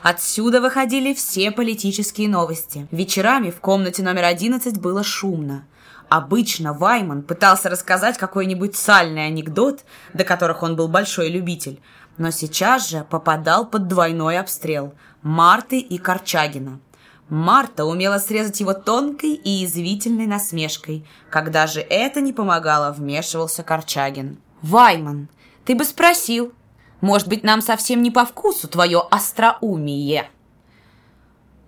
Отсюда 0.02 0.60
выходили 0.60 1.12
все 1.12 1.51
политические 1.51 2.28
новости. 2.28 2.86
Вечерами 2.91 3.51
в 3.51 3.60
комнате 3.60 4.02
номер 4.02 4.25
11 4.25 4.81
было 4.81 5.02
шумно. 5.02 5.67
Обычно 6.09 6.73
Вайман 6.73 7.23
пытался 7.23 7.68
рассказать 7.68 8.17
какой-нибудь 8.17 8.77
сальный 8.77 9.27
анекдот, 9.27 9.85
до 10.15 10.25
которых 10.25 10.62
он 10.62 10.77
был 10.77 10.89
большой 10.89 11.28
любитель, 11.28 11.81
но 12.17 12.31
сейчас 12.31 12.89
же 12.89 13.05
попадал 13.10 13.67
под 13.67 13.89
двойной 13.89 14.39
обстрел 14.39 14.94
Марты 15.23 15.78
и 15.78 15.99
Корчагина. 15.99 16.81
Марта 17.28 17.85
умела 17.85 18.18
срезать 18.18 18.60
его 18.60 18.73
тонкой 18.73 19.35
и 19.35 19.65
извительной 19.67 20.27
насмешкой. 20.27 21.05
Когда 21.28 21.67
же 21.67 21.81
это 21.81 22.23
не 22.23 22.33
помогало, 22.33 22.91
вмешивался 22.91 23.62
Корчагин. 23.62 24.39
«Вайман, 24.62 25.28
ты 25.67 25.75
бы 25.75 25.85
спросил. 25.85 26.55
Может 27.01 27.28
быть, 27.28 27.44
нам 27.44 27.60
совсем 27.60 28.02
не 28.02 28.10
по 28.10 28.25
вкусу 28.25 28.68
твое 28.68 29.01
остроумие?» 29.10 30.31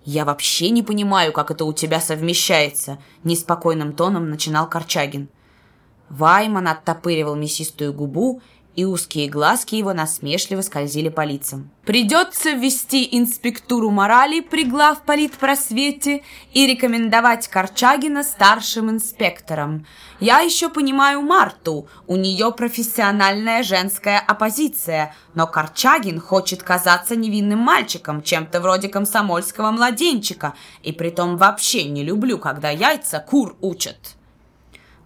«Я 0.03 0.25
вообще 0.25 0.71
не 0.71 0.81
понимаю, 0.81 1.31
как 1.31 1.51
это 1.51 1.65
у 1.65 1.73
тебя 1.73 1.99
совмещается»,— 1.99 2.97
неспокойным 3.23 3.93
тоном 3.93 4.29
начинал 4.29 4.67
Корчагин. 4.67 5.29
Вайман 6.09 6.67
оттопыривал 6.67 7.35
мясистую 7.35 7.93
губу 7.93 8.41
и 8.75 8.85
узкие 8.85 9.29
глазки 9.29 9.75
его 9.75 9.93
насмешливо 9.93 10.61
скользили 10.61 11.09
по 11.09 11.23
лицам. 11.23 11.69
«Придется 11.85 12.51
ввести 12.51 13.07
инспектуру 13.11 13.89
морали 13.89 14.39
при 14.39 14.63
главполитпросвете 14.63 16.23
и 16.53 16.67
рекомендовать 16.67 17.47
Корчагина 17.47 18.23
старшим 18.23 18.89
инспектором. 18.89 19.85
Я 20.19 20.39
еще 20.39 20.69
понимаю 20.69 21.21
Марту, 21.21 21.87
у 22.07 22.15
нее 22.15 22.51
профессиональная 22.51 23.63
женская 23.63 24.19
оппозиция, 24.19 25.15
но 25.33 25.47
Корчагин 25.47 26.19
хочет 26.19 26.63
казаться 26.63 27.15
невинным 27.15 27.59
мальчиком, 27.59 28.21
чем-то 28.21 28.61
вроде 28.61 28.87
комсомольского 28.87 29.71
младенчика, 29.71 30.53
и 30.83 30.91
притом 30.91 31.37
вообще 31.37 31.85
не 31.85 32.03
люблю, 32.03 32.37
когда 32.37 32.69
яйца 32.69 33.19
кур 33.19 33.57
учат». 33.61 34.15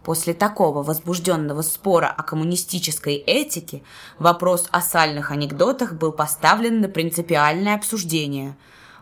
После 0.05 0.35
такого 0.35 0.83
возбужденного 0.83 1.63
спора 1.63 2.13
о 2.15 2.21
коммунистической 2.21 3.15
этике 3.15 3.81
вопрос 4.19 4.67
о 4.69 4.79
сальных 4.79 5.31
анекдотах 5.31 5.93
был 5.93 6.11
поставлен 6.11 6.79
на 6.79 6.87
принципиальное 6.87 7.73
обсуждение. 7.73 8.55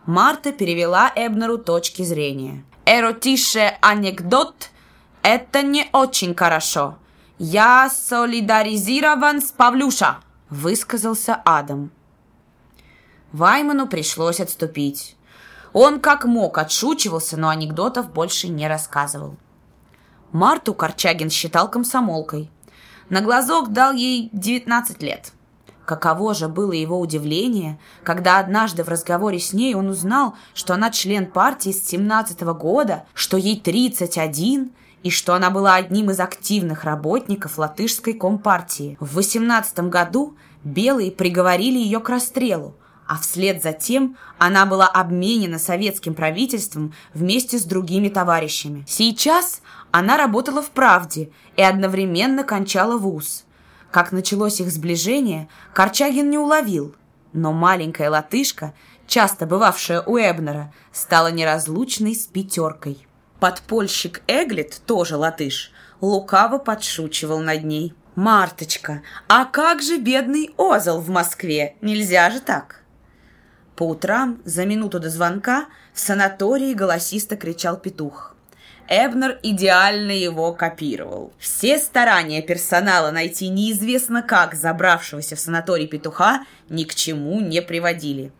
Марта 0.05 0.53
перевела 0.53 1.11
Эбнеру 1.13 1.57
точки 1.57 2.03
зрения. 2.03 2.63
«Эротише 2.85 3.77
анекдот– 3.81 4.69
это 5.23 5.61
не 5.61 5.89
очень 5.91 6.33
хорошо. 6.33 6.97
Я 7.37 7.89
солидаризирован 7.89 9.41
с 9.41 9.51
Павлюша»,– 9.51 10.19
высказался 10.49 11.35
Адам. 11.43 11.91
Вайману 13.33 13.87
пришлось 13.87 14.39
отступить. 14.39 15.17
Он 15.73 15.99
как 15.99 16.23
мог 16.23 16.57
отшучивался, 16.57 17.35
но 17.35 17.49
анекдотов 17.49 18.09
больше 18.09 18.47
не 18.47 18.69
рассказывал. 18.69 19.35
Марту 20.33 20.73
Корчагин 20.73 21.29
считал 21.29 21.69
комсомолкой. 21.69 22.49
На 23.09 23.21
глазок 23.21 23.71
дал 23.71 23.93
ей 23.93 24.29
19 24.33 25.03
лет. 25.03 25.31
Каково 25.85 26.33
же 26.33 26.47
было 26.47 26.71
его 26.71 26.99
удивление, 26.99 27.77
когда 28.03 28.39
однажды 28.39 28.83
в 28.83 28.87
разговоре 28.87 29.37
с 29.37 29.53
ней 29.53 29.75
он 29.75 29.89
узнал, 29.89 30.33
что 30.55 30.73
она 30.73 30.89
член 30.89 31.27
партии 31.27 31.71
с 31.71 31.85
17 31.85 32.41
-го 32.41 32.55
года, 32.55 33.05
что 33.13 33.37
ей 33.37 33.59
31 33.59 34.71
и 35.03 35.11
что 35.11 35.35
она 35.35 35.51
была 35.51 35.75
одним 35.75 36.09
из 36.09 36.19
активных 36.19 36.83
работников 36.83 37.59
латышской 37.59 38.13
компартии. 38.13 38.97
В 38.99 39.13
18 39.15 39.89
году 39.89 40.35
белые 40.63 41.11
приговорили 41.11 41.77
ее 41.77 41.99
к 41.99 42.09
расстрелу, 42.09 42.73
а 43.05 43.17
вслед 43.17 43.61
за 43.61 43.73
тем 43.73 44.17
она 44.39 44.65
была 44.65 44.87
обменена 44.87 45.59
советским 45.59 46.13
правительством 46.13 46.93
вместе 47.13 47.59
с 47.59 47.63
другими 47.65 48.09
товарищами. 48.09 48.85
Сейчас 48.87 49.61
она 49.93 50.17
работала 50.17 50.63
в 50.63 50.71
«Правде» 50.71 51.29
и 51.55 51.61
одновременно 51.61 52.43
кончала 52.43 52.97
вуз. 52.97 53.45
Как 53.91 54.11
началось 54.11 54.59
их 54.59 54.71
сближение, 54.71 55.47
Корчагин 55.71 56.31
не 56.31 56.39
уловил, 56.39 56.95
но 57.31 57.53
маленькая 57.53 58.09
латышка, 58.09 58.73
часто 59.05 59.45
бывавшая 59.45 60.01
у 60.01 60.17
Эбнера, 60.17 60.73
стала 60.91 61.27
неразлучной 61.27 62.15
с 62.15 62.25
пятеркой. 62.25 63.05
Подпольщик 63.39 64.23
Эглет, 64.25 64.81
тоже 64.87 65.15
латыш, 65.15 65.71
лукаво 66.01 66.57
подшучивал 66.57 67.39
над 67.39 67.63
ней. 67.63 67.93
«Марточка, 68.15 69.03
а 69.27 69.45
как 69.45 69.83
же 69.83 69.99
бедный 69.99 70.55
Озел 70.57 71.01
в 71.01 71.09
Москве? 71.09 71.75
Нельзя 71.81 72.31
же 72.31 72.39
так!» 72.39 72.81
По 73.75 73.83
утрам, 73.89 74.39
за 74.43 74.65
минуту 74.65 74.99
до 74.99 75.11
звонка, 75.11 75.67
в 75.93 75.99
санатории 75.99 76.73
голосисто 76.73 77.37
кричал 77.37 77.77
петух. 77.77 78.32
Эбнер 78.95 79.39
идеально 79.41 80.11
его 80.11 80.53
копировал. 80.53 81.33
Все 81.39 81.79
старания 81.79 82.43
персонала 82.43 83.09
найти 83.09 83.49
неизвестно 83.49 84.21
как 84.21 84.53
забравшегося 84.53 85.35
в 85.35 85.39
санаторий 85.39 85.87
петуха 85.87 86.45
ни 86.69 86.83
к 86.83 86.93
чему 86.93 87.39
не 87.39 87.63
приводили. 87.63 88.31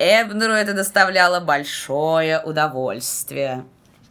Эбнеру 0.00 0.52
это 0.52 0.74
доставляло 0.74 1.38
большое 1.38 2.42
удовольствие. 2.42 3.64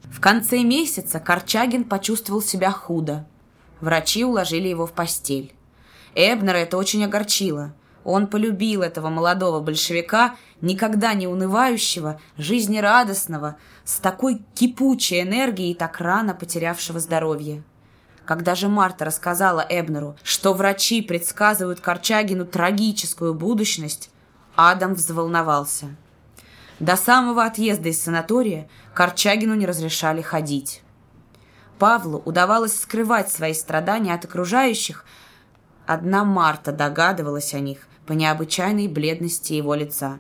В 0.06 0.22
конце 0.22 0.64
месяца 0.64 1.20
Корчагин 1.20 1.84
почувствовал 1.84 2.42
себя 2.42 2.72
худо. 2.72 3.26
Врачи 3.82 4.24
уложили 4.24 4.70
его 4.70 4.88
в 4.88 4.94
постель. 4.94 5.54
Эбнера 6.16 6.58
это 6.58 6.78
очень 6.78 7.04
огорчило– 7.04 7.74
он 8.04 8.28
полюбил 8.28 8.82
этого 8.82 9.10
молодого 9.10 9.60
большевика, 9.60 10.36
никогда 10.62 11.14
не 11.14 11.28
унывающего, 11.28 12.20
жизнерадостного, 12.38 13.58
с 13.86 13.98
такой 13.98 14.42
кипучей 14.56 15.22
энергией, 15.22 15.74
так 15.74 16.00
рано 16.00 16.34
потерявшего 16.34 17.00
здоровье. 17.00 17.64
Когда 18.26 18.56
же 18.56 18.70
Марта 18.70 19.06
рассказала 19.06 19.66
Эбнеру, 19.68 20.16
что 20.24 20.54
врачи 20.54 21.02
предсказывают 21.02 21.82
Корчагину 21.82 22.46
трагическую 22.46 23.34
будущность, 23.34 24.10
Адам 24.56 24.94
взволновался. 24.94 25.96
До 26.80 26.96
самого 26.96 27.44
отъезда 27.44 27.90
из 27.90 28.02
санатория 28.02 28.70
Корчагину 28.94 29.56
не 29.56 29.66
разрешали 29.66 30.22
ходить. 30.22 30.82
Павлу 31.80 32.22
удавалось 32.24 32.80
скрывать 32.80 33.30
свои 33.30 33.54
страдания 33.54 34.14
от 34.14 34.26
окружающих. 34.26 35.06
Одна 35.86 36.24
Марта 36.24 36.72
догадывалась 36.72 37.54
о 37.54 37.60
них 37.60 37.88
по 38.06 38.14
необычайной 38.14 38.88
бледности 38.88 39.54
его 39.54 39.76
лица. 39.76 40.20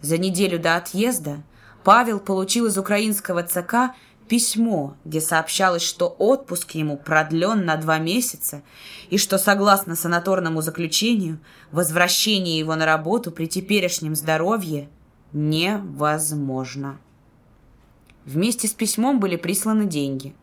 За 0.00 0.18
неделю 0.18 0.58
до 0.58 0.76
отъезда 0.76 1.42
Павел 1.84 2.20
получил 2.20 2.66
из 2.66 2.76
украинского 2.78 3.42
ЦК 3.42 3.94
письмо, 4.28 4.94
где 5.04 5.20
сообщалось, 5.20 5.82
что 5.82 6.06
отпуск 6.06 6.72
ему 6.72 6.96
продлен 6.96 7.64
на 7.64 7.76
два 7.76 7.98
месяца 7.98 8.62
и 9.10 9.18
что, 9.18 9.38
согласно 9.38 9.96
санаторному 9.96 10.60
заключению, 10.60 11.38
возвращение 11.72 12.58
его 12.58 12.76
на 12.76 12.86
работу 12.86 13.30
при 13.30 13.46
теперешнем 13.46 14.14
здоровье 14.14 14.88
невозможно. 15.32 16.98
Вместе 18.24 18.68
с 18.68 18.72
письмом 18.72 19.20
были 19.20 19.36
присланы 19.36 19.86
деньги. 19.86 20.34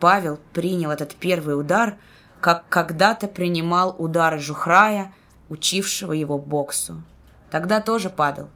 Павел 0.00 0.38
принял 0.54 0.90
этот 0.90 1.14
первый 1.14 1.60
удар, 1.60 1.98
как 2.40 2.66
когда-то 2.70 3.28
принимал 3.28 3.94
удары 3.98 4.38
Жухрая 4.38 5.12
учившего 5.50 6.12
его 6.12 6.38
боксу. 6.38 7.02
Тогда 7.50 7.80
тоже 7.80 8.08
падал, 8.08 8.48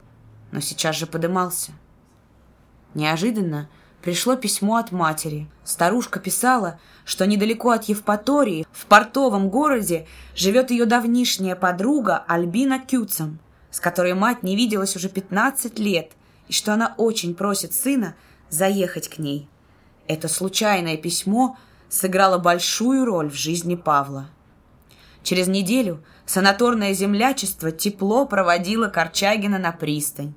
но 0.52 0.60
сейчас 0.60 0.96
же 0.96 1.06
подымался. 1.06 1.72
Неожиданно 2.94 3.68
пришло 4.00 4.36
письмо 4.36 4.76
от 4.76 4.92
матери. 4.92 5.48
Старушка 5.64 6.20
писала, 6.20 6.78
что 7.04 7.26
недалеко 7.26 7.70
от 7.70 7.84
Евпатории, 7.84 8.66
в 8.72 8.86
портовом 8.86 9.50
городе, 9.50 10.06
живет 10.34 10.70
ее 10.70 10.86
давнишняя 10.86 11.56
подруга 11.56 12.24
Альбина 12.28 12.78
Кюцем, 12.78 13.40
с 13.70 13.80
которой 13.80 14.14
мать 14.14 14.42
не 14.42 14.56
виделась 14.56 14.94
уже 14.94 15.08
15 15.08 15.78
лет, 15.78 16.12
и 16.48 16.52
что 16.52 16.72
она 16.72 16.94
очень 16.96 17.34
просит 17.34 17.74
сына 17.74 18.14
заехать 18.48 19.08
к 19.08 19.18
ней. 19.18 19.48
Это 20.06 20.28
случайное 20.28 20.96
письмо 20.96 21.56
сыграло 21.88 22.38
большую 22.38 23.04
роль 23.04 23.30
в 23.30 23.34
жизни 23.34 23.74
Павла. 23.74 24.28
Через 25.22 25.48
неделю 25.48 26.04
санаторное 26.26 26.94
землячество 26.94 27.70
тепло 27.70 28.26
проводило 28.26 28.88
Корчагина 28.88 29.58
на 29.58 29.72
пристань. 29.72 30.34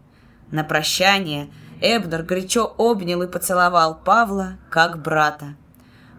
На 0.52 0.64
прощание 0.64 1.50
Эбнер 1.82 2.24
горячо 2.24 2.74
обнял 2.78 3.22
и 3.22 3.28
поцеловал 3.28 3.96
Павла, 3.96 4.58
как 4.70 5.02
брата. 5.02 5.56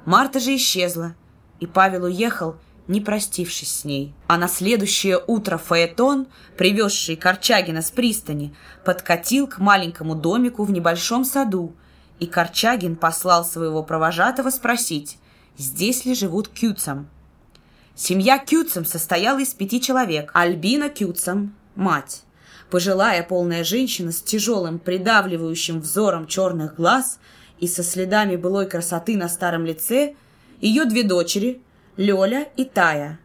Марта 0.04 0.40
же 0.40 0.54
исчезла, 0.56 1.14
и 1.60 1.66
Павел 1.66 2.04
уехал, 2.04 2.56
не 2.86 3.00
простившись 3.00 3.80
с 3.80 3.84
ней. 3.84 4.14
А 4.26 4.38
на 4.38 4.48
следующее 4.48 5.20
утро 5.26 5.58
Фаэтон, 5.58 6.26
привезший 6.56 7.16
Корчагина 7.16 7.82
с 7.82 7.90
пристани, 7.90 8.54
подкатил 8.84 9.46
к 9.46 9.58
маленькому 9.58 10.14
домику 10.14 10.64
в 10.64 10.70
небольшом 10.70 11.24
саду, 11.24 11.74
и 12.18 12.26
Корчагин 12.26 12.96
послал 12.96 13.44
своего 13.44 13.82
провожатого 13.82 14.50
спросить, 14.50 15.18
здесь 15.56 16.04
ли 16.04 16.14
живут 16.14 16.48
Кюцам. 16.48 17.08
Семья 18.00 18.38
Кюцам 18.38 18.84
состояла 18.84 19.40
из 19.40 19.48
пяти 19.54 19.80
человек. 19.80 20.30
Альбина 20.32 20.88
Кюцам, 20.88 21.56
мать. 21.74 22.22
Пожилая 22.70 23.24
полная 23.24 23.64
женщина 23.64 24.12
с 24.12 24.22
тяжелым 24.22 24.78
придавливающим 24.78 25.80
взором 25.80 26.28
черных 26.28 26.76
глаз 26.76 27.18
и 27.58 27.66
со 27.66 27.82
следами 27.82 28.36
былой 28.36 28.68
красоты 28.68 29.16
на 29.16 29.28
старом 29.28 29.66
лице, 29.66 30.14
ее 30.60 30.84
две 30.84 31.02
дочери, 31.02 31.60
Лёля 31.96 32.46
и 32.56 32.64
Тая, 32.64 33.18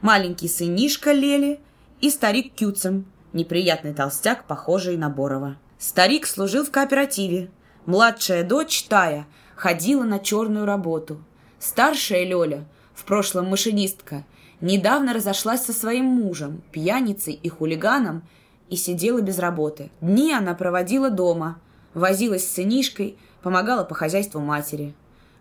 маленький 0.00 0.46
сынишка 0.46 1.10
Лели 1.10 1.58
и 2.00 2.08
старик 2.08 2.54
Кюцем, 2.54 3.06
неприятный 3.32 3.94
толстяк, 3.94 4.44
похожий 4.44 4.96
на 4.96 5.10
Борова. 5.10 5.56
Старик 5.76 6.28
служил 6.28 6.64
в 6.64 6.70
кооперативе. 6.70 7.50
Младшая 7.84 8.44
дочь 8.44 8.84
Тая 8.84 9.26
ходила 9.56 10.04
на 10.04 10.20
черную 10.20 10.66
работу. 10.66 11.20
Старшая 11.58 12.24
Лёля, 12.24 12.64
прошлом 13.10 13.46
машинистка, 13.46 14.24
недавно 14.60 15.12
разошлась 15.12 15.64
со 15.64 15.72
своим 15.72 16.04
мужем, 16.04 16.62
пьяницей 16.70 17.32
и 17.32 17.48
хулиганом, 17.48 18.22
и 18.68 18.76
сидела 18.76 19.20
без 19.20 19.40
работы. 19.40 19.90
Дни 20.00 20.32
она 20.32 20.54
проводила 20.54 21.10
дома, 21.10 21.60
возилась 21.92 22.46
с 22.46 22.52
сынишкой, 22.52 23.18
помогала 23.42 23.82
по 23.82 23.96
хозяйству 23.96 24.38
матери. 24.38 24.94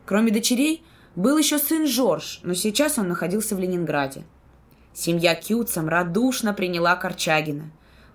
Кроме 0.07 0.31
дочерей, 0.31 0.83
был 1.15 1.37
еще 1.37 1.59
сын 1.59 1.85
Жорж, 1.85 2.39
но 2.41 2.55
сейчас 2.55 2.97
он 2.97 3.07
находился 3.07 3.55
в 3.55 3.59
Ленинграде. 3.59 4.23
Семья 4.91 5.35
Кюцам 5.35 5.87
радушно 5.87 6.55
приняла 6.55 6.95
Корчагина. 6.95 7.69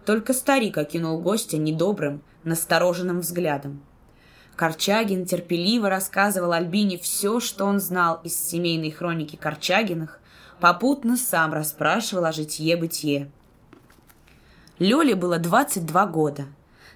Только 0.05 0.33
старик 0.33 0.79
окинул 0.79 1.21
гостя 1.21 1.59
недобрым, 1.59 2.23
настороженным 2.43 3.21
взглядом. 3.21 3.83
Корчагин 4.57 5.27
терпеливо 5.27 5.89
рассказывал 5.89 6.53
Альбине 6.53 6.97
все, 6.99 7.41
что 7.41 7.65
он 7.65 7.81
знал 7.81 8.21
из 8.23 8.39
семейной 8.39 8.91
хроники 8.91 9.37
Корчагиных, 9.37 10.21
попутно 10.61 11.17
сам 11.17 11.53
расспрашивал 11.53 12.25
о 12.25 12.33
житье-бытие. 12.33 13.31
Лёле 14.79 15.15
было 15.15 15.39
22 15.39 16.07
года. 16.07 16.47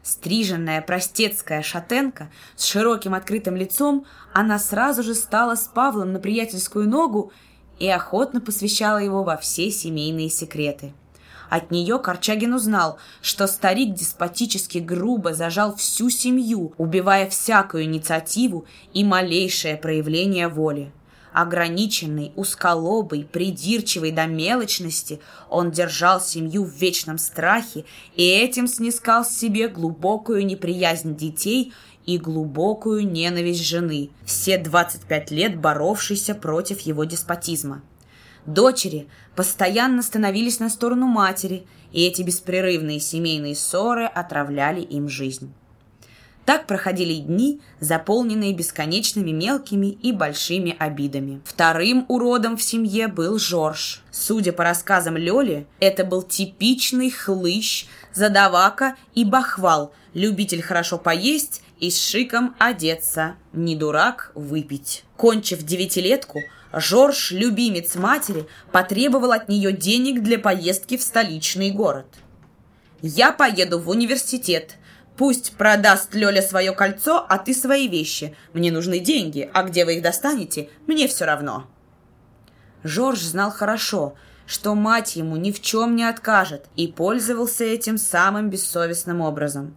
Стриженная 0.03 0.81
простецкая 0.81 1.63
шатенка 1.63 2.31
с 2.57 2.65
широким 2.65 3.15
открытым 3.15 3.57
лицом, 3.57 4.07
она 4.33 4.59
сразу 4.59 5.03
же 5.03 5.15
стала 5.15 5.55
с 5.55 5.67
Павлом 5.67 6.13
на 6.13 6.21
приятельскую 6.21 6.89
ногу 6.89 7.33
и 7.79 7.89
охотно 7.89 8.41
посвящала 8.41 8.99
его 8.99 9.23
во 9.23 9.37
все 9.37 9.71
семейные 9.71 10.31
секреты. 10.31 10.93
От 11.51 11.71
нее 11.71 11.99
Корчагин 11.99 12.55
узнал, 12.55 12.99
что 13.23 13.47
старик 13.47 13.95
деспотически 13.95 14.79
грубо 14.79 15.33
зажал 15.33 15.75
всю 15.77 16.11
семью, 16.11 16.73
убивая 16.77 17.29
всякую 17.29 17.85
инициативу 17.85 18.67
и 18.93 19.03
малейшее 19.05 19.77
проявление 19.77 20.49
воли. 20.49 20.93
Ограниченный, 21.33 22.33
узколобый, 22.37 23.25
придирчивый 23.25 24.13
до 24.13 24.27
мелочности, 24.27 25.21
он 25.49 25.71
держал 25.71 26.21
семью 26.21 26.65
в 26.65 26.75
вечном 26.75 27.19
страхе 27.19 27.85
и 28.17 28.25
этим 28.25 28.67
снискал 28.67 29.25
себе 29.25 29.69
глубокую 29.69 30.45
неприязнь 30.45 31.17
детей 31.17 31.73
и 32.07 32.19
глубокую 32.19 33.07
ненависть 33.07 33.65
жены, 33.65 34.11
все 34.25 34.59
25 34.59 35.31
лет 35.31 35.61
боровшейся 35.61 36.35
против 36.35 36.81
его 36.81 37.05
деспотизма. 37.05 37.83
Дочери 38.49 39.09
постоянно 39.37 40.01
становились 40.01 40.59
на 40.59 40.71
сторону 40.71 41.07
матери, 41.07 41.67
и 41.93 42.07
эти 42.07 42.23
беспрерывные 42.23 42.99
семейные 42.99 43.55
ссоры 43.55 44.07
отравляли 44.07 44.81
им 44.81 45.07
жизнь. 45.07 45.53
Так 46.47 46.67
проходили 46.67 47.17
дни, 47.17 47.61
заполненные 47.79 48.55
бесконечными 48.55 49.33
мелкими 49.33 49.89
и 49.89 50.13
большими 50.13 50.75
обидами. 50.79 51.43
Вторым 51.45 52.07
уродом 52.09 52.57
в 52.57 52.63
семье 52.63 53.09
был 53.09 53.39
Жорж. 53.39 54.03
Судя 54.11 54.55
по 54.55 54.65
рассказам 54.65 55.19
Лёли, 55.19 55.67
это 55.79 56.05
был 56.05 56.23
типичный 56.23 57.11
хлыщ, 57.11 57.85
задавака 58.15 58.97
и 59.15 59.27
бахвал, 59.27 59.93
любитель 60.15 60.63
хорошо 60.63 60.97
поесть 60.97 61.61
и 61.81 61.91
с 61.91 62.03
шиком 62.03 62.57
одеться, 62.59 63.35
не 63.53 63.77
дурак 63.77 64.33
выпить. 64.35 65.05
Кончив 65.19 65.63
девятилетку, 65.63 66.41
Жорж, 66.73 67.31
любимец 67.31 67.95
матери, 67.95 68.47
потребовал 68.73 69.33
от 69.33 69.49
нее 69.49 69.73
денег 69.73 70.23
для 70.23 70.39
поездки 70.39 70.97
в 70.97 71.03
столичный 71.03 71.71
город. 71.71 72.07
«Я 73.01 73.33
поеду 73.33 73.79
в 73.79 73.89
университет», 73.89 74.77
Пусть 75.19 75.57
продаст 75.57 76.15
Лёля 76.15 76.41
свое 76.41 76.73
кольцо, 76.73 77.27
а 77.29 77.39
ты 77.39 77.53
свои 77.53 77.89
вещи. 77.89 78.37
Мне 78.53 78.71
нужны 78.71 79.01
деньги, 79.01 79.51
а 79.53 79.65
где 79.65 79.85
вы 79.85 79.97
их 79.97 80.03
достанете, 80.03 80.69
мне 80.87 81.09
все 81.09 81.25
равно. 81.25 81.67
Жорж 82.85 83.19
знал 83.19 83.51
хорошо, 83.51 84.15
что 84.47 84.77
мать 84.77 85.17
ему 85.17 85.35
ни 85.35 85.51
в 85.51 85.61
чем 85.61 85.97
не 85.97 86.05
откажет, 86.05 86.67
и 86.77 86.87
пользовался 86.87 87.65
этим 87.65 87.99
самым 87.99 88.49
бессовестным 88.49 89.21
образом. 89.21 89.77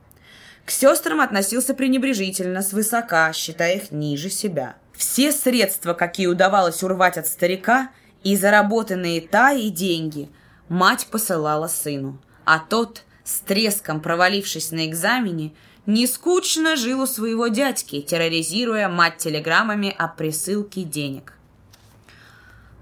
К 0.64 0.70
сестрам 0.70 1.20
относился 1.22 1.74
пренебрежительно, 1.74 2.62
свысока, 2.62 3.34
считая 3.34 3.78
их 3.78 3.92
ниже 3.92 4.30
себя. 4.30 4.76
Все 5.02 5.32
средства, 5.32 5.96
какие 5.96 6.28
удавалось 6.28 6.84
урвать 6.84 7.18
от 7.18 7.26
старика, 7.26 7.90
и 8.24 8.38
заработанные 8.38 9.20
та 9.20 9.52
и 9.52 9.72
деньги, 9.72 10.30
мать 10.70 11.08
посылала 11.10 11.68
сыну, 11.68 12.22
а 12.46 12.60
тот– 12.60 13.02
с 13.24 13.40
треском 13.40 14.00
провалившись 14.00 14.70
на 14.70 14.86
экзамене, 14.86 15.56
не 15.88 16.06
скучно 16.06 16.76
жил 16.76 17.02
у 17.02 17.08
своего 17.08 17.48
дядьки, 17.48 18.00
терроризируя 18.02 18.90
мать 18.90 19.18
телеграммами 19.18 19.90
о 19.98 20.08
присылке 20.08 20.84
денег. 20.84 21.34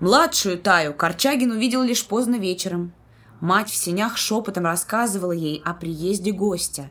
Младшую 0.01 0.57
Таю 0.57 0.93
Корчагин 0.93 1.51
увидел 1.51 1.83
лишь 1.83 2.05
поздно 2.05 2.35
вечером. 2.35 2.91
Мать 3.39 3.69
в 3.69 3.75
сенях 3.77 4.17
шепотом 4.17 4.65
рассказывала 4.65 5.31
ей 5.31 5.61
о 5.63 5.73
приезде 5.73 6.33
гостя. 6.33 6.89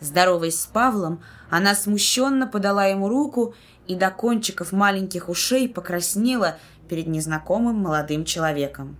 Здороваясь 0.00 0.58
с 0.58 0.64
Павлом, 0.64 1.22
она 1.50 1.74
смущенно 1.74 2.46
подала 2.46 2.86
ему 2.86 3.08
руку 3.10 3.54
и 3.90 3.96
до 3.96 4.12
кончиков 4.12 4.70
маленьких 4.70 5.28
ушей 5.28 5.68
покраснела 5.68 6.58
перед 6.88 7.08
незнакомым 7.08 7.74
молодым 7.74 8.24
человеком. 8.24 8.96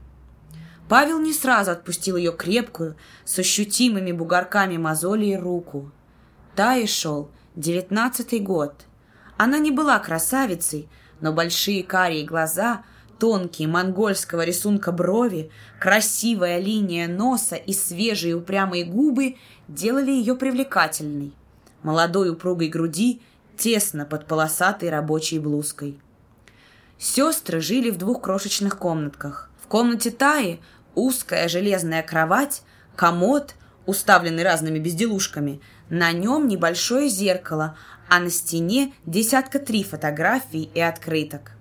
Павел 0.88 1.20
не 1.20 1.32
сразу 1.32 1.70
отпустил 1.70 2.16
ее 2.16 2.32
крепкую, 2.32 2.96
с 3.24 3.38
ощутимыми 3.38 4.10
бугорками 4.10 4.78
мозолей 4.78 5.36
руку. 5.36 5.92
Тае 6.56 6.88
шел 6.88 7.30
девятнадцатый 7.54 8.40
год. 8.40 8.84
Она 9.36 9.58
не 9.58 9.70
была 9.70 9.96
красавицей, 10.00 10.88
но 11.20 11.32
большие 11.32 11.84
карие 11.84 12.26
глаза, 12.26 12.82
тонкие 13.20 13.68
монгольского 13.68 14.44
рисунка 14.44 14.90
брови, 14.90 15.52
красивая 15.78 16.58
линия 16.58 17.06
носа 17.06 17.54
и 17.54 17.72
свежие 17.72 18.34
упрямые 18.34 18.84
губы 18.84 19.36
делали 19.68 20.10
ее 20.10 20.34
привлекательной. 20.34 21.32
Молодой 21.84 22.30
упругой 22.30 22.66
груди 22.66 23.22
тесно 23.60 24.06
под 24.06 24.26
полосатой 24.26 24.90
рабочей 24.90 25.38
блузкой. 25.38 26.00
Сестры 26.98 27.60
жили 27.60 27.90
в 27.90 27.98
двух 27.98 28.22
крошечных 28.22 28.78
комнатках. 28.78 29.50
В 29.62 29.68
комнате 29.68 30.10
Таи 30.10 30.60
Узкая 30.94 31.48
железная 31.48 32.02
кровать, 32.02 32.62
комод, 32.96 33.54
уставленный 33.86 34.42
разными 34.42 34.78
безделушками, 34.78 35.60
на 35.88 36.12
нем 36.12 36.48
небольшое 36.48 37.08
зеркало, 37.08 37.76
а 38.08 38.18
на 38.18 38.30
стене 38.30 38.92
десятка 39.06 39.58
три 39.58 39.84
фотографий 39.84 40.70
и 40.74 40.80
открыток. 40.80 41.52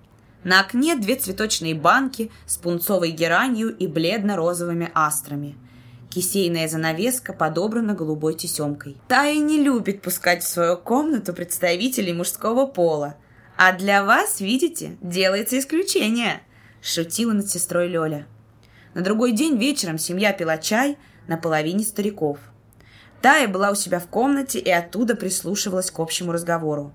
На 0.44 0.62
окне 0.62 0.96
две 0.96 1.16
цветочные 1.16 1.76
банки 1.76 2.32
с 2.46 2.58
пунцовой 2.58 3.12
геранью 3.12 3.76
и 3.76 3.88
бледно-розовыми 3.88 4.90
астрами. 4.94 5.56
Кисейная 6.10 6.68
занавеска 6.68 7.34
подобрана 7.34 7.94
голубой 7.94 8.34
тесемкой. 8.34 8.98
Тая 9.08 9.38
не 9.38 9.62
любит 9.62 10.02
пускать 10.02 10.44
в 10.44 10.48
свою 10.48 10.76
комнату 10.76 11.34
представителей 11.34 12.14
мужского 12.14 12.66
пола. 12.66 13.16
А 13.56 13.74
для 13.74 14.04
вас, 14.04 14.42
видите, 14.42 14.98
делается 15.02 15.60
исключение, 15.60 16.42
шутила 16.82 17.34
над 17.34 17.48
сестрой 17.48 17.90
Лёля. 17.90 18.26
На 18.96 19.02
другой 19.02 19.34
день 19.34 19.58
вечером 19.58 20.00
семья 20.00 20.34
пила 20.34 20.58
чай 20.58 20.98
на 21.28 21.38
половине 21.38 21.84
стариков. 21.84 22.40
Тая 23.22 23.48
была 23.48 23.70
у 23.70 23.76
себя 23.76 24.00
в 24.00 24.08
комнате 24.08 24.60
и 24.60 24.72
оттуда 24.72 25.16
прислушивалась 25.16 25.92
к 25.92 26.00
общему 26.00 26.32
разговору. 26.32 26.92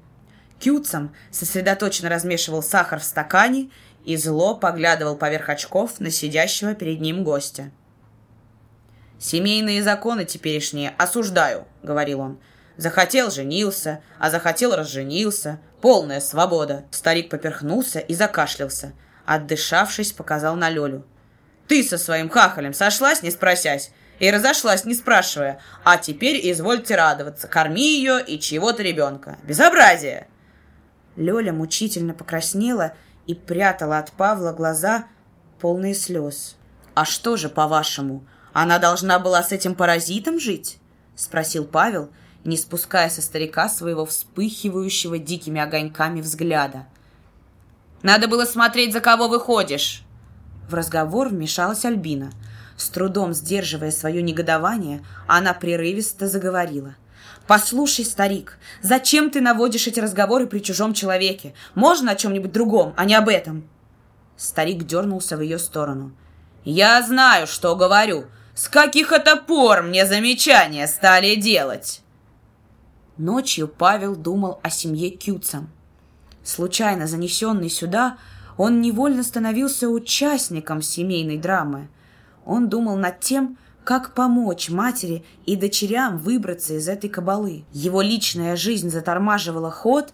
Кюцам 0.58 1.14
сосредоточенно 1.30 2.08
размешивал 2.08 2.62
сахар 2.62 2.98
в 2.98 3.04
стакане 3.04 3.70
и 4.04 4.16
зло 4.16 4.56
поглядывал 4.56 5.16
поверх 5.16 5.50
очков 5.50 6.00
на 6.00 6.10
сидящего 6.10 6.74
перед 6.74 7.00
ним 7.00 7.22
гостя. 7.22 7.70
«Семейные 9.24 9.82
законы 9.82 10.26
теперешние 10.26 10.94
осуждаю»,— 10.98 11.66
говорил 11.82 12.20
он. 12.20 12.38
«Захотел— 12.76 13.30
женился, 13.30 14.02
а 14.18 14.30
захотел— 14.30 14.74
разженился. 14.76 15.60
Полная 15.80 16.20
свобода». 16.20 16.84
Старик 16.90 17.30
поперхнулся 17.30 18.00
и 18.00 18.14
закашлялся. 18.14 18.92
Отдышавшись, 19.24 20.12
показал 20.12 20.56
на 20.56 20.68
Лёлю. 20.68 21.06
«Ты 21.68 21.82
со 21.82 21.96
своим 21.96 22.28
хахалем 22.28 22.74
сошлась, 22.74 23.22
не 23.22 23.30
спросясь, 23.30 23.92
и 24.18 24.30
разошлась, 24.30 24.84
не 24.84 24.92
спрашивая. 24.92 25.58
А 25.84 25.96
теперь 25.96 26.38
извольте 26.52 26.94
радоваться, 26.94 27.48
корми 27.48 27.96
ее 27.96 28.22
и 28.22 28.38
чего-то 28.38 28.82
ребенка. 28.82 29.38
Безобразие!» 29.42 30.28
Лёля 31.16 31.54
мучительно 31.54 32.12
покраснела 32.12 32.92
и 33.26 33.34
прятала 33.34 33.96
от 33.96 34.12
Павла 34.12 34.52
глаза, 34.52 35.06
полные 35.62 35.94
слез. 35.94 36.56
«А 36.92 37.06
что 37.06 37.38
же, 37.38 37.48
по-вашему, 37.48 38.26
она 38.54 38.78
должна 38.78 39.18
была 39.18 39.42
с 39.42 39.52
этим 39.52 39.74
паразитом 39.74 40.38
жить?»— 40.38 40.78
спросил 41.16 41.64
Павел, 41.64 42.08
не 42.44 42.56
спуская 42.56 43.10
со 43.10 43.20
старика 43.20 43.68
своего 43.68 44.06
вспыхивающего 44.06 45.18
дикими 45.18 45.60
огоньками 45.60 46.20
взгляда. 46.20 46.86
«Надо 48.02 48.28
было 48.28 48.44
смотреть, 48.44 48.92
за 48.92 49.00
кого 49.00 49.28
выходишь!» 49.28 50.04
В 50.68 50.74
разговор 50.74 51.28
вмешалась 51.28 51.84
Альбина. 51.84 52.32
С 52.76 52.88
трудом 52.90 53.32
сдерживая 53.34 53.90
свое 53.90 54.22
негодование, 54.22 55.04
она 55.26 55.52
прерывисто 55.52 56.28
заговорила. 56.28 56.94
«Послушай, 57.48 58.04
старик, 58.04 58.58
зачем 58.82 59.30
ты 59.30 59.40
наводишь 59.40 59.88
эти 59.88 59.98
разговоры 59.98 60.46
при 60.46 60.60
чужом 60.60 60.94
человеке? 60.94 61.54
Можно 61.74 62.12
о 62.12 62.16
чем-нибудь 62.16 62.52
другом, 62.52 62.94
а 62.96 63.04
не 63.04 63.14
об 63.14 63.28
этом?» 63.28 63.68
Старик 64.36 64.84
дернулся 64.84 65.36
в 65.36 65.40
ее 65.40 65.58
сторону. 65.58 66.12
«Я 66.64 67.02
знаю, 67.02 67.46
что 67.46 67.74
говорю. 67.74 68.26
С 68.54 68.68
каких 68.68 69.10
это 69.12 69.36
пор 69.36 69.82
мне 69.82 70.06
замечания 70.06 70.86
стали 70.86 71.34
делать?» 71.34 72.02
Ночью 73.16 73.68
Павел 73.68 74.14
думал 74.14 74.60
о 74.62 74.70
семье 74.70 75.10
Кюца. 75.10 75.66
Случайно 76.44 77.06
занесенный 77.06 77.70
сюда, 77.70 78.18
он 78.56 78.80
невольно 78.80 79.22
становился 79.22 79.88
участником 79.88 80.82
семейной 80.82 81.38
драмы. 81.38 81.88
Он 82.44 82.68
думал 82.68 82.96
над 82.96 83.20
тем, 83.20 83.56
как 83.82 84.14
помочь 84.14 84.70
матери 84.70 85.24
и 85.46 85.56
дочерям 85.56 86.18
выбраться 86.18 86.74
из 86.74 86.88
этой 86.88 87.10
кабалы. 87.10 87.64
Его 87.72 88.02
личная 88.02 88.56
жизнь 88.56 88.90
затормаживала 88.90 89.70
ход, 89.70 90.12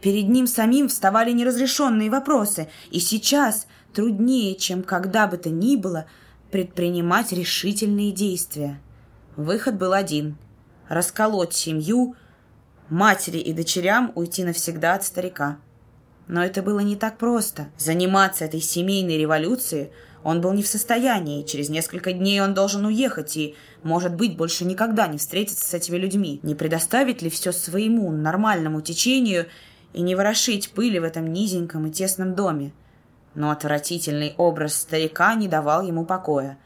перед 0.00 0.28
ним 0.28 0.46
самим 0.46 0.88
вставали 0.88 1.32
неразрешенные 1.32 2.10
вопросы, 2.10 2.68
и 2.90 3.00
сейчас 3.00 3.66
труднее, 3.92 4.54
чем 4.56 4.82
когда 4.82 5.26
бы 5.26 5.36
то 5.36 5.50
ни 5.50 5.76
было, 5.76 6.06
предпринимать 6.56 7.32
решительные 7.32 8.12
действия. 8.12 8.80
Выход 9.36 9.74
был 9.74 9.92
один– 9.92 10.38
расколоть 10.88 11.52
семью– 11.52 12.16
матери 12.88 13.36
и 13.36 13.52
дочерям 13.52 14.10
уйти 14.14 14.42
навсегда 14.42 14.94
от 14.94 15.04
старика. 15.04 15.58
Но 16.28 16.42
это 16.42 16.62
было 16.62 16.80
не 16.80 16.96
так 16.96 17.18
просто. 17.18 17.66
Заниматься 17.76 18.46
этой 18.46 18.62
семейной 18.62 19.18
революцией 19.18 19.90
он 20.24 20.40
был 20.40 20.54
не 20.54 20.62
в 20.62 20.66
состоянии. 20.66 21.44
Через 21.44 21.68
несколько 21.68 22.14
дней 22.14 22.40
он 22.40 22.54
должен 22.54 22.86
уехать 22.86 23.36
и, 23.36 23.54
может 23.82 24.14
быть, 24.14 24.38
больше 24.38 24.64
никогда 24.64 25.08
не 25.08 25.18
встретиться 25.18 25.68
с 25.68 25.74
этими 25.74 25.98
людьми. 25.98 26.40
Не 26.42 26.54
предоставить 26.54 27.20
ли 27.20 27.28
все 27.28 27.52
своему 27.52 28.10
нормальному 28.12 28.80
течению 28.80 29.44
и 29.92 30.00
не 30.00 30.14
ворошить 30.14 30.70
пыли 30.70 31.00
в 31.00 31.04
этом 31.04 31.30
низеньком 31.34 31.86
и 31.86 31.90
тесном 31.90 32.34
доме? 32.34 32.72
Но 33.36 33.50
отвратительный 33.50 34.34
образ 34.38 34.74
старика 34.74 35.34
не 35.34 35.46
давал 35.46 35.82
ему 35.82 36.04
покоя. 36.04 36.58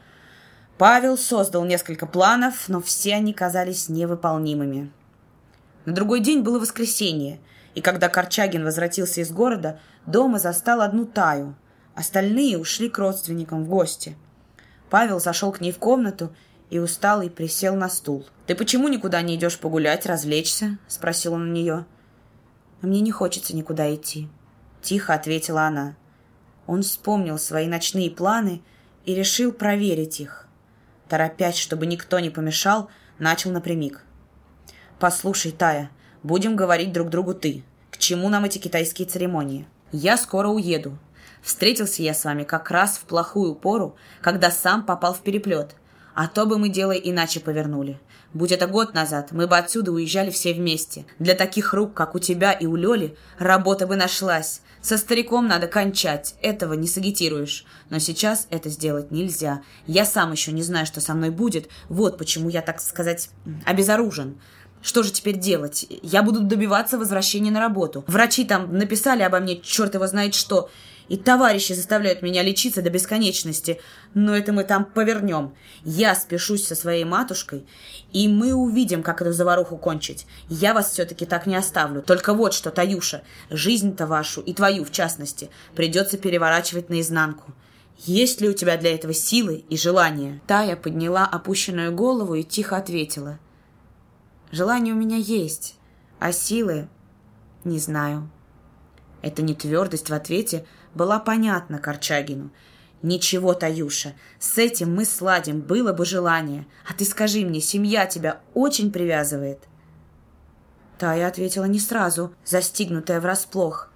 Павел 0.78 1.18
создал 1.18 1.65
несколько 1.65 2.07
планов, 2.07 2.68
но 2.68 2.81
все 2.81 3.16
они 3.16 3.34
казались 3.34 3.90
невыполнимыми. 3.90 4.90
На 5.84 5.92
другой 5.92 6.20
день 6.20 6.40
было 6.40 6.58
воскресенье, 6.58 7.40
и 7.74 7.82
когда 7.82 8.08
Корчагин 8.08 8.65
возвратился 8.65 9.20
из 9.20 9.31
города, 9.31 9.81
дома 10.07 10.39
застал 10.39 10.81
одну 10.81 11.05
Таю. 11.05 11.55
Остальные 11.94 12.57
ушли 12.57 12.89
к 12.89 12.99
родственникам 12.99 13.65
в 13.65 13.68
гости. 13.68 14.16
Павел 14.89 15.20
зашел 15.20 15.52
к 15.52 15.60
ней 15.60 15.73
в 15.73 15.78
комнату 15.78 16.32
и 16.70 16.78
усталый 16.78 17.31
присел 17.31 17.74
на 17.74 17.89
стул. 17.89 18.24
«Ты 18.47 18.55
почему 18.55 18.89
никуда 18.89 19.20
не 19.23 19.34
идешь 19.34 19.58
погулять, 19.58 20.07
развлечься?»– 20.07 20.78
спросил 20.89 21.34
он 21.34 21.50
у 21.50 21.52
нее. 21.52 21.84
«Мне 22.81 23.00
не 23.00 23.10
хочется 23.10 23.57
никуда 23.57 23.92
идти»,– 23.92 24.28
тихо 24.82 25.15
ответила 25.15 25.62
она. 25.62 25.97
Он 26.70 26.82
вспомнил 26.82 27.39
свои 27.39 27.66
ночные 27.66 28.10
планы 28.10 28.62
и 29.05 29.15
решил 29.15 29.52
проверить 29.52 30.20
их. 30.20 30.47
Торопясь, 31.08 31.58
чтобы 31.58 31.86
никто 31.86 32.20
не 32.20 32.31
помешал, 32.31 32.89
начал 33.18 33.50
напрямик– 33.50 34.05
«Послушай, 35.00 35.52
Тая, 35.52 35.90
будем 36.23 36.57
говорить 36.57 36.92
друг 36.92 37.08
другу 37.08 37.32
«ты». 37.32 37.65
К 37.90 37.97
чему 37.97 38.28
нам 38.28 38.44
эти 38.44 38.58
китайские 38.58 39.08
церемонии? 39.08 39.66
Я 39.92 40.18
скоро 40.18 40.49
уеду. 40.49 40.99
Встретился 41.42 42.02
я 42.02 42.12
с 42.12 42.23
вами 42.26 42.44
как 42.44 42.70
раз 42.70 42.99
в 42.99 43.05
плохую 43.05 43.55
пору, 43.55 43.97
когда 44.20 44.50
сам 44.50 44.84
попал 44.84 45.15
в 45.15 45.20
переплет. 45.20 45.74
А 46.15 46.28
то 46.28 46.44
бы 46.44 46.58
мы 46.58 46.68
дело 46.68 46.92
иначе 46.92 47.40
повернули. 47.40 47.99
Будь 48.34 48.52
это 48.52 48.66
год 48.66 48.92
назад, 48.92 49.32
мы 49.32 49.47
бы 49.47 49.57
отсюда 49.57 49.90
уезжали 49.90 50.31
все 50.31 50.52
вместе. 50.52 51.07
Для 51.18 51.34
таких 51.34 51.73
рук, 51.73 51.94
как 51.94 52.15
у 52.15 52.18
тебя 52.18 52.52
и 52.52 52.66
у 52.66 52.76
Лёли, 52.76 53.16
работа 53.39 53.86
бы 53.86 53.97
нашлась. 53.97 54.60
Со 54.83 54.97
стариком 54.97 55.47
надо 55.47 55.67
кончать, 55.67 56.34
этого 56.41 56.73
не 56.73 56.89
сагитируешь. 56.89 57.65
Но 57.91 57.99
сейчас 57.99 58.47
это 58.50 58.70
сделать 58.70 59.10
нельзя. 59.10 59.62
Я 59.86 60.05
сам 60.05 60.33
еще 60.33 60.52
не 60.52 60.62
знаю, 60.62 60.86
что 60.86 61.00
со 61.00 61.15
мной 61.15 61.31
будет. 61.31 61.68
Вот 61.89 62.17
почему 62.17 62.49
я, 62.49 62.62
так 62.62 62.81
сказать, 62.81 63.31
обезоружен. 63.67 64.41
Что 64.83 65.02
же 65.02 65.10
теперь 65.12 65.36
делать? 65.36 65.86
Я 66.02 66.23
буду 66.23 66.41
добиваться 66.41 66.99
возвращения 66.99 67.50
на 67.50 67.60
работу. 67.60 68.05
Врачи 68.07 68.44
там 68.44 68.73
написали 68.76 69.23
обо 69.23 69.39
мне 69.39 69.60
черт 69.60 69.94
его 69.94 70.07
знает 70.07 70.34
что. 70.34 70.70
И 71.10 71.18
товарищи 71.18 71.74
заставляют 71.74 72.22
меня 72.22 72.42
лечиться 72.42 72.80
до 72.80 72.89
бесконечности. 72.89 73.78
Но 74.14 74.34
это 74.34 74.55
мы 74.55 74.64
там 74.64 74.86
повернем. 74.86 75.52
Я 75.84 76.14
спешусь 76.14 76.66
со 76.66 76.74
своей 76.74 77.05
матушкой, 77.05 77.66
и 78.12 78.26
мы 78.28 78.55
увидим, 78.55 79.02
как 79.02 79.20
эту 79.20 79.34
заваруху 79.34 79.76
кончить. 79.76 80.26
Я 80.48 80.72
вас 80.72 80.92
все-таки 80.92 81.26
так 81.26 81.44
не 81.44 81.56
оставлю. 81.56 82.00
Только 82.00 82.32
вот 82.32 82.55
что, 82.55 82.70
Таюша, 82.70 83.22
жизнь-то 83.50 84.06
вашу, 84.06 84.40
и 84.40 84.55
твою 84.55 84.86
в 84.86 84.90
частности, 84.90 85.50
придется 85.74 86.16
переворачивать 86.16 86.89
наизнанку. 86.89 87.52
Есть 87.98 88.40
ли 88.40 88.48
у 88.48 88.55
тебя 88.55 88.78
для 88.78 88.94
этого 88.94 89.12
силы 89.12 89.64
и 89.68 89.76
желания?» 89.76 90.40
Тая 90.47 90.74
подняла 90.74 91.26
опущенную 91.26 91.92
голову 91.92 92.34
и 92.34 92.42
тихо 92.42 92.78
ответила– 92.78 93.39
Желание 94.52 94.94
у 94.94 94.97
меня 94.97 95.16
есть, 95.16 95.76
а 96.18 96.32
силы 96.32 96.89
не 97.62 97.78
знаю. 97.78 98.28
Эта 99.22 99.42
нетвердость 99.42 100.10
в 100.10 100.14
ответе 100.14 100.66
была 100.94 101.19
понятна 101.19 101.78
Корчагину. 101.78 102.51
«Ничего, 103.02 103.55
Таюша, 103.55 104.12
с 104.39 104.59
этим 104.59 104.94
мы 104.94 105.07
сладим, 105.07 105.60
было 105.60 105.93
бы 105.93 106.05
желание. 106.05 106.67
А 106.86 106.93
ты 106.93 107.05
скажи 107.05 107.44
мне, 107.44 107.60
семья 107.60 108.07
тебя 108.07 108.41
очень 108.52 108.93
привязывает?» 108.93 109.60
Тая 110.99 111.27
ответила 111.27 111.65
не 111.65 111.81
сразу, 111.81 112.35
застигнутая 112.44 113.20
врасплох. 113.20 113.91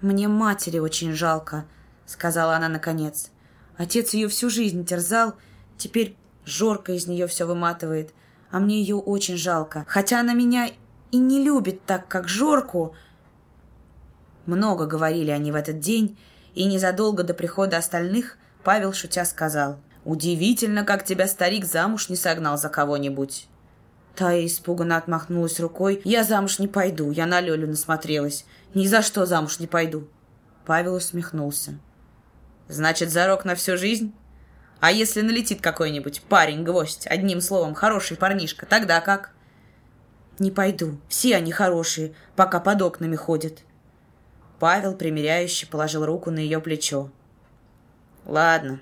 «Мне 0.00 0.26
матери 0.26 0.78
очень 0.78 1.12
жалко»,— 1.12 1.66
сказала 2.06 2.56
она 2.56 2.68
наконец. 2.68 3.30
«Отец 3.76 4.14
ее 4.14 4.28
всю 4.28 4.48
жизнь 4.48 4.86
терзал, 4.86 5.34
теперь 5.76 6.16
Жорка 6.46 6.92
из 6.92 7.06
нее 7.06 7.26
все 7.26 7.44
выматывает 7.44 8.14
а 8.50 8.60
мне 8.60 8.80
ее 8.80 8.96
очень 8.96 9.36
жалко. 9.36 9.84
Хотя 9.88 10.20
она 10.20 10.34
меня 10.34 10.70
и 11.10 11.16
не 11.16 11.42
любит 11.42 11.84
так, 11.84 12.08
как 12.08 12.28
Жорку. 12.28 12.94
Много 14.48 14.86
говорили 14.86 15.30
они 15.30 15.52
в 15.52 15.54
этот 15.54 15.78
день, 15.78 16.18
и 16.54 16.64
незадолго 16.64 17.22
до 17.22 17.34
прихода 17.34 17.76
остальных 17.76 18.38
Павел 18.64 18.94
шутя 18.94 19.26
сказал, 19.26 19.78
«Удивительно, 20.06 20.84
как 20.84 21.04
тебя 21.04 21.26
старик 21.26 21.66
замуж 21.66 22.08
не 22.08 22.16
согнал 22.16 22.56
за 22.56 22.70
кого-нибудь». 22.70 23.46
Тая 24.16 24.46
испуганно 24.46 24.96
отмахнулась 24.96 25.60
рукой. 25.60 26.00
«Я 26.02 26.24
замуж 26.24 26.60
не 26.60 26.66
пойду, 26.66 27.10
я 27.10 27.26
на 27.26 27.42
Лёлю 27.42 27.68
насмотрелась. 27.68 28.46
Ни 28.72 28.86
за 28.86 29.02
что 29.02 29.26
замуж 29.26 29.58
не 29.58 29.66
пойду». 29.66 30.08
Павел 30.64 30.94
усмехнулся. 30.94 31.78
«Значит, 32.68 33.10
зарок 33.10 33.44
на 33.44 33.54
всю 33.54 33.76
жизнь?» 33.76 34.14
А 34.80 34.90
если 34.92 35.20
налетит 35.20 35.60
какой-нибудь 35.60 36.22
парень-гвоздь, 36.22 37.06
одним 37.06 37.42
словом, 37.42 37.74
хороший 37.74 38.16
парнишка, 38.16 38.64
тогда 38.64 39.02
как? 39.02 39.32
Не 40.38 40.52
пойду. 40.52 40.98
Все 41.08 41.36
они 41.36 41.50
хорошие, 41.50 42.14
пока 42.36 42.60
под 42.60 42.80
окнами 42.80 43.16
ходят. 43.16 43.64
Павел, 44.58 44.94
примиряюще, 44.94 45.66
положил 45.66 46.04
руку 46.04 46.30
на 46.30 46.38
ее 46.38 46.60
плечо. 46.60 47.10
Ладно. 48.26 48.80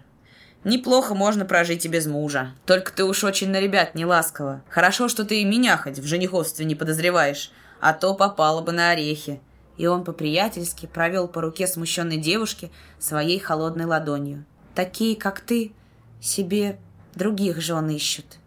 Неплохо 0.64 1.14
можно 1.14 1.44
прожить 1.44 1.84
и 1.84 1.88
без 1.88 2.06
мужа. 2.06 2.52
Только 2.64 2.92
ты 2.92 3.04
уж 3.04 3.22
очень 3.22 3.50
на 3.50 3.60
ребят 3.60 3.94
не 3.94 4.04
ласково. 4.04 4.62
Хорошо, 4.68 5.08
что 5.08 5.24
ты 5.24 5.42
и 5.42 5.44
меня 5.44 5.76
хоть 5.76 5.98
в 5.98 6.06
жениховстве 6.06 6.64
не 6.64 6.74
подозреваешь, 6.74 7.52
а 7.80 7.92
то 7.92 8.14
попало 8.14 8.62
бы 8.62 8.72
на 8.72 8.90
орехи. 8.90 9.40
И 9.76 9.86
он 9.86 10.02
по-приятельски 10.02 10.86
провел 10.86 11.28
по 11.28 11.40
руке 11.40 11.66
смущенной 11.66 12.16
девушки 12.16 12.72
своей 12.98 13.38
холодной 13.38 13.84
ладонью. 13.84 14.44
Такие, 14.74 15.14
как 15.14 15.40
ты, 15.40 15.72
себе 16.20 16.78
других 17.14 17.60
жен 17.60 17.88
ищут. 17.90 18.38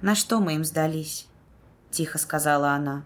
На 0.00 0.14
что 0.14 0.40
мы 0.40 0.54
им 0.54 0.64
сдались?»— 0.64 1.28
тихо 1.90 2.18
сказала 2.18 2.70
она. 2.70 3.04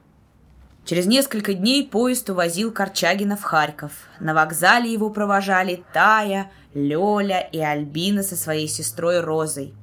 Через 0.87 1.07
несколько 1.07 1.53
дней 1.53 1.85
поезд 1.85 2.31
увозил 2.31 2.73
Корчагина 2.73 3.37
в 3.37 3.43
Харьков. 3.43 3.91
На 4.21 4.35
вокзале 4.35 4.93
его 4.93 5.11
провожали 5.11 5.83
Тая, 5.93 6.53
Лёля 6.75 7.41
и 7.41 7.59
Альбина 7.59 8.23
со 8.23 8.37
своей 8.37 8.69
сестрой 8.69 9.21
Розой. 9.21 9.75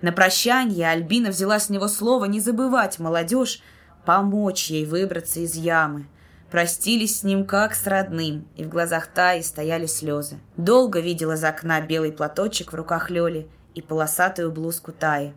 На 0.00 0.12
прощание 0.12 0.88
Альбина 0.88 1.28
взяла 1.28 1.60
с 1.60 1.68
него 1.68 1.88
слово 1.88 2.24
не 2.24 2.40
забывать 2.40 2.98
молодежь, 2.98 3.60
помочь 4.06 4.70
ей 4.70 4.86
выбраться 4.86 5.40
из 5.40 5.54
ямы. 5.56 6.06
Простились 6.50 7.20
с 7.20 7.22
ним 7.22 7.44
как 7.44 7.74
с 7.74 7.86
родным, 7.86 8.48
и 8.56 8.64
в 8.64 8.70
глазах 8.70 9.08
Таи 9.08 9.42
стояли 9.42 9.84
слезы. 9.84 10.38
Долго 10.56 11.00
видела 11.00 11.32
из 11.32 11.44
окна 11.44 11.82
белый 11.82 12.12
платочек 12.12 12.72
в 12.72 12.76
руках 12.76 13.10
Лёли 13.10 13.46
и 13.74 13.82
полосатую 13.82 14.50
блузку 14.52 14.92
Таи. 14.92 15.34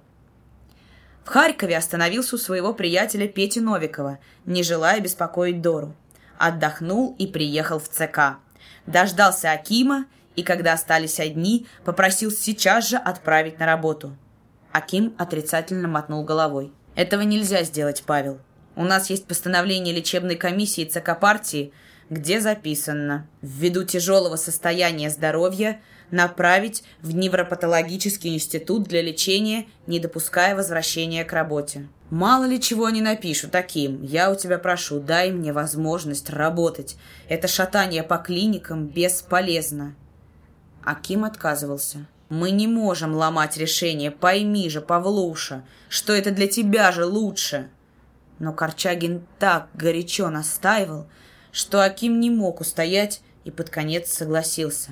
Харькове 1.30 1.78
остановился 1.78 2.38
у 2.38 2.40
своего 2.40 2.74
приятеля 2.74 3.28
Пети 3.28 3.60
Новикова, 3.60 4.18
не 4.48 4.64
желая 4.64 5.00
беспокоить 5.00 5.62
Дору. 5.62 5.96
Отдохнул 6.40 7.16
и 7.20 7.28
приехал 7.28 7.78
в 7.78 7.88
ЦК. 7.88 8.40
Дождался 8.88 9.52
Акима 9.52 10.06
и, 10.36 10.42
когда 10.42 10.74
остались 10.74 11.20
одни, 11.20 11.68
попросил 11.86 12.32
сейчас 12.32 12.90
же 12.90 12.98
отправить 12.98 13.60
на 13.60 13.68
работу. 13.68 14.18
Аким 14.72 15.14
отрицательно 15.20 15.88
мотнул 15.88 16.24
головой. 16.24 16.74
«Этого 16.96 17.22
нельзя 17.22 17.62
сделать, 17.62 18.02
Павел. 18.08 18.40
У 18.76 18.84
нас 18.84 19.12
есть 19.12 19.28
постановление 19.28 19.94
лечебной 19.94 20.36
комиссии 20.36 20.86
ЦК 20.86 21.20
партии, 21.20 21.74
где 22.10 22.42
записано 22.42 23.28
«Ввиду 23.44 23.84
тяжелого 23.84 24.36
состояния 24.36 25.12
здоровья 25.12 25.80
направить 26.12 26.84
в 27.02 27.14
невропатологический 27.16 28.34
институт 28.34 28.84
для 28.84 29.02
лечения, 29.02 29.68
не 29.88 30.00
допуская 30.00 30.56
возвращения 30.56 31.24
к 31.24 31.34
работе. 31.34 31.88
Мало 32.10 32.46
ли 32.46 32.60
чего 32.60 32.86
они 32.86 33.02
напишут 33.02 33.52
таким. 33.52 34.02
Я 34.02 34.32
у 34.32 34.36
тебя 34.36 34.58
прошу, 34.58 35.00
дай 35.00 35.32
мне 35.32 35.54
возможность 35.54 36.30
работать. 36.30 36.98
Это 37.28 37.48
шатание 37.48 38.02
по 38.02 38.18
клиникам 38.18 38.88
бесполезно. 38.88 39.96
Аким 40.84 41.24
отказывался. 41.24 42.08
Мы 42.30 42.52
не 42.52 42.68
можем 42.68 43.16
ломать 43.16 43.58
решение, 43.58 44.12
пойми 44.12 44.70
же, 44.70 44.82
Павлуша, 44.82 45.64
что 45.88 46.14
это 46.14 46.32
для 46.32 46.48
тебя 46.48 46.92
же 46.92 47.06
лучше. 47.06 47.70
Но 48.38 48.54
Корчагин 48.54 49.24
так 49.40 49.68
горячо 49.74 50.30
настаивал, 50.30 51.08
что 51.52 51.84
Аким 51.84 52.20
не 52.20 52.30
мог 52.30 52.62
устоять 52.62 53.22
и 53.46 53.52
под 53.52 53.70
конец 53.70 54.12
согласился. 54.12 54.92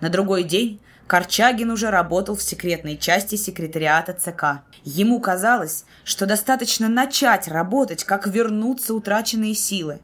На 0.00 0.08
другой 0.10 0.44
день 0.44 0.80
Корчагин 1.06 1.70
уже 1.70 1.90
работал 1.90 2.36
в 2.36 2.42
секретной 2.42 2.98
части 2.98 3.36
секретариата 3.36 4.12
ЦК. 4.12 4.62
Ему 4.84 5.20
казалось, 5.20 5.84
что 6.04 6.26
достаточно 6.26 6.88
начать 6.88 7.48
работать, 7.48 8.04
как 8.04 8.26
вернутся 8.26 8.94
утраченные 8.94 9.54
силы. 9.54 10.00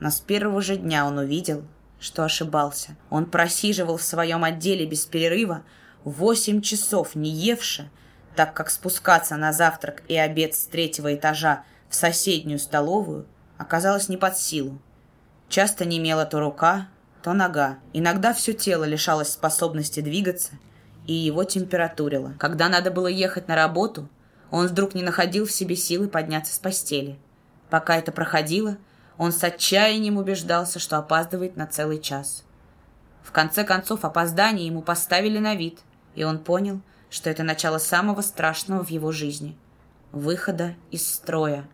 Но 0.00 0.10
с 0.10 0.20
первого 0.20 0.62
же 0.62 0.76
дня 0.76 1.06
он 1.06 1.18
увидел, 1.18 1.62
что 2.00 2.24
ошибался. 2.24 2.96
Он 3.10 3.26
просиживал 3.26 3.98
в 3.98 4.02
своем 4.02 4.44
отделе 4.44 4.86
без 4.86 5.04
перерыва 5.04 5.62
восемь 6.04 6.62
часов, 6.62 7.14
не 7.14 7.30
евши, 7.30 7.90
так 8.34 8.54
как 8.54 8.70
спускаться 8.70 9.36
на 9.36 9.52
завтрак 9.52 10.02
и 10.08 10.16
обед 10.16 10.54
с 10.54 10.64
третьего 10.64 11.14
этажа 11.14 11.64
в 11.88 11.94
соседнюю 11.94 12.58
столовую 12.58 13.26
оказалось 13.58 14.08
не 14.08 14.16
под 14.16 14.36
силу. 14.36 14.78
Часто 15.48 15.84
немела 15.84 16.24
то 16.24 16.40
рука, 16.40 16.88
то 17.24 17.32
нога. 17.32 17.78
Иногда 17.94 18.34
все 18.34 18.52
тело 18.52 18.84
лишалось 18.84 19.32
способности 19.32 20.00
двигаться, 20.00 20.52
и 21.06 21.14
его 21.14 21.44
температурило. 21.44 22.34
Когда 22.38 22.68
надо 22.68 22.90
было 22.90 23.06
ехать 23.06 23.48
на 23.48 23.56
работу, 23.56 24.10
он 24.50 24.66
вдруг 24.66 24.94
не 24.94 25.02
находил 25.02 25.46
в 25.46 25.50
себе 25.50 25.74
силы 25.74 26.06
подняться 26.08 26.54
с 26.54 26.58
постели. 26.58 27.18
Пока 27.70 27.96
это 27.96 28.12
проходило, 28.12 28.76
он 29.16 29.32
с 29.32 29.42
отчаянием 29.42 30.18
убеждался, 30.18 30.78
что 30.78 30.98
опаздывает 30.98 31.56
на 31.56 31.66
целый 31.66 31.98
час. 31.98 32.44
В 33.22 33.32
конце 33.32 33.64
концов, 33.64 34.04
опоздание 34.04 34.66
ему 34.66 34.82
поставили 34.82 35.38
на 35.38 35.54
вид, 35.54 35.78
и 36.14 36.24
он 36.24 36.38
понял, 36.38 36.82
что 37.08 37.30
это 37.30 37.42
начало 37.42 37.78
самого 37.78 38.20
страшного 38.20 38.84
в 38.84 38.90
его 38.90 39.12
жизни– 39.12 39.56
выхода 40.12 40.74
из 40.90 41.10
строя. 41.10 41.64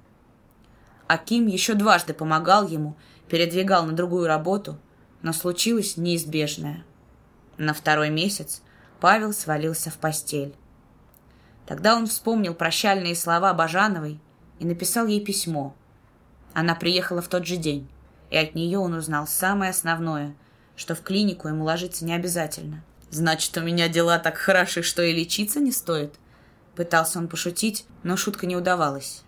Аким 1.09 1.49
еще 1.49 1.75
дважды 1.75 2.15
помогал 2.15 2.69
ему, 2.69 2.95
передвигал 3.29 3.85
на 3.85 3.95
другую 3.95 4.29
работу– 4.29 4.79
но 5.23 5.33
случилось 5.33 5.97
неизбежное. 5.97 6.85
На 7.59 7.75
второй 7.75 8.11
месяц 8.11 8.63
Павел 9.01 9.33
свалился 9.33 9.91
в 9.91 9.99
постель. 9.99 10.55
Тогда 11.67 11.97
он 11.97 12.07
вспомнил 12.07 12.55
прощальные 12.55 13.15
слова 13.15 13.55
Бажановой 13.55 14.19
и 14.59 14.65
написал 14.65 15.07
ей 15.07 15.25
письмо. 15.25 15.75
Она 16.53 16.75
приехала 16.75 17.23
в 17.23 17.29
тот 17.29 17.47
же 17.47 17.57
день, 17.57 17.89
и 18.31 18.37
от 18.37 18.55
нее 18.55 18.79
он 18.79 18.95
узнал 18.95 19.27
самое 19.27 19.71
основное, 19.71 20.35
что 20.77 20.95
в 20.95 21.03
клинику 21.03 21.49
ему 21.49 21.65
ложиться 21.65 22.05
не 22.05 22.15
обязательно. 22.15 22.83
«Значит, 23.11 23.57
у 23.57 23.61
меня 23.61 23.89
дела 23.89 24.19
так 24.19 24.37
хороши, 24.37 24.83
что 24.83 25.03
и 25.03 25.13
лечиться 25.13 25.61
не 25.61 25.73
стоит?» 25.73 26.15
Пытался 26.77 27.19
он 27.19 27.29
пошутить, 27.29 27.85
но 28.05 28.17
шутка 28.17 28.47
не 28.47 28.57
удавалась. 28.57 29.25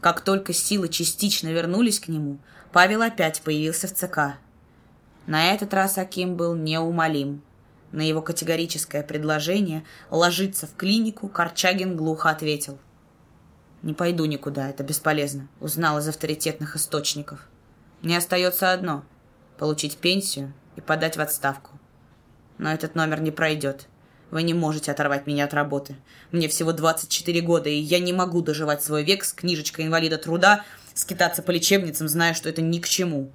Как 0.00 0.22
только 0.22 0.52
силы 0.52 0.88
частично 0.88 1.48
вернулись 1.48 2.00
к 2.00 2.08
нему, 2.08 2.38
Павел 2.72 3.02
опять 3.02 3.42
появился 3.42 3.88
в 3.88 3.92
ЦК. 3.92 4.38
На 5.26 5.52
этот 5.52 5.74
раз 5.74 5.98
Аким 5.98 6.36
был 6.36 6.54
неумолим. 6.54 7.42
На 7.90 8.02
его 8.02 8.22
категорическое 8.22 9.02
предложение 9.02 9.84
ложиться 10.10 10.68
в 10.68 10.76
клинику 10.76 11.28
Корчагин 11.28 11.96
глухо 11.96 12.30
ответил. 12.30 12.78
«Не 13.82 13.94
пойду 13.94 14.24
никуда, 14.26 14.68
это 14.68 14.84
бесполезно»,— 14.84 15.48
узнал 15.60 15.98
из 15.98 16.06
авторитетных 16.06 16.76
источников. 16.76 17.48
«Мне 18.02 18.18
остается 18.18 18.72
одно— 18.72 19.04
получить 19.58 19.96
пенсию 19.96 20.52
и 20.76 20.80
подать 20.80 21.16
в 21.16 21.20
отставку. 21.20 21.72
Но 22.58 22.72
этот 22.72 22.94
номер 22.94 23.20
не 23.20 23.32
пройдет. 23.32 23.88
Вы 24.30 24.44
не 24.44 24.54
можете 24.54 24.92
оторвать 24.92 25.26
меня 25.26 25.46
от 25.46 25.54
работы. 25.54 25.96
Мне 26.30 26.46
всего 26.46 26.72
24 26.72 27.40
года, 27.40 27.68
и 27.68 27.74
я 27.74 27.98
не 27.98 28.12
могу 28.12 28.42
доживать 28.42 28.84
свой 28.84 29.02
век 29.02 29.24
с 29.24 29.32
книжечкой 29.32 29.86
инвалида 29.86 30.18
труда, 30.18 30.64
скитаться 31.00 31.42
по 31.42 31.50
лечебницам, 31.50 32.08
зная, 32.08 32.34
что 32.34 32.48
это 32.48 32.60
ни 32.60 32.78
к 32.78 32.88
чему. 32.88 33.30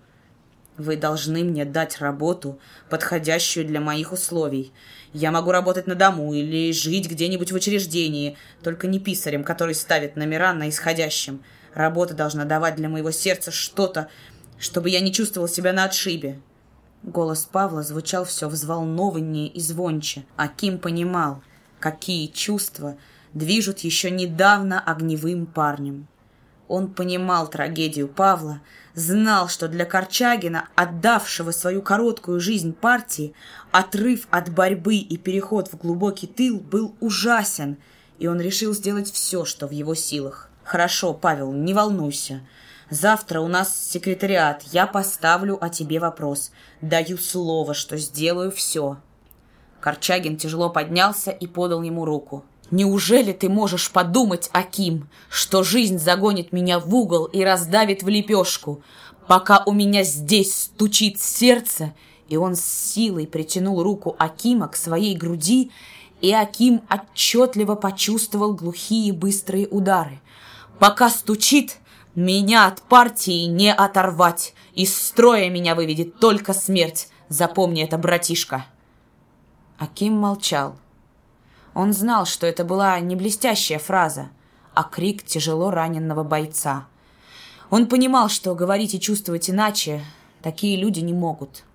Вы 0.77 0.97
должны 0.97 1.43
мне 1.43 1.65
дать 1.65 1.99
работу, 1.99 2.59
подходящую 2.89 3.65
для 3.65 3.79
моих 3.79 4.11
условий. 4.11 4.71
Я 5.13 5.31
могу 5.31 5.51
работать 5.51 5.87
на 5.87 5.95
дому 5.95 6.33
или 6.33 6.71
жить 6.73 7.09
где-нибудь 7.09 7.51
в 7.51 7.55
учреждении, 7.55 8.37
только 8.61 8.87
не 8.87 8.99
писарем, 8.99 9.43
который 9.43 9.73
ставит 9.73 10.15
номера 10.15 10.53
на 10.53 10.69
исходящем. 10.69 11.41
Работа 11.73 12.13
должна 12.13 12.45
давать 12.45 12.75
для 12.75 12.89
моего 12.89 13.11
сердца 13.11 13.51
что-то, 13.51 14.09
чтобы 14.59 14.89
я 14.89 14.99
не 14.99 15.11
чувствовал 15.13 15.47
себя 15.47 15.73
на 15.73 15.85
отшибе. 15.85 16.39
Голос 17.03 17.47
Павла 17.51 17.83
звучал 17.83 18.25
все 18.25 18.47
взволнованнее 18.47 19.47
и 19.47 19.59
звонче, 19.59 20.25
а 20.35 20.47
Ким 20.49 20.77
понимал, 20.77 21.41
какие 21.79 22.27
чувства 22.27 22.97
движут 23.33 23.79
еще 23.79 24.11
недавно 24.11 24.79
огневым 24.79 25.45
парнем. 25.45 26.07
Он 26.67 26.91
понимал 26.93 27.47
трагедию 27.47 28.07
Павла, 28.07 28.61
знал, 28.95 29.47
что 29.49 29.67
для 29.67 29.85
Корчагина, 29.85 30.69
отдавшего 30.75 31.51
свою 31.51 31.81
короткую 31.81 32.39
жизнь 32.39 32.73
партии, 32.73 33.33
отрыв 33.71 34.27
от 34.31 34.49
борьбы 34.49 34.95
и 34.95 35.17
переход 35.17 35.67
в 35.67 35.77
глубокий 35.77 36.27
тыл 36.27 36.59
был 36.59 36.95
ужасен, 36.99 37.77
и 38.17 38.27
он 38.27 38.41
решил 38.41 38.73
сделать 38.73 39.11
все, 39.11 39.45
что 39.45 39.67
в 39.67 39.71
его 39.71 39.93
силах. 39.93 40.49
«Хорошо, 40.63 41.13
Павел, 41.13 41.51
не 41.51 41.75
волнуйся. 41.75 42.41
Завтра 42.89 43.41
у 43.41 43.47
нас 43.47 43.75
секретариат. 43.75 44.63
Я 44.63 44.87
поставлю 44.87 45.63
о 45.63 45.69
тебе 45.69 45.99
вопрос. 45.99 46.51
Даю 46.81 47.19
слово, 47.19 47.75
что 47.75 47.97
сделаю 47.97 48.51
все». 48.51 48.97
Корчагин 49.79 50.37
тяжело 50.37 50.71
поднялся 50.71 51.29
и 51.29 51.45
подал 51.45 51.83
ему 51.83 52.05
руку. 52.05 52.43
«Неужели 52.71 53.31
ты 53.31 53.47
можешь 53.49 53.91
подумать, 53.91 54.49
Аким, 54.51 55.07
что 55.29 55.63
жизнь 55.63 55.99
загонит 55.99 56.51
меня 56.51 56.79
в 56.79 56.93
угол 56.93 57.25
и 57.25 57.43
раздавит 57.43 58.03
в 58.03 58.07
лепешку, 58.07 58.81
пока 59.27 59.63
у 59.65 59.71
меня 59.71 60.03
здесь 60.03 60.55
стучит 60.55 61.21
сердце?» 61.21 61.93
И 62.27 62.37
он 62.37 62.55
с 62.55 62.63
силой 62.63 63.27
притянул 63.27 63.83
руку 63.83 64.15
Акима 64.17 64.67
к 64.67 64.75
своей 64.75 65.15
груди, 65.15 65.71
и 66.21 66.31
Аким 66.33 66.81
отчетливо 66.89 67.75
почувствовал 67.75 68.53
глухие 68.53 69.13
быстрые 69.13 69.67
удары. 69.67 70.19
«Пока 70.79 71.09
стучит, 71.09 71.77
меня 72.15 72.67
от 72.67 72.81
партии 72.81 73.43
не 73.43 73.73
оторвать. 73.73 74.53
Из 74.73 74.95
строя 74.95 75.49
меня 75.49 75.75
выведет 75.75 76.17
только 76.17 76.53
смерть. 76.53 77.09
Запомни 77.27 77.83
это, 77.83 77.97
братишка. 77.97 78.65
Аким 79.77 80.13
молчал. 80.13 80.77
Он 81.75 81.93
знал, 81.93 82.25
что 82.25 82.47
это 82.47 82.63
была 82.63 82.99
не 83.01 83.15
блестящая 83.15 83.79
фраза, 83.79 84.29
а 84.73 84.83
крик 84.83 85.23
тяжело 85.23 85.69
раненного 85.69 86.23
бойца. 86.23 86.87
Он 87.69 87.87
понимал, 87.87 88.29
что 88.29 88.55
говорить 88.55 88.95
и 88.95 88.99
чувствовать 88.99 89.49
иначе 89.49 90.01
такие 90.41 90.77
люди 90.77 91.01
не 91.01 91.13
могут. 91.13 91.65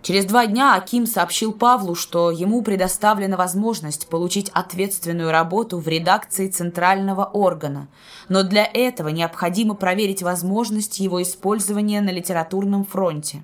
Через 0.00 0.26
два 0.26 0.46
дня 0.46 0.76
Аким 0.76 1.06
сообщил 1.06 1.52
Павлу, 1.52 1.96
что 1.96 2.30
ему 2.30 2.62
предоставлена 2.62 3.36
возможность 3.36 4.08
получить 4.08 4.48
ответственную 4.54 5.32
работу 5.32 5.78
в 5.78 5.88
редакции 5.88 6.48
центрального 6.48 7.24
органа, 7.24 7.88
но 8.28 8.44
для 8.44 8.64
этого 8.64 9.08
необходимо 9.08 9.74
проверить 9.74 10.22
возможность 10.22 11.00
его 11.00 11.20
использования 11.20 12.00
на 12.00 12.10
литературном 12.10 12.84
фронте. 12.84 13.42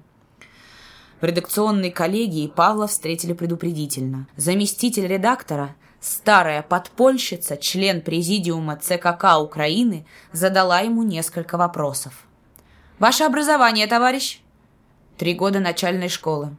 В 1.21 1.25
редакционной 1.25 1.91
коллегии 1.91 2.49
Павла 2.49 2.87
встретили 2.87 3.33
предупредительно. 3.33 4.27
Заместитель 4.37 5.07
редактора, 5.07 5.75
старая 6.01 6.63
подпольщица, 6.63 7.57
член 7.57 8.03
президиума 8.03 8.77
ЦКК 8.77 9.39
Украины, 9.41 10.07
задала 10.33 10.81
ему 10.81 11.03
несколько 11.03 11.57
вопросов. 11.57 12.13
«Ваше 12.99 13.25
образование, 13.25 13.87
товарищ?» 13.87 14.41
Три 15.17 15.35
года 15.35 15.61
начальной 15.61 16.09
школы. 16.09 16.57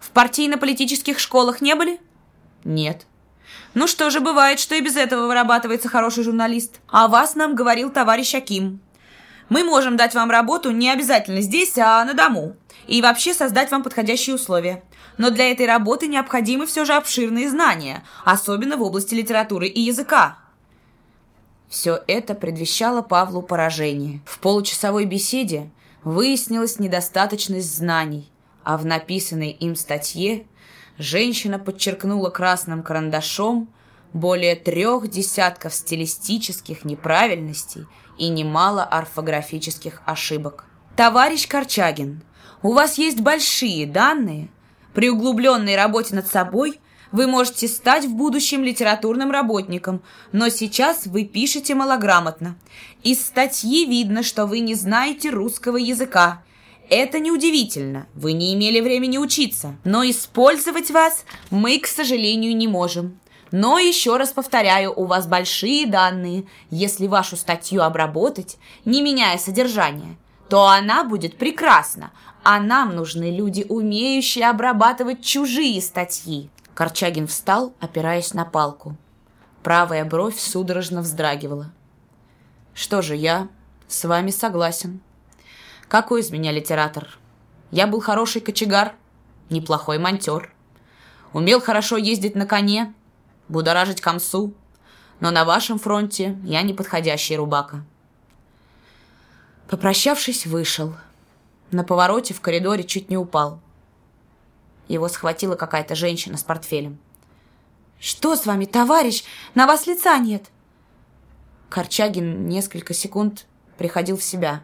В 0.00 0.10
партийно-политических 0.10 1.18
школах 1.18 1.60
не 1.60 1.74
были? 1.74 1.98
Нет. 2.64 3.06
Ну 3.74 3.86
что 3.86 4.10
же, 4.10 4.20
бывает, 4.20 4.60
что 4.60 4.74
и 4.74 4.80
без 4.80 4.96
этого 4.96 5.26
вырабатывается 5.26 5.88
хороший 5.88 6.24
журналист. 6.24 6.80
А 6.88 7.08
вас 7.08 7.34
нам 7.34 7.54
говорил 7.54 7.90
товарищ 7.90 8.34
Аким. 8.34 8.80
Мы 9.48 9.64
можем 9.64 9.96
дать 9.96 10.14
вам 10.14 10.30
работу 10.30 10.72
не 10.72 10.90
обязательно 10.90 11.40
здесь, 11.40 11.78
а 11.78 12.04
на 12.04 12.14
дому. 12.14 12.56
И 12.86 13.02
вообще 13.02 13.34
создать 13.34 13.70
вам 13.70 13.82
подходящие 13.82 14.36
условия. 14.36 14.82
Но 15.18 15.30
для 15.30 15.50
этой 15.50 15.66
работы 15.66 16.06
необходимы 16.06 16.66
все 16.66 16.84
же 16.84 16.94
обширные 16.94 17.50
знания, 17.50 18.04
особенно 18.24 18.76
в 18.76 18.82
области 18.82 19.14
литературы 19.14 19.66
и 19.66 19.80
языка. 19.80 20.38
Все 21.68 22.00
это 22.06 22.34
предвещало 22.34 23.02
Павлу 23.02 23.42
поражение. 23.42 24.20
В 24.24 24.38
получасовой 24.38 25.04
беседе 25.04 25.70
выяснилась 26.04 26.78
недостаточность 26.78 27.76
знаний, 27.76 28.30
а 28.62 28.76
в 28.76 28.86
написанной 28.86 29.50
им 29.50 29.74
статье 29.74 30.46
женщина 30.98 31.58
подчеркнула 31.58 32.30
красным 32.30 32.82
карандашом 32.82 33.68
более 34.12 34.54
трех 34.54 35.08
десятков 35.08 35.74
стилистических 35.74 36.84
неправильностей 36.84 37.86
и 38.16 38.28
немало 38.28 38.84
орфографических 38.84 40.02
ошибок. 40.06 40.64
«Товарищ 40.96 41.46
Корчагин, 41.46 42.22
у 42.62 42.72
вас 42.72 42.98
есть 42.98 43.20
большие 43.20 43.86
данные. 43.86 44.48
При 44.94 45.10
углубленной 45.10 45.76
работе 45.76 46.14
над 46.14 46.26
собой 46.26 46.80
вы 47.12 47.26
можете 47.26 47.68
стать 47.68 48.04
в 48.04 48.14
будущем 48.14 48.64
литературным 48.64 49.30
работником, 49.30 50.02
но 50.32 50.48
сейчас 50.48 51.06
вы 51.06 51.24
пишете 51.24 51.74
малограмотно. 51.74 52.56
Из 53.02 53.24
статьи 53.24 53.86
видно, 53.86 54.22
что 54.22 54.46
вы 54.46 54.60
не 54.60 54.74
знаете 54.74 55.30
русского 55.30 55.76
языка. 55.76 56.42
Это 56.88 57.18
неудивительно, 57.18 58.06
вы 58.14 58.32
не 58.32 58.54
имели 58.54 58.80
времени 58.80 59.18
учиться, 59.18 59.76
но 59.84 60.08
использовать 60.08 60.90
вас 60.90 61.24
мы, 61.50 61.78
к 61.78 61.86
сожалению, 61.86 62.56
не 62.56 62.68
можем. 62.68 63.18
Но 63.50 63.78
еще 63.78 64.16
раз 64.16 64.30
повторяю, 64.30 64.92
у 64.92 65.04
вас 65.04 65.26
большие 65.26 65.86
данные. 65.86 66.46
Если 66.70 67.06
вашу 67.06 67.36
статью 67.36 67.82
обработать, 67.82 68.56
не 68.84 69.02
меняя 69.02 69.38
содержание, 69.38 70.16
то 70.48 70.66
она 70.66 71.04
будет 71.04 71.36
прекрасна, 71.38 72.12
а 72.48 72.60
нам 72.60 72.94
нужны 72.94 73.36
люди, 73.36 73.66
умеющие 73.68 74.48
обрабатывать 74.48 75.24
чужие 75.24 75.82
статьи. 75.82 76.48
Корчагин 76.74 77.26
встал, 77.26 77.74
опираясь 77.80 78.34
на 78.34 78.44
палку. 78.44 78.94
Правая 79.64 80.04
бровь 80.04 80.38
судорожно 80.38 81.02
вздрагивала. 81.02 81.72
«Что 82.72 83.02
же, 83.02 83.16
я 83.16 83.48
с 83.88 84.04
вами 84.04 84.30
согласен. 84.30 85.00
Какой 85.88 86.20
из 86.20 86.30
меня 86.30 86.52
литератор? 86.52 87.18
Я 87.72 87.88
был 87.88 88.00
хороший 88.00 88.40
кочегар, 88.40 88.94
неплохой 89.50 89.98
монтер. 89.98 90.54
Умел 91.32 91.60
хорошо 91.60 91.96
ездить 91.96 92.36
на 92.36 92.46
коне, 92.46 92.94
будоражить 93.48 94.00
комсу, 94.00 94.54
но 95.18 95.32
на 95.32 95.44
вашем 95.44 95.80
фронте 95.80 96.38
я 96.44 96.62
неподходящий 96.62 97.36
рубака». 97.36 97.84
Попрощавшись, 99.68 100.46
вышел. 100.46 100.94
На 101.70 101.84
повороте 101.84 102.32
в 102.32 102.40
коридоре 102.40 102.84
чуть 102.84 103.10
не 103.10 103.16
упал. 103.16 103.60
Его 104.88 105.08
схватила 105.08 105.56
какая-то 105.56 105.94
женщина 105.94 106.36
с 106.36 106.44
портфелем. 106.44 106.98
«Что 107.98 108.36
с 108.36 108.46
вами, 108.46 108.66
товарищ? 108.66 109.24
На 109.54 109.66
вас 109.66 109.86
лица 109.86 110.18
нет!» 110.18 110.44
Корчагин 111.68 112.46
несколько 112.46 112.94
секунд 112.94 113.46
приходил 113.78 114.16
в 114.16 114.22
себя. 114.22 114.62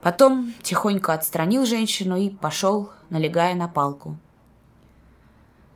Потом 0.00 0.54
тихонько 0.62 1.12
отстранил 1.14 1.64
женщину 1.64 2.16
и 2.16 2.28
пошел, 2.28 2.90
налегая 3.10 3.54
на 3.54 3.68
палку. 3.68 4.16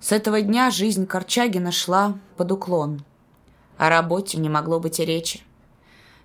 С 0.00 0.12
этого 0.12 0.40
дня 0.42 0.70
жизнь 0.70 1.06
Корчагина 1.06 1.72
шла 1.72 2.18
под 2.36 2.52
уклон. 2.52 3.04
О 3.78 3.88
работе 3.88 4.38
не 4.38 4.48
могло 4.48 4.78
быть 4.78 5.00
и 5.00 5.04
речи. 5.04 5.40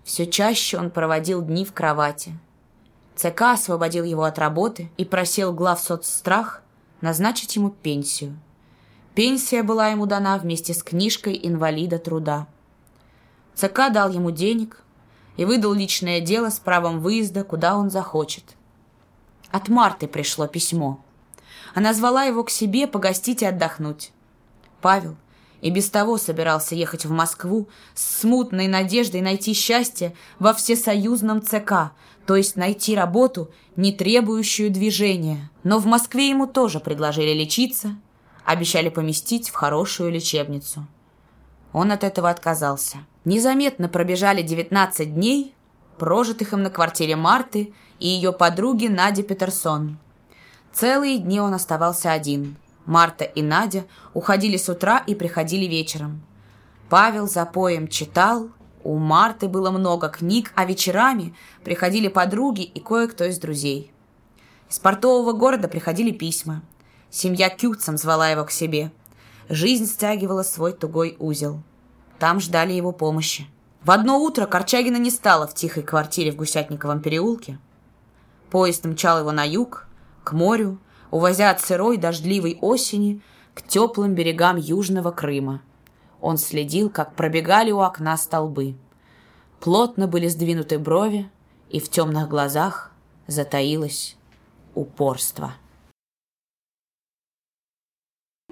Все 0.03 0.27
чаще 0.27 0.77
он 0.77 0.91
проводил 0.91 1.41
дни 1.41 1.65
в 1.65 1.73
кровати. 1.73 2.37
ЦК 3.15 3.41
освободил 3.53 4.03
его 4.03 4.23
от 4.23 4.39
работы 4.39 4.89
и 4.97 5.05
просил 5.05 5.53
глав 5.53 5.79
соцстрах 5.79 6.63
назначить 7.01 7.55
ему 7.55 7.69
пенсию. 7.69 8.39
Пенсия 9.13 9.61
была 9.61 9.89
ему 9.89 10.05
дана 10.05 10.37
вместе 10.37 10.73
с 10.73 10.81
книжкой 10.81 11.39
инвалида 11.43 11.99
труда. 11.99 12.47
ЦК 13.53 13.91
дал 13.91 14.09
ему 14.09 14.31
денег 14.31 14.81
и 15.37 15.45
выдал 15.45 15.73
личное 15.73 16.21
дело 16.21 16.49
с 16.49 16.59
правом 16.59 16.99
выезда, 16.99 17.43
куда 17.43 17.77
он 17.77 17.91
захочет. 17.91 18.43
От 19.51 19.69
Марты 19.69 20.07
пришло 20.07 20.47
письмо. 20.47 20.99
Она 21.75 21.93
звала 21.93 22.23
его 22.23 22.43
к 22.43 22.49
себе 22.49 22.87
погостить 22.87 23.43
и 23.43 23.45
отдохнуть. 23.45 24.11
Павел 24.81 25.15
и 25.63 25.69
без 25.69 25.89
того 25.89 26.17
собирался 26.17 26.75
ехать 26.75 27.05
в 27.05 27.11
Москву 27.11 27.69
с 27.95 28.19
смутной 28.19 28.67
надеждой 28.67 29.21
найти 29.21 29.53
счастье 29.53 30.13
во 30.37 30.53
всесоюзном 30.53 31.41
ЦК, 31.41 31.93
то 32.25 32.35
есть 32.35 32.55
найти 32.55 32.95
работу, 32.95 33.51
не 33.75 33.91
требующую 33.91 34.71
движения. 34.71 35.49
Но 35.63 35.79
в 35.79 35.85
Москве 35.85 36.29
ему 36.29 36.47
тоже 36.47 36.79
предложили 36.79 37.33
лечиться, 37.33 37.95
обещали 38.45 38.89
поместить 38.89 39.49
в 39.49 39.53
хорошую 39.53 40.11
лечебницу. 40.11 40.87
Он 41.73 41.91
от 41.91 42.03
этого 42.03 42.29
отказался. 42.29 42.97
Незаметно 43.25 43.89
пробежали 43.89 44.41
19 44.41 45.15
дней, 45.15 45.53
прожитых 45.97 46.53
им 46.53 46.63
на 46.63 46.69
квартире 46.69 47.15
Марты 47.15 47.73
и 47.99 48.07
ее 48.07 48.31
подруги 48.31 48.87
Нади 48.87 49.23
Петерсон. 49.23 49.97
Целые 50.71 51.19
дни 51.19 51.39
он 51.39 51.53
оставался 51.53 52.11
один. 52.11 52.57
Марта 52.85 53.23
и 53.23 53.41
Надя 53.41 53.85
уходили 54.13 54.57
с 54.57 54.67
утра 54.69 54.97
и 55.05 55.15
приходили 55.15 55.65
вечером. 55.65 56.21
Павел 56.89 57.27
за 57.27 57.45
поем 57.45 57.87
читал, 57.87 58.49
у 58.83 58.97
Марты 58.97 59.47
было 59.47 59.71
много 59.71 60.09
книг, 60.09 60.51
а 60.55 60.65
вечерами 60.65 61.33
приходили 61.63 62.07
подруги 62.07 62.63
и 62.63 62.79
кое-кто 62.79 63.25
из 63.25 63.37
друзей. 63.39 63.91
Из 64.69 64.79
портового 64.79 65.33
города 65.33 65.67
приходили 65.67 66.11
письма. 66.11 66.61
Семья 67.09 67.49
Кютцем 67.49 67.97
звала 67.97 68.29
его 68.29 68.43
к 68.43 68.51
себе. 68.51 68.91
Жизнь 69.49 69.85
стягивала 69.85 70.43
свой 70.43 70.73
тугой 70.73 71.15
узел. 71.19 71.61
Там 72.19 72.39
ждали 72.39 72.73
его 72.73 72.91
помощи. 72.91 73.47
В 73.83 73.91
одно 73.91 74.19
утро 74.19 74.45
Корчагина 74.45 74.97
не 74.97 75.11
стало 75.11 75.47
в 75.47 75.53
тихой 75.53 75.83
квартире 75.83 76.31
в 76.31 76.35
Гусятниковом 76.35 77.01
переулке. 77.01 77.59
Поезд 78.49 78.85
мчал 78.85 79.19
его 79.19 79.31
на 79.31 79.43
юг, 79.43 79.87
к 80.23 80.31
морю, 80.31 80.79
увозя 81.11 81.49
от 81.49 81.61
сырой 81.61 81.97
дождливой 81.97 82.57
осени 82.61 83.21
к 83.53 83.61
теплым 83.61 84.15
берегам 84.15 84.57
Южного 84.57 85.11
Крыма– 85.11 85.61
он 86.23 86.37
следил, 86.37 86.89
как 86.89 87.15
пробегали 87.15 87.71
у 87.71 87.81
окна 87.81 88.15
столбы. 88.15 88.75
Плотно 89.59 90.07
были 90.07 90.29
сдвинуты 90.29 90.79
брови, 90.79 91.29
и 91.69 91.81
в 91.81 91.89
темных 91.89 92.29
глазах 92.29 92.91
затаилось 93.27 94.15
упорство. 94.73 95.53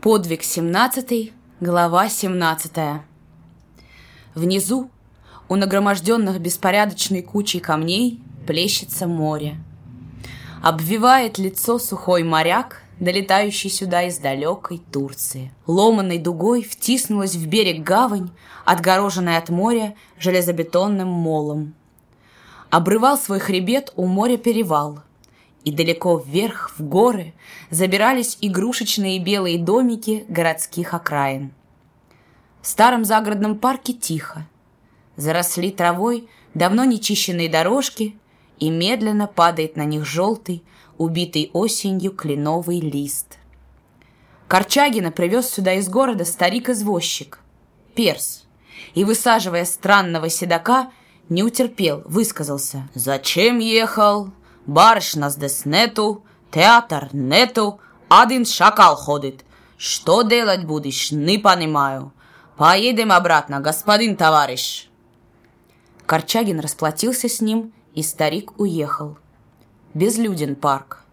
Подвиг 0.01 0.43
17, 0.43 1.31
глава 1.61 2.09
17. 2.09 3.01
Внизу, 4.35 4.91
у 5.47 5.55
нагроможденных 5.55 6.41
беспорядочной 6.41 7.21
кучей 7.21 7.61
камней, 7.61 8.21
плещется 8.47 9.07
море. 9.07 9.55
Обвивает 10.61 11.37
лицо 11.37 11.79
сухой 11.79 12.23
моряк, 12.23 12.80
долетающий 13.01 13.71
сюда 13.71 14.03
из 14.03 14.19
далекой 14.19 14.79
Турции. 14.91 15.51
Ломанной 15.65 16.19
дугой 16.19 16.61
втиснулась 16.61 17.35
в 17.35 17.47
берег 17.47 17.83
гавань, 17.83 18.29
отгороженная 18.63 19.39
от 19.39 19.49
моря 19.49 19.95
железобетонным 20.19 21.07
молом. 21.07 21.73
Обрывал 22.69 23.17
свой 23.17 23.39
хребет 23.39 23.91
у 23.95 24.05
моря 24.05 24.37
перевал, 24.37 24.99
и 25.63 25.71
далеко 25.71 26.17
вверх, 26.19 26.71
в 26.77 26.83
горы, 26.83 27.33
забирались 27.71 28.37
игрушечные 28.39 29.19
белые 29.19 29.57
домики 29.57 30.23
городских 30.29 30.93
окраин. 30.93 31.51
В 32.61 32.67
старом 32.67 33.03
загородном 33.03 33.57
парке 33.57 33.93
тихо. 33.93 34.47
Заросли 35.15 35.71
травой 35.71 36.29
давно 36.53 36.85
нечищенные 36.85 37.49
дорожки, 37.49 38.15
и 38.59 38.69
медленно 38.69 39.25
падает 39.25 39.75
на 39.75 39.85
них 39.85 40.05
желтый, 40.05 40.63
убитый 41.01 41.49
осенью 41.53 42.11
кленовый 42.11 42.79
лист. 42.79 43.39
Корчагина 44.47 45.11
привез 45.11 45.49
сюда 45.49 45.73
из 45.73 45.89
города 45.89 46.25
старик-извозчик, 46.25 47.39
перс, 47.95 48.45
и, 48.93 49.03
высаживая 49.03 49.65
странного 49.65 50.29
седока, 50.29 50.91
не 51.27 51.43
утерпел, 51.43 52.03
высказался. 52.05 52.87
«Зачем 52.93 53.59
ехал? 53.59 54.31
Барыш 54.67 55.15
нас 55.15 55.33
здесь 55.33 55.65
нету, 55.65 56.23
театр 56.51 57.09
нету, 57.13 57.79
один 58.09 58.45
шакал 58.45 58.95
ходит. 58.95 59.43
Что 59.77 60.21
делать 60.21 60.65
будешь, 60.65 61.11
не 61.11 61.39
понимаю. 61.39 62.13
Поедем 62.57 63.11
обратно, 63.11 63.59
господин 63.59 64.15
товарищ». 64.15 64.87
Корчагин 66.05 66.59
расплатился 66.59 67.27
с 67.27 67.41
ним, 67.41 67.73
и 67.95 68.03
старик 68.03 68.59
уехал. 68.59 69.17
Безлюден 69.93 70.55
парк. 70.55 71.03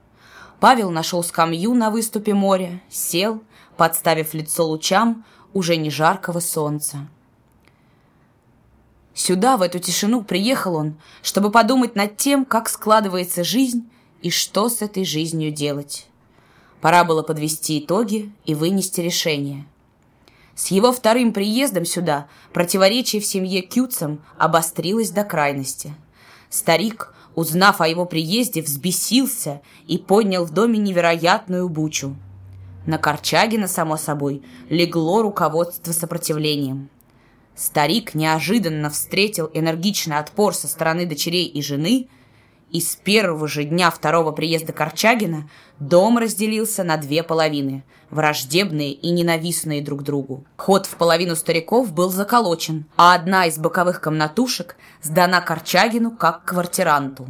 Павел 0.60 0.90
нашел 0.90 1.24
скамью 1.24 1.74
на 1.74 1.90
выступе 1.90 2.34
моря, 2.34 2.80
сел, 2.88 3.42
подставив 3.76 4.34
лицо 4.34 4.66
лучам 4.66 5.24
уже 5.52 5.76
не 5.76 5.90
жаркого 5.90 6.38
солнца. 6.38 7.08
Сюда, 9.14 9.56
в 9.56 9.62
эту 9.62 9.80
тишину, 9.80 10.22
приехал 10.22 10.76
он, 10.76 10.94
чтобы 11.22 11.50
подумать 11.50 11.96
над 11.96 12.16
тем, 12.16 12.44
как 12.44 12.68
складывается 12.68 13.42
жизнь 13.42 13.90
и 14.22 14.30
что 14.30 14.68
с 14.68 14.80
этой 14.80 15.04
жизнью 15.04 15.50
делать. 15.50 16.06
Пора 16.80 17.02
было 17.02 17.24
подвести 17.24 17.80
итоги 17.80 18.32
и 18.44 18.54
вынести 18.54 19.00
решение. 19.00 19.66
С 20.54 20.68
его 20.68 20.92
вторым 20.92 21.32
приездом 21.32 21.84
сюда 21.84 22.28
противоречие 22.52 23.20
в 23.20 23.26
семье 23.26 23.62
Кюцам 23.62 24.22
обострилось 24.36 25.10
до 25.10 25.24
крайности. 25.24 25.94
Старик, 26.48 27.12
узнав 27.38 27.80
о 27.80 27.88
его 27.88 28.04
приезде, 28.04 28.62
взбесился 28.62 29.60
и 29.86 29.98
поднял 29.98 30.44
в 30.44 30.50
доме 30.50 30.78
невероятную 30.78 31.68
бучу. 31.68 32.16
На 32.86 32.98
Корчагина, 32.98 33.68
само 33.68 33.96
собой, 33.96 34.42
легло 34.68 35.22
руководство 35.22 35.92
сопротивлением– 35.92 36.88
Старик 37.58 38.14
неожиданно 38.14 38.88
встретил 38.88 39.50
энергичный 39.52 40.18
отпор 40.18 40.54
со 40.54 40.68
стороны 40.68 41.06
дочерей 41.06 41.44
и 41.44 41.60
жены, 41.60 42.06
и 42.70 42.80
с 42.80 42.94
первого 42.94 43.48
же 43.48 43.64
дня 43.64 43.90
второго 43.90 44.30
приезда 44.30 44.72
Корчагина 44.72 45.50
дом 45.80 46.18
разделился 46.18 46.84
на 46.84 46.96
две 46.98 47.24
половины, 47.24 47.82
враждебные 48.10 48.92
и 48.92 49.10
ненавистные 49.10 49.82
друг 49.82 50.02
другу. 50.02 50.44
Ход 50.56 50.86
в 50.86 50.96
половину 50.96 51.36
стариков 51.36 51.92
был 51.92 52.10
заколочен, 52.10 52.86
а 52.96 53.14
одна 53.14 53.46
из 53.46 53.58
боковых 53.58 54.00
комнатушек 54.00 54.76
сдана 55.02 55.40
Корчагину 55.40 56.10
как 56.10 56.44
квартиранту. 56.44 57.28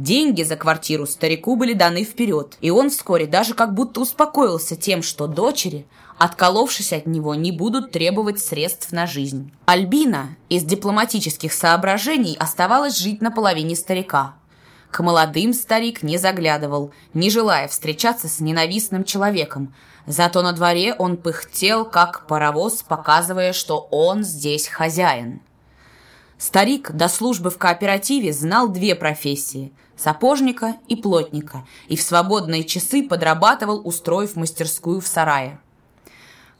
Деньги 0.00 0.42
за 0.42 0.56
квартиру 0.56 1.06
старику 1.06 1.56
были 1.56 1.74
даны 1.74 2.04
вперед, 2.04 2.56
и 2.62 2.70
он 2.70 2.88
вскоре 2.88 3.26
даже 3.26 3.52
как 3.52 3.74
будто 3.74 4.00
успокоился 4.00 4.74
тем, 4.74 5.02
что 5.02 5.26
дочери, 5.26 5.86
отколовшись 6.16 6.94
от 6.94 7.06
него, 7.06 7.34
не 7.34 7.52
будут 7.52 7.92
требовать 7.92 8.40
средств 8.40 8.92
на 8.92 9.06
жизнь. 9.06 9.52
Альбина 9.66 10.36
из 10.48 10.64
дипломатических 10.64 11.52
соображений 11.52 12.34
оставалась 12.38 12.96
жить 12.96 13.20
на 13.20 13.30
половине 13.30 13.76
старика. 13.76 14.36
К 14.90 15.00
молодым 15.00 15.54
старик 15.54 16.02
не 16.02 16.18
заглядывал, 16.18 16.92
не 17.14 17.30
желая 17.30 17.68
встречаться 17.68 18.28
с 18.28 18.40
ненавистным 18.40 19.04
человеком, 19.04 19.72
зато 20.06 20.42
на 20.42 20.52
дворе 20.52 20.94
он 20.94 21.16
пыхтел, 21.16 21.84
как 21.84 22.26
паровоз, 22.26 22.82
показывая, 22.82 23.52
что 23.52 23.86
он 23.90 24.24
здесь 24.24 24.66
хозяин. 24.66 25.42
Старик 26.38 26.90
до 26.92 27.08
службы 27.08 27.50
в 27.50 27.58
кооперативе 27.58 28.32
знал 28.32 28.68
две 28.68 28.94
профессии– 28.94 29.72
сапожника 29.96 30.76
и 30.88 30.96
плотника, 30.96 31.66
и 31.88 31.96
в 31.96 32.02
свободные 32.02 32.64
часы 32.64 33.06
подрабатывал, 33.06 33.86
устроив 33.86 34.36
мастерскую 34.36 35.00
в 35.00 35.06
сарае. 35.06 35.60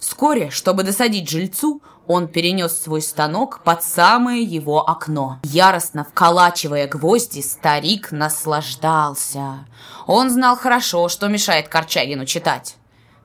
Вскоре, 0.00 0.48
чтобы 0.50 0.82
досадить 0.82 1.28
жильцу, 1.28 1.82
он 2.06 2.26
перенес 2.26 2.76
свой 2.76 3.02
станок 3.02 3.60
под 3.62 3.84
самое 3.84 4.42
его 4.42 4.88
окно. 4.88 5.38
Яростно 5.44 6.04
вколачивая 6.04 6.88
гвозди, 6.88 7.40
старик 7.40 8.10
наслаждался. 8.10 9.66
Он 10.06 10.30
знал 10.30 10.56
хорошо, 10.56 11.08
что 11.10 11.28
мешает 11.28 11.68
Корчагину 11.68 12.24
читать. 12.24 12.76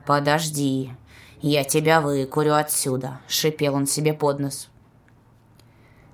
«Подожди, 0.04 0.92
я 1.40 1.64
тебя 1.64 2.02
выкурю 2.02 2.54
отсюда»,— 2.54 3.20
шипел 3.26 3.74
он 3.74 3.86
себе 3.86 4.12
под 4.12 4.38
нос. 4.38 4.68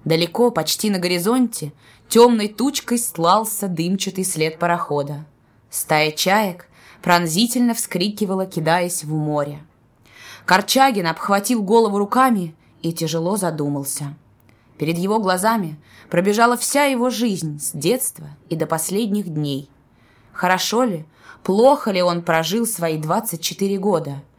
Далеко, 0.05 0.53
почти 0.53 0.91
на 0.91 0.99
горизонте, 0.99 1.73
темной 2.09 2.49
тучкой 2.49 2.99
слался 2.99 3.67
дымчатый 3.67 4.25
след 4.25 4.59
парохода. 4.59 5.25
Стая 5.71 6.13
чаек 6.13 6.67
пронзительно 7.03 7.75
вскрикивала, 7.75 8.47
кидаясь 8.47 9.03
в 9.05 9.13
море. 9.13 9.61
Корчагин 10.47 11.07
обхватил 11.07 11.63
голову 11.63 11.99
руками 11.99 12.55
и 12.83 12.93
тяжело 12.93 13.37
задумался. 13.37 14.15
Перед 14.79 14.99
его 14.99 15.19
глазами 15.19 15.79
пробежала 16.11 16.57
вся 16.57 16.85
его 16.85 17.11
жизнь 17.11 17.61
с 17.61 17.73
детства 17.73 18.29
и 18.49 18.57
до 18.57 18.67
последних 18.67 19.29
дней. 19.29 19.71
Хорошо 20.33 20.85
ли, 20.85 21.05
плохо 21.43 21.91
ли 21.91 22.03
он 22.03 22.23
прожил 22.23 22.67
свои 22.67 22.99
24 22.99 23.79
года– 23.79 24.23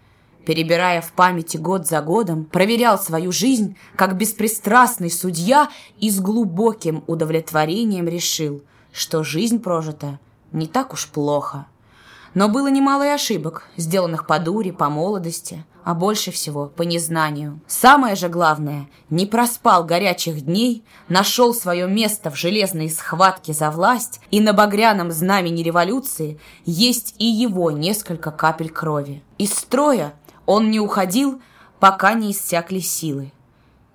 перебирая 0.45 1.01
в 1.01 1.11
памяти 1.13 1.57
год 1.57 1.87
за 1.87 2.01
годом, 2.01 2.45
проверял 2.45 2.99
свою 2.99 3.31
жизнь 3.31 3.77
как 3.95 4.17
беспристрастный 4.17 5.09
судья 5.09 5.69
и 5.99 6.09
с 6.09 6.19
глубоким 6.19 7.03
удовлетворением 7.07 8.07
решил, 8.07 8.63
что 8.91 9.23
жизнь 9.23 9.59
прожита 9.59 10.19
не 10.51 10.67
так 10.67 10.93
уж 10.93 11.07
плохо. 11.07 11.67
Но 12.33 12.49
было 12.49 12.67
немало 12.67 13.05
и 13.05 13.09
ошибок, 13.09 13.67
сделанных 13.77 14.25
по 14.25 14.39
дуре, 14.39 14.73
по 14.73 14.89
молодости, 14.89 15.63
а 15.83 15.93
больше 15.93 16.31
всего 16.31 16.67
по 16.67 16.83
незнанию. 16.83 17.59
Самое 17.67 18.15
же 18.15 18.29
главное, 18.29 18.87
не 19.09 19.25
проспал 19.25 19.83
горячих 19.83 20.41
дней, 20.41 20.83
нашел 21.09 21.53
свое 21.53 21.87
место 21.87 22.31
в 22.31 22.35
железной 22.35 22.89
схватке 22.89 23.53
за 23.53 23.69
власть, 23.71 24.19
и 24.31 24.39
на 24.39 24.53
багряном 24.53 25.11
знамени 25.11 25.61
революции 25.61 26.39
есть 26.65 27.15
и 27.19 27.25
его 27.25 27.71
несколько 27.71 28.31
капель 28.31 28.69
крови. 28.69 29.23
Из 29.37 29.53
строя 29.53 30.13
он 30.45 30.71
не 30.71 30.79
уходил, 30.79 31.41
пока 31.79 32.13
не 32.13 32.31
иссякли 32.31 32.79
силы. 32.79 33.31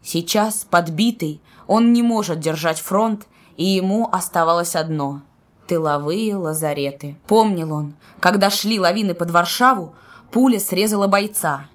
Сейчас, 0.03 0.67
подбитый, 0.69 1.41
он 1.67 1.93
не 1.93 2.03
может 2.03 2.41
держать 2.41 2.81
фронт, 2.81 3.27
и 3.57 3.65
ему 3.65 4.09
оставалось 4.11 4.77
одно— 4.77 5.23
тыловые 5.67 6.37
лазареты. 6.37 7.17
Помнил 7.27 7.73
он, 7.73 7.95
когда 8.21 8.51
шли 8.51 8.79
лавины 8.81 9.15
под 9.15 9.31
Варшаву, 9.31 9.95
пуля 10.31 10.61
срезала 10.61 11.07
бойца, 11.09 11.67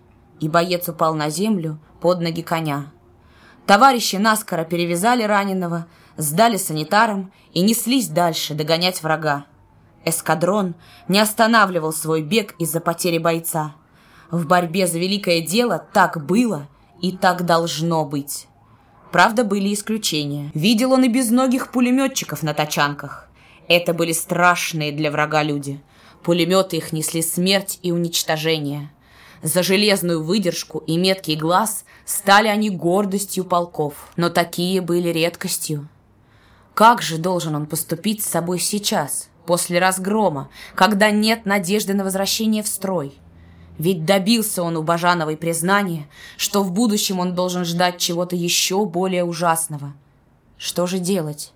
и 0.43 0.49
боец 0.49 0.89
упал 0.89 1.15
на 1.15 1.29
землю 1.29 1.79
под 2.01 2.21
ноги 2.21 2.41
коня. 2.41 2.91
Товарищи 3.65 4.17
наскоро 4.17 4.65
перевязали 4.65 5.23
раненого, 5.23 5.87
сдали 6.17 6.57
санитарам 6.57 7.31
и 7.53 7.61
неслись 7.61 8.07
дальше 8.07 8.53
догонять 8.53 9.01
врага. 9.03 9.45
Эскадрон 10.05 10.75
не 11.07 11.19
останавливал 11.19 11.93
свой 11.93 12.21
бег 12.21 12.55
из-за 12.59 12.81
потери 12.81 13.17
бойца— 13.17 13.75
в 14.33 14.47
борьбе 14.47 14.87
за 14.87 14.97
великое 14.97 15.41
дело 15.41 15.85
так 15.93 16.25
было 16.25 16.67
и 16.99 17.11
так 17.11 17.45
должно 17.45 18.03
быть. 18.03 18.47
Правда, 19.11 19.43
были 19.43 19.71
исключения. 19.71 20.49
Видел 20.55 20.93
он 20.93 21.03
и 21.03 21.07
безногих 21.07 21.71
пулеметчиков 21.71 22.41
на 22.41 22.55
тачанках. 22.55 23.29
Это 23.67 23.93
были 23.93 24.11
страшные 24.11 24.91
для 24.91 25.11
врага 25.11 25.43
люди. 25.43 25.79
Пулеметы 26.23 26.77
их 26.77 26.93
несли 26.93 27.21
смерть 27.21 27.77
и 27.83 27.91
уничтожение. 27.91 28.91
За 29.43 29.61
железную 29.61 30.23
выдержку 30.23 30.79
и 30.87 30.95
меткий 30.95 31.35
глаз 31.35 31.83
стали 32.05 32.47
они 32.47 32.69
гордостью 32.69 33.43
полков. 33.43 34.09
Но 34.15 34.29
такие 34.29 34.79
были 34.79 35.09
редкостью. 35.09 35.89
Как 36.73 37.01
же 37.01 37.17
должен 37.17 37.53
он 37.53 37.65
поступить 37.65 38.23
с 38.23 38.29
собой 38.29 38.57
сейчас, 38.57 39.29
после 39.45 39.79
разгрома, 39.79 40.49
когда 40.75 41.11
нет 41.11 41.45
надежды 41.45 41.93
на 41.93 42.05
возвращение 42.05 42.63
в 42.63 42.69
строй? 42.69 43.13
Ведь 43.77 44.05
добился 44.05 44.63
он 44.63 44.77
у 44.77 44.83
Бажановой 44.83 45.35
признания, 45.35 46.07
что 46.37 46.63
в 46.63 46.71
будущем 46.71 47.19
он 47.19 47.35
должен 47.35 47.65
ждать 47.65 47.97
чего-то 47.97 48.37
еще 48.37 48.85
более 48.85 49.25
ужасного. 49.25 49.93
Что 50.57 50.87
же 50.87 50.99
делать? 50.99 51.51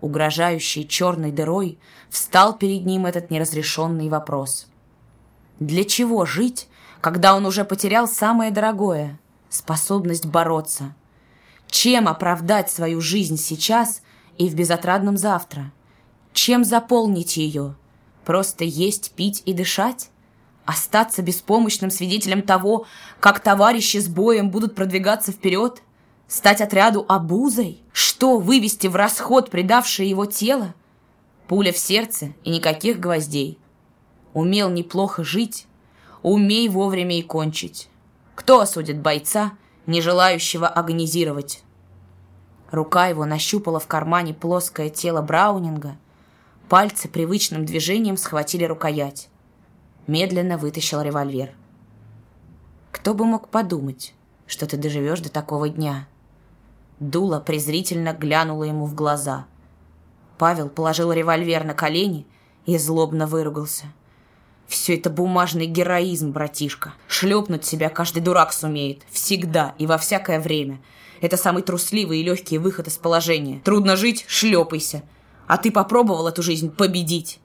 Угрожающий 0.00 0.86
черной 0.86 1.32
дырой 1.32 1.78
встал 2.08 2.56
перед 2.56 2.86
ним 2.86 3.04
этот 3.04 3.30
неразрешенный 3.30 4.08
вопрос. 4.10 4.68
Для 5.58 5.84
чего 5.84 6.24
жить, 6.24 6.68
когда 7.06 7.36
он 7.36 7.46
уже 7.46 7.64
потерял 7.64 8.08
самое 8.08 8.50
дорогое— 8.50 9.20
способность 9.48 10.26
бороться? 10.26 10.92
Чем 11.68 12.08
оправдать 12.08 12.68
свою 12.68 13.00
жизнь 13.00 13.36
сейчас 13.36 14.02
и 14.38 14.48
в 14.48 14.56
безотрадном 14.56 15.16
завтра? 15.16 15.70
Чем 16.32 16.64
заполнить 16.64 17.36
ее? 17.36 17.76
Просто 18.24 18.64
есть, 18.64 19.12
пить 19.12 19.44
и 19.44 19.52
дышать? 19.52 20.10
Остаться 20.64 21.22
беспомощным 21.22 21.92
свидетелем 21.92 22.42
того, 22.42 22.86
как 23.20 23.38
товарищи 23.38 23.98
с 23.98 24.08
боем 24.08 24.50
будут 24.50 24.74
продвигаться 24.74 25.30
вперед? 25.30 25.82
Стать 26.26 26.60
отряду 26.60 27.06
обузой? 27.08 27.82
Что, 27.92 28.40
вывести 28.40 28.88
в 28.88 28.96
расход 28.96 29.52
предавшее 29.52 30.10
его 30.10 30.26
тело? 30.26 30.74
Пуля 31.46 31.72
в 31.72 31.78
сердце 31.78 32.32
и 32.42 32.50
никаких 32.50 32.98
гвоздей. 32.98 33.60
Умел 34.34 34.70
неплохо 34.70 35.22
жить, 35.22 35.68
умей 36.26 36.68
вовремя 36.68 37.16
и 37.16 37.22
кончить. 37.22 37.88
Кто 38.34 38.58
осудит 38.58 38.98
бойца, 38.98 39.52
не 39.86 40.00
желающего 40.02 40.66
агонизировать? 40.66 41.62
Рука 42.72 43.06
его 43.06 43.24
нащупала 43.24 43.78
в 43.78 43.86
кармане 43.86 44.34
плоское 44.34 44.90
тело 44.90 45.22
Браунинга. 45.22 45.96
Пальцы 46.68 47.08
привычным 47.08 47.64
движением 47.64 48.16
схватили 48.16 48.64
рукоять. 48.64 49.28
Медленно 50.08 50.58
вытащил 50.58 51.00
револьвер. 51.00 51.52
Кто 52.90 53.14
бы 53.14 53.24
мог 53.24 53.48
подумать, 53.48 54.12
что 54.48 54.66
ты 54.66 54.76
доживешь 54.76 55.20
до 55.20 55.30
такого 55.30 55.68
дня? 55.68 56.08
Дула 56.98 57.38
презрительно 57.38 58.12
глянула 58.12 58.64
ему 58.64 58.86
в 58.86 58.96
глаза. 58.96 59.46
Павел 60.38 60.70
положил 60.70 61.12
револьвер 61.12 61.62
на 61.62 61.74
колени 61.74 62.26
и 62.64 62.78
злобно 62.78 63.28
выругался. 63.28 63.86
Все 64.66 64.96
это 64.96 65.10
бумажный 65.10 65.66
героизм, 65.66 66.32
братишка. 66.32 66.94
Шлепнуть 67.08 67.64
себя 67.64 67.88
каждый 67.88 68.22
дурак 68.22 68.52
сумеет. 68.52 69.02
Всегда 69.10 69.74
и 69.78 69.86
во 69.86 69.96
всякое 69.98 70.40
время. 70.40 70.80
Это 71.20 71.36
самый 71.36 71.62
трусливый 71.62 72.20
и 72.20 72.22
легкий 72.22 72.58
выход 72.58 72.88
из 72.88 72.98
положения. 72.98 73.60
Трудно 73.64 73.96
жить– 73.96 74.24
шлепайся. 74.28 75.02
А 75.46 75.56
ты 75.56 75.70
попробовал 75.70 76.26
эту 76.26 76.42
жизнь 76.42 76.70
победить. 76.70 77.38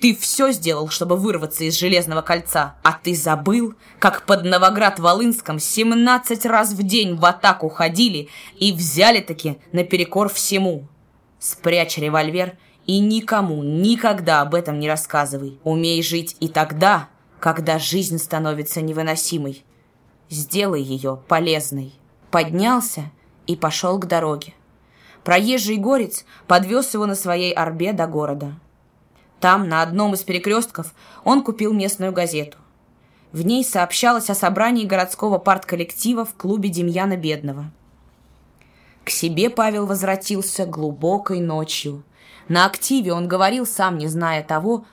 Ты 0.00 0.14
все 0.14 0.50
сделал, 0.52 0.88
чтобы 0.88 1.16
вырваться 1.16 1.64
из 1.64 1.78
железного 1.78 2.20
кольца. 2.20 2.76
А 2.82 2.92
ты 2.92 3.14
забыл, 3.14 3.74
как 4.00 4.26
под 4.26 4.44
Новоград-Волынском 4.44 5.58
17 5.58 6.44
раз 6.46 6.72
в 6.72 6.82
день 6.82 7.14
в 7.14 7.24
атаку 7.24 7.68
ходили 7.68 8.28
и 8.58 8.72
взяли-таки 8.72 9.58
наперекор 9.72 10.28
всему. 10.28 10.88
Спрячь 11.38 11.96
револьвер 11.98 12.58
и 12.86 12.98
никому 13.00 13.62
никогда 13.62 14.40
об 14.40 14.54
этом 14.54 14.78
не 14.78 14.88
рассказывай. 14.88 15.58
Умей 15.64 16.02
жить 16.02 16.36
и 16.40 16.48
тогда, 16.48 17.08
когда 17.40 17.78
жизнь 17.78 18.18
становится 18.18 18.80
невыносимой. 18.80 19.64
Сделай 20.28 20.82
ее 20.82 21.20
полезной. 21.28 21.94
Поднялся 22.30 23.10
и 23.46 23.56
пошел 23.56 23.98
к 23.98 24.06
дороге. 24.06 24.54
Проезжий 25.22 25.76
горец 25.76 26.24
подвез 26.46 26.92
его 26.92 27.06
на 27.06 27.14
своей 27.14 27.52
орбе 27.52 27.92
до 27.92 28.06
города. 28.06 28.54
Там, 29.40 29.68
на 29.68 29.82
одном 29.82 30.14
из 30.14 30.22
перекрестков, 30.22 30.94
он 31.24 31.42
купил 31.42 31.72
местную 31.72 32.12
газету. 32.12 32.58
В 33.32 33.44
ней 33.44 33.64
сообщалось 33.64 34.30
о 34.30 34.34
собрании 34.34 34.84
городского 34.86 35.38
партколлектива 35.38 36.24
в 36.24 36.34
клубе 36.34 36.68
Демьяна 36.68 37.16
Бедного. 37.16 37.70
К 39.02 39.10
себе 39.10 39.50
Павел 39.50 39.86
возвратился 39.86 40.66
глубокой 40.66 41.40
ночью. 41.40 42.04
На 42.48 42.66
активе 42.66 43.12
он 43.12 43.26
говорил, 43.26 43.66
сам 43.66 43.98
не 43.98 44.06
зная 44.06 44.42
того, 44.42 44.84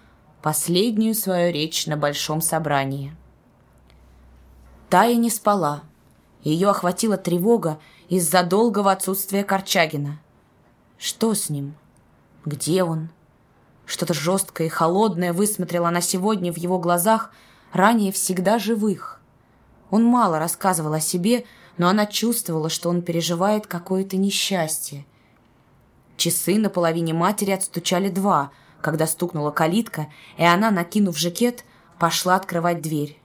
последнюю 0.42 1.14
свою 1.14 1.52
речь 1.52 1.86
на 1.86 1.98
большом 1.98 2.42
собрании. 2.42 3.16
Тая 4.90 5.16
не 5.16 5.30
спала. 5.30 5.84
Ее 6.44 6.70
охватила 6.70 7.18
тревога 7.18 7.80
из-за 8.10 8.44
долгого 8.44 8.92
отсутствия 8.92 9.44
Корчагина. 9.44 10.20
Что 10.98 11.34
с 11.34 11.50
ним? 11.50 11.76
Где 12.46 12.84
он? 12.84 13.10
Что-то 13.86 14.14
жесткое 14.14 14.68
и 14.68 14.70
холодное 14.70 15.34
высмотрела 15.34 15.90
она 15.90 16.02
сегодня 16.02 16.52
в 16.52 16.58
его 16.58 16.80
глазах, 16.80 17.32
ранее 17.74 18.12
всегда 18.12 18.58
живых. 18.58 19.22
Он 19.90 20.04
мало 20.04 20.40
рассказывал 20.40 20.94
о 20.94 21.00
себе, 21.00 21.46
но 21.78 21.90
она 21.90 22.06
чувствовала, 22.06 22.70
что 22.70 22.90
он 22.90 23.02
переживает 23.02 23.68
какое-то 23.68 24.18
несчастье. 24.18 25.06
Часы 26.22 26.60
на 26.60 26.70
половине 26.70 27.16
матери 27.16 27.50
отстучали 27.50 28.08
два, 28.08 28.52
когда 28.80 29.08
стукнула 29.08 29.50
калитка, 29.50 30.06
и 30.38 30.44
она, 30.44 30.70
накинув 30.70 31.18
жакет, 31.18 31.66
пошла 31.98 32.36
открывать 32.36 32.80
дверь. 32.80 33.20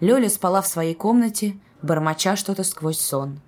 Лёля 0.00 0.30
спала 0.30 0.62
в 0.62 0.66
своей 0.66 0.94
комнате, 0.94 1.58
бормоча 1.82 2.34
что-то 2.36 2.64
сквозь 2.64 2.98
сон. 2.98 3.42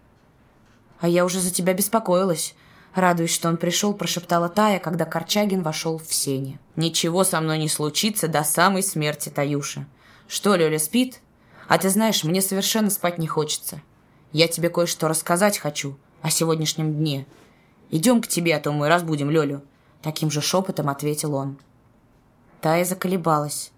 «А 1.00 1.08
я 1.08 1.24
уже 1.24 1.40
за 1.40 1.50
тебя 1.50 1.72
беспокоилась», 1.72 2.54
Радуясь, 2.94 3.32
что 3.32 3.48
он 3.48 3.56
пришел, 3.56 3.94
прошептала 3.94 4.50
Тая, 4.50 4.78
когда 4.78 5.06
Корчагин 5.06 5.62
вошел 5.62 5.96
в 5.96 6.12
сене. 6.12 6.60
«Ничего 6.76 7.24
со 7.24 7.40
мной 7.40 7.56
не 7.56 7.68
случится 7.68 8.28
до 8.28 8.44
самой 8.44 8.82
смерти, 8.82 9.30
Таюша. 9.30 9.86
Что, 10.28 10.54
Лёля 10.54 10.78
спит? 10.78 11.22
А 11.66 11.78
ты 11.78 11.88
знаешь, 11.88 12.24
мне 12.24 12.42
совершенно 12.42 12.90
спать 12.90 13.16
не 13.16 13.26
хочется. 13.26 13.80
Я 14.32 14.48
тебе 14.48 14.68
кое-что 14.68 15.08
рассказать 15.08 15.56
хочу 15.56 15.96
о 16.20 16.28
сегодняшнем 16.28 16.92
дне. 16.92 17.26
Идем 17.90 18.22
к 18.22 18.28
тебе, 18.28 18.56
а 18.56 18.60
то 18.60 18.72
мы 18.72 18.88
разбудим 18.88 19.30
Лёлю». 19.30 19.62
Таким 20.02 20.30
же 20.30 20.40
шепотом 20.40 20.88
ответил 20.88 21.34
он. 21.34 21.58
Тая 22.60 22.84
заколебалась. 22.84 23.70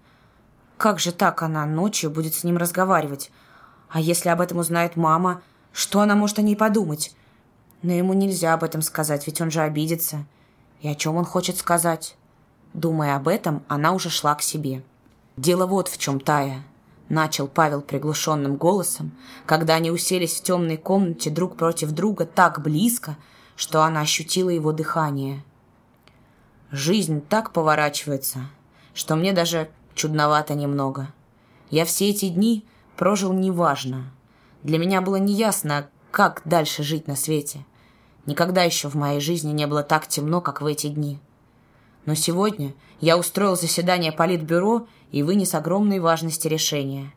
Как 0.77 0.99
же 0.99 1.13
так 1.13 1.43
она 1.43 1.67
ночью 1.67 2.11
будет 2.11 2.35
с 2.35 2.45
ним 2.45 2.57
разговаривать? 2.57 3.31
А 3.89 4.01
если 4.01 4.29
об 4.29 4.41
этом 4.41 4.59
узнает 4.59 4.97
мама, 4.97 5.43
что 5.73 6.01
она 6.01 6.15
может 6.15 6.39
о 6.39 6.43
ней 6.43 6.57
подумать? 6.57 7.15
Но 7.83 7.93
ему 7.93 8.13
нельзя 8.15 8.55
об 8.55 8.65
этом 8.65 8.83
сказать, 8.83 9.27
ведь 9.27 9.41
он 9.41 9.51
же 9.51 9.61
обидится. 9.61 10.27
И 10.81 10.89
о 10.89 10.95
чем 10.95 11.17
он 11.17 11.25
хочет 11.25 11.57
сказать? 11.57 12.17
Думая 12.73 13.17
об 13.17 13.29
этом, 13.29 13.63
она 13.69 13.93
уже 13.93 14.11
шла 14.11 14.35
к 14.35 14.43
себе. 14.43 14.83
«Дело 15.37 15.67
вот 15.67 15.89
в 15.89 15.99
чем, 15.99 16.21
Тая»,— 16.21 16.63
начал 17.09 17.49
Павел 17.49 17.81
приглушенным 17.81 18.57
голосом, 18.57 19.13
когда 19.47 19.75
они 19.75 19.91
уселись 19.91 20.35
в 20.35 20.43
темной 20.43 20.77
комнате 20.77 21.31
друг 21.31 21.57
против 21.57 21.93
друга 21.93 22.27
так 22.27 22.61
близко, 22.61 23.17
что 23.57 23.83
она 23.83 24.01
ощутила 24.01 24.51
его 24.51 24.73
дыхание. 24.73 25.43
«Жизнь 26.71 27.21
так 27.21 27.53
поворачивается, 27.53 28.41
что 28.95 29.17
мне 29.17 29.33
даже 29.33 29.71
чудновато 29.95 30.55
немного. 30.55 31.09
Я 31.71 31.85
все 31.85 32.11
эти 32.11 32.29
дни 32.29 32.65
прожил 32.97 33.33
неважно. 33.33 34.11
Для 34.63 34.79
меня 34.79 35.01
было 35.01 35.17
неясно, 35.17 35.89
как 36.11 36.43
дальше 36.45 36.83
жить 36.83 37.09
на 37.09 37.17
свете. 37.17 37.65
Никогда 38.27 38.63
еще 38.63 38.89
в 38.89 38.95
моей 38.95 39.21
жизни 39.21 39.53
не 39.53 39.67
было 39.67 39.83
так 39.83 40.07
темно, 40.07 40.41
как 40.41 40.61
в 40.61 40.67
эти 40.67 40.89
дни. 40.89 41.19
Но 42.05 42.15
сегодня 42.15 42.75
я 43.01 43.17
устроил 43.17 43.57
заседание 43.57 44.13
Политбюро 44.13 44.87
и 45.11 45.23
вынес 45.23 45.55
огромной 45.55 45.99
важности 45.99 46.47
решения. 46.49 47.13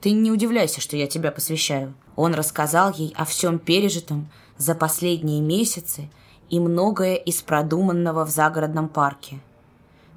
Ты 0.00 0.12
не 0.12 0.30
удивляйся, 0.30 0.80
что 0.80 0.96
я 0.96 1.06
тебя 1.06 1.30
посвящаю. 1.30 1.94
Он 2.16 2.34
рассказал 2.34 2.92
ей 2.92 3.12
о 3.16 3.24
всем 3.24 3.58
пережитом 3.58 4.30
за 4.60 4.76
последние 4.76 5.40
месяцы 5.40 6.08
и 6.50 6.60
многое 6.60 7.16
из 7.16 7.42
продуманного 7.42 8.24
в 8.24 8.30
загородном 8.30 8.88
парке. 8.88 9.40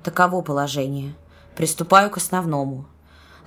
Таково 0.04 0.42
положение. 0.42 1.16
Приступаю 1.56 2.12
к 2.12 2.18
основному. 2.18 2.86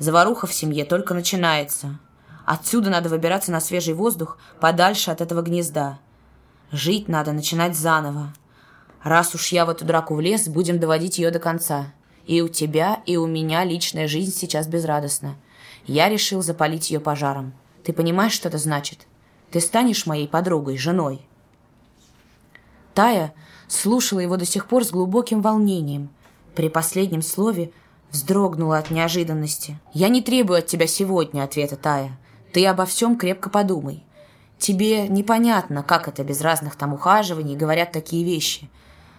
Заваруха 0.00 0.48
в 0.48 0.52
семье 0.52 0.84
только 0.84 1.14
начинается. 1.14 2.00
Отсюда 2.44 2.90
надо 2.90 3.08
выбираться 3.08 3.52
на 3.52 3.60
свежий 3.60 3.94
воздух 3.94 4.38
подальше 4.58 5.10
от 5.12 5.20
этого 5.20 5.42
гнезда– 5.42 6.00
Жить 6.72 7.06
надо 7.06 7.32
начинать 7.32 7.76
заново. 7.76 8.32
Раз 9.02 9.34
уж 9.34 9.52
я 9.52 9.66
в 9.66 9.70
эту 9.70 9.84
драку 9.84 10.14
влез, 10.14 10.48
будем 10.48 10.80
доводить 10.80 11.18
ее 11.18 11.30
до 11.30 11.38
конца. 11.38 11.92
И 12.26 12.40
у 12.40 12.48
тебя, 12.48 13.02
и 13.06 13.16
у 13.16 13.26
меня 13.26 13.62
личная 13.64 14.08
жизнь 14.08 14.34
сейчас 14.34 14.66
безрадостна. 14.66 15.36
Я 15.86 16.08
решил 16.08 16.42
запалить 16.42 16.90
ее 16.90 16.98
пожаром. 16.98 17.52
Ты 17.84 17.92
понимаешь, 17.92 18.32
что 18.32 18.48
это 18.48 18.58
значит? 18.58 19.06
Ты 19.56 19.62
станешь 19.62 20.04
моей 20.04 20.28
подругой, 20.28 20.76
женой. 20.76 21.18
Тая 22.92 23.32
слушала 23.68 24.20
его 24.20 24.36
до 24.36 24.44
сих 24.44 24.68
пор 24.68 24.84
с 24.84 24.90
глубоким 24.90 25.40
волнением. 25.40 26.10
При 26.54 26.68
последнем 26.68 27.22
слове 27.22 27.70
вздрогнула 28.10 28.76
от 28.76 28.90
неожиданности. 28.90 29.80
«Я 29.94 30.10
не 30.10 30.20
требую 30.20 30.58
от 30.58 30.66
тебя 30.66 30.86
сегодня 30.86 31.42
ответа, 31.42 31.76
Тая. 31.76 32.18
Ты 32.52 32.66
обо 32.66 32.84
всем 32.84 33.16
крепко 33.16 33.48
подумай. 33.48 34.04
Тебе 34.58 35.08
непонятно, 35.08 35.82
как 35.82 36.06
это 36.06 36.22
без 36.22 36.42
разных 36.42 36.76
там 36.76 36.92
ухаживаний 36.92 37.56
говорят 37.56 37.92
такие 37.92 38.26
вещи. 38.26 38.68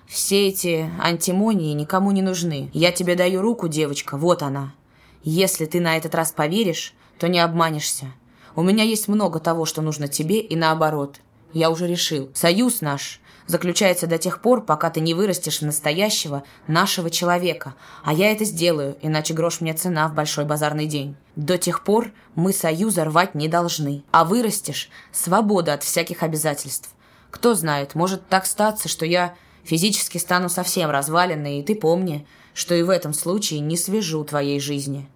Все 0.05 0.49
эти 0.49 0.87
антимонии 1.01 1.73
никому 1.73 2.11
не 2.11 2.21
нужны. 2.21 2.69
Я 2.73 2.91
тебе 2.91 3.15
даю 3.15 3.41
руку, 3.41 3.67
девочка, 3.67 4.17
вот 4.17 4.43
она. 4.43 4.75
Если 5.23 5.65
ты 5.65 5.79
на 5.81 5.97
этот 5.97 6.13
раз 6.13 6.31
поверишь, 6.31 6.93
то 7.17 7.27
не 7.27 7.39
обманешься. 7.39 8.11
У 8.57 8.63
меня 8.63 8.83
есть 8.83 9.07
много 9.07 9.39
того, 9.39 9.65
что 9.65 9.83
нужно 9.83 10.07
тебе, 10.07 10.39
и 10.39 10.55
наоборот. 10.55 11.17
Я 11.53 11.69
уже 11.69 11.85
решил. 11.85 12.31
Союз 12.33 12.81
наш 12.81 13.21
заключается 13.45 14.07
до 14.07 14.17
тех 14.17 14.41
пор, 14.41 14.65
пока 14.65 14.89
ты 14.89 14.99
не 14.99 15.13
вырастешь 15.13 15.59
в 15.59 15.65
настоящего 15.65 16.41
нашего 16.65 17.11
человека. 17.11 17.75
А 18.03 18.13
я 18.13 18.31
это 18.31 18.45
сделаю, 18.45 18.97
иначе 19.03 19.35
грош 19.35 19.61
мне 19.61 19.75
цена 19.75 20.07
в 20.07 20.15
большой 20.15 20.45
базарный 20.45 20.87
день. 20.87 21.15
До 21.35 21.59
тех 21.59 21.83
пор 21.83 22.11
мы 22.33 22.51
союза 22.51 23.05
рвать 23.05 23.35
не 23.35 23.47
должны. 23.47 24.03
А 24.09 24.25
вырастешь– 24.25 24.89
свобода 25.11 25.73
от 25.73 25.83
всяких 25.83 26.23
обязательств. 26.23 26.89
Кто 27.29 27.53
знает, 27.53 27.93
может 27.93 28.27
так 28.27 28.47
статься, 28.47 28.89
что 28.89 29.05
я 29.05 29.35
физически 29.65 30.17
стану 30.17 30.49
совсем 30.49 30.89
разваленной, 30.89 31.59
и 31.59 31.63
ты 31.63 31.75
помни, 31.75 32.25
что 32.55 32.73
и 32.73 32.81
в 32.81 32.89
этом 32.89 33.13
случае 33.13 33.59
не 33.59 33.77
свяжу 33.77 34.23
твоей 34.23 34.59
жизни». 34.59 35.07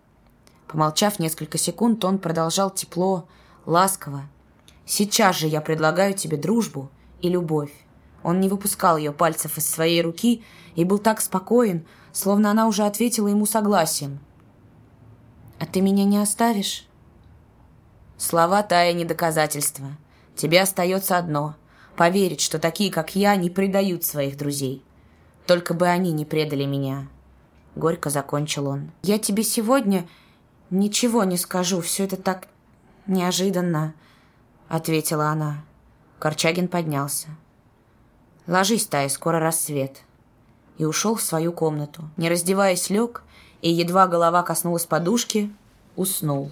Помолчав 0.72 1.20
несколько 1.20 1.58
секунд, 1.58 2.04
он 2.06 2.18
продолжал 2.18 2.70
тепло, 2.70 3.28
ласково. 3.66 4.24
«Сейчас 4.86 5.38
же 5.38 5.48
я 5.48 5.60
предлагаю 5.62 6.14
тебе 6.14 6.38
дружбу 6.38 6.90
и 7.22 7.30
любовь. 7.30 7.72
Он 8.24 8.40
не 8.40 8.50
выпускал 8.50 8.98
ее 8.98 9.12
пальцев 9.12 9.58
из 9.58 9.68
своей 9.68 10.02
руки 10.02 10.44
и 10.76 10.84
был 10.84 11.00
так 11.00 11.22
спокоен, 11.22 11.86
словно 12.14 12.52
она 12.52 12.68
уже 12.68 12.84
ответила 12.84 13.28
ему 13.28 13.46
согласием. 13.46 14.20
«А 15.60 15.66
ты 15.66 15.82
меня 15.82 16.06
не 16.06 16.18
оставишь?» 16.18 16.88
Слова 18.18 18.64
Тая 18.64 18.94
не 18.94 19.04
доказательство. 19.04 19.88
Тебе 20.36 20.62
остается 20.62 21.18
одно— 21.18 21.56
поверить, 21.98 22.42
что 22.42 22.60
такие, 22.60 22.92
как 22.92 23.16
я, 23.16 23.36
не 23.36 23.50
предают 23.50 24.06
своих 24.06 24.38
друзей. 24.38 24.84
Только 25.48 25.74
бы 25.74 25.88
они 25.88 26.12
не 26.12 26.24
предали 26.24 26.66
меня. 26.66 27.08
Горько 27.76 28.10
закончил 28.10 28.68
он. 28.68 28.92
«Я 29.02 29.18
тебе 29.18 29.44
сегодня 29.44 30.08
ничего 30.72 31.24
не 31.24 31.38
скажу, 31.38 31.82
все 31.82 32.06
это 32.06 32.18
так 32.18 32.48
неожиданно»,— 33.06 33.94
ответила 34.68 35.28
она. 35.28 35.64
Корчагин 36.18 36.68
поднялся. 36.68 37.28
«Ложись, 38.48 38.88
Тай, 38.88 39.10
скоро 39.10 39.40
рассвет». 39.40 40.02
И 40.78 40.86
ушел 40.86 41.16
в 41.16 41.22
свою 41.22 41.54
комнату. 41.54 42.10
Не 42.18 42.30
раздеваясь, 42.30 42.90
лег, 42.90 43.24
и 43.62 43.72
едва 43.72 44.08
голова 44.08 44.42
коснулась 44.42 44.86
подушки, 44.86 45.54
уснул. 45.96 46.52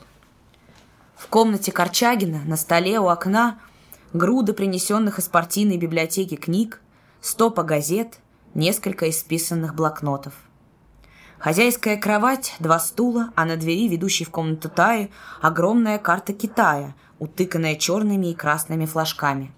В 1.15 1.27
комнате 1.27 1.71
Корчагина 1.71 2.41
на 2.45 2.55
столе 2.55 2.99
у 2.99 3.07
окна 3.07 3.59
груды 4.13 4.53
принесенных 4.53 5.19
из 5.19 5.27
партийной 5.27 5.77
библиотеки 5.77 6.35
книг, 6.35 6.81
стопа 7.21 7.63
газет, 7.63 8.19
несколько 8.53 9.09
исписанных 9.09 9.75
блокнотов. 9.75 10.33
Хозяйская 11.39 11.95
кровать, 11.95 12.53
два 12.59 12.79
стула, 12.79 13.31
а 13.33 13.45
на 13.45 13.55
двери, 13.55 13.87
ведущей 13.87 14.25
в 14.25 14.29
комнату 14.29 14.67
Таи, 14.67 15.09
огромная 15.41 15.97
карта 15.97 16.33
Китая, 16.33 16.95
утыканная 17.17 17.77
черными 17.77 18.27
и 18.27 18.35
красными 18.35 18.85
флажками. 18.85 19.53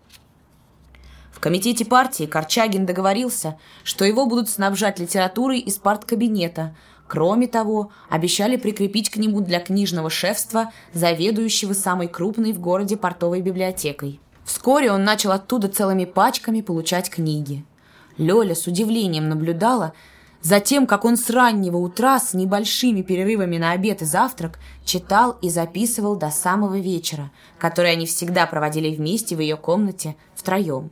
В 1.32 1.40
комитете 1.40 1.86
партии 1.86 2.28
Корчагин 2.28 2.86
договорился, 2.86 3.58
что 3.84 4.06
его 4.06 4.28
будут 4.28 4.48
снабжать 4.48 5.00
литературой 5.00 5.58
из 5.58 5.80
парткабинета. 5.80 6.76
Кроме 7.08 7.48
того, 7.48 7.92
обещали 8.10 8.58
прикрепить 8.58 9.10
к 9.10 9.18
нему 9.18 9.42
для 9.42 9.60
книжного 9.60 10.12
шефства 10.12 10.72
заведующего 10.94 11.74
самой 11.74 12.08
крупной 12.08 12.54
в 12.54 12.60
городе 12.60 12.96
портовой 12.96 13.42
библиотекой. 13.42 14.20
Вскоре 14.46 14.92
он 14.92 15.04
начал 15.04 15.32
оттуда 15.32 15.68
целыми 15.68 16.06
пачками 16.06 16.62
получать 16.62 17.10
книги. 17.10 17.66
Лёля 18.18 18.54
с 18.54 18.68
удивлением 18.68 19.30
наблюдала, 19.30 19.94
Затем, 20.42 20.88
как 20.88 21.06
он 21.06 21.18
с 21.18 21.30
раннего 21.30 21.78
утра 21.78 22.20
с 22.20 22.34
небольшими 22.34 23.04
перерывами 23.04 23.58
на 23.58 23.72
обед 23.72 24.02
и 24.02 24.06
завтрак 24.06 24.58
читал 24.84 25.38
и 25.42 25.50
записывал 25.50 26.16
до 26.16 26.32
самого 26.32 26.80
вечера, 26.80 27.30
который 27.60 27.92
они 27.92 28.08
всегда 28.08 28.48
проводили 28.48 28.96
вместе 28.96 29.36
в 29.36 29.40
ее 29.40 29.56
комнате 29.56 30.16
втроем. 30.34 30.90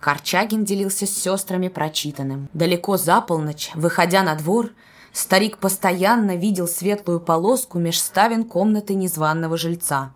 Корчагин 0.00 0.64
делился 0.64 1.06
с 1.06 1.10
сестрами 1.10 1.68
прочитанным. 1.68 2.48
Далеко 2.54 2.96
за 2.96 3.20
полночь, 3.20 3.70
выходя 3.74 4.22
на 4.22 4.36
двор, 4.36 4.70
старик 5.12 5.58
постоянно 5.58 6.36
видел 6.36 6.66
светлую 6.66 7.20
полоску 7.20 7.78
меж 7.78 7.98
ставен 7.98 8.44
комнаты 8.44 8.94
незваного 8.94 9.58
жильца. 9.58 10.12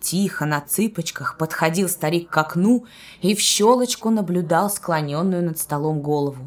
Тихо, 0.00 0.46
на 0.46 0.60
цыпочках, 0.60 1.38
подходил 1.38 1.88
старик 1.88 2.28
к 2.28 2.36
окну 2.36 2.86
и 3.22 3.34
в 3.34 3.40
щелочку 3.40 4.10
наблюдал 4.10 4.68
склоненную 4.68 5.44
над 5.44 5.58
столом 5.58 6.00
голову. 6.00 6.44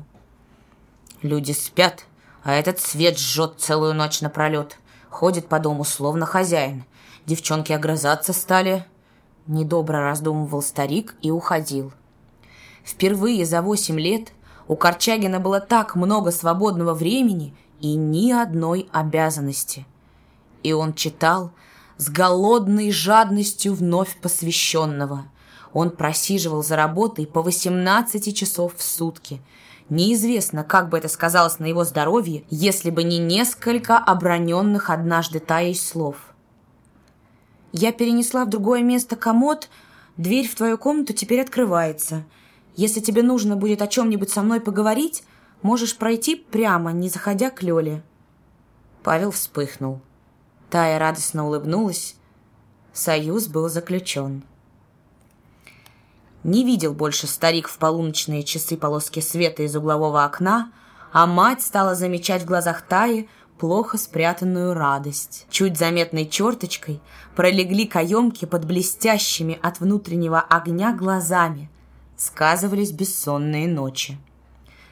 Люди 1.27 1.51
спят, 1.51 2.05
а 2.41 2.53
этот 2.53 2.79
свет 2.79 3.19
жжет 3.19 3.55
целую 3.57 3.93
ночь 3.93 4.21
напролет. 4.21 4.77
Ходит 5.09 5.49
по 5.49 5.59
дому, 5.59 5.83
словно 5.83 6.25
хозяин. 6.25 6.85
Девчонки 7.25 7.73
огрызаться 7.73 8.31
стали. 8.31 8.85
Недобро 9.45 9.99
раздумывал 9.99 10.61
старик 10.61 11.15
и 11.21 11.29
уходил. 11.29 11.91
Впервые 12.85 13.45
за 13.45 13.61
восемь 13.61 13.99
лет 13.99 14.31
у 14.69 14.77
Корчагина 14.77 15.41
было 15.41 15.59
так 15.59 15.97
много 15.97 16.31
свободного 16.31 16.93
времени 16.93 17.53
и 17.81 17.95
ни 17.95 18.31
одной 18.31 18.87
обязанности. 18.93 19.85
И 20.63 20.71
он 20.71 20.93
читал 20.93 21.51
с 21.97 22.07
голодной 22.07 22.89
жадностью 22.91 23.73
вновь 23.73 24.15
посвященного. 24.21 25.25
Он 25.73 25.89
просиживал 25.89 26.63
за 26.63 26.77
работой 26.77 27.27
по 27.27 27.41
18 27.41 28.33
часов 28.33 28.77
в 28.77 28.81
сутки– 28.81 29.41
Неизвестно, 29.89 30.65
как 30.65 30.89
бы 30.89 30.97
это 30.97 31.07
сказалось 31.07 31.59
на 31.59 31.65
его 31.65 31.85
здоровье, 31.85 32.43
если 32.49 32.89
бы 32.89 33.03
не 33.03 33.19
несколько 33.19 33.97
оброненных 33.97 34.89
однажды 34.89 35.39
Таей 35.39 35.75
слов. 35.75 36.17
«Я 37.71 37.93
перенесла 37.93 38.45
в 38.45 38.49
другое 38.49 38.81
место 38.81 39.15
комод, 39.15 39.69
дверь 40.17 40.47
в 40.47 40.55
твою 40.55 40.77
комнату 40.77 41.13
теперь 41.13 41.41
открывается. 41.41 42.25
Если 42.75 42.99
тебе 42.99 43.23
нужно 43.23 43.55
будет 43.55 43.81
о 43.81 43.87
чем-нибудь 43.87 44.29
со 44.29 44.41
мной 44.41 44.59
поговорить, 44.59 45.23
можешь 45.61 45.97
пройти 45.97 46.35
прямо, 46.35 46.91
не 46.91 47.09
заходя 47.09 47.49
к 47.49 47.63
Лёле». 47.63 48.03
Павел 49.03 49.31
вспыхнул. 49.31 50.01
Тая 50.69 50.99
радостно 50.99 51.45
улыбнулась. 51.45 52.15
Союз 52.91 53.47
был 53.47 53.69
заключен. 53.69 54.43
Не 56.47 56.63
видел 56.63 56.93
больше 56.93 57.27
старик 57.27 57.67
в 57.67 57.77
полуночные 57.77 58.41
часы 58.41 58.77
полоски 58.77 59.19
света 59.19 59.63
из 59.63 59.75
углового 59.75 60.23
окна, 60.23 60.71
а 61.11 61.27
мать 61.27 61.61
стала 61.61 61.93
замечать 61.93 62.43
в 62.43 62.45
глазах 62.45 62.83
Таи 62.83 63.27
плохо 63.59 63.97
спрятанную 63.97 64.73
радость. 64.73 65.45
Чуть 65.49 65.77
заметной 65.77 66.25
черточкой 66.25 67.01
пролегли 67.35 67.85
каемки 67.85 68.45
под 68.45 68.63
блестящими 68.63 69.59
от 69.61 69.81
внутреннего 69.81 70.39
огня 70.39 70.93
глазами. 70.93 71.69
Сказывались 72.15 72.93
бессонные 72.93 73.67
ночи. 73.67 74.17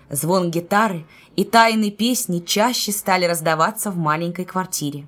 Звон 0.10 0.52
гитары 0.52 1.06
и 1.38 1.46
тайны 1.46 1.90
песни 1.90 2.40
чаще 2.40 2.92
стали 2.92 3.24
раздаваться 3.24 3.92
в 3.92 3.98
маленькой 3.98 4.44
квартире. 4.44 5.08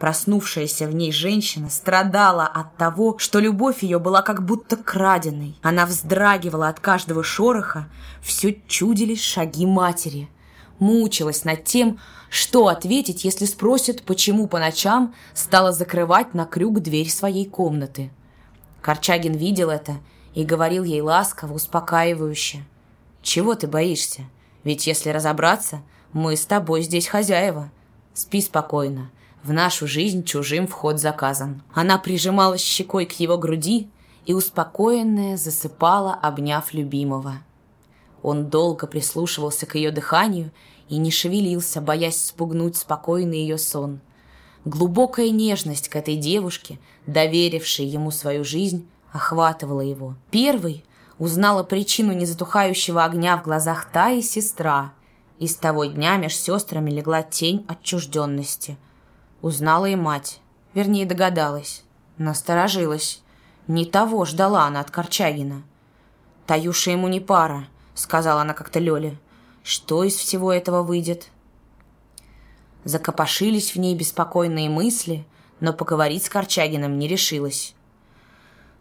Проснувшаяся 0.00 0.86
в 0.86 0.94
ней 0.94 1.12
женщина 1.12 1.68
страдала 1.68 2.46
от 2.46 2.74
того, 2.78 3.18
что 3.18 3.38
любовь 3.38 3.82
ее 3.82 3.98
была 3.98 4.22
как 4.22 4.42
будто 4.42 4.78
краденой. 4.78 5.58
Она 5.60 5.84
вздрагивала 5.84 6.68
от 6.68 6.80
каждого 6.80 7.22
шороха, 7.22 7.86
все 8.22 8.62
чудились 8.66 9.22
шаги 9.22 9.66
матери. 9.66 10.30
Мучилась 10.78 11.44
над 11.44 11.64
тем, 11.64 12.00
что 12.30 12.68
ответить, 12.68 13.24
если 13.24 13.44
спросят, 13.44 14.02
почему 14.04 14.46
по 14.46 14.58
ночам 14.58 15.14
стала 15.34 15.70
закрывать 15.70 16.32
на 16.32 16.46
крюк 16.46 16.80
дверь 16.80 17.10
своей 17.10 17.44
комнаты. 17.44 18.10
Корчагин 18.80 19.34
видел 19.34 19.68
это 19.68 19.98
и 20.32 20.44
говорил 20.44 20.82
ей 20.82 21.02
ласково, 21.02 21.52
успокаивающе. 21.52 22.64
«Чего 23.20 23.54
ты 23.54 23.66
боишься? 23.66 24.22
Ведь 24.64 24.86
если 24.86 25.10
разобраться, 25.10 25.82
мы 26.14 26.36
с 26.36 26.46
тобой 26.46 26.80
здесь 26.80 27.06
хозяева. 27.06 27.70
Спи 28.14 28.40
спокойно. 28.40 29.10
В 29.42 29.54
нашу 29.54 29.86
жизнь 29.86 30.24
чужим 30.24 30.66
вход 30.66 31.00
заказан. 31.00 31.62
Она 31.72 31.96
прижималась 31.96 32.60
щекой 32.60 33.06
к 33.06 33.12
его 33.12 33.38
груди 33.38 33.88
и 34.26 34.34
успокоенная 34.34 35.38
засыпала, 35.38 36.12
обняв 36.12 36.74
любимого. 36.74 37.36
Он 38.22 38.50
долго 38.50 38.86
прислушивался 38.86 39.64
к 39.64 39.76
ее 39.76 39.92
дыханию 39.92 40.50
и 40.90 40.98
не 40.98 41.10
шевелился, 41.10 41.80
боясь 41.80 42.22
спугнуть 42.22 42.76
спокойный 42.76 43.38
ее 43.38 43.56
сон. 43.56 44.00
Глубокая 44.66 45.30
нежность 45.30 45.88
к 45.88 45.96
этой 45.96 46.16
девушке, 46.16 46.78
доверившей 47.06 47.86
ему 47.86 48.10
свою 48.10 48.44
жизнь, 48.44 48.86
охватывала 49.10 49.80
его. 49.80 50.16
Первый 50.30 50.84
узнала 51.18 51.62
причину 51.62 52.12
незатухающего 52.12 53.04
огня 53.04 53.38
в 53.38 53.44
глазах 53.44 53.90
Таи 53.90 54.20
сестра, 54.20 54.92
и 55.38 55.46
с 55.46 55.56
того 55.56 55.86
дня 55.86 56.18
меж 56.18 56.36
сестрами 56.36 56.90
легла 56.90 57.22
тень 57.22 57.64
отчужденности– 57.68 58.76
Узнала 59.42 59.86
и 59.86 59.96
мать. 59.96 60.40
Вернее, 60.74 61.06
догадалась. 61.06 61.82
Насторожилась. 62.18 63.22
Не 63.66 63.86
того 63.86 64.24
ждала 64.26 64.64
она 64.64 64.80
от 64.80 64.90
Корчагина. 64.90 65.62
«Таюша 66.46 66.90
ему 66.90 67.08
не 67.08 67.20
пара»,— 67.20 67.66
сказала 67.94 68.42
она 68.42 68.52
как-то 68.52 68.80
Лёле. 68.80 69.16
«Что 69.62 70.04
из 70.04 70.16
всего 70.16 70.52
этого 70.52 70.82
выйдет?» 70.82 71.28
Закопошились 72.84 73.74
в 73.74 73.78
ней 73.78 73.94
беспокойные 73.94 74.68
мысли, 74.68 75.24
но 75.60 75.72
поговорить 75.72 76.24
с 76.24 76.28
Корчагиным 76.28 76.98
не 76.98 77.08
решилась. 77.08 77.74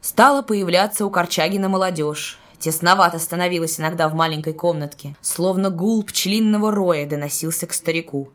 Стала 0.02 0.42
появляться 0.42 1.06
у 1.06 1.10
Корчагина 1.10 1.70
молодежь. 1.70 2.40
Тесновато 2.58 3.20
становилась 3.20 3.80
иногда 3.80 4.10
в 4.10 4.16
маленькой 4.16 4.54
комнатке, 4.54 5.16
словно 5.22 5.70
гул 5.70 6.04
пчелиного 6.04 6.72
роя 6.72 7.08
доносился 7.08 7.68
к 7.68 7.74
старику 7.74 8.32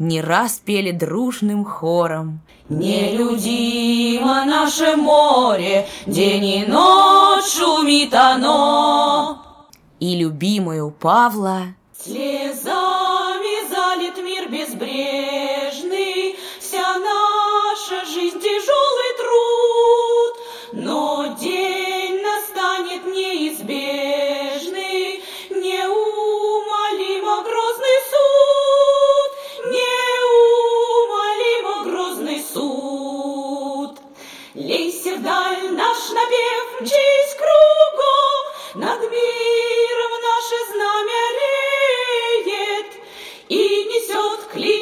не 0.00 0.22
раз 0.22 0.58
пели 0.64 0.92
дружным 0.92 1.64
хором. 1.64 2.40
Нелюдимо 2.70 4.44
наше 4.46 4.96
море, 4.96 5.86
день 6.06 6.44
и 6.44 6.66
ночь 6.66 7.44
шумит 7.44 8.14
оно. 8.14 9.66
И 10.00 10.16
любимую 10.16 10.90
Павла 10.90 11.74
Слезами 12.02 13.19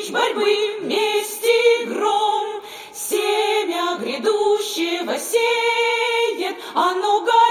клич 0.08 0.10
борьбы, 0.10 0.80
мести 0.82 1.84
гром, 1.84 2.62
Семя 2.92 3.96
грядущего 3.98 5.18
сеет, 5.18 6.56
оно 6.74 7.20
горит. 7.20 7.47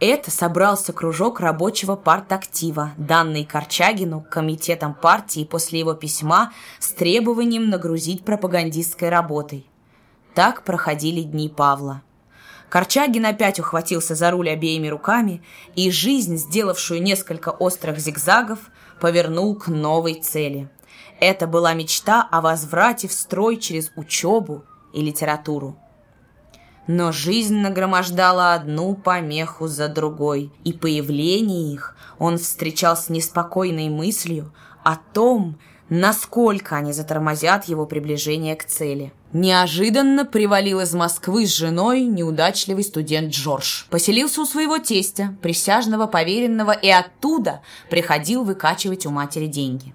Это 0.00 0.30
собрался 0.30 0.94
кружок 0.94 1.40
рабочего 1.40 1.94
партактива, 1.94 2.92
данный 2.96 3.44
Корчагину 3.44 4.22
комитетом 4.22 4.94
партии 4.94 5.44
после 5.44 5.80
его 5.80 5.92
письма 5.92 6.54
с 6.78 6.92
требованием 6.92 7.68
нагрузить 7.68 8.24
пропагандистской 8.24 9.10
работой. 9.10 9.66
Так 10.34 10.64
проходили 10.64 11.20
дни 11.20 11.50
Павла. 11.50 12.00
Корчагин 12.70 13.26
опять 13.26 13.60
ухватился 13.60 14.14
за 14.14 14.30
руль 14.30 14.48
обеими 14.48 14.88
руками 14.88 15.42
и 15.74 15.90
жизнь, 15.90 16.38
сделавшую 16.38 17.02
несколько 17.02 17.50
острых 17.50 17.98
зигзагов, 17.98 18.58
повернул 19.00 19.54
к 19.54 19.68
новой 19.68 20.14
цели. 20.14 20.70
Это 21.20 21.46
была 21.46 21.74
мечта 21.74 22.26
о 22.30 22.40
возврате 22.40 23.06
в 23.06 23.12
строй 23.12 23.58
через 23.58 23.92
учебу 23.96 24.64
и 24.94 25.02
литературу. 25.02 25.76
Но 26.86 27.12
жизнь 27.12 27.56
нагромождала 27.56 28.54
одну 28.54 28.94
помеху 28.94 29.68
за 29.68 29.88
другой, 29.88 30.52
и 30.64 30.72
появление 30.72 31.72
их 31.72 31.96
он 32.18 32.38
встречал 32.38 32.96
с 32.96 33.08
неспокойной 33.08 33.88
мыслью 33.88 34.52
о 34.82 34.96
том, 34.96 35.58
насколько 35.88 36.76
они 36.76 36.92
затормозят 36.92 37.64
его 37.66 37.86
приближение 37.86 38.56
к 38.56 38.64
цели. 38.64 39.12
Неожиданно 39.32 40.24
привалил 40.24 40.80
из 40.80 40.92
Москвы 40.92 41.46
с 41.46 41.54
женой 41.54 42.02
неудачливый 42.02 42.82
студент 42.82 43.32
Джордж. 43.32 43.84
Поселился 43.90 44.40
у 44.40 44.44
своего 44.46 44.78
тестя, 44.78 45.36
присяжного 45.42 46.06
поверенного, 46.06 46.72
и 46.72 46.88
оттуда 46.88 47.60
приходил 47.88 48.44
выкачивать 48.44 49.06
у 49.06 49.10
матери 49.10 49.46
деньги. 49.46 49.94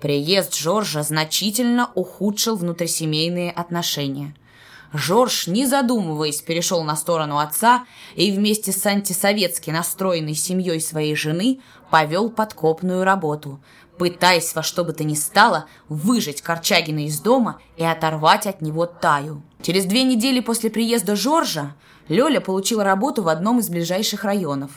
Приезд 0.00 0.54
Джорджа 0.54 1.02
значительно 1.02 1.90
ухудшил 1.94 2.56
внутрисемейные 2.56 3.50
отношения– 3.50 4.34
Жорж, 4.92 5.46
не 5.46 5.66
задумываясь, 5.66 6.40
перешел 6.40 6.82
на 6.84 6.96
сторону 6.96 7.38
отца 7.38 7.84
и 8.14 8.30
вместе 8.30 8.72
с 8.72 8.86
антисоветски 8.86 9.70
настроенной 9.70 10.34
семьей 10.34 10.80
своей 10.80 11.14
жены 11.14 11.60
повел 11.90 12.30
подкопную 12.30 13.04
работу, 13.04 13.60
пытаясь 13.98 14.54
во 14.54 14.62
что 14.62 14.84
бы 14.84 14.92
то 14.92 15.04
ни 15.04 15.14
стало 15.14 15.66
выжить 15.88 16.42
Корчагина 16.42 17.06
из 17.06 17.20
дома 17.20 17.60
и 17.76 17.84
оторвать 17.84 18.46
от 18.46 18.60
него 18.60 18.86
Таю. 18.86 19.42
Через 19.62 19.84
две 19.86 20.04
недели 20.04 20.40
после 20.40 20.70
приезда 20.70 21.16
Жоржа 21.16 21.74
Лёля 22.08 22.40
получила 22.40 22.84
работу 22.84 23.22
в 23.22 23.28
одном 23.28 23.58
из 23.58 23.68
ближайших 23.68 24.24
районов. 24.24 24.70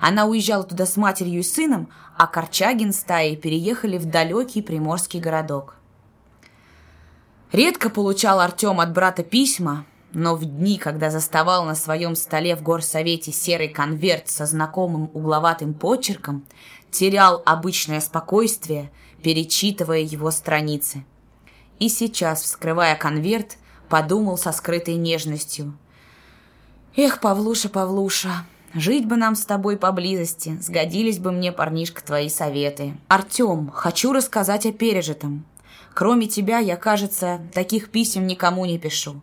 Она 0.00 0.24
уезжала 0.24 0.64
туда 0.64 0.86
с 0.86 0.96
матерью 0.96 1.40
и 1.40 1.42
сыном, 1.42 1.90
а 2.16 2.26
Корчагин 2.26 2.92
с 2.92 3.02
Таей 3.02 3.36
переехали 3.36 3.98
в 3.98 4.06
далекий 4.06 4.62
приморский 4.62 5.20
городок. 5.20 5.76
Редко 7.52 7.90
получал 7.90 8.38
Артем 8.38 8.78
от 8.78 8.92
брата 8.92 9.24
письма, 9.24 9.84
но 10.12 10.36
в 10.36 10.44
дни, 10.44 10.78
когда 10.78 11.10
заставал 11.10 11.64
на 11.64 11.74
своем 11.74 12.14
столе 12.14 12.54
в 12.54 12.62
горсовете 12.62 13.32
серый 13.32 13.68
конверт 13.68 14.28
со 14.28 14.46
знакомым 14.46 15.10
угловатым 15.14 15.74
почерком, 15.74 16.44
терял 16.92 17.42
обычное 17.44 18.00
спокойствие, 18.00 18.92
перечитывая 19.22 20.00
его 20.00 20.30
страницы. 20.30 21.04
И 21.80 21.88
сейчас, 21.88 22.42
вскрывая 22.42 22.94
конверт, 22.94 23.56
подумал 23.88 24.38
со 24.38 24.52
скрытой 24.52 24.94
нежностью. 24.94 25.76
«Эх, 26.96 27.20
Павлуша, 27.20 27.68
Павлуша, 27.68 28.44
жить 28.74 29.06
бы 29.06 29.16
нам 29.16 29.34
с 29.34 29.44
тобой 29.44 29.76
поблизости, 29.76 30.56
сгодились 30.60 31.18
бы 31.18 31.32
мне, 31.32 31.50
парнишка, 31.50 32.04
твои 32.04 32.28
советы. 32.28 32.96
Артем, 33.08 33.70
хочу 33.70 34.12
рассказать 34.12 34.66
о 34.66 34.72
пережитом. 34.72 35.44
Кроме 35.94 36.28
тебя, 36.28 36.58
я, 36.58 36.76
кажется, 36.76 37.40
таких 37.52 37.90
писем 37.90 38.26
никому 38.26 38.64
не 38.64 38.78
пишу. 38.78 39.20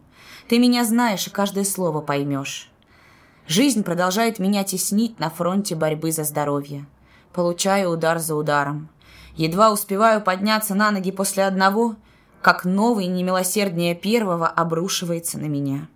Ты 0.48 0.60
меня 0.60 0.86
знаешь 0.86 1.28
и 1.28 1.30
каждое 1.30 1.64
слово 1.64 2.02
поймешь. 2.02 2.70
Жизнь 3.48 3.84
продолжает 3.84 4.40
меня 4.40 4.64
теснить 4.64 5.20
на 5.20 5.30
фронте 5.30 5.76
борьбы 5.76 6.12
за 6.12 6.24
здоровье. 6.24 6.86
Получаю 7.34 7.92
удар 7.92 8.20
за 8.20 8.36
ударом. 8.36 8.90
Едва 9.36 9.72
успеваю 9.72 10.22
подняться 10.22 10.76
на 10.76 10.92
ноги 10.92 11.12
после 11.12 11.46
одного, 11.46 11.96
как 12.42 12.66
новый, 12.66 13.08
немилосерднее 13.08 13.96
первого, 13.96 14.48
обрушивается 14.48 15.38
на 15.38 15.46
меня. 15.46 15.88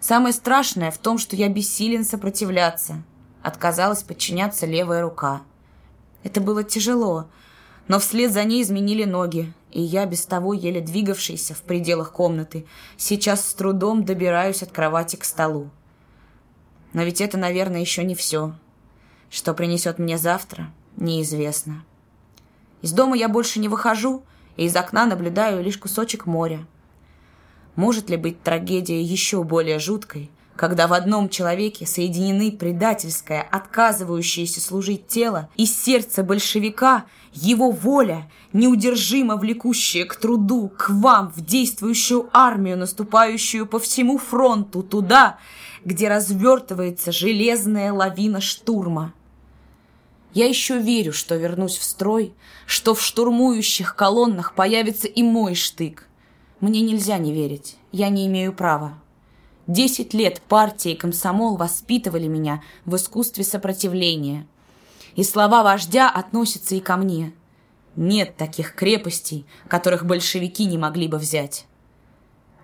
Самое 0.00 0.34
страшное 0.34 0.90
в 0.90 0.98
том, 0.98 1.18
что 1.18 1.36
я 1.36 1.48
бессилен 1.48 2.04
сопротивляться. 2.04 3.02
Отказалась 3.42 4.02
подчиняться 4.02 4.66
левая 4.66 5.02
рука. 5.02 5.42
Это 6.24 6.40
было 6.40 6.64
тяжело, 6.64 7.26
но 7.88 7.98
вслед 7.98 8.32
за 8.32 8.44
ней 8.44 8.62
изменили 8.62 9.04
ноги, 9.04 9.52
и 9.72 9.80
я, 9.80 10.06
без 10.06 10.26
того 10.26 10.52
еле 10.52 10.80
двигавшийся 10.80 11.54
в 11.54 11.62
пределах 11.62 12.12
комнаты, 12.12 12.66
сейчас 12.96 13.48
с 13.48 13.54
трудом 13.54 14.04
добираюсь 14.04 14.62
от 14.62 14.70
кровати 14.70 15.16
к 15.16 15.24
столу. 15.24 15.70
Но 16.92 17.02
ведь 17.02 17.20
это, 17.20 17.38
наверное, 17.38 17.80
еще 17.80 18.04
не 18.04 18.14
все. 18.14 18.54
Что 19.30 19.54
принесет 19.54 19.98
мне 19.98 20.18
завтра, 20.18 20.70
неизвестно. 20.96 21.84
Из 22.82 22.92
дома 22.92 23.16
я 23.16 23.28
больше 23.28 23.60
не 23.60 23.68
выхожу, 23.68 24.22
и 24.56 24.66
из 24.66 24.76
окна 24.76 25.06
наблюдаю 25.06 25.62
лишь 25.62 25.78
кусочек 25.78 26.26
моря. 26.26 26.66
Может 27.74 28.10
ли 28.10 28.18
быть 28.18 28.42
трагедия 28.42 29.00
еще 29.00 29.42
более 29.42 29.78
жуткой– 29.78 30.30
когда 30.56 30.86
в 30.86 30.92
одном 30.92 31.28
человеке 31.28 31.86
соединены 31.86 32.52
предательское, 32.52 33.42
отказывающееся 33.42 34.60
служить 34.60 35.06
тело 35.06 35.48
и 35.56 35.66
сердце 35.66 36.22
большевика, 36.22 37.06
его 37.32 37.70
воля, 37.70 38.30
неудержимо 38.52 39.36
влекущая 39.36 40.04
к 40.04 40.16
труду, 40.16 40.70
к 40.76 40.90
вам, 40.90 41.32
в 41.34 41.44
действующую 41.44 42.28
армию, 42.32 42.76
наступающую 42.76 43.66
по 43.66 43.78
всему 43.78 44.18
фронту, 44.18 44.82
туда, 44.82 45.38
где 45.84 46.08
развертывается 46.08 47.10
железная 47.10 47.92
лавина 47.92 48.40
штурма. 48.40 49.14
Я 50.34 50.46
еще 50.46 50.78
верю, 50.78 51.12
что 51.12 51.36
вернусь 51.36 51.76
в 51.76 51.84
строй, 51.84 52.34
что 52.66 52.94
в 52.94 53.02
штурмующих 53.02 53.94
колоннах 53.96 54.54
появится 54.54 55.08
и 55.08 55.22
мой 55.22 55.54
штык. 55.54 56.08
Мне 56.60 56.80
нельзя 56.80 57.18
не 57.18 57.32
верить, 57.32 57.76
я 57.90 58.08
не 58.08 58.26
имею 58.26 58.52
права. 58.52 59.01
Десять 59.68 60.12
лет 60.12 60.42
партия 60.48 60.92
и 60.92 60.96
комсомол 60.96 61.56
воспитывали 61.56 62.26
меня 62.26 62.62
в 62.84 62.96
искусстве 62.96 63.44
сопротивления. 63.44 64.46
И 65.14 65.22
слова 65.22 65.62
вождя 65.62 66.10
относятся 66.10 66.74
и 66.74 66.80
ко 66.80 66.96
мне. 66.96 67.32
Нет 67.94 68.36
таких 68.36 68.74
крепостей, 68.74 69.46
которых 69.68 70.04
большевики 70.04 70.64
не 70.64 70.78
могли 70.78 71.06
бы 71.06 71.18
взять. 71.18 71.66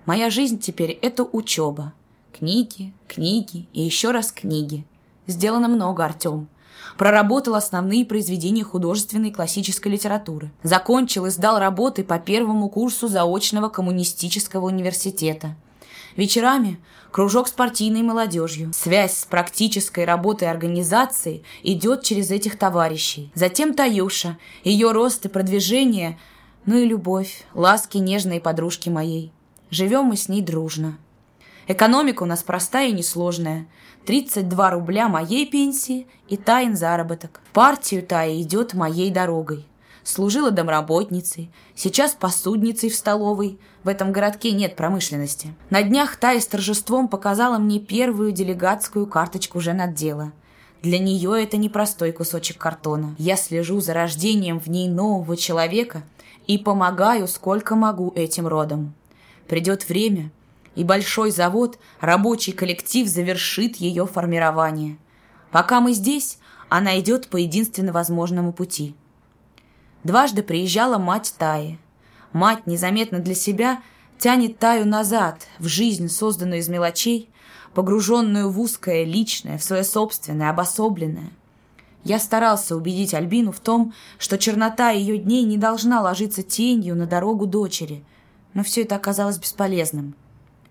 Моя 0.07 0.29
жизнь 0.29 0.59
теперь— 0.59 0.91
это 1.03 1.23
учеба. 1.23 1.93
Книги, 2.37 2.93
книги 3.07 3.69
и 3.73 3.83
еще 3.83 4.11
раз 4.11 4.33
книги. 4.33 4.85
Сделано 5.29 5.69
много, 5.69 6.05
Артем. 6.05 6.49
Проработал 6.97 7.55
основные 7.55 8.05
произведения 8.07 8.65
художественной 8.65 9.31
классической 9.31 9.93
литературы. 9.93 10.51
Закончил 10.65 11.27
и 11.27 11.31
сдал 11.31 11.61
работы 11.61 12.03
по 12.03 12.19
первому 12.19 12.69
курсу 12.69 13.07
заочного 13.07 13.69
коммунистического 13.69 14.67
университета– 14.67 15.55
Вечерами 16.19 16.81
кружок 17.13 17.47
с 17.47 17.53
партийной 17.53 18.03
молодежью. 18.03 18.73
Связь 18.75 19.19
с 19.19 19.25
практической 19.25 20.05
работой 20.05 20.51
организации 20.51 21.45
идет 21.63 22.03
через 22.03 22.33
этих 22.33 22.59
товарищей. 22.59 23.31
Затем 23.35 23.73
Таюша, 23.73 24.37
ее 24.65 24.91
рост 24.91 25.25
и 25.27 25.29
продвижение, 25.29 26.19
ну 26.67 26.77
и 26.77 26.87
любовь, 26.87 27.45
ласки 27.55 27.99
нежной 27.99 28.41
подружки 28.41 28.89
моей. 28.89 29.31
Живем 29.71 30.07
мы 30.07 30.17
с 30.17 30.29
ней 30.29 30.43
дружно. 30.43 30.99
Экономика 31.69 32.25
у 32.25 32.27
нас 32.27 32.43
простая 32.43 32.89
и 32.89 32.93
несложная. 32.93 33.69
32 34.05 34.71
рубля 34.73 35.09
моей 35.09 35.47
пенсии 35.47 36.09
и 36.27 36.37
Таин 36.37 36.77
заработок. 36.77 37.41
В 37.49 37.53
партию 37.53 38.03
Тая 38.03 38.43
идет 38.43 38.75
моей 38.75 39.13
дорогой 39.13 39.69
служила 40.09 40.51
домработницей, 40.51 41.51
сейчас 41.75 42.15
посудницей 42.15 42.89
в 42.89 42.97
столовой. 42.97 43.59
В 43.89 43.91
этом 43.91 44.13
городке 44.13 44.53
нет 44.53 44.77
промышленности. 44.77 45.55
На 45.71 45.83
днях 45.83 46.17
Тая 46.17 46.41
с 46.41 46.47
торжеством 46.47 47.09
показала 47.09 47.57
мне 47.57 47.81
первую 47.81 48.33
делегатскую 48.33 49.07
карточку 49.07 49.61
женотдела. 49.61 50.35
Для 50.83 50.99
нее 50.99 51.43
это 51.43 51.57
не 51.57 51.71
простой 51.71 52.13
кусочек 52.13 52.59
картона. 52.59 53.15
Я 53.17 53.35
слежу 53.39 53.81
за 53.81 53.95
рождением 53.95 54.61
в 54.61 54.67
ней 54.67 54.91
нового 54.91 55.39
человека 55.39 56.03
и 56.47 56.59
помогаю, 56.59 57.27
сколько 57.27 57.77
могу 57.77 58.13
этим 58.15 58.47
родом. 58.47 58.93
Придет 59.49 59.89
время, 59.89 60.33
и 60.75 60.85
большой 60.85 61.31
завод, 61.31 61.79
рабочий 61.99 62.53
коллектив 62.53 63.09
завершит 63.09 63.77
ее 63.77 64.07
формирование. 64.07 64.99
Пока 65.51 65.81
мы 65.81 65.95
здесь, 65.95 66.37
она 66.69 67.01
идет 67.01 67.29
по 67.29 67.39
единственно 67.39 67.95
возможному 67.95 68.53
пути– 68.53 68.95
Дважды 70.05 70.43
приезжала 70.45 70.97
мать 70.97 71.35
Таи. 71.39 71.77
Мать 72.33 72.67
незаметно 72.67 73.19
для 73.21 73.35
себя 73.35 73.83
тянет 74.19 74.59
Таю 74.59 74.85
назад, 74.87 75.47
в 75.59 75.67
жизнь, 75.67 76.09
созданную 76.09 76.61
из 76.61 76.69
мелочей, 76.69 77.31
погруженную 77.75 78.51
в 78.51 78.61
узкое, 78.61 79.05
личное, 79.05 79.59
в 79.59 79.65
свое 79.65 79.85
собственное, 79.85 80.51
обособленное. 80.51 81.31
Я 82.05 82.19
старался 82.19 82.77
убедить 82.77 83.15
Альбину 83.15 83.53
в 83.53 83.61
том, 83.61 83.93
что 84.19 84.39
чернота 84.39 84.91
ее 84.91 85.19
дней 85.19 85.45
не 85.45 85.59
должна 85.59 86.01
ложиться 86.01 86.43
тенью 86.43 86.97
на 86.97 87.07
дорогу 87.07 87.47
дочери, 87.47 88.05
но 88.55 88.63
все 88.63 88.83
это 88.83 88.97
оказалось 88.97 89.39
бесполезным. 89.39 90.15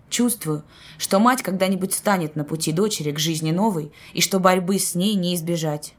Чувствую, 0.08 0.64
что 0.96 1.18
мать 1.18 1.42
когда-нибудь 1.42 1.92
станет 1.92 2.34
на 2.34 2.44
пути 2.44 2.72
дочери 2.72 3.12
к 3.12 3.18
жизни 3.18 3.50
новой, 3.50 3.92
и 4.14 4.20
что 4.20 4.40
борьбы 4.40 4.78
с 4.78 4.94
ней 4.94 5.14
не 5.14 5.34
избежать. 5.34 5.94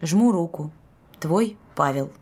Жму 0.00 0.30
руку. 0.30 0.70
Твой 1.18 1.56
Павел. 1.74 2.12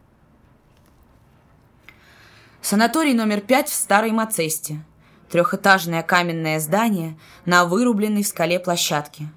Санаторий 2.65 3.13
номер 3.13 3.43
пять 3.43 3.69
в 3.69 3.75
Старой 3.75 4.11
Мацесте. 4.11 4.83
Трехэтажное 5.29 6.03
каменное 6.03 6.59
здание 6.61 7.19
на 7.45 7.67
вырубленной 7.67 8.23
в 8.23 8.27
скале 8.27 8.59
площадке. 8.59 9.29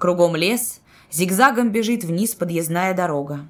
Кругом 0.00 0.34
лес, 0.34 0.80
зигзагом 1.08 1.70
бежит 1.70 2.02
вниз 2.02 2.34
подъездная 2.34 2.92
дорога. 2.92 3.46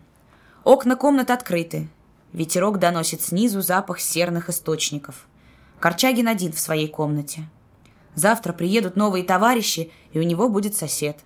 Окна 0.64 0.96
комнат 0.96 1.30
открыты. 1.30 1.88
Ветерок 2.34 2.78
доносит 2.78 3.22
снизу 3.22 3.62
запах 3.62 4.00
серных 4.00 4.50
источников. 4.50 5.26
Корчагин 5.80 6.28
один 6.28 6.52
в 6.52 6.60
своей 6.60 6.88
комнате. 6.88 7.48
Завтра 8.14 8.52
приедут 8.52 8.96
новые 8.96 9.24
товарищи, 9.24 9.90
и 10.12 10.18
у 10.18 10.24
него 10.24 10.50
будет 10.50 10.76
сосед. 10.76 11.16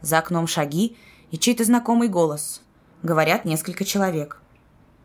За 0.00 0.20
окном 0.20 0.46
шаги 0.46 0.96
и 1.30 1.36
чей-то 1.36 1.64
знакомый 1.64 2.08
голос. 2.08 2.62
Говорят 3.02 3.44
несколько 3.44 3.84
человек. 3.84 4.41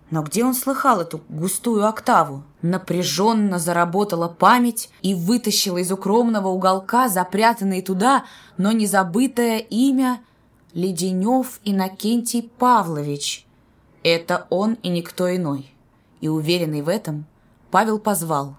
Но 0.09 0.23
где 0.23 0.45
он 0.45 0.53
слыхал 0.53 1.01
эту 1.01 1.21
густую 1.27 1.85
октаву? 1.85 2.43
Напряженно 2.61 3.59
заработала 3.59 4.29
память 4.29 4.89
и 5.01 5.13
вытащила 5.13 5.77
из 5.77 5.91
укромного 5.91 6.47
уголка 6.47 7.09
запрятанное 7.09 7.81
туда, 7.81 8.25
но 8.57 8.71
не 8.71 8.87
забытое 8.87 9.59
имя 9.59 10.21
Леденев 10.73 11.59
Иннокентий 11.65 12.43
Павлович. 12.43 13.45
Это 14.03 14.47
он 14.49 14.75
и 14.75 14.89
никто 14.89 15.35
иной. 15.35 15.73
И 16.21 16.29
уверенный 16.29 16.81
в 16.81 16.89
этом, 16.89 17.25
Павел 17.69 17.99
позвал. 17.99 18.55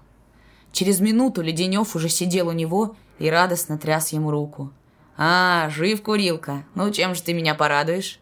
Через 0.71 0.99
минуту 0.99 1.41
Леденев 1.41 1.95
уже 1.95 2.09
сидел 2.09 2.49
у 2.49 2.51
него 2.51 2.95
и 3.17 3.29
радостно 3.29 3.77
тряс 3.77 4.09
ему 4.09 4.29
руку. 4.29 4.71
«А, 5.17 5.69
жив, 5.69 6.01
курилка. 6.01 6.63
Ну, 6.75 6.91
чем 6.91 7.15
же 7.15 7.23
ты 7.23 7.33
меня 7.33 7.55
порадуешь?» 7.55 8.18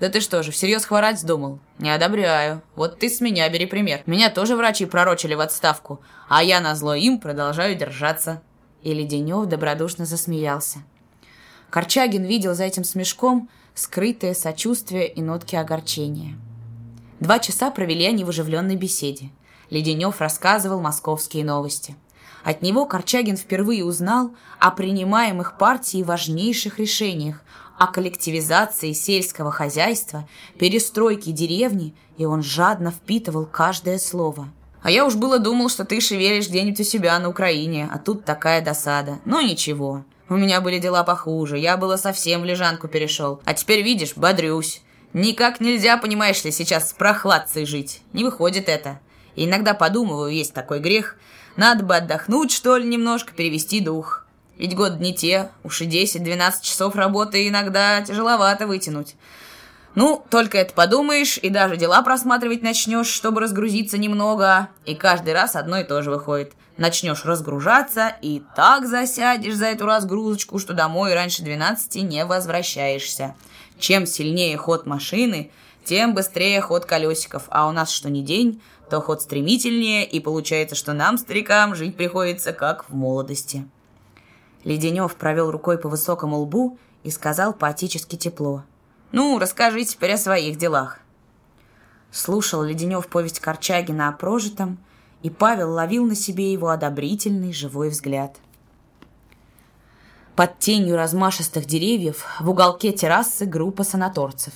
«Да 0.00 0.08
ты 0.10 0.20
что 0.20 0.42
же, 0.42 0.50
всерьез 0.50 0.84
хворать 0.84 1.16
вздумал?» 1.16 1.58
«Не 1.78 1.90
одобряю. 1.90 2.62
Вот 2.74 2.98
ты 2.98 3.08
с 3.08 3.20
меня 3.20 3.48
бери 3.48 3.66
пример. 3.66 4.02
Меня 4.06 4.30
тоже 4.30 4.56
врачи 4.56 4.84
пророчили 4.84 5.34
в 5.34 5.40
отставку, 5.40 6.00
а 6.28 6.42
я 6.42 6.60
назло 6.60 6.94
им 6.94 7.18
продолжаю 7.18 7.76
держаться». 7.76 8.42
И 8.82 8.92
Леденев 8.92 9.46
добродушно 9.46 10.04
засмеялся. 10.04 10.80
Корчагин 11.70 12.24
видел 12.24 12.54
за 12.54 12.64
этим 12.64 12.84
смешком 12.84 13.48
скрытое 13.74 14.34
сочувствие 14.34 15.08
и 15.08 15.22
нотки 15.22 15.56
огорчения. 15.56 16.36
Два 17.20 17.38
часа 17.38 17.70
провели 17.70 18.04
они 18.04 18.24
в 18.24 18.28
оживленной 18.28 18.76
беседе. 18.76 19.30
Леденев 19.70 20.20
рассказывал 20.20 20.80
московские 20.80 21.44
новости. 21.44 21.96
От 22.44 22.62
него 22.62 22.86
Корчагин 22.86 23.36
впервые 23.36 23.84
узнал 23.84 24.30
о 24.60 24.70
принимаемых 24.70 25.58
партией 25.58 26.04
важнейших 26.04 26.78
решениях, 26.78 27.42
о 27.78 27.86
коллективизации 27.86 28.92
сельского 28.92 29.50
хозяйства, 29.50 30.28
перестройке 30.58 31.32
деревни, 31.32 31.94
и 32.16 32.24
он 32.24 32.42
жадно 32.42 32.90
впитывал 32.90 33.46
каждое 33.46 33.98
слово. 33.98 34.48
«А 34.82 34.90
я 34.90 35.04
уж 35.04 35.14
было 35.14 35.38
думал, 35.38 35.68
что 35.68 35.84
ты 35.84 36.00
шевелишь 36.00 36.48
где-нибудь 36.48 36.80
у 36.80 36.84
себя 36.84 37.18
на 37.18 37.28
Украине, 37.28 37.88
а 37.92 37.98
тут 37.98 38.24
такая 38.24 38.60
досада. 38.62 39.18
Но 39.24 39.40
ничего, 39.40 40.04
у 40.28 40.36
меня 40.36 40.60
были 40.60 40.78
дела 40.78 41.04
похуже, 41.04 41.56
я 41.56 41.76
было 41.76 41.96
совсем 41.96 42.42
в 42.42 42.44
лежанку 42.44 42.88
перешел. 42.88 43.40
А 43.44 43.54
теперь, 43.54 43.82
видишь, 43.82 44.16
бодрюсь. 44.16 44.82
Никак 45.12 45.60
нельзя, 45.60 45.96
понимаешь 45.98 46.42
ли, 46.44 46.50
сейчас 46.50 46.90
с 46.90 46.92
прохладцей 46.92 47.64
жить. 47.64 48.02
Не 48.12 48.24
выходит 48.24 48.68
это. 48.68 48.98
И 49.36 49.44
иногда 49.44 49.72
подумываю, 49.72 50.32
есть 50.32 50.52
такой 50.52 50.80
грех. 50.80 51.16
Надо 51.56 51.84
бы 51.84 51.94
отдохнуть, 51.94 52.50
что 52.50 52.76
ли, 52.76 52.86
немножко, 52.86 53.32
перевести 53.32 53.80
дух. 53.80 54.25
Ведь 54.58 54.74
год 54.74 55.00
не 55.00 55.14
те, 55.14 55.50
уж 55.62 55.82
и 55.82 55.86
10-12 55.86 56.62
часов 56.62 56.94
работы 56.94 57.48
иногда 57.48 58.00
тяжеловато 58.02 58.66
вытянуть. 58.66 59.16
Ну, 59.94 60.22
только 60.30 60.58
это 60.58 60.74
подумаешь, 60.74 61.38
и 61.38 61.48
даже 61.48 61.78
дела 61.78 62.02
просматривать 62.02 62.62
начнешь, 62.62 63.06
чтобы 63.06 63.40
разгрузиться 63.40 63.96
немного, 63.96 64.68
и 64.84 64.94
каждый 64.94 65.32
раз 65.32 65.56
одно 65.56 65.78
и 65.78 65.84
то 65.84 66.02
же 66.02 66.10
выходит. 66.10 66.52
Начнешь 66.76 67.24
разгружаться, 67.24 68.14
и 68.20 68.42
так 68.54 68.86
засядешь 68.86 69.54
за 69.54 69.66
эту 69.66 69.86
разгрузочку, 69.86 70.58
что 70.58 70.74
домой 70.74 71.14
раньше 71.14 71.42
12 71.42 72.02
не 72.02 72.26
возвращаешься. 72.26 73.34
Чем 73.78 74.04
сильнее 74.06 74.58
ход 74.58 74.84
машины, 74.84 75.50
тем 75.84 76.14
быстрее 76.14 76.60
ход 76.60 76.84
колесиков, 76.84 77.44
а 77.48 77.66
у 77.66 77.72
нас 77.72 77.90
что 77.90 78.10
ни 78.10 78.20
день, 78.20 78.60
то 78.90 79.00
ход 79.00 79.22
стремительнее, 79.22 80.04
и 80.04 80.20
получается, 80.20 80.76
что 80.76 80.92
нам, 80.92 81.16
старикам, 81.16 81.74
жить 81.74 81.96
приходится 81.96 82.52
как 82.52 82.88
в 82.90 82.94
молодости. 82.94 83.66
Леденев 84.66 85.14
провел 85.14 85.52
рукой 85.52 85.78
по 85.78 85.88
высокому 85.88 86.38
лбу 86.38 86.76
и 87.04 87.10
сказал 87.10 87.52
поотечески 87.52 88.16
тепло. 88.16 88.64
«Ну, 89.12 89.38
расскажи 89.38 89.84
теперь 89.84 90.14
о 90.14 90.18
своих 90.18 90.58
делах». 90.58 90.98
Слушал 92.10 92.64
Леденев 92.64 93.06
повесть 93.06 93.38
Корчагина 93.38 94.08
о 94.08 94.12
прожитом, 94.12 94.78
и 95.22 95.30
Павел 95.30 95.72
ловил 95.72 96.04
на 96.04 96.16
себе 96.16 96.52
его 96.52 96.70
одобрительный 96.70 97.52
живой 97.52 97.90
взгляд. 97.90 98.38
Под 100.34 100.58
тенью 100.58 100.96
размашистых 100.96 101.64
деревьев 101.64 102.26
в 102.40 102.50
уголке 102.50 102.90
террасы 102.90 103.46
группа 103.46 103.84
санаторцев. 103.84 104.52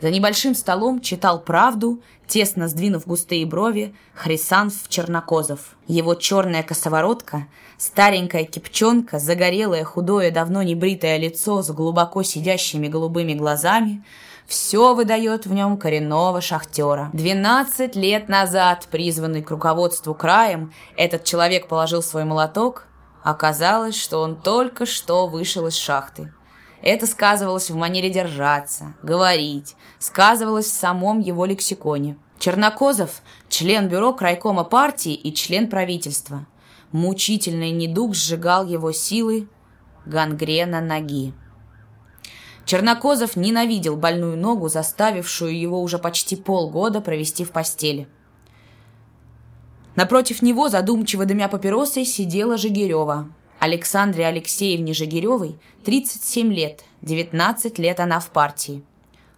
За 0.00 0.10
небольшим 0.10 0.54
столом 0.54 1.00
читал 1.00 1.40
правду, 1.40 2.00
тесно 2.26 2.68
сдвинув 2.68 3.06
густые 3.06 3.44
брови, 3.46 3.94
Хрисанф 4.14 4.88
Чернокозов. 4.88 5.76
Его 5.86 6.14
черная 6.14 6.62
косоворотка, 6.62 7.46
старенькая 7.78 8.44
кипчонка, 8.44 9.18
загорелое, 9.18 9.84
худое, 9.84 10.30
давно 10.30 10.62
не 10.62 10.74
бритое 10.74 11.16
лицо 11.16 11.62
с 11.62 11.70
глубоко 11.70 12.22
сидящими 12.22 12.88
голубыми 12.88 13.34
глазами— 13.34 14.04
все 14.48 14.94
выдает 14.94 15.44
в 15.44 15.52
нем 15.52 15.76
коренного 15.76 16.40
шахтера. 16.40 17.10
Двенадцать 17.12 17.94
лет 17.94 18.30
назад, 18.30 18.88
призванный 18.90 19.42
к 19.42 19.50
руководству 19.50 20.14
краем, 20.14 20.72
этот 20.96 21.24
человек 21.24 21.68
положил 21.68 22.02
свой 22.02 22.24
молоток. 22.24 22.86
Оказалось, 23.22 23.94
что 23.94 24.22
он 24.22 24.36
только 24.36 24.86
что 24.86 25.26
вышел 25.26 25.66
из 25.66 25.74
шахты. 25.74 26.32
Это 26.82 27.06
сказывалось 27.06 27.70
в 27.70 27.76
манере 27.76 28.10
держаться, 28.10 28.94
говорить, 29.02 29.74
сказывалось 29.98 30.66
в 30.66 30.74
самом 30.74 31.20
его 31.20 31.44
лексиконе. 31.44 32.16
Чернокозов– 32.38 33.22
член 33.48 33.88
бюро 33.88 34.12
крайкома 34.12 34.62
партии 34.62 35.14
и 35.14 35.34
член 35.34 35.68
правительства. 35.68 36.46
Мучительный 36.92 37.72
недуг 37.72 38.14
сжигал 38.14 38.64
его 38.64 38.92
силы, 38.92 39.48
гангрена 40.06 40.80
ноги. 40.80 41.34
Чернокозов 42.64 43.34
ненавидел 43.34 43.96
больную 43.96 44.36
ногу, 44.36 44.68
заставившую 44.68 45.58
его 45.58 45.82
уже 45.82 45.98
почти 45.98 46.36
полгода 46.36 47.00
провести 47.00 47.44
в 47.44 47.50
постели. 47.50 48.06
Напротив 49.96 50.42
него, 50.42 50.68
задумчиво 50.68 51.24
дымя 51.24 51.48
папиросой, 51.48 52.04
сидела 52.04 52.56
Жигирева, 52.56 53.32
Александре 53.58 54.24
Алексеевне 54.24 54.92
Жигиревой 54.92 55.58
37 55.84 56.52
лет, 56.52 56.84
19 57.02 57.78
лет 57.80 57.98
она 57.98 58.20
в 58.20 58.30
партии. 58.30 58.84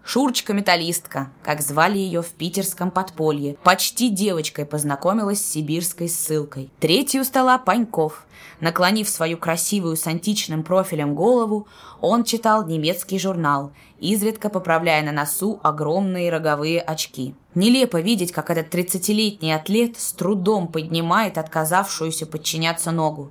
Шурочка-металлистка, 0.04 1.30
как 1.42 1.60
звали 1.60 1.98
ее 1.98 2.20
в 2.20 2.28
питерском 2.30 2.90
подполье, 2.90 3.56
почти 3.62 4.10
девочкой 4.10 4.66
познакомилась 4.66 5.40
с 5.40 5.52
сибирской 5.52 6.08
ссылкой. 6.08 6.70
Третью 6.80 7.24
стола 7.24 7.58
Паньков. 7.58 8.26
Наклонив 8.60 9.08
свою 9.08 9.38
красивую 9.38 9.96
с 9.96 10.06
античным 10.06 10.64
профилем 10.64 11.14
голову, 11.14 11.66
он 12.00 12.24
читал 12.24 12.66
немецкий 12.66 13.18
журнал, 13.18 13.72
изредка 14.00 14.50
поправляя 14.50 15.02
на 15.02 15.12
носу 15.12 15.60
огромные 15.62 16.30
роговые 16.30 16.80
очки. 16.80 17.34
Нелепо 17.54 18.00
видеть, 18.00 18.32
как 18.32 18.50
этот 18.50 18.70
тридцатилетний 18.70 19.54
атлет 19.54 19.98
с 19.98 20.12
трудом 20.12 20.68
поднимает 20.68 21.38
отказавшуюся 21.38 22.26
подчиняться 22.26 22.90
ногу. 22.90 23.30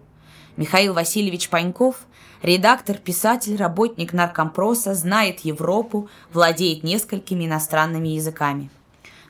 Михаил 0.59 0.93
Васильевич 0.93 1.47
Паньков, 1.47 2.05
редактор, 2.41 2.97
писатель, 2.97 3.55
работник 3.55 4.11
наркомпроса, 4.11 4.93
знает 4.93 5.39
Европу, 5.45 6.09
владеет 6.33 6.83
несколькими 6.83 7.45
иностранными 7.45 8.09
языками. 8.09 8.69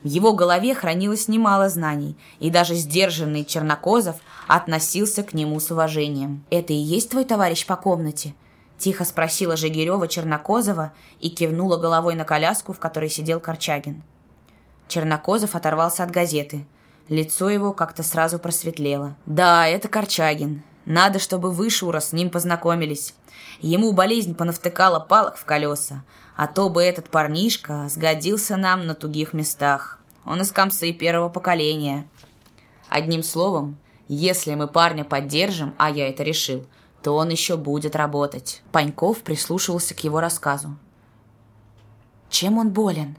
В 0.02 0.08
его 0.08 0.32
голове 0.32 0.74
хранилось 0.74 1.28
немало 1.28 1.68
знаний, 1.68 2.16
и 2.40 2.50
даже 2.50 2.74
сдержанный 2.74 3.44
Чернокозов 3.44 4.16
относился 4.48 5.22
к 5.22 5.32
нему 5.32 5.60
с 5.60 5.70
уважением. 5.70 6.44
«Это 6.50 6.72
и 6.72 6.76
есть 6.76 7.10
твой 7.10 7.24
товарищ 7.24 7.64
по 7.64 7.76
комнате?» 7.76 8.34
Тихо 8.76 9.04
спросила 9.04 9.56
Жигирева 9.56 10.08
Чернокозова 10.08 10.92
и 11.20 11.30
кивнула 11.30 11.76
головой 11.76 12.16
на 12.16 12.24
коляску, 12.24 12.72
в 12.72 12.80
которой 12.80 13.08
сидел 13.08 13.38
Корчагин. 13.38 14.02
Чернокозов 14.88 15.54
оторвался 15.54 16.02
от 16.02 16.10
газеты. 16.10 16.66
Лицо 17.08 17.48
его 17.50 17.72
как-то 17.72 18.02
сразу 18.02 18.40
просветлело. 18.40 19.14
«Да, 19.26 19.68
это 19.68 19.86
Корчагин. 19.86 20.64
Надо, 20.84 21.18
чтобы 21.18 21.50
вы, 21.50 21.70
Шура, 21.70 22.00
с 22.00 22.12
ним 22.12 22.30
познакомились. 22.30 23.14
Ему 23.60 23.92
болезнь 23.92 24.34
понавтыкала 24.34 25.00
палок 25.00 25.36
в 25.36 25.44
колеса, 25.44 26.04
а 26.36 26.46
то 26.46 26.68
бы 26.68 26.82
этот 26.82 27.10
парнишка 27.10 27.88
сгодился 27.88 28.56
нам 28.56 28.86
на 28.86 28.94
тугих 28.94 29.32
местах. 29.32 29.98
Он 30.24 30.40
из 30.40 30.52
комсы 30.52 30.92
первого 30.92 31.28
поколения. 31.28 32.08
Одним 32.88 33.22
словом, 33.22 33.76
если 34.08 34.54
мы 34.54 34.66
парня 34.66 35.04
поддержим, 35.04 35.74
а 35.78 35.90
я 35.90 36.08
это 36.08 36.22
решил, 36.22 36.66
то 37.02 37.14
он 37.14 37.28
еще 37.28 37.56
будет 37.56 37.96
работать. 37.96 38.62
Паньков 38.72 39.22
прислушивался 39.22 39.94
к 39.94 40.00
его 40.00 40.20
рассказу. 40.20 40.76
«Чем 42.28 42.58
он 42.58 42.70
болен?» 42.70 43.16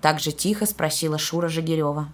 Так 0.00 0.20
же 0.20 0.32
тихо 0.32 0.66
спросила 0.66 1.18
Шура 1.18 1.48
Жигирева. 1.48 2.08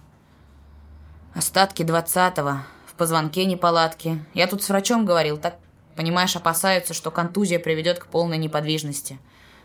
«Остатки 1.33 1.83
двадцатого. 1.83 2.65
В 2.91 2.95
позвонке 2.95 3.45
неполадки. 3.45 4.23
Я 4.33 4.47
тут 4.47 4.61
с 4.61 4.69
врачом 4.69 5.05
говорил, 5.05 5.37
так, 5.37 5.57
понимаешь, 5.95 6.35
опасаются, 6.35 6.93
что 6.93 7.09
контузия 7.09 7.57
приведет 7.57 7.99
к 7.99 8.07
полной 8.07 8.37
неподвижности. 8.37 9.17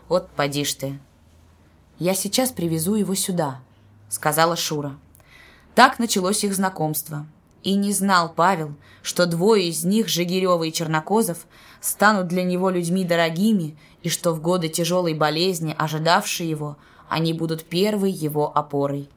Вот 0.07 0.29
поди 0.29 0.63
ж 0.63 0.73
ты». 0.73 0.99
«Я 1.99 2.13
сейчас 2.13 2.51
привезу 2.51 2.95
его 2.95 3.15
сюда»,— 3.15 3.59
сказала 4.09 4.55
Шура. 4.55 4.95
Так 5.75 5.99
началось 5.99 6.43
их 6.45 6.55
знакомство. 6.55 7.25
И 7.63 7.75
не 7.75 7.91
знал 7.91 8.31
Павел, 8.33 8.75
что 9.01 9.25
двое 9.25 9.67
из 9.67 9.83
них, 9.83 10.07
Жигирева 10.07 10.63
и 10.63 10.71
Чернокозов, 10.71 11.47
станут 11.81 12.27
для 12.27 12.43
него 12.43 12.69
людьми 12.69 13.03
дорогими, 13.03 13.77
и 14.03 14.09
что 14.09 14.31
в 14.31 14.41
годы 14.41 14.69
тяжелой 14.69 15.15
болезни, 15.15 15.75
ожидавшей 15.77 16.47
его, 16.47 16.77
они 17.09 17.33
будут 17.33 17.65
первой 17.65 18.11
его 18.11 18.55
опорой. 18.55 19.09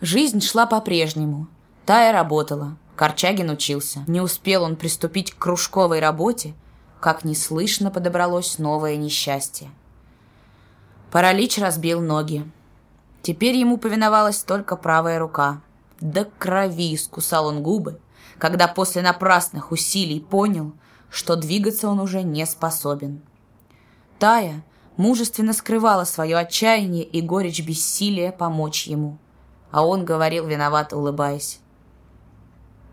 Жизнь 0.00 0.40
шла 0.40 0.66
по-прежнему. 0.66 1.48
Тая 1.84 2.12
работала, 2.12 2.76
Корчагин 3.00 3.48
учился. 3.48 4.04
Не 4.06 4.20
успел 4.20 4.62
он 4.62 4.76
приступить 4.76 5.32
к 5.32 5.38
кружковой 5.38 6.00
работе, 6.00 6.52
как 7.00 7.24
неслышно 7.24 7.90
подобралось 7.90 8.58
новое 8.58 8.96
несчастье. 8.96 9.70
Паралич 11.10 11.56
разбил 11.56 12.02
ноги. 12.02 12.44
Теперь 13.22 13.56
ему 13.56 13.78
повиновалась 13.78 14.42
только 14.42 14.76
правая 14.76 15.18
рука. 15.18 15.62
До 16.02 16.26
крови 16.26 16.94
искусал 16.94 17.46
он 17.46 17.62
губы, 17.62 17.98
когда 18.36 18.68
после 18.68 19.00
напрасных 19.00 19.72
усилий 19.72 20.20
понял, 20.20 20.74
что 21.08 21.36
двигаться 21.36 21.88
он 21.88 22.00
уже 22.00 22.22
не 22.22 22.44
способен. 22.44 23.22
Тая 24.18 24.62
мужественно 24.98 25.54
скрывала 25.54 26.04
свое 26.04 26.36
отчаяние 26.36 27.04
и 27.04 27.22
горечь 27.22 27.66
бессилия 27.66 28.30
помочь 28.30 28.86
ему. 28.86 29.16
А 29.70 29.86
он 29.86 30.04
говорил, 30.04 30.46
виновато 30.46 30.98
улыбаясь. 30.98 31.60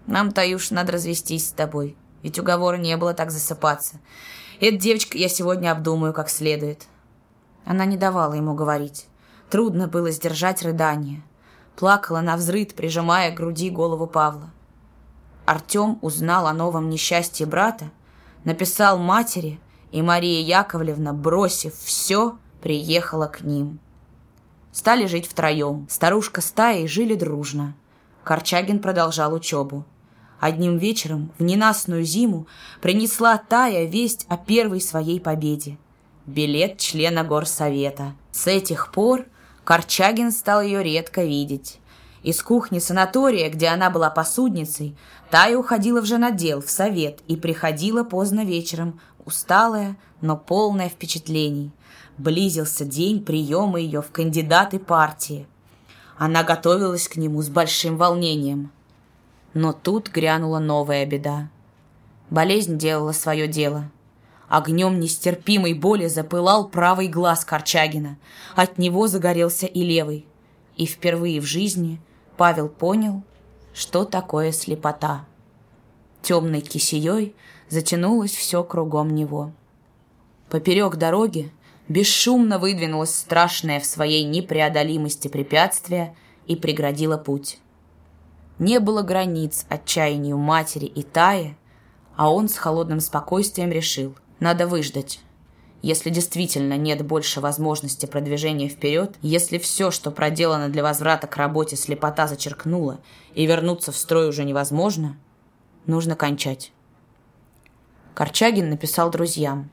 «Нам, 0.08 0.32
Таюш, 0.32 0.72
надо 0.72 0.94
развестись 0.94 1.50
с 1.50 1.52
тобой, 1.52 1.96
ведь 2.24 2.40
уговора 2.40 2.78
не 2.78 2.98
было 2.98 3.14
так 3.14 3.30
засыпаться. 3.30 4.00
Эта 4.60 4.78
девочка 4.78 5.18
я 5.18 5.30
сегодня 5.30 5.72
обдумаю 5.72 6.14
как 6.14 6.30
следует». 6.30 6.88
Она 7.66 7.86
не 7.86 7.98
давала 7.98 8.34
ему 8.34 8.56
говорить. 8.56 9.08
Трудно 9.50 9.88
было 9.88 10.10
сдержать 10.12 10.64
рыдание. 10.64 11.22
Плакала 11.76 12.22
на 12.22 12.38
взрыд, 12.38 12.74
прижимая 12.74 13.32
к 13.32 13.36
груди 13.36 13.70
голову 13.70 14.08
Павла. 14.08 14.50
Артем 15.46 16.00
узнал 16.02 16.48
о 16.48 16.54
новом 16.54 16.90
несчастье 16.90 17.46
брата, 17.46 17.92
написал 18.44 18.98
матери, 18.98 19.60
и 19.92 20.02
Мария 20.02 20.42
Яковлевна, 20.42 21.14
бросив 21.14 21.74
все, 21.78 22.38
приехала 22.62 23.28
к 23.28 23.42
ним. 23.42 23.80
Стали 24.72 25.06
жить 25.06 25.28
втроем. 25.28 25.88
Старушка 25.90 26.42
с 26.42 26.52
Таей 26.52 26.88
жили 26.88 27.16
дружно. 27.16 27.76
Корчагин 28.24 28.80
продолжал 28.80 29.34
учебу. 29.34 29.86
Одним 30.40 30.78
вечером, 30.78 31.32
в 31.40 31.44
ненастную 31.44 32.04
зиму, 32.04 32.48
принесла 32.82 33.38
Тая 33.38 33.86
весть 33.86 34.26
о 34.30 34.38
первой 34.38 34.82
своей 34.82 35.20
победе. 35.20 35.78
Билет 36.26 36.78
члена 36.78 37.24
горсовета. 37.24 38.14
С 38.32 38.48
этих 38.48 38.92
пор 38.92 39.26
Корчагин 39.64 40.32
стал 40.32 40.62
ее 40.62 40.84
редко 40.84 41.24
видеть. 41.24 41.80
Из 42.22 42.42
кухни 42.42 42.80
санатория, 42.80 43.50
где 43.50 43.68
она 43.68 43.90
была 43.90 44.10
посудницей, 44.10 44.96
Тая 45.30 45.58
уходила 45.58 46.02
в 46.02 46.06
женодел, 46.06 46.62
в 46.62 46.70
совет, 46.70 47.20
и 47.28 47.36
приходила 47.36 48.04
поздно 48.04 48.46
вечером, 48.46 49.00
усталая, 49.26 49.98
но 50.22 50.38
полная 50.38 50.90
впечатлений. 50.90 51.72
Близился 52.18 52.86
день 52.86 53.24
приема 53.24 53.80
ее 53.80 54.02
в 54.02 54.12
кандидаты 54.12 54.80
партии. 54.80 55.48
Она 56.18 56.44
готовилась 56.44 57.08
к 57.08 57.16
нему 57.16 57.42
с 57.42 57.50
большим 57.50 57.98
волнением. 57.98 58.72
Но 59.60 59.74
тут 59.74 60.10
грянула 60.10 60.60
новая 60.60 61.04
беда. 61.08 61.50
Болезнь 62.30 62.78
делала 62.78 63.12
свое 63.12 63.48
дело. 63.48 63.90
Огнем 64.48 65.00
нестерпимой 65.00 65.74
боли 65.74 66.06
запылал 66.06 66.70
правый 66.70 67.08
глаз 67.08 67.44
Корчагина. 67.44 68.20
От 68.56 68.78
него 68.78 69.08
загорелся 69.08 69.66
и 69.66 69.82
левый. 69.82 70.28
И 70.76 70.86
впервые 70.86 71.42
в 71.42 71.46
жизни 71.46 72.00
Павел 72.38 72.70
понял, 72.70 73.24
что 73.74 74.06
такое 74.06 74.52
слепота. 74.52 75.26
Темной 76.22 76.62
кисеей 76.62 77.36
затянулось 77.68 78.36
все 78.36 78.64
кругом 78.64 79.16
него. 79.16 79.54
Поперек 80.52 80.98
дороги 80.98 81.52
бесшумно 81.88 82.60
выдвинулось 82.60 83.16
страшное 83.16 83.80
в 83.80 83.88
своей 83.88 84.24
непреодолимости 84.24 85.30
препятствие 85.30 86.16
и 86.46 86.56
преградило 86.56 87.18
путь. 87.18 87.58
Не 88.60 88.80
было 88.80 89.02
границ 89.02 89.66
отчаянию 89.70 90.38
матери 90.38 90.86
и 90.86 91.04
Таи, 91.04 91.56
а 92.16 92.32
он 92.32 92.50
с 92.50 92.56
холодным 92.58 93.00
спокойствием 93.00 93.72
решил– 93.72 94.16
надо 94.40 94.68
выждать. 94.68 95.20
Если 95.82 96.10
действительно 96.10 96.78
нет 96.78 97.06
больше 97.06 97.40
возможности 97.40 98.06
продвижения 98.06 98.68
вперед, 98.68 99.16
если 99.22 99.58
все, 99.58 99.90
что 99.90 100.12
проделано 100.12 100.70
для 100.70 100.84
возврата 100.84 101.28
к 101.28 101.38
работе 101.38 101.76
слепота 101.76 102.28
зачеркнула, 102.28 103.00
и 103.34 103.46
вернуться 103.46 103.92
в 103.92 103.98
строй 103.98 104.30
уже 104.30 104.44
невозможно, 104.44 105.18
нужно 105.86 106.16
кончать. 106.16 106.72
Корчагин 108.14 108.70
написал 108.70 109.10
друзьям. 109.12 109.70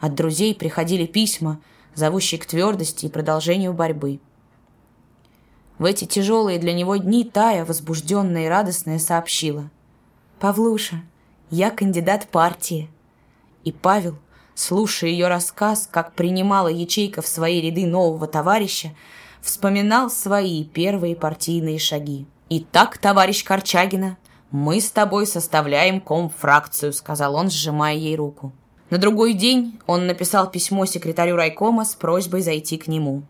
От 0.00 0.14
друзей 0.14 0.54
приходили 0.54 1.06
письма, 1.06 1.60
зовущие 1.94 2.40
к 2.40 2.46
твердости 2.46 3.06
и 3.06 3.10
продолжению 3.10 3.72
борьбы. 3.72 4.20
В 5.78 5.84
эти 5.84 6.04
тяжелые 6.04 6.58
для 6.58 6.72
него 6.72 6.96
дни 6.96 7.24
Тая, 7.24 7.64
возбужденная 7.64 8.46
и 8.46 8.48
радостная, 8.48 8.98
сообщила. 8.98 9.70
«Павлуша, 10.38 11.02
я 11.50 11.70
кандидат 11.70 12.28
партии. 12.28 12.88
И 13.64 13.72
Павел, 13.72 14.16
слушая 14.54 15.10
ее 15.10 15.28
рассказ, 15.28 15.88
как 15.90 16.12
принимала 16.12 16.68
ячейка 16.68 17.22
в 17.22 17.26
свои 17.26 17.60
ряды 17.60 17.86
нового 17.86 18.26
товарища, 18.26 18.94
вспоминал 19.40 20.10
свои 20.10 20.64
первые 20.64 21.16
партийные 21.16 21.78
шаги. 21.78 22.26
«Итак, 22.48 22.98
товарищ 22.98 23.44
Корчагина, 23.44 24.18
мы 24.50 24.80
с 24.80 24.90
тобой 24.90 25.26
составляем 25.26 26.00
комфракцию»,— 26.00 26.92
сказал 26.94 27.34
он, 27.34 27.50
сжимая 27.50 27.94
ей 27.94 28.16
руку. 28.16 28.52
На 28.90 28.98
другой 28.98 29.32
день 29.32 29.78
он 29.86 30.06
написал 30.06 30.50
письмо 30.50 30.86
секретарю 30.86 31.36
райкома 31.36 31.84
с 31.84 31.94
просьбой 31.94 32.42
зайти 32.42 32.76
к 32.78 32.86
нему. 32.86 33.22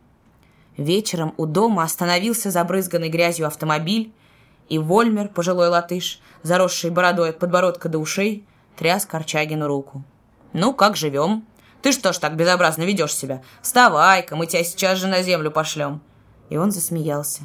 Вечером 0.77 1.35
у 1.37 1.47
дома 1.47 1.85
остановился 1.85 2.51
забрызганный 2.51 3.09
грязью 3.09 3.47
автомобиль, 3.47 4.13
и 4.69 4.79
Вольмер, 4.79 5.29
пожилой 5.29 5.69
латыш, 5.69 6.21
заросший 6.43 6.91
бородой 6.91 7.31
от 7.31 7.39
подбородка 7.39 7.89
до 7.89 7.99
ушей, 7.99 8.45
тряс 8.77 9.07
Корчагину 9.07 9.67
руку. 9.67 10.03
«Ну, 10.53 10.73
как 10.73 10.97
живем? 10.97 11.45
Ты 11.83 11.93
что 11.93 12.13
ж 12.13 12.19
так 12.19 12.37
безобразно 12.37 12.83
ведешь 12.83 13.15
себя? 13.15 13.43
Вставай-ка, 13.63 14.37
мы 14.37 14.47
тебя 14.47 14.65
сейчас 14.65 14.99
же 14.99 15.07
на 15.07 15.23
землю 15.23 15.51
пошлем!» 15.51 16.01
И 16.49 16.57
он 16.57 16.73
засмеялся. 16.73 17.43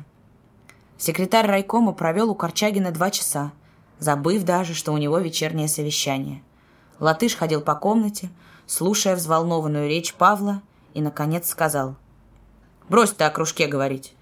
Секретарь 0.97 1.47
райкома 1.47 1.93
провел 1.93 2.29
у 2.29 2.35
Корчагина 2.35 2.91
два 2.91 3.11
часа, 3.11 3.51
забыв 3.99 4.43
даже, 4.43 4.73
что 4.73 4.91
у 4.91 4.97
него 4.97 5.19
вечернее 5.19 5.67
совещание. 5.67 6.41
Латыш 6.99 7.35
ходил 7.35 7.61
по 7.61 7.75
комнате, 7.75 8.29
слушая 8.65 9.15
взволнованную 9.15 9.87
речь 9.87 10.13
Павла, 10.13 10.61
и, 10.93 11.01
наконец, 11.01 11.49
сказал. 11.49 11.95
«Брось 12.89 13.11
ты 13.11 13.23
о 13.23 13.29
кружке 13.29 13.67
говорить. 13.67 14.13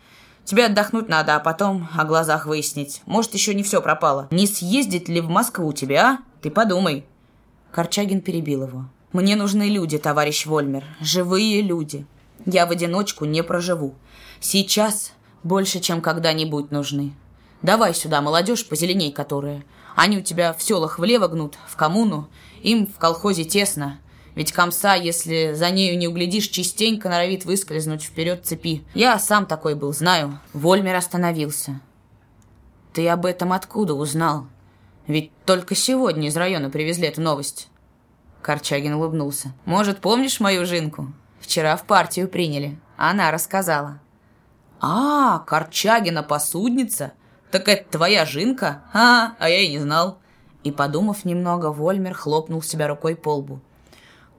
Тебе 0.45 0.65
отдохнуть 0.65 1.09
надо, 1.09 1.35
а 1.35 1.39
потом 1.39 1.89
о 1.97 2.05
глазах 2.05 2.45
выяснить. 2.45 3.01
Может, 3.05 3.33
еще 3.33 3.53
не 3.53 3.63
все 3.63 3.81
пропало. 3.81 4.27
Не 4.31 4.47
съездить 4.47 5.09
ли 5.09 5.19
в 5.19 5.29
Москву 5.29 5.73
тебе, 5.73 5.97
а? 5.97 6.19
Ты 6.41 6.51
подумай». 6.51 7.05
Корчагин 7.71 8.21
перебил 8.21 8.67
его. 8.67 8.85
«Мне 9.11 9.35
нужны 9.35 9.69
люди, 9.69 9.97
товарищ 9.97 10.45
Вольмер, 10.45 10.83
живые 10.99 11.61
люди. 11.61 12.05
Я 12.45 12.65
в 12.65 12.71
одиночку 12.71 13.25
не 13.25 13.43
проживу. 13.43 13.95
Сейчас 14.39 15.11
больше, 15.43 15.79
чем 15.79 16.01
когда-нибудь 16.01 16.71
нужны. 16.71 17.13
Давай 17.61 17.93
сюда 17.93 18.21
молодежь, 18.21 18.67
позеленей 18.67 19.11
которая. 19.11 19.63
Они 19.95 20.19
у 20.19 20.21
тебя 20.21 20.53
в 20.53 20.61
селах 20.61 20.99
влево 20.99 21.27
гнут, 21.27 21.57
в 21.67 21.75
коммуну. 21.75 22.29
Им 22.61 22.85
в 22.87 22.97
колхозе 22.99 23.45
тесно. 23.45 23.99
Ведь 24.37 24.51
комса, 24.51 24.93
если 24.93 25.53
за 25.53 25.71
нею 25.71 25.97
не 25.97 26.07
углядишь, 26.07 26.49
частенько 26.49 27.09
норовит 27.09 27.43
выскользнуть 27.43 28.03
вперед 28.03 28.45
цепи. 28.45 28.83
Я 28.93 29.17
сам 29.17 29.47
такой 29.47 29.73
был, 29.73 29.91
знаю. 29.93 30.39
Вольмер 30.53 30.93
остановился. 30.93 31.81
Ты 32.93 33.09
об 33.09 33.25
этом 33.25 33.51
откуда 33.51 33.95
узнал? 33.95 34.45
Ведь 35.07 35.31
только 35.47 35.73
сегодня 35.73 36.27
из 36.27 36.37
района 36.37 36.69
привезли 36.69 37.07
эту 37.07 37.19
новость. 37.19 37.69
Корчагин 38.43 38.93
улыбнулся. 38.93 39.53
Может, 39.65 40.01
помнишь 40.01 40.39
мою 40.39 40.67
жинку? 40.67 41.11
Вчера 41.39 41.75
в 41.75 41.85
партию 41.85 42.27
приняли. 42.27 42.77
Она 42.95 43.31
рассказала. 43.31 44.01
А, 44.79 45.39
Корчагина 45.47 46.21
посудница? 46.21 47.13
Так 47.49 47.67
это 47.67 47.89
твоя 47.89 48.23
жинка? 48.23 48.83
А, 48.93 49.31
а 49.39 49.49
я 49.49 49.61
и 49.61 49.69
не 49.69 49.79
знал. 49.79 50.19
И, 50.63 50.71
подумав 50.71 51.25
немного, 51.25 51.71
Вольмер 51.71 52.13
хлопнул 52.13 52.61
себя 52.61 52.87
рукой 52.87 53.15
по 53.15 53.37
лбу. 53.37 53.61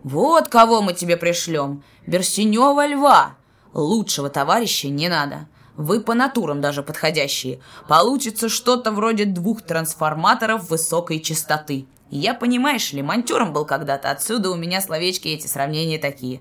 «Вот 0.02 0.48
кого 0.48 0.80
мы 0.80 0.94
тебе 0.94 1.16
пришлем! 1.16 1.82
Берсенева 2.06 2.86
льва! 2.86 3.36
Лучшего 3.74 4.30
товарища 4.30 4.88
не 4.88 5.08
надо. 5.08 5.48
Вы 5.76 6.00
по 6.00 6.14
натурам 6.14 6.60
даже 6.60 6.82
подходящие. 6.82 7.60
Получится 7.88 8.48
что-то 8.48 8.90
вроде 8.90 9.24
двух 9.24 9.62
трансформаторов 9.62 10.70
высокой 10.70 11.20
частоты. 11.20 11.86
Я, 12.10 12.34
понимаешь 12.34 12.92
ли, 12.92 13.02
монтером 13.02 13.52
был 13.52 13.64
когда-то, 13.64 14.10
отсюда 14.10 14.50
у 14.50 14.56
меня 14.56 14.80
словечки 14.80 15.28
эти 15.28 15.46
сравнения 15.46 15.98
такие. 15.98 16.40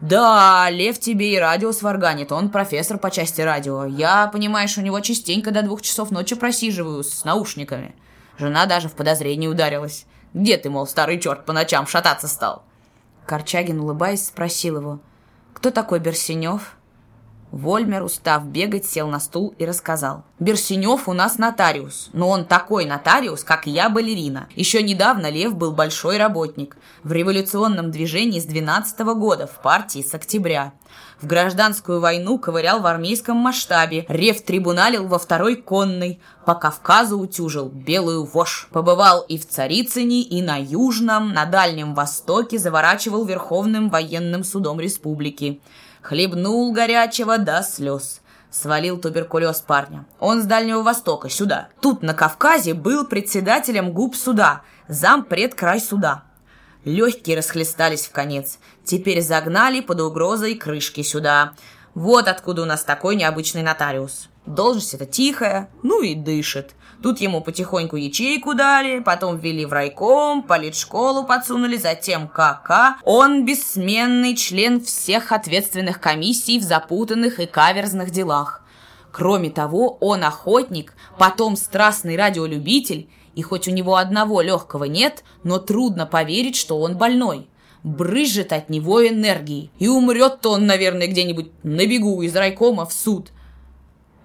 Да, 0.00 0.68
Лев 0.70 0.98
тебе 0.98 1.34
и 1.34 1.38
радио 1.38 1.72
сварганит, 1.72 2.32
он 2.32 2.50
профессор 2.50 2.98
по 2.98 3.10
части 3.10 3.40
радио. 3.40 3.84
Я, 3.84 4.28
понимаешь, 4.28 4.78
у 4.78 4.82
него 4.82 5.00
частенько 5.00 5.50
до 5.50 5.62
двух 5.62 5.82
часов 5.82 6.10
ночи 6.10 6.34
просиживаю 6.36 7.02
с 7.02 7.24
наушниками. 7.24 7.94
Жена 8.38 8.66
даже 8.66 8.88
в 8.88 8.94
подозрении 8.94 9.48
ударилась. 9.48 10.06
Где 10.32 10.56
ты, 10.56 10.70
мол, 10.70 10.86
старый 10.86 11.18
черт, 11.18 11.44
по 11.44 11.52
ночам 11.52 11.86
шататься 11.86 12.28
стал? 12.28 12.62
Корчагин, 13.30 13.78
улыбаясь, 13.78 14.26
спросил 14.26 14.78
его. 14.78 14.98
Кто 15.52 15.70
такой 15.70 16.00
Берсенев? 16.00 16.74
Вольмер, 17.52 18.02
устав 18.02 18.44
бегать, 18.44 18.86
сел 18.86 19.06
на 19.06 19.20
стул 19.20 19.54
и 19.56 19.64
рассказал. 19.64 20.24
«Берсенев 20.40 21.08
у 21.08 21.12
нас 21.12 21.38
нотариус, 21.38 22.10
но 22.12 22.28
он 22.28 22.44
такой 22.44 22.86
нотариус, 22.86 23.44
как 23.44 23.68
я 23.68 23.88
балерина. 23.88 24.48
Еще 24.56 24.82
недавно 24.82 25.30
Лев 25.30 25.54
был 25.54 25.70
большой 25.70 26.16
работник. 26.16 26.76
В 27.04 27.12
революционном 27.12 27.92
движении 27.92 28.40
с 28.40 28.46
12 28.46 29.00
-го 29.00 29.14
года, 29.14 29.46
в 29.46 29.62
партии 29.62 30.02
с 30.02 30.12
октября. 30.12 30.72
В 31.20 31.26
гражданскую 31.26 32.00
войну 32.00 32.38
ковырял 32.38 32.80
в 32.80 32.86
армейском 32.86 33.36
масштабе, 33.36 34.06
рев 34.08 34.40
трибуналил 34.42 35.06
во 35.06 35.18
второй 35.18 35.56
конной, 35.56 36.18
по 36.46 36.54
Кавказу 36.54 37.18
утюжил 37.18 37.68
белую 37.68 38.24
вошь. 38.24 38.68
Побывал 38.72 39.20
и 39.28 39.36
в 39.36 39.46
Царицыне, 39.46 40.22
и 40.22 40.40
на 40.40 40.56
Южном, 40.56 41.34
на 41.34 41.44
Дальнем 41.44 41.94
Востоке 41.94 42.58
заворачивал 42.58 43.26
Верховным 43.26 43.90
военным 43.90 44.44
судом 44.44 44.80
республики. 44.80 45.60
Хлебнул 46.00 46.72
горячего 46.72 47.36
до 47.36 47.62
слез. 47.62 48.22
Свалил 48.50 48.98
туберкулез 48.98 49.60
парня. 49.60 50.06
Он 50.18 50.42
с 50.42 50.46
Дальнего 50.46 50.82
Востока, 50.82 51.28
сюда. 51.28 51.68
Тут, 51.82 52.02
на 52.02 52.14
Кавказе, 52.14 52.72
был 52.72 53.04
председателем 53.04 53.92
губ 53.92 54.16
суда, 54.16 54.62
зампред 54.88 55.54
край 55.54 55.80
суда. 55.80 56.24
Легкие 56.84 57.36
расхлестались 57.36 58.06
в 58.06 58.12
конец. 58.12 58.58
Теперь 58.84 59.20
загнали 59.20 59.80
под 59.80 60.00
угрозой 60.00 60.54
крышки 60.54 61.02
сюда. 61.02 61.52
Вот 61.94 62.28
откуда 62.28 62.62
у 62.62 62.64
нас 62.64 62.84
такой 62.84 63.16
необычный 63.16 63.62
нотариус. 63.62 64.28
Должность 64.46 64.94
это 64.94 65.04
тихая, 65.04 65.68
ну 65.82 66.02
и 66.02 66.14
дышит. 66.14 66.74
Тут 67.02 67.20
ему 67.20 67.40
потихоньку 67.40 67.96
ячейку 67.96 68.54
дали, 68.54 69.00
потом 69.00 69.38
ввели 69.38 69.64
в 69.64 69.72
райком, 69.72 70.42
политшколу 70.42 71.24
подсунули, 71.24 71.76
затем 71.76 72.28
КК. 72.28 72.96
Он 73.04 73.44
бессменный 73.44 74.36
член 74.36 74.82
всех 74.82 75.32
ответственных 75.32 76.00
комиссий 76.00 76.58
в 76.58 76.62
запутанных 76.62 77.40
и 77.40 77.46
каверзных 77.46 78.10
делах. 78.10 78.62
Кроме 79.12 79.50
того, 79.50 79.96
он 80.00 80.24
охотник, 80.24 80.94
потом 81.18 81.56
страстный 81.56 82.16
радиолюбитель, 82.16 83.08
и 83.34 83.42
хоть 83.42 83.68
у 83.68 83.70
него 83.70 83.96
одного 83.96 84.40
легкого 84.40 84.84
нет, 84.84 85.24
но 85.44 85.58
трудно 85.58 86.06
поверить, 86.06 86.56
что 86.56 86.80
он 86.80 86.96
больной. 86.96 87.48
Брызжет 87.82 88.52
от 88.52 88.68
него 88.68 89.06
энергией. 89.06 89.70
И 89.78 89.88
умрет-то 89.88 90.50
он, 90.50 90.66
наверное, 90.66 91.06
где-нибудь 91.06 91.50
на 91.62 91.86
бегу 91.86 92.20
из 92.22 92.34
райкома 92.36 92.86
в 92.86 92.92
суд. 92.92 93.30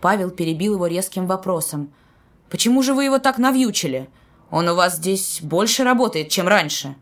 Павел 0.01 0.30
перебил 0.30 0.74
его 0.74 0.88
резким 0.88 1.27
вопросом– 1.27 1.93
Почему 2.50 2.84
же 2.84 2.93
вы 2.93 3.06
его 3.06 3.19
так 3.19 3.38
навьючили? 3.38 4.09
Он 4.51 4.69
у 4.69 4.75
вас 4.75 4.98
здесь 4.98 5.40
больше 5.42 5.84
работает, 5.84 6.30
чем 6.30 6.48
раньше». 6.48 6.95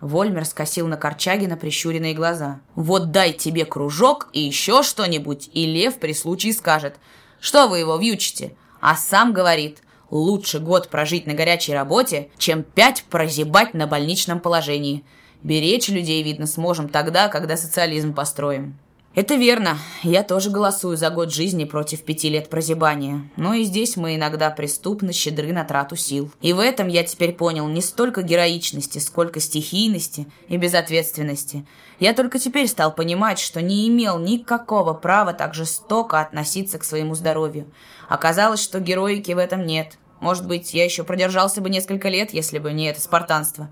Вольмер 0.00 0.44
скосил 0.44 0.86
на 0.86 0.96
Корчагина 0.96 1.56
прищуренные 1.56 2.14
глаза. 2.14 2.60
«Вот 2.74 3.10
дай 3.10 3.32
тебе 3.32 3.64
кружок 3.64 4.28
и 4.32 4.40
еще 4.40 4.82
что-нибудь, 4.82 5.48
и 5.52 5.66
Лев 5.66 5.98
при 5.98 6.12
случае 6.12 6.52
скажет, 6.52 6.96
что 7.40 7.68
вы 7.68 7.78
его 7.78 7.96
вьючите, 7.96 8.56
а 8.80 8.96
сам 8.96 9.32
говорит, 9.32 9.82
лучше 10.10 10.58
год 10.58 10.88
прожить 10.88 11.26
на 11.26 11.34
горячей 11.34 11.74
работе, 11.74 12.28
чем 12.38 12.62
пять 12.62 13.04
прозябать 13.10 13.74
на 13.74 13.86
больничном 13.86 14.40
положении. 14.40 15.04
Беречь 15.42 15.88
людей, 15.88 16.22
видно, 16.22 16.46
сможем 16.46 16.88
тогда, 16.88 17.28
когда 17.28 17.56
социализм 17.56 18.14
построим». 18.14 18.78
Это 19.14 19.36
верно. 19.36 19.78
Я 20.02 20.24
тоже 20.24 20.50
голосую 20.50 20.96
за 20.96 21.08
год 21.08 21.32
жизни 21.32 21.64
против 21.64 22.02
пяти 22.02 22.28
лет 22.28 22.48
прозябания. 22.48 23.30
Но 23.36 23.54
и 23.54 23.62
здесь 23.62 23.96
мы 23.96 24.16
иногда 24.16 24.50
преступно 24.50 25.12
щедры 25.12 25.52
на 25.52 25.62
трату 25.62 25.94
сил. 25.94 26.32
И 26.40 26.52
в 26.52 26.58
этом 26.58 26.88
я 26.88 27.04
теперь 27.04 27.32
понял 27.32 27.68
не 27.68 27.80
столько 27.80 28.22
героичности, 28.22 28.98
сколько 28.98 29.38
стихийности 29.38 30.26
и 30.48 30.56
безответственности. 30.56 31.64
Я 32.00 32.12
только 32.12 32.40
теперь 32.40 32.66
стал 32.66 32.92
понимать, 32.92 33.38
что 33.38 33.62
не 33.62 33.88
имел 33.88 34.18
никакого 34.18 34.94
права 34.94 35.32
так 35.32 35.54
жестоко 35.54 36.20
относиться 36.20 36.80
к 36.80 36.84
своему 36.84 37.14
здоровью. 37.14 37.66
Оказалось, 38.08 38.62
что 38.62 38.80
героики 38.80 39.32
в 39.32 39.38
этом 39.38 39.64
нет. 39.64 39.98
Может 40.20 40.46
быть, 40.46 40.74
я 40.74 40.84
еще 40.84 41.04
продержался 41.04 41.60
бы 41.60 41.70
несколько 41.70 42.08
лет, 42.08 42.32
если 42.32 42.58
бы 42.58 42.72
не 42.72 42.86
это 42.86 43.00
спартанство. 43.00 43.68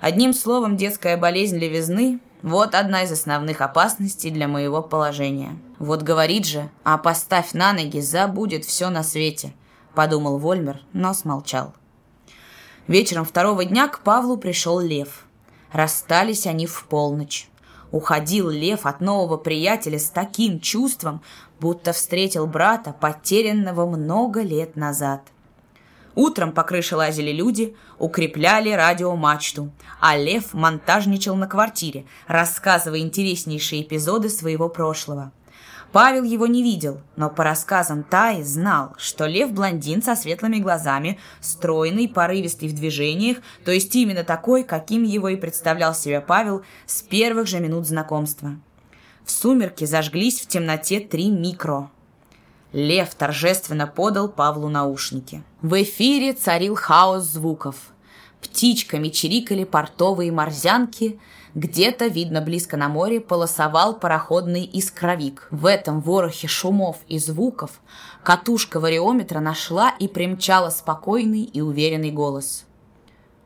Одним 0.00 0.34
словом, 0.34 0.76
детская 0.76 1.16
болезнь 1.16 1.58
левизны– 1.58 2.20
вот 2.42 2.74
одна 2.74 3.02
из 3.02 3.12
основных 3.12 3.60
опасностей 3.60 4.30
для 4.30 4.46
моего 4.46 4.82
положения. 4.82 5.58
Вот 5.78 6.02
говорит 6.02 6.46
же, 6.46 6.68
а 6.84 6.98
поставь 6.98 7.54
на 7.54 7.72
ноги, 7.72 8.00
забудет 8.00 8.64
все 8.64 8.90
на 8.90 9.02
свете, 9.02 9.52
подумал 9.94 10.38
Вольмер, 10.38 10.80
но 10.92 11.14
смолчал. 11.14 11.74
Вечером 12.86 13.24
второго 13.24 13.64
дня 13.64 13.88
к 13.88 14.00
Павлу 14.00 14.36
пришел 14.36 14.78
Лев. 14.78 15.24
Расстались 15.72 16.46
они 16.46 16.66
в 16.66 16.84
полночь. 16.84 17.48
Уходил 17.92 18.50
Лев 18.50 18.86
от 18.86 19.00
нового 19.00 19.36
приятеля 19.36 19.98
с 19.98 20.10
таким 20.10 20.60
чувством, 20.60 21.22
будто 21.60 21.92
встретил 21.92 22.46
брата, 22.46 22.92
потерянного 22.92 23.86
много 23.86 24.42
лет 24.42 24.76
назад. 24.76 25.22
Утром 26.14 26.52
по 26.52 26.62
крыше 26.62 26.96
лазили 26.96 27.30
люди, 27.30 27.76
укрепляли 27.98 28.70
радиомачту, 28.72 29.70
а 30.00 30.16
Лев 30.16 30.54
монтажничал 30.54 31.36
на 31.36 31.46
квартире, 31.46 32.06
рассказывая 32.26 33.00
интереснейшие 33.00 33.82
эпизоды 33.82 34.30
своего 34.30 34.70
прошлого. 34.70 35.30
Павел 35.96 36.24
его 36.24 36.46
не 36.46 36.62
видел, 36.62 37.00
но 37.16 37.30
по 37.30 37.42
рассказам 37.42 38.02
Таи 38.02 38.42
знал, 38.42 38.92
что 38.98 39.24
Лев 39.24 39.52
блондин 39.52 40.02
со 40.02 40.14
светлыми 40.14 40.58
глазами, 40.58 41.18
стройный, 41.40 42.06
порывистый 42.06 42.68
в 42.68 42.74
движениях, 42.74 43.38
то 43.64 43.70
есть 43.70 43.96
именно 43.96 44.22
такой, 44.22 44.62
каким 44.62 45.04
его 45.04 45.30
и 45.30 45.36
представлял 45.36 45.94
себе 45.94 46.20
Павел 46.20 46.62
с 46.84 47.00
первых 47.00 47.46
же 47.46 47.60
минут 47.60 47.86
знакомства. 47.86 48.56
В 49.24 49.30
сумерки 49.30 49.86
зажглись 49.86 50.38
в 50.42 50.48
темноте 50.48 51.00
три 51.00 51.30
микро– 51.30 51.90
Лев 52.74 53.14
торжественно 53.14 53.86
подал 53.86 54.28
Павлу 54.28 54.68
наушники. 54.68 55.42
В 55.62 55.82
эфире 55.82 56.34
царил 56.34 56.74
хаос 56.74 57.22
звуков. 57.22 57.76
Птичками 58.42 59.08
чирикали 59.08 59.64
портовые 59.64 60.30
морзянки, 60.30 61.18
где-то, 61.56 62.06
видно 62.06 62.42
близко 62.42 62.76
на 62.76 62.88
море, 62.88 63.18
полосовал 63.18 63.98
пароходный 63.98 64.64
искровик. 64.64 65.48
В 65.50 65.64
этом 65.64 66.00
ворохе 66.02 66.46
шумов 66.46 66.98
и 67.08 67.18
звуков 67.18 67.80
катушка 68.22 68.78
вариометра 68.78 69.40
нашла 69.40 69.90
и 69.98 70.06
примчала 70.06 70.68
спокойный 70.68 71.44
и 71.44 71.62
уверенный 71.62 72.12
голос. 72.12 72.66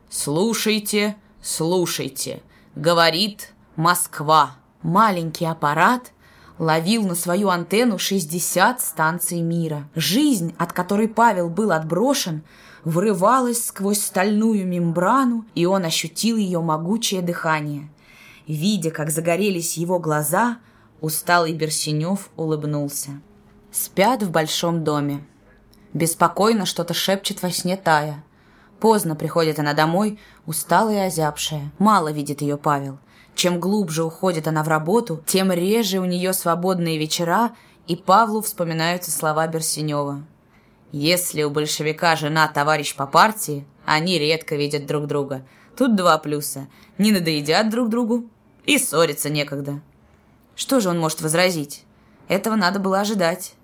«Слушайте, 0.09 1.15
слушайте»,— 1.41 2.43
говорит 2.75 3.53
Москва. 3.77 4.57
Маленький 4.83 5.45
аппарат— 5.45 6.11
ловил 6.61 7.07
на 7.07 7.15
свою 7.15 7.49
антенну 7.49 7.97
60 7.97 8.81
станций 8.81 9.41
мира. 9.41 9.89
Жизнь, 9.95 10.53
от 10.59 10.73
которой 10.73 11.07
Павел 11.07 11.49
был 11.49 11.71
отброшен, 11.71 12.43
врывалась 12.83 13.65
сквозь 13.65 13.99
стальную 13.99 14.67
мембрану, 14.67 15.45
и 15.55 15.65
он 15.65 15.85
ощутил 15.85 16.37
ее 16.37 16.61
могучее 16.61 17.23
дыхание. 17.23 17.89
Видя, 18.53 18.91
как 18.91 19.11
загорелись 19.11 19.77
его 19.77 19.97
глаза, 19.97 20.57
усталый 20.99 21.53
Берсенев 21.53 22.29
улыбнулся. 22.35 23.21
Спят 23.71 24.23
в 24.23 24.29
большом 24.29 24.83
доме. 24.83 25.25
Беспокойно 25.93 26.65
что-то 26.65 26.93
шепчет 26.93 27.41
во 27.41 27.49
сне 27.49 27.77
Тая. 27.77 28.25
Поздно 28.81 29.15
приходит 29.15 29.59
она 29.59 29.73
домой, 29.73 30.19
усталая 30.45 31.05
и 31.05 31.07
озябшая. 31.07 31.71
Мало 31.77 32.11
видит 32.11 32.41
ее 32.41 32.57
Павел– 32.57 32.99
чем 33.35 33.61
глубже 33.61 34.03
уходит 34.03 34.47
она 34.47 34.63
в 34.63 34.67
работу, 34.67 35.23
тем 35.25 35.53
реже 35.53 35.99
у 35.99 36.05
нее 36.05 36.33
свободные 36.33 36.97
вечера, 36.97 37.51
и 37.87 37.95
Павлу 37.95 38.41
вспоминаются 38.41 39.11
слова 39.11 39.47
Берсенева. 39.47 40.23
Если 40.91 41.43
у 41.43 41.49
большевика 41.49 42.15
жена 42.15 42.49
товарищ 42.49 42.95
по 42.95 43.07
партии, 43.07 43.65
они 43.85 44.19
редко 44.19 44.57
видят 44.57 44.85
друг 44.85 45.07
друга. 45.07 45.45
Тут 45.77 45.95
два 45.95 46.17
плюса. 46.17 46.67
Не 46.97 47.11
надоедят 47.11 47.69
друг 47.69 47.89
другу 47.89 48.29
и 48.65 48.77
ссориться 48.77 49.29
некогда. 49.29 49.81
Что 50.55 50.79
же 50.79 50.89
он 50.89 50.99
может 50.99 51.21
возразить? 51.21 51.85
Этого 52.27 52.55
надо 52.55 52.79
было 52.79 52.99
ожидать. 52.99 53.55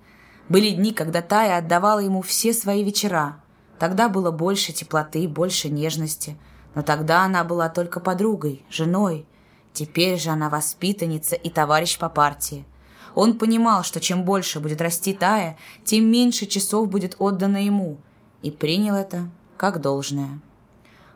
Были 0.50 0.72
дни, 0.72 0.94
когда 0.94 1.22
Тая 1.22 1.58
отдавала 1.58 2.00
ему 2.00 2.22
все 2.22 2.54
свои 2.54 2.84
вечера. 2.84 3.42
Тогда 3.80 4.10
было 4.10 4.32
больше 4.32 4.74
теплоты, 4.74 5.28
больше 5.28 5.70
нежности. 5.70 6.38
Но 6.74 6.82
тогда 6.82 7.24
она 7.24 7.44
была 7.44 7.70
только 7.70 8.00
подругой, 8.00 8.66
женой. 8.70 9.26
Теперь 9.74 10.18
же 10.20 10.30
она 10.30 10.50
воспитанница 10.50 11.36
и 11.36 11.50
товарищ 11.50 11.98
по 12.00 12.10
партии. 12.10 12.66
Он 13.14 13.38
понимал, 13.38 13.84
что 13.84 14.00
чем 14.00 14.24
больше 14.24 14.60
будет 14.60 14.82
расти 14.82 15.14
Тая, 15.14 15.58
тем 15.84 16.06
меньше 16.10 16.46
часов 16.46 16.90
будет 16.90 17.16
отдано 17.20 17.64
ему. 17.64 17.98
И 18.42 18.52
принял 18.52 18.96
это 18.96 19.30
как 19.58 19.82
должное. 19.82 20.40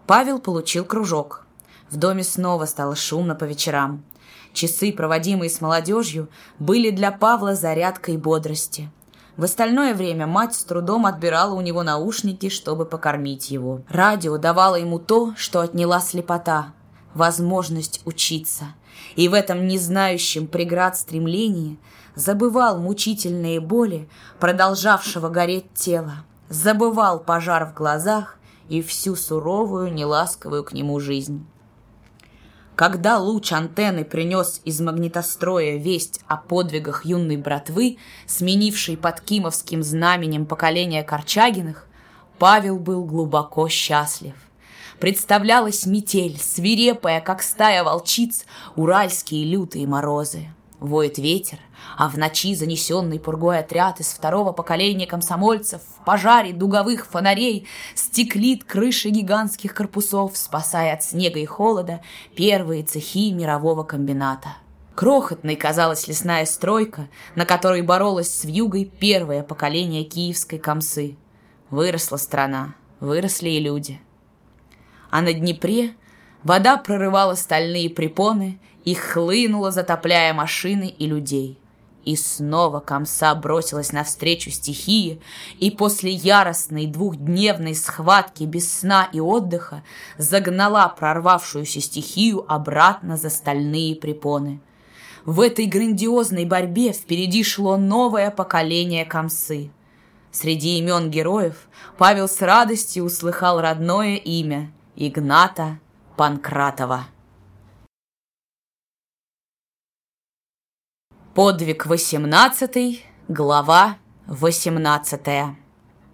Павел 0.07 0.39
получил 0.39 0.83
кружок. 0.83 1.40
В 1.91 1.97
доме 1.97 2.23
снова 2.23 2.65
стало 2.65 2.95
шумно 2.95 3.35
по 3.35 3.43
вечерам. 3.43 4.03
Часы, 4.53 4.93
проводимые 4.93 5.49
с 5.49 5.61
молодежью, 5.61 6.29
были 6.57 6.89
для 6.89 7.11
Павла 7.11 7.53
зарядкой 7.53 8.17
бодрости. 8.17 8.89
В 9.37 9.43
остальное 9.43 9.93
время 9.93 10.25
мать 10.25 10.55
с 10.55 10.63
трудом 10.63 11.05
отбирала 11.05 11.53
у 11.53 11.61
него 11.61 11.83
наушники, 11.83 12.49
чтобы 12.49 12.85
покормить 12.85 13.51
его. 13.51 13.81
Радио 13.89 14.37
давало 14.37 14.75
ему 14.75 14.99
то, 14.99 15.33
что 15.35 15.59
отняла 15.59 15.99
слепота– 15.99 16.73
возможность 17.13 18.01
учиться. 18.05 18.65
И 19.15 19.27
в 19.27 19.33
этом 19.33 19.67
незнающем 19.67 20.47
преград 20.47 20.97
стремлении 20.97 21.77
забывал 22.15 22.77
мучительные 22.79 23.59
боли, 23.59 24.09
продолжавшего 24.39 25.29
гореть 25.29 25.73
тело, 25.73 26.25
забывал 26.49 27.19
пожар 27.19 27.65
в 27.65 27.73
глазах 27.73 28.37
и 28.69 28.81
всю 28.81 29.15
суровую, 29.15 29.93
неласковую 29.93 30.63
к 30.63 30.73
нему 30.73 30.99
жизнь. 30.99 31.45
Когда 32.75 33.19
луч 33.19 33.51
антенны 33.51 34.03
принес 34.05 34.61
из 34.65 34.81
магнитостроя 34.81 35.77
весть 35.77 36.21
о 36.27 36.37
подвигах 36.37 37.05
юной 37.05 37.37
братвы, 37.37 37.97
сменившей 38.25 38.97
под 38.97 39.21
кимовским 39.21 39.83
знаменем 39.83 40.45
поколение 40.45 41.03
Корчагиных, 41.03 41.85
Павел 42.39 42.79
был 42.79 43.03
глубоко 43.05 43.67
счастлив. 43.69 44.33
Представлялась 44.99 45.85
метель, 45.85 46.39
свирепая, 46.39 47.21
как 47.21 47.43
стая 47.43 47.83
волчиц, 47.83 48.45
уральские 48.75 49.45
лютые 49.45 49.85
морозы. 49.85 50.47
Воет 50.81 51.19
ветер, 51.19 51.59
а 51.95 52.09
в 52.09 52.17
ночи 52.17 52.55
занесенный 52.55 53.19
пургой 53.19 53.59
отряд 53.59 53.99
из 53.99 54.07
второго 54.07 54.51
поколения 54.51 55.05
комсомольцев 55.05 55.79
в 55.83 56.03
пожаре 56.03 56.53
дуговых 56.53 57.05
фонарей 57.05 57.67
стеклит 57.93 58.63
крыши 58.63 59.09
гигантских 59.09 59.75
корпусов, 59.75 60.35
спасая 60.35 60.95
от 60.95 61.03
снега 61.03 61.39
и 61.39 61.45
холода 61.45 62.01
первые 62.35 62.81
цехи 62.81 63.31
мирового 63.31 63.83
комбината. 63.83 64.55
Крохотной 64.95 65.55
казалась 65.55 66.07
лесная 66.07 66.47
стройка, 66.47 67.09
на 67.35 67.45
которой 67.45 67.83
боролась 67.83 68.33
с 68.33 68.43
вьюгой 68.43 68.85
первое 68.85 69.43
поколение 69.43 70.03
киевской 70.03 70.57
комсы. 70.57 71.15
Выросла 71.69 72.17
страна, 72.17 72.73
выросли 72.99 73.49
и 73.49 73.59
люди. 73.59 74.01
А 75.11 75.21
на 75.21 75.31
Днепре 75.31 75.93
вода 76.41 76.77
прорывала 76.77 77.35
стальные 77.35 77.91
препоны 77.91 78.59
и 78.85 78.93
хлынула, 78.93 79.71
затопляя 79.71 80.33
машины 80.33 80.87
и 80.97 81.05
людей. 81.05 81.57
И 82.03 82.15
снова 82.15 82.79
комса 82.79 83.35
бросилась 83.35 83.91
навстречу 83.91 84.49
стихии, 84.49 85.21
и 85.59 85.69
после 85.69 86.11
яростной 86.11 86.87
двухдневной 86.87 87.75
схватки 87.75 88.43
без 88.43 88.79
сна 88.79 89.07
и 89.13 89.19
отдыха 89.19 89.83
загнала 90.17 90.87
прорвавшуюся 90.89 91.79
стихию 91.79 92.43
обратно 92.51 93.17
за 93.17 93.29
стальные 93.29 93.95
препоны. 93.95 94.61
В 95.25 95.39
этой 95.41 95.67
грандиозной 95.67 96.45
борьбе 96.45 96.93
впереди 96.93 97.43
шло 97.43 97.77
новое 97.77 98.31
поколение 98.31 99.05
комсы. 99.05 99.69
Среди 100.31 100.79
имен 100.79 101.11
героев 101.11 101.67
Павел 101.99 102.27
с 102.27 102.41
радостью 102.41 103.03
услыхал 103.03 103.61
родное 103.61 104.15
имя 104.15 104.71
Игната 104.95 105.77
Панкратова. 106.17 107.05
Подвиг 111.33 111.85
18, 111.85 113.05
глава 113.29 113.97
18. 114.27 115.21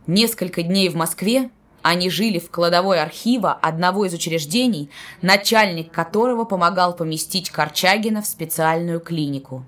Несколько 0.05 0.61
дней 0.61 0.89
в 0.89 0.95
Москве 0.95 1.49
они 1.81 2.11
жили 2.11 2.37
в 2.37 2.51
кладовой 2.51 3.01
архива 3.01 3.51
одного 3.51 4.05
из 4.05 4.13
учреждений, 4.13 4.91
начальник 5.23 5.91
которого 5.91 6.43
помогал 6.43 6.95
поместить 6.95 7.49
Корчагина 7.49 8.21
в 8.21 8.27
специальную 8.27 8.99
клинику. 8.99 9.65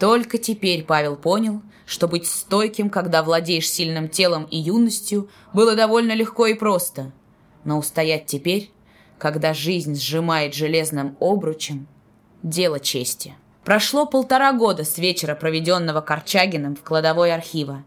Только 0.00 0.36
теперь 0.38 0.82
Павел 0.82 1.14
понял, 1.14 1.62
что 1.86 2.08
быть 2.08 2.26
стойким, 2.26 2.90
когда 2.90 3.22
владеешь 3.22 3.70
сильным 3.70 4.08
телом 4.08 4.48
и 4.50 4.58
юностью, 4.58 5.30
было 5.52 5.76
довольно 5.76 6.10
легко 6.10 6.46
и 6.46 6.54
просто. 6.54 7.12
Но 7.62 7.78
устоять 7.78 8.26
теперь, 8.26 8.72
когда 9.16 9.54
жизнь 9.54 9.94
сжимает 9.94 10.54
железным 10.54 11.16
обручем, 11.20 11.86
дело 12.42 12.80
чести. 12.80 13.36
Прошло 13.64 14.06
полтора 14.06 14.52
года 14.52 14.84
с 14.84 14.98
вечера, 14.98 15.36
проведенного 15.36 16.00
Корчагиным 16.00 16.74
в 16.74 16.82
кладовой 16.82 17.32
архива. 17.32 17.84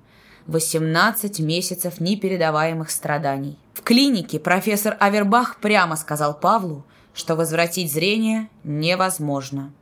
18 0.48 1.40
месяцев 1.40 2.00
непередаваемых 2.00 2.90
страданий. 2.90 3.58
В 3.74 3.82
клинике 3.82 4.40
профессор 4.40 4.96
Авербах 5.02 5.58
прямо 5.58 5.98
сказал 5.98 6.34
Павлу, 6.34 6.86
что 7.14 7.36
возвратить 7.36 7.92
зрение 7.92 8.48
невозможно. 8.64 9.74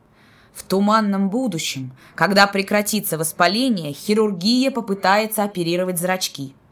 В 0.52 0.64
туманном 0.64 1.30
будущем, 1.30 1.92
когда 2.16 2.48
прекратится 2.48 3.16
воспаление, 3.16 3.92
хирургия 3.92 4.72
попытается 4.72 5.44
оперировать 5.44 5.98
зрачки– 5.98 6.54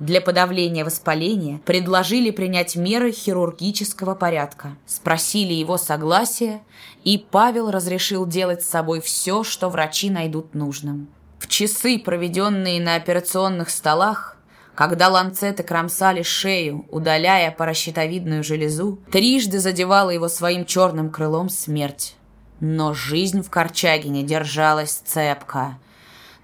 для 0.00 0.20
подавления 0.20 0.84
воспаления 0.84 1.60
предложили 1.64 2.30
принять 2.30 2.76
меры 2.76 3.10
хирургического 3.10 4.14
порядка. 4.14 4.76
Спросили 4.86 5.52
его 5.52 5.76
согласия, 5.76 6.60
и 7.04 7.18
Павел 7.18 7.70
разрешил 7.70 8.26
делать 8.26 8.62
с 8.62 8.68
собой 8.68 9.00
все, 9.00 9.42
что 9.42 9.68
врачи 9.68 10.10
найдут 10.10 10.54
нужным. 10.54 11.08
В 11.38 11.48
часы, 11.48 11.98
проведенные 11.98 12.80
на 12.80 12.94
операционных 12.94 13.70
столах, 13.70 14.36
когда 14.74 15.08
ланцеты 15.08 15.64
кромсали 15.64 16.22
шею, 16.22 16.86
удаляя 16.90 17.50
паращитовидную 17.50 18.44
железу, 18.44 19.00
трижды 19.10 19.58
задевала 19.58 20.10
его 20.10 20.28
своим 20.28 20.64
черным 20.64 21.10
крылом 21.10 21.48
смерть. 21.48 22.14
Но 22.60 22.94
жизнь 22.94 23.42
в 23.42 23.50
Корчагине 23.50 24.22
держалась 24.22 25.02
цепко– 25.04 25.78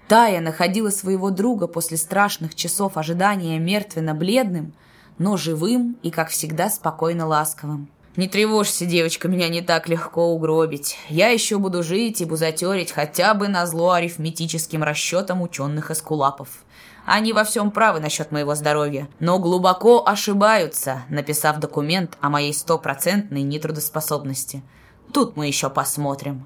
Тая 0.07 0.39
находила 0.39 0.91
своего 0.91 1.31
друга 1.31 1.67
после 1.67 1.97
страшных 1.97 2.53
часов 2.53 2.95
ожидания 2.97 3.57
мертвенно-бледным, 3.57 4.73
но 5.17 5.35
живым 5.35 5.97
и, 6.03 6.11
как 6.11 6.29
всегда, 6.29 6.69
спокойно 6.69 7.25
ласковым. 7.25 7.89
«Не 8.15 8.29
тревожься, 8.29 8.85
девочка, 8.85 9.27
меня 9.27 9.49
не 9.49 9.61
так 9.61 9.89
легко 9.89 10.27
угробить. 10.27 10.97
Я 11.09 11.29
еще 11.29 11.57
буду 11.57 11.83
жить 11.83 12.21
и 12.21 12.25
бузатерить 12.25 12.91
хотя 12.91 13.33
бы 13.33 13.49
на 13.49 13.65
зло 13.65 13.91
арифметическим 13.91 14.83
расчетам 14.83 15.41
ученых 15.41 15.91
эскулапов. 15.91 16.47
Они 17.05 17.33
во 17.33 17.43
всем 17.43 17.71
правы 17.71 17.99
насчет 17.99 18.31
моего 18.31 18.55
здоровья, 18.55 19.09
но 19.19 19.37
глубоко 19.37 20.05
ошибаются, 20.07 21.03
написав 21.09 21.59
документ 21.59 22.17
о 22.21 22.29
моей 22.29 22.53
стопроцентной 22.53 23.41
нетрудоспособности. 23.41 24.63
Тут 25.11 25.35
мы 25.35 25.47
еще 25.47 25.69
посмотрим». 25.69 26.45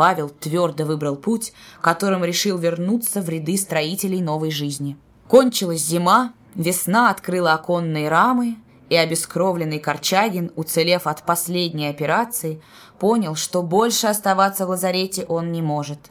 Павел 0.00 0.30
твердо 0.30 0.86
выбрал 0.86 1.14
путь, 1.14 1.52
которым 1.82 2.24
решил 2.24 2.56
вернуться 2.56 3.20
в 3.20 3.28
ряды 3.28 3.58
строителей 3.58 4.22
новой 4.22 4.50
жизни. 4.50 4.96
Кончилась 5.28 5.84
зима, 5.84 6.32
весна 6.54 7.10
открыла 7.10 7.52
оконные 7.52 8.08
рамы, 8.08 8.56
и 8.88 8.96
обескровленный 8.96 9.78
Корчагин, 9.78 10.52
уцелев 10.56 11.06
от 11.06 11.26
последней 11.26 11.88
операции, 11.88 12.62
понял, 12.98 13.34
что 13.34 13.62
больше 13.62 14.06
оставаться 14.06 14.64
в 14.64 14.70
лазарете 14.70 15.26
он 15.26 15.52
не 15.52 15.60
может. 15.60 16.10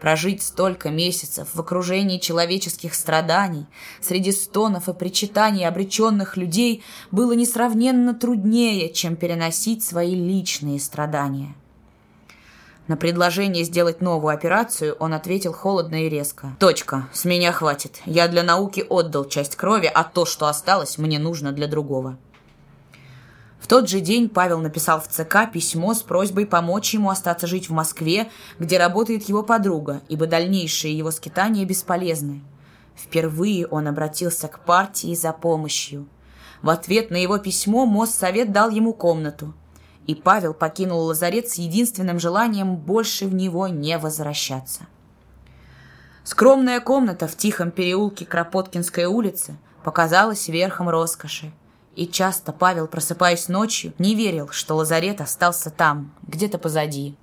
Прожить 0.00 0.42
столько 0.42 0.90
месяцев 0.90 1.46
в 1.54 1.60
окружении 1.60 2.18
человеческих 2.18 2.92
страданий, 2.92 3.66
среди 4.00 4.32
стонов 4.32 4.88
и 4.88 4.94
причитаний 4.94 5.64
обреченных 5.64 6.36
людей, 6.36 6.82
было 7.12 7.34
несравненно 7.34 8.14
труднее, 8.14 8.92
чем 8.92 9.14
переносить 9.14 9.84
свои 9.84 10.16
личные 10.16 10.80
страдания. 10.80 11.54
На 12.88 12.96
предложение 12.96 13.64
сделать 13.64 14.00
новую 14.00 14.34
операцию 14.34 14.96
он 14.98 15.12
ответил 15.12 15.52
холодно 15.52 16.06
и 16.06 16.08
резко. 16.08 16.56
«Точка. 16.58 17.06
С 17.12 17.26
меня 17.26 17.52
хватит. 17.52 18.00
Я 18.06 18.28
для 18.28 18.42
науки 18.42 18.82
отдал 18.88 19.26
часть 19.26 19.56
крови, 19.56 19.90
а 19.92 20.04
то, 20.04 20.24
что 20.24 20.46
осталось, 20.46 20.96
мне 20.96 21.18
нужно 21.18 21.52
для 21.52 21.68
другого». 21.68 22.16
В 23.60 23.66
тот 23.66 23.90
же 23.90 24.00
день 24.00 24.30
Павел 24.30 24.60
написал 24.60 25.02
в 25.02 25.08
ЦК 25.08 25.52
письмо 25.52 25.92
с 25.92 26.00
просьбой 26.00 26.46
помочь 26.46 26.94
ему 26.94 27.10
остаться 27.10 27.46
жить 27.46 27.68
в 27.68 27.72
Москве, 27.72 28.30
где 28.58 28.78
работает 28.78 29.28
его 29.28 29.42
подруга, 29.42 30.00
ибо 30.08 30.26
дальнейшие 30.26 30.96
его 30.96 31.10
скитания 31.10 31.66
бесполезны. 31.66 32.40
Впервые 32.96 33.66
он 33.66 33.86
обратился 33.86 34.48
к 34.48 34.60
партии 34.60 35.14
за 35.14 35.32
помощью. 35.34 36.06
В 36.62 36.70
ответ 36.70 37.10
на 37.10 37.16
его 37.16 37.36
письмо 37.36 37.84
Моссовет 37.84 38.52
дал 38.52 38.70
ему 38.70 38.94
комнату. 38.94 39.52
И 40.08 40.14
Павел 40.14 40.54
покинул 40.54 41.02
лазарет 41.04 41.50
с 41.50 41.56
единственным 41.56 42.18
желанием 42.18 42.76
больше 42.76 43.26
в 43.26 43.34
него 43.34 43.68
не 43.68 43.98
возвращаться. 43.98 44.86
Скромная 46.24 46.80
комната 46.80 47.28
в 47.28 47.36
тихом 47.36 47.70
переулке 47.70 48.24
Кропоткинской 48.24 49.04
улицы 49.04 49.58
показалась 49.84 50.48
верхом 50.48 50.88
роскоши. 50.88 51.52
И 51.94 52.06
часто 52.06 52.52
Павел, 52.52 52.86
просыпаясь 52.86 53.48
ночью, 53.48 53.92
не 53.98 54.14
верил, 54.14 54.48
что 54.48 54.76
лазарет 54.76 55.20
остался 55.20 55.68
там, 55.68 56.14
где-то 56.26 56.56
позади. 56.56 57.14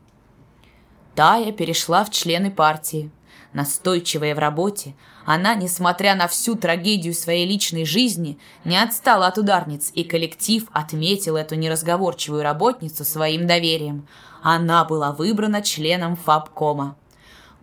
Тая 1.15 1.51
перешла 1.51 2.05
в 2.05 2.11
члены 2.11 2.51
партии. 2.51 3.09
Настойчивая 3.55 4.35
в 4.35 4.39
работе, 4.39 4.95
она, 5.25 5.55
несмотря 5.55 6.15
на 6.15 6.27
всю 6.27 6.55
трагедию 6.55 7.13
своей 7.13 7.47
личной 7.47 7.85
жизни, 7.85 8.37
не 8.65 8.77
отстала 8.77 9.27
от 9.27 9.37
ударниц, 9.37 9.91
и 9.93 10.03
коллектив 10.03 10.65
отметил 10.73 11.37
эту 11.37 11.55
неразговорчивую 11.55 12.43
работницу 12.43 13.05
своим 13.05 13.47
доверием. 13.47 14.09
Она 14.43 14.83
была 14.83 15.13
выбрана 15.13 15.61
членом 15.61 16.17
ФАБКома. 16.17 16.97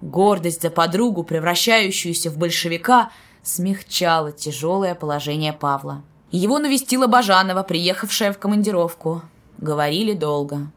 Гордость 0.00 0.62
за 0.62 0.70
подругу, 0.70 1.24
превращающуюся 1.24 2.30
в 2.30 2.38
большевика, 2.38 3.10
смягчала 3.42 4.32
тяжелое 4.32 4.94
положение 4.94 5.52
Павла. 5.52 6.02
Его 6.30 6.58
навестила 6.58 7.06
Бажанова, 7.06 7.64
приехавшая 7.64 8.32
в 8.32 8.38
командировку. 8.38 9.20
Говорили 9.58 10.14
долго. 10.14 10.68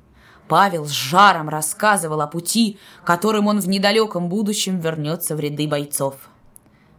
Павел 0.48 0.86
с 0.86 0.92
жаром 0.92 1.50
рассказывал 1.50 2.22
о 2.22 2.28
пути, 2.28 2.78
которым 3.04 3.48
он 3.48 3.60
в 3.60 3.68
недалеком 3.68 4.30
будущем 4.30 4.80
вернется 4.80 5.36
в 5.36 5.40
ряды 5.40 5.68
бойцов. 5.68 6.16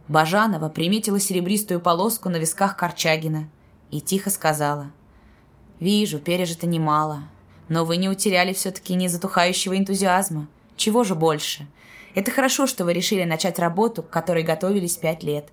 Бажанова 0.07 0.69
приметила 0.69 1.19
серебристую 1.19 1.79
полоску 1.79 2.29
на 2.29 2.37
висках 2.37 2.75
Корчагина 2.75 3.49
и 3.89 4.01
тихо 4.01 4.29
сказала. 4.29 4.91
«Вижу, 5.79 6.19
пережито 6.19 6.67
немало, 6.67 7.23
но 7.69 7.85
вы 7.85 7.97
не 7.97 8.09
утеряли 8.09 8.53
все-таки 8.53 8.95
незатухающего 8.95 9.77
энтузиазма. 9.77 10.47
Чего 10.75 11.03
же 11.03 11.15
больше? 11.15 11.67
Это 12.15 12.31
хорошо, 12.31 12.67
что 12.67 12.83
вы 12.83 12.93
решили 12.93 13.23
начать 13.23 13.59
работу, 13.59 14.01
к 14.01 14.09
которой 14.09 14.43
готовились 14.43 14.97
пять 14.97 15.23
лет. 15.23 15.49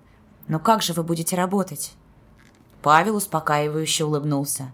Но 0.47 0.59
как 0.59 0.81
же 0.81 0.93
вы 0.93 1.03
будете 1.03 1.35
работать?» 1.35 1.93
Павел 2.81 3.15
успокаивающе 3.15 4.05
улыбнулся. 4.05 4.71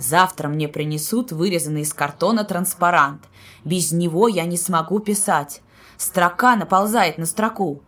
Завтра 0.00 0.48
мне 0.48 0.66
принесут 0.66 1.30
вырезанный 1.30 1.82
из 1.82 1.92
картона 1.92 2.44
транспарант. 2.44 3.22
Без 3.64 3.92
него 3.92 4.28
я 4.28 4.46
не 4.46 4.56
смогу 4.56 4.98
писать. 4.98 5.60
Строка 5.98 6.56
наползает 6.56 7.18
на 7.18 7.26
строку. 7.26 7.82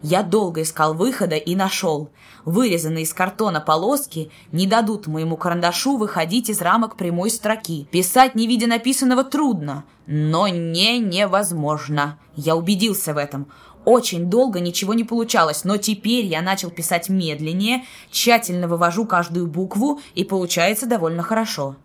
Я 0.00 0.22
долго 0.22 0.62
искал 0.62 0.94
выхода 0.94 1.36
и 1.36 1.54
нашел. 1.54 2.08
Вырезанные 2.46 3.02
из 3.02 3.12
картона 3.12 3.60
полоски 3.60 4.30
не 4.50 4.66
дадут 4.66 5.08
моему 5.08 5.36
карандашу 5.36 5.98
выходить 5.98 6.48
из 6.48 6.62
рамок 6.62 6.96
прямой 6.96 7.30
строки. 7.30 7.86
Писать, 7.90 8.34
не 8.34 8.46
видя 8.46 8.66
написанного, 8.66 9.22
трудно, 9.22 9.84
но 10.06 10.48
не 10.48 10.98
невозможно. 11.00 12.18
Я 12.34 12.56
убедился 12.56 13.12
в 13.12 13.18
этом. 13.18 13.48
Очень 13.84 14.28
долго 14.28 14.60
ничего 14.60 14.94
не 14.94 15.04
получалось, 15.04 15.64
но 15.64 15.76
теперь 15.76 16.26
я 16.26 16.42
начал 16.42 16.70
писать 16.70 17.08
медленнее, 17.08 17.84
тщательно 18.10 18.68
вывожу 18.68 19.06
каждую 19.06 19.46
букву, 19.46 20.00
и 20.14 20.24
получается 20.24 20.86
довольно 20.86 21.22
хорошо. 21.22 21.76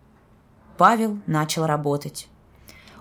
Павел 0.76 1.18
начал 1.26 1.66
работать. 1.66 2.28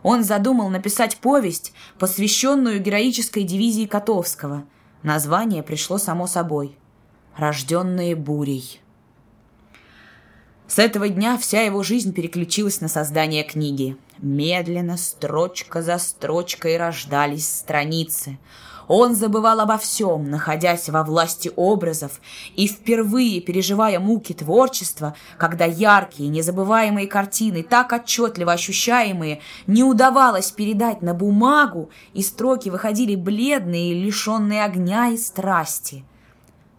Он 0.04 0.24
задумал 0.24 0.70
написать 0.70 1.18
повесть, 1.18 1.74
посвященную 1.98 2.82
героической 2.82 3.44
дивизии 3.44 3.86
Котовского. 3.86 4.66
Название 5.02 5.64
пришло 5.64 5.98
само 5.98 6.28
собой. 6.28 6.78
«Рожденные 7.36 8.16
бурей». 8.16 8.80
С 10.68 10.80
этого 10.80 11.10
дня 11.10 11.38
вся 11.38 11.62
его 11.62 11.84
жизнь 11.84 12.14
переключилась 12.14 12.80
на 12.80 12.88
создание 12.88 13.44
книги. 13.44 13.98
Медленно, 14.20 14.98
строчка 14.98 15.82
за 15.82 15.98
строчкой 15.98 16.78
рождались 16.78 17.48
страницы– 17.50 18.38
он 18.88 19.16
забывал 19.16 19.60
обо 19.60 19.78
всем, 19.78 20.30
находясь 20.30 20.90
во 20.90 21.04
власти 21.04 21.52
образов, 21.56 22.20
и 22.56 22.68
впервые 22.68 23.40
переживая 23.42 24.00
муки 24.00 24.34
творчества, 24.34 25.16
когда 25.38 25.66
яркие, 25.66 26.30
незабываемые 26.30 27.08
картины, 27.08 27.64
так 27.64 27.94
отчетливо 27.94 28.54
ощущаемые, 28.54 29.42
не 29.68 29.84
удавалось 29.84 30.52
передать 30.52 31.02
на 31.02 31.14
бумагу, 31.14 31.90
и 32.14 32.22
строки 32.22 32.70
выходили 32.70 33.16
бледные, 33.16 33.94
лишенные 33.94 34.64
огня 34.64 35.10
и 35.10 35.18
страсти. 35.18 36.04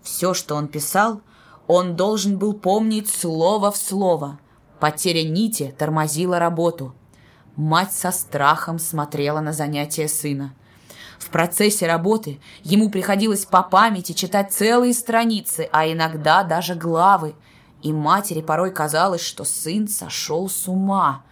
Все, 0.02 0.34
что 0.34 0.54
он 0.56 0.68
писал, 0.68 1.22
он 1.66 1.96
должен 1.96 2.36
был 2.36 2.52
помнить 2.52 3.08
слово 3.08 3.70
в 3.72 3.76
слово. 3.76 4.38
Потеря 4.80 5.26
нити 5.26 5.74
тормозила 5.78 6.38
работу. 6.38 6.94
Мать 7.56 7.92
со 7.92 8.10
страхом 8.10 8.78
смотрела 8.78 9.40
на 9.40 9.52
занятия 9.52 10.08
сына– 10.08 10.54
в 11.24 11.30
процессе 11.30 11.86
работы 11.86 12.38
ему 12.62 12.90
приходилось 12.90 13.46
по 13.46 13.62
памяти 13.62 14.12
читать 14.12 14.52
целые 14.52 14.92
страницы, 14.92 15.68
а 15.72 15.90
иногда 15.90 16.42
даже 16.42 16.74
главы. 16.74 17.34
И 17.82 17.92
матери 17.92 18.42
порой 18.42 18.70
казалось, 18.70 19.22
что 19.22 19.44
сын 19.44 19.88
сошел 19.88 20.50
с 20.50 20.68
ума. 20.68 21.22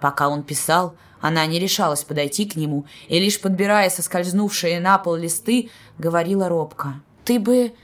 Пока 0.00 0.28
он 0.28 0.42
писал, 0.42 0.94
она 1.20 1.44
не 1.44 1.58
решалась 1.58 2.02
подойти 2.02 2.46
к 2.46 2.56
нему 2.56 2.86
и, 3.08 3.20
лишь 3.20 3.40
подбирая 3.40 3.90
соскользнувшие 3.90 4.80
на 4.80 4.96
пол 4.96 5.16
листы, 5.16 5.70
говорила 5.98 6.48
робко. 6.48 6.94
«Ты 7.24 7.38
бы 7.38 7.74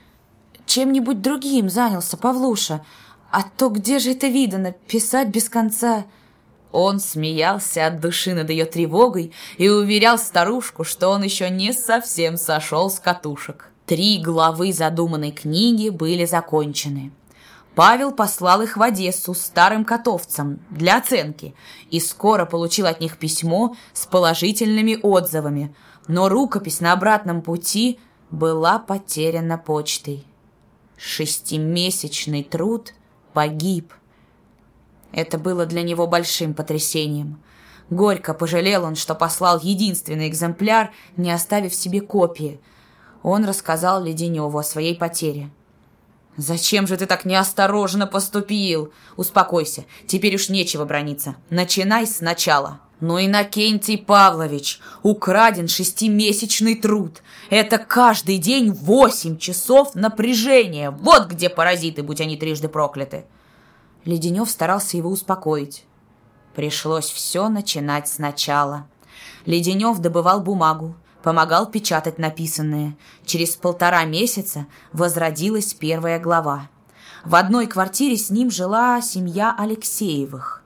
чем-нибудь 0.64 1.20
другим 1.20 1.68
занялся, 1.68 2.16
Павлуша, 2.16 2.82
а 3.30 3.42
то 3.42 3.68
где 3.68 3.98
же 3.98 4.12
это 4.12 4.26
видано, 4.26 4.72
писать 4.72 5.28
без 5.28 5.50
конца...» 5.50 6.06
Он 6.72 7.00
смеялся 7.00 7.86
от 7.86 8.00
души 8.00 8.32
над 8.32 8.48
ее 8.48 8.64
тревогой 8.64 9.32
и 9.58 9.68
уверял 9.68 10.18
старушку, 10.18 10.84
что 10.84 11.10
он 11.10 11.22
еще 11.22 11.50
не 11.50 11.72
совсем 11.72 12.38
сошел 12.38 12.90
с 12.90 12.98
катушек. 12.98 13.68
Три 13.84 14.18
главы 14.18 14.72
задуманной 14.72 15.32
книги 15.32 15.90
были 15.90 16.24
закончены. 16.24 17.12
Павел 17.74 18.12
послал 18.12 18.62
их 18.62 18.76
в 18.76 18.82
Одессу 18.82 19.34
старым 19.34 19.84
котовцам 19.84 20.60
для 20.70 20.98
оценки 20.98 21.54
и 21.90 22.00
скоро 22.00 22.46
получил 22.46 22.86
от 22.86 23.00
них 23.00 23.18
письмо 23.18 23.76
с 23.92 24.06
положительными 24.06 24.98
отзывами, 25.02 25.74
но 26.06 26.28
рукопись 26.28 26.80
на 26.80 26.92
обратном 26.92 27.42
пути 27.42 27.98
была 28.30 28.78
потеряна 28.78 29.58
почтой. 29.58 30.24
Шестимесячный 30.96 32.44
труд 32.44 32.94
погиб– 33.34 33.92
это 35.12 35.38
было 35.38 35.66
для 35.66 35.82
него 35.82 36.06
большим 36.06 36.54
потрясением. 36.54 37.40
Горько 37.90 38.32
пожалел 38.32 38.84
он, 38.84 38.96
что 38.96 39.14
послал 39.14 39.60
единственный 39.60 40.28
экземпляр, 40.28 40.92
не 41.16 41.30
оставив 41.30 41.74
себе 41.74 42.00
копии. 42.00 42.58
Он 43.22 43.44
рассказал 43.44 44.02
Леденеву 44.02 44.58
о 44.58 44.64
своей 44.64 44.96
потере. 44.96 45.50
«Зачем 46.38 46.86
же 46.86 46.96
ты 46.96 47.04
так 47.04 47.26
неосторожно 47.26 48.06
поступил? 48.06 48.92
Успокойся, 49.16 49.84
теперь 50.06 50.34
уж 50.36 50.48
нечего 50.48 50.84
брониться. 50.86 51.36
Начинай 51.50 52.06
сначала». 52.06 52.80
«Но 53.00 53.20
Иннокентий 53.20 53.98
Павлович, 53.98 54.78
украден 55.02 55.66
шестимесячный 55.66 56.76
труд. 56.76 57.20
Это 57.50 57.78
каждый 57.78 58.38
день 58.38 58.70
восемь 58.70 59.38
часов 59.38 59.96
напряжения. 59.96 60.92
Вот 60.92 61.26
где 61.26 61.48
паразиты, 61.50 62.04
будь 62.04 62.20
они 62.20 62.36
трижды 62.36 62.68
прокляты». 62.68 63.24
Леденев 64.04 64.50
старался 64.50 64.96
его 64.96 65.10
успокоить. 65.10 65.84
Пришлось 66.54 67.10
все 67.10 67.48
начинать 67.48 68.08
сначала. 68.08 68.86
Леденев 69.46 69.98
добывал 69.98 70.40
бумагу, 70.40 70.94
помогал 71.22 71.66
печатать 71.66 72.18
написанное. 72.18 72.96
Через 73.24 73.56
полтора 73.56 74.04
месяца 74.04 74.66
возродилась 74.92 75.72
первая 75.74 76.18
глава. 76.18 76.68
В 77.24 77.36
одной 77.36 77.66
квартире 77.66 78.16
с 78.16 78.30
ним 78.30 78.50
жила 78.50 79.00
семья 79.00 79.54
Алексеевых. 79.56 80.62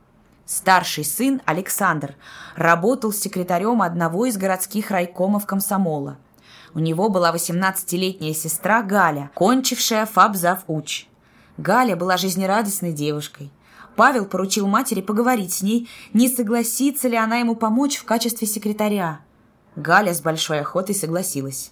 Старший 0.47 1.05
сын 1.05 1.43
Александр 1.45 2.15
работал 2.55 3.13
секретарем 3.13 3.83
одного 3.83 4.27
из 4.27 4.37
городских 4.37 4.91
райкомов 4.91 5.45
комсомола. 5.45 6.17
У 6.73 6.79
него 6.79 7.09
была 7.09 7.35
18-летняя 7.35 8.33
сестра 8.33 8.83
Галя, 8.83 9.31
кончившая 9.35 10.07
фабзав-уч. 10.07 11.09
Галя 11.59 11.97
была 11.97 12.17
жизнерадостной 12.17 12.93
девушкой. 12.93 13.51
Павел 13.97 14.27
поручил 14.27 14.67
матери 14.67 15.01
поговорить 15.01 15.55
с 15.55 15.63
ней, 15.63 15.89
не 16.13 16.29
согласится 16.29 17.09
ли 17.09 17.17
она 17.17 17.39
ему 17.39 17.57
помочь 17.57 17.97
в 17.97 18.05
качестве 18.05 18.47
секретаря. 18.47 19.21
Галя 19.75 20.13
с 20.15 20.21
большой 20.21 20.61
охотой 20.61 20.95
согласилась. 20.95 21.71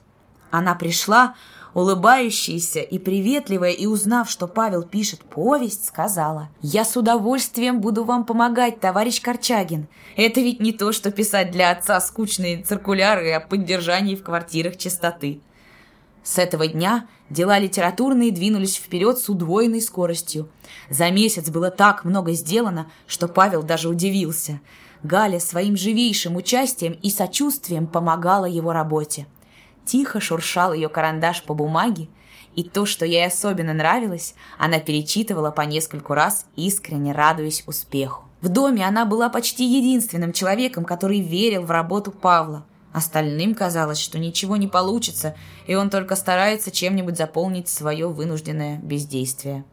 Она 0.50 0.74
пришла, 0.74 1.34
улыбающаяся 1.74 2.80
и 2.80 2.98
приветливая, 2.98 3.72
и 3.72 3.86
узнав, 3.86 4.30
что 4.30 4.46
Павел 4.46 4.84
пишет 4.84 5.20
повесть, 5.20 5.86
сказала, 5.86 6.48
«Я 6.62 6.84
с 6.84 6.96
удовольствием 6.96 7.80
буду 7.80 8.04
вам 8.04 8.24
помогать, 8.24 8.80
товарищ 8.80 9.20
Корчагин. 9.20 9.88
Это 10.16 10.40
ведь 10.40 10.60
не 10.60 10.72
то, 10.72 10.92
что 10.92 11.10
писать 11.10 11.50
для 11.50 11.70
отца 11.70 12.00
скучные 12.00 12.62
циркуляры 12.62 13.32
о 13.32 13.40
поддержании 13.40 14.16
в 14.16 14.22
квартирах 14.22 14.76
чистоты». 14.76 15.40
С 16.24 16.38
этого 16.38 16.66
дня 16.66 17.06
дела 17.28 17.58
литературные 17.58 18.32
двинулись 18.32 18.76
вперед 18.76 19.18
с 19.18 19.28
удвоенной 19.28 19.82
скоростью. 19.82 20.48
За 20.88 21.10
месяц 21.10 21.50
было 21.50 21.70
так 21.70 22.04
много 22.04 22.32
сделано, 22.32 22.90
что 23.06 23.28
Павел 23.28 23.62
даже 23.62 23.90
удивился. 23.90 24.60
Галя 25.02 25.38
своим 25.38 25.76
живейшим 25.76 26.36
участием 26.36 26.94
и 27.02 27.10
сочувствием 27.10 27.86
помогала 27.86 28.46
его 28.46 28.72
работе. 28.72 29.26
Тихо 29.84 30.18
шуршал 30.18 30.72
ее 30.72 30.88
карандаш 30.88 31.42
по 31.42 31.52
бумаге, 31.52 32.08
и 32.56 32.64
то, 32.64 32.86
что 32.86 33.04
ей 33.04 33.26
особенно 33.26 33.74
нравилось, 33.74 34.34
она 34.58 34.78
перечитывала 34.80 35.50
по 35.50 35.60
нескольку 35.62 36.14
раз, 36.14 36.46
искренне 36.56 37.12
радуясь 37.12 37.64
успеху. 37.66 38.24
В 38.40 38.48
доме 38.48 38.86
она 38.86 39.04
была 39.04 39.28
почти 39.28 39.64
единственным 39.64 40.32
человеком, 40.32 40.86
который 40.86 41.20
верил 41.20 41.64
в 41.64 41.70
работу 41.70 42.10
Павла. 42.10 42.64
Остальным 42.94 43.56
казалось, 43.56 43.98
что 43.98 44.20
ничего 44.20 44.56
не 44.56 44.68
получится, 44.68 45.34
и 45.66 45.74
он 45.74 45.90
только 45.90 46.14
старается 46.14 46.70
чем-нибудь 46.70 47.16
заполнить 47.16 47.68
свое 47.68 48.06
вынужденное 48.06 48.78
бездействие. 48.78 49.64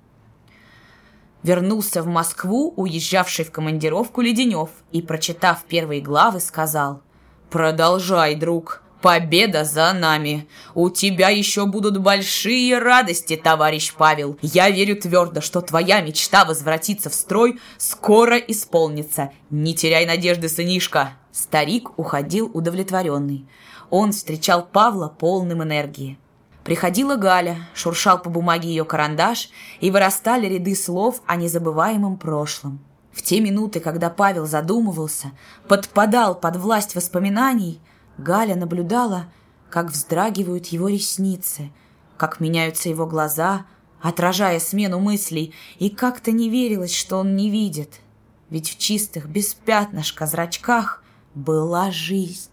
Вернулся 1.43 2.01
в 2.01 2.07
Москву, 2.07 2.73
уезжавший 2.75 3.45
в 3.45 3.51
командировку 3.51 4.21
Леденев, 4.21 4.71
и, 4.91 5.03
прочитав 5.03 5.65
первые 5.65 6.01
главы, 6.01 6.39
сказал 6.39 7.03
«Продолжай, 7.51 8.33
друг, 8.33 8.81
Победа 9.03 9.65
за 9.65 9.93
нами. 9.93 10.47
У 10.75 10.89
тебя 10.89 11.29
еще 11.29 11.67
будут 11.67 11.99
большие 11.99 12.77
радости, 12.79 13.35
товарищ 13.35 13.93
Павел. 13.95 14.37
Я 14.43 14.69
верю 14.69 14.95
твердо, 14.95 15.41
что 15.41 15.61
твоя 15.61 16.01
мечта 16.01 16.45
возвратиться 16.45 17.09
в 17.09 17.15
строй 17.15 17.59
скоро 17.77 18.37
исполнится. 18.37 19.31
Не 19.49 19.73
теряй 19.73 20.05
надежды, 20.05 20.49
сынишка. 20.49 21.13
Старик 21.31 21.97
уходил 21.97 22.49
удовлетворенный. 22.53 23.47
Он 23.89 24.11
встречал 24.11 24.65
Павла 24.65 25.07
полным 25.07 25.63
энергии. 25.63 26.17
Приходила 26.63 27.15
Галя, 27.15 27.57
шуршал 27.73 28.21
по 28.21 28.29
бумаге 28.29 28.69
ее 28.69 28.85
карандаш, 28.85 29.49
и 29.79 29.89
вырастали 29.89 30.47
ряды 30.47 30.75
слов 30.75 31.21
о 31.25 31.35
незабываемом 31.35 32.17
прошлом. 32.17 32.79
В 33.11 33.21
те 33.21 33.41
минуты, 33.41 33.79
когда 33.79 34.09
Павел 34.09 34.45
задумывался, 34.45 35.31
подпадал 35.67 36.35
под 36.35 36.57
власть 36.57 36.95
воспоминаний– 36.95 37.81
Галя 38.21 38.55
наблюдала, 38.55 39.27
как 39.69 39.91
вздрагивают 39.91 40.67
его 40.67 40.89
ресницы, 40.89 41.71
как 42.17 42.39
меняются 42.39 42.89
его 42.89 43.07
глаза, 43.07 43.65
отражая 44.01 44.59
смену 44.59 44.99
мыслей, 44.99 45.53
и 45.79 45.89
как-то 45.89 46.31
не 46.31 46.49
верилось, 46.49 46.95
что 46.95 47.17
он 47.17 47.35
не 47.35 47.49
видит. 47.49 47.99
Ведь 48.49 48.69
в 48.69 48.77
чистых, 48.77 49.27
без 49.27 49.53
пятнышка 49.53 50.25
зрачках 50.27 51.03
была 51.35 51.91
жизнь. 51.91 52.49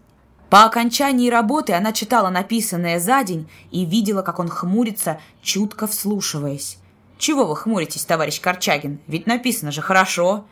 По 0.49 0.63
окончании 0.63 1.29
работы 1.29 1.73
она 1.73 1.93
читала 1.93 2.29
написанное 2.29 2.99
за 2.99 3.23
день 3.23 3.49
и 3.71 3.85
видела, 3.85 4.23
как 4.23 4.39
он 4.39 4.49
хмурится, 4.49 5.19
чутко 5.41 5.85
вслушиваясь. 5.85 6.79
«Чего 7.17 7.45
вы 7.45 7.55
хмуритесь, 7.55 8.05
товарищ 8.05 8.39
Корчагин? 8.39 8.99
Ведь 9.07 9.27
написано 9.27 9.71
же 9.71 9.81
хорошо». 9.81 10.45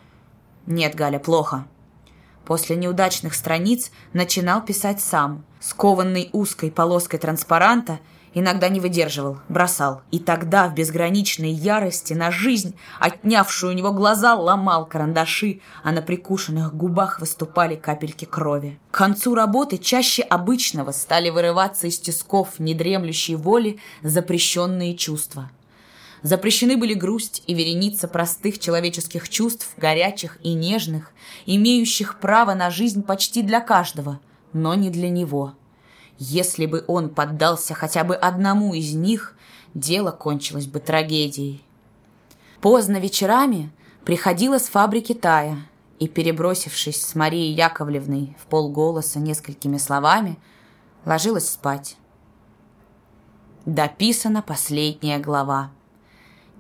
«Нет, 0.65 0.95
Галя, 0.95 1.17
плохо. 1.17 1.65
После 2.47 2.75
неудачных 2.75 3.33
страниц 3.33 3.91
начинал 4.13 4.61
писать 4.61 5.01
сам. 5.01 5.43
Скованный 5.59 6.29
узкой 6.31 6.71
полоской 6.71 7.19
транспаранта 7.19 7.99
иногда 8.39 8.69
не 8.69 8.79
выдерживал, 8.79 9.37
бросал. 9.49 10.01
И 10.11 10.19
тогда 10.19 10.67
в 10.67 10.75
безграничной 10.75 11.51
ярости 11.51 12.13
на 12.13 12.31
жизнь, 12.31 12.75
отнявшую 12.99 13.73
у 13.73 13.75
него 13.75 13.91
глаза, 13.91 14.35
ломал 14.35 14.85
карандаши, 14.85 15.61
а 15.83 15.91
на 15.91 16.01
прикушенных 16.01 16.75
губах 16.75 17.19
выступали 17.19 17.75
капельки 17.75 18.25
крови. 18.25 18.79
К 18.91 18.97
концу 18.97 19.35
работы 19.35 19.77
чаще 19.77 20.23
обычного 20.23 20.91
стали 20.91 21.29
вырываться 21.29 21.87
из 21.87 21.99
тисков 21.99 22.59
недремлющей 22.59 23.35
воли 23.35 23.79
запрещенные 24.01 24.95
чувства– 24.95 25.49
Запрещены 26.23 26.77
были 26.77 26.93
грусть 26.93 27.43
и 27.47 27.53
вереница 27.53 28.07
простых 28.07 28.59
человеческих 28.59 29.29
чувств, 29.29 29.73
горячих 29.77 30.39
и 30.43 30.53
нежных, 30.53 31.11
имеющих 31.45 32.19
право 32.19 32.53
на 32.53 32.69
жизнь 32.69 33.03
почти 33.03 33.43
для 33.43 33.61
каждого, 33.61 34.19
но 34.51 34.73
не 34.73 34.89
для 34.89 35.09
него. 35.09 35.53
Если 36.17 36.65
бы 36.65 36.83
он 36.87 37.09
поддался 37.09 37.73
хотя 37.73 38.03
бы 38.03 38.15
одному 38.15 38.73
из 38.73 38.93
них, 38.93 39.35
дело 39.73 40.11
кончилось 40.11 40.65
бы 40.65 40.79
трагедией. 40.79 41.63
Поздно 42.61 42.97
вечерами 42.97 43.71
приходила 44.03 44.57
с 44.57 44.67
фабрики 44.67 45.13
Тая 45.13 45.59
и, 45.99 46.07
перебросившись 46.07 47.05
с 47.05 47.15
Марией 47.15 47.53
Яковлевной 47.53 48.35
в 48.39 48.47
полголоса 48.47 49.19
несколькими 49.19 49.77
словами, 49.77 50.39
ложилась 51.05 51.49
спать. 51.49 51.97
Дописана 53.65 54.41
последняя 54.41 55.19
глава. 55.19 55.71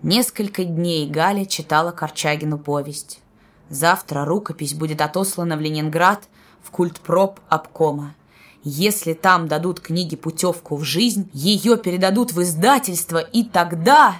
Несколько 0.03 0.63
дней 0.63 1.09
Галя 1.09 1.45
читала 1.45 1.91
Корчагину 1.91 2.59
повесть. 2.59 3.21
Завтра 3.69 4.25
рукопись 4.25 4.73
будет 4.73 5.01
отослана 5.01 5.57
в 5.57 5.61
Ленинград 5.61 6.27
в 6.61 6.69
культпроп 6.69 7.39
обкома. 7.49 8.13
Если 8.69 9.13
там 9.13 9.47
дадут 9.47 9.79
книге 9.79 10.17
путевку 10.17 10.75
в 10.75 10.83
жизнь, 10.83 11.29
ее 11.31 11.77
передадут 11.77 12.33
в 12.33 12.41
издательство, 12.41 13.19
и 13.19 13.45
тогда... 13.45 14.17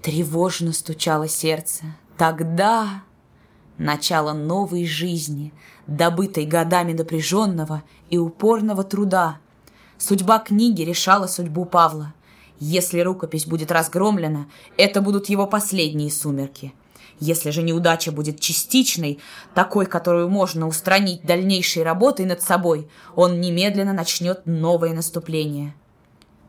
Тревожно 0.00 0.72
стучало 0.72 1.28
сердце. 1.28 1.84
Тогда 2.16 3.02
начало 3.76 4.32
новой 4.32 4.86
жизни, 4.86 5.52
добытой 5.86 6.46
годами 6.46 6.94
напряженного 6.94 7.82
и 8.08 8.16
упорного 8.16 8.82
труда. 8.82 9.36
Судьба 9.98 10.38
книги 10.38 10.80
решала 10.80 11.26
судьбу 11.26 11.66
Павла. 11.66 12.14
Если 12.60 13.00
рукопись 13.00 13.46
будет 13.46 13.70
разгромлена, 13.70 14.46
это 14.78 15.02
будут 15.02 15.28
его 15.28 15.46
последние 15.46 16.10
сумерки. 16.10 16.72
Если 17.20 17.50
же 17.50 17.62
неудача 17.62 18.12
будет 18.12 18.40
частичной, 18.40 19.18
такой, 19.54 19.86
которую 19.86 20.28
можно 20.28 20.68
устранить 20.68 21.22
дальнейшей 21.22 21.82
работой 21.82 22.26
над 22.26 22.42
собой, 22.42 22.88
он 23.16 23.40
немедленно 23.40 23.92
начнет 23.92 24.46
новое 24.46 24.92
наступление. 24.92 25.74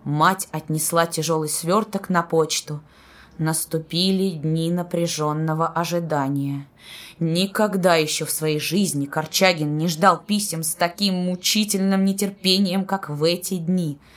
Мать 0.03 0.48
отнесла 0.51 1.06
тяжелый 1.06 1.49
сверток 1.49 2.09
на 2.09 2.22
почту. 2.22 2.81
Наступили 3.38 4.31
дни 4.31 4.69
напряженного 4.69 5.67
ожидания. 5.67 6.67
Никогда 7.19 7.95
еще 7.95 8.25
в 8.25 8.31
своей 8.31 8.59
жизни 8.59 9.06
Корчагин 9.06 9.77
не 9.77 9.88
ждал 9.88 10.17
писем 10.17 10.64
с 10.64 10.73
таким 10.75 11.15
мучительным 11.15 12.06
нетерпением, 12.06 12.85
как 12.85 13.09
в 13.09 13.23
эти 13.23 13.56
дни– 13.56 13.98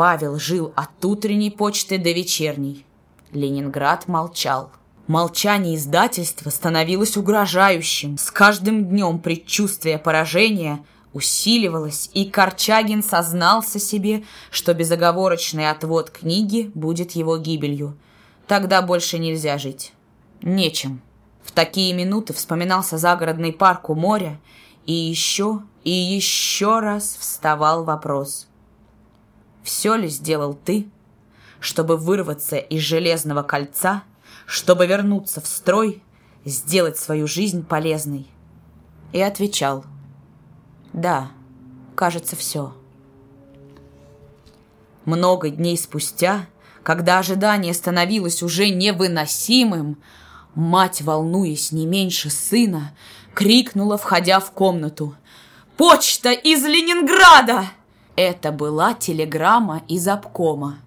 Павел 0.00 0.38
жил 0.38 0.72
от 0.76 1.04
утренней 1.04 1.50
почты 1.50 1.98
до 1.98 2.10
вечерней. 2.10 2.86
Ленинград 3.32 4.08
молчал. 4.08 4.72
Молчание 5.10 5.74
издательства 5.74 6.50
становилось 6.50 7.16
угрожающим. 7.16 8.16
С 8.16 8.30
каждым 8.30 8.84
днем 8.84 9.18
предчувствие 9.18 9.98
поражения 9.98 10.84
усиливалось, 11.12 12.10
и 12.14 12.30
Корчагин 12.30 13.02
сознался 13.02 13.80
себе, 13.80 14.22
что 14.52 14.72
безоговорочный 14.72 15.68
отвод 15.68 16.10
книги 16.10 16.70
будет 16.74 17.10
его 17.10 17.38
гибелью. 17.38 17.98
Тогда 18.46 18.82
больше 18.82 19.18
нельзя 19.18 19.58
жить. 19.58 19.92
Нечем. 20.42 21.02
В 21.42 21.50
такие 21.50 21.92
минуты 21.92 22.32
вспоминался 22.32 22.96
загородный 22.96 23.52
парк 23.52 23.90
у 23.90 23.96
моря, 23.96 24.38
и 24.86 24.92
еще 24.92 25.62
и 25.82 25.90
еще 25.90 26.78
раз 26.78 27.16
вставал 27.18 27.82
вопрос– 27.82 28.46
все 29.64 29.96
ли 29.96 30.06
сделал 30.06 30.54
ты, 30.54 30.88
чтобы 31.58 31.96
вырваться 31.96 32.58
из 32.58 32.82
железного 32.82 33.42
кольца, 33.42 34.04
чтобы 34.50 34.88
вернуться 34.88 35.40
в 35.40 35.46
строй, 35.46 36.02
сделать 36.44 36.98
свою 36.98 37.28
жизнь 37.28 37.64
полезной? 37.64 38.26
И 39.12 39.20
отвечал, 39.20 39.84
да, 40.92 41.30
кажется, 41.94 42.34
все. 42.34 42.74
Много 45.04 45.50
дней 45.50 45.78
спустя, 45.78 46.46
когда 46.82 47.20
ожидание 47.20 47.72
становилось 47.72 48.42
уже 48.42 48.70
невыносимым, 48.70 49.98
мать, 50.56 51.00
волнуясь 51.00 51.70
не 51.70 51.86
меньше 51.86 52.28
сына, 52.28 52.92
крикнула, 53.34 53.98
входя 53.98 54.40
в 54.40 54.50
комнату. 54.50 55.14
«Почта 55.76 56.32
из 56.32 56.64
Ленинграда!» 56.64 57.66
Это 58.16 58.50
была 58.50 58.94
телеграмма 58.94 59.82
из 59.86 60.08
обкома. 60.08 60.78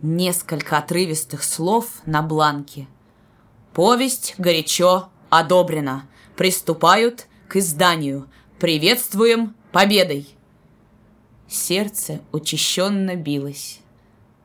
Несколько 0.00 0.78
отрывистых 0.78 1.44
слов 1.44 1.86
на 2.06 2.22
бланке. 2.22 2.88
Повесть 3.74 4.36
горячо 4.38 5.08
одобрена. 5.30 6.06
Приступают 6.36 7.26
к 7.48 7.56
изданию. 7.56 8.28
Приветствуем 8.60 9.56
победой. 9.72 10.28
Сердце 11.48 12.20
учащенно 12.30 13.16
билось. 13.16 13.80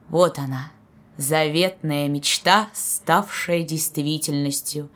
Вот 0.10 0.40
она, 0.40 0.72
заветная 1.18 2.08
мечта, 2.08 2.70
ставшая 2.74 3.62
действительностью. 3.62 4.90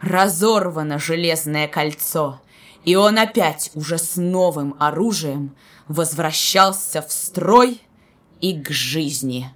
Разорвано 0.00 0.98
железное 0.98 1.68
кольцо, 1.68 2.40
и 2.86 2.96
он 2.96 3.18
опять 3.18 3.70
уже 3.74 3.98
с 3.98 4.16
новым 4.16 4.76
оружием 4.78 5.54
возвращался 5.88 7.02
в 7.02 7.12
строй 7.12 7.82
и 8.40 8.58
к 8.58 8.70
жизни. 8.70 9.50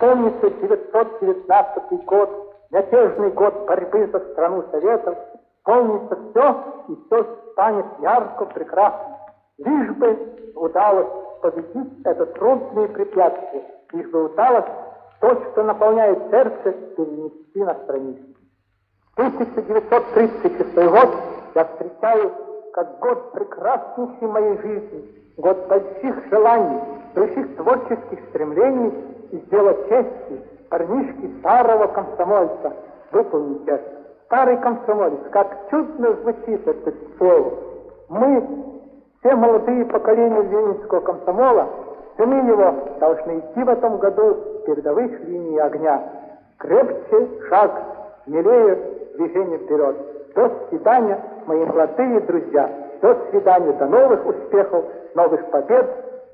Помнится 0.00 0.48
919 0.48 2.04
год, 2.06 2.54
мятежный 2.70 3.30
год 3.32 3.66
борьбы 3.66 4.08
за 4.10 4.20
страну 4.32 4.64
Советов. 4.70 5.18
Помнится 5.62 6.18
все, 6.30 6.64
и 6.88 6.96
все 7.04 7.36
станет 7.52 7.84
ярко, 8.00 8.46
прекрасно. 8.46 9.18
Лишь 9.58 9.90
бы 9.96 10.52
удалось 10.54 11.06
победить 11.42 12.00
это 12.06 12.24
трудные 12.24 12.88
препятствия, 12.88 13.62
лишь 13.92 14.10
бы 14.10 14.24
удалось 14.24 14.64
то, 15.20 15.38
что 15.52 15.64
наполняет 15.64 16.30
сердце, 16.30 16.72
перенести 16.96 17.62
на 17.62 17.74
страницу. 17.74 18.24
1936 19.16 20.74
год 20.76 21.10
я 21.54 21.64
встречаю 21.66 22.32
как 22.72 22.98
год 23.00 23.32
прекраснейшей 23.32 24.28
моей 24.28 24.56
жизни, 24.62 25.34
год 25.36 25.58
больших 25.68 26.26
желаний, 26.30 26.80
больших 27.14 27.54
творческих 27.56 28.18
стремлений 28.30 29.19
и 29.30 29.38
сделать 29.46 29.88
чести 29.88 30.42
парнишки 30.68 31.30
старого 31.40 31.86
комсомольца 31.88 32.72
выполнить 33.12 33.66
это. 33.66 34.00
Старый 34.26 34.56
комсомолец, 34.58 35.20
как 35.32 35.56
чудно 35.70 36.14
звучит 36.22 36.66
это 36.66 36.94
слово. 37.18 37.52
Мы, 38.08 38.46
все 39.18 39.34
молодые 39.34 39.84
поколения 39.86 40.42
ленинского 40.42 41.00
комсомола, 41.00 41.66
сыны 42.16 42.48
его 42.48 42.74
должны 43.00 43.40
идти 43.40 43.62
в 43.64 43.68
этом 43.68 43.98
году 43.98 44.36
передовых 44.66 45.20
линий 45.24 45.58
огня. 45.58 46.02
Крепче 46.58 47.28
шаг, 47.48 47.72
смелее 48.24 48.78
движение 49.16 49.58
вперед. 49.58 49.96
До 50.34 50.50
свидания, 50.68 51.20
мои 51.46 51.64
молодые 51.64 52.20
друзья. 52.20 52.70
До 53.02 53.16
свидания, 53.30 53.72
до 53.72 53.86
новых 53.86 54.26
успехов, 54.26 54.84
новых 55.14 55.50
побед. 55.50 55.86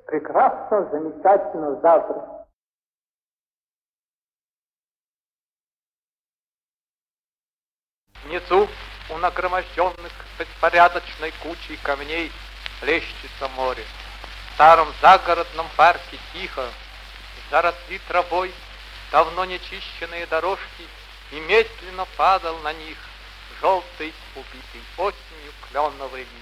Прекрасного, 0.07 0.86
замечательного 0.92 1.76
завтра. 1.76 2.36
Внизу 8.27 8.69
у 9.11 9.19
нагроможденных 9.19 10.13
беспорядочной 10.37 11.31
кучей 11.45 11.77
камней 11.77 12.33
плещется 12.81 13.47
море. 13.55 13.85
В 14.51 14.55
старом 14.55 14.93
загородном 15.01 15.69
парке 15.77 16.19
тихо, 16.33 16.69
заросли 17.53 17.99
травой, 18.09 18.53
давно 19.13 19.45
нечищенные 19.45 20.27
дорожки, 20.27 20.89
и 21.31 21.39
медленно 21.39 22.05
падал 22.17 22.59
на 22.59 22.73
них 22.73 22.99
желтый, 23.61 24.13
убитый 24.35 24.83
осенью 24.97 25.53
кленовый 25.71 26.23
лист. 26.23 26.33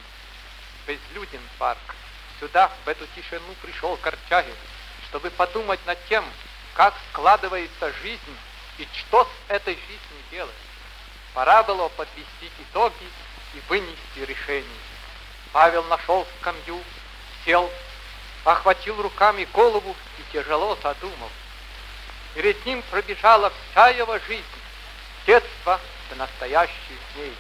Безлюден 0.87 1.43
парк. 1.59 1.95
Сюда, 2.41 2.71
в 2.87 2.89
эту 2.89 3.07
тишину, 3.09 3.55
пришел 3.61 3.95
Корчагин, 3.99 4.57
чтобы 5.11 5.31
подумать 5.31 5.85
над 5.85 5.99
тем, 6.09 6.25
как 6.73 6.95
складывается 7.11 7.93
жизнь 8.03 8.39
и 8.79 8.89
что 8.95 9.25
с 9.25 9.51
этой 9.51 9.75
жизнью 9.75 10.25
делать. 10.31 10.64
Пора 11.35 11.65
было 11.65 11.89
подвести 11.89 12.49
итоги 12.61 13.11
и 13.55 13.63
вынести 13.69 14.21
решение. 14.21 14.81
Павел 15.53 15.83
нашел 15.85 16.25
скамью, 16.39 16.81
сел, 17.45 17.69
охватил 18.45 19.03
руками 19.03 19.47
голову 19.53 19.97
и 20.19 20.33
тяжело 20.33 20.79
задумал. 20.81 21.29
Перед 22.35 22.65
ним 22.65 22.83
пробежала 22.83 23.53
вся 23.73 23.89
его 23.89 24.17
жизнь, 24.21 24.45
детство 25.27 25.81
до 26.09 26.17
настоящих 26.17 26.99
дней. 27.15 27.35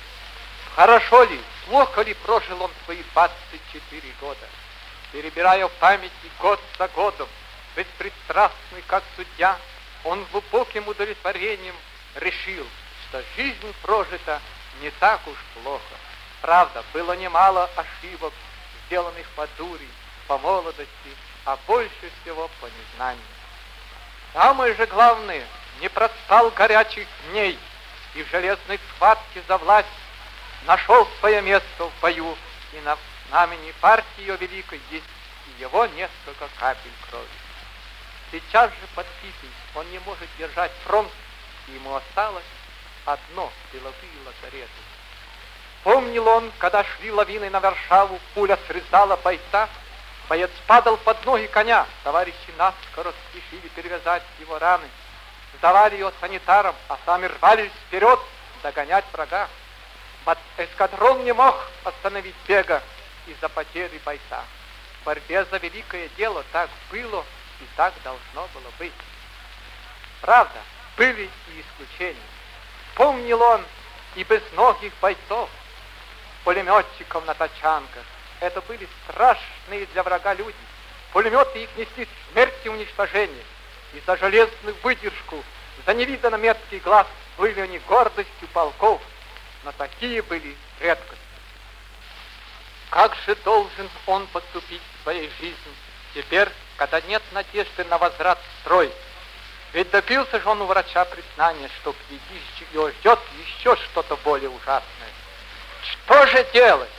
Хорошо 0.75 1.23
ли, 1.23 1.41
плохо 1.67 2.03
ли 2.03 2.15
прожил 2.15 2.63
он 2.63 2.73
свои 2.85 3.03
24 3.13 4.03
года? 4.21 4.49
Перебирая 5.13 5.69
в 5.69 5.73
памяти 5.75 6.13
год 6.41 6.61
за 6.79 6.89
годом, 6.89 7.29
беспристрастный 7.77 8.83
как 8.89 9.05
судья, 9.15 9.57
он 10.03 10.25
глубоким 10.33 10.89
удовлетворением 10.89 11.77
решил– 12.17 12.67
что 13.15 13.23
жизнь 13.37 13.75
прожита 13.83 14.41
не 14.81 14.91
так 14.91 15.21
уж 15.27 15.37
плохо. 15.55 15.95
Правда, 16.41 16.83
было 16.93 17.13
немало 17.13 17.71
ошибок, 17.77 18.33
сделанных 18.87 19.27
по 19.37 19.47
дури, 19.57 19.89
по 20.27 20.37
молодости, 20.39 20.89
а 21.45 21.57
больше 21.69 22.11
всего 22.21 22.51
по 22.61 22.67
незнанию. 22.67 23.23
Самое 24.33 24.75
же 24.75 24.87
главное, 24.87 25.47
не 25.81 25.89
проспал 25.89 26.51
горячих 26.51 27.07
дней 27.31 27.59
и 28.15 28.23
в 28.25 28.31
железной 28.31 28.81
схватке 28.89 29.43
за 29.47 29.59
власть 29.59 29.87
нашел 30.67 31.09
свое 31.21 31.41
место 31.41 31.85
в 31.85 31.93
бою, 32.01 32.37
и 32.73 32.81
на 32.81 32.99
знамени 33.29 33.73
партии 33.81 34.07
ее 34.19 34.37
великой 34.37 34.81
есть 34.91 35.05
и 35.47 35.63
его 35.63 35.87
несколько 35.87 36.49
капель 36.59 36.91
крови. 37.09 37.29
Сейчас 38.33 38.71
же 38.71 38.87
подпитый 38.97 39.51
он 39.77 39.89
не 39.91 40.01
может 40.01 40.29
держать 40.37 40.73
фронт, 40.85 41.11
и 41.69 41.73
ему 41.73 41.95
осталось 41.95 42.45
одно 43.05 43.53
деловые 43.73 44.13
лазареты. 44.25 44.71
Помнил 45.83 46.27
он, 46.27 46.51
когда 46.59 46.85
шли 46.85 47.11
лавины 47.11 47.51
на 47.51 47.61
Варшаву, 47.61 48.19
пуля 48.35 48.59
срезала 48.67 49.17
бойца, 49.17 49.69
боец 50.29 50.51
падал 50.67 50.97
под 50.97 51.25
ноги 51.27 51.47
коня, 51.47 51.87
товарищи 52.03 52.53
наскоро 52.57 53.13
спешили 53.29 53.69
перевязать 53.69 54.23
его 54.41 54.59
раны, 54.59 54.89
сдавали 55.59 55.95
ее 55.95 56.11
санитарам, 56.21 56.75
а 56.89 56.99
сами 57.05 57.27
рвались 57.27 57.71
вперед 57.87 58.19
догонять 58.63 59.05
врага. 59.13 59.49
Эскадрон 60.57 61.25
не 61.25 61.35
мог 61.35 61.55
остановить 61.85 62.35
бега 62.49 62.83
из-за 63.27 63.51
потери 63.51 64.01
бойца. 64.07 64.43
В 65.03 65.05
борьбе 65.05 65.45
за 65.45 65.59
великое 65.59 66.09
дело 66.17 66.43
так 66.51 66.71
было 66.91 67.25
и 67.61 67.65
так 67.77 67.93
должно 68.03 68.49
было 68.55 68.71
быть. 68.79 68.93
Правда, 70.23 70.59
были 70.97 71.29
и 71.49 71.61
исключения. 71.61 72.34
Помнил 72.95 73.43
он 73.43 73.65
и 74.15 74.23
безногих 74.23 74.93
бойцов, 75.01 75.51
пулеметчиков 76.45 77.25
на 77.27 77.35
тачанках. 77.35 78.05
Это 78.41 78.61
были 78.63 78.89
страшные 79.05 79.87
для 79.87 80.03
врага 80.03 80.35
люди. 80.35 80.57
Пулеметы 81.13 81.63
их 81.63 81.71
несли 81.77 82.09
смерть 82.31 82.55
и 82.65 82.69
уничтожение. 82.69 83.45
И 83.95 84.03
за 84.07 84.17
железную 84.17 84.77
выдержку, 84.83 85.43
за 85.87 85.95
невиданно 85.95 86.37
меткий 86.37 86.79
глаз 86.79 87.07
были 87.37 87.61
они 87.61 87.79
гордостью 87.81 88.49
полков, 88.53 89.01
но 89.65 89.73
такие 89.73 90.23
были 90.23 90.57
редкость. 90.81 91.21
Как 92.91 93.15
же 93.27 93.35
должен 93.37 93.89
он 94.07 94.27
поступить 94.29 94.83
в 94.83 95.03
своей 95.03 95.31
жизни 95.41 95.75
теперь, 96.15 96.49
когда 96.77 97.01
нет 97.03 97.23
надежды 97.33 97.85
на 97.85 97.99
возврат 97.99 98.39
в 98.39 98.61
строй, 98.61 98.93
ведь 99.75 99.91
добился 99.91 100.41
же 100.41 100.49
он 100.49 100.63
у 100.63 100.67
врача 100.67 101.05
признания, 101.05 101.69
что 101.81 101.93
впереди 101.93 102.41
его 102.73 102.91
ждет 102.91 103.19
еще 103.45 103.77
что-то 103.77 104.17
более 104.19 104.49
ужасное. 104.49 105.13
Что 105.83 106.27
же 106.27 106.47
делать? 106.53 106.91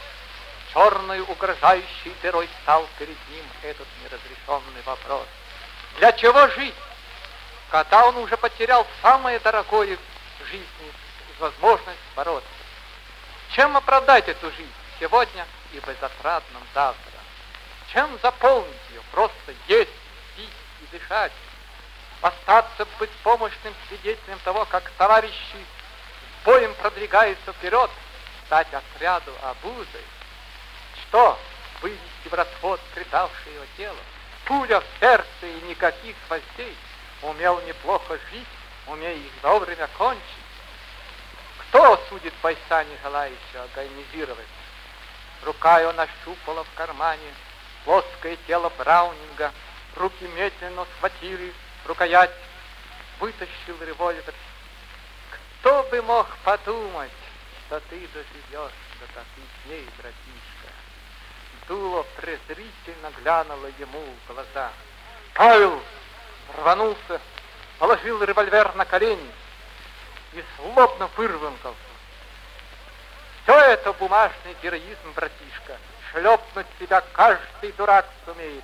Черной 0.74 1.22
угрожающей 1.22 2.14
дырой 2.22 2.50
стал 2.62 2.86
перед 3.00 3.18
ним 3.30 3.46
этот 3.64 3.88
неразрешенный 4.04 4.82
вопрос. 4.86 5.26
Для 6.00 6.12
чего 6.12 6.48
жить, 6.50 6.76
когда 7.72 8.08
он 8.08 8.18
уже 8.18 8.36
потерял 8.36 8.86
самое 9.02 9.40
дорогое 9.40 9.98
в 10.42 10.46
жизни 10.46 10.92
возможность 11.40 11.98
бороться? 12.14 12.50
Чем 13.54 13.78
оправдать 13.78 14.28
эту 14.28 14.52
жизнь 14.52 14.74
сегодня 15.00 15.48
и 15.72 15.80
безотрадном 15.80 16.64
завтра? 16.74 17.20
Чем 17.94 18.20
заполнить 18.22 18.76
ее? 18.92 19.02
Просто 19.14 19.54
есть, 19.70 19.92
пить 20.36 20.50
и 20.82 20.98
дышать 20.98 21.32
остаться 22.26 22.88
беспомощным 23.00 23.74
свидетелем 23.88 24.40
того, 24.44 24.66
как 24.66 24.90
товарищи 24.98 25.66
боем 26.44 26.74
продвигаются 26.76 27.54
вперед, 27.54 27.90
стать 28.48 28.68
отряду 28.74 29.32
обузой. 29.44 30.06
Что? 31.04 31.40
Вывести 31.82 32.28
в 32.30 32.34
расход 32.34 32.80
предавшее 32.96 33.56
его 33.56 33.66
тело. 33.78 33.98
Пуля 34.46 34.80
в 34.80 34.86
сердце 35.00 35.28
и 35.44 35.70
никаких 35.70 36.16
гвоздей. 36.28 36.76
Умел 37.22 37.62
неплохо 37.62 38.18
жить, 38.32 38.48
умея 38.88 39.16
их 39.16 39.32
вовремя 39.44 39.88
кончить. 39.98 40.22
Кто 41.60 41.94
осудит 41.94 42.34
бойца, 42.42 42.86
желающего 43.04 43.64
организировать? 43.64 44.48
Рука 45.44 45.80
его 45.80 45.94
нащупала 45.94 46.64
в 46.64 46.74
кармане 46.76 47.34
плоское 47.84 48.38
тело 48.48 48.72
Браунинга, 48.78 49.52
руки 49.96 50.26
медленно 50.36 50.86
схватили 50.98 51.54
рукоять, 51.86 52.32
вытащил 53.20 53.82
револьвер. 53.82 54.34
Кто 55.60 55.84
бы 55.84 56.02
мог 56.02 56.28
подумать, 56.44 57.12
что 57.66 57.80
ты 57.90 58.08
доживешь 58.08 58.72
до 59.00 59.08
таких 59.08 59.66
дней, 59.66 59.88
братишка? 59.98 60.70
Дуло 61.68 62.06
презрительно 62.18 63.12
глянуло 63.22 63.68
ему 63.80 64.04
в 64.28 64.34
глаза. 64.34 64.72
Павел 65.34 65.82
рванулся, 66.58 67.22
положил 67.80 68.24
револьвер 68.24 68.76
на 68.76 68.86
колени 68.86 69.32
и 70.34 70.44
злобно 70.58 71.10
вырванкался. 71.18 71.80
Все 73.44 73.60
это 73.60 73.94
бумажный 73.94 74.56
героизм, 74.62 75.12
братишка? 75.16 75.78
Шлепнуть 76.12 76.68
себя 76.80 77.02
каждый 77.14 77.72
дурак 77.74 78.08
сумеет, 78.26 78.64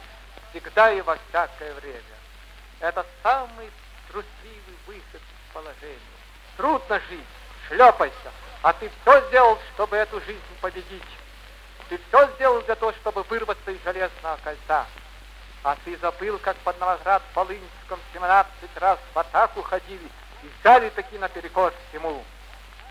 всегда 0.49 0.91
и 0.91 1.01
во 1.01 1.17
всякое 1.29 1.73
время. 1.75 2.10
Это 2.81 3.05
самый 3.21 3.69
трусливый 4.07 4.77
выход 4.87 5.21
из 5.21 5.53
положения. 5.53 5.99
Трудно 6.57 6.99
жить, 7.09 7.25
шлепайся, 7.67 8.31
а 8.63 8.73
ты 8.73 8.89
все 9.01 9.27
сделал, 9.27 9.59
чтобы 9.75 9.97
эту 9.97 10.19
жизнь 10.21 10.41
победить. 10.59 11.03
Ты 11.89 11.99
все 12.07 12.27
сделал 12.35 12.59
для 12.63 12.75
того, 12.75 12.91
чтобы 12.93 13.21
вырваться 13.23 13.69
из 13.69 13.83
железного 13.83 14.37
кольца. 14.43 14.87
А 15.63 15.77
ты 15.85 15.95
забыл, 15.97 16.39
как 16.39 16.57
под 16.57 16.79
Новоград 16.79 17.21
Полынском 17.35 17.99
17 18.13 18.51
раз 18.77 18.97
в 19.13 19.19
атаку 19.19 19.61
ходили 19.61 20.09
и 20.41 20.51
взяли 20.59 20.89
таки 20.89 21.19
наперекор 21.19 21.71
всему. 21.89 22.23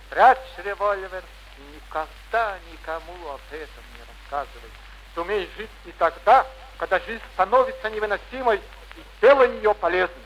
Прячь 0.08 0.38
револьвер 0.58 1.24
и 1.58 1.74
никогда 1.74 2.58
никому 2.72 3.28
об 3.28 3.40
этом 3.50 3.84
не 3.96 4.04
рассказывай. 4.06 4.70
Сумей 5.16 5.50
жить 5.56 5.70
и 5.84 5.90
тогда, 5.92 6.46
когда 6.78 7.00
жизнь 7.00 7.22
становится 7.34 7.90
невыносимой 7.90 8.60
тело 9.20 9.44
ее 9.44 9.74
полезным. 9.74 10.18